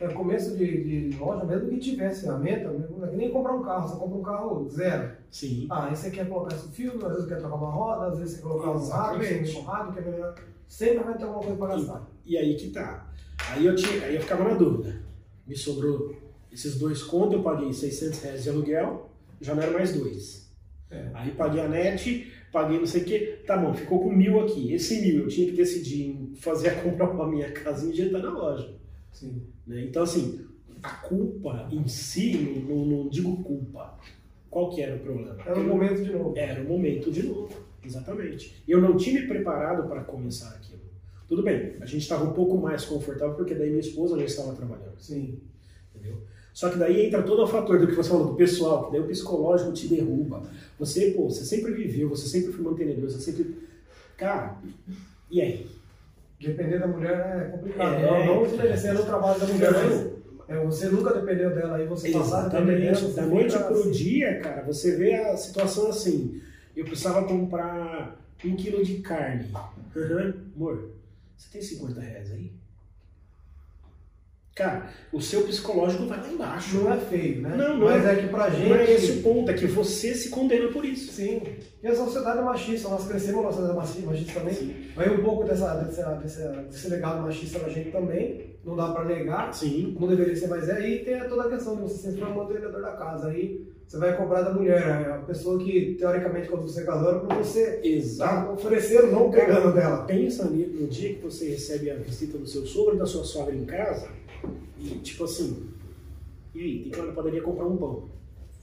É 0.01 0.09
começo 0.09 0.57
de, 0.57 1.09
de 1.11 1.17
loja, 1.17 1.45
mesmo 1.45 1.69
que 1.69 1.79
tivesse 1.79 2.23
ferramenta, 2.23 2.69
não 2.69 3.07
é 3.07 3.11
que 3.11 3.17
nem 3.17 3.31
comprar 3.31 3.55
um 3.55 3.63
carro, 3.63 3.89
você 3.89 3.97
compra 3.97 4.19
um 4.19 4.23
carro 4.23 4.69
zero. 4.69 5.13
Sim. 5.31 5.67
Ah, 5.71 5.87
aí 5.87 5.97
você 5.97 6.11
quer 6.11 6.29
colocar 6.29 6.55
esse 6.57 6.69
filtro, 6.69 7.07
às 7.07 7.13
vezes 7.13 7.29
quer 7.29 7.39
trocar 7.39 7.57
uma 7.57 7.71
roda, 7.71 8.07
às 8.09 8.19
vezes 8.19 8.35
você 8.35 8.43
quer 8.43 8.49
colocar 8.49 8.71
um 8.73 8.89
rádio, 8.89 9.47
você 9.47 9.59
um 9.59 9.63
rádio, 9.63 9.93
quer 9.95 10.05
melhorar. 10.05 10.35
Sempre 10.67 11.05
vai 11.05 11.17
ter 11.17 11.25
alguma 11.25 11.43
coisa 11.43 11.57
para 11.57 11.77
gastar. 11.77 12.11
E 12.27 12.37
aí 12.37 12.57
que 12.57 12.71
tá. 12.71 13.09
Aí 13.51 13.65
eu, 13.65 13.77
tinha, 13.77 14.05
aí 14.05 14.17
eu 14.17 14.21
ficava 14.21 14.45
na 14.45 14.55
dúvida. 14.55 15.01
Me 15.47 15.57
sobrou 15.57 16.15
esses 16.53 16.77
dois 16.79 17.03
contos, 17.03 17.35
eu 17.35 17.43
paguei 17.43 17.73
600 17.73 18.21
reais 18.21 18.43
de 18.43 18.51
aluguel, 18.51 19.11
já 19.41 19.55
não 19.55 19.63
era 19.63 19.73
mais 19.73 19.93
dois. 19.93 20.44
É. 20.95 21.11
Aí 21.15 21.31
paguei 21.33 21.61
a 21.61 21.69
net, 21.69 22.33
paguei 22.53 22.79
não 22.79 22.87
sei 22.87 23.03
o 23.03 23.05
que, 23.05 23.19
tá 23.47 23.57
bom, 23.57 23.75
ficou 23.75 24.01
com 24.01 24.13
mil 24.13 24.41
aqui. 24.41 24.73
Esse 24.73 25.01
mil 25.01 25.23
eu 25.23 25.29
tinha 25.29 25.47
que 25.51 25.57
decidir 25.57 26.07
em 26.07 26.35
fazer 26.37 26.69
a 26.69 26.83
compra 26.83 27.09
pra 27.09 27.27
minha 27.27 27.51
casa 27.53 27.87
e 27.87 27.91
injetar 27.91 28.23
na 28.23 28.31
loja. 28.31 28.75
Sim. 29.13 29.43
né? 29.67 29.83
Então, 29.85 30.03
assim, 30.03 30.45
a 30.83 30.91
culpa 30.91 31.69
em 31.71 31.87
si, 31.89 32.65
não, 32.69 32.85
não 32.85 33.09
digo 33.09 33.43
culpa. 33.43 33.99
Qual 34.51 34.71
que 34.71 34.83
era 34.83 34.95
o 34.97 35.01
problema? 35.01 35.37
Era 35.45 35.59
o 35.59 35.65
momento 35.65 36.05
de 36.05 36.13
novo. 36.13 36.35
Era 36.37 36.63
o 36.63 36.69
momento 36.69 37.11
de 37.11 37.23
novo, 37.25 37.53
exatamente. 37.85 38.63
Eu 38.69 38.81
não 38.81 38.97
tinha 38.97 39.21
me 39.21 39.27
preparado 39.27 39.89
para 39.89 40.05
começar 40.05 40.51
aquilo. 40.51 40.85
Tudo 41.27 41.43
bem, 41.43 41.75
a 41.81 41.87
gente 41.87 42.03
estava 42.03 42.25
um 42.25 42.33
pouco 42.33 42.59
mais 42.59 42.85
confortável 42.85 43.35
porque 43.35 43.55
daí 43.55 43.69
minha 43.71 43.81
esposa 43.81 44.19
já 44.19 44.25
estava 44.25 44.55
trabalhando, 44.55 44.99
Sim. 44.99 45.41
entendeu? 45.95 46.23
Só 46.55 46.71
que 46.71 46.79
daí 46.79 47.07
entra 47.07 47.21
todo 47.25 47.43
o 47.43 47.47
fator 47.49 47.81
do 47.81 47.89
que 47.89 47.97
você 47.97 48.09
falou 48.09 48.29
do 48.29 48.37
pessoal, 48.37 48.87
que 48.87 48.93
daí 48.93 49.01
o 49.01 49.09
psicológico 49.09 49.73
te 49.73 49.89
derruba. 49.89 50.45
Você, 50.79 51.11
pô, 51.11 51.29
você 51.29 51.45
sempre 51.45 51.73
viveu, 51.73 52.09
você 52.09 52.29
sempre 52.29 52.53
foi 52.53 52.65
mantenedor, 52.65 53.11
você 53.11 53.19
sempre. 53.19 53.59
Cara, 54.17 54.57
e 55.29 55.41
aí? 55.41 55.67
Depender 56.41 56.79
da 56.79 56.87
mulher 56.87 57.49
é 57.49 57.51
complicado. 57.51 57.95
É. 57.95 58.27
Não, 58.27 58.45
desmerecendo 58.45 59.03
o 59.03 59.05
trabalho 59.05 59.41
da 59.41 59.47
mulher, 59.47 60.15
é, 60.47 60.65
você 60.65 60.89
nunca 60.89 61.13
dependeu 61.13 61.53
dela 61.53 61.77
aí 61.77 61.87
você 61.87 62.13
passar 62.13 62.45
você 62.45 62.51
Da 63.15 63.27
noite 63.27 63.59
pro 63.59 63.81
assim. 63.81 63.91
dia, 63.91 64.41
cara, 64.41 64.63
você 64.63 64.97
vê 64.97 65.15
a 65.15 65.37
situação 65.37 65.89
assim. 65.89 66.41
Eu 66.77 66.85
precisava 66.85 67.27
comprar 67.27 68.17
um 68.45 68.55
quilo 68.55 68.85
de 68.85 68.99
carne. 68.99 69.51
Aham. 69.97 70.35
Amor, 70.55 70.91
você 71.37 71.49
tem 71.51 71.63
50 71.63 72.01
reais 72.01 72.31
aí? 72.31 72.53
Cara, 74.55 74.89
o 75.13 75.21
seu 75.21 75.43
psicológico 75.43 76.07
vai 76.07 76.21
lá 76.21 76.29
embaixo. 76.31 76.77
Não 76.79 76.93
é 76.93 76.97
feio, 76.97 77.43
né? 77.43 77.57
Não, 77.57 77.77
não 77.77 77.87
Mas 77.87 78.05
é. 78.07 78.13
é 78.13 78.17
que 78.23 78.29
pra 78.29 78.49
gente. 78.51 78.69
Não 78.69 78.77
é 78.77 78.93
esse 78.93 79.11
o 79.19 79.23
ponto, 79.23 79.51
é 79.51 79.55
que 79.55 79.67
você 79.67 80.15
se 80.15 80.29
condena 80.29 80.69
por 80.69 80.85
isso. 80.85 81.13
Sim. 81.13 81.43
E 81.83 81.87
a 81.89 81.95
sociedade 81.97 82.39
é 82.39 82.43
machista, 82.43 82.89
nós 82.89 83.05
crescemos 83.07 83.43
na 83.43 83.51
sociedade 83.51 84.03
machista, 84.07 84.39
também. 84.39 84.55
Sim. 84.55 84.75
Vai 84.95 85.11
um 85.11 85.25
pouco 85.25 85.43
dessa, 85.45 85.75
dessa, 85.75 86.05
dessa, 86.15 86.49
desse 86.71 86.89
legado 86.89 87.23
machista 87.23 87.59
na 87.59 87.69
gente 87.69 87.91
também, 87.91 88.43
não 88.65 88.77
dá 88.77 88.93
pra 88.93 89.05
negar. 89.05 89.53
Sim. 89.53 89.97
Não 89.99 90.07
deveria 90.07 90.37
ser, 90.37 90.47
mas 90.47 90.69
é 90.69 90.77
aí 90.77 90.99
tem 91.05 91.19
toda 91.29 91.43
a 91.43 91.49
questão 91.49 91.75
de 91.75 91.83
você 91.83 91.97
sempre 91.97 92.21
ser 92.21 92.25
um 92.27 92.35
mantenedor 92.37 92.81
da 92.81 92.93
casa. 92.93 93.29
Aí 93.31 93.67
você 93.89 93.99
vai 93.99 94.17
cobrar 94.17 94.43
da 94.43 94.53
mulher, 94.55 94.83
a 95.15 95.19
pessoa 95.27 95.59
que, 95.63 95.97
teoricamente, 95.99 96.49
quando 96.49 96.63
você 96.63 96.85
casou, 96.85 97.09
era 97.11 97.19
pra 97.21 97.37
você 97.39 97.81
Exato. 97.83 98.47
tá, 98.47 98.53
oferecer, 98.53 99.03
não 99.11 99.31
pegando 99.33 99.73
dela. 99.75 100.05
Pensa 100.05 100.45
ni- 100.49 100.65
no 100.67 100.87
dia 100.87 101.13
que 101.15 101.21
você 101.23 101.51
recebe 101.51 101.91
a 101.91 101.97
visita 101.97 102.39
do 102.39 102.47
seu 102.47 102.65
sogro 102.65 102.95
e 102.95 102.99
da 102.99 103.05
sua 103.07 103.25
sogra 103.25 103.53
em 103.55 103.65
casa 103.65 104.09
e 104.79 104.89
tipo 105.01 105.25
assim, 105.25 105.69
e 106.55 106.61
aí, 106.61 106.83
tem 106.83 106.93
que 106.93 107.01
na 107.03 107.13
padaria 107.13 107.43
comprar 107.43 107.67
um 107.67 107.77
pão. 107.77 108.09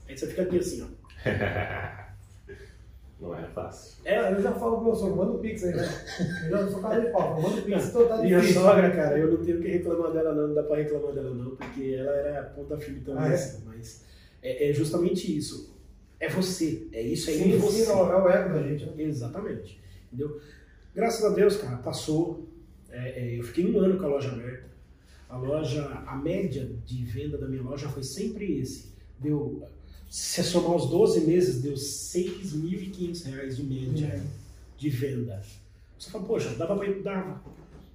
Aí 0.08 0.16
você 0.16 0.26
fica 0.26 0.42
aqui 0.42 0.58
assim, 0.58 0.82
ó. 0.82 0.86
Não 3.20 3.36
é 3.38 3.46
fácil. 3.46 3.98
É, 4.04 4.32
eu 4.32 4.42
já 4.42 4.50
falo 4.52 4.76
pro 4.78 4.86
meu 4.86 4.94
sogro, 4.96 5.16
manda 5.16 5.32
o 5.32 5.38
pix 5.38 5.62
aí, 5.62 5.74
né? 5.76 5.88
Eu 6.44 6.50
já 6.50 6.68
sou 6.68 6.80
cara 6.80 7.00
de 7.00 7.12
pau, 7.12 7.40
manda 7.40 7.60
o 7.60 7.62
pix, 7.62 7.88
então 7.88 8.08
tá 8.08 8.18
Minha 8.18 8.40
difícil. 8.40 8.62
sogra, 8.62 8.90
cara, 8.90 9.16
eu 9.16 9.30
não 9.30 9.44
tenho 9.44 9.60
que 9.62 9.68
reclamar 9.68 10.10
dela 10.10 10.34
não, 10.34 10.48
não 10.48 10.54
dá 10.54 10.64
pra 10.64 10.76
reclamar 10.78 11.12
dela 11.12 11.30
não, 11.32 11.54
porque 11.54 11.94
ela 11.96 12.10
era 12.16 12.42
ponta 12.50 12.76
firme 12.78 13.00
também, 13.02 13.22
Ah, 13.22 13.28
é? 13.28 13.34
assim, 13.34 13.62
mas 13.64 14.04
é, 14.42 14.70
é 14.70 14.72
justamente 14.72 15.36
isso. 15.38 15.72
É 16.18 16.28
você, 16.28 16.88
é 16.92 17.00
isso 17.00 17.30
aí 17.30 17.36
em 17.40 17.52
Sim, 17.52 17.58
você. 17.58 17.84
sim, 17.84 17.88
não, 17.90 18.12
é 18.12 18.16
o 18.22 18.28
ego 18.28 18.54
da 18.54 18.62
gente, 18.62 18.86
né? 18.86 18.92
Exatamente. 19.04 19.80
Entendeu? 20.12 20.40
Graças 20.92 21.24
a 21.24 21.28
Deus, 21.32 21.56
cara, 21.58 21.76
passou. 21.76 22.48
É, 22.90 23.20
é, 23.34 23.38
eu 23.38 23.44
fiquei 23.44 23.72
um 23.72 23.78
ano 23.78 23.98
com 23.98 24.04
a 24.06 24.08
loja 24.08 24.30
aberta. 24.32 24.64
A 25.32 25.38
loja, 25.38 25.82
a 26.06 26.14
média 26.14 26.70
de 26.84 27.02
venda 27.04 27.38
da 27.38 27.48
minha 27.48 27.62
loja 27.62 27.88
foi 27.88 28.02
sempre 28.02 28.58
esse. 28.58 28.92
Deu, 29.18 29.62
se 30.10 30.42
você 30.42 30.42
somar 30.42 30.76
os 30.76 30.90
12 30.90 31.22
meses, 31.22 31.62
deu 31.62 31.72
6.500 31.72 33.24
reais 33.24 33.56
de 33.56 33.62
média 33.64 34.06
É. 34.08 34.22
de 34.76 34.90
venda. 34.90 35.42
Você 35.98 36.10
fala, 36.10 36.24
poxa, 36.26 36.50
dava 36.50 36.76
pra 36.76 36.86
ir? 36.86 37.00
Dava. 37.02 37.42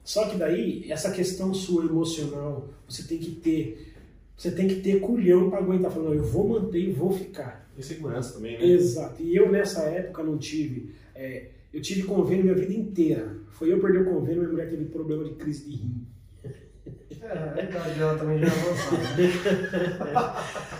Só 0.04 0.28
que 0.28 0.36
daí, 0.36 0.92
essa 0.92 1.12
questão 1.12 1.54
sua 1.54 1.86
emocional, 1.86 2.70
você 2.90 3.04
tem 3.04 3.20
que 3.20 3.32
ter, 3.36 3.94
você 4.36 4.50
tem 4.50 4.68
que 4.68 4.78
ter 4.82 5.00
culhão 5.00 5.52
para 5.52 5.60
aguentar. 5.60 5.92
Falando, 5.92 6.16
eu 6.16 6.24
vou 6.24 6.48
manter 6.48 6.80
e 6.80 6.92
vou 6.92 7.12
ficar. 7.12 7.70
E 7.78 7.84
segurança 7.84 8.34
também, 8.34 8.58
né? 8.58 8.66
Exato. 8.66 9.22
E 9.22 9.36
eu 9.36 9.52
nessa 9.52 9.82
época 9.84 10.24
não 10.24 10.40
tive. 10.40 10.96
é, 11.14 11.50
eu 11.72 11.82
tive 11.84 12.04
convênio 12.04 12.46
minha 12.46 12.56
vida 12.56 12.74
inteira. 12.74 13.38
Foi 13.52 13.72
eu 13.72 13.80
perder 13.80 14.02
o 14.02 14.06
convênio, 14.06 14.40
minha 14.40 14.52
mulher 14.54 14.70
teve 14.72 14.86
problema 14.86 15.24
de 15.24 15.36
crise 15.36 15.70
de 15.70 15.76
rim. 15.76 16.02
É, 17.22 17.60
a 17.60 17.64
idade 17.64 18.00
dela 18.00 18.18
também 18.18 18.40
já 18.40 18.48
é 18.48 18.50
avançada. 18.50 18.98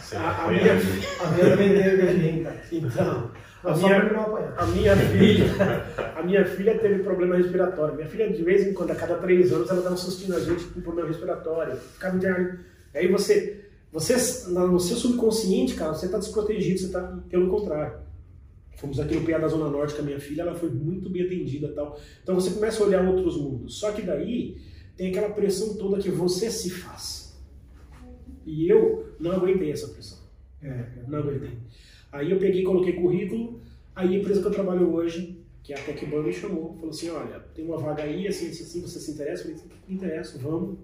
Você 0.02 0.16
A- 0.16 0.46
a 0.46 0.48
minha-? 0.52 0.74
A 0.74 1.32
minha 1.32 2.12
rim, 2.12 2.44
cara. 2.44 2.62
Então, 2.72 3.32
a 3.64 3.72
A 3.72 3.76
minha, 3.78 3.98
a 4.58 4.66
minha 4.66 4.96
filha, 4.96 5.46
a 6.16 6.24
minha 6.24 6.46
filha 6.46 6.78
teve 6.78 7.04
problema 7.04 7.36
respiratório. 7.38 7.96
Minha 7.96 8.08
filha, 8.08 8.30
de 8.32 8.44
vez 8.44 8.66
em 8.68 8.74
quando, 8.74 8.92
a 8.92 8.96
cada 8.96 9.16
três 9.16 9.52
anos, 9.52 9.70
ela 9.70 9.82
dá 9.82 9.92
um 9.92 9.98
sustinho 9.98 10.30
na 10.30 10.40
gente 10.40 10.64
com 10.66 10.82
problema 10.82 11.10
respiratório. 11.10 11.76
Ficava 11.76 12.16
internado. 12.16 12.60
Aí 12.96 13.08
você, 13.08 13.66
você, 13.92 14.14
no 14.50 14.80
seu 14.80 14.96
subconsciente, 14.98 15.76
cara, 15.76 15.94
você 15.94 16.06
está 16.06 16.18
desprotegido, 16.18 16.80
você 16.80 16.86
está 16.86 17.02
pelo 17.30 17.50
contrário. 17.50 18.00
Fomos 18.78 19.00
aqui 19.00 19.16
no 19.16 19.26
PA 19.26 19.40
da 19.40 19.48
Zona 19.48 19.70
Norte 19.70 19.96
com 19.96 20.04
a 20.04 20.06
minha 20.06 20.20
filha, 20.20 20.44
ela 20.44 20.54
foi 20.54 20.70
muito 20.70 21.10
bem 21.10 21.24
atendida 21.26 21.70
tal. 21.70 22.00
Então 22.22 22.36
você 22.36 22.52
começa 22.52 22.82
a 22.84 22.86
olhar 22.88 23.04
outros 23.04 23.36
mundos. 23.36 23.80
Só 23.80 23.92
que 23.92 24.04
daí 24.04 24.56
tem 24.98 25.10
aquela 25.10 25.30
pressão 25.30 25.76
toda 25.78 26.02
que 26.02 26.10
você 26.10 26.50
se 26.50 26.70
faz. 26.72 27.38
E 28.46 28.68
eu 28.68 29.14
não 29.20 29.32
aguentei 29.32 29.72
essa 29.72 29.88
pressão. 29.90 30.18
É, 30.62 31.04
Não 31.08 31.20
aguentei. 31.20 31.58
Aí 32.12 32.32
eu 32.32 32.40
peguei 32.40 32.64
coloquei 32.64 32.94
currículo, 32.94 33.62
aí 33.96 34.16
a 34.16 34.20
empresa 34.20 34.42
que 34.42 34.48
eu 34.48 34.52
trabalho 34.52 34.92
hoje, 34.92 35.46
que 35.62 35.72
é 35.74 35.80
a 35.80 35.84
TecBan, 35.84 36.24
me 36.24 36.34
chamou, 36.34 36.74
falou 36.76 36.90
assim, 36.90 37.10
olha, 37.10 37.40
tem 37.54 37.66
uma 37.66 37.78
vaga 37.78 38.04
aí, 38.04 38.28
assim, 38.28 38.50
assim, 38.50 38.64
assim, 38.64 38.82
você 38.82 39.00
se 39.00 39.12
interessa? 39.12 39.48
Eu 39.48 39.56
falei, 39.56 39.72
me 39.88 39.96
interesso, 39.96 40.40
vamos. 40.40 40.80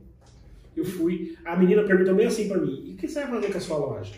Eu 0.75 0.85
fui, 0.85 1.37
a 1.45 1.55
menina 1.55 1.83
perguntou 1.83 2.15
bem 2.15 2.27
assim 2.27 2.47
pra 2.47 2.57
mim, 2.59 2.83
e 2.85 2.93
o 2.93 2.97
que 2.97 3.07
você 3.07 3.21
vai 3.21 3.29
fazer 3.29 3.51
com 3.51 3.57
a 3.57 3.61
sua 3.61 3.77
loja? 3.77 4.15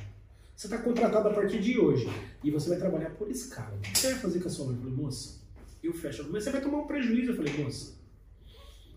Você 0.55 0.67
está 0.67 0.77
contratado 0.77 1.27
a 1.27 1.33
partir 1.33 1.59
de 1.59 1.79
hoje, 1.79 2.07
e 2.43 2.49
você 2.49 2.69
vai 2.69 2.77
trabalhar 2.79 3.11
por 3.11 3.29
escala. 3.29 3.75
O 3.77 3.81
que 3.81 3.97
você 3.97 4.11
vai 4.11 4.19
fazer 4.19 4.39
com 4.39 4.47
a 4.47 4.51
sua 4.51 4.65
loja? 4.65 4.77
Eu 4.77 4.81
falei, 4.81 4.95
moça, 4.95 5.41
eu 5.83 5.93
fecho, 5.93 6.27
mas 6.31 6.43
você 6.43 6.49
vai 6.49 6.61
tomar 6.61 6.79
um 6.79 6.87
prejuízo. 6.87 7.31
Eu 7.31 7.35
falei, 7.35 7.53
moça, 7.63 7.93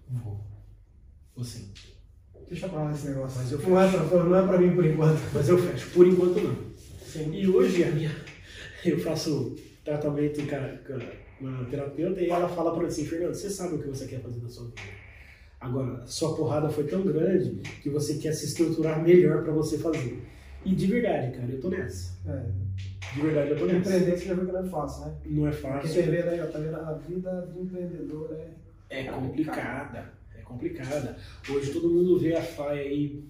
vou. 0.08 0.40
Deixa 2.48 2.68
pra 2.68 2.84
lá 2.84 2.92
esse 2.92 3.08
negócio. 3.08 3.38
Mas 3.38 3.52
eu 3.52 3.58
não, 3.58 3.80
é 3.80 3.90
pra, 3.90 4.24
não 4.24 4.36
é 4.36 4.46
pra 4.46 4.58
mim 4.58 4.74
por 4.74 4.84
enquanto. 4.84 5.20
Mas 5.34 5.48
eu 5.48 5.58
fecho, 5.58 5.90
por 5.90 6.06
enquanto 6.06 6.40
não. 6.40 6.56
Sim. 7.06 7.32
E 7.32 7.46
hoje 7.46 7.84
a 7.84 7.90
minha, 7.90 8.10
eu 8.84 8.98
faço 9.00 9.54
tratamento 9.84 10.40
com 10.46 11.46
uma 11.46 11.64
terapeuta 11.66 12.20
e 12.20 12.30
ela 12.30 12.48
fala 12.48 12.70
para 12.72 12.82
mim 12.82 12.88
assim, 12.88 13.04
Fernando, 13.04 13.34
você 13.34 13.50
sabe 13.50 13.74
o 13.74 13.78
que 13.78 13.88
você 13.88 14.06
quer 14.06 14.20
fazer 14.20 14.40
da 14.40 14.48
sua 14.48 14.64
vida. 14.66 14.80
Agora, 15.60 16.06
sua 16.06 16.36
porrada 16.36 16.68
foi 16.70 16.84
tão 16.84 17.02
grande 17.02 17.60
que 17.82 17.90
você 17.90 18.14
quer 18.14 18.32
se 18.32 18.46
estruturar 18.46 19.02
melhor 19.02 19.42
para 19.42 19.52
você 19.52 19.76
fazer. 19.76 20.22
E 20.64 20.74
de 20.74 20.86
verdade, 20.86 21.36
cara, 21.36 21.50
eu 21.50 21.60
tô 21.60 21.68
nessa. 21.68 22.16
É. 22.26 23.14
De 23.14 23.20
verdade, 23.20 23.50
eu 23.50 23.58
tô 23.58 23.66
nessa. 23.66 23.78
Empreender 23.78 24.16
você 24.18 24.24
já 24.24 24.34
viu 24.34 24.46
que 24.46 24.52
não 24.52 24.64
é 24.64 24.68
fácil, 24.68 25.06
né? 25.06 25.14
Não 25.26 25.46
é 25.46 25.50
Porque 25.50 25.66
fácil. 25.66 25.88
você 25.88 26.02
vê 26.02 26.22
aí, 26.22 26.40
ó, 26.40 26.46
tá 26.46 26.58
vendo? 26.58 26.76
A 26.76 26.92
vida 26.94 27.48
de 27.52 27.60
empreendedor 27.60 28.30
é. 28.32 28.48
É 28.90 29.04
complicada. 29.04 30.17
Complicada. 30.48 31.16
Hoje 31.50 31.72
todo 31.72 31.88
mundo 31.90 32.18
vê 32.18 32.34
a 32.34 32.42
Faia 32.42 32.80
aí 32.80 33.22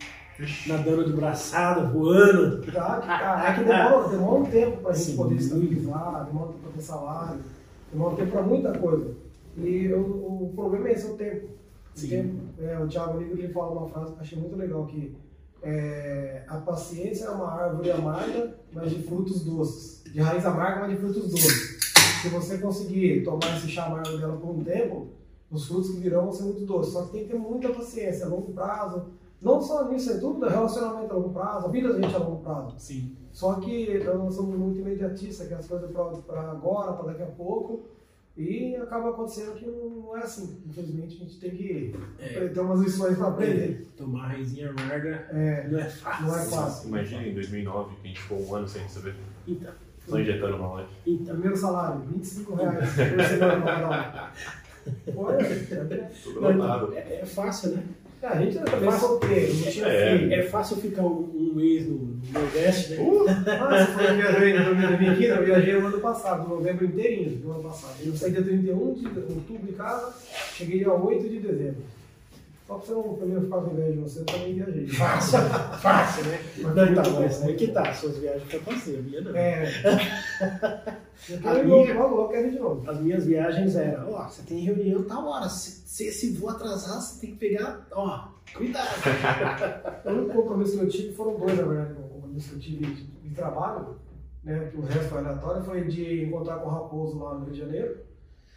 nadando 0.69 1.05
de 1.05 1.13
braçada, 1.13 1.83
voando. 1.89 2.63
Tá, 2.73 3.01
cara, 3.01 3.51
é 3.51 3.55
que 3.55 3.65
demora, 3.65 4.09
demora 4.09 4.41
um 4.41 4.47
tempo 4.47 4.77
pra 4.83 4.93
gente 4.93 5.07
Sim. 5.07 5.17
poder 5.17 5.35
estabilizar, 5.35 6.27
demora 6.27 6.51
um 6.51 6.53
tempo 6.53 6.63
pra 6.63 6.73
ter 6.73 6.83
salário, 6.83 7.41
demora 7.93 8.15
um 8.15 8.17
tempo 8.17 8.31
pra 8.31 8.43
muita 8.43 8.73
coisa. 8.79 9.15
E 9.57 9.93
o, 9.93 9.99
o 10.01 10.53
problema 10.55 10.89
é 10.89 10.93
esse, 10.93 11.07
é 11.07 11.11
o 11.11 11.15
tempo. 11.17 11.49
Sim. 11.95 12.09
Tem- 12.09 12.69
é, 12.69 12.79
o 12.79 12.87
Thiago 12.87 13.19
Ligo 13.19 13.37
ele 13.37 13.53
fala 13.53 13.73
uma 13.73 13.89
frase 13.89 14.13
que 14.13 14.19
eu 14.19 14.23
achei 14.23 14.39
muito 14.39 14.57
legal 14.57 14.87
que 14.87 15.17
é, 15.61 16.45
a 16.47 16.57
paciência 16.59 17.25
é 17.25 17.31
uma 17.31 17.51
árvore 17.53 17.91
amarga, 17.91 18.55
mas 18.73 18.91
de 18.91 19.03
frutos 19.03 19.45
doces. 19.45 20.05
De 20.05 20.21
raiz 20.21 20.47
amarga, 20.47 20.83
mas 20.83 20.91
de 20.91 20.97
frutos 20.99 21.29
doces. 21.31 21.79
Se 22.23 22.29
você 22.29 22.59
conseguir 22.59 23.25
tomar 23.25 23.57
esse 23.57 23.69
chá 23.69 23.87
amargo 23.87 24.17
dela 24.19 24.37
por 24.37 24.51
um 24.51 24.63
tempo, 24.63 25.09
os 25.51 25.67
frutos 25.67 25.91
que 25.91 26.01
virão 26.01 26.25
vão 26.25 26.33
ser 26.33 26.45
muito 26.45 26.65
doces. 26.65 26.93
Só 26.93 27.03
que 27.05 27.13
tem 27.13 27.23
que 27.25 27.33
ter 27.33 27.39
muita 27.39 27.71
paciência, 27.71 28.27
a 28.27 28.29
longo 28.29 28.53
prazo. 28.53 29.07
Não 29.41 29.61
só 29.63 29.89
nisso, 29.89 30.11
é 30.11 30.19
tudo, 30.19 30.45
relacionamento 30.47 31.13
a 31.13 31.17
longo 31.17 31.31
prazo, 31.31 31.67
a 31.67 31.71
vida 31.71 31.93
da 31.93 32.01
gente 32.01 32.13
é 32.13 32.17
a 32.17 32.21
longo 32.21 32.43
prazo. 32.43 32.75
Sim. 32.79 33.17
Só 33.33 33.55
que 33.55 34.03
nós 34.05 34.35
somos 34.35 34.59
muito 34.59 34.81
imediatistas, 34.81 35.47
que 35.47 35.55
as 35.55 35.67
coisas 35.67 35.91
para 36.27 36.51
agora, 36.51 36.93
para 36.95 37.13
daqui 37.13 37.23
a 37.23 37.27
pouco, 37.27 37.83
e 38.37 38.75
acaba 38.77 39.11
acontecendo 39.11 39.55
que 39.55 39.67
não, 39.67 39.91
não 39.91 40.17
é 40.17 40.21
assim. 40.23 40.61
Infelizmente, 40.69 41.17
a 41.17 41.19
gente 41.25 41.39
tem 41.41 41.51
que 41.51 41.95
É. 42.19 42.49
ter 42.49 42.61
umas 42.61 42.81
lições 42.81 43.17
para 43.17 43.29
aprender. 43.29 43.87
Tomar 43.97 44.27
raizinha 44.29 44.71
amarga 44.71 45.29
É, 45.33 45.69
não 45.69 45.79
é 45.79 45.85
fácil. 45.85 46.27
não 46.27 46.37
é 46.37 46.45
fácil. 46.45 46.89
Imagina 46.89 47.27
em 47.27 47.35
2009 47.35 47.95
que 47.97 48.01
a 48.05 48.09
gente 48.09 48.21
ficou 48.23 48.41
um 48.45 48.55
ano 48.55 48.69
sem 48.69 48.83
receber. 48.83 49.15
Então, 49.47 49.73
Só 50.07 50.19
injetando 50.19 50.57
uma 50.57 50.69
loja. 50.69 50.89
então. 51.07 51.35
Primeiro 51.35 51.57
salário, 51.57 52.01
25 52.01 52.55
reais 52.57 52.79
por 52.91 53.25
semana 53.25 54.33
Foi, 55.15 55.35
é, 55.35 56.11
Tudo 56.25 56.41
Não, 56.41 56.53
lotado. 56.57 56.95
é, 56.95 57.21
é 57.23 57.27
fácil, 57.27 57.71
né? 57.71 57.83
é, 58.23 58.27
a 58.27 58.37
gente 58.41 58.57
era 58.59 58.71
também 58.71 58.91
solteiro, 58.93 59.55
não 59.55 59.63
tinha 59.71 59.87
É. 59.87 60.19
filho. 60.19 60.33
É 60.35 60.43
fácil 60.43 60.77
ficar 60.79 61.03
um, 61.03 61.31
um 61.35 61.53
mês 61.55 61.87
no, 61.87 61.95
no 61.99 62.21
Nordeste, 62.33 62.95
né? 62.95 62.99
Ah, 63.49 63.87
que 63.87 64.15
viajou 64.15 64.47
em 64.49 64.53
2020, 64.55 65.25
eu 65.25 65.45
viajei 65.45 65.81
no 65.81 65.87
ano 65.87 66.01
passado, 66.01 66.49
novembro 66.49 66.85
inteirinho 66.85 67.37
do 67.37 67.51
ano 67.53 67.63
passado. 67.63 67.95
Eu 68.05 68.15
saí 68.17 68.33
dia 68.33 68.43
31 68.43 68.95
de 68.95 69.07
outubro 69.07 69.67
de 69.67 69.73
casa, 69.73 70.15
cheguei 70.55 70.79
dia 70.79 70.93
8 70.93 71.29
de 71.29 71.39
dezembro. 71.39 71.83
Só 72.69 72.75
pra 72.75 72.85
você 72.87 72.93
não 72.93 73.15
pra 73.15 73.27
não 73.27 73.41
ficar 73.41 73.61
com 73.63 73.71
inveja 73.73 73.93
de 73.93 73.99
você, 73.99 74.21
eu 74.21 74.25
também 74.27 74.55
viajei. 74.55 74.87
Fácil, 74.93 75.39
fácil, 75.81 76.25
né? 76.27 76.39
Mas 76.59 76.75
Não, 76.75 77.03
bom, 77.03 77.21
mas 77.23 77.43
aí 77.43 77.55
que 77.57 77.69
tá, 77.69 77.95
suas 77.95 78.19
viagens 78.19 78.43
foi 78.51 78.61
passeio, 78.61 78.99
a 78.99 79.03
minha 79.03 79.21
não. 79.23 79.35
É. 79.35 79.65
Eu 81.31 81.49
A 81.51 81.55
minha- 81.55 81.65
novo, 81.65 81.95
logo, 81.95 82.23
eu 82.25 82.29
quero 82.29 82.51
de 82.51 82.59
novo. 82.59 82.91
As 82.91 83.01
minhas 83.01 83.25
viagens 83.25 83.75
eram, 83.75 84.13
ó, 84.13 84.29
você 84.29 84.43
tem 84.43 84.59
reunião 84.61 85.03
tal 85.05 85.27
hora, 85.27 85.49
se, 85.49 85.83
se 85.89 86.05
esse 86.09 86.33
voo 86.33 86.51
atrasar, 86.51 87.01
você 87.01 87.21
tem 87.23 87.31
que 87.31 87.37
pegar, 87.39 87.87
ó, 87.91 88.29
cuidado. 88.55 88.87
O 90.05 90.11
único 90.11 90.35
compromisso 90.35 90.79
que 90.79 90.85
eu 90.85 90.89
tive 90.89 91.15
foram 91.15 91.39
dois, 91.39 91.57
na 91.57 91.65
verdade, 91.65 91.93
o 91.99 92.03
compromisso 92.09 92.51
que 92.51 92.55
eu 92.57 92.61
tive 92.61 92.87
de, 92.87 93.03
de 93.05 93.35
trabalho, 93.35 93.97
né, 94.45 94.69
que 94.71 94.77
o 94.77 94.83
resto 94.83 95.09
foi 95.09 95.19
aleatório, 95.19 95.63
foi 95.65 95.85
de 95.85 96.25
encontrar 96.25 96.59
com 96.59 96.69
o 96.69 96.73
Raposo 96.73 97.19
lá 97.19 97.35
no 97.35 97.45
Rio 97.47 97.53
de 97.55 97.59
Janeiro, 97.61 97.97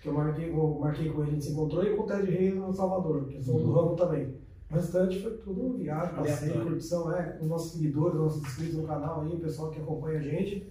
que 0.02 0.08
eu 0.08 0.14
marquei, 0.14 0.50
eu 0.50 0.80
marquei 0.80 1.10
com 1.10 1.22
ele, 1.22 1.30
a 1.30 1.34
gente 1.34 1.46
se 1.46 1.52
encontrou, 1.52 1.84
e 1.84 1.96
com 1.96 2.04
o 2.04 2.08
Ted 2.08 2.30
Reis 2.30 2.56
no 2.56 2.74
Salvador, 2.74 3.26
que 3.26 3.42
são 3.42 3.56
do 3.56 3.72
ramo 3.72 3.96
também. 3.96 4.34
O 4.70 4.74
restante 4.74 5.22
foi 5.22 5.32
tudo 5.38 5.78
viagem, 5.78 6.16
passeio, 6.16 6.64
curtição, 6.64 7.14
é, 7.14 7.24
com 7.34 7.44
os 7.44 7.50
nossos 7.50 7.74
seguidores, 7.74 8.18
nossos 8.18 8.42
inscritos 8.42 8.78
no 8.78 8.88
canal 8.88 9.22
aí, 9.22 9.34
o 9.34 9.40
pessoal 9.40 9.70
que 9.70 9.80
acompanha 9.80 10.20
a 10.20 10.24
gente. 10.24 10.68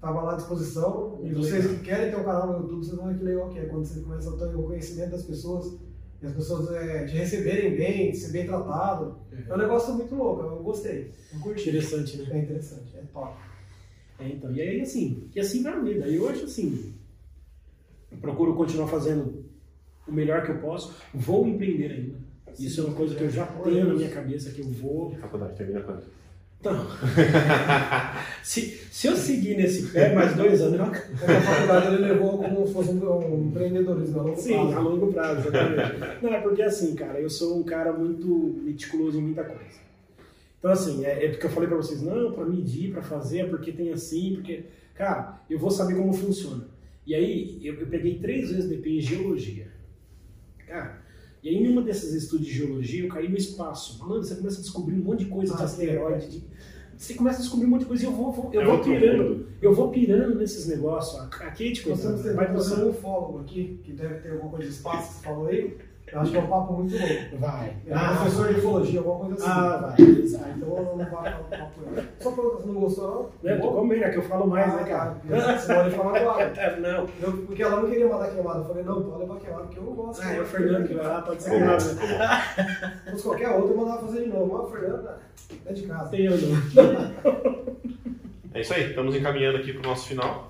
Tava 0.00 0.22
lá 0.22 0.32
à 0.32 0.36
disposição. 0.36 1.18
E 1.20 1.24
Muito 1.24 1.38
vocês 1.38 1.64
legal. 1.64 1.78
que 1.78 1.84
querem 1.84 2.10
ter 2.10 2.16
um 2.16 2.24
canal 2.24 2.46
no 2.46 2.58
YouTube, 2.60 2.84
vocês 2.84 2.96
vão 2.96 3.08
ver 3.08 3.18
que 3.18 3.24
legal 3.24 3.48
que 3.50 3.58
é. 3.58 3.66
Quando 3.66 3.84
você 3.84 4.00
começa 4.00 4.30
a 4.30 4.36
ter 4.36 4.56
o 4.56 4.62
conhecimento 4.62 5.10
das 5.10 5.24
pessoas, 5.24 5.78
e 6.22 6.26
as 6.26 6.32
pessoas 6.32 6.70
é, 6.72 7.06
te 7.06 7.16
receberem 7.16 7.76
bem, 7.76 8.14
ser 8.14 8.30
bem 8.30 8.46
tratado. 8.46 9.16
É 9.48 9.54
um 9.54 9.58
negócio 9.58 9.94
muito 9.94 10.14
louco, 10.14 10.42
eu 10.42 10.62
gostei. 10.62 11.10
Eu 11.32 11.40
curti. 11.40 11.68
Interessante, 11.68 12.16
né? 12.18 12.28
É 12.30 12.38
interessante, 12.38 12.96
é 12.96 13.02
top. 13.12 13.34
É, 14.18 14.28
então, 14.28 14.52
e 14.52 14.60
aí 14.60 14.80
assim, 14.82 15.28
e 15.34 15.40
assim 15.40 15.62
vai 15.62 15.72
a 15.72 15.80
vida. 15.80 16.08
E 16.08 16.20
hoje, 16.20 16.44
assim, 16.44 16.94
eu 16.94 16.99
procuro 18.16 18.54
continuar 18.54 18.88
fazendo 18.88 19.44
o 20.06 20.12
melhor 20.12 20.44
que 20.44 20.50
eu 20.50 20.58
posso, 20.58 20.94
vou 21.14 21.46
empreender 21.46 21.90
ainda. 21.90 22.14
Isso 22.58 22.80
é 22.80 22.84
uma 22.84 22.94
coisa 22.94 23.14
que 23.14 23.22
eu 23.22 23.30
já 23.30 23.46
tenho 23.46 23.86
na 23.86 23.94
minha 23.94 24.10
cabeça, 24.10 24.50
que 24.50 24.60
eu 24.60 24.68
vou. 24.68 25.14
Faculdade 25.20 25.56
termina 25.56 25.80
quando? 25.80 26.02
Então, 26.60 26.74
se, 28.42 28.60
se 28.90 29.06
eu 29.06 29.16
seguir 29.16 29.56
nesse 29.56 29.86
pé, 29.92 30.14
mais 30.14 30.36
dois 30.36 30.60
anos, 30.60 30.78
eu 30.78 30.84
acabo. 30.84 31.14
A 31.14 31.40
faculdade 31.40 31.86
ele 31.94 32.12
levou 32.12 32.36
como 32.36 32.66
se 32.66 32.72
fosse 32.74 32.90
um, 32.90 33.34
um 33.34 33.46
empreendedorismo 33.46 34.20
a 34.20 34.22
longo 34.24 34.36
Sim, 34.36 34.52
prazo. 34.52 34.76
a 34.76 34.80
longo 34.80 35.12
prazo, 35.12 35.48
exatamente. 35.48 36.22
Não, 36.22 36.34
é 36.34 36.40
porque 36.40 36.62
assim, 36.62 36.94
cara, 36.94 37.18
eu 37.18 37.30
sou 37.30 37.58
um 37.58 37.62
cara 37.62 37.94
muito 37.94 38.60
meticuloso 38.62 39.18
em 39.18 39.22
muita 39.22 39.42
coisa. 39.42 39.80
Então, 40.58 40.70
assim, 40.70 41.06
é, 41.06 41.24
é 41.24 41.28
porque 41.30 41.46
eu 41.46 41.50
falei 41.50 41.66
pra 41.66 41.78
vocês, 41.78 42.02
não, 42.02 42.32
pra 42.32 42.44
medir, 42.44 42.92
pra 42.92 43.00
fazer, 43.00 43.38
é 43.40 43.46
porque 43.46 43.72
tem 43.72 43.90
assim, 43.90 44.34
porque. 44.34 44.64
Cara, 44.94 45.40
eu 45.48 45.58
vou 45.58 45.70
saber 45.70 45.94
como 45.94 46.12
funciona. 46.12 46.64
E 47.10 47.14
aí, 47.16 47.58
eu, 47.60 47.74
eu 47.74 47.88
peguei 47.88 48.20
três 48.20 48.52
vezes 48.52 48.68
DP 48.70 48.88
em 48.98 49.00
geologia. 49.00 49.66
Cara, 50.64 51.02
e 51.42 51.48
aí, 51.48 51.56
em 51.56 51.66
uma 51.66 51.82
desses 51.82 52.14
estudos 52.14 52.46
de 52.46 52.52
geologia, 52.52 53.02
eu 53.04 53.08
caí 53.08 53.28
no 53.28 53.36
espaço. 53.36 53.98
Mano, 53.98 54.22
você 54.22 54.36
começa 54.36 54.58
a 54.58 54.62
descobrir 54.62 54.94
um 54.94 54.98
monte 55.02 55.24
de 55.24 55.30
coisa 55.30 55.52
de 55.56 55.60
Ah, 55.60 55.64
asteroide. 55.64 56.28
de- 56.30 56.44
Você 56.96 57.14
começa 57.14 57.38
a 57.38 57.40
descobrir 57.40 57.66
um 57.66 57.70
monte 57.70 57.80
de 57.80 57.86
coisa 57.86 58.04
e 58.04 58.06
eu 58.06 58.12
vou, 58.12 58.30
vou- 58.30 58.52
eu 58.54 58.60
É 58.60 58.64
vou 58.64 58.78
pirando. 58.78 59.24
mundo. 59.30 59.46
Eu 59.60 59.74
vou 59.74 59.90
pirando 59.90 60.36
nesses 60.38 60.68
negócios. 60.68 61.20
A 61.20 61.26
Kate, 61.26 61.82
temos 61.82 62.00
vai 62.36 62.52
passando. 62.52 62.86
um 62.86 62.90
ufólogo 62.90 63.40
aqui, 63.40 63.80
que 63.82 63.92
deve 63.92 64.20
ter 64.20 64.30
alguma 64.30 64.50
coisa 64.52 64.66
de 64.68 64.72
espaço 64.72 65.14
você 65.14 65.24
falou 65.24 65.46
aí. 65.48 65.76
Eu 66.12 66.20
acho 66.20 66.30
que 66.32 66.36
é 66.36 66.40
um 66.40 66.46
papo 66.46 66.72
muito 66.72 66.96
louco. 66.98 67.36
Vai. 67.38 67.72
É 67.86 67.96
um 67.96 68.16
professor 68.16 68.48
de 68.48 68.60
ufologia, 68.60 68.98
alguma 69.00 69.18
coisa 69.26 69.34
assim. 69.34 69.50
Ah, 69.50 69.76
vai. 69.76 69.90
Ah, 69.90 70.54
então 70.56 70.68
eu 70.68 70.82
não 70.84 70.96
vou 70.96 71.06
falar 71.06 71.32
com. 71.32 72.22
Só 72.22 72.30
porque 72.32 72.62
você 72.62 72.66
não 72.68 72.80
gostou, 72.80 73.10
não? 73.10 73.50
Né, 73.50 73.56
eu 73.56 73.60
tô 73.60 73.68
comendo, 73.72 74.04
é 74.04 74.10
que 74.10 74.16
eu 74.18 74.22
falo 74.22 74.46
mais, 74.46 74.74
né, 74.74 74.84
cara? 74.84 75.16
Ah, 75.32 75.58
Senão 75.58 75.86
ele 75.86 75.96
fala 75.96 76.18
agora. 76.18 76.76
Não. 76.80 77.08
Eu, 77.20 77.32
porque 77.46 77.62
ela 77.62 77.80
não 77.80 77.88
queria 77.88 78.08
mandar 78.08 78.30
queimada. 78.30 78.58
Eu 78.58 78.64
falei, 78.64 78.82
não, 78.82 79.02
pode 79.02 79.18
levar 79.20 79.36
queimada, 79.36 79.62
porque 79.64 79.78
eu 79.78 79.82
não 79.84 79.92
gosto. 79.92 80.22
Ah, 80.22 80.32
é 80.32 80.40
o 80.40 80.44
Fernando 80.44 80.88
que 80.88 80.94
vai 80.94 81.06
lá, 81.06 81.22
pode 81.22 81.42
ser 81.42 81.50
que 81.50 81.58
não. 81.58 81.80
Se 81.80 81.94
fosse 83.10 83.22
qualquer 83.22 83.48
outro, 83.50 83.70
eu 83.70 83.76
mandava 83.76 84.06
fazer 84.06 84.24
de 84.24 84.28
novo. 84.28 84.52
Mas 84.52 84.66
o 84.66 84.70
Fernando 84.70 85.08
é 85.66 85.72
de 85.72 85.82
casa. 85.86 86.08
Tem 86.10 86.24
eu 86.26 86.36
não. 86.36 87.70
É 88.52 88.60
isso 88.62 88.74
aí, 88.74 88.88
estamos 88.88 89.14
encaminhando 89.14 89.58
aqui 89.58 89.72
para 89.72 89.86
o 89.86 89.90
nosso 89.90 90.08
final. 90.08 90.49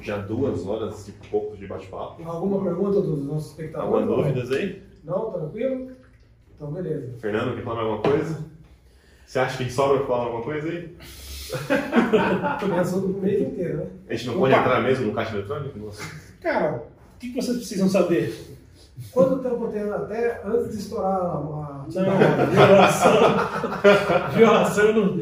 Já 0.00 0.18
duas 0.18 0.66
horas 0.66 1.08
e 1.08 1.12
pouco 1.30 1.56
de 1.56 1.66
bate-papo. 1.66 2.22
Alguma 2.24 2.62
pergunta 2.64 3.00
dos 3.00 3.24
nossos 3.24 3.50
espectadores? 3.50 4.08
Alguma 4.08 4.22
dúvidas 4.22 4.50
aí? 4.52 4.82
Não, 5.04 5.30
tranquilo? 5.30 5.90
Então, 6.54 6.72
beleza. 6.72 7.14
Fernando, 7.18 7.54
quer 7.54 7.64
falar 7.64 7.80
alguma 7.82 8.02
coisa? 8.02 8.38
Você 9.26 9.38
acha 9.38 9.62
que 9.64 9.70
sobra 9.70 10.04
falar 10.06 10.24
alguma 10.24 10.42
coisa 10.42 10.68
aí? 10.68 10.96
Assunto 12.80 13.06
o 13.18 13.20
mês 13.20 13.40
inteiro, 13.42 13.78
né? 13.78 13.86
A 14.08 14.14
gente 14.14 14.26
não 14.26 14.34
Opa. 14.34 14.42
pode 14.42 14.54
entrar 14.54 14.80
mesmo 14.82 15.06
no 15.06 15.14
caixa 15.14 15.34
eletrônico? 15.34 15.78
Nossa. 15.78 16.02
Cara, 16.40 16.84
o 17.16 17.18
que 17.18 17.32
vocês 17.34 17.56
precisam 17.58 17.88
saber? 17.88 18.58
Quanto 19.12 19.38
tempo 19.38 19.68
tem 19.68 19.82
até 19.82 20.42
antes 20.44 20.72
de 20.72 20.78
estourar 20.78 21.16
a. 21.16 21.40
Não, 21.40 21.86
violação. 22.50 23.12
Violação 24.36 24.92
não, 24.92 25.16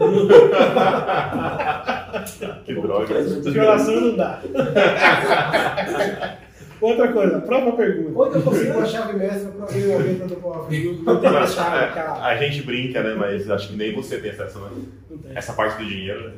Que 2.64 2.74
droga. 2.74 3.22
violação 3.50 4.00
não 4.00 4.16
dá. 4.16 4.42
Outra 6.80 7.12
coisa, 7.12 7.40
própria 7.40 7.72
pergunta. 7.72 8.20
Onde 8.20 8.36
eu 8.36 8.42
consigo 8.42 8.78
a 8.78 8.84
chave 8.86 9.18
mestra 9.18 9.50
para 9.50 9.64
abrir 9.64 9.92
a 9.92 9.98
venda 9.98 10.26
do 10.26 10.36
cofre? 10.36 11.02
Não 11.02 11.20
tem 11.20 11.28
a 11.28 11.46
chave, 11.46 11.92
cara. 11.94 12.24
A 12.24 12.36
gente 12.36 12.62
brinca, 12.62 13.02
né? 13.02 13.14
Mas 13.14 13.50
acho 13.50 13.68
que 13.68 13.76
nem 13.76 13.92
você 13.94 14.18
tem 14.18 14.30
acesso, 14.30 14.60
né? 14.60 14.70
Não 15.10 15.18
tem. 15.18 15.36
Essa 15.36 15.52
parte 15.54 15.82
do 15.82 15.88
dinheiro, 15.88 16.28
né? 16.28 16.34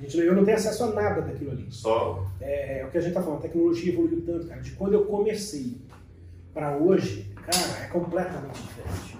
Gente, 0.00 0.18
eu 0.18 0.34
não 0.34 0.44
tenho 0.44 0.56
acesso 0.56 0.84
a 0.84 0.92
nada 0.92 1.20
daquilo 1.20 1.50
ali. 1.52 1.66
Só 1.70 2.26
É, 2.40 2.80
é 2.80 2.84
o 2.84 2.88
que 2.90 2.98
a 2.98 3.00
gente 3.00 3.12
tá 3.12 3.22
falando, 3.22 3.40
a 3.40 3.42
tecnologia 3.42 3.92
evoluiu 3.92 4.22
tanto, 4.24 4.46
cara. 4.46 4.60
De 4.60 4.70
quando 4.72 4.94
eu 4.94 5.04
comecei 5.04 5.76
para 6.52 6.76
hoje, 6.76 7.30
cara, 7.36 7.84
é 7.84 7.86
completamente 7.88 8.62
diferente. 8.62 9.18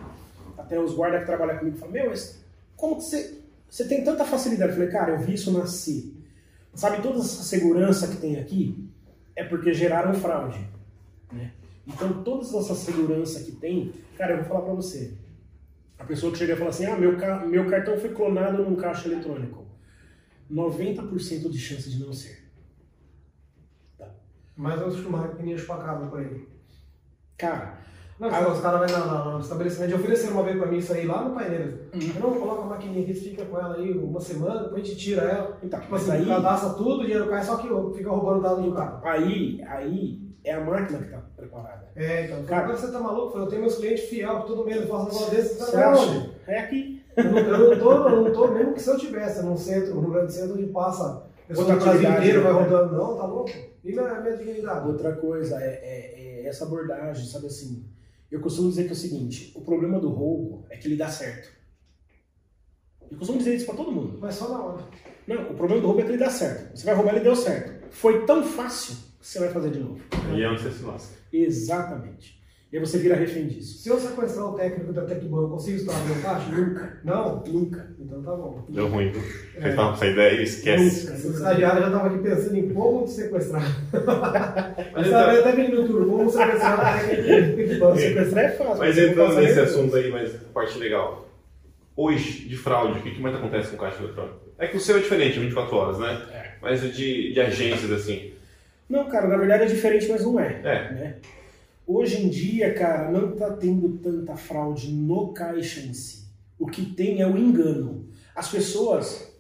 Até 0.57 0.81
os 0.81 0.95
guardas 0.95 1.20
que 1.20 1.27
trabalham 1.27 1.59
comigo 1.59 1.77
falam, 1.77 1.93
meu, 1.93 2.09
mas 2.09 2.43
como 2.77 2.97
que 2.97 3.03
você, 3.03 3.39
você 3.75 3.89
tem 3.89 4.05
tanta 4.05 4.25
facilidade? 4.25 4.71
Eu 4.71 4.77
falei, 4.77 4.91
cara, 4.93 5.11
eu 5.15 5.19
vi 5.19 5.35
isso 5.35 5.51
nascer. 5.51 6.15
Sabe, 6.75 7.03
toda 7.03 7.19
essa 7.19 7.43
segurança 7.43 8.07
que 8.07 8.19
tem 8.19 8.37
aqui 8.39 8.89
é 9.35 9.43
porque 9.43 9.75
geraram 9.75 10.15
fraude. 10.15 10.65
Né? 11.33 11.53
Então, 11.85 12.23
toda 12.23 12.45
essa 12.45 12.73
segurança 12.75 13.43
que 13.43 13.51
tem, 13.51 13.93
cara, 14.17 14.35
eu 14.35 14.37
vou 14.39 14.47
falar 14.47 14.61
para 14.63 14.75
você. 14.75 15.15
A 15.99 16.05
pessoa 16.05 16.31
que 16.31 16.39
chega 16.39 16.53
e 16.53 16.57
fala 16.57 16.71
assim, 16.71 16.87
ah, 16.87 16.97
meu, 16.97 17.17
ca- 17.17 17.45
meu 17.45 17.69
cartão 17.69 17.99
foi 17.99 18.11
clonado 18.15 18.63
num 18.63 18.77
caixa 18.77 19.09
eletrônico. 19.09 19.65
90% 20.49 21.51
de 21.51 21.59
chance 21.59 21.91
de 21.91 21.99
não 21.99 22.13
ser. 22.13 22.45
Mas 24.57 24.81
eu 24.81 24.87
acho 24.87 25.09
uma 25.09 25.19
maquininha 25.19 25.59
chupacabra 25.59 26.07
por 26.07 26.21
aí. 26.21 26.47
Cara, 27.37 27.79
Não, 28.19 28.28
os 28.53 28.61
caras 28.61 28.91
vão 28.93 29.07
na- 29.07 29.24
no 29.35 29.41
estabelecimento 29.41 29.91
e 29.91 29.95
ofereceram 29.95 30.35
uma 30.35 30.43
vez 30.45 30.57
pra 30.57 30.66
mim 30.69 30.78
isso 30.78 30.93
aí 30.93 31.05
lá 31.07 31.24
no 31.28 31.35
painel. 31.35 31.73
Não, 32.20 32.32
coloca 32.35 32.62
a 32.62 32.66
maquininha 32.66 33.03
aqui, 33.03 33.12
você 33.15 33.31
fica 33.31 33.45
com 33.45 33.59
ela 33.59 33.74
aí 33.74 33.91
uma 33.99 34.20
semana, 34.20 34.62
depois 34.65 34.82
a 34.82 34.85
gente 34.85 34.97
tira 34.97 35.23
ela. 35.23 35.59
então, 35.62 35.81
Tipo 35.81 35.93
mas 35.93 36.03
assim, 36.09 36.12
aí, 36.19 36.27
cadastra 36.27 36.70
tudo, 36.70 37.01
o 37.01 37.05
dinheiro 37.05 37.28
cai, 37.28 37.43
só 37.43 37.57
que 37.57 37.69
fica 37.97 38.11
roubando 38.11 38.43
dado 38.43 38.62
do 38.62 38.73
cara. 38.73 39.01
aí, 39.03 39.61
aí 39.66 40.20
é 40.45 40.55
a 40.55 40.61
máquina 40.65 40.99
que 41.01 41.11
tá 41.11 41.23
preparada. 41.36 41.89
É, 41.97 42.27
então, 42.27 42.45
Cara- 42.45 42.66
cara, 42.66 42.77
você 42.77 42.93
tá 42.93 43.01
maluco? 43.01 43.36
Eu 43.36 43.47
tenho 43.47 43.62
meus 43.62 43.77
clientes 43.78 44.05
fiel, 44.05 44.43
todo 44.43 44.65
mês 44.65 44.81
eu 44.82 44.86
faço 44.86 45.03
um 45.03 45.07
negócio 45.09 45.31
desse, 45.35 45.59
Você 45.59 45.73
tá 45.73 45.91
onde? 45.91 45.99
acha? 46.01 46.31
É 46.47 46.59
aqui. 46.61 47.03
Eu 47.16 47.24
não, 47.24 47.39
eu 47.39 47.70
não 47.70 47.78
tô, 47.78 48.09
eu 48.09 48.23
não 48.23 48.32
tô, 48.32 48.49
mesmo 48.49 48.74
que 48.74 48.82
se 48.82 48.91
eu 48.91 48.99
tivesse 48.99 49.43
num 49.45 49.57
centro, 49.57 49.95
num 49.95 50.11
grande 50.11 50.32
centro 50.32 50.55
onde 50.55 50.66
passa 50.66 51.23
pessoa 51.49 51.66
do 51.74 51.81
Brasil 51.81 52.11
inteiro, 52.11 52.43
vai 52.43 52.53
né? 52.53 52.59
rodando, 52.61 52.97
não, 52.97 53.16
tá 53.16 53.27
louco? 53.27 53.51
E 53.85 53.93
minha, 53.93 54.20
minha 54.20 54.36
dignidade? 54.36 54.89
Outra 54.89 55.12
coisa 55.16 55.57
é, 55.61 55.66
é- 55.66 56.43
é 56.43 56.47
essa 56.49 56.65
abordagem, 56.65 57.24
sabe 57.27 57.47
assim? 57.47 57.85
Eu 58.35 58.40
costumo 58.40 58.69
dizer 58.69 58.82
que 58.82 58.89
é 58.89 58.93
o 58.93 58.97
seguinte: 58.97 59.52
o 59.55 59.61
problema 59.61 60.01
do 60.01 60.09
roubo 60.09 60.66
é 60.69 60.77
que 60.77 60.89
ele 60.89 60.97
dá 60.97 61.09
certo. 61.09 61.52
Eu 63.09 63.16
costumo 63.16 63.39
dizer 63.39 63.55
isso 63.55 63.65
pra 63.65 63.77
todo 63.77 63.93
mundo. 63.93 64.19
Mas 64.20 64.35
só 64.35 64.48
na 64.48 64.61
hora. 64.61 64.85
Não, 65.24 65.52
o 65.52 65.55
problema 65.55 65.81
do 65.81 65.86
roubo 65.86 66.01
é 66.01 66.05
que 66.05 66.11
ele 66.11 66.19
dá 66.19 66.28
certo. 66.28 66.77
Você 66.77 66.85
vai 66.85 66.97
roubar, 66.97 67.15
ele 67.15 67.23
deu 67.23 67.36
certo. 67.36 67.89
Foi 67.93 68.27
tão 68.27 68.43
fácil 68.43 68.97
que 69.20 69.27
você 69.28 69.39
vai 69.39 69.51
fazer 69.51 69.70
de 69.70 69.78
novo. 69.78 70.01
E 70.35 70.43
é 70.43 70.51
onde 70.51 70.62
você 70.62 70.73
se 70.73 70.82
lasca. 70.82 71.15
Exatamente. 71.32 72.43
E 72.75 72.77
aí 72.77 72.85
você 72.85 72.99
vira 72.99 73.15
refém 73.15 73.47
disso. 73.47 73.79
Se 73.79 73.89
eu 73.89 74.01
sequestrar 74.01 74.47
o 74.47 74.55
técnico 74.57 74.93
da 74.93 75.03
Tecban, 75.03 75.43
eu 75.43 75.49
consigo 75.49 75.77
estourar 75.77 76.05
meu 76.07 76.21
caixa? 76.21 76.51
Nunca. 76.51 76.99
Não? 77.05 77.45
Nunca. 77.47 77.87
Então 78.01 78.21
tá 78.21 78.33
bom. 78.33 78.65
Deu 78.69 78.89
ruim. 78.89 79.13
viu? 79.13 79.23
Vocês 79.23 79.67
estavam 79.67 79.91
com 79.91 79.95
essa 79.95 80.07
ideia, 80.09 80.43
esquece. 80.43 81.13
Esse 81.13 81.29
estagiário 81.29 81.83
já 81.83 81.91
tava 81.93 82.09
aqui 82.09 82.19
pensando 82.19 82.57
em 82.57 82.75
como 82.75 83.05
te 83.05 83.13
sequestrar. 83.13 83.63
Mas 84.93 85.07
então- 85.07 85.21
sabe, 85.21 85.39
até 85.39 85.53
vim 85.53 85.69
no 85.69 85.87
turno, 85.87 86.17
vamos 86.17 86.33
sequestrar 86.33 86.75
o 86.75 87.07
técnico 87.07 87.79
da 87.79 87.93
Tecban. 87.93 87.97
Sequestrar 87.97 88.45
é 88.45 88.49
fácil. 88.49 88.79
Mas 88.79 88.97
não 88.97 89.05
entrando 89.05 89.35
nesse 89.37 89.61
assunto 89.61 89.97
aí, 89.97 90.11
mas 90.11 90.33
parte 90.53 90.77
legal. 90.77 91.29
Hoje, 91.97 92.49
de 92.49 92.57
fraude, 92.57 92.99
o 92.99 93.03
que, 93.03 93.13
que 93.13 93.23
mais 93.23 93.37
acontece 93.37 93.71
com 93.71 93.77
caixa 93.77 94.03
eletrônico? 94.03 94.41
É 94.59 94.67
que 94.67 94.77
o 94.77 94.81
seu 94.81 94.97
é 94.97 94.99
diferente, 94.99 95.39
24 95.39 95.77
horas, 95.77 95.99
né? 96.01 96.23
É. 96.33 96.51
Mas 96.61 96.83
o 96.83 96.89
de, 96.89 97.33
de 97.35 97.41
agências, 97.41 97.93
assim. 97.93 98.33
Não, 98.89 99.09
cara, 99.09 99.29
na 99.29 99.37
verdade 99.37 99.63
é 99.63 99.67
diferente, 99.67 100.09
mas 100.09 100.25
não 100.25 100.41
é. 100.41 100.61
É. 100.65 100.93
né? 100.93 101.15
Hoje 101.86 102.23
em 102.23 102.28
dia, 102.28 102.73
cara, 102.73 103.11
não 103.11 103.32
tá 103.32 103.51
tendo 103.51 103.98
tanta 103.98 104.36
fraude 104.36 104.90
no 104.93 105.32
caixa 105.32 105.81
em 105.81 105.93
si. 105.93 106.24
O 106.59 106.66
que 106.66 106.85
tem 106.85 107.20
é 107.20 107.27
o 107.27 107.36
engano. 107.36 108.09
As 108.35 108.48
pessoas, 108.48 109.31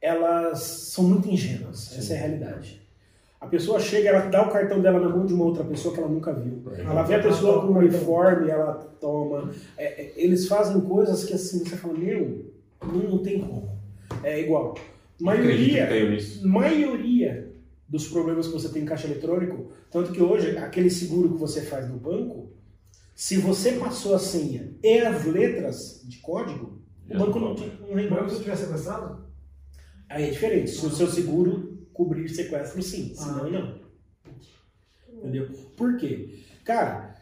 elas 0.00 0.60
são 0.60 1.04
muito 1.04 1.28
ingênuas. 1.28 1.96
Essa 1.96 2.14
é 2.14 2.16
a 2.16 2.20
realidade. 2.20 2.86
A 3.40 3.46
pessoa 3.46 3.78
chega, 3.78 4.08
ela 4.08 4.26
dá 4.26 4.46
o 4.46 4.50
cartão 4.50 4.80
dela 4.80 4.98
na 4.98 5.08
mão 5.08 5.24
de 5.24 5.32
uma 5.32 5.44
outra 5.44 5.62
pessoa 5.64 5.94
que 5.94 6.00
ela 6.00 6.08
nunca 6.08 6.32
viu. 6.32 6.62
Ela 6.76 7.02
vê 7.02 7.14
a 7.14 7.22
pessoa 7.22 7.60
com 7.60 7.72
um 7.72 7.78
uniforme, 7.78 8.50
ela 8.50 8.74
toma. 9.00 9.50
É, 9.76 10.02
é, 10.02 10.12
eles 10.16 10.48
fazem 10.48 10.80
coisas 10.80 11.24
que 11.24 11.34
assim, 11.34 11.60
você 11.60 11.76
fala, 11.76 11.94
meu, 11.94 12.52
não, 12.82 13.10
não 13.10 13.18
tem 13.18 13.40
como. 13.40 13.70
É 14.22 14.40
igual. 14.40 14.74
Maioria, 15.20 15.88
maioria 16.42 17.52
dos 17.88 18.08
problemas 18.08 18.48
que 18.48 18.52
você 18.52 18.68
tem 18.68 18.82
em 18.82 18.86
caixa 18.86 19.06
eletrônico, 19.06 19.70
tanto 19.90 20.12
que 20.12 20.22
hoje, 20.22 20.56
aquele 20.58 20.90
seguro 20.90 21.30
que 21.32 21.38
você 21.38 21.62
faz 21.62 21.88
no 21.88 21.96
banco, 21.98 22.52
se 23.14 23.38
você 23.38 23.72
passou 23.72 24.14
a 24.14 24.18
senha 24.18 24.74
e 24.82 24.98
as 24.98 25.24
letras 25.24 26.02
de 26.04 26.18
código, 26.18 26.82
o 27.08 27.12
Já 27.12 27.18
banco 27.18 27.38
não 27.40 27.48
não, 27.50 27.54
cobra. 27.56 27.70
te- 27.70 28.10
não 28.10 28.22
Mas 28.22 28.32
se 28.32 28.38
tiver 28.40 28.56
sequestrado? 28.56 29.24
Aí 30.08 30.24
é 30.24 30.30
diferente. 30.30 30.70
Se 30.70 30.84
o 30.86 30.90
seu 30.90 31.08
seguro 31.08 31.78
cobrir 31.92 32.28
sequestro, 32.28 32.82
sim. 32.82 33.14
Senão, 33.14 33.46
Ah. 33.46 33.50
não. 33.50 33.86
Entendeu? 35.18 35.48
Por 35.76 35.96
quê? 35.96 36.40
Cara, 36.64 37.16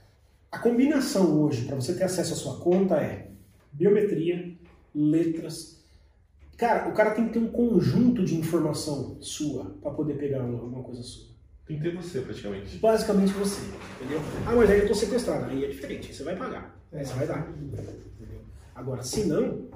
a 0.51 0.59
combinação 0.59 1.41
hoje 1.43 1.65
para 1.65 1.77
você 1.77 1.95
ter 1.95 2.05
acesso 2.05 2.33
à 2.33 2.37
sua 2.37 2.59
conta 2.59 2.97
é 2.97 3.31
biometria, 3.73 4.57
letras. 4.95 5.83
Cara, 6.57 6.89
o 6.89 6.93
cara 6.95 7.13
tem 7.13 7.27
que 7.27 7.33
ter 7.35 7.39
um 7.41 7.51
conjunto 7.51 8.25
de 8.25 8.37
informação 8.37 9.17
sua 9.21 9.77
para 9.83 9.91
poder 9.93 10.15
pegar 10.19 10.43
uma- 10.45 10.59
alguma 10.61 10.83
coisa 10.83 11.03
sua. 11.03 11.34
Tem 11.67 11.79
que 11.79 11.83
ter 11.83 11.95
você, 11.95 12.21
praticamente. 12.21 12.77
Basicamente 12.79 13.33
você, 13.33 13.63
entendeu? 14.01 14.21
Ah, 14.47 14.55
mas 14.55 14.71
aí 14.71 14.81
eu 14.81 14.89
tô 14.89 14.95
sequestrado. 14.95 15.47
Aí 15.47 15.65
é 15.65 15.69
diferente, 15.69 16.09
aí 16.09 16.15
você 16.15 16.23
vai 16.23 16.37
pagar. 16.37 16.79
Aí 16.93 17.05
você 17.05 17.15
vai 17.15 17.27
dar. 17.27 17.49
Entendeu? 17.49 18.41
Agora, 18.75 19.03
se 19.03 19.25
não, 19.25 19.67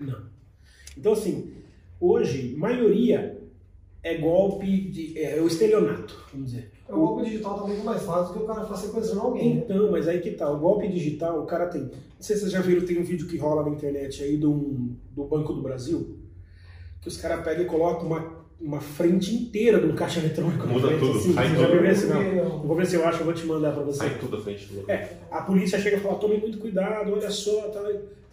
não. 0.00 0.22
Então, 0.96 1.12
assim, 1.12 1.52
hoje, 2.00 2.54
maioria 2.56 3.40
é 4.02 4.18
golpe 4.18 4.66
de. 4.90 5.18
é 5.18 5.40
o 5.40 5.46
estelionato, 5.46 6.24
vamos 6.32 6.50
dizer. 6.50 6.72
O 6.88 6.96
golpe 6.96 7.24
digital 7.24 7.60
tá 7.60 7.66
muito 7.66 7.84
mais 7.84 8.02
fácil 8.02 8.34
do 8.34 8.38
que 8.38 8.44
o 8.44 8.46
cara 8.46 8.66
fazer 8.66 8.88
sequestrando 8.88 9.20
alguém. 9.22 9.54
né? 9.54 9.62
Então, 9.64 9.90
mas 9.90 10.06
aí 10.06 10.20
que 10.20 10.32
tá, 10.32 10.50
o 10.50 10.58
golpe 10.58 10.86
digital, 10.88 11.40
o 11.42 11.46
cara 11.46 11.66
tem. 11.66 11.82
Não 11.82 11.90
sei 12.20 12.36
se 12.36 12.42
vocês 12.42 12.52
já 12.52 12.60
viram, 12.60 12.84
tem 12.84 12.98
um 12.98 13.04
vídeo 13.04 13.26
que 13.26 13.38
rola 13.38 13.62
na 13.62 13.70
internet 13.70 14.22
aí 14.22 14.36
do, 14.36 14.90
do 15.10 15.24
Banco 15.24 15.54
do 15.54 15.62
Brasil, 15.62 16.18
que 17.00 17.08
os 17.08 17.16
caras 17.16 17.42
pegam 17.44 17.64
e 17.64 17.66
colocam 17.68 18.06
uma, 18.06 18.33
uma 18.60 18.80
frente 18.80 19.34
inteira 19.34 19.78
do 19.78 19.92
caixa 19.94 20.20
eletrônico. 20.20 20.66
na 20.66 20.72
Muda 20.72 20.88
frente, 20.88 21.00
tudo, 21.00 21.18
assim. 21.18 21.32
sai 21.34 21.54
tudo. 21.54 21.66
viu 21.72 21.84
esse? 21.86 22.06
Não. 22.06 22.22
Não. 22.22 22.32
Eu 22.34 22.58
vou 22.60 22.76
ver 22.76 22.86
se 22.86 22.94
eu 22.96 23.06
acho, 23.06 23.20
eu 23.20 23.24
vou 23.24 23.34
te 23.34 23.46
mandar 23.46 23.72
pra 23.72 23.82
você. 23.82 23.98
Sai 23.98 24.18
tudo 24.18 24.36
à 24.36 24.40
frente 24.40 24.66
do 24.72 24.90
É, 24.90 25.16
a 25.30 25.42
polícia 25.42 25.78
chega 25.78 25.96
e 25.96 26.00
fala, 26.00 26.16
tome 26.18 26.38
muito 26.38 26.58
cuidado, 26.58 27.12
olha 27.12 27.30
só, 27.30 27.68
tá, 27.68 27.80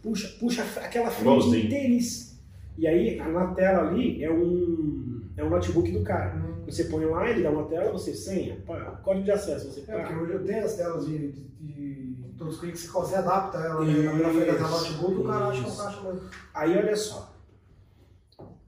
puxa, 0.02 0.28
puxa 0.40 0.64
aquela 0.82 1.10
frente 1.10 1.22
Igualzinho. 1.28 1.66
inteiris. 1.66 2.40
E 2.78 2.88
aí, 2.88 3.18
na 3.18 3.48
tela 3.48 3.90
ali, 3.90 4.24
é 4.24 4.32
um, 4.32 5.22
é 5.36 5.44
um 5.44 5.50
notebook 5.50 5.92
do 5.92 6.02
cara. 6.04 6.36
Hum. 6.36 6.52
Você 6.66 6.86
põe 6.86 7.04
lá, 7.06 7.30
ele 7.30 7.44
dá 7.44 7.50
uma 7.52 7.66
tela, 7.66 7.92
você 7.92 8.14
senha, 8.14 8.58
pá, 8.66 8.80
código 9.04 9.26
de 9.26 9.32
acesso, 9.32 9.70
você 9.72 9.82
É, 9.82 9.98
porque 9.98 10.14
pá. 10.14 10.20
hoje 10.22 10.34
eu 10.34 10.44
tenho 10.46 10.64
as 10.64 10.76
telas 10.76 11.06
de, 11.06 11.32
de, 11.60 12.14
de 12.14 12.16
todos 12.38 12.54
os 12.56 12.60
cliques 12.62 12.86
que 12.88 12.94
você 12.94 13.16
adapta 13.16 13.58
ela 13.58 13.84
né, 13.84 13.94
na 14.14 14.30
frente 14.30 14.52
da 14.58 14.68
notebook, 14.70 15.16
o 15.16 15.24
cara 15.26 15.48
acha 15.48 15.62
que 15.64 15.68
é 15.70 15.72
um 15.72 15.76
caixa 15.76 16.02
mesmo. 16.02 16.22
Aí, 16.54 16.78
olha 16.78 16.96
só. 16.96 17.36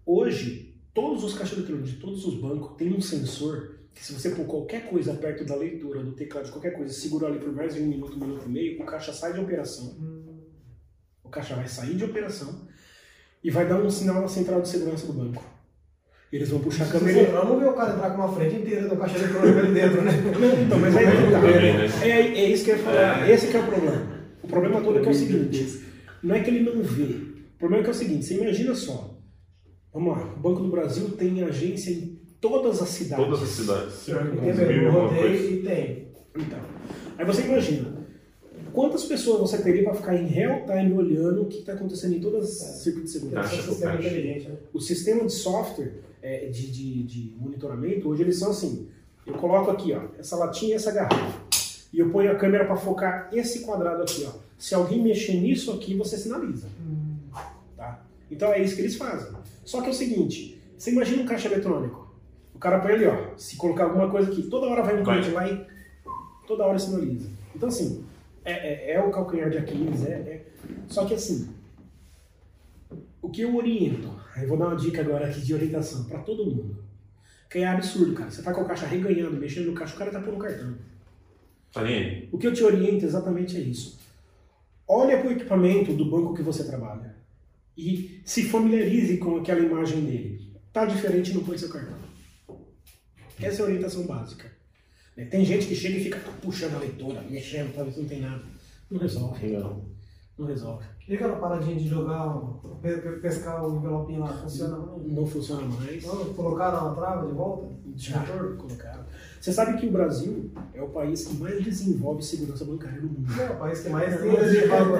Hoje, 0.05 0.72
todos 0.93 1.23
os 1.23 1.33
caixas 1.33 1.57
eletrônicos 1.57 1.91
de 1.91 1.97
todos 1.97 2.25
os 2.25 2.35
bancos 2.35 2.77
têm 2.77 2.93
um 2.93 3.01
sensor 3.01 3.79
que 3.93 4.03
se 4.03 4.13
você 4.13 4.31
pôr 4.31 4.45
qualquer 4.45 4.89
coisa 4.89 5.13
perto 5.13 5.45
da 5.45 5.55
leitura 5.55 6.03
do 6.03 6.13
teclado 6.13 6.45
de 6.45 6.51
qualquer 6.51 6.71
coisa, 6.71 6.91
segurar 6.93 7.27
ali 7.27 7.39
por 7.39 7.53
mais 7.53 7.75
de 7.75 7.81
um 7.81 7.85
minuto, 7.85 8.15
um 8.15 8.19
minuto 8.19 8.45
e 8.47 8.49
meio, 8.49 8.81
o 8.81 8.85
caixa 8.85 9.13
sai 9.13 9.33
de 9.33 9.39
operação. 9.39 9.95
O 11.23 11.29
caixa 11.29 11.55
vai 11.55 11.67
sair 11.67 11.95
de 11.95 12.03
operação 12.03 12.67
e 13.43 13.51
vai 13.51 13.67
dar 13.67 13.81
um 13.81 13.89
sinal 13.89 14.21
na 14.21 14.27
central 14.27 14.61
de 14.61 14.69
segurança 14.69 15.05
do 15.05 15.13
banco. 15.13 15.43
Eles 16.31 16.49
vão 16.49 16.59
puxar 16.59 16.85
a 16.85 16.87
você 16.87 16.97
câmera. 16.97 17.21
entrar, 17.21 17.45
não 17.45 17.59
vê 17.59 17.65
o 17.65 17.73
cara 17.73 17.93
entrar 17.93 18.09
com 18.09 18.17
uma 18.17 18.33
frente 18.33 18.55
inteira 18.55 18.87
do 18.87 18.97
caixa 18.97 19.19
eletrônico 19.19 19.59
ali 19.59 19.73
dentro, 19.73 20.01
né? 20.01 20.11
Não, 20.39 20.63
então, 20.63 20.79
mas 20.79 20.97
aí 20.97 21.05
que 21.05 21.99
tá. 21.99 22.05
É, 22.07 22.09
é 22.09 22.49
isso 22.49 22.65
que 22.65 22.71
eu 22.71 22.77
ia 22.77 22.83
falar. 22.83 23.29
Esse 23.29 23.47
que 23.49 23.57
é 23.57 23.59
o 23.59 23.67
problema. 23.67 24.13
O 24.41 24.47
problema 24.47 24.81
todo 24.81 24.97
é 24.97 25.01
que 25.01 25.07
é 25.07 25.11
o 25.11 25.13
seguinte: 25.13 25.83
não 26.23 26.33
é 26.33 26.39
que 26.39 26.49
ele 26.49 26.61
não 26.61 26.81
vê. 26.81 27.03
O 27.03 27.59
problema 27.59 27.81
é 27.81 27.83
que 27.83 27.89
é 27.89 27.93
o 27.93 27.95
seguinte: 27.95 28.25
você 28.25 28.33
imagina 28.33 28.73
só. 28.73 29.12
Vamos 29.93 30.17
lá, 30.17 30.23
o 30.23 30.39
Banco 30.39 30.63
do 30.63 30.69
Brasil 30.69 31.09
tem 31.11 31.43
agência 31.43 31.91
em 31.91 32.17
todas 32.41 32.81
as 32.81 32.89
cidades. 32.89 33.25
Todas 33.25 33.43
as 33.43 33.49
cidades. 33.49 34.05
Tem 34.05 34.15
Uns 34.15 34.41
mesmo, 34.41 34.65
mil 34.65 34.81
e 34.81 34.85
eu 34.85 34.91
rodei 34.91 35.53
e 35.53 35.63
tem. 35.63 36.07
Então, 36.35 36.59
aí 37.15 37.25
você 37.25 37.43
imagina, 37.43 37.93
quantas 38.73 39.03
pessoas 39.05 39.39
você 39.39 39.61
teria 39.61 39.83
para 39.83 39.93
ficar 39.93 40.15
em 40.15 40.25
real 40.25 40.65
time 40.65 40.93
olhando 40.93 41.43
o 41.43 41.45
que 41.45 41.59
está 41.59 41.73
acontecendo 41.73 42.15
em 42.15 42.19
todas 42.19 42.43
as 42.43 42.81
circuitos 42.81 43.13
de 43.13 43.19
segurança? 43.19 43.49
Caixa 43.49 43.61
sistema 43.61 43.91
caixa. 43.91 44.07
inteligente, 44.07 44.49
né? 44.49 44.55
O 44.73 44.81
sistema 44.81 45.25
de 45.25 45.31
software 45.31 45.93
é, 46.23 46.47
de, 46.47 46.71
de, 46.71 47.03
de 47.03 47.35
monitoramento, 47.37 48.09
hoje 48.09 48.23
eles 48.23 48.39
são 48.39 48.49
assim, 48.49 48.87
eu 49.27 49.35
coloco 49.35 49.69
aqui, 49.69 49.93
ó, 49.93 50.01
essa 50.17 50.35
latinha 50.35 50.71
e 50.71 50.75
essa 50.75 50.91
garrafa, 50.91 51.39
e 51.93 51.99
eu 51.99 52.09
ponho 52.09 52.31
a 52.31 52.35
câmera 52.35 52.65
para 52.65 52.75
focar 52.75 53.29
esse 53.31 53.59
quadrado 53.59 54.01
aqui, 54.01 54.27
ó. 54.27 54.31
Se 54.57 54.73
alguém 54.73 55.03
mexer 55.03 55.35
nisso 55.35 55.71
aqui, 55.71 55.93
você 55.93 56.17
sinaliza. 56.17 56.67
Tá? 57.77 58.03
Então 58.31 58.51
é 58.51 58.63
isso 58.63 58.75
que 58.75 58.81
eles 58.81 58.95
fazem. 58.95 59.31
Só 59.65 59.81
que 59.81 59.87
é 59.87 59.91
o 59.91 59.93
seguinte, 59.93 60.61
você 60.77 60.91
imagina 60.91 61.23
um 61.23 61.25
caixa 61.25 61.47
eletrônico, 61.47 62.07
o 62.53 62.59
cara 62.59 62.79
põe 62.79 62.93
ali, 62.93 63.05
ó, 63.05 63.35
se 63.37 63.55
colocar 63.55 63.85
alguma 63.85 64.09
coisa 64.09 64.31
aqui, 64.31 64.43
toda 64.43 64.67
hora 64.67 64.83
vai 64.83 64.99
um 64.99 65.03
cliente 65.03 65.29
lá 65.31 65.47
e 65.49 65.65
toda 66.47 66.65
hora 66.65 66.77
sinaliza. 66.79 67.29
Então 67.55 67.69
assim, 67.69 68.03
é, 68.43 68.51
é- 68.51 68.91
é 68.95 69.01
o 69.03 69.11
calcanhar 69.11 69.49
de 69.49 69.57
Aquiles, 69.57 70.05
é, 70.05 70.11
é- 70.11 70.45
Só 70.87 71.05
que 71.05 71.13
assim, 71.13 71.49
o 73.21 73.29
que 73.29 73.41
eu 73.41 73.55
oriento, 73.55 74.09
aí 74.35 74.45
vou 74.45 74.57
dar 74.57 74.67
uma 74.67 74.75
dica 74.75 75.01
agora 75.01 75.27
aqui 75.27 75.41
de 75.41 75.53
orientação 75.53 76.03
para 76.05 76.19
todo 76.19 76.45
mundo. 76.45 76.83
Que 77.49 77.59
é 77.59 77.67
absurdo, 77.67 78.13
cara. 78.13 78.31
Você 78.31 78.41
tá 78.41 78.51
com 78.51 78.61
o 78.61 78.65
caixa 78.65 78.85
reganhando, 78.87 79.37
mexendo 79.37 79.67
no 79.67 79.73
caixa, 79.73 79.95
o 79.95 79.97
cara 79.99 80.09
tá 80.11 80.19
pondo 80.19 80.37
cartão. 80.37 80.73
Tá 81.71 81.83
nem. 81.83 82.27
O 82.31 82.37
que 82.37 82.47
eu 82.47 82.53
te 82.53 82.63
oriento 82.63 83.05
exatamente 83.05 83.55
é 83.57 83.59
isso. 83.59 83.99
Olha 84.87 85.19
para 85.19 85.27
o 85.29 85.31
equipamento 85.31 85.93
do 85.93 86.09
banco 86.09 86.33
que 86.33 86.41
você 86.41 86.63
trabalha 86.63 87.12
e 87.77 88.21
se 88.25 88.43
familiarize 88.43 89.17
com 89.17 89.37
aquela 89.37 89.59
imagem 89.61 90.05
dele. 90.05 90.53
Tá 90.71 90.85
diferente, 90.85 91.33
não 91.33 91.43
põe 91.43 91.57
seu 91.57 91.69
cartão. 91.69 91.97
Essa 93.39 93.61
é 93.61 93.65
a 93.65 93.67
orientação 93.67 94.05
básica. 94.05 94.51
né? 95.17 95.25
Tem 95.25 95.43
gente 95.43 95.67
que 95.67 95.75
chega 95.75 95.97
e 95.97 96.03
fica 96.03 96.19
puxando 96.41 96.75
a 96.75 96.79
leitura, 96.79 97.21
mexendo, 97.29 97.73
talvez 97.73 97.97
não 97.97 98.05
tem 98.05 98.21
nada. 98.21 98.43
Não 98.89 98.99
resolve. 98.99 99.47
Não. 99.47 99.85
Não 100.37 100.47
resolve. 100.47 100.85
E 101.07 101.13
aquela 101.15 101.35
paradinha 101.35 101.75
de 101.75 101.87
jogar, 101.87 102.33
pescar 103.21 103.63
o 103.65 103.75
envelopinho 103.77 104.21
lá, 104.21 104.33
funciona? 104.33 104.77
Não, 104.77 104.97
Não 104.99 105.27
funciona 105.27 105.61
mais. 105.67 106.03
Não, 106.05 106.33
colocaram 106.33 106.91
a 106.91 106.95
trava 106.95 107.27
de 107.27 107.33
volta? 107.33 107.75
Já 107.95 108.23
colocaram. 108.57 109.02
Você 109.43 109.51
sabe 109.51 109.77
que 109.77 109.87
o 109.87 109.91
Brasil 109.91 110.49
é 110.73 110.81
o 110.81 110.87
país 110.87 111.27
que 111.27 111.35
mais 111.35 111.61
desenvolve 111.61 112.23
segurança 112.23 112.63
bancária 112.63 113.01
no 113.01 113.09
mundo. 113.09 113.29
Não, 113.29 113.43
é 113.43 113.49
o 113.49 113.57
país 113.57 113.81
que 113.81 113.89
mais 113.89 114.17
tem 114.17 114.31
desenvolve, 114.37 114.91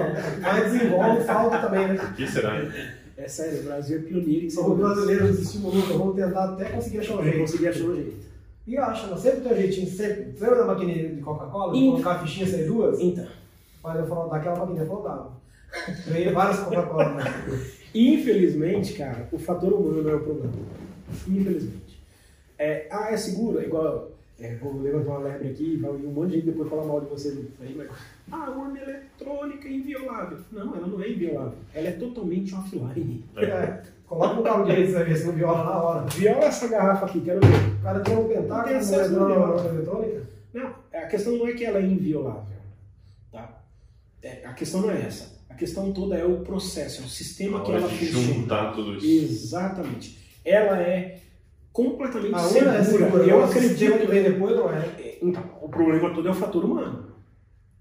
mais 0.42 0.70
desenvolve 0.70 1.24
falta 1.24 1.58
também, 1.60 1.88
né? 1.88 2.12
Que 2.14 2.26
será? 2.26 2.60
hein? 2.62 2.70
É 3.16 3.26
sério, 3.26 3.60
o 3.60 3.62
Brasil 3.62 3.96
é 3.96 4.02
pioneiro 4.02 4.44
em 4.44 4.50
segurança. 4.50 4.96
brasileiros 4.96 5.30
desistimos 5.30 5.72
nunca, 5.72 5.94
vamos 5.94 6.16
tentar 6.16 6.44
até 6.44 6.64
conseguir 6.66 6.98
achar 6.98 7.14
um 7.20 7.22
jeito. 7.22 7.38
consegui 7.38 7.68
achar 7.68 7.84
um 7.84 7.94
jeito. 7.94 8.16
E 8.66 8.76
acha, 8.76 9.06
mas 9.06 9.20
sempre 9.20 9.40
tem 9.40 9.52
um 9.52 9.56
jeitinho, 9.56 9.90
sempre. 9.90 10.32
Você 10.32 10.44
lembra 10.44 10.58
da 10.58 10.66
maquininha 10.66 11.08
de 11.08 11.22
Coca-Cola? 11.22 11.72
de 11.72 11.78
Sim. 11.78 11.90
Colocar 11.92 12.10
a 12.10 12.18
fichinha 12.18 12.46
sair 12.46 12.66
duas? 12.66 13.00
Então, 13.00 13.26
Mas 13.82 13.98
eu 13.98 14.06
falo, 14.06 14.28
daquela 14.28 14.58
maquininha 14.58 14.84
flotava. 14.84 15.32
Ganhei 16.06 16.30
várias 16.34 16.58
Coca-Cola, 16.58 17.14
né? 17.14 17.24
infelizmente, 17.94 18.92
cara, 18.92 19.26
o 19.32 19.38
fator 19.38 19.72
humano 19.72 20.06
é 20.06 20.14
o 20.14 20.20
problema. 20.20 20.52
Infelizmente. 21.26 21.98
É, 22.58 22.86
ah, 22.90 23.08
é 23.10 23.16
seguro? 23.16 23.58
É 23.58 23.64
igual. 23.64 24.12
É, 24.40 24.56
vou 24.56 24.80
levantar 24.82 25.10
uma 25.10 25.18
lebre 25.28 25.48
aqui 25.50 25.74
e 25.74 25.76
vai 25.76 25.90
um 25.92 26.10
monte 26.12 26.30
de 26.30 26.34
gente 26.36 26.46
depois 26.46 26.68
falar 26.68 26.84
mal 26.84 27.00
de 27.00 27.06
você 27.06 27.28
aí, 27.60 27.74
mas. 27.76 27.88
Ah, 28.32 28.46
a 28.46 28.50
urna 28.50 28.80
eletrônica 28.80 29.68
é 29.68 29.72
inviolável. 29.72 30.38
Não, 30.50 30.74
ela 30.76 30.86
não 30.88 31.00
é 31.00 31.08
inviolável. 31.08 31.54
Ela 31.72 31.88
é 31.88 31.92
totalmente 31.92 32.52
offline. 32.54 33.24
É, 33.36 33.82
coloca 34.08 34.40
um 34.40 34.42
cabo 34.42 34.64
de 34.64 34.72
rede, 34.72 34.88
você 34.88 34.94
vai 34.94 35.04
ver 35.04 35.16
se 35.16 35.26
não 35.26 35.32
viola 35.34 35.64
na 35.64 35.82
hora. 35.82 36.06
Viola 36.06 36.44
essa 36.46 36.66
garrafa 36.66 37.06
aqui, 37.06 37.20
quero 37.20 37.40
ver. 37.40 37.78
O 37.78 37.82
cara 37.82 38.00
tem 38.00 38.16
um 38.16 38.26
pentáculo, 38.26 38.64
Tem 38.64 38.72
não 38.72 38.80
acesso 38.80 39.04
é 39.04 39.08
no 39.08 39.20
na 39.20 39.26
viola. 39.34 39.68
eletrônica. 39.68 40.22
Não, 40.52 40.74
a 40.92 41.06
questão 41.06 41.36
não 41.36 41.46
é 41.48 41.52
que 41.52 41.64
ela 41.64 41.78
é 41.78 41.82
inviolável. 41.82 42.42
Tá? 43.30 43.62
É, 44.22 44.44
a 44.46 44.52
questão 44.52 44.80
não 44.80 44.90
é 44.90 45.00
essa. 45.02 45.32
A 45.48 45.54
questão 45.54 45.92
toda 45.92 46.16
é 46.16 46.24
o 46.24 46.38
processo, 46.40 47.02
é 47.02 47.04
o 47.04 47.08
sistema 47.08 47.58
Na 47.58 47.64
que 47.64 47.70
ela 47.72 47.88
funciona. 47.88 48.34
juntar 48.34 48.72
tudo 48.72 48.96
isso. 48.96 49.44
Exatamente. 49.46 50.18
Ela 50.44 50.80
é 50.80 51.20
completamente 51.74 52.40
segura. 52.40 52.74
é 52.76 52.84
segura, 52.84 53.24
Eu 53.24 53.42
o 53.42 53.46
sistema 53.48 53.76
que 53.76 53.84
acredito. 54.04 54.10
vem 54.10 54.22
depois 54.22 54.56
não 54.56 54.70
é. 54.72 55.18
Então, 55.20 55.42
o 55.60 55.68
problema 55.68 56.14
todo 56.14 56.28
é 56.28 56.30
o 56.30 56.34
fator 56.34 56.64
humano. 56.64 57.12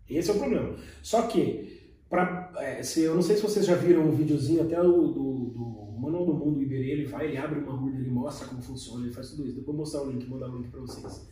Esse 0.09 0.31
é 0.31 0.33
o 0.33 0.37
problema. 0.39 0.75
Só 1.01 1.21
que, 1.27 1.93
pra, 2.09 2.51
é, 2.57 2.81
se, 2.83 3.01
eu 3.03 3.13
não 3.15 3.21
sei 3.21 3.35
se 3.35 3.43
vocês 3.43 3.65
já 3.65 3.75
viram 3.75 4.01
um 4.01 4.11
videozinho 4.11 4.63
até 4.63 4.81
o, 4.81 5.07
do, 5.07 5.45
do 5.51 5.95
Manual 5.99 6.25
do 6.25 6.33
Mundo 6.33 6.61
Iberê, 6.61 6.89
ele 6.91 7.05
vai, 7.05 7.27
ele 7.27 7.37
abre 7.37 7.59
uma 7.59 7.73
urna, 7.73 7.99
ele 7.99 8.09
mostra 8.09 8.47
como 8.47 8.61
funciona, 8.61 9.05
ele 9.05 9.13
faz 9.13 9.29
tudo 9.29 9.45
isso. 9.45 9.55
Depois 9.55 9.67
eu 9.67 9.73
vou 9.73 9.75
mostrar 9.85 10.01
o 10.01 10.11
link, 10.11 10.27
mandar 10.29 10.49
o 10.49 10.57
link 10.57 10.69
para 10.69 10.81
vocês. 10.81 11.27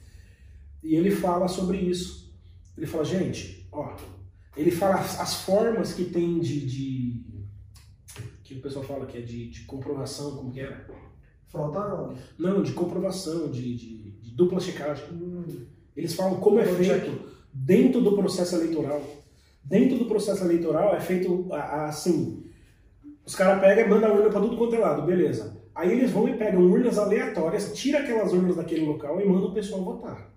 E 0.83 0.95
ele 0.95 1.11
fala 1.11 1.47
sobre 1.47 1.77
isso. 1.79 2.31
Ele 2.77 2.85
fala, 2.85 3.03
gente, 3.03 3.67
ó, 3.71 3.95
ele 4.55 4.71
fala 4.71 4.95
as, 4.95 5.19
as 5.19 5.33
formas 5.41 5.93
que 5.93 6.05
tem 6.05 6.39
de, 6.39 6.65
de- 6.65 7.25
que 8.43 8.55
o 8.55 8.61
pessoal 8.61 8.83
fala 8.85 9.05
que 9.05 9.17
é 9.17 9.21
de, 9.21 9.49
de 9.49 9.61
comprovação, 9.65 10.35
como 10.37 10.51
que 10.51 10.59
é? 10.61 10.85
Frota 11.51 11.79
não. 11.89 12.13
Não, 12.39 12.63
de 12.63 12.71
comprovação, 12.73 13.49
de, 13.49 13.75
de- 13.75 14.11
de 14.11 14.31
dupla 14.35 14.59
checagem. 14.59 15.03
Hum, 15.11 15.43
Eles 15.95 16.13
falam 16.13 16.39
como 16.39 16.59
é 16.59 16.65
feito 16.65 17.29
dentro 17.53 18.01
do 18.01 18.13
processo 18.15 18.55
eleitoral. 18.55 19.01
Dentro 19.63 19.97
do 19.97 20.05
processo 20.05 20.43
eleitoral 20.43 20.95
é 20.95 20.99
feito 20.99 21.47
assim. 21.51 22.43
Os 23.25 23.35
caras 23.35 23.59
pegam 23.61 23.85
e 23.85 23.89
mandam 23.89 24.11
a 24.11 24.13
urna 24.13 24.29
para 24.29 24.41
tudo 24.41 24.57
quanto 24.57 24.75
é 24.75 24.79
lado, 24.79 25.03
beleza. 25.03 25.59
Aí 25.75 25.91
eles 25.91 26.11
vão 26.11 26.27
e 26.27 26.35
pegam 26.35 26.69
urnas 26.69 26.97
aleatórias, 26.97 27.71
tira 27.73 27.99
aquelas 27.99 28.33
urnas 28.33 28.55
daquele 28.55 28.85
local 28.85 29.21
e 29.21 29.25
mandam 29.25 29.49
o 29.49 29.53
pessoal 29.53 29.83
votar. 29.83 30.31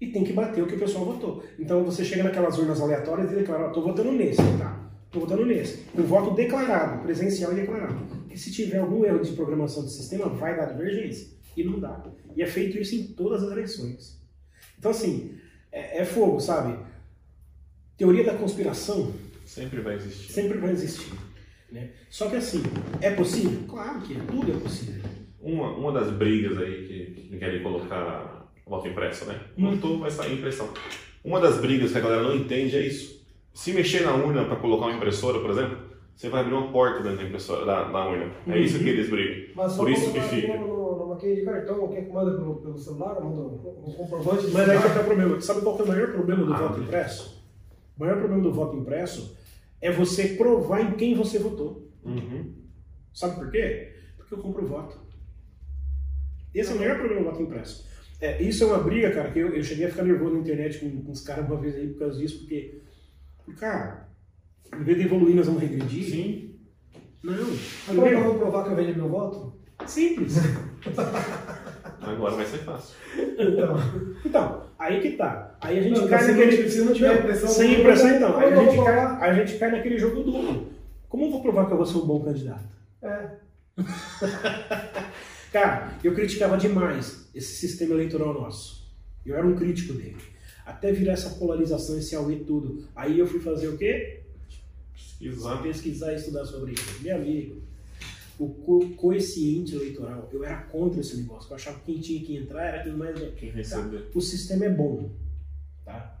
E 0.00 0.06
tem 0.12 0.22
que 0.22 0.32
bater 0.32 0.62
o 0.62 0.66
que 0.66 0.76
o 0.76 0.78
pessoal 0.78 1.04
votou. 1.04 1.42
Então 1.58 1.82
você 1.84 2.04
chega 2.04 2.22
naquelas 2.22 2.56
urnas 2.58 2.80
aleatórias 2.80 3.32
e 3.32 3.34
declara, 3.34 3.70
tô 3.70 3.82
votando 3.82 4.12
nesse, 4.12 4.40
tá? 4.58 4.77
Tô 5.10 5.20
votando 5.20 5.46
nesse. 5.46 5.84
Um 5.94 6.02
voto 6.02 6.34
declarado, 6.34 7.02
presencial 7.02 7.52
e 7.52 7.56
declarado. 7.56 7.94
Porque 7.94 8.36
se 8.36 8.52
tiver 8.52 8.78
algum 8.78 9.04
erro 9.04 9.20
de 9.20 9.32
programação 9.32 9.82
do 9.82 9.88
sistema, 9.88 10.28
vai 10.28 10.56
dar 10.56 10.66
divergência. 10.66 11.28
E 11.56 11.64
não 11.64 11.80
dá. 11.80 12.04
E 12.36 12.42
é 12.42 12.46
feito 12.46 12.78
isso 12.78 12.94
em 12.94 13.04
todas 13.04 13.42
as 13.42 13.50
eleições. 13.50 14.20
Então, 14.78 14.90
assim, 14.90 15.34
é, 15.72 16.02
é 16.02 16.04
fogo, 16.04 16.40
sabe? 16.40 16.78
Teoria 17.96 18.24
da 18.24 18.34
conspiração 18.34 19.12
Sempre 19.44 19.80
vai 19.80 19.94
existir. 19.96 20.32
sempre 20.32 20.58
vai 20.58 20.70
existir. 20.70 21.12
Né? 21.72 21.90
Só 22.10 22.28
que, 22.28 22.36
assim, 22.36 22.62
é 23.00 23.10
possível? 23.10 23.66
Claro 23.66 24.00
que 24.02 24.14
é, 24.14 24.20
tudo 24.20 24.52
é 24.52 24.60
possível. 24.60 25.02
Uma, 25.40 25.70
uma 25.70 25.92
das 25.92 26.10
brigas 26.12 26.58
aí 26.58 26.86
que, 26.86 27.22
que 27.22 27.38
querem 27.38 27.62
colocar 27.62 28.38
voto 28.68 28.88
impresso, 28.88 29.24
né? 29.24 29.40
Hum. 29.56 29.74
Votou, 29.74 29.98
vai 29.98 30.10
sair 30.10 30.34
impressão. 30.34 30.72
Uma 31.24 31.40
das 31.40 31.58
brigas 31.58 31.92
que 31.92 31.98
a 31.98 32.00
galera 32.00 32.22
não 32.22 32.36
entende 32.36 32.76
é 32.76 32.86
isso. 32.86 33.17
Se 33.58 33.72
mexer 33.72 34.02
na 34.02 34.14
urna 34.14 34.44
para 34.44 34.54
colocar 34.54 34.86
uma 34.86 34.94
impressora, 34.94 35.40
por 35.40 35.50
exemplo, 35.50 35.78
você 36.14 36.28
vai 36.28 36.42
abrir 36.42 36.54
uma 36.54 36.70
porta 36.70 37.02
dentro 37.02 37.18
da 37.18 37.24
impressora, 37.24 37.66
da, 37.66 37.90
da 37.90 38.08
urna. 38.08 38.32
É 38.46 38.56
isso 38.56 38.78
que 38.78 38.88
eles 38.88 39.10
brigam. 39.10 39.52
Mas 39.56 39.72
só 39.72 39.78
Por 39.78 39.90
isso 39.90 40.12
que 40.12 40.20
fica. 40.20 40.56
Numa 40.56 41.16
quem 41.16 41.34
de 41.34 41.42
cartão, 41.42 41.88
quem 41.88 42.04
que 42.04 42.12
manda 42.12 42.38
pelo, 42.38 42.54
pelo 42.60 42.78
celular, 42.78 43.20
manda 43.20 43.42
um 43.42 43.92
comprovante 43.96 44.46
Mas 44.52 44.68
aí 44.68 44.80
que 44.80 44.94
tá 44.94 45.00
o 45.00 45.04
problema. 45.04 45.40
Sabe 45.40 45.62
qual 45.62 45.74
que 45.74 45.82
é 45.82 45.84
o 45.86 45.88
maior 45.88 46.12
problema 46.12 46.46
do 46.46 46.54
Ah. 46.54 46.56
voto 46.56 46.80
impresso? 46.82 47.44
O 47.96 48.00
maior 48.00 48.18
problema 48.18 48.42
do 48.44 48.52
voto 48.52 48.76
impresso 48.76 49.36
é 49.80 49.90
você 49.90 50.28
provar 50.28 50.80
em 50.80 50.92
quem 50.92 51.16
você 51.16 51.40
votou. 51.40 51.90
Uhum. 52.04 52.54
Sabe 53.12 53.40
por 53.40 53.50
quê? 53.50 53.92
Porque 54.16 54.34
eu 54.34 54.38
compro 54.38 54.62
o 54.62 54.68
voto. 54.68 54.96
Esse 56.54 56.70
é 56.70 56.74
o 56.76 56.78
maior 56.78 56.96
problema 56.96 57.22
do 57.22 57.30
voto 57.32 57.42
impresso. 57.42 57.88
É, 58.20 58.40
isso 58.40 58.62
é 58.62 58.66
uma 58.68 58.78
briga, 58.78 59.10
cara, 59.10 59.32
que 59.32 59.40
eu, 59.40 59.48
eu 59.52 59.64
cheguei 59.64 59.86
a 59.86 59.90
ficar 59.90 60.04
nervoso 60.04 60.34
na 60.34 60.40
internet 60.42 60.78
com, 60.78 61.02
com 61.02 61.10
os 61.10 61.22
caras 61.22 61.44
uma 61.44 61.56
vez 61.56 61.74
aí 61.74 61.88
por 61.88 61.98
causa 61.98 62.18
disso, 62.20 62.38
porque, 62.38 62.82
cara, 63.56 64.08
em 64.78 64.82
vez 64.84 64.98
de 64.98 65.04
evoluir, 65.04 65.34
nós 65.36 65.46
vamos 65.46 65.62
regredir. 65.62 66.04
Sim. 66.10 66.54
Não. 67.22 67.34
Como 67.86 68.06
é 68.06 68.08
que 68.10 68.14
eu 68.14 68.24
vou 68.24 68.38
provar 68.38 68.64
que 68.64 68.70
eu 68.70 68.76
vendi 68.76 68.92
meu 68.94 69.08
voto? 69.08 69.58
Simples. 69.86 70.36
Agora 72.00 72.36
vai 72.36 72.46
ser 72.46 72.58
fácil. 72.58 72.96
Então, 73.16 73.76
Então, 74.24 74.62
aí 74.78 75.00
que 75.00 75.12
tá. 75.12 75.56
Aí 75.60 75.78
a 75.78 75.82
gente 75.82 76.00
Não, 76.00 76.08
cai 76.08 76.26
naquele. 76.26 76.70
se 76.70 76.80
não 76.82 76.92
tiver 76.92 77.08
Não, 77.14 77.18
impressão, 77.20 77.48
sem 77.48 77.80
impressão, 77.80 78.10
então. 78.10 78.38
Aí 78.38 78.52
a 78.52 78.56
gente, 78.56 78.84
cai, 78.84 79.30
a 79.30 79.34
gente 79.34 79.58
cai 79.58 79.70
naquele 79.70 79.98
jogo 79.98 80.22
duplo. 80.22 80.68
Como 81.08 81.24
eu 81.24 81.30
vou 81.30 81.42
provar 81.42 81.66
que 81.66 81.72
eu 81.72 81.76
vou 81.76 81.86
ser 81.86 81.98
um 81.98 82.06
bom 82.06 82.20
candidato? 82.24 82.64
é. 83.02 83.30
Cara, 85.52 85.92
eu 86.04 86.14
criticava 86.14 86.56
demais 86.58 87.30
esse 87.34 87.54
sistema 87.54 87.94
eleitoral 87.94 88.34
nosso. 88.34 88.86
Eu 89.24 89.34
era 89.36 89.46
um 89.46 89.56
crítico 89.56 89.94
dele. 89.94 90.16
Até 90.68 90.92
virar 90.92 91.14
essa 91.14 91.30
polarização, 91.30 91.98
esse 91.98 92.14
auê 92.14 92.36
tudo. 92.36 92.84
Aí 92.94 93.18
eu 93.18 93.26
fui 93.26 93.40
fazer 93.40 93.68
o 93.68 93.78
quê? 93.78 94.20
Exato. 95.20 95.62
Pesquisar 95.62 96.12
e 96.12 96.16
estudar 96.16 96.44
sobre 96.44 96.72
isso. 96.72 97.02
Meu 97.02 97.16
amigo, 97.16 97.62
o 98.38 98.48
co 98.50 98.88
coeficiente 98.90 99.74
eleitoral, 99.74 100.28
eu 100.30 100.44
era 100.44 100.58
contra 100.64 101.00
esse 101.00 101.16
negócio. 101.16 101.50
Eu 101.50 101.56
achava 101.56 101.78
que 101.80 101.92
quem 101.92 102.00
tinha 102.02 102.22
que 102.24 102.36
entrar 102.36 102.64
era 102.66 102.82
quem 102.84 102.92
mais... 102.92 103.18
Quem 103.36 103.50
Tá, 103.50 103.56
recebeu. 103.56 104.02
o 104.14 104.20
sistema 104.20 104.66
é 104.66 104.70
bom, 104.70 105.10
tá? 105.84 106.20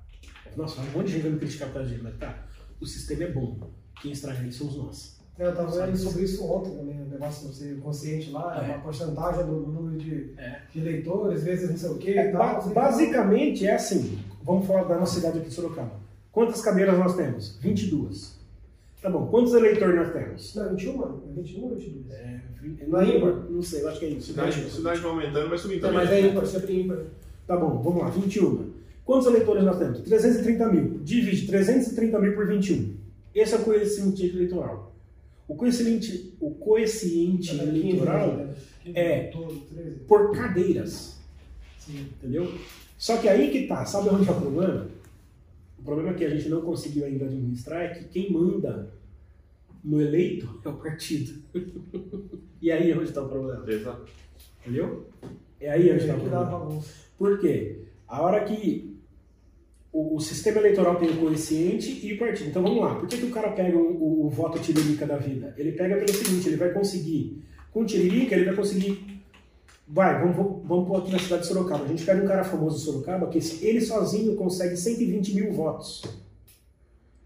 Nossa, 0.56 0.80
um 0.80 0.84
monte 0.92 1.06
de 1.08 1.12
gente 1.12 1.22
vai 1.22 1.30
me 1.32 1.38
criticar 1.38 1.68
por 1.68 1.74
causa 1.74 1.88
disso, 1.90 2.02
mas 2.02 2.16
tá. 2.16 2.46
O 2.80 2.86
sistema 2.86 3.24
é 3.24 3.30
bom. 3.30 3.58
Quem 4.00 4.12
estraga 4.12 4.46
isso 4.46 4.58
somos 4.58 4.76
nós. 4.76 5.18
Eu 5.38 5.54
tava 5.54 5.86
vendo 5.86 5.96
sobre 5.96 6.24
isso 6.24 6.44
ontem 6.44 6.74
também, 6.74 7.00
o 7.00 7.04
negócio 7.04 7.48
de 7.48 7.54
ser 7.54 7.78
consciente 7.78 8.30
lá, 8.30 8.60
É. 8.64 8.70
uma 8.72 8.78
porcentagem 8.80 9.46
do, 9.46 9.52
número 9.68 9.96
de, 9.96 10.32
É. 10.36 10.62
de 10.72 10.80
eleitores, 10.80 11.44
vezes 11.44 11.70
não 11.70 11.76
sei 11.76 11.90
o 11.90 11.98
quê 11.98 12.10
É, 12.10 12.30
e 12.30 12.32
ba- 12.32 12.54
tal. 12.56 12.70
basicamente 12.70 13.64
é 13.64 13.74
assim. 13.76 14.18
Vamos 14.48 14.66
falar 14.66 14.84
da 14.84 14.96
nossa 14.98 15.16
cidade 15.16 15.40
aqui 15.40 15.48
de 15.50 15.54
Sorocaba. 15.54 15.92
Quantas 16.32 16.62
cadeiras 16.62 16.98
nós 16.98 17.14
temos? 17.14 17.58
22. 17.60 18.38
Tá 19.02 19.10
bom. 19.10 19.26
Quantos 19.26 19.52
eleitores 19.52 19.94
nós 19.94 20.10
temos? 20.10 20.54
Não, 20.54 20.70
21, 20.70 20.96
mano. 20.96 21.22
É 21.28 21.40
21 21.42 21.62
ou 21.64 21.68
22? 21.76 22.10
É, 22.10 22.40
Não 22.86 22.98
é 22.98 23.16
ímpar? 23.16 23.32
Não 23.50 23.60
sei, 23.60 23.82
eu 23.82 23.88
acho 23.90 24.00
que 24.00 24.06
é 24.06 24.08
isso. 24.08 24.28
Cidade, 24.28 24.70
cidade 24.70 25.00
vai 25.00 25.10
aumentando, 25.10 25.50
vai 25.50 25.58
subindo 25.58 25.82
também. 25.82 25.98
mas 25.98 26.10
é 26.10 26.20
ímpar, 26.22 26.46
sempre 26.46 26.80
ímpar. 26.80 26.98
Tá 27.46 27.58
bom, 27.58 27.82
vamos 27.82 28.02
lá. 28.02 28.08
21. 28.08 28.72
Quantos 29.04 29.26
eleitores 29.26 29.64
nós 29.64 29.78
temos? 29.78 30.00
330 30.00 30.68
mil. 30.72 31.00
Divide 31.04 31.46
330 31.46 32.18
mil 32.18 32.34
por 32.34 32.46
21. 32.46 32.96
Esse 33.34 33.54
é 33.54 33.58
o 33.58 33.64
coeficiente 33.64 34.26
eleitoral. 34.26 34.94
O 35.46 35.56
coeficiente, 35.56 36.34
o 36.40 36.52
coeficiente 36.52 37.50
15, 37.50 37.62
eleitoral 37.68 38.32
né? 38.34 38.54
15, 38.84 38.98
é. 38.98 39.30
12, 39.30 39.60
13. 39.74 39.96
por 40.08 40.32
cadeiras. 40.34 41.18
Sim. 41.78 42.06
Entendeu? 42.18 42.50
Só 42.98 43.16
que 43.18 43.28
aí 43.28 43.50
que 43.50 43.66
tá, 43.66 43.84
sabe 43.86 44.08
onde 44.10 44.28
é 44.28 44.32
o 44.32 44.40
problema? 44.40 44.88
O 45.78 45.82
problema 45.82 46.12
que 46.14 46.24
a 46.24 46.28
gente 46.30 46.48
não 46.48 46.60
conseguiu 46.60 47.04
ainda 47.06 47.24
administrar 47.24 47.82
é 47.82 47.88
que 47.94 48.04
quem 48.04 48.30
manda 48.32 48.90
no 49.84 50.00
eleito 50.02 50.60
é 50.64 50.68
o 50.68 50.74
partido. 50.74 51.40
e 52.60 52.70
aí 52.70 52.90
é 52.90 52.94
onde 52.96 53.04
está 53.08 53.22
o 53.22 53.28
problema. 53.28 53.64
Exato. 53.70 54.06
Entendeu? 54.60 55.06
É 55.60 55.70
aí 55.70 55.90
onde 55.92 56.00
está 56.02 56.16
o 56.16 56.28
dá 56.28 56.44
problema. 56.44 56.82
Por 57.16 57.38
quê? 57.40 57.78
A 58.08 58.20
hora 58.22 58.44
que 58.44 58.96
o, 59.92 60.16
o 60.16 60.20
sistema 60.20 60.58
eleitoral 60.58 60.96
tem 60.96 61.08
o 61.08 61.16
coeficiente 61.18 62.04
e 62.04 62.14
o 62.14 62.18
partido. 62.18 62.48
Então 62.50 62.62
vamos 62.62 62.80
lá. 62.80 62.96
Por 62.96 63.08
que, 63.08 63.16
que 63.16 63.26
o 63.26 63.30
cara 63.30 63.52
pega 63.52 63.76
o, 63.76 63.80
o- 63.92 64.26
o 64.26 64.28
voto 64.28 64.58
tiririca 64.58 65.06
da 65.06 65.16
vida? 65.16 65.54
Ele 65.56 65.72
pega 65.72 65.94
pelo 65.96 66.12
seguinte, 66.12 66.48
ele 66.48 66.56
vai 66.56 66.72
conseguir. 66.72 67.42
Com 67.72 67.82
o 67.82 67.86
tiririca, 67.86 68.34
ele 68.34 68.44
vai 68.46 68.56
conseguir. 68.56 69.17
Vai, 69.90 70.20
vamos, 70.20 70.36
vamos, 70.66 70.86
pôr 70.86 70.98
aqui 70.98 71.10
na 71.10 71.18
cidade 71.18 71.42
de 71.42 71.48
Sorocaba. 71.48 71.84
A 71.84 71.88
gente 71.88 72.04
pega 72.04 72.22
um 72.22 72.26
cara 72.28 72.44
famoso 72.44 72.76
de 72.76 72.84
Sorocaba 72.84 73.28
que 73.28 73.38
ele 73.62 73.80
sozinho 73.80 74.36
consegue 74.36 74.76
120 74.76 75.34
mil 75.34 75.52
votos. 75.52 76.04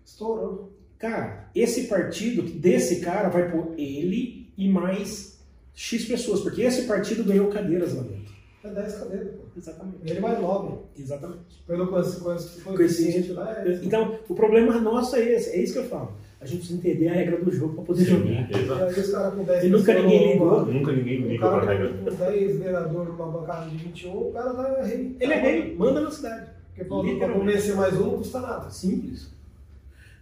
Estourou. 0.05 0.73
Cara, 0.97 1.51
esse 1.53 1.89
partido 1.89 2.43
desse 2.43 3.01
cara 3.01 3.29
vai 3.29 3.51
pôr 3.51 3.75
ele 3.77 4.53
e 4.57 4.69
mais 4.69 5.41
X 5.75 6.05
pessoas, 6.05 6.41
porque 6.41 6.63
esse 6.63 6.83
partido 6.83 7.25
ganhou 7.25 7.51
cadeiras 7.51 7.95
lá 7.95 8.03
dentro. 8.03 8.33
É 8.63 8.71
10 8.71 8.95
cadeiras, 8.95 9.35
pô. 9.35 9.43
Exatamente. 9.57 9.99
Ele 10.05 10.21
mais 10.21 10.41
9. 10.41 10.79
Exatamente. 10.97 11.63
Pelo 11.67 11.89
coeficiente 11.89 13.33
lá 13.33 13.61
é. 13.67 13.81
Então, 13.83 14.21
o 14.29 14.35
problema 14.35 14.81
nosso 14.81 15.17
é 15.17 15.33
esse, 15.33 15.51
é 15.51 15.61
isso 15.61 15.73
que 15.73 15.81
eu 15.81 15.89
falo. 15.89 16.17
A 16.43 16.45
gente 16.47 16.59
precisa 16.59 16.79
entender 16.81 17.09
a 17.09 17.13
regra 17.13 17.37
do 17.39 17.53
jogo 17.53 17.75
para 17.75 17.85
poder 17.85 18.05
jogar. 18.05 18.27
E 18.51 18.63
Exato. 18.65 18.83
aí 18.85 18.91
os 19.01 19.11
caras 19.13 19.35
com 19.35 19.45
10 19.45 19.65
E 19.65 19.69
nunca 19.69 19.95
ninguém 19.95 20.33
ligou. 20.33 20.67
Nunca 20.67 20.93
ninguém 20.93 21.23
O 21.25 21.29
liga 21.29 21.49
pra 21.49 21.61
cara 21.61 21.73
regra. 21.73 21.89
com 21.89 22.05
10 22.17 22.59
vereadores 22.59 23.09
numa 23.09 23.27
bancada 23.29 23.71
de 23.71 23.77
21, 23.77 24.11
o 24.13 24.33
cara 24.33 24.53
tá 24.53 24.83
rei. 24.83 25.17
Ele 25.21 25.33
é 25.33 25.41
rei, 25.41 25.77
manda 25.79 26.01
na 26.01 26.11
cidade. 26.11 26.47
Porque 26.77 27.11
Literalmente. 27.13 27.39
convencer 27.47 27.77
mais 27.77 27.95
um 27.97 28.05
não 28.07 28.19
custa 28.19 28.41
nada. 28.41 28.71
Simples. 28.71 29.31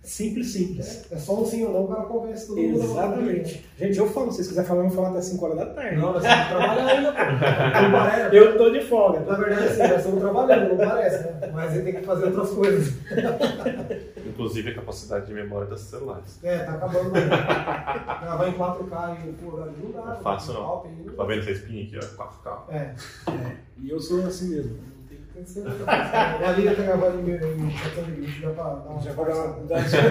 Simples, 0.03 0.51
simples. 0.53 1.07
É 1.13 1.17
só 1.19 1.41
um 1.41 1.45
sim 1.45 1.63
ou 1.65 1.73
não, 1.75 1.85
o 1.85 1.89
cara 1.89 2.03
convence 2.05 2.47
todo 2.47 2.57
mundo. 2.59 2.83
Exatamente. 2.83 3.65
Gente, 3.79 3.99
eu 3.99 4.07
falo, 4.09 4.31
se 4.31 4.37
vocês 4.37 4.49
quiserem 4.49 4.67
falar, 4.69 4.81
vamos 4.81 4.95
falar 4.95 5.11
até 5.11 5.21
5 5.21 5.45
horas 5.45 5.59
da 5.59 5.67
tarde. 5.67 5.97
Não, 5.97 6.13
nós 6.15 6.25
estamos 6.25 6.49
trabalhando 6.49 6.89
ainda, 6.89 7.13
pô. 7.13 7.19
Não 7.83 7.93
parece. 7.93 8.37
Eu 8.37 8.57
tô 8.59 8.71
de 8.71 8.81
folga. 8.83 9.21
Na 9.21 9.35
verdade, 9.37 9.73
sim, 9.75 9.79
nós 9.79 9.97
estamos 9.99 10.21
trabalhando, 10.21 10.69
não 10.71 10.77
parece, 10.79 11.25
né? 11.25 11.51
Mas 11.53 11.75
ele 11.75 11.85
tem 11.85 11.95
que 11.95 12.07
fazer 12.07 12.25
outras 12.27 12.51
coisas. 12.51 12.95
Inclusive 14.41 14.71
a 14.71 14.75
capacidade 14.75 15.27
de 15.27 15.35
memória 15.35 15.67
desses 15.69 15.87
celulares. 15.89 16.39
É, 16.43 16.61
tá 16.61 16.73
acabando 16.73 17.11
mesmo. 17.13 17.29
Gravar 17.29 18.49
em 18.49 18.53
4K 18.55 18.91
e 18.91 19.19
HD 19.19 19.83
não 19.83 19.91
dá. 19.93 20.01
Não 20.07 20.13
é 20.13 20.17
fácil, 20.17 20.55
não. 20.55 20.63
Top 20.63 20.89
aí, 20.89 21.11
Tá 21.15 21.25
vendo 21.25 21.41
essa 21.41 21.51
espinha 21.51 21.85
aqui, 21.85 21.99
ó? 21.99 22.25
4K. 22.25 22.59
É, 22.71 22.95
É, 23.31 23.57
e 23.83 23.91
eu 23.91 24.01
sou 24.01 24.25
assim 24.27 24.49
mesmo. 24.49 24.79
Não 24.79 25.07
tem- 25.35 25.45
que 25.45 25.51
ser. 25.51 25.65
A 25.87 26.53
Liga 26.53 26.75
tá 26.75 26.83
gravando 26.83 27.31
em 27.31 27.35
em 27.35 27.71
720 27.79 28.41
já 28.41 28.51
pra 28.51 28.65
dar 28.65 28.71
uma. 28.91 29.01
Já 29.03 29.13
vou 29.13 29.25
dar 29.27 29.35
uma, 29.35 29.83
desculpa 29.83 30.11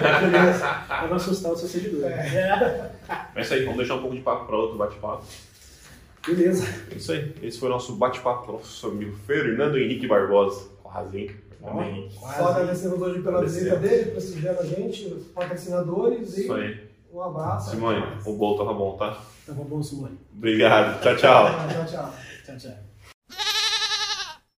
pra 0.86 1.06
não 1.08 1.16
assustar 1.16 1.52
os 1.52 1.58
seus 1.58 1.72
seguidores. 1.72 2.04
É. 2.16 2.90
É 3.34 3.40
isso 3.40 3.54
aí, 3.54 3.62
vamos 3.64 3.78
deixar 3.78 3.96
um 3.96 4.00
pouco 4.00 4.14
de 4.14 4.22
papo 4.22 4.46
para 4.46 4.56
outro 4.56 4.78
bate-papo. 4.78 5.24
Beleza. 6.24 6.66
É 6.92 6.94
isso 6.94 7.10
aí. 7.10 7.34
Esse 7.42 7.58
foi 7.58 7.68
o 7.68 7.72
nosso 7.72 7.96
bate-papo 7.96 8.44
com 8.46 8.52
o 8.52 8.54
nosso 8.58 8.86
amigo 8.86 9.16
Fernando 9.26 9.76
Henrique 9.76 10.06
Barbosa. 10.06 10.68
Quase, 10.84 11.10
Fernando 11.10 11.49
Henrique. 11.62 12.14
Só 12.18 12.48
agradecemos 12.48 13.00
hoje 13.00 13.22
pela 13.22 13.42
visita 13.42 13.76
dele, 13.76 14.10
prestigiando 14.12 14.60
a 14.60 14.64
gente, 14.66 15.06
os 15.06 15.26
patrocinadores 15.28 16.36
e 16.38 16.42
Isso 16.42 16.52
aí. 16.52 16.90
um 17.12 17.22
abraço. 17.22 17.70
Simone, 17.70 18.02
o 18.24 18.32
bolo 18.34 18.58
tava 18.58 18.72
bom, 18.74 18.96
tá? 18.96 19.20
Tava 19.46 19.64
bom, 19.64 19.82
Simone. 19.82 20.18
Obrigado. 20.36 21.00
Tchau, 21.02 21.16
tchau. 21.16 21.46
Tchau, 21.68 21.84
tchau. 21.86 22.14
Tchau, 22.46 22.56
tchau. 22.56 22.89